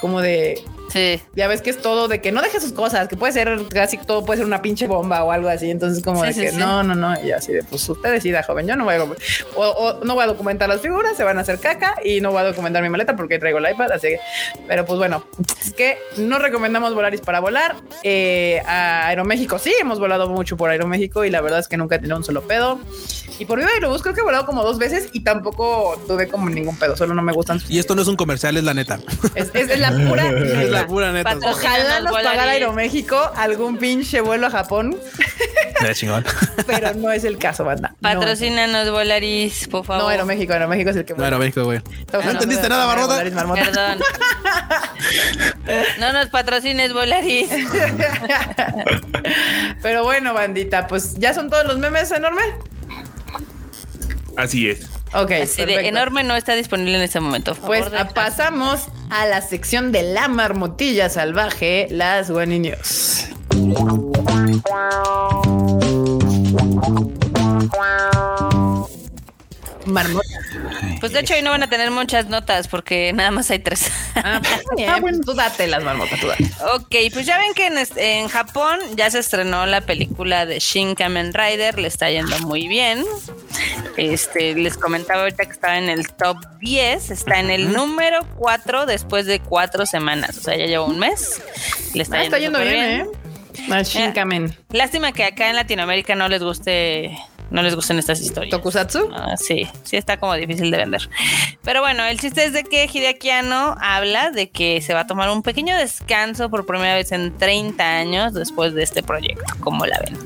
Como 0.00 0.20
de, 0.20 0.62
Sí. 0.92 1.20
ya 1.34 1.48
ves 1.48 1.62
que 1.62 1.70
es 1.70 1.80
todo 1.80 2.08
de 2.08 2.20
que 2.20 2.32
no 2.32 2.42
deje 2.42 2.60
sus 2.60 2.72
cosas, 2.72 3.08
que 3.08 3.16
puede 3.16 3.32
ser 3.32 3.58
casi 3.72 3.96
todo 3.98 4.24
puede 4.24 4.38
ser 4.38 4.46
una 4.46 4.60
pinche 4.62 4.86
bomba 4.86 5.24
o 5.24 5.32
algo 5.32 5.48
así. 5.48 5.70
Entonces, 5.70 6.02
como 6.04 6.20
Sí, 6.22 6.26
de 6.28 6.32
sí, 6.34 6.40
que 6.42 6.50
sí. 6.52 6.56
no, 6.58 6.82
no, 6.82 6.94
no. 6.94 7.20
Y 7.24 7.32
así 7.32 7.52
de, 7.52 7.62
pues 7.64 7.88
usted 7.88 8.12
decida, 8.12 8.42
joven. 8.42 8.66
Yo 8.66 8.76
no 8.76 8.84
voy 8.84 8.94
a, 8.94 9.02
o, 9.04 9.08
o 9.56 10.04
no 10.04 10.14
voy 10.14 10.24
a 10.24 10.26
documentar 10.26 10.68
las 10.68 10.80
figuras, 10.80 11.16
se 11.16 11.24
van 11.24 11.38
a 11.38 11.40
hacer 11.42 11.58
caca 11.58 11.96
y 12.04 12.20
no 12.20 12.30
voy 12.30 12.40
a 12.40 12.44
documentar 12.44 12.82
mi 12.82 12.88
maleta 12.88 13.16
porque 13.16 13.38
traigo 13.38 13.58
el 13.58 13.70
iPad. 13.70 13.92
Así 13.92 14.08
que, 14.08 14.20
pero 14.68 14.84
pues 14.84 14.98
bueno, 14.98 15.24
es 15.64 15.72
que 15.72 15.96
no 16.18 16.38
recomendamos 16.38 16.94
Volaris 16.94 17.20
para 17.20 17.40
volar. 17.40 17.76
Eh, 18.02 18.60
a 18.66 19.06
Aeroméxico 19.08 19.58
sí, 19.58 19.72
hemos 19.80 19.98
volado 19.98 20.28
mucho 20.28 20.56
por 20.56 20.70
Aeroméxico 20.70 21.24
y 21.24 21.30
la 21.30 21.40
verdad 21.40 21.60
es 21.60 21.68
que 21.68 21.76
nunca 21.76 21.96
he 21.96 21.98
tenido 21.98 22.16
un 22.16 22.24
solo 22.24 22.42
pedo. 22.42 22.78
Y 23.38 23.46
por 23.46 23.58
Viva 23.58 23.70
Aerobús 23.74 24.02
creo 24.02 24.14
que 24.14 24.20
he 24.20 24.24
volado 24.24 24.44
como 24.46 24.62
dos 24.62 24.78
veces 24.78 25.08
y 25.12 25.20
tampoco 25.20 26.00
tuve 26.06 26.28
como 26.28 26.48
ningún 26.50 26.76
pedo, 26.78 26.96
solo 26.96 27.14
no 27.14 27.22
me 27.22 27.32
gustan. 27.32 27.60
Y 27.68 27.78
esto 27.78 27.94
no 27.94 28.02
es 28.02 28.08
un 28.08 28.16
comercial, 28.16 28.56
es 28.56 28.64
la 28.64 28.74
neta. 28.74 29.00
es, 29.34 29.50
es- 29.54 29.70
es 29.70 29.78
la 29.80 29.90
pura. 29.90 30.28
Es 30.62 30.70
la 30.70 30.81
neta. 30.82 30.92
pura 30.92 31.12
neta. 31.12 31.36
Ojalá 31.42 32.00
nos 32.00 32.12
pagara 32.12 32.52
Aeroméxico 32.52 33.32
algún 33.36 33.78
pinche 33.78 34.20
vuelo 34.20 34.46
a 34.46 34.50
Japón, 34.50 34.96
De 35.80 35.94
chingón. 35.94 36.24
pero 36.66 36.94
no 36.94 37.10
es 37.10 37.24
el 37.24 37.38
caso, 37.38 37.64
banda. 37.64 37.94
No. 38.00 38.08
Patrocínanos 38.08 38.90
Volaris, 38.90 39.68
por 39.68 39.84
favor. 39.84 40.02
No, 40.04 40.08
Aeroméxico, 40.08 40.52
Aeroméxico 40.52 40.90
es 40.90 40.96
el 40.96 41.04
que 41.04 41.14
No 41.14 41.26
era 41.26 41.38
México, 41.38 41.64
güey. 41.64 41.80
¿No 42.12 42.30
entendiste 42.30 42.68
nada, 42.68 42.86
Barbota? 42.86 43.22
Perdón. 43.22 43.98
No 45.98 46.12
nos 46.12 46.28
patrocines 46.28 46.92
Volaris. 46.92 47.48
Pero 49.82 50.04
bueno, 50.04 50.34
bandita, 50.34 50.86
pues 50.86 51.14
ya 51.14 51.34
son 51.34 51.50
todos 51.50 51.66
los 51.66 51.78
memes 51.78 52.10
enorme. 52.10 52.42
Así 54.36 54.70
es. 54.70 54.91
Ok, 55.14 55.30
Así 55.42 55.64
de 55.64 55.88
enorme 55.88 56.24
no 56.24 56.34
está 56.36 56.54
disponible 56.54 56.96
en 56.96 57.02
este 57.02 57.20
momento. 57.20 57.54
Pues 57.54 57.84
a- 57.92 58.08
pasamos 58.08 58.86
a 59.10 59.26
la 59.26 59.40
sección 59.42 59.92
de 59.92 60.02
la 60.02 60.28
marmotilla 60.28 61.08
salvaje, 61.10 61.86
las 61.90 62.30
Guani 62.30 62.58
News. 62.58 63.26
Marmota. 69.86 70.28
Pues 71.00 71.12
de 71.12 71.20
hecho 71.20 71.34
hoy 71.34 71.42
no 71.42 71.50
van 71.50 71.62
a 71.62 71.68
tener 71.68 71.90
muchas 71.90 72.26
notas 72.28 72.68
porque 72.68 73.12
nada 73.12 73.30
más 73.30 73.50
hay 73.50 73.58
tres. 73.58 73.90
Ah, 74.14 74.40
pues, 75.00 75.20
tú 75.20 75.34
date 75.34 75.66
las 75.66 75.82
marmotas, 75.82 76.20
tú 76.20 76.28
date. 76.28 76.44
Ok, 76.74 76.94
pues 77.12 77.26
ya 77.26 77.38
ven 77.38 77.54
que 77.54 77.66
en, 77.66 77.74
en 77.96 78.28
Japón 78.28 78.78
ya 78.94 79.10
se 79.10 79.18
estrenó 79.18 79.66
la 79.66 79.80
película 79.80 80.46
de 80.46 80.58
Shin 80.58 80.94
Kamen 80.94 81.32
Rider, 81.34 81.78
le 81.78 81.88
está 81.88 82.10
yendo 82.10 82.38
muy 82.40 82.68
bien. 82.68 83.04
Este, 83.96 84.54
les 84.54 84.76
comentaba 84.76 85.22
ahorita 85.22 85.44
que 85.44 85.52
estaba 85.52 85.78
en 85.78 85.88
el 85.88 86.08
top 86.12 86.38
10, 86.60 87.10
está 87.10 87.40
en 87.40 87.50
el 87.50 87.72
número 87.72 88.26
4 88.36 88.86
después 88.86 89.26
de 89.26 89.40
cuatro 89.40 89.86
semanas, 89.86 90.38
o 90.38 90.40
sea, 90.42 90.56
ya 90.56 90.66
lleva 90.66 90.84
un 90.84 90.98
mes. 90.98 91.42
Le 91.94 92.02
está, 92.02 92.18
Ah, 92.18 92.24
está 92.24 92.38
yendo 92.38 92.60
bien, 92.60 92.74
¿eh? 92.74 93.06
Al 93.70 93.84
Shinkamen. 93.84 94.56
Lástima 94.70 95.12
que 95.12 95.24
acá 95.24 95.50
en 95.50 95.56
Latinoamérica 95.56 96.14
no 96.14 96.28
les 96.28 96.42
guste, 96.42 97.16
no 97.52 97.62
les 97.62 97.74
gusten 97.76 97.98
estas 97.98 98.20
historias. 98.20 98.50
Tokusatsu. 98.50 99.08
Ah, 99.14 99.36
sí, 99.36 99.68
sí 99.84 99.96
está 99.96 100.16
como 100.16 100.34
difícil 100.34 100.70
de 100.70 100.78
vender. 100.78 101.08
Pero 101.62 101.80
bueno, 101.80 102.04
el 102.04 102.18
chiste 102.18 102.44
es 102.44 102.52
de 102.52 102.64
que 102.64 102.88
Hideaki 102.92 103.30
Anno 103.30 103.76
habla 103.80 104.30
de 104.30 104.50
que 104.50 104.80
se 104.82 104.94
va 104.94 105.00
a 105.00 105.06
tomar 105.06 105.30
un 105.30 105.42
pequeño 105.42 105.76
descanso 105.76 106.50
por 106.50 106.66
primera 106.66 106.94
vez 106.94 107.12
en 107.12 107.36
30 107.38 107.84
años 107.84 108.34
después 108.34 108.74
de 108.74 108.82
este 108.82 109.02
proyecto, 109.02 109.44
como 109.60 109.86
la 109.86 109.98
ven. 110.00 110.18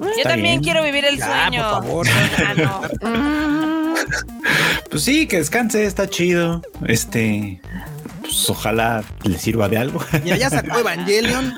Yo 0.00 0.22
también 0.22 0.60
bien. 0.60 0.62
quiero 0.62 0.82
vivir 0.84 1.04
el 1.04 1.18
Ya, 1.18 1.26
sueño. 1.48 1.62
por 1.80 2.06
favor. 2.06 2.06
Anno. 2.46 2.82
Pues 4.90 5.02
sí, 5.02 5.26
que 5.26 5.38
descanse, 5.38 5.84
está 5.84 6.08
chido. 6.08 6.62
Este, 6.86 7.60
pues 8.20 8.48
ojalá 8.48 9.04
le 9.24 9.38
sirva 9.38 9.68
de 9.68 9.76
algo. 9.78 10.00
Mira, 10.24 10.36
ya 10.36 10.48
sacó 10.50 10.78
Evangelion. 10.80 11.52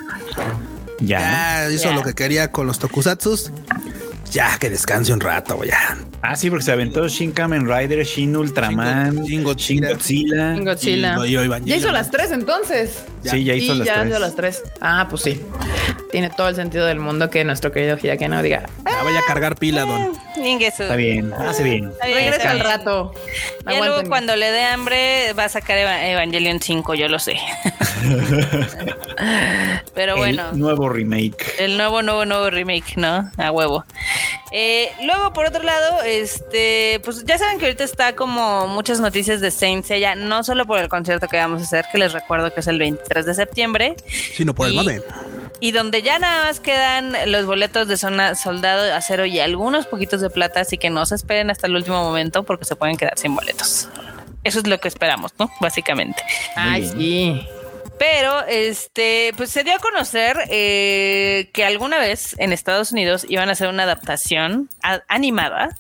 ya. 1.01 1.21
Ya 1.67 1.71
hizo 1.71 1.91
Ya. 1.91 1.95
lo 1.95 2.03
que 2.03 2.15
quería 2.15 2.51
con 2.51 2.67
los 2.67 2.79
tokusatsus. 2.79 3.53
Ya 4.31 4.59
que 4.59 4.71
descanse 4.71 5.13
un 5.13 5.21
rato, 5.21 5.65
ya. 5.65 5.99
Ah, 6.23 6.37
sí, 6.37 6.51
porque 6.51 6.65
se 6.65 6.73
aventó 6.73 7.09
Shin 7.09 7.33
Kamen 7.33 7.67
Rider, 7.67 8.05
Shin 8.05 8.37
Ultraman, 8.37 9.25
Shin 9.25 9.43
Godzilla. 9.43 9.89
Shin 9.97 10.65
Godzilla. 10.65 11.17
Y- 11.27 11.37
y. 11.37 11.49
Ya 11.65 11.77
hizo 11.77 11.91
las 11.91 12.11
tres 12.11 12.31
entonces. 12.31 13.05
Sí, 13.25 13.43
ya 13.45 13.55
hizo 13.55 13.73
Sí, 13.73 13.79
las 13.79 13.87
ya 13.87 13.95
tres. 13.95 14.09
hizo 14.11 14.19
las 14.19 14.37
tres. 14.37 14.63
Ah, 14.83 15.07
pues 15.09 15.23
sí. 15.23 15.41
Tiene 16.13 16.29
todo 16.31 16.49
el 16.49 16.57
sentido 16.57 16.85
del 16.87 16.99
mundo 16.99 17.31
que 17.31 17.43
nuestro 17.45 17.73
querido 17.73 17.97
no 18.29 18.43
diga. 18.43 18.65
Ya 18.85 19.03
vaya 19.03 19.21
a 19.21 19.25
cargar 19.25 19.57
pila, 19.57 19.83
don. 19.83 20.13
Ninguesu. 20.37 20.83
Está 20.83 20.97
bien, 20.97 21.33
hace 21.33 21.63
bien. 21.63 21.89
Está 21.91 22.07
bien, 22.07 22.19
Regresa 22.19 22.51
al 22.51 22.61
rato. 22.61 23.15
Ya 23.67 23.79
luego 23.79 24.03
cuando 24.09 24.37
le 24.37 24.51
dé 24.51 24.65
hambre 24.65 25.33
va 25.39 25.45
a 25.45 25.49
sacar 25.49 25.79
Eva- 25.79 26.07
Evangelion 26.07 26.61
5, 26.61 26.95
yo 26.95 27.09
lo 27.09 27.19
sé. 27.19 27.37
Pero 29.95 30.17
bueno. 30.17 30.51
El 30.53 30.59
nuevo 30.59 30.89
remake. 30.89 31.55
El 31.59 31.77
nuevo, 31.77 32.03
nuevo, 32.03 32.25
nuevo 32.25 32.51
remake, 32.51 32.97
¿no? 32.97 33.31
A 33.37 33.51
huevo. 33.51 33.85
Eh, 34.53 34.91
luego, 35.05 35.33
por 35.33 35.47
otro 35.47 35.63
lado, 35.63 36.03
este, 36.19 37.01
pues 37.05 37.25
ya 37.25 37.39
saben 37.39 37.59
que 37.59 37.67
ahorita 37.67 37.85
está 37.85 38.15
como 38.17 38.67
muchas 38.67 39.01
noticias 39.01 39.41
de 39.41 39.51
Saint 39.51 39.85
Seiya, 39.85 40.15
no 40.15 40.43
solo 40.45 40.67
por 40.67 40.79
el 40.81 40.89
concierto 40.89 41.29
que 41.29 41.37
vamos 41.37 41.63
a 41.63 41.65
hacer, 41.65 41.85
que 41.93 41.99
les 41.99 42.13
recuerdo 42.13 42.53
que 42.53 42.61
es 42.61 42.67
el 42.67 42.79
23 42.79 43.25
de 43.27 43.35
septiembre, 43.35 43.97
Sino 44.35 44.55
por 44.55 44.67
el 44.67 44.75
Y- 44.75 44.77
mame. 44.77 45.03
y 45.61 45.73
donde 45.73 46.03
ya 46.03 46.19
nada 46.19 46.45
más 46.45 46.61
quedan 46.61 47.15
los 47.31 47.47
boletos 47.47 47.87
de 47.89 47.97
zona 47.97 48.35
soldado, 48.35 48.93
acero 48.95 49.25
y 49.27 49.39
algunos 49.41 49.87
poquitos 49.87 50.21
de 50.21 50.31
plata, 50.31 50.61
así 50.61 50.79
que 50.79 50.91
no 50.91 51.07
se 51.07 51.15
esperen 51.15 51.51
hasta 51.51 51.67
el 51.67 51.77
último 51.77 52.03
momento 52.03 52.43
porque 52.45 52.65
se 52.65 52.77
pueden 52.77 52.97
quedar 52.97 53.19
sin 53.19 53.35
boletos. 53.35 53.89
Eso 54.43 54.59
es 54.61 54.67
lo 54.67 54.79
que 54.81 54.89
esperamos, 54.89 55.33
¿no? 55.39 55.51
Básicamente. 55.61 56.23
Ay, 56.57 56.89
sí. 56.89 57.47
Pero, 58.01 58.47
este, 58.47 59.33
pues 59.37 59.51
se 59.51 59.63
dio 59.63 59.75
a 59.75 59.79
conocer 59.79 60.39
eh, 60.49 61.51
que 61.53 61.67
alguna 61.67 61.99
vez 61.99 62.35
en 62.39 62.55
Estados 62.55 62.93
Unidos 62.93 63.27
iban 63.29 63.51
a 63.51 63.53
hacer 63.53 63.69
una 63.69 63.83
adaptación 63.83 64.71
a- 64.83 65.03
animada 65.07 65.77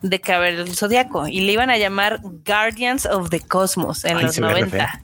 de 0.00 0.20
Caballero 0.20 0.62
del 0.64 0.76
Zodiaco 0.76 1.26
y 1.26 1.40
le 1.40 1.50
iban 1.50 1.70
a 1.70 1.76
llamar 1.76 2.20
Guardians 2.22 3.06
of 3.06 3.28
the 3.30 3.40
Cosmos 3.40 4.04
en 4.04 4.18
Ay, 4.18 4.22
los 4.26 4.36
se 4.36 4.40
ve 4.40 4.46
re 4.52 4.60
90. 4.60 5.00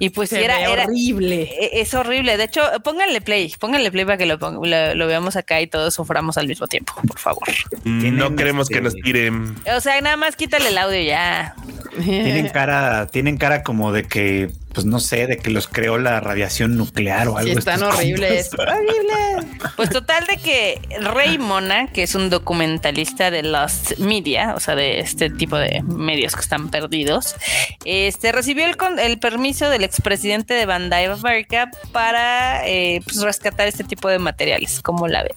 Y 0.00 0.10
pues 0.10 0.30
Se 0.30 0.38
sí, 0.38 0.42
era, 0.42 0.60
era 0.62 0.82
horrible. 0.86 1.42
e- 1.44 1.80
es 1.80 1.94
horrible. 1.94 2.36
De 2.36 2.42
hecho, 2.42 2.62
pónganle 2.82 3.20
play, 3.20 3.54
pónganle 3.60 3.92
play 3.92 4.04
para 4.04 4.16
que 4.18 4.26
lo, 4.26 4.38
lo, 4.38 4.94
lo 4.96 5.06
veamos 5.06 5.36
acá 5.36 5.60
y 5.60 5.68
todos 5.68 5.94
suframos 5.94 6.38
al 6.38 6.48
mismo 6.48 6.66
tiempo, 6.66 6.92
por 7.06 7.20
favor. 7.20 7.46
No 7.84 8.34
queremos 8.34 8.64
este- 8.64 8.74
que 8.74 8.80
nos 8.80 8.94
tiren. 8.94 9.54
O 9.76 9.80
sea, 9.80 10.00
nada 10.00 10.16
más 10.16 10.34
quítale 10.34 10.70
el 10.70 10.78
audio 10.78 11.00
ya. 11.02 11.54
Tienen 12.00 12.48
cara, 12.52 13.06
tienen 13.08 13.36
cara 13.36 13.62
como 13.62 13.92
de 13.92 14.04
que, 14.04 14.50
pues 14.72 14.86
no 14.86 14.98
sé, 15.00 15.26
de 15.26 15.36
que 15.38 15.50
los 15.50 15.68
creó 15.68 15.98
la 15.98 16.20
radiación 16.20 16.76
nuclear 16.76 17.28
o 17.28 17.32
Sí, 17.32 17.38
algo. 17.48 17.58
están 17.58 17.74
estos 17.82 17.94
horribles. 17.96 18.48
compas. 18.50 18.74
Horrible. 18.78 19.58
Pues 19.76 19.90
total 19.90 20.26
de 20.26 20.36
que 20.38 20.80
Rey 21.00 21.38
Mona, 21.38 21.88
que 21.88 22.02
es 22.02 22.14
un 22.14 22.30
documentalista 22.30 23.30
de 23.30 23.42
Lost 23.42 23.98
Media, 23.98 24.54
o 24.56 24.60
sea, 24.60 24.74
de 24.74 25.00
este 25.00 25.30
tipo 25.30 25.56
de 25.56 25.82
medios 25.82 26.34
que 26.34 26.40
están 26.40 26.70
perdidos, 26.70 27.36
este 27.84 28.32
recibió 28.32 28.64
el, 28.66 28.76
con- 28.76 28.98
el 28.98 29.18
permiso 29.18 29.68
del 29.70 29.84
expresidente 29.84 30.54
de 30.54 30.66
Bandai 30.66 31.04
America 31.06 31.70
para 31.92 32.66
eh, 32.66 33.00
pues, 33.04 33.20
rescatar 33.22 33.68
este 33.68 33.84
tipo 33.84 34.08
de 34.08 34.18
materiales, 34.18 34.80
como 34.82 35.08
la 35.08 35.22
ven. 35.22 35.32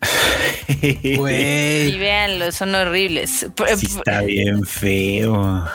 Y 0.82 1.98
véanlo, 1.98 2.52
son 2.52 2.74
horribles. 2.74 3.46
Sí, 3.76 3.86
está 3.86 4.22
bien 4.22 4.64
feo. 4.64 5.66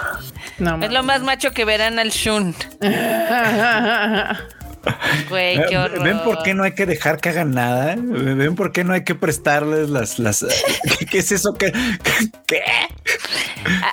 No, 0.57 0.83
Es 0.83 0.91
lo 0.91 1.03
más 1.03 1.21
macho 1.21 1.51
que 1.51 1.65
verán 1.65 1.99
al 1.99 2.09
Shun. 2.09 2.55
Güey, 5.29 5.59
qué 5.67 5.77
horror. 5.77 6.03
¿Ven 6.03 6.19
por 6.23 6.43
qué 6.43 6.53
no 6.53 6.63
hay 6.63 6.73
que 6.73 6.85
dejar 6.85 7.19
que 7.19 7.29
hagan 7.29 7.51
nada? 7.51 7.95
¿Ven 7.97 8.55
por 8.55 8.71
qué 8.71 8.83
no 8.83 8.93
hay 8.93 9.03
que 9.03 9.15
prestarles 9.15 9.89
las... 9.89 10.19
las 10.19 10.45
¿qué, 11.09 11.17
es 11.17 11.31
eso? 11.31 11.55
¿Qué? 11.55 11.73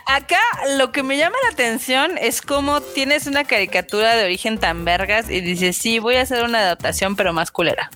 Acá 0.07 0.41
lo 0.77 0.93
que 0.93 1.03
me 1.03 1.17
llama 1.17 1.37
la 1.45 1.53
atención 1.53 2.19
es 2.19 2.43
cómo 2.43 2.81
tienes 2.81 3.27
una 3.27 3.45
caricatura 3.45 4.15
de 4.15 4.25
origen 4.25 4.59
tan 4.59 4.85
vergas 4.85 5.31
y 5.31 5.41
dices, 5.41 5.77
sí, 5.77 5.99
voy 5.99 6.17
a 6.17 6.23
hacer 6.23 6.45
una 6.45 6.59
adaptación, 6.59 7.17
pero 7.17 7.33
más 7.33 7.51
culera. 7.51 7.91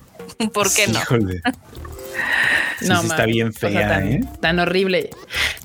¿Por 0.53 0.73
qué 0.73 0.87
no? 0.87 0.99
Híjole. 0.99 1.41
Sí, 2.79 2.85
sí 2.85 3.07
está 3.07 3.25
bien 3.25 3.47
O 3.47 3.51
sea, 3.51 3.69
fea, 3.71 3.87
tan, 3.87 4.07
¿eh? 4.07 4.21
tan 4.39 4.59
horrible. 4.59 5.09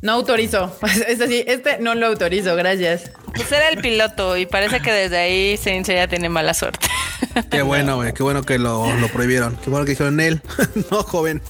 No 0.00 0.12
autorizo. 0.12 0.76
Es 1.08 1.20
así, 1.20 1.44
este 1.46 1.78
no 1.78 1.94
lo 1.94 2.06
autorizo, 2.06 2.56
gracias. 2.56 3.10
Pues 3.34 3.50
era 3.52 3.68
el 3.68 3.78
piloto 3.78 4.36
y 4.36 4.46
parece 4.46 4.80
que 4.80 4.92
desde 4.92 5.18
ahí 5.18 5.56
Saint 5.56 5.86
ya 5.86 6.06
tiene 6.08 6.28
mala 6.28 6.54
suerte. 6.54 6.86
Qué 7.50 7.62
bueno, 7.62 7.96
güey. 7.96 8.12
Qué 8.12 8.22
bueno 8.22 8.42
que 8.42 8.58
lo, 8.58 8.94
lo 8.96 9.08
prohibieron. 9.08 9.56
Qué 9.62 9.70
bueno 9.70 9.84
que 9.84 9.90
dijeron 9.92 10.20
él. 10.20 10.40
no, 10.90 11.02
joven. 11.02 11.40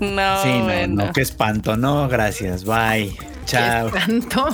No, 0.00 0.42
Sí, 0.42 0.48
no, 0.50 0.64
bueno. 0.64 1.04
no, 1.06 1.12
qué 1.12 1.20
espanto. 1.22 1.76
No, 1.76 2.08
gracias. 2.08 2.64
Bye. 2.64 3.16
Chao. 3.44 3.90
Tanto. 3.90 4.46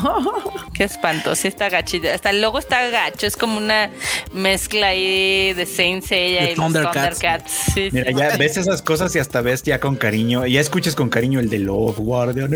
Qué 0.74 0.84
espanto, 0.84 1.34
sí 1.34 1.48
está 1.48 1.68
gachito. 1.68 2.08
Hasta 2.08 2.30
el 2.30 2.40
logo 2.40 2.58
está 2.58 2.88
gacho, 2.88 3.26
es 3.26 3.36
como 3.36 3.58
una 3.58 3.90
mezcla 4.32 4.88
ahí 4.88 5.52
de 5.52 5.66
Saint 5.66 6.04
Seiya 6.04 6.44
y 6.50 6.56
los 6.56 6.64
Thundercats. 6.64 7.18
Thundercats. 7.18 7.52
Sí, 7.52 7.72
sí. 7.72 7.90
Mira, 7.92 8.10
ya 8.12 8.36
ves 8.36 8.56
esas 8.56 8.82
cosas 8.82 9.14
y 9.14 9.18
hasta 9.18 9.40
ves 9.40 9.62
ya 9.62 9.78
con 9.80 9.96
cariño. 9.96 10.46
Ya 10.46 10.60
escuchas 10.60 10.94
con 10.94 11.08
cariño 11.08 11.40
el 11.40 11.50
de 11.50 11.58
Love 11.58 11.98
Guardian. 11.98 12.50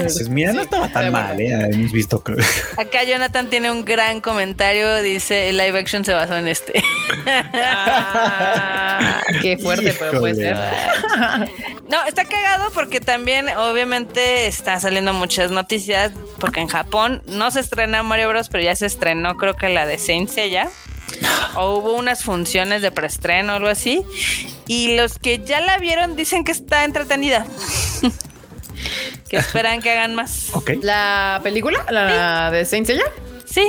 Dices, 0.00 0.28
mira, 0.28 0.52
no 0.52 0.62
estaba 0.62 0.88
tan 0.88 1.12
mal, 1.12 1.36
bueno. 1.36 1.66
¿eh? 1.66 1.70
Hemos 1.72 1.92
visto 1.92 2.22
que. 2.22 2.32
Acá 2.76 3.04
Jonathan 3.04 3.48
tiene 3.48 3.70
un 3.70 3.84
gran 3.84 4.20
comentario, 4.20 5.02
dice, 5.02 5.50
el 5.50 5.56
live 5.56 5.78
action 5.78 6.04
se 6.04 6.12
basó 6.12 6.36
en 6.36 6.48
este. 6.48 6.82
Ah, 7.26 9.20
qué 9.42 9.58
fuerte, 9.58 9.94
pero 9.98 10.20
puede 10.20 10.34
ser. 10.34 10.56
No, 11.88 12.04
está 12.06 12.24
cagado 12.24 12.70
porque 12.72 13.00
también 13.00 13.48
obviamente 13.48 14.49
está 14.50 14.78
saliendo 14.78 15.12
muchas 15.12 15.50
noticias 15.50 16.12
porque 16.38 16.60
en 16.60 16.68
Japón 16.68 17.22
no 17.26 17.50
se 17.50 17.60
estrena 17.60 18.02
Mario 18.02 18.28
Bros, 18.28 18.48
pero 18.48 18.62
ya 18.62 18.76
se 18.76 18.86
estrenó 18.86 19.36
creo 19.36 19.56
que 19.56 19.68
la 19.68 19.86
de 19.86 19.98
Saint 19.98 20.28
Seiya. 20.28 20.68
O 21.56 21.76
hubo 21.76 21.94
unas 21.94 22.22
funciones 22.22 22.82
de 22.82 22.92
preestreno 22.92 23.54
o 23.54 23.56
algo 23.56 23.68
así. 23.68 24.02
Y 24.68 24.96
los 24.96 25.18
que 25.18 25.40
ya 25.44 25.60
la 25.60 25.78
vieron 25.78 26.14
dicen 26.14 26.44
que 26.44 26.52
está 26.52 26.84
entretenida. 26.84 27.46
que 29.28 29.36
esperan 29.36 29.82
que 29.82 29.90
hagan 29.90 30.14
más. 30.14 30.50
Ok. 30.52 30.72
¿La 30.82 31.40
película? 31.42 31.84
¿La 31.90 32.50
de 32.50 32.64
Saint 32.64 32.86
Seiya? 32.86 33.04
Sí. 33.44 33.64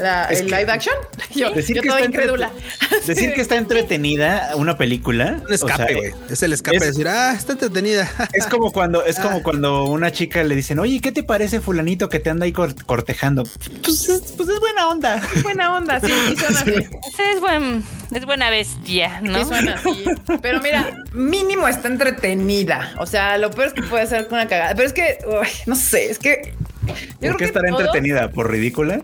¿La, 0.00 0.24
Es 0.26 0.40
¿El 0.40 0.46
que- 0.50 0.56
live 0.56 0.72
action? 0.72 0.94
Yo, 1.34 1.50
Decir 1.52 1.76
yo 1.76 1.82
que 1.82 1.88
toda 1.88 2.00
incrédula. 2.04 2.50
Decir 3.06 3.32
que 3.34 3.40
está 3.40 3.56
entretenida 3.56 4.50
una 4.56 4.76
película. 4.76 5.40
Un 5.46 5.52
escape, 5.52 5.72
o 5.72 5.76
sea, 5.86 5.96
güey. 5.96 6.14
es 6.30 6.42
el 6.42 6.52
escape 6.52 6.76
es- 6.76 6.80
de 6.82 6.86
decir, 6.88 7.08
ah, 7.08 7.34
está 7.36 7.52
entretenida. 7.52 8.10
Es 8.32 8.46
como 8.46 8.72
cuando 8.72 9.04
es 9.04 9.18
Ah. 9.18 9.22
como 9.22 9.42
cuando 9.42 9.84
una 9.84 10.10
chica 10.12 10.42
le 10.44 10.54
dicen, 10.54 10.78
oye, 10.78 11.00
¿qué 11.00 11.12
te 11.12 11.22
parece 11.22 11.60
fulanito 11.60 12.08
que 12.08 12.18
te 12.20 12.30
anda 12.30 12.44
ahí 12.44 12.52
cor- 12.52 12.74
cortejando? 12.84 13.44
Pues 13.82 14.08
es, 14.08 14.32
pues 14.36 14.48
es 14.48 14.60
buena 14.60 14.88
onda. 14.88 15.22
Buena 15.42 15.74
onda, 15.76 16.00
sí, 16.00 16.06
sí 16.28 16.36
suena 16.36 16.60
así. 16.60 16.70
Ese 16.70 17.32
es, 17.34 17.40
buen, 17.40 17.82
es 18.14 18.24
buena 18.26 18.50
bestia, 18.50 19.20
¿no? 19.22 19.38
Sí 19.38 19.44
suena 19.46 19.74
así. 19.74 20.04
Pero 20.42 20.60
mira, 20.60 20.90
mínimo 21.12 21.68
está 21.68 21.88
entretenida. 21.88 22.92
O 22.98 23.06
sea, 23.06 23.38
lo 23.38 23.50
peor 23.50 23.68
es 23.68 23.72
que 23.74 23.82
puede 23.82 24.06
ser 24.06 24.28
una 24.30 24.46
cagada. 24.48 24.74
Pero 24.74 24.86
es 24.86 24.92
que, 24.92 25.18
uy, 25.26 25.48
no 25.66 25.74
sé, 25.76 26.10
es 26.10 26.18
que... 26.18 26.54
yo 26.86 26.94
creo 27.20 27.32
¿Por 27.32 27.32
qué 27.32 27.36
que 27.38 27.44
estará 27.44 27.68
todos- 27.68 27.80
entretenida? 27.80 28.30
¿Por 28.30 28.50
ridícula? 28.50 29.02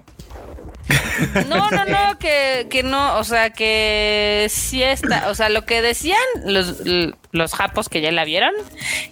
No, 1.48 1.70
no, 1.70 1.84
no, 1.84 2.18
que, 2.18 2.66
que 2.70 2.82
no, 2.82 3.18
o 3.18 3.24
sea, 3.24 3.50
que 3.50 4.46
sí 4.50 4.82
está, 4.82 5.28
o 5.28 5.34
sea, 5.34 5.48
lo 5.48 5.64
que 5.64 5.82
decían 5.82 6.18
los, 6.44 6.76
los 7.32 7.54
japos 7.54 7.88
que 7.88 8.00
ya 8.00 8.10
la 8.12 8.24
vieron 8.24 8.52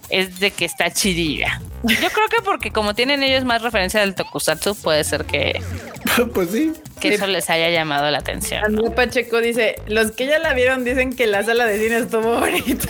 es 0.08 0.40
de 0.40 0.50
que 0.50 0.64
está 0.64 0.90
chidilla. 0.90 1.60
Yo 1.82 2.08
creo 2.10 2.28
que 2.30 2.42
porque 2.44 2.70
como 2.70 2.94
tienen 2.94 3.22
ellos 3.22 3.44
más 3.44 3.62
referencia 3.62 4.00
del 4.00 4.14
tokusatsu, 4.14 4.74
puede 4.76 5.04
ser 5.04 5.24
que, 5.24 5.60
pues 6.34 6.50
sí. 6.50 6.72
que 7.00 7.14
eso 7.14 7.26
les 7.26 7.48
haya 7.50 7.70
llamado 7.70 8.10
la 8.10 8.18
atención. 8.18 8.62
Pacheco 8.96 9.40
dice, 9.40 9.76
los 9.86 10.12
que 10.12 10.26
ya 10.26 10.38
la 10.38 10.54
vieron 10.54 10.84
dicen 10.84 11.14
que 11.14 11.26
la 11.26 11.42
sala 11.44 11.66
de 11.66 11.78
cine 11.78 11.98
estuvo 11.98 12.40
bonita. 12.40 12.88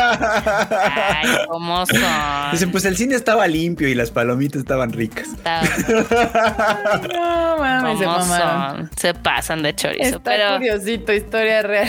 Ay, 0.00 1.26
¿cómo 1.48 1.86
son? 1.86 2.50
Dicen, 2.52 2.70
pues 2.70 2.84
el 2.84 2.96
cine 2.96 3.14
estaba 3.16 3.46
limpio 3.46 3.88
y 3.88 3.94
las 3.94 4.10
palomitas 4.10 4.60
estaban 4.60 4.92
ricas. 4.92 5.28
no 5.88 7.56
mames, 7.58 7.98
se 7.98 8.04
¿Cómo 8.04 8.18
mamaron. 8.18 8.76
son? 8.76 8.90
Se 8.98 9.14
pasan 9.14 9.62
de 9.62 9.74
chorizo, 9.74 10.16
Está 10.16 10.20
pero 10.30 10.56
curiosito, 10.56 11.12
historia 11.12 11.62
real. 11.62 11.88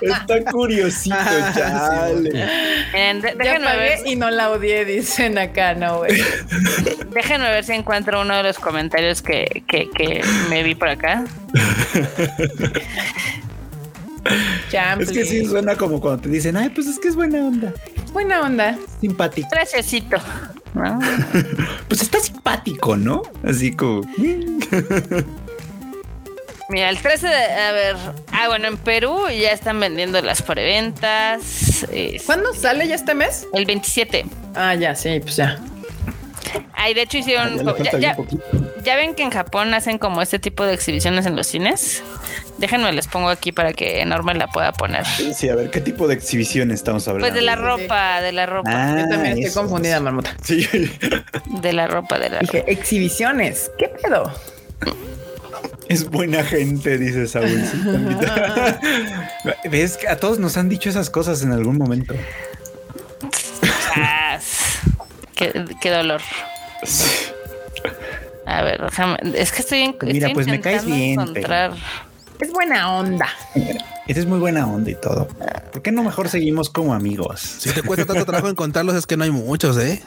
Está 0.00 0.44
curiosito, 0.50 1.11
chale. 1.54 2.30
miren, 2.92 3.20
de- 3.20 3.28
Ya 3.30 3.34
déjenme 3.36 3.76
ver, 3.76 3.98
y 4.06 4.16
no 4.16 4.30
la 4.30 4.50
odié, 4.50 4.84
dicen 4.84 5.38
acá, 5.38 5.74
no, 5.74 5.98
güey. 5.98 6.12
déjenme 7.14 7.50
ver 7.50 7.64
si 7.64 7.72
encuentro 7.72 8.20
uno 8.22 8.36
de 8.36 8.42
los 8.42 8.58
comentarios 8.58 9.22
que, 9.22 9.62
que, 9.68 9.88
que 9.90 10.22
me 10.50 10.62
vi 10.62 10.74
por 10.74 10.88
acá. 10.88 11.24
Es 15.00 15.10
que 15.10 15.24
sí 15.24 15.44
suena 15.46 15.76
como 15.76 16.00
cuando 16.00 16.22
te 16.22 16.28
dicen, 16.28 16.56
ay, 16.56 16.68
pues 16.70 16.86
es 16.86 16.98
que 16.98 17.08
es 17.08 17.16
buena 17.16 17.44
onda, 17.44 17.72
Buena 18.12 18.40
onda. 18.42 18.78
simpático. 19.00 19.48
Graciasito. 19.50 20.16
Pues 21.88 22.02
está 22.02 22.20
simpático, 22.20 22.96
¿no? 22.96 23.22
Así 23.44 23.74
como. 23.74 24.02
Mira, 26.68 26.88
el 26.88 26.98
13 27.00 27.26
de. 27.28 27.34
A 27.34 27.72
ver. 27.72 27.96
Ah, 28.32 28.48
bueno, 28.48 28.68
en 28.68 28.76
Perú 28.78 29.26
ya 29.28 29.50
están 29.52 29.78
vendiendo 29.80 30.20
las 30.22 30.42
preventas. 30.42 31.84
es 31.92 32.22
¿Cuándo 32.24 32.54
sale 32.54 32.86
ya 32.88 32.94
este 32.94 33.14
mes? 33.14 33.46
El 33.52 33.66
27. 33.66 34.24
Ah, 34.54 34.74
ya, 34.74 34.94
sí, 34.94 35.20
pues 35.20 35.36
ya. 35.36 35.58
Ay, 36.74 36.94
de 36.94 37.02
hecho 37.02 37.18
hicieron. 37.18 37.56
Ya 37.58 37.64
falta 37.64 37.98
ya, 37.98 38.16
ya- 38.82 38.96
ven 38.96 39.14
que 39.14 39.22
en 39.22 39.30
Japón 39.30 39.72
hacen 39.74 39.98
como 39.98 40.22
este 40.22 40.38
tipo 40.38 40.64
de 40.66 40.74
exhibiciones 40.74 41.26
en 41.26 41.36
los 41.36 41.46
cines. 41.46 42.02
Déjenme 42.58 42.92
les 42.92 43.06
pongo 43.08 43.28
aquí 43.28 43.50
para 43.52 43.72
que 43.72 44.00
Enorme 44.02 44.34
la 44.34 44.46
pueda 44.48 44.72
poner. 44.72 45.04
Sí, 45.06 45.48
a 45.48 45.54
ver, 45.54 45.70
¿qué 45.70 45.80
tipo 45.80 46.06
de 46.06 46.14
exhibición 46.14 46.70
estamos 46.70 47.06
hablando? 47.08 47.26
Pues 47.26 47.34
de 47.34 47.42
la 47.42 47.56
ropa, 47.56 48.20
de 48.20 48.32
la 48.32 48.46
ropa, 48.46 48.70
Ah, 48.72 48.96
Yo 49.00 49.08
también 49.08 49.32
estoy 49.34 49.44
eso. 49.46 49.60
confundida, 49.60 50.00
marmota. 50.00 50.36
Sí. 50.42 50.68
de 51.46 51.72
la 51.72 51.86
ropa, 51.88 52.18
de 52.18 52.28
la 52.30 52.40
ropa. 52.40 52.52
Dije, 52.52 52.64
exhibiciones. 52.70 53.70
¿Qué 53.78 53.88
pedo? 53.88 54.32
Es 55.88 56.08
buena 56.08 56.42
gente, 56.42 56.96
dice 56.98 57.26
Saúl. 57.26 57.62
Ves 59.70 59.96
que 59.96 60.08
a 60.08 60.16
todos 60.16 60.38
nos 60.38 60.56
han 60.56 60.68
dicho 60.68 60.88
esas 60.88 61.10
cosas 61.10 61.42
en 61.42 61.52
algún 61.52 61.76
momento. 61.76 62.14
Qué, 65.34 65.64
qué 65.80 65.90
dolor. 65.90 66.20
A 68.46 68.62
ver, 68.62 68.82
déjame. 68.82 69.18
Es 69.34 69.52
que 69.52 69.62
estoy, 69.62 69.80
en, 69.80 69.96
Mira, 70.02 70.28
estoy 70.28 70.34
pues 70.34 70.46
me 70.46 70.60
caes 70.60 70.84
bien, 70.84 71.20
encontrar. 71.20 71.72
Es 72.42 72.50
buena 72.52 72.92
onda. 72.98 73.28
Eres 74.08 74.26
muy 74.26 74.38
buena 74.40 74.66
onda 74.66 74.90
y 74.90 74.94
todo. 74.96 75.28
¿Por 75.72 75.80
qué 75.80 75.92
no 75.92 76.02
mejor 76.02 76.28
seguimos 76.28 76.68
como 76.70 76.92
amigos? 76.92 77.40
Si 77.40 77.70
te 77.70 77.82
cuesta 77.82 78.04
tanto 78.04 78.24
trabajo 78.24 78.48
encontrarlos, 78.50 78.94
es 78.96 79.06
que 79.06 79.16
no 79.16 79.24
hay 79.24 79.30
muchos, 79.30 79.78
¿eh? 79.78 80.02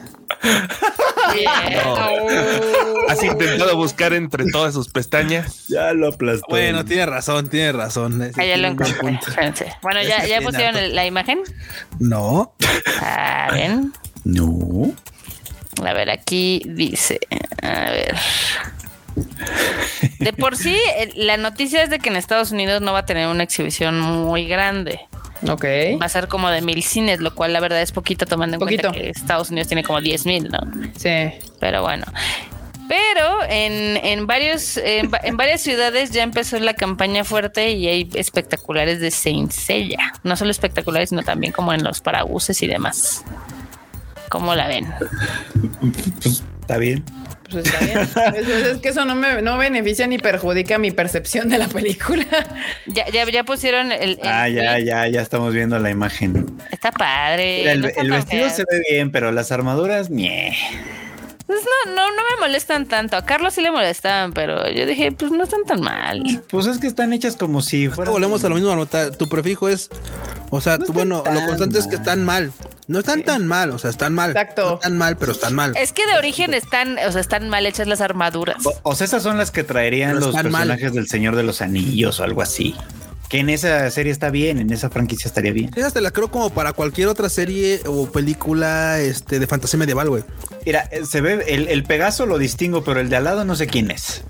¿Has 3.10 3.24
intentado 3.24 3.76
buscar 3.78 4.14
entre 4.14 4.46
todas 4.52 4.74
sus 4.74 4.90
pestañas? 4.90 5.68
Ya 5.68 5.94
lo 5.94 6.10
aplastó. 6.10 6.46
Bueno, 6.50 6.84
tiene 6.86 7.06
razón, 7.06 7.50
tiene 7.50 7.72
razón. 7.72 8.22
Ah, 8.38 8.44
ya 8.46 8.58
lo 8.58 8.68
encontré. 8.68 9.18
Bueno, 9.82 10.00
Es 10.02 10.08
ya, 10.08 10.26
ya 10.26 10.42
pusieron 10.42 10.76
el- 10.78 10.96
la 10.96 11.06
imagen. 11.06 11.40
No. 12.00 12.54
A 13.02 13.48
ver. 13.52 13.72
No. 14.24 14.94
A 15.84 15.94
ver, 15.94 16.10
aquí 16.10 16.62
dice. 16.66 17.20
A 17.62 17.90
ver. 17.92 18.16
De 20.20 20.34
por 20.34 20.56
sí, 20.58 20.78
la 21.16 21.38
noticia 21.38 21.84
es 21.84 21.90
de 21.90 22.00
que 22.00 22.10
en 22.10 22.16
Estados 22.16 22.52
Unidos 22.52 22.82
no 22.82 22.94
va 22.94 23.00
a 23.00 23.06
tener 23.06 23.28
una 23.28 23.44
exhibición 23.44 24.00
muy 24.00 24.46
grande. 24.48 25.00
Ok. 25.48 25.66
Va 26.02 26.06
a 26.06 26.10
ser 26.10 26.28
como 26.28 26.50
de 26.50 26.62
mil 26.62 26.82
cines, 26.84 27.20
lo 27.20 27.36
cual 27.36 27.54
la 27.54 27.60
verdad 27.60 27.82
es 27.82 27.92
poquito 27.92 28.26
tomando 28.26 28.56
en 28.56 28.60
Poquito. 28.60 28.90
cuenta 28.90 29.00
que 29.00 29.10
Estados 29.10 29.50
Unidos 29.50 29.68
tiene 29.68 29.84
como 29.84 30.02
10 30.02 30.26
mil, 30.26 30.50
¿no? 30.50 30.60
Sí. 30.98 31.32
Pero 31.60 31.82
bueno. 31.82 32.06
Pero 32.88 33.44
en, 33.50 33.98
en 33.98 34.28
varios 34.28 34.78
en, 34.78 35.12
va- 35.12 35.20
en 35.24 35.38
varias 35.38 35.62
ciudades 35.62 36.12
ya 36.12 36.22
empezó 36.24 36.60
la 36.60 36.76
campaña 36.76 37.24
fuerte 37.24 37.72
y 37.72 37.88
hay 37.88 38.10
espectaculares 38.14 39.00
de 39.00 39.10
Saint 39.12 39.52
Seiya. 39.52 40.14
No 40.24 40.36
solo 40.38 40.52
espectaculares, 40.52 41.10
sino 41.10 41.24
también 41.24 41.52
como 41.52 41.74
en 41.74 41.84
los 41.84 42.00
parabuses 42.02 42.62
y 42.62 42.68
demás. 42.68 43.24
¿Cómo 44.30 44.54
la 44.56 44.68
ven? 44.68 44.88
Pues 46.22 46.44
está 46.62 46.78
bien. 46.78 47.04
Pues 47.50 47.66
está 47.66 47.86
bien. 47.86 48.00
Es, 48.36 48.78
que 48.80 48.90
eso 48.90 49.06
no 49.06 49.16
me 49.16 49.42
no 49.42 49.58
beneficia 49.58 50.08
ni 50.08 50.18
perjudica 50.18 50.78
mi 50.78 50.92
percepción 50.92 51.50
de 51.50 51.58
la 51.58 51.68
película. 51.68 52.26
Ya, 52.88 53.10
ya, 53.10 53.30
ya 53.30 53.44
pusieron 53.44 53.92
el, 53.92 54.12
el 54.12 54.20
Ah, 54.24 54.48
ya, 54.48 54.80
ya, 54.80 55.08
ya 55.08 55.22
estamos 55.22 55.54
viendo 55.54 55.78
la 55.80 55.90
imagen. 55.90 56.58
Está 56.72 56.92
padre. 56.92 57.60
Mira, 57.60 57.72
el, 57.74 57.82
no 57.82 57.88
está 57.88 58.02
el 58.02 58.10
tan 58.10 58.18
vestido 58.20 58.50
se 58.50 58.64
ve 58.70 58.82
bien, 58.90 59.12
pero 59.12 59.32
las 59.32 59.52
armaduras, 59.52 60.10
ñe. 60.10 60.56
Pues 61.48 61.60
no, 61.64 61.96
no, 61.96 62.08
no 62.08 62.16
me 62.16 62.48
molestan 62.48 62.88
tanto. 62.88 63.18
A 63.18 63.26
Carlos 63.26 63.54
sí 63.54 63.62
le 63.62 63.72
molestaban, 63.72 64.34
pero 64.34 64.70
yo 64.72 64.86
dije, 64.86 65.12
pues 65.12 65.32
no 65.32 65.44
están 65.44 65.64
tan 65.66 65.82
mal. 65.82 66.42
Pues 66.50 66.66
es 66.66 66.80
que 66.80 66.88
están 66.88 67.14
hechas 67.14 67.36
como 67.36 67.62
si 67.62 67.88
fueran. 67.88 68.14
Volvemos 68.14 68.44
a 68.44 68.50
lo 68.50 68.56
mismo. 68.56 68.88
Tu 69.18 69.30
prefijo 69.30 69.70
es, 69.70 69.90
o 70.50 70.60
sea, 70.60 70.78
No 70.78 70.86
tú, 70.86 70.94
bueno, 70.94 71.18
lo 71.18 71.24
tan 71.24 71.46
constante 71.48 71.80
es 71.80 71.88
que 71.88 71.96
están 71.96 72.24
mal. 72.24 72.52
No 72.88 73.00
están 73.00 73.24
tan 73.24 73.48
mal, 73.48 73.72
o 73.72 73.80
sea, 73.80 73.90
están 73.90 74.14
mal. 74.14 74.30
Exacto. 74.32 74.70
No 74.70 74.74
están 74.76 74.98
mal, 74.98 75.18
pero 75.18 75.32
están 75.32 75.56
mal. 75.56 75.76
Es 75.76 75.92
que 75.92 76.06
de 76.06 76.18
origen 76.18 76.54
están, 76.54 76.98
o 77.00 77.12
sea, 77.12 77.20
están 77.22 77.50
mal 77.50 77.66
hechas 77.66 77.88
las 77.88 78.00
armaduras. 78.02 78.64
O, 78.66 78.74
o 78.84 78.96
sea, 78.96 79.06
esas 79.06 79.24
son 79.24 79.38
las 79.38 79.50
que 79.52 79.64
traerían 79.64 80.14
Pero 80.14 80.28
los 80.28 80.36
mal. 80.36 80.44
personajes 80.44 80.94
del 80.94 81.08
Señor 81.08 81.36
de 81.36 81.44
los 81.44 81.62
Anillos 81.62 82.20
o 82.20 82.24
algo 82.24 82.42
así. 82.42 82.76
Que 83.28 83.40
en 83.40 83.50
esa 83.50 83.90
serie 83.90 84.12
está 84.12 84.30
bien, 84.30 84.60
en 84.60 84.72
esa 84.72 84.92
franquicia 84.92 85.28
estaría 85.28 85.52
bien. 85.52 85.72
Esas 85.76 85.94
te 85.94 86.02
la 86.02 86.12
creo 86.12 86.30
como 86.30 86.52
para 86.52 86.74
cualquier 86.74 87.08
otra 87.08 87.28
serie 87.28 87.82
o 87.88 88.06
película 88.12 89.00
este, 89.00 89.40
de 89.40 89.48
fantasía 89.48 89.80
medieval, 89.80 90.10
güey. 90.10 90.24
Mira, 90.64 90.88
eh, 90.92 91.06
se 91.10 91.22
ve, 91.22 91.44
el, 91.48 91.68
el 91.70 91.84
Pegaso 91.86 92.28
lo 92.28 92.38
distingo, 92.38 92.84
pero 92.84 93.00
el 93.00 93.10
de 93.10 93.16
al 93.16 93.24
lado 93.24 93.44
no 93.44 93.56
sé 93.56 93.66
quién 93.66 93.90
es. 93.90 94.24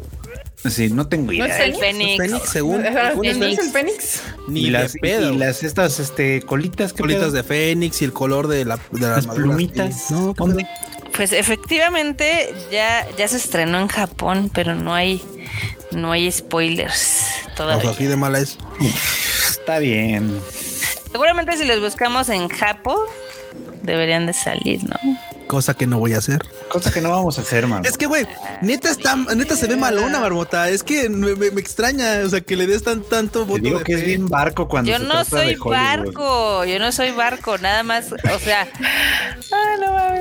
Sí, 0.70 0.90
no 0.90 1.08
tengo 1.08 1.28
¿No 1.28 1.34
idea. 1.34 1.46
Es 1.48 1.60
el 1.60 1.76
Fénix. 1.76 2.18
Fénix, 2.18 2.50
según, 2.50 2.82
¿no 2.82 3.24
es 3.24 3.60
el 3.60 3.70
Fénix? 3.72 4.22
ni 4.48 4.62
y 4.62 4.70
las, 4.70 4.94
pedo. 5.00 5.32
y 5.34 5.38
las 5.38 5.64
estas 5.64 6.00
este 6.00 6.42
colitas 6.42 6.92
que 6.94 7.02
Colitas 7.02 7.34
de 7.34 7.44
Fénix 7.44 8.02
y 8.02 8.06
el 8.06 8.14
color 8.14 8.48
de 8.48 8.66
la, 8.66 8.78
de 8.92 9.00
la 9.02 9.10
las 9.18 9.28
plumitas. 9.28 10.10
No, 10.12 10.34
¿qué 10.34 10.38
¿Dónde? 10.40 10.68
Pues 11.16 11.32
efectivamente 11.32 12.54
ya, 12.72 13.08
ya 13.18 13.28
se 13.28 13.38
estrenó 13.38 13.80
en 13.80 13.88
Japón, 13.88 14.52
pero 14.54 14.76
no 14.76 14.94
hay, 14.94 15.22
no 15.92 16.12
hay 16.12 16.32
spoilers 16.32 17.22
O 17.52 17.56
todavía. 17.56 17.82
sea, 17.84 17.92
así 17.92 18.06
de 18.06 18.16
mala 18.18 18.40
es. 18.40 18.58
Está 19.50 19.80
bien. 19.80 20.40
Seguramente 21.12 21.56
si 21.58 21.64
los 21.66 21.80
buscamos 21.80 22.28
en 22.30 22.50
Japón, 22.50 23.00
deberían 23.84 24.26
de 24.26 24.34
salir, 24.34 24.84
¿no? 24.84 24.98
Cosa 25.48 25.74
que 25.76 25.86
no 25.86 26.00
voy 26.00 26.14
a 26.14 26.18
hacer. 26.18 26.40
Cosa 26.70 26.92
que 26.92 27.02
no 27.02 27.12
vamos 27.12 27.38
a 27.38 27.42
hacer, 27.42 27.68
man. 27.68 27.86
Es 27.86 27.98
que, 27.98 28.08
güey, 28.08 28.26
neta 28.62 28.90
está, 28.90 29.16
neta 29.16 29.56
se 29.56 29.68
ve 29.68 29.76
malona, 29.76 30.20
Marmota. 30.20 30.70
Es 30.70 30.82
que 30.84 31.08
me, 31.08 31.36
me- 31.36 31.52
me 31.52 31.62
extraña, 31.62 32.22
o 32.26 32.30
sea, 32.30 32.42
que 32.42 32.56
le 32.56 32.66
des 32.66 32.82
tan 32.84 33.04
tanto 33.04 33.42
Te 33.42 33.46
voto 33.46 33.62
digo 33.62 33.78
de 33.80 33.84
que 33.86 33.94
es 33.94 34.06
bien 34.06 34.28
barco 34.28 34.68
cuando 34.68 34.90
Yo 34.92 34.98
se 34.98 35.04
no 35.04 35.10
trata 35.24 35.30
soy 35.30 35.56
barco, 35.56 36.66
yo 36.66 36.80
no 36.80 36.92
soy 36.92 37.12
barco, 37.12 37.58
nada 37.60 37.84
más, 37.84 38.12
o 38.12 38.40
sea, 38.40 38.68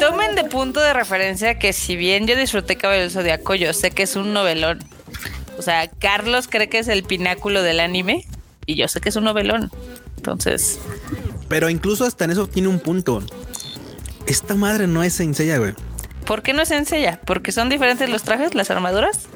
tomen 0.01 0.34
de 0.34 0.44
punto 0.44 0.80
de 0.80 0.92
referencia 0.92 1.59
que 1.59 1.72
si 1.72 1.96
bien 1.96 2.26
yo 2.26 2.36
disfruté 2.36 2.76
Cabello 2.76 3.02
del 3.02 3.10
Zodiaco, 3.10 3.55
yo 3.55 3.72
sé 3.72 3.90
que 3.90 4.02
es 4.05 4.16
un 4.16 4.32
novelón. 4.32 4.84
O 5.59 5.62
sea, 5.62 5.88
Carlos 5.88 6.48
cree 6.48 6.68
que 6.68 6.78
es 6.80 6.88
el 6.88 7.05
pináculo 7.05 7.62
del 7.62 7.80
anime 7.80 8.26
y 8.66 8.74
yo 8.74 8.88
sé 8.88 9.01
que 9.01 9.09
es 9.09 9.16
un 9.16 9.24
novelón. 9.24 9.70
Entonces, 10.16 10.78
Pero 11.48 11.68
incluso 11.68 12.05
hasta 12.05 12.24
en 12.24 12.30
eso 12.32 12.46
tiene 12.48 12.68
un 12.68 12.80
punto. 12.80 13.22
Esta 14.26 14.55
madre 14.55 14.86
no 14.86 15.02
es 15.02 15.14
sencilla, 15.14 15.59
güey. 15.59 15.74
¿por 16.24 16.42
qué 16.42 16.52
no 16.52 16.64
se 16.64 16.76
enseña? 16.76 17.20
¿Porque 17.24 17.52
son 17.52 17.68
diferentes 17.68 18.09
los 18.09 18.22
trajes, 18.22 18.55
las 18.55 18.70
armaduras? 18.70 19.26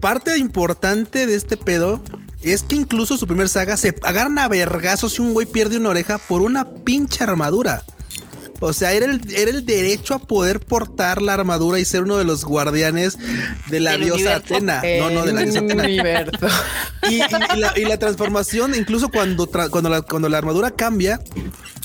Parte 0.00 0.36
importante 0.38 1.26
de 1.26 1.34
este 1.34 1.56
pedo 1.56 2.00
es 2.42 2.62
que 2.62 2.76
incluso 2.76 3.16
su 3.16 3.26
primer 3.26 3.48
saga 3.48 3.76
se 3.76 3.94
agarran 4.02 4.38
a 4.38 4.48
vergazos 4.48 5.14
si 5.14 5.22
un 5.22 5.34
güey 5.34 5.46
pierde 5.46 5.76
una 5.76 5.90
oreja 5.90 6.18
por 6.18 6.42
una 6.42 6.64
pinche 6.64 7.24
armadura. 7.24 7.82
O 8.60 8.72
sea, 8.72 8.92
era 8.92 9.06
el, 9.06 9.20
era 9.34 9.50
el 9.50 9.64
derecho 9.64 10.14
a 10.14 10.18
poder 10.18 10.60
portar 10.60 11.22
la 11.22 11.34
armadura 11.34 11.78
y 11.78 11.84
ser 11.84 12.02
uno 12.02 12.16
de 12.16 12.24
los 12.24 12.44
guardianes 12.44 13.16
de 13.68 13.80
la 13.80 13.96
diosa 13.96 14.14
universo. 14.14 14.54
Atena. 14.54 14.82
No, 14.98 15.10
no, 15.10 15.24
de 15.26 15.32
la 15.32 15.42
diosa 15.42 15.58
Atena. 15.60 15.82
universo. 15.84 16.46
Y, 17.08 17.14
y- 17.16 17.22
y 17.54 17.58
la, 17.60 17.72
y 17.78 17.84
la 17.84 17.98
transformación, 17.98 18.74
incluso 18.74 19.08
cuando, 19.10 19.48
tra- 19.50 19.70
cuando, 19.70 19.88
la, 19.90 20.02
cuando 20.02 20.28
la 20.28 20.38
armadura 20.38 20.70
cambia, 20.72 21.20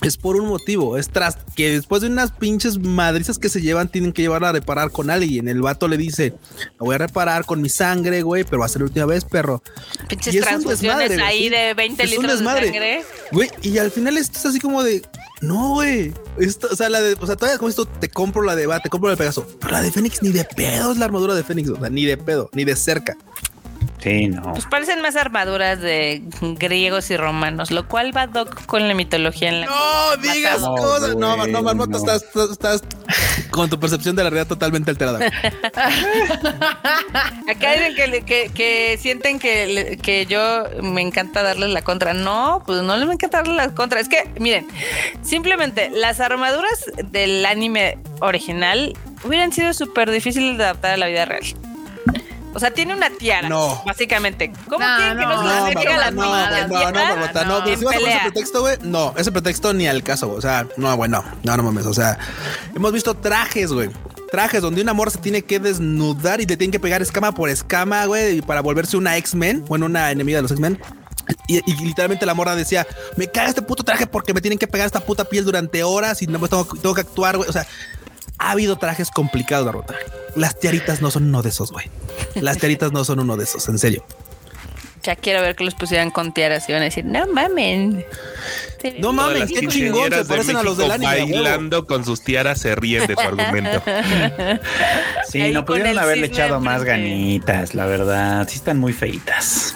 es 0.02 0.18
por 0.18 0.36
un 0.36 0.48
motivo. 0.48 0.98
Es 0.98 1.10
tras 1.10 1.38
que 1.56 1.72
después 1.72 2.02
de 2.02 2.08
unas 2.10 2.32
pinches 2.32 2.78
madrizas 2.80 3.38
que 3.40 3.48
se 3.50 3.62
llevan, 3.62 3.88
tienen 3.88 4.12
que 4.12 4.22
llevarla 4.24 4.50
a 4.50 4.52
reparar 4.52 4.92
con 4.92 5.10
alguien. 5.10 5.48
El 5.48 5.62
vato 5.62 5.88
le 5.88 5.96
dice: 5.98 6.34
Lo 6.80 6.88
voy 6.88 6.96
a 6.96 6.98
reparar 6.98 7.46
con 7.46 7.62
mi 7.62 7.70
sangre, 7.70 8.22
güey, 8.24 8.44
pero 8.44 8.60
va 8.60 8.66
a 8.66 8.70
ser 8.70 8.82
la 8.82 8.86
última 8.88 9.06
vez, 9.06 9.24
perro. 9.24 9.64
Pinches 10.10 10.34
Y 10.34 10.38
es 10.40 10.44
un 10.44 10.50
transfusiones 10.50 11.10
desmadre, 11.10 11.16
güey, 11.16 11.26
ahí 11.28 11.50
de 11.50 11.74
20 11.74 12.04
Es 12.04 12.10
un 12.10 12.16
litros 12.24 12.40
de 12.40 12.46
sangre. 12.46 13.06
Güey, 13.32 13.50
y 13.62 13.78
al 13.78 13.92
final 13.92 14.18
esto 14.18 14.40
es 14.40 14.46
así 14.48 14.60
como 14.60 14.84
de. 14.84 15.04
No, 15.44 15.74
güey. 15.74 16.14
O 16.72 16.76
sea, 16.76 16.90
la 16.90 17.02
de, 17.02 17.18
o 17.20 17.26
sea, 17.26 17.36
todavía 17.36 17.58
con 17.58 17.70
esto 17.70 17.86
te 17.86 18.10
compro 18.10 18.44
la 18.44 18.56
de 18.56 18.66
va, 18.66 18.80
te 18.80 18.90
compro 18.90 19.10
la 19.10 19.16
de 19.16 19.18
Pegaso. 19.18 19.46
Pero 19.60 19.74
la 19.74 19.82
de 19.82 19.92
Fénix 19.92 20.24
ni 20.24 20.30
de 20.30 20.46
pedo 20.46 20.94
es 20.94 20.98
la 20.98 21.06
armadura 21.06 21.36
de 21.36 21.44
Fénix. 21.44 21.70
O 21.70 21.76
sea, 21.78 21.90
ni 21.90 22.06
de 22.06 22.18
pedo, 22.18 22.50
ni 22.54 22.64
de 22.64 22.76
cerca. 22.78 23.18
Sí, 24.04 24.28
no. 24.28 24.52
Pues 24.52 24.66
parecen 24.66 25.02
más 25.02 25.16
armaduras 25.16 25.80
de 25.80 26.22
griegos 26.42 27.10
y 27.10 27.16
romanos, 27.16 27.72
lo 27.72 27.88
cual 27.88 28.16
va 28.16 28.28
doc 28.28 28.66
con 28.66 28.86
la 28.90 28.94
mitología 28.96 29.48
en 29.48 29.62
la 29.62 29.68
No 29.68 30.18
digas 30.18 30.60
No, 30.60 30.76
cosas. 30.76 31.16
No, 31.16 31.38
güey, 31.38 31.50
no, 31.50 31.62
Marmota, 31.64 32.00
no. 32.00 32.14
estás, 32.52 32.84
con 33.50 33.70
tu 33.70 33.80
percepción 33.80 34.18
de 34.18 34.26
la 34.26 34.30
realidad 34.30 34.50
totalmente 34.50 34.92
alterada. 34.92 35.26
Acá 37.50 37.72
dicen 37.72 37.96
que, 37.96 38.24
que, 38.26 38.52
que 38.54 38.98
sienten 39.00 39.40
que, 39.40 39.98
que 40.02 40.26
yo 40.26 40.66
me 40.82 41.02
encanta 41.02 41.42
darles 41.42 41.70
la 41.70 41.82
contra. 41.82 42.14
No, 42.14 42.62
pues 42.66 42.82
no 42.82 42.98
les 42.98 43.08
me 43.08 43.14
encanta 43.14 43.38
darles 43.38 43.56
la 43.56 43.74
contra. 43.74 44.02
Es 44.02 44.10
que, 44.10 44.30
miren, 44.38 44.68
simplemente 45.22 45.90
las 45.92 46.20
armaduras 46.20 46.92
del 47.06 47.46
anime 47.46 48.00
original 48.20 48.98
hubieran 49.24 49.54
sido 49.54 49.74
súper 49.74 50.12
difíciles 50.12 50.58
de 50.58 50.66
adaptar 50.66 50.92
a 50.92 50.98
la 50.98 51.08
vida 51.08 51.24
real. 51.24 51.44
O 52.54 52.60
sea, 52.60 52.72
tiene 52.72 52.94
una 52.94 53.10
tiara, 53.10 53.50
No. 53.50 53.82
básicamente. 53.86 54.52
¿Cómo 54.70 54.86
No, 54.86 54.98
quieren 54.98 55.18
que 55.18 55.24
no, 55.26 55.30
no, 55.44 55.68
se 55.68 55.74
No, 55.74 55.84
no, 55.84 55.98
la 55.98 56.12
no, 56.12 56.22
no, 56.22 56.28
no, 57.34 57.46
no, 57.46 57.64
pero 57.64 57.78
si 57.78 57.86
vas 57.86 57.96
a 57.96 58.00
poner 58.00 58.18
ese 58.18 58.20
pretexto, 58.32 58.62
güey, 58.62 58.78
no, 58.82 59.14
ese 59.18 59.32
pretexto 59.32 59.74
ni 59.74 59.88
al 59.88 60.04
caso, 60.04 60.28
güey. 60.28 60.38
O 60.38 60.42
sea, 60.42 60.68
no, 60.78 60.96
güey, 60.96 61.10
no, 61.10 61.24
no, 61.44 61.58
no 61.58 61.64
mames. 61.64 61.86
O 61.86 61.94
sea, 61.94 62.18
hemos 62.76 62.92
visto 62.92 63.16
trajes, 63.16 63.72
güey. 63.72 63.90
Trajes 64.32 64.62
donde 64.62 64.82
una 64.82 64.94
morra 64.94 65.12
se 65.12 65.20
tiene 65.20 65.44
que 65.44 65.60
desnudar 65.60 66.42
y 66.42 66.46
te 66.46 66.58
tienen 66.58 66.72
que 66.72 66.80
pegar 66.80 67.02
escama 67.02 67.34
por 67.34 67.50
escama, 67.50 68.06
güey, 68.06 68.42
para 68.42 68.62
volverse 68.62 68.98
una 68.98 69.18
X-Men, 69.18 69.66
bueno, 69.68 69.86
una 69.86 70.12
enemiga 70.12 70.38
de 70.38 70.42
los 70.44 70.52
X-Men. 70.52 70.80
Y, 71.48 71.58
y 71.72 71.76
literalmente 71.86 72.26
la 72.26 72.34
morra 72.34 72.56
decía, 72.56 72.86
me 73.16 73.28
caga 73.28 73.50
este 73.50 73.62
puto 73.62 73.84
traje 73.84 74.08
porque 74.08 74.34
me 74.34 74.42
tienen 74.42 74.60
que 74.60 74.68
pegar 74.68 74.86
esta 74.86 75.00
puta 75.00 75.24
piel 75.26 75.46
durante 75.46 75.84
horas 75.84 76.22
y 76.22 76.28
no 76.28 76.38
me 76.40 76.48
tengo, 76.50 76.66
tengo 76.66 76.94
que 76.96 77.02
actuar, 77.02 77.38
güey. 77.38 77.48
O 77.50 77.54
sea, 77.54 77.66
ha 78.38 78.52
habido 78.52 78.78
trajes 78.78 79.12
complicados, 79.12 79.66
Marmota. 79.66 79.96
Las 80.36 80.60
tiaritas 80.60 81.02
no 81.02 81.12
son 81.12 81.26
uno 81.26 81.42
de 81.42 81.50
esos, 81.50 81.72
güey. 81.72 81.86
Las 82.36 82.58
tiaritas 82.58 82.92
no 82.92 83.04
son 83.06 83.20
uno 83.20 83.38
de 83.38 83.44
esos, 83.44 83.68
en 83.70 83.78
serio. 83.78 84.06
Ya 85.04 85.16
quiero 85.18 85.42
ver 85.42 85.56
que 85.56 85.66
los 85.66 85.76
pusieran 85.76 86.12
con 86.12 86.34
tiaras 86.34 86.68
y 86.70 86.72
van 86.72 86.82
a 86.82 86.86
decir, 86.86 87.04
no 87.04 87.28
mamen. 87.28 88.06
No 89.00 89.14
las 89.14 89.50
qué 89.50 89.68
chingón, 89.68 90.10
se 90.12 90.18
de 90.18 90.26
parecen 90.26 90.58
a 90.58 90.64
los 90.64 90.78
del 90.78 90.92
anime. 90.92 91.24
huevo. 91.24 91.44
Bailando 91.44 91.88
con 91.88 92.04
sus 92.04 92.22
tiaras 92.22 92.60
se 92.60 92.76
ríen 92.76 93.08
de 93.08 93.16
tu 93.16 93.22
argumento. 93.22 93.82
Sí, 95.30 95.42
Ahí 95.42 95.54
no 95.54 95.66
pudieron 95.66 95.98
haberle 95.98 96.28
echado 96.28 96.60
más 96.60 96.84
ganitas, 96.84 97.76
la 97.76 97.86
verdad. 97.86 98.48
Sí 98.50 98.58
están 98.58 98.80
muy 98.80 98.94
feitas. 98.94 99.76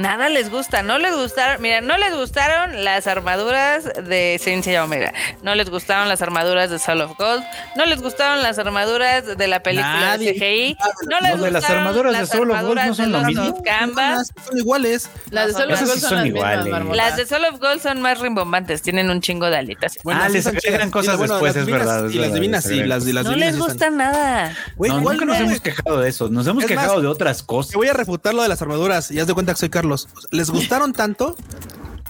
Nada 0.00 0.30
les 0.30 0.50
gusta, 0.50 0.82
no 0.82 0.98
les 0.98 1.14
gustaron, 1.14 1.60
mira, 1.60 1.82
no 1.82 1.98
les 1.98 2.14
gustaron 2.16 2.84
las 2.84 3.06
armaduras 3.06 3.84
de 3.84 4.40
Saint 4.42 4.64
Seiya 4.64 4.82
Omega, 4.82 5.12
no 5.42 5.54
les 5.54 5.68
gustaron 5.68 6.08
las 6.08 6.22
armaduras 6.22 6.70
de 6.70 6.78
Soul 6.78 7.02
of 7.02 7.18
Gold, 7.18 7.44
no 7.76 7.84
les 7.84 8.00
gustaron 8.00 8.42
las 8.42 8.58
armaduras 8.58 9.36
de 9.36 9.46
la 9.46 9.62
película 9.62 10.00
Nadie. 10.00 10.32
de 10.32 10.38
CGI, 10.38 10.76
no 11.06 11.20
les 11.20 11.38
de 11.38 11.50
las 11.50 11.60
gustaron 11.60 11.78
armaduras 11.86 12.12
de 12.14 12.18
las 12.20 12.28
Soul 12.30 12.50
of 12.50 12.60
Gold 12.62 12.74
no 12.74 12.80
armaduras 12.80 12.96
son 12.96 13.04
de 13.04 13.10
lo 13.12 13.18
los 13.18 13.26
mismo. 13.28 13.62
Canvas. 13.62 14.32
Son 14.48 14.56
iguales. 14.58 15.10
Las 15.30 15.46
de 15.48 15.52
Soul 15.52 15.72
of 15.72 15.80
Gold 15.80 15.92
sí 15.92 16.00
son 16.00 16.22
mismas, 16.22 16.26
iguales. 16.26 16.66
Marmota. 16.72 16.96
Las 16.96 17.16
de 17.18 17.26
Soul 17.26 17.44
of 17.44 17.58
Gold 17.60 17.82
son 17.82 18.00
más 18.00 18.20
rimbombantes, 18.20 18.80
tienen 18.80 19.10
un 19.10 19.20
chingo 19.20 19.50
de 19.50 19.56
alitas. 19.58 19.98
Bueno, 20.02 20.20
Ah, 20.24 20.30
les 20.30 20.46
agregan 20.46 20.90
cosas 20.90 21.18
bueno, 21.18 21.34
después, 21.34 21.56
es 21.56 21.66
verdad, 21.66 22.08
Y 22.08 22.14
las 22.14 22.32
divinas, 22.32 22.64
sí, 22.64 22.82
las, 22.84 23.06
y 23.06 23.12
las 23.12 23.26
no 23.26 23.36
les 23.36 23.58
gusta 23.58 23.72
están- 23.74 23.98
nada. 23.98 24.56
Güey, 24.76 24.92
No, 24.92 25.02
¿cuál 25.02 25.16
nunca 25.18 25.26
nos 25.26 25.38
no, 25.40 25.46
hemos 25.46 25.60
quejado 25.60 26.00
de 26.00 26.08
eso. 26.08 26.30
Nos 26.30 26.46
hemos 26.46 26.62
Es 26.64 26.68
quejado 26.70 26.94
más, 26.94 27.02
de 27.02 27.08
otras 27.08 27.42
cosas. 27.42 27.72
Te 27.72 27.76
voy 27.76 27.88
a 27.88 27.92
refutar 27.92 28.32
lo 28.32 28.42
de 28.42 28.48
las 28.48 28.62
armaduras 28.62 29.10
y 29.10 29.20
haz 29.20 29.26
de 29.26 29.34
cuenta 29.34 29.52
que 29.52 29.58
soy 29.58 29.68
Carlos. 29.68 29.89
Les 30.30 30.50
gustaron 30.50 30.92
tanto 30.92 31.36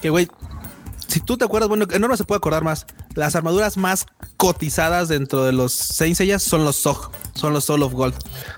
que, 0.01 0.09
güey, 0.09 0.27
si 1.07 1.19
tú 1.19 1.37
te 1.37 1.45
acuerdas, 1.45 1.67
bueno, 1.67 1.85
no, 1.99 2.07
no 2.07 2.17
se 2.17 2.23
puede 2.23 2.37
acordar 2.37 2.63
más. 2.63 2.85
Las 3.15 3.35
armaduras 3.35 3.77
más 3.77 4.05
cotizadas 4.37 5.07
dentro 5.07 5.43
de 5.45 5.51
los 5.51 5.73
Saint 5.73 6.15
Seiya 6.15 6.39
son 6.39 6.63
los 6.65 6.77
Zog, 6.77 7.11
son 7.33 7.53
los 7.53 7.65
Soul 7.65 7.83
of 7.83 7.93
Gold. 7.93 8.15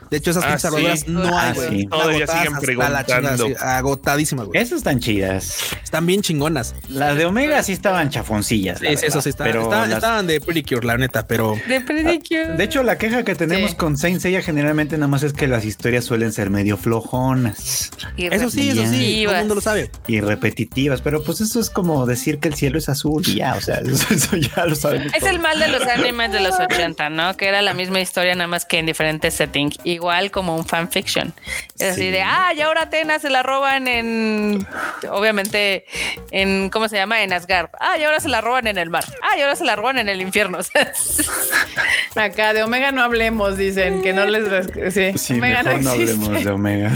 De 0.09 0.17
hecho, 0.17 0.31
esas 0.31 0.43
Ah, 0.43 0.47
pinches 0.49 0.65
armaduras 0.65 1.07
no 1.07 1.37
Ah, 1.37 1.47
hay, 1.49 1.53
güey. 1.55 1.69
sí. 1.69 1.79
Están 1.81 1.99
Todavía 1.99 2.27
siguen 2.27 2.57
preguntando. 2.59 3.47
agotadísimas, 3.59 4.45
güey. 4.47 4.61
Esas 4.61 4.77
están 4.77 4.99
chidas. 4.99 5.57
Están 5.83 6.05
bien 6.05 6.21
chingonas. 6.21 6.75
Las 6.87 7.17
de 7.17 7.25
Omega 7.25 7.61
sí 7.63 7.73
estaban 7.73 8.09
chafoncillas. 8.09 8.81
la 8.81 8.89
Sí, 8.95 9.05
eso 9.05 9.21
sí, 9.21 9.29
está, 9.29 9.43
pero 9.43 9.63
estaban, 9.63 9.89
las- 9.89 9.97
estaban 9.97 10.27
de 10.27 10.39
la 10.83 10.97
neta, 10.97 11.27
pero 11.27 11.55
De 11.67 11.81
Predicure. 11.81 12.55
De 12.55 12.63
hecho, 12.63 12.83
la 12.83 12.97
queja 12.97 13.23
que 13.23 13.35
tenemos 13.35 13.71
Sí. 13.71 13.77
con 13.77 13.97
Saint 13.97 14.21
Seiya 14.21 14.41
generalmente 14.41 14.97
nada 14.97 15.07
más 15.07 15.23
es 15.23 15.33
que 15.33 15.47
las 15.47 15.65
historias 15.65 16.05
suelen 16.05 16.31
ser 16.31 16.49
medio 16.49 16.77
flojonas 16.77 17.89
eso 18.17 18.49
sí, 18.49 18.69
eso 18.69 18.85
sí, 18.91 19.23
todo 19.25 19.33
el 19.35 19.39
mundo 19.41 19.55
lo 19.55 19.61
sabe. 19.61 19.91
y 20.07 20.21
repetitivas, 20.21 21.01
pero 21.01 21.23
pues 21.23 21.41
eso 21.41 21.59
es 21.59 21.69
como 21.69 22.05
decir 22.05 22.39
que 22.39 22.47
el 22.49 22.53
cielo 22.55 22.77
es 22.77 22.89
azul 22.89 23.23
y 23.27 23.35
ya, 23.35 23.55
o 23.55 23.61
sea, 23.61 23.75
eso, 23.85 24.13
eso 24.13 24.35
ya 24.55 24.65
lo 24.65 24.75
sabemos. 24.75 25.13
Es 25.13 25.23
el 25.23 25.39
mal 25.39 25.59
de 25.59 25.67
los 25.67 25.81
animes 25.87 26.31
de 26.31 26.39
los 26.39 26.59
80, 26.59 27.09
¿no? 27.09 27.35
Que 27.37 27.47
era 27.47 27.61
la 27.61 27.73
misma 27.73 27.99
historia, 27.99 28.35
nada 28.35 28.47
más 28.47 28.65
que 28.65 28.79
en 28.79 28.85
diferentes 28.85 29.33
settings. 29.33 29.77
Igual 29.83 30.31
como 30.31 30.55
un 30.55 30.65
fanfiction. 30.65 31.33
Es 31.79 31.91
así 31.93 32.01
Sí. 32.03 32.09
de, 32.11 32.21
ah, 32.21 32.51
y 32.55 32.61
ahora 32.61 32.83
Atena 32.83 33.19
se 33.19 33.29
la 33.29 33.43
roban 33.43 33.87
en. 33.87 34.65
Obviamente, 35.09 35.85
en. 36.31 36.69
¿Cómo 36.69 36.87
se 36.89 36.95
llama? 36.97 37.23
En 37.23 37.31
Asgard. 37.33 37.69
Ah, 37.79 37.97
y 37.97 38.03
ahora 38.03 38.19
se 38.19 38.29
la 38.29 38.41
roban 38.41 38.67
en 38.67 38.77
el 38.77 38.89
mar. 38.89 39.03
Ah, 39.21 39.37
y 39.37 39.41
ahora 39.41 39.55
se 39.55 39.63
la 39.65 39.75
roban 39.75 39.97
en 39.99 40.09
el 40.09 40.21
infierno. 40.21 40.59
Acá 42.15 42.53
de 42.53 42.63
Omega 42.63 42.91
no 42.91 43.01
hablemos, 43.03 43.57
dicen 43.57 44.01
que 44.01 44.13
no 44.13 44.25
les. 44.25 44.93
Sí, 44.93 45.17
Sí, 45.17 45.33
Omega 45.35 45.63
mejor 45.63 45.81
no, 45.83 45.93
existe. 45.93 46.11
hablemos 46.25 46.43
de 46.43 46.51
Omega. 46.51 46.91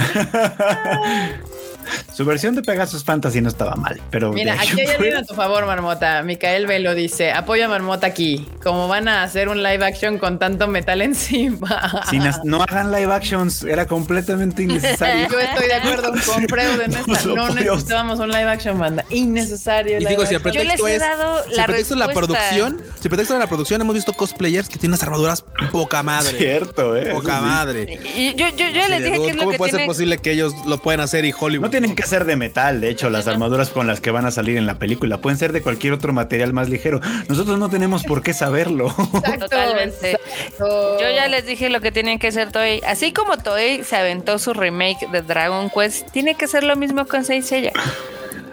Su 2.14 2.26
versión 2.26 2.56
de 2.56 2.62
Pegasus 2.62 3.04
Fantasy 3.04 3.42
no 3.42 3.50
estaba 3.50 3.76
mal, 3.76 4.02
pero 4.10 4.34
Mira, 4.34 4.54
aquí 4.54 4.80
hay 4.80 4.88
en 4.88 4.90
alguien 4.92 5.18
a 5.18 5.24
tu 5.24 5.36
favor, 5.36 5.66
Marmota. 5.66 6.24
Micael 6.24 6.68
Velo 6.68 6.96
dice: 6.96 7.32
Apoya 7.32 7.66
a 7.66 7.70
Marmota 7.70 8.08
aquí. 8.08 8.48
Como 8.64 8.88
van 8.88 9.08
a 9.08 9.24
hacer 9.24 9.50
un 9.50 9.62
live 9.64 9.86
action 9.86 10.18
con 10.18 10.40
tanto 10.40 10.68
metal 10.68 11.02
encima. 11.08 12.04
Si 12.10 12.20
no 12.44 12.64
hagan 12.64 12.92
live 12.92 13.14
actions, 13.14 13.64
era 13.64 13.86
completamente 13.86 14.64
innecesario. 14.64 15.28
Yo 15.32 15.40
estoy 15.40 15.68
de 15.68 15.74
acuerdo 15.74 16.12
con 16.26 16.48
Freud 16.48 16.82
en 16.82 16.94
esta. 16.94 17.26
No 17.28 17.50
necesitábamos 17.50 18.20
un 18.20 18.30
live 18.30 18.50
action, 18.50 18.80
banda. 18.80 19.06
Innecesario. 19.10 20.00
Y 20.00 20.06
digo, 20.06 20.26
si 20.26 20.36
el 20.36 20.42
pretexto 20.42 20.88
es. 20.88 21.02
si 21.02 21.52
el 21.52 21.58
la 21.58 21.66
pretexto 21.66 21.94
es 21.94 22.00
la 22.00 22.08
producción, 22.08 22.82
si 22.96 23.04
el 23.04 23.10
pretexto 23.10 23.34
de 23.34 23.40
la 23.40 23.48
producción, 23.48 23.82
hemos 23.82 23.96
visto 23.96 24.14
cosplayers 24.14 24.70
que 24.70 24.78
tienen 24.78 24.94
unas 24.94 25.04
armaduras 25.04 25.44
poca 25.72 26.02
madre. 26.04 26.38
Cierto, 26.38 26.96
¿eh? 26.96 27.12
Poca 27.12 27.42
madre. 27.42 28.00
Y 28.16 28.34
yo, 28.36 28.48
yo, 28.50 28.70
yo 28.70 28.88
Sí, 28.88 28.92
les 28.92 29.04
dije 29.04 29.18
que 29.18 29.30
es 29.30 29.36
lo 29.36 29.42
¿Cómo 29.42 29.52
que 29.52 29.58
puede 29.58 29.72
ser 29.72 29.86
posible 29.86 30.18
que 30.18 30.32
ellos 30.32 30.54
lo 30.66 30.78
puedan 30.80 31.02
hacer 31.02 31.26
y 31.26 31.34
Hollywood? 31.38 31.66
Tienen 31.78 31.96
que 31.96 32.08
ser 32.08 32.26
de 32.26 32.36
metal, 32.36 32.82
de 32.82 32.90
hecho, 32.90 33.12
las 33.12 33.28
armaduras 33.28 33.70
con 33.70 33.86
las 33.86 34.02
que 34.02 34.10
van 34.10 34.26
a 34.26 34.32
salir 34.32 34.58
en 34.58 34.66
la 34.66 34.80
película. 34.80 35.20
Pueden 35.20 35.38
ser 35.38 35.54
de 35.54 35.62
cualquier 35.62 35.94
otro 35.94 36.12
material 36.12 36.52
más 36.52 36.70
ligero. 36.70 37.00
Nosotros 37.30 37.60
no 37.60 37.70
tenemos 37.70 38.04
por 38.04 38.24
qué 38.24 38.34
saberlo. 38.34 38.88
Exacto, 38.88 39.46
Totalmente. 39.46 40.12
exacto. 40.14 41.00
Yo 41.00 41.08
ya 41.12 41.28
les 41.28 41.46
dije 41.46 41.70
lo 41.70 41.80
que 41.80 41.92
tienen 41.92 42.18
que 42.18 42.30
hacer 42.30 42.52
Toei. 42.52 42.82
Así 42.88 43.14
como 43.14 43.38
Toei 43.38 43.84
se 43.84 43.96
aventó 43.96 44.40
su 44.40 44.56
remake 44.56 45.08
de 45.12 45.22
Dragon 45.22 45.70
Quest, 45.70 46.10
tiene 46.10 46.34
que 46.34 46.48
ser 46.48 46.64
lo 46.64 46.76
mismo 46.78 47.06
con 47.06 47.24
Saint 47.24 47.46
Seiya. 47.46 47.74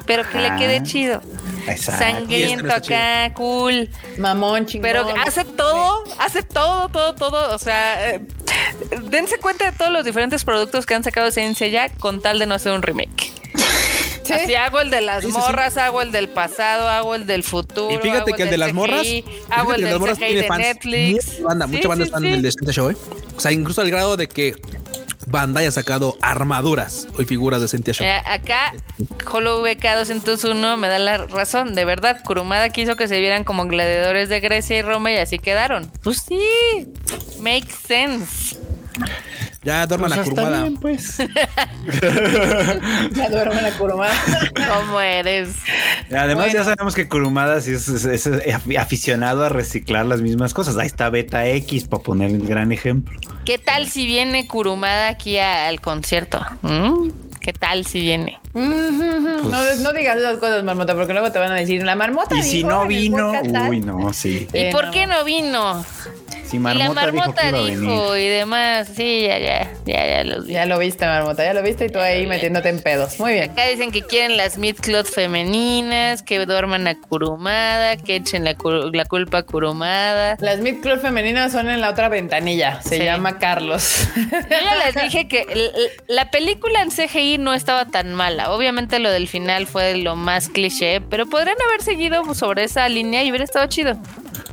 Pero 0.07 0.29
que 0.29 0.39
le 0.39 0.55
quede 0.57 0.83
chido. 0.83 1.21
Exacto. 1.67 2.05
Sangriento 2.05 2.33
Y 2.35 2.43
es 2.43 2.49
que 2.51 2.57
no 2.63 2.75
está 2.77 3.25
acá, 3.25 3.35
cool. 3.35 3.89
Mamón, 4.19 4.67
chingón. 4.67 4.83
Pero 4.83 5.07
hace 5.25 5.45
todo, 5.45 6.05
hace 6.19 6.43
todo, 6.43 6.89
todo, 6.91 7.15
todo. 7.15 7.55
O 7.55 7.59
sea, 7.59 8.11
eh, 8.11 8.21
dense 9.05 9.39
cuenta 9.39 9.71
de 9.71 9.77
todos 9.77 9.91
los 9.91 10.05
diferentes 10.05 10.45
productos 10.45 10.85
que 10.85 10.95
han 10.95 11.03
sacado 11.05 11.31
Saint 11.31 11.57
Seiya 11.57 11.89
con 11.89 12.21
tal 12.21 12.39
de 12.39 12.47
no 12.47 12.55
hacer 12.55 12.73
un 12.73 12.83
remake. 12.83 13.33
Sí. 14.25 14.33
Así 14.33 14.55
hago 14.55 14.81
el 14.81 14.91
de 14.91 15.03
las 15.03 15.23
Sí, 15.23 15.27
sí, 15.31 15.33
sí. 15.33 15.39
morras, 15.39 15.77
hago 15.77 16.01
el 16.01 16.11
del 16.11 16.29
pasado, 16.29 16.89
hago 16.89 17.15
el 17.15 17.27
del 17.27 17.43
futuro. 17.45 17.95
Y 17.95 17.99
fíjate 17.99 18.33
que 18.33 18.43
el 18.45 18.51
de 18.51 18.57
las 18.59 18.69
CGI, 18.71 18.75
morras, 18.75 19.07
hago 19.51 19.75
el 19.75 19.83
de 19.83 19.91
las 19.91 20.01
morras 20.01 20.19
tiene 20.19 20.41
de 20.41 20.47
fans. 20.49 20.61
Netflix. 20.63 21.27
Mucha 21.27 21.43
banda, 21.45 21.67
Sí, 21.67 21.73
mucha 21.73 21.89
banda 21.89 22.05
sí, 22.05 22.09
está 22.09 22.19
sí. 22.21 22.27
en 22.27 22.33
el 22.33 22.43
de 22.43 22.53
Santa 22.53 22.73
Show, 22.73 22.91
¿eh? 22.91 22.97
O 23.37 23.41
sea, 23.41 23.53
incluso 23.53 23.81
al 23.83 23.91
grado 23.91 24.17
de 24.17 24.27
que 24.29 24.55
Bandai 25.27 25.67
ha 25.67 25.71
sacado 25.71 26.17
armaduras 26.23 27.09
y 27.19 27.25
figuras 27.25 27.61
de 27.61 27.69
Sentia 27.69 27.95
Show. 27.95 28.07
Eh, 28.07 28.23
acá, 28.27 28.75
Hollow 29.31 29.63
VK 29.63 29.97
201 29.99 30.77
me 30.77 30.89
da 30.89 30.99
la 30.99 31.19
razón. 31.19 31.75
De 31.75 31.85
verdad, 31.85 32.21
Kurumada 32.25 32.69
quiso 32.71 32.97
que 32.97 33.09
se 33.09 33.21
vieran 33.21 33.45
como 33.45 33.67
gladiadores 33.67 34.29
de 34.29 34.41
Grecia 34.41 34.79
y 34.79 34.83
Roma 34.83 35.13
y 35.13 35.17
así 35.17 35.39
quedaron. 35.39 35.91
Pues 36.03 36.23
sí, 36.27 36.93
makes 37.41 37.75
sense. 37.87 38.57
Ya 39.63 39.87
duerman 39.87 40.11
Pues 40.11 40.19
a 40.19 40.23
hasta 40.23 40.35
curumada. 40.35 40.63
bien, 40.63 40.77
pues. 40.77 41.17
Ya 43.15 43.29
duerme 43.31 43.63
la 43.63 43.71
curumada. 43.73 44.15
¿Cómo 44.77 45.01
eres? 45.01 45.51
Además, 46.11 46.47
Bueno. 46.47 46.53
ya 46.53 46.65
sabemos 46.65 46.95
que 46.95 47.09
Kurumada 47.09 47.61
sí 47.61 47.73
es, 47.73 47.89
es- 47.89 48.05
es 48.05 48.27
afi- 48.27 48.79
aficionado 48.79 49.45
a 49.45 49.49
reciclar 49.49 50.07
las 50.07 50.21
mismas 50.21 50.53
cosas. 50.55 50.77
Ahí 50.77 50.87
está 50.87 51.09
Beta 51.11 51.47
X 51.47 51.85
para 51.89 52.03
poner 52.03 52.31
el 52.31 52.47
gran 52.47 52.73
ejemplo. 52.73 53.19
¿Qué 53.45 53.59
tal 53.59 53.89
si 53.89 54.07
viene 54.07 54.47
Kurumada 54.47 55.09
aquí 55.09 55.39
a- 55.39 55.69
al 55.69 55.81
concierto? 55.81 56.45
¿Mm? 56.63 57.11
¿Qué 57.41 57.53
tal 57.53 57.85
si 57.87 58.01
viene? 58.01 58.39
no, 58.55 58.71
no 59.81 59.93
digas 59.93 60.17
esas 60.17 60.39
cosas, 60.39 60.63
marmota, 60.65 60.95
porque 60.95 61.13
luego 61.13 61.31
te 61.33 61.39
van 61.39 61.53
a 61.53 61.57
decir 61.57 61.83
la 61.83 61.95
marmota. 61.97 62.37
Y 62.39 62.43
si 62.43 62.65
no 62.65 62.87
vino, 62.87 63.33
podcast 63.33 63.53
tal". 63.53 63.71
uy, 63.71 63.81
no, 63.81 64.13
sí. 64.13 64.49
¿Y 64.53 64.71
por 64.73 64.87
no. 64.87 64.91
qué 64.93 65.07
no 65.07 65.25
vino? 65.25 65.85
Si 66.45 66.57
y 66.57 66.61
la 66.61 66.75
Marmota, 66.93 67.11
dijo 67.11 67.35
que 67.35 67.53
venir. 67.53 67.79
y 68.25 68.29
demás. 68.29 68.89
Sí, 68.95 69.23
ya, 69.27 69.39
ya, 69.39 69.73
ya, 69.87 70.07
ya 70.07 70.25
los 70.25 70.47
vi. 70.47 70.53
Ya 70.53 70.67
lo 70.67 70.79
viste, 70.79 71.07
marmota, 71.07 71.45
ya 71.45 71.55
lo 71.55 71.63
viste 71.63 71.87
y 71.87 71.89
tú 71.89 71.99
ahí 71.99 72.27
metiéndote 72.27 72.69
en 72.69 72.81
pedos. 72.81 73.19
Muy 73.19 73.33
bien. 73.35 73.51
Acá 73.51 73.67
dicen 73.67 73.91
que 73.91 74.03
quieren 74.03 74.37
las 74.37 74.59
mid-cloth 74.59 75.07
femeninas, 75.07 76.23
que 76.23 76.45
duerman 76.47 76.87
a 76.87 76.95
Kurumada, 77.01 77.97
que 77.97 78.17
echen 78.17 78.45
la, 78.45 78.55
cur- 78.57 78.95
la 78.95 79.05
culpa 79.05 79.39
a 79.39 79.43
Kurumada. 79.43 80.37
Las 80.41 80.59
mid 80.61 80.81
club 80.81 81.01
femeninas 81.01 81.53
son 81.53 81.69
en 81.71 81.81
la 81.81 81.91
otra 81.91 82.09
ventanilla. 82.09 82.81
Se 82.83 82.99
Sí. 82.99 83.05
llama 83.05 83.39
Carlos. 83.39 84.07
Yo 84.17 84.31
ya 84.51 84.87
les 84.87 84.95
dije 84.95 85.27
que 85.29 85.47
la 86.09 86.31
película 86.31 86.83
en 86.83 86.91
CGI 86.91 87.39
no 87.39 87.55
estaba 87.55 87.87
tan 87.87 88.15
mala. 88.15 88.51
Obviamente 88.53 88.99
lo 88.99 89.11
del 89.11 89.29
final 89.29 89.67
fue 89.67 89.97
lo 89.97 90.17
más 90.17 90.49
cliché, 90.49 91.01
pero 91.01 91.27
podrían 91.27 91.57
haber 91.69 91.83
seguido 91.83 92.35
sobre 92.35 92.65
esa 92.65 92.89
línea 92.89 93.23
y 93.25 93.31
hubiera 93.31 93.45
estado 93.45 93.67
chido. 93.67 93.99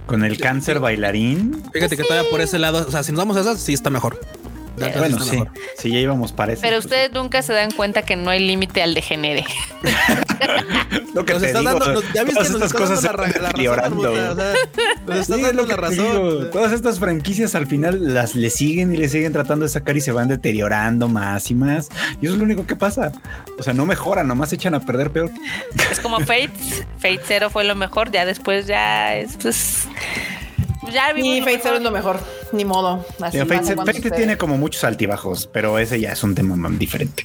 Con 0.05 0.23
el 0.23 0.37
cáncer 0.37 0.79
bailarín. 0.79 1.63
Fíjate 1.71 1.95
que 1.95 2.03
todavía 2.03 2.29
por 2.29 2.41
ese 2.41 2.59
lado, 2.59 2.85
o 2.87 2.91
sea, 2.91 3.03
si 3.03 3.11
nos 3.11 3.19
vamos 3.19 3.37
a 3.37 3.41
esas, 3.41 3.59
sí 3.59 3.73
está 3.73 3.89
mejor. 3.89 4.19
Bueno, 4.97 5.19
sí. 5.19 5.31
mejor. 5.31 5.51
Sí, 5.77 5.91
ya 5.91 5.99
íbamos 5.99 6.31
para 6.31 6.53
eso. 6.53 6.61
Pero 6.61 6.75
pues, 6.77 6.85
ustedes 6.85 7.11
nunca 7.11 7.41
se 7.41 7.53
dan 7.53 7.71
cuenta 7.71 8.01
que 8.03 8.15
no 8.15 8.29
hay 8.29 8.39
límite 8.45 8.81
al 8.81 8.93
degenere. 8.93 9.45
lo 11.13 11.25
que 11.25 11.33
Nos 11.33 11.43
estás 11.43 11.61
digo, 11.61 11.79
dando, 11.79 11.93
nos- 12.01 12.13
ya 12.13 12.23
nos 12.23 12.35
estas 12.49 12.73
cosas 12.73 13.01
dando 13.01 13.01
se 13.01 13.07
la, 13.07 13.13
ra- 13.13 13.23
van 13.23 13.31
la 13.31 13.33
razón, 13.33 13.43
deteriorando. 13.47 14.01
Marmota, 14.01 14.31
o 14.31 14.35
sea, 14.35 14.53
nos 15.07 15.17
estás 15.17 15.25
Sí, 15.25 15.33
es 15.33 15.47
dando 15.47 15.61
lo 15.63 15.67
la 15.67 15.89
digo. 15.89 16.03
razón. 16.03 16.51
Todas 16.51 16.71
estas 16.71 16.99
franquicias 16.99 17.55
al 17.55 17.67
final 17.67 18.13
las 18.13 18.35
le 18.35 18.49
siguen 18.49 18.93
y 18.93 18.97
le 18.97 19.09
siguen 19.09 19.33
tratando 19.33 19.63
de 19.65 19.69
sacar 19.69 19.97
y 19.97 20.01
se 20.01 20.11
van 20.11 20.27
deteriorando 20.27 21.07
más 21.07 21.49
y 21.51 21.55
más. 21.55 21.89
Y 22.21 22.25
eso 22.25 22.33
es 22.33 22.39
lo 22.39 22.45
único 22.45 22.65
que 22.65 22.75
pasa. 22.75 23.11
O 23.59 23.63
sea, 23.63 23.73
no 23.73 23.85
mejoran, 23.85 24.27
nomás 24.27 24.49
se 24.49 24.55
echan 24.55 24.73
a 24.73 24.79
perder 24.79 25.11
peor. 25.11 25.31
Es 25.91 25.99
como 25.99 26.19
Fate. 26.19 26.49
Fate 26.97 27.19
Zero 27.27 27.49
fue 27.49 27.63
lo 27.63 27.75
mejor, 27.75 28.11
ya 28.11 28.25
después 28.25 28.67
ya 28.67 29.15
es 29.15 29.37
pues. 29.41 29.87
Ya 30.93 31.13
vimos 31.13 31.37
Y 31.37 31.41
Fate 31.41 31.75
es 31.75 31.81
lo 31.81 31.91
mejor. 31.91 32.19
Ni 32.51 32.65
modo. 32.65 33.05
Así 33.21 33.37
Fate, 33.39 34.11
tiene 34.11 34.37
como 34.37 34.57
muchos 34.57 34.83
altibajos, 34.83 35.47
pero 35.47 35.79
ese 35.79 35.99
ya 35.99 36.11
es 36.11 36.23
un 36.23 36.35
tema 36.35 36.55
más 36.55 36.77
diferente. 36.77 37.23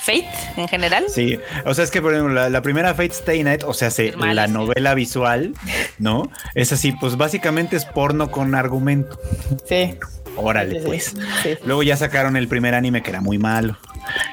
Fate 0.00 0.28
en 0.56 0.66
general. 0.68 1.04
Sí, 1.08 1.38
o 1.64 1.74
sea, 1.74 1.84
es 1.84 1.90
que 1.90 2.02
por 2.02 2.12
ejemplo, 2.12 2.34
la, 2.34 2.50
la 2.50 2.60
primera 2.62 2.92
Fate 2.94 3.12
Stay 3.12 3.44
Night, 3.44 3.62
o 3.64 3.72
sea, 3.72 3.90
se, 3.90 4.12
la 4.16 4.46
sí. 4.46 4.52
novela 4.52 4.94
visual, 4.94 5.54
¿no? 5.98 6.30
Es 6.54 6.72
así, 6.72 6.92
pues 6.92 7.16
básicamente 7.16 7.76
es 7.76 7.84
porno 7.84 8.30
con 8.30 8.54
argumento. 8.54 9.18
Sí. 9.64 9.94
Órale, 10.36 10.76
Sí, 10.76 10.80
sí, 10.80 10.86
pues. 10.86 11.14
sí. 11.42 11.58
Luego 11.64 11.82
ya 11.82 11.96
sacaron 11.96 12.36
el 12.36 12.48
primer 12.48 12.74
anime 12.74 13.02
que 13.02 13.10
era 13.10 13.20
muy 13.20 13.38
malo. 13.38 13.76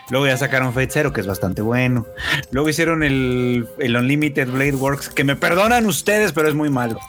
Luego 0.10 0.28
ya 0.28 0.38
sacaron 0.38 0.74
Fate 0.74 0.90
Zero, 0.92 1.14
que 1.14 1.22
es 1.22 1.28
bastante 1.28 1.62
bueno. 1.62 2.06
Luego 2.52 2.70
hicieron 2.70 3.04
el, 3.04 3.68
el 3.80 3.96
Unlimited 3.96 4.48
Blade 4.50 4.76
Works, 4.76 5.10
que 5.10 5.24
me 5.24 5.36
perdonan 5.36 5.86
ustedes, 5.86 6.32
pero 6.32 6.48
es 6.50 6.56
muy 6.56 6.70
malo. 6.70 7.00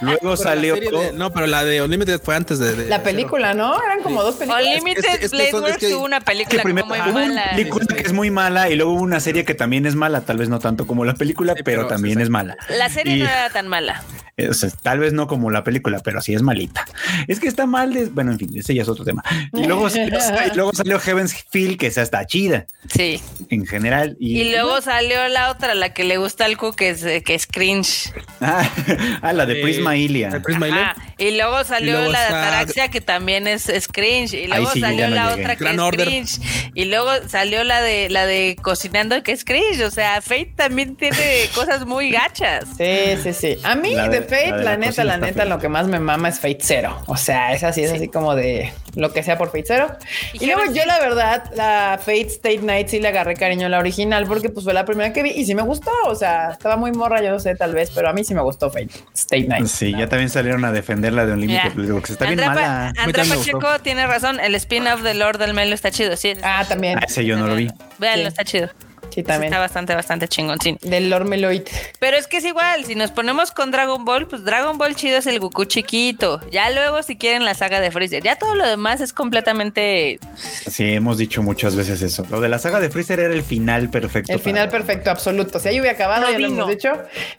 Luego 0.00 0.18
Pero 0.22 0.36
salió. 0.36 0.74
de- 0.76 1.12
no, 1.14 1.32
pero 1.32 1.48
la 1.48 1.64
de 1.64 1.82
Unlimited 1.82 2.20
fue 2.20 2.36
antes 2.36 2.60
de. 2.60 2.72
de- 2.76 2.86
La 2.88 3.02
película, 3.02 3.52
¿no? 3.52 3.74
Eran 3.82 4.00
como 4.02 4.22
dos 4.22 4.36
películas. 4.36 4.64
Unlimited 4.64 5.04
Es 5.04 5.18
que- 5.18 5.24
es 5.24 5.30
que 5.32 5.36
Blade 5.36 5.48
es 5.48 5.54
Works 5.54 5.76
que- 5.78 5.90
tuvo 5.90 6.04
una 6.04 6.20
que 6.20 6.24
película 6.24 6.62
primero 6.62 6.86
como 6.86 7.02
muy 7.02 7.10
una 7.10 7.28
mala. 7.34 7.50
película 7.50 7.86
que 7.86 8.02
es 8.02 8.12
muy 8.12 8.30
mala 8.30 8.70
y 8.70 8.76
luego 8.76 8.92
hubo 8.92 9.02
una 9.02 9.18
serie 9.18 9.44
que 9.44 9.54
también 9.54 9.84
es 9.86 9.96
mala, 9.96 10.20
tal 10.20 10.38
vez 10.38 10.48
no 10.48 10.60
tanto 10.60 10.86
como 10.86 11.04
la 11.04 11.14
película, 11.14 11.54
Sí, 11.56 11.62
pero, 11.64 11.82
pero- 11.82 11.88
también 11.88 12.16
sí, 12.18 12.22
es 12.22 12.30
mala. 12.30 12.56
La 12.78 12.88
serie 12.88 13.16
Y- 13.16 13.18
no 13.20 13.24
era 13.26 13.50
tan 13.50 13.66
mala. 13.66 14.04
O 14.48 14.52
sea, 14.52 14.68
tal 14.82 14.98
vez 14.98 15.14
no 15.14 15.26
como 15.26 15.50
la 15.50 15.64
película, 15.64 15.98
pero 16.04 16.20
sí 16.20 16.34
es 16.34 16.42
malita. 16.42 16.84
Es 17.26 17.40
que 17.40 17.48
está 17.48 17.64
mal. 17.66 17.92
de- 17.94 18.06
bueno, 18.06 18.32
en 18.32 18.38
fin, 18.38 18.52
ese 18.54 18.74
ya 18.74 18.82
es 18.82 18.88
otro 18.88 19.04
tema. 19.04 19.24
Y 19.52 19.64
luego 19.64 19.88
salió, 19.90 20.18
y 20.52 20.54
luego 20.56 20.72
salió 20.74 21.00
Heaven's 21.00 21.34
Feel, 21.50 21.76
que 21.78 21.90
esa 21.96 22.02
está 22.02 22.26
chida 22.26 22.66
Sí. 22.94 23.20
en 23.50 23.66
general. 23.66 24.16
Y, 24.20 24.40
Y 24.40 24.50
luego 24.52 24.80
salió 24.82 25.26
la 25.28 25.50
otra, 25.50 25.74
la 25.74 25.92
que 25.94 26.04
le 26.04 26.18
gusta 26.18 26.44
al 26.44 26.56
Q, 26.56 26.72
que 26.76 26.90
es, 26.90 27.02
que 27.24 27.34
es 27.34 27.46
cringe. 27.46 28.12
Ah, 28.40 28.68
ah, 29.22 29.32
la 29.32 29.46
de 29.46 29.58
Eh, 29.58 29.62
Prisma 29.62 29.96
Ilia. 29.96 30.40
Prisma. 30.42 30.94
Y 31.18 31.30
luego 31.32 31.64
salió 31.64 31.88
Y 31.88 31.96
luego 31.96 32.12
la 32.12 32.20
de 32.20 32.26
Ataraxia, 32.26 32.88
que 32.88 33.00
también 33.00 33.46
es, 33.48 33.68
es 33.68 33.88
cringe. 33.88 34.34
Y 34.34 34.46
luego 34.46 34.70
sí, 34.72 34.80
salió 34.80 35.08
no 35.08 35.14
la 35.14 35.30
llegué. 35.30 35.42
otra 35.42 35.56
que 35.56 35.64
Gran 35.64 35.74
es 35.76 35.80
Order. 35.80 36.06
cringe. 36.06 36.40
Y 36.74 36.84
luego 36.84 37.10
salió 37.28 37.64
la 37.64 37.80
de 37.80 38.08
la 38.10 38.26
de 38.26 38.56
cocinando, 38.60 39.22
que 39.22 39.32
es 39.32 39.44
cringe. 39.44 39.80
O 39.82 39.90
sea, 39.90 40.20
Fate 40.20 40.52
también 40.56 40.96
tiene 40.96 41.16
cosas 41.54 41.86
muy 41.86 42.10
gachas. 42.10 42.64
Sí, 42.76 43.16
sí, 43.22 43.32
sí. 43.32 43.58
A 43.64 43.74
mí 43.74 43.94
La 43.94 44.08
de, 44.08 44.20
de- 44.20 44.26
Fate, 44.26 44.50
la 44.50 44.56
la, 44.56 44.58
de 44.58 44.64
la 44.64 44.76
neta, 44.76 45.04
la 45.04 45.16
neta, 45.18 45.32
fea. 45.34 45.44
lo 45.46 45.58
que 45.58 45.68
más 45.68 45.86
me 45.88 45.98
mama 45.98 46.28
es 46.28 46.36
Fate 46.36 46.58
Zero. 46.60 47.02
O 47.06 47.16
sea, 47.16 47.52
es 47.54 47.62
así, 47.64 47.82
es 47.82 47.92
así 47.92 48.08
como 48.08 48.34
de 48.34 48.72
lo 48.94 49.12
que 49.12 49.22
sea 49.22 49.38
por 49.38 49.48
Fate 49.48 49.64
Zero. 49.66 49.96
Y 50.34 50.44
Y, 50.44 50.46
luego 50.46 50.72
yo, 50.72 50.84
la 50.84 50.98
verdad, 50.98 51.50
la 51.56 51.85
Fate 51.98 52.26
State 52.28 52.58
Night 52.62 52.88
sí 52.88 53.00
le 53.00 53.08
agarré 53.08 53.34
cariño 53.34 53.66
a 53.66 53.68
la 53.68 53.78
original 53.78 54.26
porque 54.26 54.48
pues 54.50 54.64
fue 54.64 54.74
la 54.74 54.84
primera 54.84 55.12
que 55.12 55.22
vi 55.22 55.30
y 55.30 55.44
sí 55.46 55.54
me 55.54 55.62
gustó. 55.62 55.90
O 56.06 56.14
sea, 56.14 56.50
estaba 56.50 56.76
muy 56.76 56.92
morra, 56.92 57.22
yo 57.22 57.30
no 57.30 57.38
sé, 57.40 57.54
tal 57.54 57.72
vez, 57.74 57.90
pero 57.94 58.08
a 58.08 58.12
mí 58.12 58.24
sí 58.24 58.34
me 58.34 58.42
gustó 58.42 58.70
Fate 58.70 58.90
State 59.14 59.46
Night. 59.48 59.66
Sí, 59.66 59.92
ya 59.96 60.08
también 60.08 60.28
salieron 60.30 60.64
a 60.64 60.72
defender 60.72 61.12
la 61.12 61.24
de 61.26 61.36
Mira, 61.36 61.70
Blade 61.74 61.92
Works. 61.92 62.10
Está 62.10 62.26
bien 62.26 62.38
Pa- 62.38 62.46
mala. 62.46 62.92
Andrea 62.98 63.24
Pacheco 63.28 63.78
tiene 63.82 64.06
razón. 64.06 64.40
El 64.40 64.54
spin-off 64.56 65.02
de 65.02 65.14
Lord 65.14 65.38
del 65.38 65.54
Melo 65.54 65.74
está 65.74 65.90
chido. 65.90 66.16
Sí, 66.16 66.32
Ah, 66.42 66.64
también. 66.68 66.98
Ah, 66.98 67.04
ese 67.06 67.24
yo 67.24 67.36
no 67.36 67.46
lo 67.46 67.54
vi. 67.56 67.68
Véanlo, 67.98 68.22
Sí. 68.24 68.28
está 68.28 68.44
chido. 68.44 68.68
Sí, 69.10 69.22
también. 69.22 69.52
Está 69.52 69.58
bastante, 69.60 69.94
bastante 69.94 70.28
chingón. 70.28 70.58
sí. 70.60 70.76
Del 70.82 71.08
Lord 71.10 71.26
Meloid. 71.26 71.62
Pero 71.98 72.16
es 72.16 72.26
que 72.26 72.36
es 72.38 72.44
igual, 72.44 72.84
si 72.84 72.94
nos 72.94 73.10
ponemos 73.10 73.50
con 73.50 73.70
Dragon 73.70 74.04
Ball, 74.04 74.26
pues 74.28 74.44
Dragon 74.44 74.76
Ball 74.78 74.94
chido 74.94 75.18
es 75.18 75.26
el 75.26 75.40
Goku 75.40 75.64
chiquito. 75.64 76.40
Ya 76.50 76.70
luego 76.70 77.02
si 77.02 77.16
quieren 77.16 77.44
la 77.44 77.54
saga 77.54 77.80
de 77.80 77.90
Freezer, 77.90 78.22
ya 78.22 78.36
todo 78.36 78.54
lo 78.54 78.66
demás 78.66 79.00
es 79.00 79.12
completamente... 79.12 80.18
Sí, 80.36 80.92
hemos 80.92 81.18
dicho 81.18 81.42
muchas 81.42 81.76
veces 81.76 82.02
eso. 82.02 82.26
Lo 82.30 82.40
de 82.40 82.48
la 82.48 82.58
saga 82.58 82.80
de 82.80 82.90
Freezer 82.90 83.20
era 83.20 83.32
el 83.32 83.42
final 83.42 83.88
perfecto. 83.90 84.32
El 84.32 84.40
final 84.40 84.68
para- 84.68 84.82
perfecto, 84.84 85.10
absoluto. 85.10 85.58
Si 85.58 85.68
ahí 85.68 85.80
hubiera 85.80 85.94
acabado, 85.94 86.22
No 86.26 86.32
ya 86.32 86.38
lo 86.38 86.46
hemos 86.48 86.68
dicho, 86.68 86.92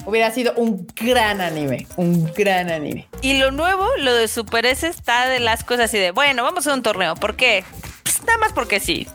hubiera 0.05 0.31
sido 0.31 0.53
un 0.55 0.87
gran 0.95 1.41
anime. 1.41 1.85
Un 1.97 2.31
gran 2.33 2.69
anime. 2.71 3.07
Y 3.21 3.37
lo 3.37 3.51
nuevo, 3.51 3.85
lo 3.99 4.15
de 4.15 4.27
Super 4.27 4.65
S 4.65 4.87
está 4.87 5.27
de 5.27 5.39
las 5.39 5.63
cosas 5.63 5.85
así 5.85 5.97
de, 5.97 6.11
bueno, 6.11 6.43
vamos 6.43 6.65
a 6.67 6.73
un 6.73 6.81
torneo. 6.81 7.15
¿Por 7.15 7.35
qué? 7.35 7.63
Pues 8.03 8.23
nada 8.25 8.37
más 8.39 8.53
porque 8.53 8.79
sí. 8.79 9.07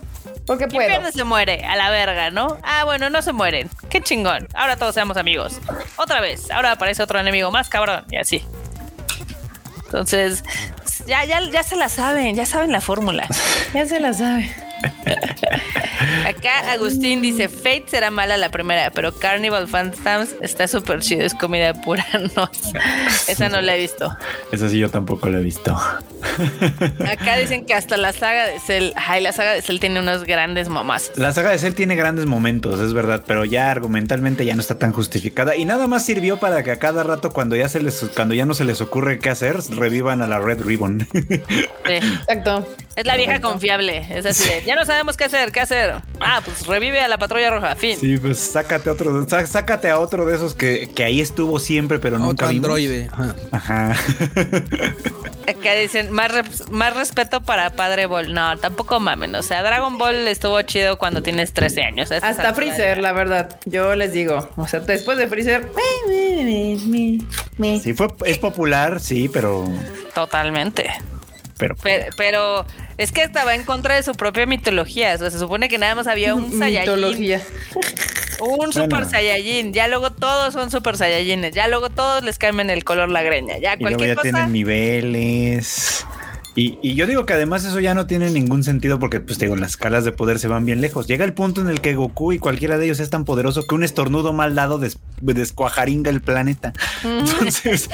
Porque 0.46 0.66
Quien 0.66 0.76
puedo. 0.82 0.88
pierde 0.88 1.12
se 1.12 1.24
muere, 1.24 1.64
a 1.64 1.76
la 1.76 1.90
verga, 1.90 2.30
¿no? 2.30 2.58
Ah, 2.62 2.84
bueno, 2.84 3.10
no 3.10 3.22
se 3.22 3.32
mueren. 3.32 3.70
Qué 3.88 4.00
chingón. 4.00 4.48
Ahora 4.54 4.76
todos 4.76 4.94
seamos 4.94 5.16
amigos. 5.16 5.60
Otra 5.96 6.20
vez. 6.20 6.50
Ahora 6.50 6.72
aparece 6.72 7.02
otro 7.02 7.18
enemigo 7.20 7.50
más 7.50 7.68
cabrón. 7.68 8.04
Y 8.10 8.16
así. 8.16 8.44
Entonces, 9.84 10.42
ya, 11.06 11.24
ya, 11.24 11.40
ya 11.50 11.62
se 11.62 11.76
la 11.76 11.88
saben, 11.88 12.34
ya 12.34 12.46
saben 12.46 12.72
la 12.72 12.80
fórmula. 12.80 13.26
Ya 13.74 13.86
se 13.86 14.00
la 14.00 14.12
sabe. 14.14 14.50
Acá 16.26 16.72
Agustín 16.72 17.22
dice, 17.22 17.48
Fate 17.48 17.84
será 17.86 18.10
mala 18.10 18.36
la 18.36 18.50
primera, 18.50 18.90
pero 18.90 19.12
Carnival 19.12 19.68
Phantoms 19.68 20.34
está 20.40 20.68
súper 20.68 21.00
chido, 21.00 21.22
es 21.22 21.34
comida 21.34 21.74
pura. 21.74 22.04
No, 22.36 22.48
esa 23.28 23.48
no 23.48 23.60
la 23.60 23.76
he 23.76 23.80
visto. 23.80 24.16
Esa 24.52 24.68
sí 24.68 24.78
yo 24.78 24.90
tampoco 24.90 25.28
la 25.28 25.38
he 25.38 25.42
visto. 25.42 25.76
Acá 27.10 27.36
dicen 27.36 27.66
que 27.66 27.74
hasta 27.74 27.96
la 27.96 28.12
saga 28.12 28.46
de 28.46 28.60
Cell, 28.60 28.92
ay, 28.96 29.22
la 29.22 29.32
saga 29.32 29.52
de 29.52 29.62
Cell 29.62 29.78
tiene 29.78 30.00
unos 30.00 30.24
grandes 30.24 30.68
mamás. 30.68 31.10
La 31.16 31.32
saga 31.32 31.50
de 31.50 31.58
Cell 31.58 31.74
tiene 31.74 31.96
grandes 31.96 32.26
momentos, 32.26 32.80
es 32.80 32.92
verdad, 32.92 33.24
pero 33.26 33.44
ya 33.44 33.70
argumentalmente 33.70 34.44
ya 34.44 34.54
no 34.54 34.60
está 34.60 34.78
tan 34.78 34.92
justificada 34.92 35.56
y 35.56 35.64
nada 35.64 35.86
más 35.86 36.04
sirvió 36.04 36.38
para 36.38 36.62
que 36.62 36.70
a 36.70 36.78
cada 36.78 37.02
rato 37.02 37.32
cuando 37.32 37.56
ya 37.56 37.68
se 37.68 37.82
les 37.82 38.02
cuando 38.14 38.34
ya 38.34 38.46
no 38.46 38.54
se 38.54 38.64
les 38.64 38.80
ocurre 38.80 39.18
qué 39.18 39.30
hacer, 39.30 39.58
revivan 39.70 40.22
a 40.22 40.26
la 40.26 40.38
Red 40.38 40.62
Ribbon. 40.62 41.08
Sí. 41.12 41.94
Exacto. 41.94 42.66
Es 42.94 43.06
la 43.06 43.16
vieja 43.16 43.40
confiable, 43.40 44.06
es 44.10 44.26
así 44.26 44.48
de, 44.48 44.62
ya 44.72 44.76
no 44.80 44.86
sabemos 44.86 45.16
qué 45.16 45.24
hacer, 45.24 45.52
qué 45.52 45.60
hacer. 45.60 45.94
Ah, 46.20 46.40
pues 46.44 46.66
revive 46.66 47.00
a 47.00 47.08
la 47.08 47.18
patrulla 47.18 47.50
roja, 47.50 47.76
fin. 47.76 47.98
sí, 47.98 48.16
pues 48.18 48.38
sácate 48.38 48.88
otro, 48.90 49.28
sá- 49.28 49.46
sácate 49.46 49.90
a 49.90 49.98
otro 49.98 50.24
de 50.24 50.34
esos 50.36 50.54
que, 50.54 50.88
que 50.94 51.04
ahí 51.04 51.20
estuvo 51.20 51.58
siempre, 51.58 51.98
pero 51.98 52.18
nunca 52.18 52.46
Otro 52.46 52.48
vimos. 52.48 52.64
androide. 52.68 53.08
Ajá. 53.12 53.34
Ajá. 53.52 53.96
Acá 55.46 55.74
dicen, 55.74 56.10
más, 56.12 56.30
res- 56.32 56.70
más 56.70 56.94
respeto 56.96 57.40
para 57.42 57.70
Padre 57.70 58.06
Ball. 58.06 58.32
No, 58.32 58.56
tampoco 58.58 59.00
mamen. 59.00 59.34
O 59.34 59.42
sea, 59.42 59.62
Dragon 59.62 59.98
Ball 59.98 60.26
estuvo 60.28 60.60
chido 60.62 60.98
cuando 60.98 61.22
tienes 61.22 61.52
13 61.52 61.82
años. 61.82 62.12
Hasta 62.12 62.54
Freezer, 62.54 62.98
la 62.98 63.12
verdad. 63.12 63.58
Yo 63.66 63.94
les 63.96 64.12
digo. 64.12 64.48
O 64.56 64.66
sea, 64.68 64.80
después 64.80 65.18
de 65.18 65.26
Freezer. 65.28 65.68
Sí, 67.82 67.92
fue, 67.94 68.08
es 68.24 68.38
popular, 68.38 69.00
sí, 69.00 69.28
pero, 69.28 69.68
Totalmente. 70.14 70.90
pero 71.58 71.74
Pero, 71.82 72.06
pero 72.16 72.66
es 72.98 73.12
que 73.12 73.22
estaba 73.22 73.54
en 73.54 73.64
contra 73.64 73.94
de 73.96 74.02
su 74.02 74.12
propia 74.12 74.46
mitología. 74.46 75.14
O 75.14 75.18
sea, 75.18 75.30
se 75.30 75.38
supone 75.38 75.68
que 75.68 75.78
nada 75.78 75.94
más 75.94 76.06
había 76.06 76.34
un 76.34 76.50
Saiyajin. 76.58 76.90
Mitología. 76.94 77.40
Un 78.40 78.72
Super. 78.72 79.04
Saiyajin. 79.06 79.72
Ya 79.72 79.86
luego 79.88 80.10
todos 80.12 80.52
son 80.52 80.70
Super 80.70 80.96
Saiyajines. 80.96 81.54
Ya 81.54 81.68
luego 81.68 81.90
todos 81.90 82.22
les 82.24 82.38
cambian 82.38 82.70
el 82.70 82.84
color 82.84 83.08
la 83.08 83.22
greña. 83.22 83.58
Ya 83.58 83.74
y 83.74 83.82
luego 83.82 83.96
cualquier 83.98 84.08
ya 84.08 84.14
cosa. 84.16 84.22
tienen 84.22 84.52
niveles. 84.52 86.06
Y, 86.54 86.78
y 86.82 86.94
yo 86.94 87.06
digo 87.06 87.24
que 87.24 87.32
además 87.32 87.64
eso 87.64 87.80
ya 87.80 87.94
no 87.94 88.06
tiene 88.06 88.28
ningún 88.30 88.62
sentido 88.62 88.98
porque, 88.98 89.20
pues 89.20 89.38
te 89.38 89.46
digo, 89.46 89.56
las 89.56 89.70
escalas 89.70 90.04
de 90.04 90.12
poder 90.12 90.38
se 90.38 90.48
van 90.48 90.66
bien 90.66 90.80
lejos. 90.82 91.06
Llega 91.06 91.24
el 91.24 91.32
punto 91.32 91.62
en 91.62 91.68
el 91.68 91.80
que 91.80 91.94
Goku 91.94 92.32
y 92.32 92.38
cualquiera 92.38 92.76
de 92.76 92.84
ellos 92.84 93.00
es 93.00 93.08
tan 93.08 93.24
poderoso 93.24 93.62
que 93.66 93.74
un 93.74 93.84
estornudo 93.84 94.32
mal 94.34 94.54
dado 94.54 94.78
des- 94.78 94.98
descuajaringa 95.22 96.10
el 96.10 96.20
planeta. 96.20 96.72
Entonces, 97.04 97.88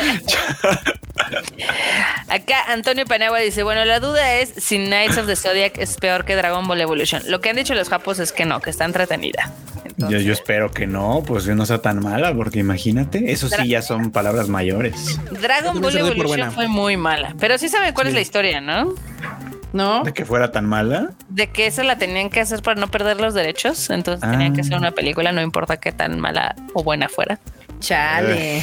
Acá 2.29 2.57
Antonio 2.69 3.05
Panagua 3.07 3.39
dice, 3.41 3.63
bueno, 3.63 3.85
la 3.85 4.01
duda 4.01 4.35
es 4.37 4.53
si 4.57 4.79
Knights 4.79 5.19
of 5.19 5.27
the 5.27 5.37
Zodiac 5.37 5.79
es 5.79 5.97
peor 5.97 6.25
que 6.25 6.37
Dragon 6.37 6.67
Ball 6.67 6.81
Evolution. 6.81 7.23
Lo 7.29 7.41
que 7.41 7.51
han 7.51 7.57
dicho 7.57 7.75
los 7.75 7.89
japos 7.89 8.19
es 8.19 8.33
que 8.33 8.45
no, 8.45 8.61
que 8.61 8.71
está 8.71 8.85
entretenida. 8.85 9.53
yo, 9.75 9.83
Entonces, 9.91 10.25
yo 10.25 10.33
espero 10.33 10.71
que 10.71 10.87
no, 10.87 11.23
pues 11.27 11.45
que 11.45 11.55
no 11.55 11.67
sea 11.67 11.79
tan 11.79 12.01
mala, 12.03 12.35
porque 12.35 12.59
imagínate, 12.61 13.33
eso 13.33 13.49
sí 13.49 13.69
ya 13.69 13.83
son 13.83 14.11
palabras 14.11 14.49
mayores. 14.49 15.19
Dragon 15.41 15.81
Ball 15.81 15.97
Evolution 15.97 16.53
fue 16.53 16.69
muy 16.69 16.97
mala. 16.97 17.35
Pero 17.41 17.59
sí 17.59 17.69
saben 17.69 17.93
cuál 17.95 18.09
es 18.09 18.15
la 18.15 18.21
historia, 18.21 18.48
¿no? 18.61 18.95
¿No? 19.73 20.03
De 20.03 20.13
que 20.15 20.25
fuera 20.25 20.51
tan 20.51 20.65
mala. 20.67 21.11
De 21.29 21.51
que 21.51 21.67
eso 21.67 21.83
la 21.83 21.99
tenían 21.99 22.31
que 22.31 22.41
hacer 22.41 22.63
para 22.63 22.81
no 22.81 22.89
perder 22.91 23.21
los 23.21 23.35
derechos. 23.35 23.91
Entonces 23.91 24.23
Ah. 24.27 24.31
tenían 24.31 24.55
que 24.55 24.63
hacer 24.63 24.77
una 24.77 24.93
película, 24.93 25.31
no 25.33 25.43
importa 25.43 25.77
qué 25.79 25.93
tan 25.93 26.19
mala 26.21 26.55
o 26.75 26.83
buena 26.83 27.09
fuera. 27.09 27.39
Chale. 27.81 28.63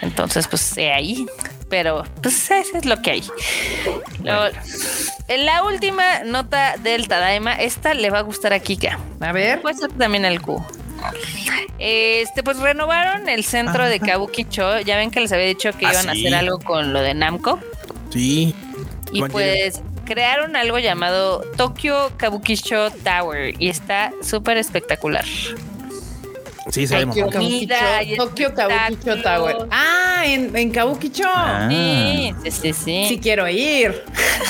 Entonces, 0.00 0.48
pues 0.48 0.74
de 0.74 0.92
ahí. 0.92 1.26
Pero, 1.70 2.04
pues 2.22 2.50
eso 2.50 2.76
es 2.76 2.84
lo 2.84 3.00
que 3.02 3.10
hay. 3.12 3.24
En 5.28 5.46
la 5.46 5.62
última 5.64 6.20
nota 6.24 6.76
del 6.78 7.08
Tadaima, 7.08 7.54
esta 7.54 7.94
le 7.94 8.10
va 8.10 8.18
a 8.18 8.22
gustar 8.22 8.52
a 8.52 8.60
Kika. 8.60 8.98
A 9.20 9.32
ver. 9.32 9.60
Puede 9.62 9.76
ser 9.76 9.90
también 9.92 10.24
al 10.24 10.40
Q. 10.42 10.62
Este, 11.78 12.42
pues 12.42 12.58
renovaron 12.58 13.28
el 13.28 13.44
centro 13.44 13.86
de 13.88 14.00
Kabukicho. 14.00 14.80
Ya 14.80 14.96
ven 14.96 15.10
que 15.10 15.20
les 15.20 15.32
había 15.32 15.46
dicho 15.46 15.70
que 15.72 15.86
Ah, 15.86 15.92
iban 15.92 16.08
a 16.08 16.12
hacer 16.12 16.34
algo 16.34 16.58
con 16.60 16.92
lo 16.92 17.00
de 17.00 17.14
Namco. 17.14 17.58
Sí. 18.10 18.54
Y 19.14 19.22
pues 19.22 19.80
crearon 20.04 20.56
algo 20.56 20.78
llamado 20.78 21.40
Tokyo 21.56 22.10
Kabukicho 22.16 22.90
Tower. 22.90 23.54
Y 23.58 23.68
está 23.68 24.12
súper 24.22 24.58
espectacular. 24.58 25.24
Sí, 26.70 26.86
se 26.86 26.96
ve 26.96 27.06
Tokio. 27.06 27.26
mojón. 27.26 27.42
Comida 27.42 28.02
y 28.02 28.16
Tokyo 28.16 28.54
Kabukicho. 28.54 29.22
Tower. 29.22 29.56
Ah, 29.70 30.22
en, 30.24 30.56
en 30.56 30.70
Kabukicho. 30.70 31.24
Ah. 31.26 31.68
Sí, 31.70 32.34
sí, 32.42 32.50
sí, 32.50 32.72
sí. 32.72 33.04
Sí 33.08 33.20
quiero 33.22 33.48
ir. 33.48 34.02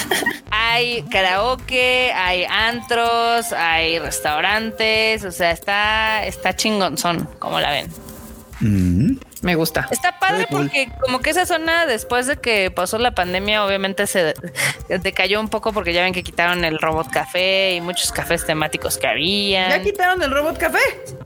Hay 0.50 1.02
karaoke, 1.10 2.12
hay 2.14 2.44
antros, 2.44 3.52
hay 3.52 3.98
restaurantes, 3.98 5.24
o 5.24 5.32
sea, 5.32 5.50
está, 5.50 6.24
está 6.24 6.54
chingonzón, 6.54 7.28
como 7.40 7.58
la 7.58 7.70
ven. 7.72 7.88
Mm. 8.60 9.16
Me 9.44 9.54
gusta. 9.54 9.86
Está 9.90 10.18
padre 10.18 10.46
cool. 10.48 10.62
porque 10.62 10.88
como 11.00 11.20
que 11.20 11.30
esa 11.30 11.44
zona 11.46 11.86
después 11.86 12.26
de 12.26 12.36
que 12.38 12.70
pasó 12.70 12.98
la 12.98 13.14
pandemia 13.14 13.64
obviamente 13.64 14.06
se 14.06 14.34
decayó 14.88 15.38
un 15.38 15.48
poco 15.48 15.72
porque 15.72 15.92
ya 15.92 16.02
ven 16.02 16.12
que 16.14 16.22
quitaron 16.22 16.64
el 16.64 16.78
robot 16.78 17.10
café 17.10 17.74
y 17.74 17.80
muchos 17.80 18.10
cafés 18.10 18.46
temáticos 18.46 18.96
que 18.96 19.04
¿Ya 19.04 19.10
había. 19.10 19.82
quitaron 19.82 20.22
el 20.22 20.30
robot 20.30 20.56
café? 20.58 20.78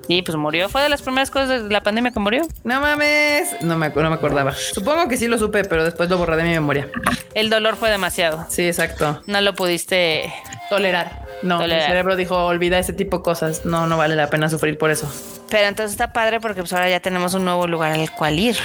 Y 0.09 0.23
pues 0.23 0.37
murió, 0.37 0.69
fue 0.69 0.83
de 0.83 0.89
las 0.89 1.03
primeras 1.03 1.31
cosas 1.31 1.63
de 1.65 1.71
la 1.71 1.83
pandemia 1.83 2.11
que 2.11 2.19
murió. 2.21 2.43
No 2.65 2.81
mames. 2.81 3.55
No 3.61 3.77
me, 3.79 3.89
no 3.91 4.09
me 4.11 4.15
acordaba. 4.17 4.53
Supongo 4.55 5.07
que 5.09 5.17
sí 5.17 5.29
lo 5.29 5.39
supe, 5.39 5.65
pero 5.65 5.85
después 5.85 6.11
lo 6.11 6.19
borré 6.19 6.37
de 6.37 6.43
mi 6.43 6.51
memoria. 6.51 6.89
El 7.35 7.51
dolor 7.51 7.77
fue 7.77 7.91
demasiado. 7.91 8.47
Sí, 8.49 8.67
exacto. 8.67 9.23
No 9.27 9.41
lo 9.41 9.55
pudiste 9.55 10.33
Tolerar. 10.69 11.27
No, 11.43 11.59
Tolerar. 11.59 11.83
mi 11.83 11.87
cerebro 11.89 12.17
dijo, 12.17 12.47
olvida 12.47 12.79
ese 12.79 12.93
tipo 12.93 13.19
de 13.19 13.23
cosas. 13.23 13.65
No, 13.65 13.87
no 13.87 13.97
vale 13.97 14.17
la 14.17 14.29
pena 14.29 14.49
sufrir 14.49 14.77
por 14.77 14.91
eso. 14.91 15.11
Pero 15.49 15.67
entonces 15.67 15.93
está 15.93 16.13
padre 16.13 16.41
porque 16.41 16.61
pues 16.61 16.73
ahora 16.73 16.91
ya 16.91 17.01
tenemos 17.01 17.33
un 17.35 17.45
nuevo 17.45 17.67
lugar 17.67 17.93
al 17.93 18.08
cual 18.13 18.39
ir. 18.39 18.57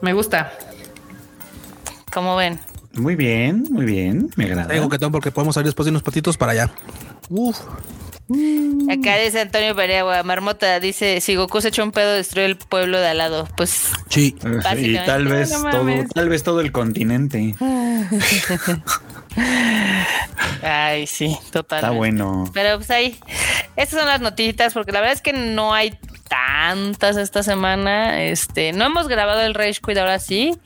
Me 0.00 0.12
gusta. 0.12 0.52
Como 2.12 2.36
ven. 2.36 2.58
Muy 2.94 3.14
bien, 3.14 3.64
muy 3.70 3.84
bien, 3.84 4.30
me 4.36 4.44
agrada. 4.46 4.66
Traigo 4.66 4.86
coquetón 4.86 5.12
porque 5.12 5.30
podemos 5.30 5.54
salir 5.54 5.66
después 5.66 5.84
de 5.86 5.90
unos 5.90 6.02
patitos 6.02 6.36
para 6.36 6.52
allá. 6.52 6.70
Uf. 7.28 7.58
Acá 8.88 9.16
dice 9.16 9.40
Antonio 9.40 9.74
Pereagua, 9.74 10.22
Marmota 10.22 10.78
dice, 10.78 11.20
si 11.20 11.34
Goku 11.34 11.60
se 11.60 11.68
echó 11.68 11.82
un 11.82 11.90
pedo, 11.90 12.12
destruye 12.12 12.46
el 12.46 12.56
pueblo 12.56 13.00
de 13.00 13.08
al 13.08 13.18
lado. 13.18 13.48
Pues 13.56 13.90
Sí. 14.08 14.36
Y 14.76 14.94
tal 15.04 15.26
vez 15.26 15.50
No 15.50 15.70
todo, 15.70 15.84
mames. 15.84 16.08
tal 16.10 16.28
vez 16.28 16.42
todo 16.44 16.60
el 16.60 16.70
continente. 16.72 17.54
Ay, 20.62 21.06
sí, 21.06 21.36
total. 21.52 21.78
Está 21.80 21.90
bueno. 21.90 22.44
Pero 22.52 22.76
pues 22.76 22.90
ahí, 22.90 23.18
estas 23.76 23.98
son 24.00 24.08
las 24.08 24.20
notitas, 24.20 24.74
porque 24.74 24.92
la 24.92 25.00
verdad 25.00 25.14
es 25.14 25.22
que 25.22 25.32
no 25.32 25.72
hay 25.74 25.98
tantas 26.30 27.16
esta 27.16 27.42
semana. 27.42 28.22
Este, 28.22 28.72
no 28.72 28.84
hemos 28.86 29.08
grabado 29.08 29.40
el 29.42 29.52
Rage 29.52 29.80
Quit 29.84 29.98
ahora 29.98 30.18
sí, 30.20 30.56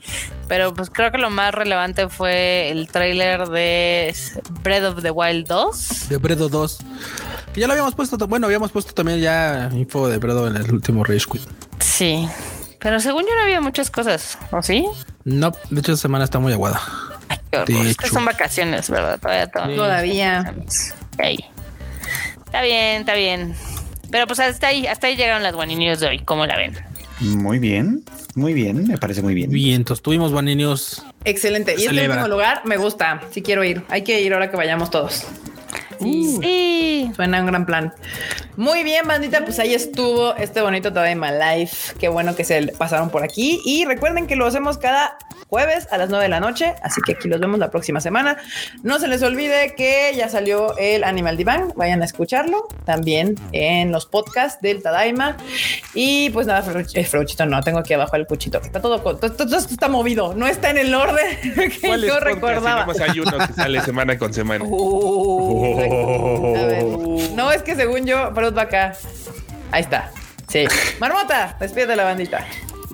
pero 0.47 0.73
pues 0.73 0.89
creo 0.89 1.11
que 1.11 1.17
lo 1.17 1.29
más 1.31 1.53
relevante 1.53 2.07
fue 2.07 2.69
el 2.71 2.87
tráiler 2.87 3.47
de 3.49 4.15
Breath 4.61 4.83
of 4.83 5.01
the 5.01 5.11
Wild 5.11 5.47
2. 5.47 6.09
De 6.09 6.17
Bredo 6.17 6.47
2. 6.47 6.77
Que 7.53 7.61
ya 7.61 7.67
lo 7.67 7.73
habíamos 7.73 7.95
puesto. 7.95 8.15
Bueno, 8.27 8.45
habíamos 8.45 8.71
puesto 8.71 8.93
también 8.93 9.19
ya 9.19 9.69
info 9.73 10.07
de 10.07 10.17
Bredo 10.19 10.47
en 10.47 10.55
el 10.55 10.71
último 10.71 11.03
Rage 11.03 11.25
Quit. 11.31 11.41
Sí. 11.79 12.29
Pero 12.79 12.99
según 12.99 13.23
yo 13.23 13.33
no 13.35 13.41
había 13.41 13.61
muchas 13.61 13.89
cosas, 13.89 14.37
¿o 14.51 14.61
sí? 14.61 14.85
No, 15.23 15.51
de 15.71 15.79
hecho, 15.79 15.93
esta 15.93 16.03
semana 16.03 16.25
está 16.25 16.37
muy 16.37 16.53
aguada. 16.53 16.79
Ay, 17.29 17.39
qué 17.49 17.57
horror. 17.57 17.67
De 17.67 17.89
Es 17.89 17.97
que 17.97 18.05
hecho. 18.05 18.13
son 18.13 18.25
vacaciones, 18.25 18.89
¿verdad? 18.91 19.19
Todavía, 19.19 19.47
todavía. 19.47 19.75
Todavía. 19.75 21.45
Está 22.45 22.61
bien, 22.61 22.99
está 23.01 23.15
bien. 23.15 23.55
Pero 24.15 24.27
pues 24.27 24.39
hasta 24.39 24.67
ahí, 24.67 24.87
hasta 24.87 25.07
ahí 25.07 25.17
llegaron 25.17 25.43
las 25.43 25.53
One 25.55 25.75
News 25.75 25.99
de 25.99 26.07
hoy, 26.07 26.19
¿cómo 26.19 26.45
la 26.45 26.55
ven? 26.55 26.73
Muy 27.19 27.59
bien, 27.59 28.01
muy 28.33 28.53
bien, 28.53 28.87
me 28.87 28.97
parece 28.97 29.21
muy 29.21 29.33
bien. 29.33 29.49
Vientos. 29.49 30.01
Tuvimos 30.01 30.31
Niños. 30.41 31.05
Excelente. 31.25 31.75
Y 31.77 31.83
este 31.83 32.07
último 32.07 32.29
lugar 32.29 32.61
me 32.63 32.77
gusta. 32.77 33.19
Sí 33.31 33.41
quiero 33.41 33.65
ir. 33.65 33.83
Hay 33.89 34.03
que 34.05 34.21
ir 34.21 34.33
ahora 34.33 34.49
que 34.49 34.55
vayamos 34.55 34.89
todos. 34.89 35.25
Sí. 35.99 37.11
Suena 37.15 37.39
un 37.39 37.45
gran 37.47 37.65
plan. 37.65 37.93
Muy 38.57 38.83
bien, 38.83 39.07
bandita, 39.07 39.43
pues 39.43 39.59
ahí 39.59 39.73
estuvo 39.73 40.35
este 40.35 40.61
bonito 40.61 40.91
Tadaima 40.93 41.31
Life. 41.31 41.95
Qué 41.99 42.07
bueno 42.07 42.35
que 42.35 42.43
se 42.43 42.67
pasaron 42.77 43.09
por 43.09 43.23
aquí. 43.23 43.61
Y 43.65 43.85
recuerden 43.85 44.27
que 44.27 44.35
lo 44.35 44.45
hacemos 44.45 44.77
cada 44.77 45.17
jueves 45.49 45.87
a 45.91 45.97
las 45.97 46.09
9 46.09 46.23
de 46.23 46.29
la 46.29 46.39
noche, 46.39 46.73
así 46.81 47.01
que 47.05 47.13
aquí 47.13 47.27
los 47.27 47.39
vemos 47.39 47.59
la 47.59 47.69
próxima 47.69 48.01
semana. 48.01 48.37
No 48.83 48.97
se 48.99 49.07
les 49.07 49.21
olvide 49.23 49.73
que 49.77 50.11
ya 50.15 50.27
salió 50.29 50.75
el 50.77 51.03
Animal 51.03 51.37
Divan, 51.37 51.71
vayan 51.75 52.01
a 52.01 52.05
escucharlo 52.05 52.67
también 52.85 53.35
en 53.51 53.91
los 53.91 54.05
podcasts 54.05 54.59
del 54.61 54.81
Tadaima. 54.81 55.37
Y 55.93 56.29
pues 56.31 56.47
nada, 56.47 56.63
Ferruch- 56.63 56.91
eh, 56.95 57.03
Ferruchito, 57.05 57.45
no, 57.45 57.61
tengo 57.61 57.79
aquí 57.79 57.93
abajo 57.93 58.15
el 58.15 58.25
cuchito. 58.25 58.59
Está 58.61 58.81
todo, 58.81 59.03
co- 59.03 59.17
todo, 59.17 59.57
está 59.57 59.87
movido, 59.87 60.33
no 60.33 60.47
está 60.47 60.71
en 60.71 60.77
el 60.79 60.93
orden 60.95 61.25
que 61.41 61.87
¿Cuáles 61.87 62.09
yo 62.09 62.19
recordaba. 62.19 62.85
Hay 63.07 63.19
uno 63.19 63.37
que 63.47 63.53
sale 63.53 63.81
semana 63.81 64.17
con 64.17 64.33
semana. 64.33 64.65
A 65.91 66.65
ver. 66.65 66.83
No, 67.33 67.51
es 67.51 67.63
que 67.63 67.75
según 67.75 68.05
yo, 68.05 68.31
Fruit 68.33 68.57
va 68.57 68.63
acá. 68.63 68.93
Ahí 69.71 69.81
está. 69.81 70.11
Sí. 70.47 70.65
Marmota, 70.99 71.57
despide 71.59 71.95
la 71.95 72.03
bandita. 72.03 72.45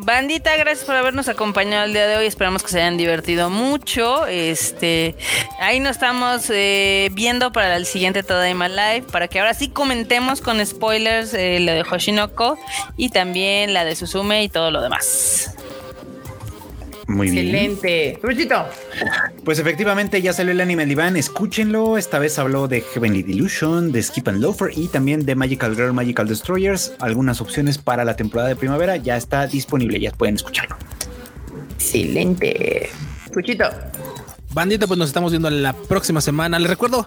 Bandita, 0.03 0.58
gracias 0.58 0.84
por 0.84 0.95
habernos 0.95 1.28
acompañado 1.28 1.86
el 1.86 1.94
día 1.94 2.08
de 2.08 2.18
hoy. 2.18 2.26
Esperamos 2.26 2.64
que 2.64 2.70
se 2.70 2.80
hayan 2.80 2.98
divertido 2.98 3.52
mucho. 3.52 4.26
Este, 4.26 5.16
ahí 5.60 5.80
nos 5.80 5.92
estamos 5.92 6.50
eh, 6.50 7.10
viendo 7.14 7.52
para 7.52 7.76
el 7.76 7.86
siguiente 7.86 8.24
Tadaima 8.24 8.68
Live, 8.68 9.03
para 9.11 9.28
que 9.28 9.40
ahora 9.40 9.53
sí 9.53 9.70
comentemos 9.70 10.42
con 10.42 10.66
spoilers 10.66 11.36
eh, 11.36 11.60
lo 11.60 11.74
de 11.74 11.82
Hoshinoko 11.82 12.58
y 12.98 13.10
también 13.10 13.76
la 13.76 13.86
de 13.86 13.95
Suzume 13.95 14.44
y 14.44 14.50
todo 14.50 14.72
lo 14.72 14.82
demás. 14.82 15.56
Muy 17.11 17.30
bien. 17.30 17.48
Excelente. 17.48 18.19
Pues 19.43 19.59
efectivamente 19.59 20.22
ya 20.22 20.33
salió 20.33 20.51
el 20.51 20.61
anime 20.61 20.85
Divan, 20.85 21.17
escúchenlo. 21.17 21.98
Esta 21.98 22.19
vez 22.19 22.40
habló 22.40 22.67
de 22.67 22.81
Heavenly 22.81 23.23
Delusion, 23.23 23.91
de 23.91 24.01
Skip 24.01 24.30
and 24.30 24.41
Loafer 24.41 24.72
y 24.75 24.88
también 24.88 25.25
de 25.25 25.35
Magical 25.35 25.75
Girl, 25.75 25.93
Magical 25.93 26.27
Destroyers. 26.27 26.93
Algunas 26.99 27.41
opciones 27.41 27.77
para 27.77 28.06
la 28.06 28.15
temporada 28.15 28.49
de 28.49 28.56
primavera 28.56 28.98
ya 28.98 29.17
está 29.17 29.45
disponible, 29.48 29.99
ya 29.99 30.11
pueden 30.11 30.35
escucharlo. 30.35 30.77
Excelente. 31.75 32.90
Fruchito. 33.31 33.65
Bandita, 34.53 34.85
pues 34.85 34.98
nos 34.98 35.07
estamos 35.07 35.31
viendo 35.31 35.49
la 35.49 35.73
próxima 35.73 36.19
semana. 36.22 36.59
Les 36.59 36.69
recuerdo, 36.69 37.06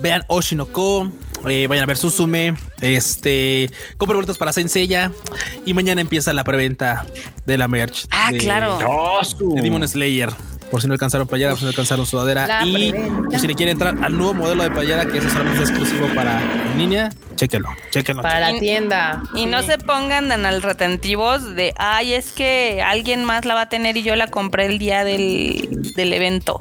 vean 0.00 0.22
Oshinoko, 0.28 1.10
eh, 1.48 1.66
vayan 1.68 1.84
a 1.84 1.86
ver 1.86 1.96
Susume, 1.96 2.54
este, 2.80 3.70
compren 3.96 4.16
boletos 4.18 4.38
para 4.38 4.52
Senseiya 4.52 5.12
y 5.64 5.74
mañana 5.74 6.00
empieza 6.00 6.32
la 6.32 6.44
preventa 6.44 7.06
de 7.44 7.58
la 7.58 7.68
merch. 7.68 8.06
Ah, 8.10 8.30
de- 8.32 8.38
claro. 8.38 8.78
de 8.78 9.62
Demon 9.62 9.86
Slayer. 9.86 10.30
Por 10.70 10.82
si 10.82 10.88
no 10.88 10.94
alcanzaron 10.94 11.28
playera, 11.28 11.50
por 11.52 11.60
si 11.60 11.64
no 11.64 11.68
alcanzaron 11.68 12.06
sudadera. 12.06 12.48
La 12.48 12.66
y 12.66 12.92
pues, 13.28 13.40
si 13.40 13.46
le 13.46 13.54
quieren 13.54 13.74
entrar 13.74 13.96
al 14.02 14.16
nuevo 14.18 14.34
modelo 14.34 14.64
de 14.64 14.70
playera, 14.72 15.06
que 15.06 15.18
ese 15.18 15.30
solamente 15.30 15.62
es 15.62 15.70
exclusivo 15.70 16.08
para 16.12 16.40
en 16.42 16.76
línea, 16.78 17.08
chéquenlo, 17.36 17.68
chéquenlo. 17.90 18.22
Para 18.22 18.40
la 18.52 18.58
tienda. 18.58 19.22
Y 19.36 19.46
no 19.46 19.62
se 19.62 19.78
pongan 19.78 20.28
tan 20.28 20.44
al 20.44 20.62
retentivos 20.62 21.54
de, 21.54 21.72
ay, 21.76 22.14
es 22.14 22.32
que 22.32 22.82
alguien 22.84 23.24
más 23.24 23.44
la 23.44 23.54
va 23.54 23.60
a 23.62 23.68
tener 23.68 23.96
y 23.96 24.02
yo 24.02 24.16
la 24.16 24.26
compré 24.26 24.66
el 24.66 24.78
día 24.80 25.04
del, 25.04 25.92
del 25.94 26.12
evento. 26.12 26.60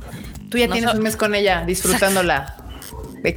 Tú 0.50 0.60
ya 0.60 0.68
no 0.68 0.74
tienes 0.74 0.92
so- 0.92 0.98
un 0.98 1.04
mes 1.04 1.16
con 1.18 1.34
ella 1.34 1.64
disfrutándola 1.66 2.58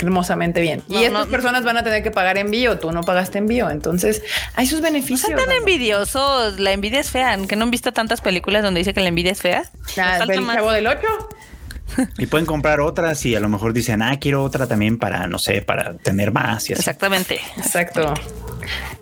hermosamente 0.01 0.61
bien. 0.61 0.83
No, 0.89 1.01
y 1.01 1.05
estas 1.05 1.27
no. 1.27 1.31
personas 1.31 1.65
van 1.65 1.77
a 1.77 1.83
tener 1.85 2.03
que 2.03 2.11
pagar 2.11 2.39
envío. 2.39 2.79
Tú 2.79 2.93
no 2.93 3.03
pagaste 3.03 3.39
envío. 3.39 3.71
Entonces 3.71 4.23
hay 4.55 4.67
sus 4.67 4.79
No 4.81 4.85
beneficios. 4.85 5.21
sean 5.21 5.39
tan 5.39 5.51
envidiosos, 5.53 6.59
la 6.61 6.73
envidia 6.73 7.01
es 7.01 7.11
fea, 7.11 7.37
que 7.49 7.57
no 7.57 7.65
han 7.65 7.71
visto 7.71 7.93
tantas 7.93 8.21
películas 8.21 8.63
donde 8.63 8.81
dice 8.81 8.95
que 8.95 9.01
la 9.01 9.09
envidia 9.09 9.33
es 9.33 9.41
fea. 9.41 9.65
Ah, 9.99 10.19
¿El 10.29 10.41
más. 10.43 10.57
chavo 10.57 10.73
del 10.73 10.87
8? 10.87 11.01
Y 12.19 12.27
pueden 12.27 12.45
comprar 12.47 12.81
otras 12.81 13.25
y 13.25 13.35
a 13.35 13.41
lo 13.41 13.49
mejor 13.49 13.73
dicen, 13.73 14.03
ah, 14.03 14.19
quiero 14.21 14.45
otra 14.45 14.67
también 14.67 14.99
para, 14.99 15.27
no 15.27 15.39
sé, 15.39 15.63
para 15.63 15.95
tener 15.97 16.33
más 16.33 16.69
y 16.69 16.75
así. 16.75 16.81
Exactamente. 16.81 17.41
Exacto. 17.57 18.13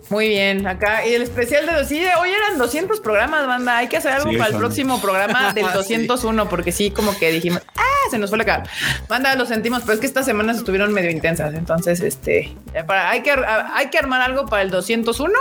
Muy 0.09 0.29
bien, 0.29 0.65
acá. 0.67 1.05
Y 1.05 1.13
el 1.13 1.21
especial 1.21 1.65
de 1.65 1.73
los... 1.73 1.87
Sí, 1.87 2.01
hoy 2.19 2.29
eran 2.29 2.57
200 2.57 3.01
programas, 3.01 3.45
banda. 3.45 3.77
Hay 3.77 3.87
que 3.89 3.97
hacer 3.97 4.13
algo 4.13 4.29
Sí, 4.31 4.37
para 4.37 4.47
el 4.47 4.53
son- 4.53 4.61
próximo 4.61 5.01
programa 5.01 5.51
del 5.53 5.65
Sí. 5.65 5.71
201, 5.73 6.47
porque 6.49 6.71
sí, 6.71 6.91
como 6.91 7.17
que 7.17 7.31
dijimos, 7.31 7.61
ah, 7.75 7.81
se 8.09 8.17
nos 8.17 8.29
fue 8.29 8.37
la 8.37 8.45
cara. 8.45 8.63
Banda, 9.09 9.35
lo 9.35 9.45
sentimos, 9.45 9.81
pero 9.81 9.93
es 9.93 9.99
que 9.99 10.05
estas 10.07 10.25
semanas 10.25 10.57
estuvieron 10.57 10.93
medio 10.93 11.09
intensas. 11.09 11.53
Entonces, 11.53 11.99
este, 11.99 12.55
para, 12.85 13.09
hay, 13.09 13.21
que, 13.21 13.31
hay 13.31 13.89
que 13.89 13.97
armar 13.97 14.21
algo 14.21 14.45
para 14.45 14.61
el 14.61 14.69
201 14.71 15.33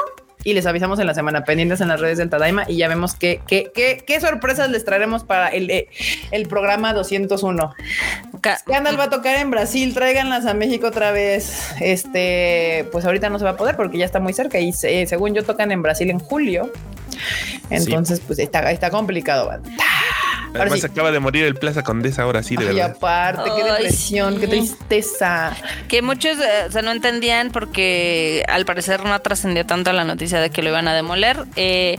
y 0.44 0.54
les 0.54 0.64
avisamos 0.66 0.98
en 1.00 1.06
la 1.06 1.14
semana 1.14 1.44
pendientes 1.44 1.80
en 1.80 1.88
las 1.88 2.00
redes 2.00 2.18
del 2.18 2.30
Tadaima 2.30 2.64
y 2.68 2.76
ya 2.76 2.88
vemos 2.88 3.14
qué, 3.14 3.40
qué, 3.48 3.72
qué, 3.74 4.02
qué 4.06 4.20
sorpresas 4.20 4.70
les 4.70 4.84
traeremos 4.84 5.24
para 5.24 5.48
el, 5.48 5.70
eh, 5.70 5.88
el 6.30 6.46
programa 6.46 6.92
201. 6.92 7.72
Ca- 8.40 8.58
Scandal 8.58 8.98
va 8.98 9.04
a 9.04 9.10
tocar 9.10 9.36
en 9.36 9.50
Brasil, 9.50 9.92
tráiganlas 9.94 10.46
a 10.46 10.54
México 10.54 10.86
otra 10.86 11.10
vez. 11.10 11.70
Este, 11.80 12.86
pues 12.92 13.04
ahorita 13.04 13.28
no 13.30 13.38
se 13.38 13.44
va 13.44 13.52
a 13.52 13.56
poder 13.56 13.76
porque 13.76 13.98
ya 13.98 14.04
está 14.04 14.20
muy 14.20 14.32
cerca 14.32 14.58
y 14.60 14.72
se- 14.72 15.06
según 15.06 15.34
yo 15.34 15.44
tocan 15.44 15.72
en 15.72 15.82
Brasil 15.82 16.10
en 16.10 16.18
julio. 16.20 16.70
Entonces, 17.70 18.20
pues 18.24 18.38
está, 18.38 18.70
está 18.70 18.90
complicado. 18.90 19.46
banda. 19.46 19.68
Además, 20.54 20.80
sí. 20.80 20.86
acaba 20.86 21.10
de 21.10 21.20
morir 21.20 21.44
el 21.44 21.54
Plaza 21.54 21.82
Condesa 21.82 22.22
ahora 22.22 22.42
sí, 22.42 22.56
de 22.56 22.68
Ay, 22.68 22.74
verdad. 22.76 22.92
aparte, 22.96 23.50
qué 23.56 23.62
Ay, 23.62 23.70
depresión, 23.82 24.40
qué 24.40 24.46
tristeza. 24.48 25.56
Que 25.88 26.02
muchos 26.02 26.38
eh, 26.38 26.64
o 26.68 26.72
sea, 26.72 26.82
no 26.82 26.90
entendían 26.90 27.50
porque 27.50 28.44
al 28.48 28.64
parecer 28.64 29.04
no 29.04 29.18
trascendió 29.20 29.66
tanto 29.66 29.92
la 29.92 30.04
noticia 30.04 30.40
de 30.40 30.50
que 30.50 30.62
lo 30.62 30.70
iban 30.70 30.88
a 30.88 30.94
demoler. 30.94 31.44
Eh, 31.56 31.98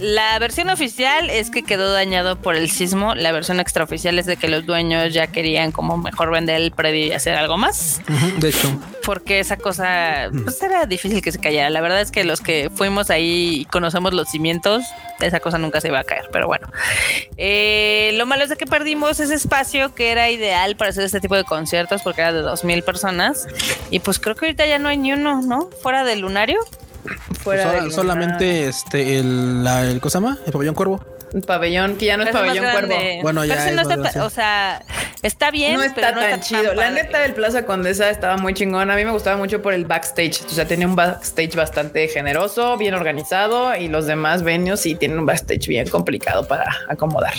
la 0.00 0.38
versión 0.38 0.70
oficial 0.70 1.30
es 1.30 1.50
que 1.50 1.62
quedó 1.62 1.92
dañado 1.92 2.36
por 2.40 2.56
el 2.56 2.70
sismo. 2.70 3.14
La 3.14 3.32
versión 3.32 3.60
extraoficial 3.60 4.18
es 4.18 4.26
de 4.26 4.36
que 4.36 4.48
los 4.48 4.66
dueños 4.66 5.12
ya 5.12 5.26
querían 5.26 5.72
como 5.72 5.96
mejor 5.96 6.30
vender 6.30 6.56
el 6.60 6.72
predio 6.72 7.06
y 7.06 7.12
hacer 7.12 7.34
algo 7.34 7.56
más. 7.58 8.00
De 8.38 8.48
hecho, 8.48 8.80
Porque 9.04 9.40
esa 9.40 9.56
cosa 9.56 10.30
pues 10.44 10.62
era 10.62 10.86
difícil 10.86 11.22
que 11.22 11.32
se 11.32 11.38
cayera. 11.38 11.70
La 11.70 11.80
verdad 11.80 12.00
es 12.00 12.10
que 12.10 12.24
los 12.24 12.40
que 12.40 12.70
fuimos 12.74 13.10
ahí 13.10 13.60
y 13.60 13.64
conocemos 13.66 14.12
los 14.12 14.28
cimientos, 14.30 14.84
esa 15.20 15.40
cosa 15.40 15.58
nunca 15.58 15.80
se 15.80 15.88
iba 15.88 15.98
a 16.00 16.04
caer. 16.04 16.28
Pero 16.32 16.46
bueno. 16.46 16.68
Eh, 17.36 17.79
lo 18.14 18.26
malo 18.26 18.42
es 18.44 18.48
de 18.50 18.56
que 18.56 18.66
perdimos 18.66 19.20
ese 19.20 19.34
espacio 19.34 19.94
que 19.94 20.10
era 20.12 20.30
ideal 20.30 20.76
para 20.76 20.90
hacer 20.90 21.04
este 21.04 21.20
tipo 21.20 21.36
de 21.36 21.44
conciertos 21.44 22.02
porque 22.02 22.20
era 22.20 22.32
de 22.32 22.40
dos 22.42 22.64
mil 22.64 22.82
personas. 22.82 23.46
Y 23.90 24.00
pues 24.00 24.18
creo 24.18 24.34
que 24.36 24.46
ahorita 24.46 24.66
ya 24.66 24.78
no 24.78 24.88
hay 24.88 24.96
ni 24.98 25.12
uno, 25.12 25.42
¿no? 25.42 25.70
Fuera 25.82 26.04
del 26.04 26.20
lunario. 26.20 26.58
Fuera 27.42 27.64
sola- 27.70 27.82
del 27.82 27.92
solamente 27.92 28.68
este 28.68 29.18
el, 29.18 29.64
la, 29.64 29.84
el 29.84 30.00
¿cómo 30.00 30.10
se 30.10 30.18
llama? 30.18 30.38
El 30.46 30.52
pabellón 30.52 30.74
cuervo. 30.74 31.00
Pabellón 31.46 31.96
que 31.96 32.06
ya 32.06 32.16
no 32.16 32.24
es 32.24 32.30
pabellón 32.30 32.66
cuervo. 32.72 32.94
Bueno, 33.22 33.44
ya 33.44 33.54
Pero 33.54 33.76
no 33.76 33.82
es 33.82 33.88
está 33.88 34.12
ta- 34.12 34.24
o 34.24 34.30
sea, 34.30 34.82
está 35.22 35.50
bien, 35.50 35.74
no 35.74 35.82
está 35.82 35.94
pero 35.94 36.14
no 36.14 36.20
tan 36.20 36.30
está 36.32 36.40
chido. 36.46 36.74
La 36.74 36.90
neta 36.90 37.20
del 37.20 37.34
Plaza 37.34 37.64
Condesa 37.64 38.10
estaba 38.10 38.36
muy 38.36 38.54
chingón. 38.54 38.90
A 38.90 38.96
mí 38.96 39.04
me 39.04 39.10
gustaba 39.12 39.36
mucho 39.36 39.62
por 39.62 39.72
el 39.74 39.84
backstage. 39.84 40.42
O 40.46 40.50
sea, 40.50 40.66
tenía 40.66 40.86
un 40.86 40.96
backstage 40.96 41.54
bastante 41.56 42.08
generoso, 42.08 42.76
bien 42.76 42.94
organizado 42.94 43.74
y 43.76 43.88
los 43.88 44.06
demás 44.06 44.42
venues 44.42 44.80
sí 44.80 44.94
tienen 44.94 45.18
un 45.18 45.26
backstage 45.26 45.66
bien 45.68 45.88
complicado 45.88 46.46
para 46.46 46.70
acomodar. 46.88 47.34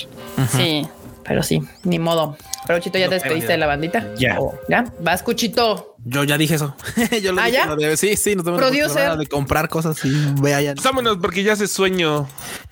Sí. 0.55 0.87
Pero 1.23 1.43
sí, 1.43 1.61
ni 1.83 1.99
modo. 1.99 2.35
Pero 2.67 2.79
Chito, 2.79 2.97
¿ya 2.97 3.07
te 3.07 3.15
despediste 3.15 3.51
de 3.53 3.57
la 3.57 3.67
bandita? 3.67 4.05
Ya. 4.17 4.39
¿O 4.39 4.53
¿Ya? 4.67 4.85
Vas, 4.99 5.21
Cuchito. 5.23 5.90
Yo 6.03 6.23
ya 6.23 6.37
dije 6.37 6.55
eso. 6.55 6.75
Yo 7.21 7.31
lo 7.31 7.41
¿Ah, 7.41 7.45
dije, 7.45 7.59
ya? 7.79 7.97
sí, 7.97 8.15
sí, 8.15 8.35
nos 8.35 8.45
tenemos 8.45 9.19
de 9.19 9.27
comprar 9.27 9.69
cosas 9.69 10.03
y 10.03 10.11
vea 10.41 10.61
ya. 10.61 10.73
Pues 10.73 10.83
vámonos 10.83 11.17
porque 11.21 11.43
ya 11.43 11.53
hace 11.53 11.67
sueño. 11.67 12.27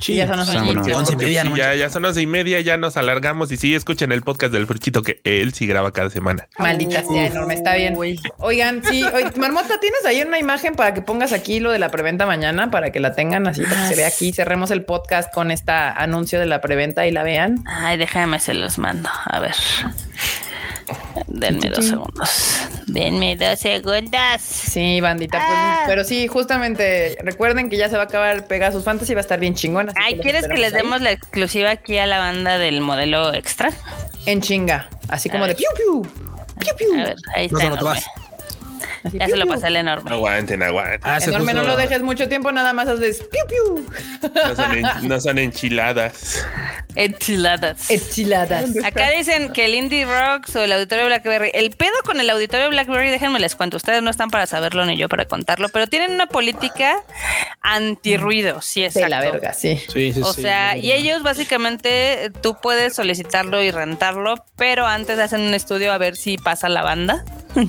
Y 0.08 0.16
ya 0.16 0.28
son 0.28 0.38
las. 0.38 0.50
Once 0.50 1.14
y 1.14 1.16
media, 1.16 1.44
Sí, 1.44 1.54
ya, 1.56 1.76
ya 1.76 1.90
son 1.90 2.06
once 2.06 2.22
y 2.22 2.26
media, 2.26 2.60
ya 2.62 2.78
nos 2.78 2.98
alargamos 2.98 3.52
y 3.52 3.58
sí, 3.58 3.76
escuchen 3.76 4.12
el 4.12 4.24
podcast 4.24 4.52
del 4.52 4.66
Furchito 4.66 5.04
que 5.04 5.22
él 5.24 5.54
sí 5.54 5.68
graba 5.68 5.92
cada 5.92 6.10
semana. 6.10 6.48
Maldita 6.58 7.04
sea, 7.04 7.28
enorme, 7.28 7.54
está 7.54 7.76
bien. 7.76 7.96
Uy. 7.98 8.20
Oigan, 8.38 8.82
sí, 8.84 9.04
oye, 9.04 9.32
Marmota, 9.38 9.80
¿tienes 9.80 10.04
ahí 10.06 10.22
una 10.22 10.40
imagen 10.40 10.74
para 10.76 10.94
que 10.94 11.02
pongas 11.02 11.32
aquí 11.32 11.60
lo 11.60 11.72
de 11.72 11.80
la 11.80 11.90
preventa 11.90 12.26
mañana 12.26 12.72
para 12.72 12.92
que 12.92 13.00
la 13.00 13.14
tengan 13.14 13.48
así, 13.48 13.62
para 13.62 13.84
que 13.84 13.88
se 13.90 13.96
vea 13.96 14.08
aquí? 14.08 14.34
Cerremos 14.34 14.72
el 14.72 14.84
podcast 14.86 15.32
con 15.32 15.52
este 15.52 15.72
anuncio 15.72 16.40
de 16.40 16.48
la 16.48 16.62
preventa 16.62 17.06
y 17.06 17.12
la 17.12 17.24
vean. 17.24 17.64
Ay, 17.68 17.98
déjame 17.98 18.40
se 18.40 18.56
los 18.56 18.80
mando. 18.80 19.10
A 19.26 19.40
ver. 19.40 19.56
Denme 21.28 21.70
dos 21.70 21.86
segundos. 21.86 22.60
Denme 22.92 23.36
dos 23.36 23.60
segundos. 23.60 24.42
Sí, 24.42 25.00
bandita, 25.02 25.38
pues, 25.38 25.50
Ah. 25.52 25.84
pero 25.88 26.04
sí, 26.04 26.28
justamente 26.28 27.18
recuerden 27.24 27.70
que 27.70 27.78
ya 27.78 27.90
se 27.90 27.96
va 27.96 28.04
a 28.04 28.06
acabar 28.06 28.48
Pegasus 28.48 28.84
Fantasy, 28.84 29.14
va 29.14 29.20
a 29.20 29.22
estar 29.22 29.40
bien 29.40 29.54
chingona. 29.56 29.94
Ay, 30.04 30.18
¿quieres 30.20 30.48
que 30.48 30.58
les 30.58 30.74
demos 30.74 31.02
la 31.02 31.12
exclusiva 31.12 31.70
aquí 31.72 31.98
a 31.98 32.06
la 32.06 32.20
banda 32.20 32.58
del 32.58 32.82
modelo 32.82 33.34
extra? 33.34 33.72
En 34.26 34.42
chinga, 34.42 34.90
así 35.08 35.30
A 35.30 35.32
como 35.32 35.48
de 35.48 35.56
piu 35.56 35.68
piu. 35.76 36.02
Piu 36.60 36.76
piu. 36.78 36.94
A 36.94 37.04
ver, 37.04 37.16
ahí 37.36 37.48
No 37.50 37.60
está. 37.60 38.00
Ya 39.14 39.28
se 39.28 39.38
lo 39.38 39.48
pasé 39.48 39.68
al 39.68 39.76
enorme. 39.78 40.12
Aguanten, 40.12 40.62
aguanten. 40.64 41.00
Ah, 41.04 41.20
se 41.20 41.30
Enorme, 41.30 41.54
no 41.54 41.64
lo 41.64 41.76
dejes 41.78 42.02
mucho 42.02 42.28
tiempo, 42.28 42.52
nada 42.52 42.74
más 42.74 42.88
haces 42.88 43.20
piu 43.20 43.42
piu. 43.48 43.86
No 44.34 44.56
son, 44.56 44.72
en- 44.78 45.08
no 45.08 45.20
son 45.22 45.38
enchiladas. 45.38 46.46
Enchiladas. 46.96 47.90
Enchiladas. 47.90 48.66
Acá 48.84 49.10
dicen 49.12 49.54
que 49.54 49.66
el 49.66 49.76
Indie 49.76 50.06
Rocks 50.06 50.56
o 50.56 50.64
el 50.64 50.72
Auditorio 50.72 51.06
Blackberry. 51.06 51.52
El 51.54 51.72
pedo 51.72 51.94
con 52.04 52.20
el 52.20 52.30
Auditorio 52.30 52.70
Blackberry, 52.70 53.10
déjenme 53.10 53.40
les 53.40 53.56
cuento. 53.56 53.78
Ustedes 53.78 54.02
no 54.02 54.10
están 54.10 54.30
para 54.30 54.46
saberlo 54.48 54.86
ni 54.86 54.98
yo 54.98 55.08
para 55.08 55.26
contarlo, 55.26 55.70
pero 55.70 55.88
tienen 55.88 56.12
una 56.12 56.28
política 56.28 57.02
antirruido. 57.62 58.62
Sí. 58.62 58.88
De 58.90 59.08
la 59.10 59.22
verga, 59.22 59.54
sí. 59.54 59.80
Sí, 59.92 60.14
sí, 60.14 60.22
O 60.24 60.34
sí. 60.34 60.42
sea, 60.42 60.76
y 60.78 60.92
ellos 60.92 61.22
básicamente 61.24 62.32
tú 62.42 62.58
puedes 62.62 62.96
solicitarlo 62.96 63.62
y 63.64 63.72
rentarlo, 63.72 64.36
pero 64.56 64.86
antes 64.88 65.20
hacen 65.20 65.42
un 65.42 65.54
estudio 65.54 65.92
a 65.94 65.98
ver 65.98 66.16
si 66.16 66.38
pasa 66.38 66.70
la 66.70 66.82
banda. 66.82 67.24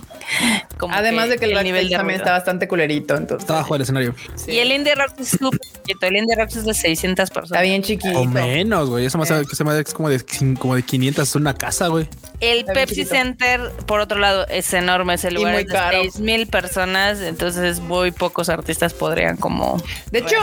Como 0.79 0.95
Además 0.95 1.20
de 1.29 1.39
que 1.39 1.45
el, 1.47 1.63
nivel 1.65 1.89
de 1.89 1.97
también 1.97 2.21
está 2.21 2.33
bastante 2.33 2.67
culerito, 2.69 3.17
entonces. 3.17 3.45
Está 3.45 3.55
bajo 3.55 3.75
el 3.77 3.83
escenario. 3.83 4.15
sí. 4.35 4.53
Y 4.53 4.59
el 4.59 4.73
Indie 4.73 4.95
Rock 4.95 5.21
es 5.21 5.29
súper 5.31 5.61
chiquito. 5.61 6.07
El 6.07 6.17
Indie 6.17 6.37
Rock 6.37 6.51
es 6.51 6.65
de 6.65 6.75
600 6.75 7.31
personas. 7.31 7.51
Está 7.51 7.63
bien 7.63 7.83
chiquito. 7.83 8.21
O 8.21 8.25
menos, 8.25 8.89
güey. 8.89 9.07
Eso 9.07 9.19
más 9.19 9.31
que 9.31 9.57
se 9.57 9.65
me 9.65 9.73
hace 9.73 9.85
como 9.93 10.09
de, 10.09 10.23
como 10.59 10.75
de 10.75 10.83
500 10.83 11.29
es 11.29 11.35
una 11.35 11.55
casa, 11.55 11.89
güey. 11.89 12.09
El 12.41 12.61
Está 12.61 12.73
Pepsi. 12.73 13.05
Center, 13.05 13.61
por 13.87 14.01
otro 14.01 14.19
lado, 14.19 14.47
es 14.49 14.73
enorme. 14.73 15.15
Ese 15.15 15.31
lugar 15.31 15.53
muy 15.53 15.63
es 15.63 15.69
de 15.69 15.75
caro. 15.75 16.03
6000 16.03 16.47
personas. 16.47 17.21
Entonces, 17.21 17.81
muy 17.81 18.11
pocos 18.13 18.49
artistas 18.49 18.95
podrían 18.95 19.37
como. 19.37 19.83
De 20.11 20.21
hecho, 20.21 20.37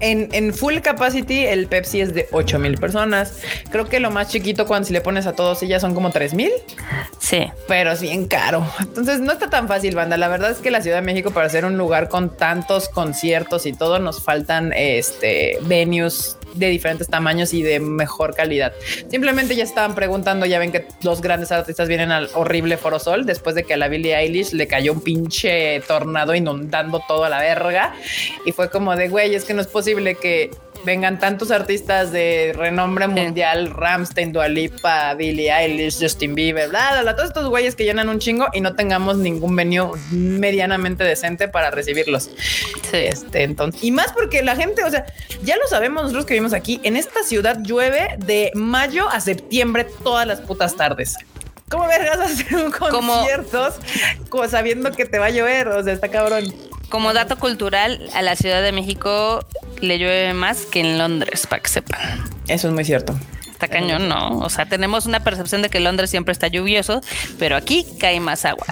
en, 0.00 0.28
en 0.32 0.52
full 0.54 0.78
capacity 0.80 1.46
el 1.46 1.66
Pepsi 1.66 2.00
es 2.00 2.14
de 2.14 2.28
8 2.32 2.58
mil 2.58 2.76
personas. 2.78 3.40
Creo 3.70 3.88
que 3.88 4.00
lo 4.00 4.10
más 4.10 4.28
chiquito 4.28 4.66
cuando 4.66 4.86
si 4.86 4.92
le 4.92 5.00
pones 5.00 5.26
a 5.26 5.32
todos 5.34 5.62
ellas 5.62 5.80
son 5.80 5.94
como 5.94 6.10
3 6.10 6.34
mil, 6.34 6.50
Sí. 7.18 7.46
pero 7.68 7.92
es 7.92 8.00
bien 8.00 8.26
caro. 8.26 8.66
Entonces 8.80 9.20
no 9.20 9.32
está 9.32 9.48
tan 9.50 9.68
fácil, 9.68 9.94
banda. 9.94 10.09
La 10.16 10.28
verdad 10.28 10.50
es 10.50 10.58
que 10.58 10.70
la 10.70 10.82
Ciudad 10.82 10.96
de 10.96 11.02
México 11.02 11.30
para 11.30 11.48
ser 11.48 11.64
un 11.64 11.76
lugar 11.76 12.08
con 12.08 12.36
tantos 12.36 12.88
conciertos 12.88 13.66
y 13.66 13.72
todo 13.72 13.98
nos 13.98 14.22
faltan 14.22 14.72
este 14.72 15.58
venues 15.62 16.36
de 16.54 16.66
diferentes 16.68 17.08
tamaños 17.08 17.54
y 17.54 17.62
de 17.62 17.80
mejor 17.80 18.34
calidad. 18.34 18.72
Simplemente 19.08 19.54
ya 19.54 19.64
estaban 19.64 19.94
preguntando, 19.94 20.46
ya 20.46 20.58
ven 20.58 20.72
que 20.72 20.86
los 21.02 21.20
grandes 21.20 21.52
artistas 21.52 21.88
vienen 21.88 22.10
al 22.10 22.28
horrible 22.34 22.76
Foro 22.76 22.98
Sol 22.98 23.26
después 23.26 23.54
de 23.54 23.64
que 23.64 23.74
a 23.74 23.76
la 23.76 23.88
Billie 23.88 24.16
Eilish 24.16 24.52
le 24.52 24.66
cayó 24.66 24.92
un 24.92 25.00
pinche 25.00 25.80
tornado 25.86 26.34
inundando 26.34 27.02
todo 27.06 27.28
la 27.28 27.40
verga 27.40 27.94
y 28.44 28.52
fue 28.52 28.70
como 28.70 28.96
de 28.96 29.08
güey, 29.08 29.34
es 29.34 29.44
que 29.44 29.54
no 29.54 29.60
es 29.60 29.68
posible 29.68 30.16
que 30.16 30.50
vengan 30.84 31.18
tantos 31.18 31.50
artistas 31.50 32.10
de 32.12 32.52
renombre 32.56 33.06
mundial, 33.08 33.70
Ramstein, 33.70 34.32
Dua 34.32 34.48
Lipa, 34.48 35.14
Billie 35.14 35.52
Eilish, 35.52 35.98
Justin 36.00 36.34
Bieber, 36.34 36.68
bla, 36.68 36.92
bla, 36.92 37.02
bla, 37.02 37.16
todos 37.16 37.28
estos 37.28 37.48
güeyes 37.48 37.76
que 37.76 37.84
llenan 37.84 38.08
un 38.08 38.18
chingo 38.18 38.46
y 38.52 38.60
no 38.60 38.74
tengamos 38.74 39.16
ningún 39.18 39.54
venue 39.56 39.90
medianamente 40.10 41.04
decente 41.04 41.48
para 41.48 41.70
recibirlos. 41.70 42.30
Sí. 42.90 42.96
Este, 42.96 43.42
entonces, 43.42 43.82
y 43.84 43.90
más 43.90 44.12
porque 44.12 44.42
la 44.42 44.56
gente, 44.56 44.82
o 44.84 44.90
sea, 44.90 45.04
ya 45.42 45.56
lo 45.56 45.66
sabemos 45.68 46.02
nosotros 46.04 46.26
que 46.26 46.34
vivimos 46.34 46.52
aquí, 46.52 46.80
en 46.82 46.96
esta 46.96 47.22
ciudad 47.22 47.58
llueve 47.62 48.16
de 48.18 48.50
mayo 48.54 49.08
a 49.08 49.20
septiembre 49.20 49.86
todas 50.02 50.26
las 50.26 50.40
putas 50.40 50.76
tardes. 50.76 51.16
¿Cómo 51.68 51.86
vergas 51.86 52.18
hacer 52.18 52.56
un 52.56 52.72
Como- 52.72 53.14
conciertos 53.14 53.74
co- 54.28 54.48
sabiendo 54.48 54.90
que 54.90 55.04
te 55.04 55.18
va 55.20 55.26
a 55.26 55.30
llover? 55.30 55.68
O 55.68 55.84
sea, 55.84 55.92
está 55.92 56.08
cabrón. 56.08 56.52
Como 56.90 57.12
dato 57.14 57.38
cultural, 57.38 58.10
a 58.14 58.20
la 58.22 58.36
Ciudad 58.36 58.62
de 58.62 58.72
México 58.72 59.46
le 59.80 59.98
llueve 59.98 60.34
más 60.34 60.66
que 60.66 60.80
en 60.80 60.98
Londres, 60.98 61.46
para 61.46 61.62
que 61.62 61.68
sepan. 61.68 62.00
Eso 62.48 62.68
es 62.68 62.74
muy 62.74 62.84
cierto. 62.84 63.18
Está 63.50 63.68
cañón, 63.68 64.08
¿no? 64.08 64.38
O 64.38 64.48
sea, 64.48 64.64
tenemos 64.66 65.04
una 65.04 65.20
percepción 65.20 65.60
de 65.60 65.68
que 65.68 65.80
Londres 65.80 66.08
siempre 66.08 66.32
está 66.32 66.48
lluvioso, 66.48 67.02
pero 67.38 67.56
aquí 67.56 67.86
cae 68.00 68.18
más 68.18 68.46
agua. 68.46 68.64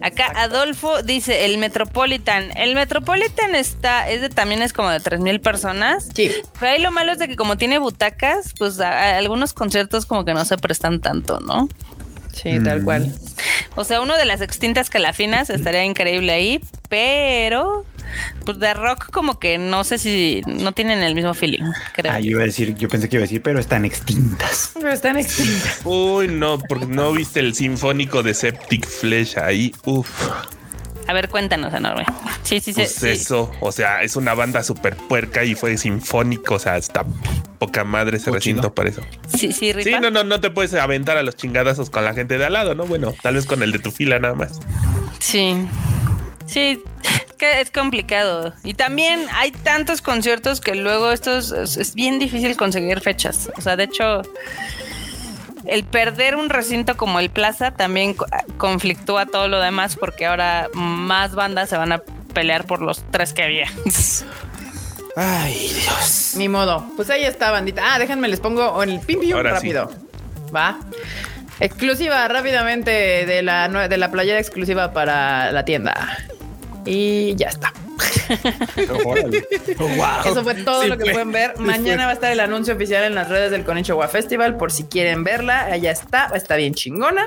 Acá 0.00 0.32
Adolfo 0.34 1.02
dice 1.02 1.44
el 1.44 1.58
Metropolitan. 1.58 2.50
El 2.56 2.74
Metropolitan 2.74 3.54
está, 3.54 4.08
es 4.08 4.22
de, 4.22 4.30
también 4.30 4.62
es 4.62 4.72
como 4.72 4.88
de 4.88 4.98
3 4.98 5.20
mil 5.20 5.40
personas. 5.42 6.08
Sí. 6.14 6.30
Pero 6.58 6.72
ahí 6.72 6.80
lo 6.80 6.90
malo 6.90 7.12
es 7.12 7.18
de 7.18 7.28
que 7.28 7.36
como 7.36 7.58
tiene 7.58 7.78
butacas, 7.78 8.54
pues 8.58 8.80
a- 8.80 8.90
a 8.90 9.18
algunos 9.18 9.52
conciertos 9.52 10.06
como 10.06 10.24
que 10.24 10.32
no 10.32 10.46
se 10.46 10.56
prestan 10.56 11.00
tanto, 11.02 11.38
¿no? 11.40 11.68
Sí, 12.32 12.58
tal 12.62 12.82
cual. 12.82 13.12
O 13.76 13.84
sea, 13.84 14.00
uno 14.00 14.16
de 14.16 14.24
las 14.24 14.40
extintas 14.40 14.90
calafinas 14.90 15.50
estaría 15.50 15.84
increíble 15.84 16.32
ahí, 16.32 16.60
pero 16.88 17.84
pues 18.44 18.58
de 18.58 18.74
rock 18.74 19.10
como 19.10 19.38
que 19.38 19.58
no 19.58 19.84
sé 19.84 19.98
si 19.98 20.42
no 20.46 20.72
tienen 20.72 21.00
el 21.02 21.14
mismo 21.14 21.34
feeling, 21.34 21.62
creo. 21.94 22.12
Ah, 22.12 22.20
yo 22.20 22.30
iba 22.32 22.42
a 22.42 22.46
decir, 22.46 22.74
yo 22.74 22.88
pensé 22.88 23.08
que 23.08 23.16
iba 23.16 23.22
a 23.22 23.26
decir, 23.26 23.42
pero 23.42 23.60
están 23.60 23.84
extintas. 23.84 24.72
Pero 24.74 24.90
están 24.90 25.16
extintas. 25.18 25.80
Uy, 25.84 26.28
no, 26.28 26.58
porque 26.58 26.86
no 26.86 27.12
viste 27.12 27.40
el 27.40 27.54
sinfónico 27.54 28.22
de 28.22 28.34
Septic 28.34 28.86
Flesh 28.86 29.38
ahí. 29.38 29.72
Uf, 29.84 30.08
A 31.10 31.12
ver, 31.12 31.28
cuéntanos, 31.28 31.74
enorme. 31.74 32.06
Sí, 32.44 32.60
sí, 32.60 32.72
sí. 32.72 32.82
pues 32.82 32.94
sí. 32.94 33.08
eso. 33.08 33.50
O 33.58 33.72
sea, 33.72 34.04
es 34.04 34.14
una 34.14 34.32
banda 34.32 34.62
súper 34.62 34.94
puerca 34.94 35.42
y 35.42 35.56
fue 35.56 35.76
sinfónico. 35.76 36.54
O 36.54 36.58
sea, 36.60 36.76
está 36.76 37.04
poca 37.58 37.82
madre 37.82 38.18
ese 38.18 38.30
recinto 38.30 38.72
para 38.72 38.90
eso. 38.90 39.02
Sí, 39.36 39.50
sí, 39.52 39.72
rifa. 39.72 39.90
Sí, 39.90 39.96
no, 40.00 40.12
no, 40.12 40.22
no 40.22 40.40
te 40.40 40.50
puedes 40.50 40.72
aventar 40.74 41.16
a 41.16 41.24
los 41.24 41.34
chingadazos 41.34 41.90
con 41.90 42.04
la 42.04 42.14
gente 42.14 42.38
de 42.38 42.44
al 42.44 42.52
lado, 42.52 42.76
¿no? 42.76 42.86
Bueno, 42.86 43.12
tal 43.22 43.34
vez 43.34 43.44
con 43.44 43.64
el 43.64 43.72
de 43.72 43.80
tu 43.80 43.90
fila 43.90 44.20
nada 44.20 44.34
más. 44.34 44.60
Sí. 45.18 45.66
Sí, 46.46 46.80
es 47.02 47.32
que 47.32 47.60
es 47.60 47.72
complicado. 47.72 48.54
Y 48.62 48.74
también 48.74 49.26
hay 49.32 49.50
tantos 49.50 50.02
conciertos 50.02 50.60
que 50.60 50.76
luego 50.76 51.10
estos 51.10 51.50
es, 51.50 51.76
es 51.76 51.96
bien 51.96 52.20
difícil 52.20 52.56
conseguir 52.56 53.00
fechas. 53.00 53.50
O 53.56 53.60
sea, 53.60 53.74
de 53.74 53.82
hecho, 53.82 54.22
el 55.66 55.84
perder 55.84 56.36
un 56.36 56.48
recinto 56.50 56.96
como 56.96 57.20
el 57.20 57.30
Plaza 57.30 57.70
también 57.72 58.14
co- 58.14 58.26
conflictúa 58.58 59.26
todo 59.26 59.48
lo 59.48 59.60
demás 59.60 59.96
porque 59.96 60.26
ahora 60.26 60.68
más 60.74 61.34
bandas 61.34 61.68
se 61.68 61.76
van 61.76 61.92
a 61.92 62.02
pelear 62.34 62.64
por 62.66 62.80
los 62.82 63.02
tres 63.10 63.32
que 63.32 63.42
había. 63.42 63.66
Ay, 65.16 65.70
Dios. 65.74 66.34
Ni 66.36 66.48
modo. 66.48 66.84
Pues 66.96 67.10
ahí 67.10 67.24
está, 67.24 67.50
bandita. 67.50 67.82
Ah, 67.94 67.98
déjenme, 67.98 68.28
les 68.28 68.40
pongo 68.40 68.82
el 68.82 69.00
pim 69.00 69.20
pim 69.20 69.34
Ahora 69.34 69.50
sí. 69.60 69.72
rápido. 69.72 69.90
Va. 70.54 70.78
Exclusiva 71.58 72.26
rápidamente 72.28 72.90
de 73.26 73.42
la, 73.42 73.68
de 73.88 73.96
la 73.98 74.10
playera 74.10 74.38
exclusiva 74.38 74.92
para 74.92 75.52
la 75.52 75.64
tienda. 75.64 76.16
Y 76.86 77.34
ya 77.34 77.48
está. 77.48 77.72
Wow. 79.78 80.30
Eso 80.32 80.42
fue 80.42 80.54
todo 80.54 80.82
Sí 80.82 80.88
lo 80.88 80.96
que 80.96 81.04
fue. 81.04 81.12
pueden 81.12 81.32
ver. 81.32 81.54
Sí 81.56 81.62
Mañana 81.62 81.96
fue. 81.96 82.04
va 82.04 82.10
a 82.10 82.14
estar 82.14 82.32
el 82.32 82.40
anuncio 82.40 82.74
oficial 82.74 83.04
en 83.04 83.14
las 83.14 83.28
redes 83.28 83.50
del 83.50 83.64
Conichagua 83.64 84.08
Festival 84.08 84.56
por 84.56 84.72
si 84.72 84.84
quieren 84.84 85.24
verla. 85.24 85.64
Allá 85.66 85.90
está, 85.90 86.30
está 86.34 86.56
bien 86.56 86.74
chingona. 86.74 87.26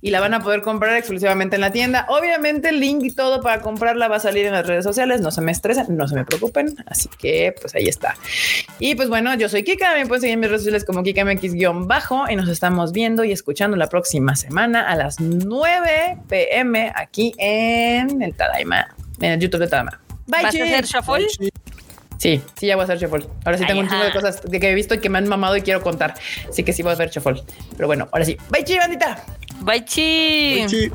Y 0.00 0.10
la 0.10 0.20
van 0.20 0.32
a 0.32 0.40
poder 0.44 0.62
comprar 0.62 0.96
exclusivamente 0.96 1.56
en 1.56 1.60
la 1.60 1.72
tienda. 1.72 2.06
Obviamente 2.08 2.68
el 2.68 2.78
link 2.78 3.02
y 3.02 3.12
todo 3.12 3.40
para 3.42 3.60
comprarla 3.60 4.06
va 4.06 4.16
a 4.16 4.20
salir 4.20 4.46
en 4.46 4.52
las 4.52 4.64
redes 4.64 4.84
sociales. 4.84 5.20
No 5.20 5.32
se 5.32 5.40
me 5.40 5.50
estresen, 5.50 5.96
no 5.96 6.06
se 6.06 6.14
me 6.14 6.24
preocupen. 6.24 6.76
Así 6.86 7.08
que 7.18 7.52
pues 7.60 7.74
ahí 7.74 7.88
está. 7.88 8.14
Y 8.78 8.94
pues 8.94 9.08
bueno, 9.08 9.34
yo 9.34 9.48
soy 9.48 9.64
Kika. 9.64 9.94
Me 9.94 10.06
pueden 10.06 10.20
seguir 10.20 10.34
en 10.34 10.40
mis 10.40 10.50
redes 10.50 10.62
sociales 10.62 10.84
como 10.84 11.02
KikaMX-bajo. 11.02 12.26
Y 12.30 12.36
nos 12.36 12.48
estamos 12.48 12.92
viendo 12.92 13.24
y 13.24 13.32
escuchando 13.32 13.76
la 13.76 13.88
próxima 13.88 14.36
semana 14.36 14.88
a 14.88 14.94
las 14.94 15.18
9 15.18 16.18
pm 16.28 16.92
aquí 16.94 17.34
en 17.38 18.22
el 18.22 18.34
Tadaima, 18.36 18.94
en 19.20 19.32
el 19.32 19.40
YouTube 19.40 19.60
de 19.60 19.68
Tadaima. 19.68 20.00
Bye, 20.26 20.42
¿Vas 20.42 20.54
a 20.54 20.64
hacer 20.64 20.84
shuffle? 20.84 21.26
Sí, 22.18 22.42
sí, 22.58 22.66
ya 22.66 22.74
voy 22.74 22.82
a 22.82 22.84
hacer 22.84 22.98
shuffle. 22.98 23.26
Ahora 23.44 23.58
sí 23.58 23.64
tengo 23.64 23.80
Ay, 23.80 23.84
un 23.86 23.90
chingo 23.90 24.04
de 24.04 24.12
cosas 24.12 24.42
de 24.42 24.60
que 24.60 24.70
he 24.70 24.74
visto 24.74 24.94
y 24.94 24.98
que 24.98 25.08
me 25.08 25.18
han 25.18 25.28
mamado 25.28 25.56
y 25.56 25.62
quiero 25.62 25.80
contar. 25.82 26.14
Así 26.48 26.64
que 26.64 26.72
sí 26.72 26.82
voy 26.82 26.90
a 26.90 26.94
hacer 26.94 27.10
shuffle. 27.10 27.42
Pero 27.76 27.86
bueno, 27.86 28.08
ahora 28.12 28.24
sí. 28.24 28.36
Bye, 28.50 28.64
chi, 28.64 28.76
bandita. 28.76 29.24
Bye, 29.60 29.84
chi. 29.84 30.68
Sí. 30.68 30.90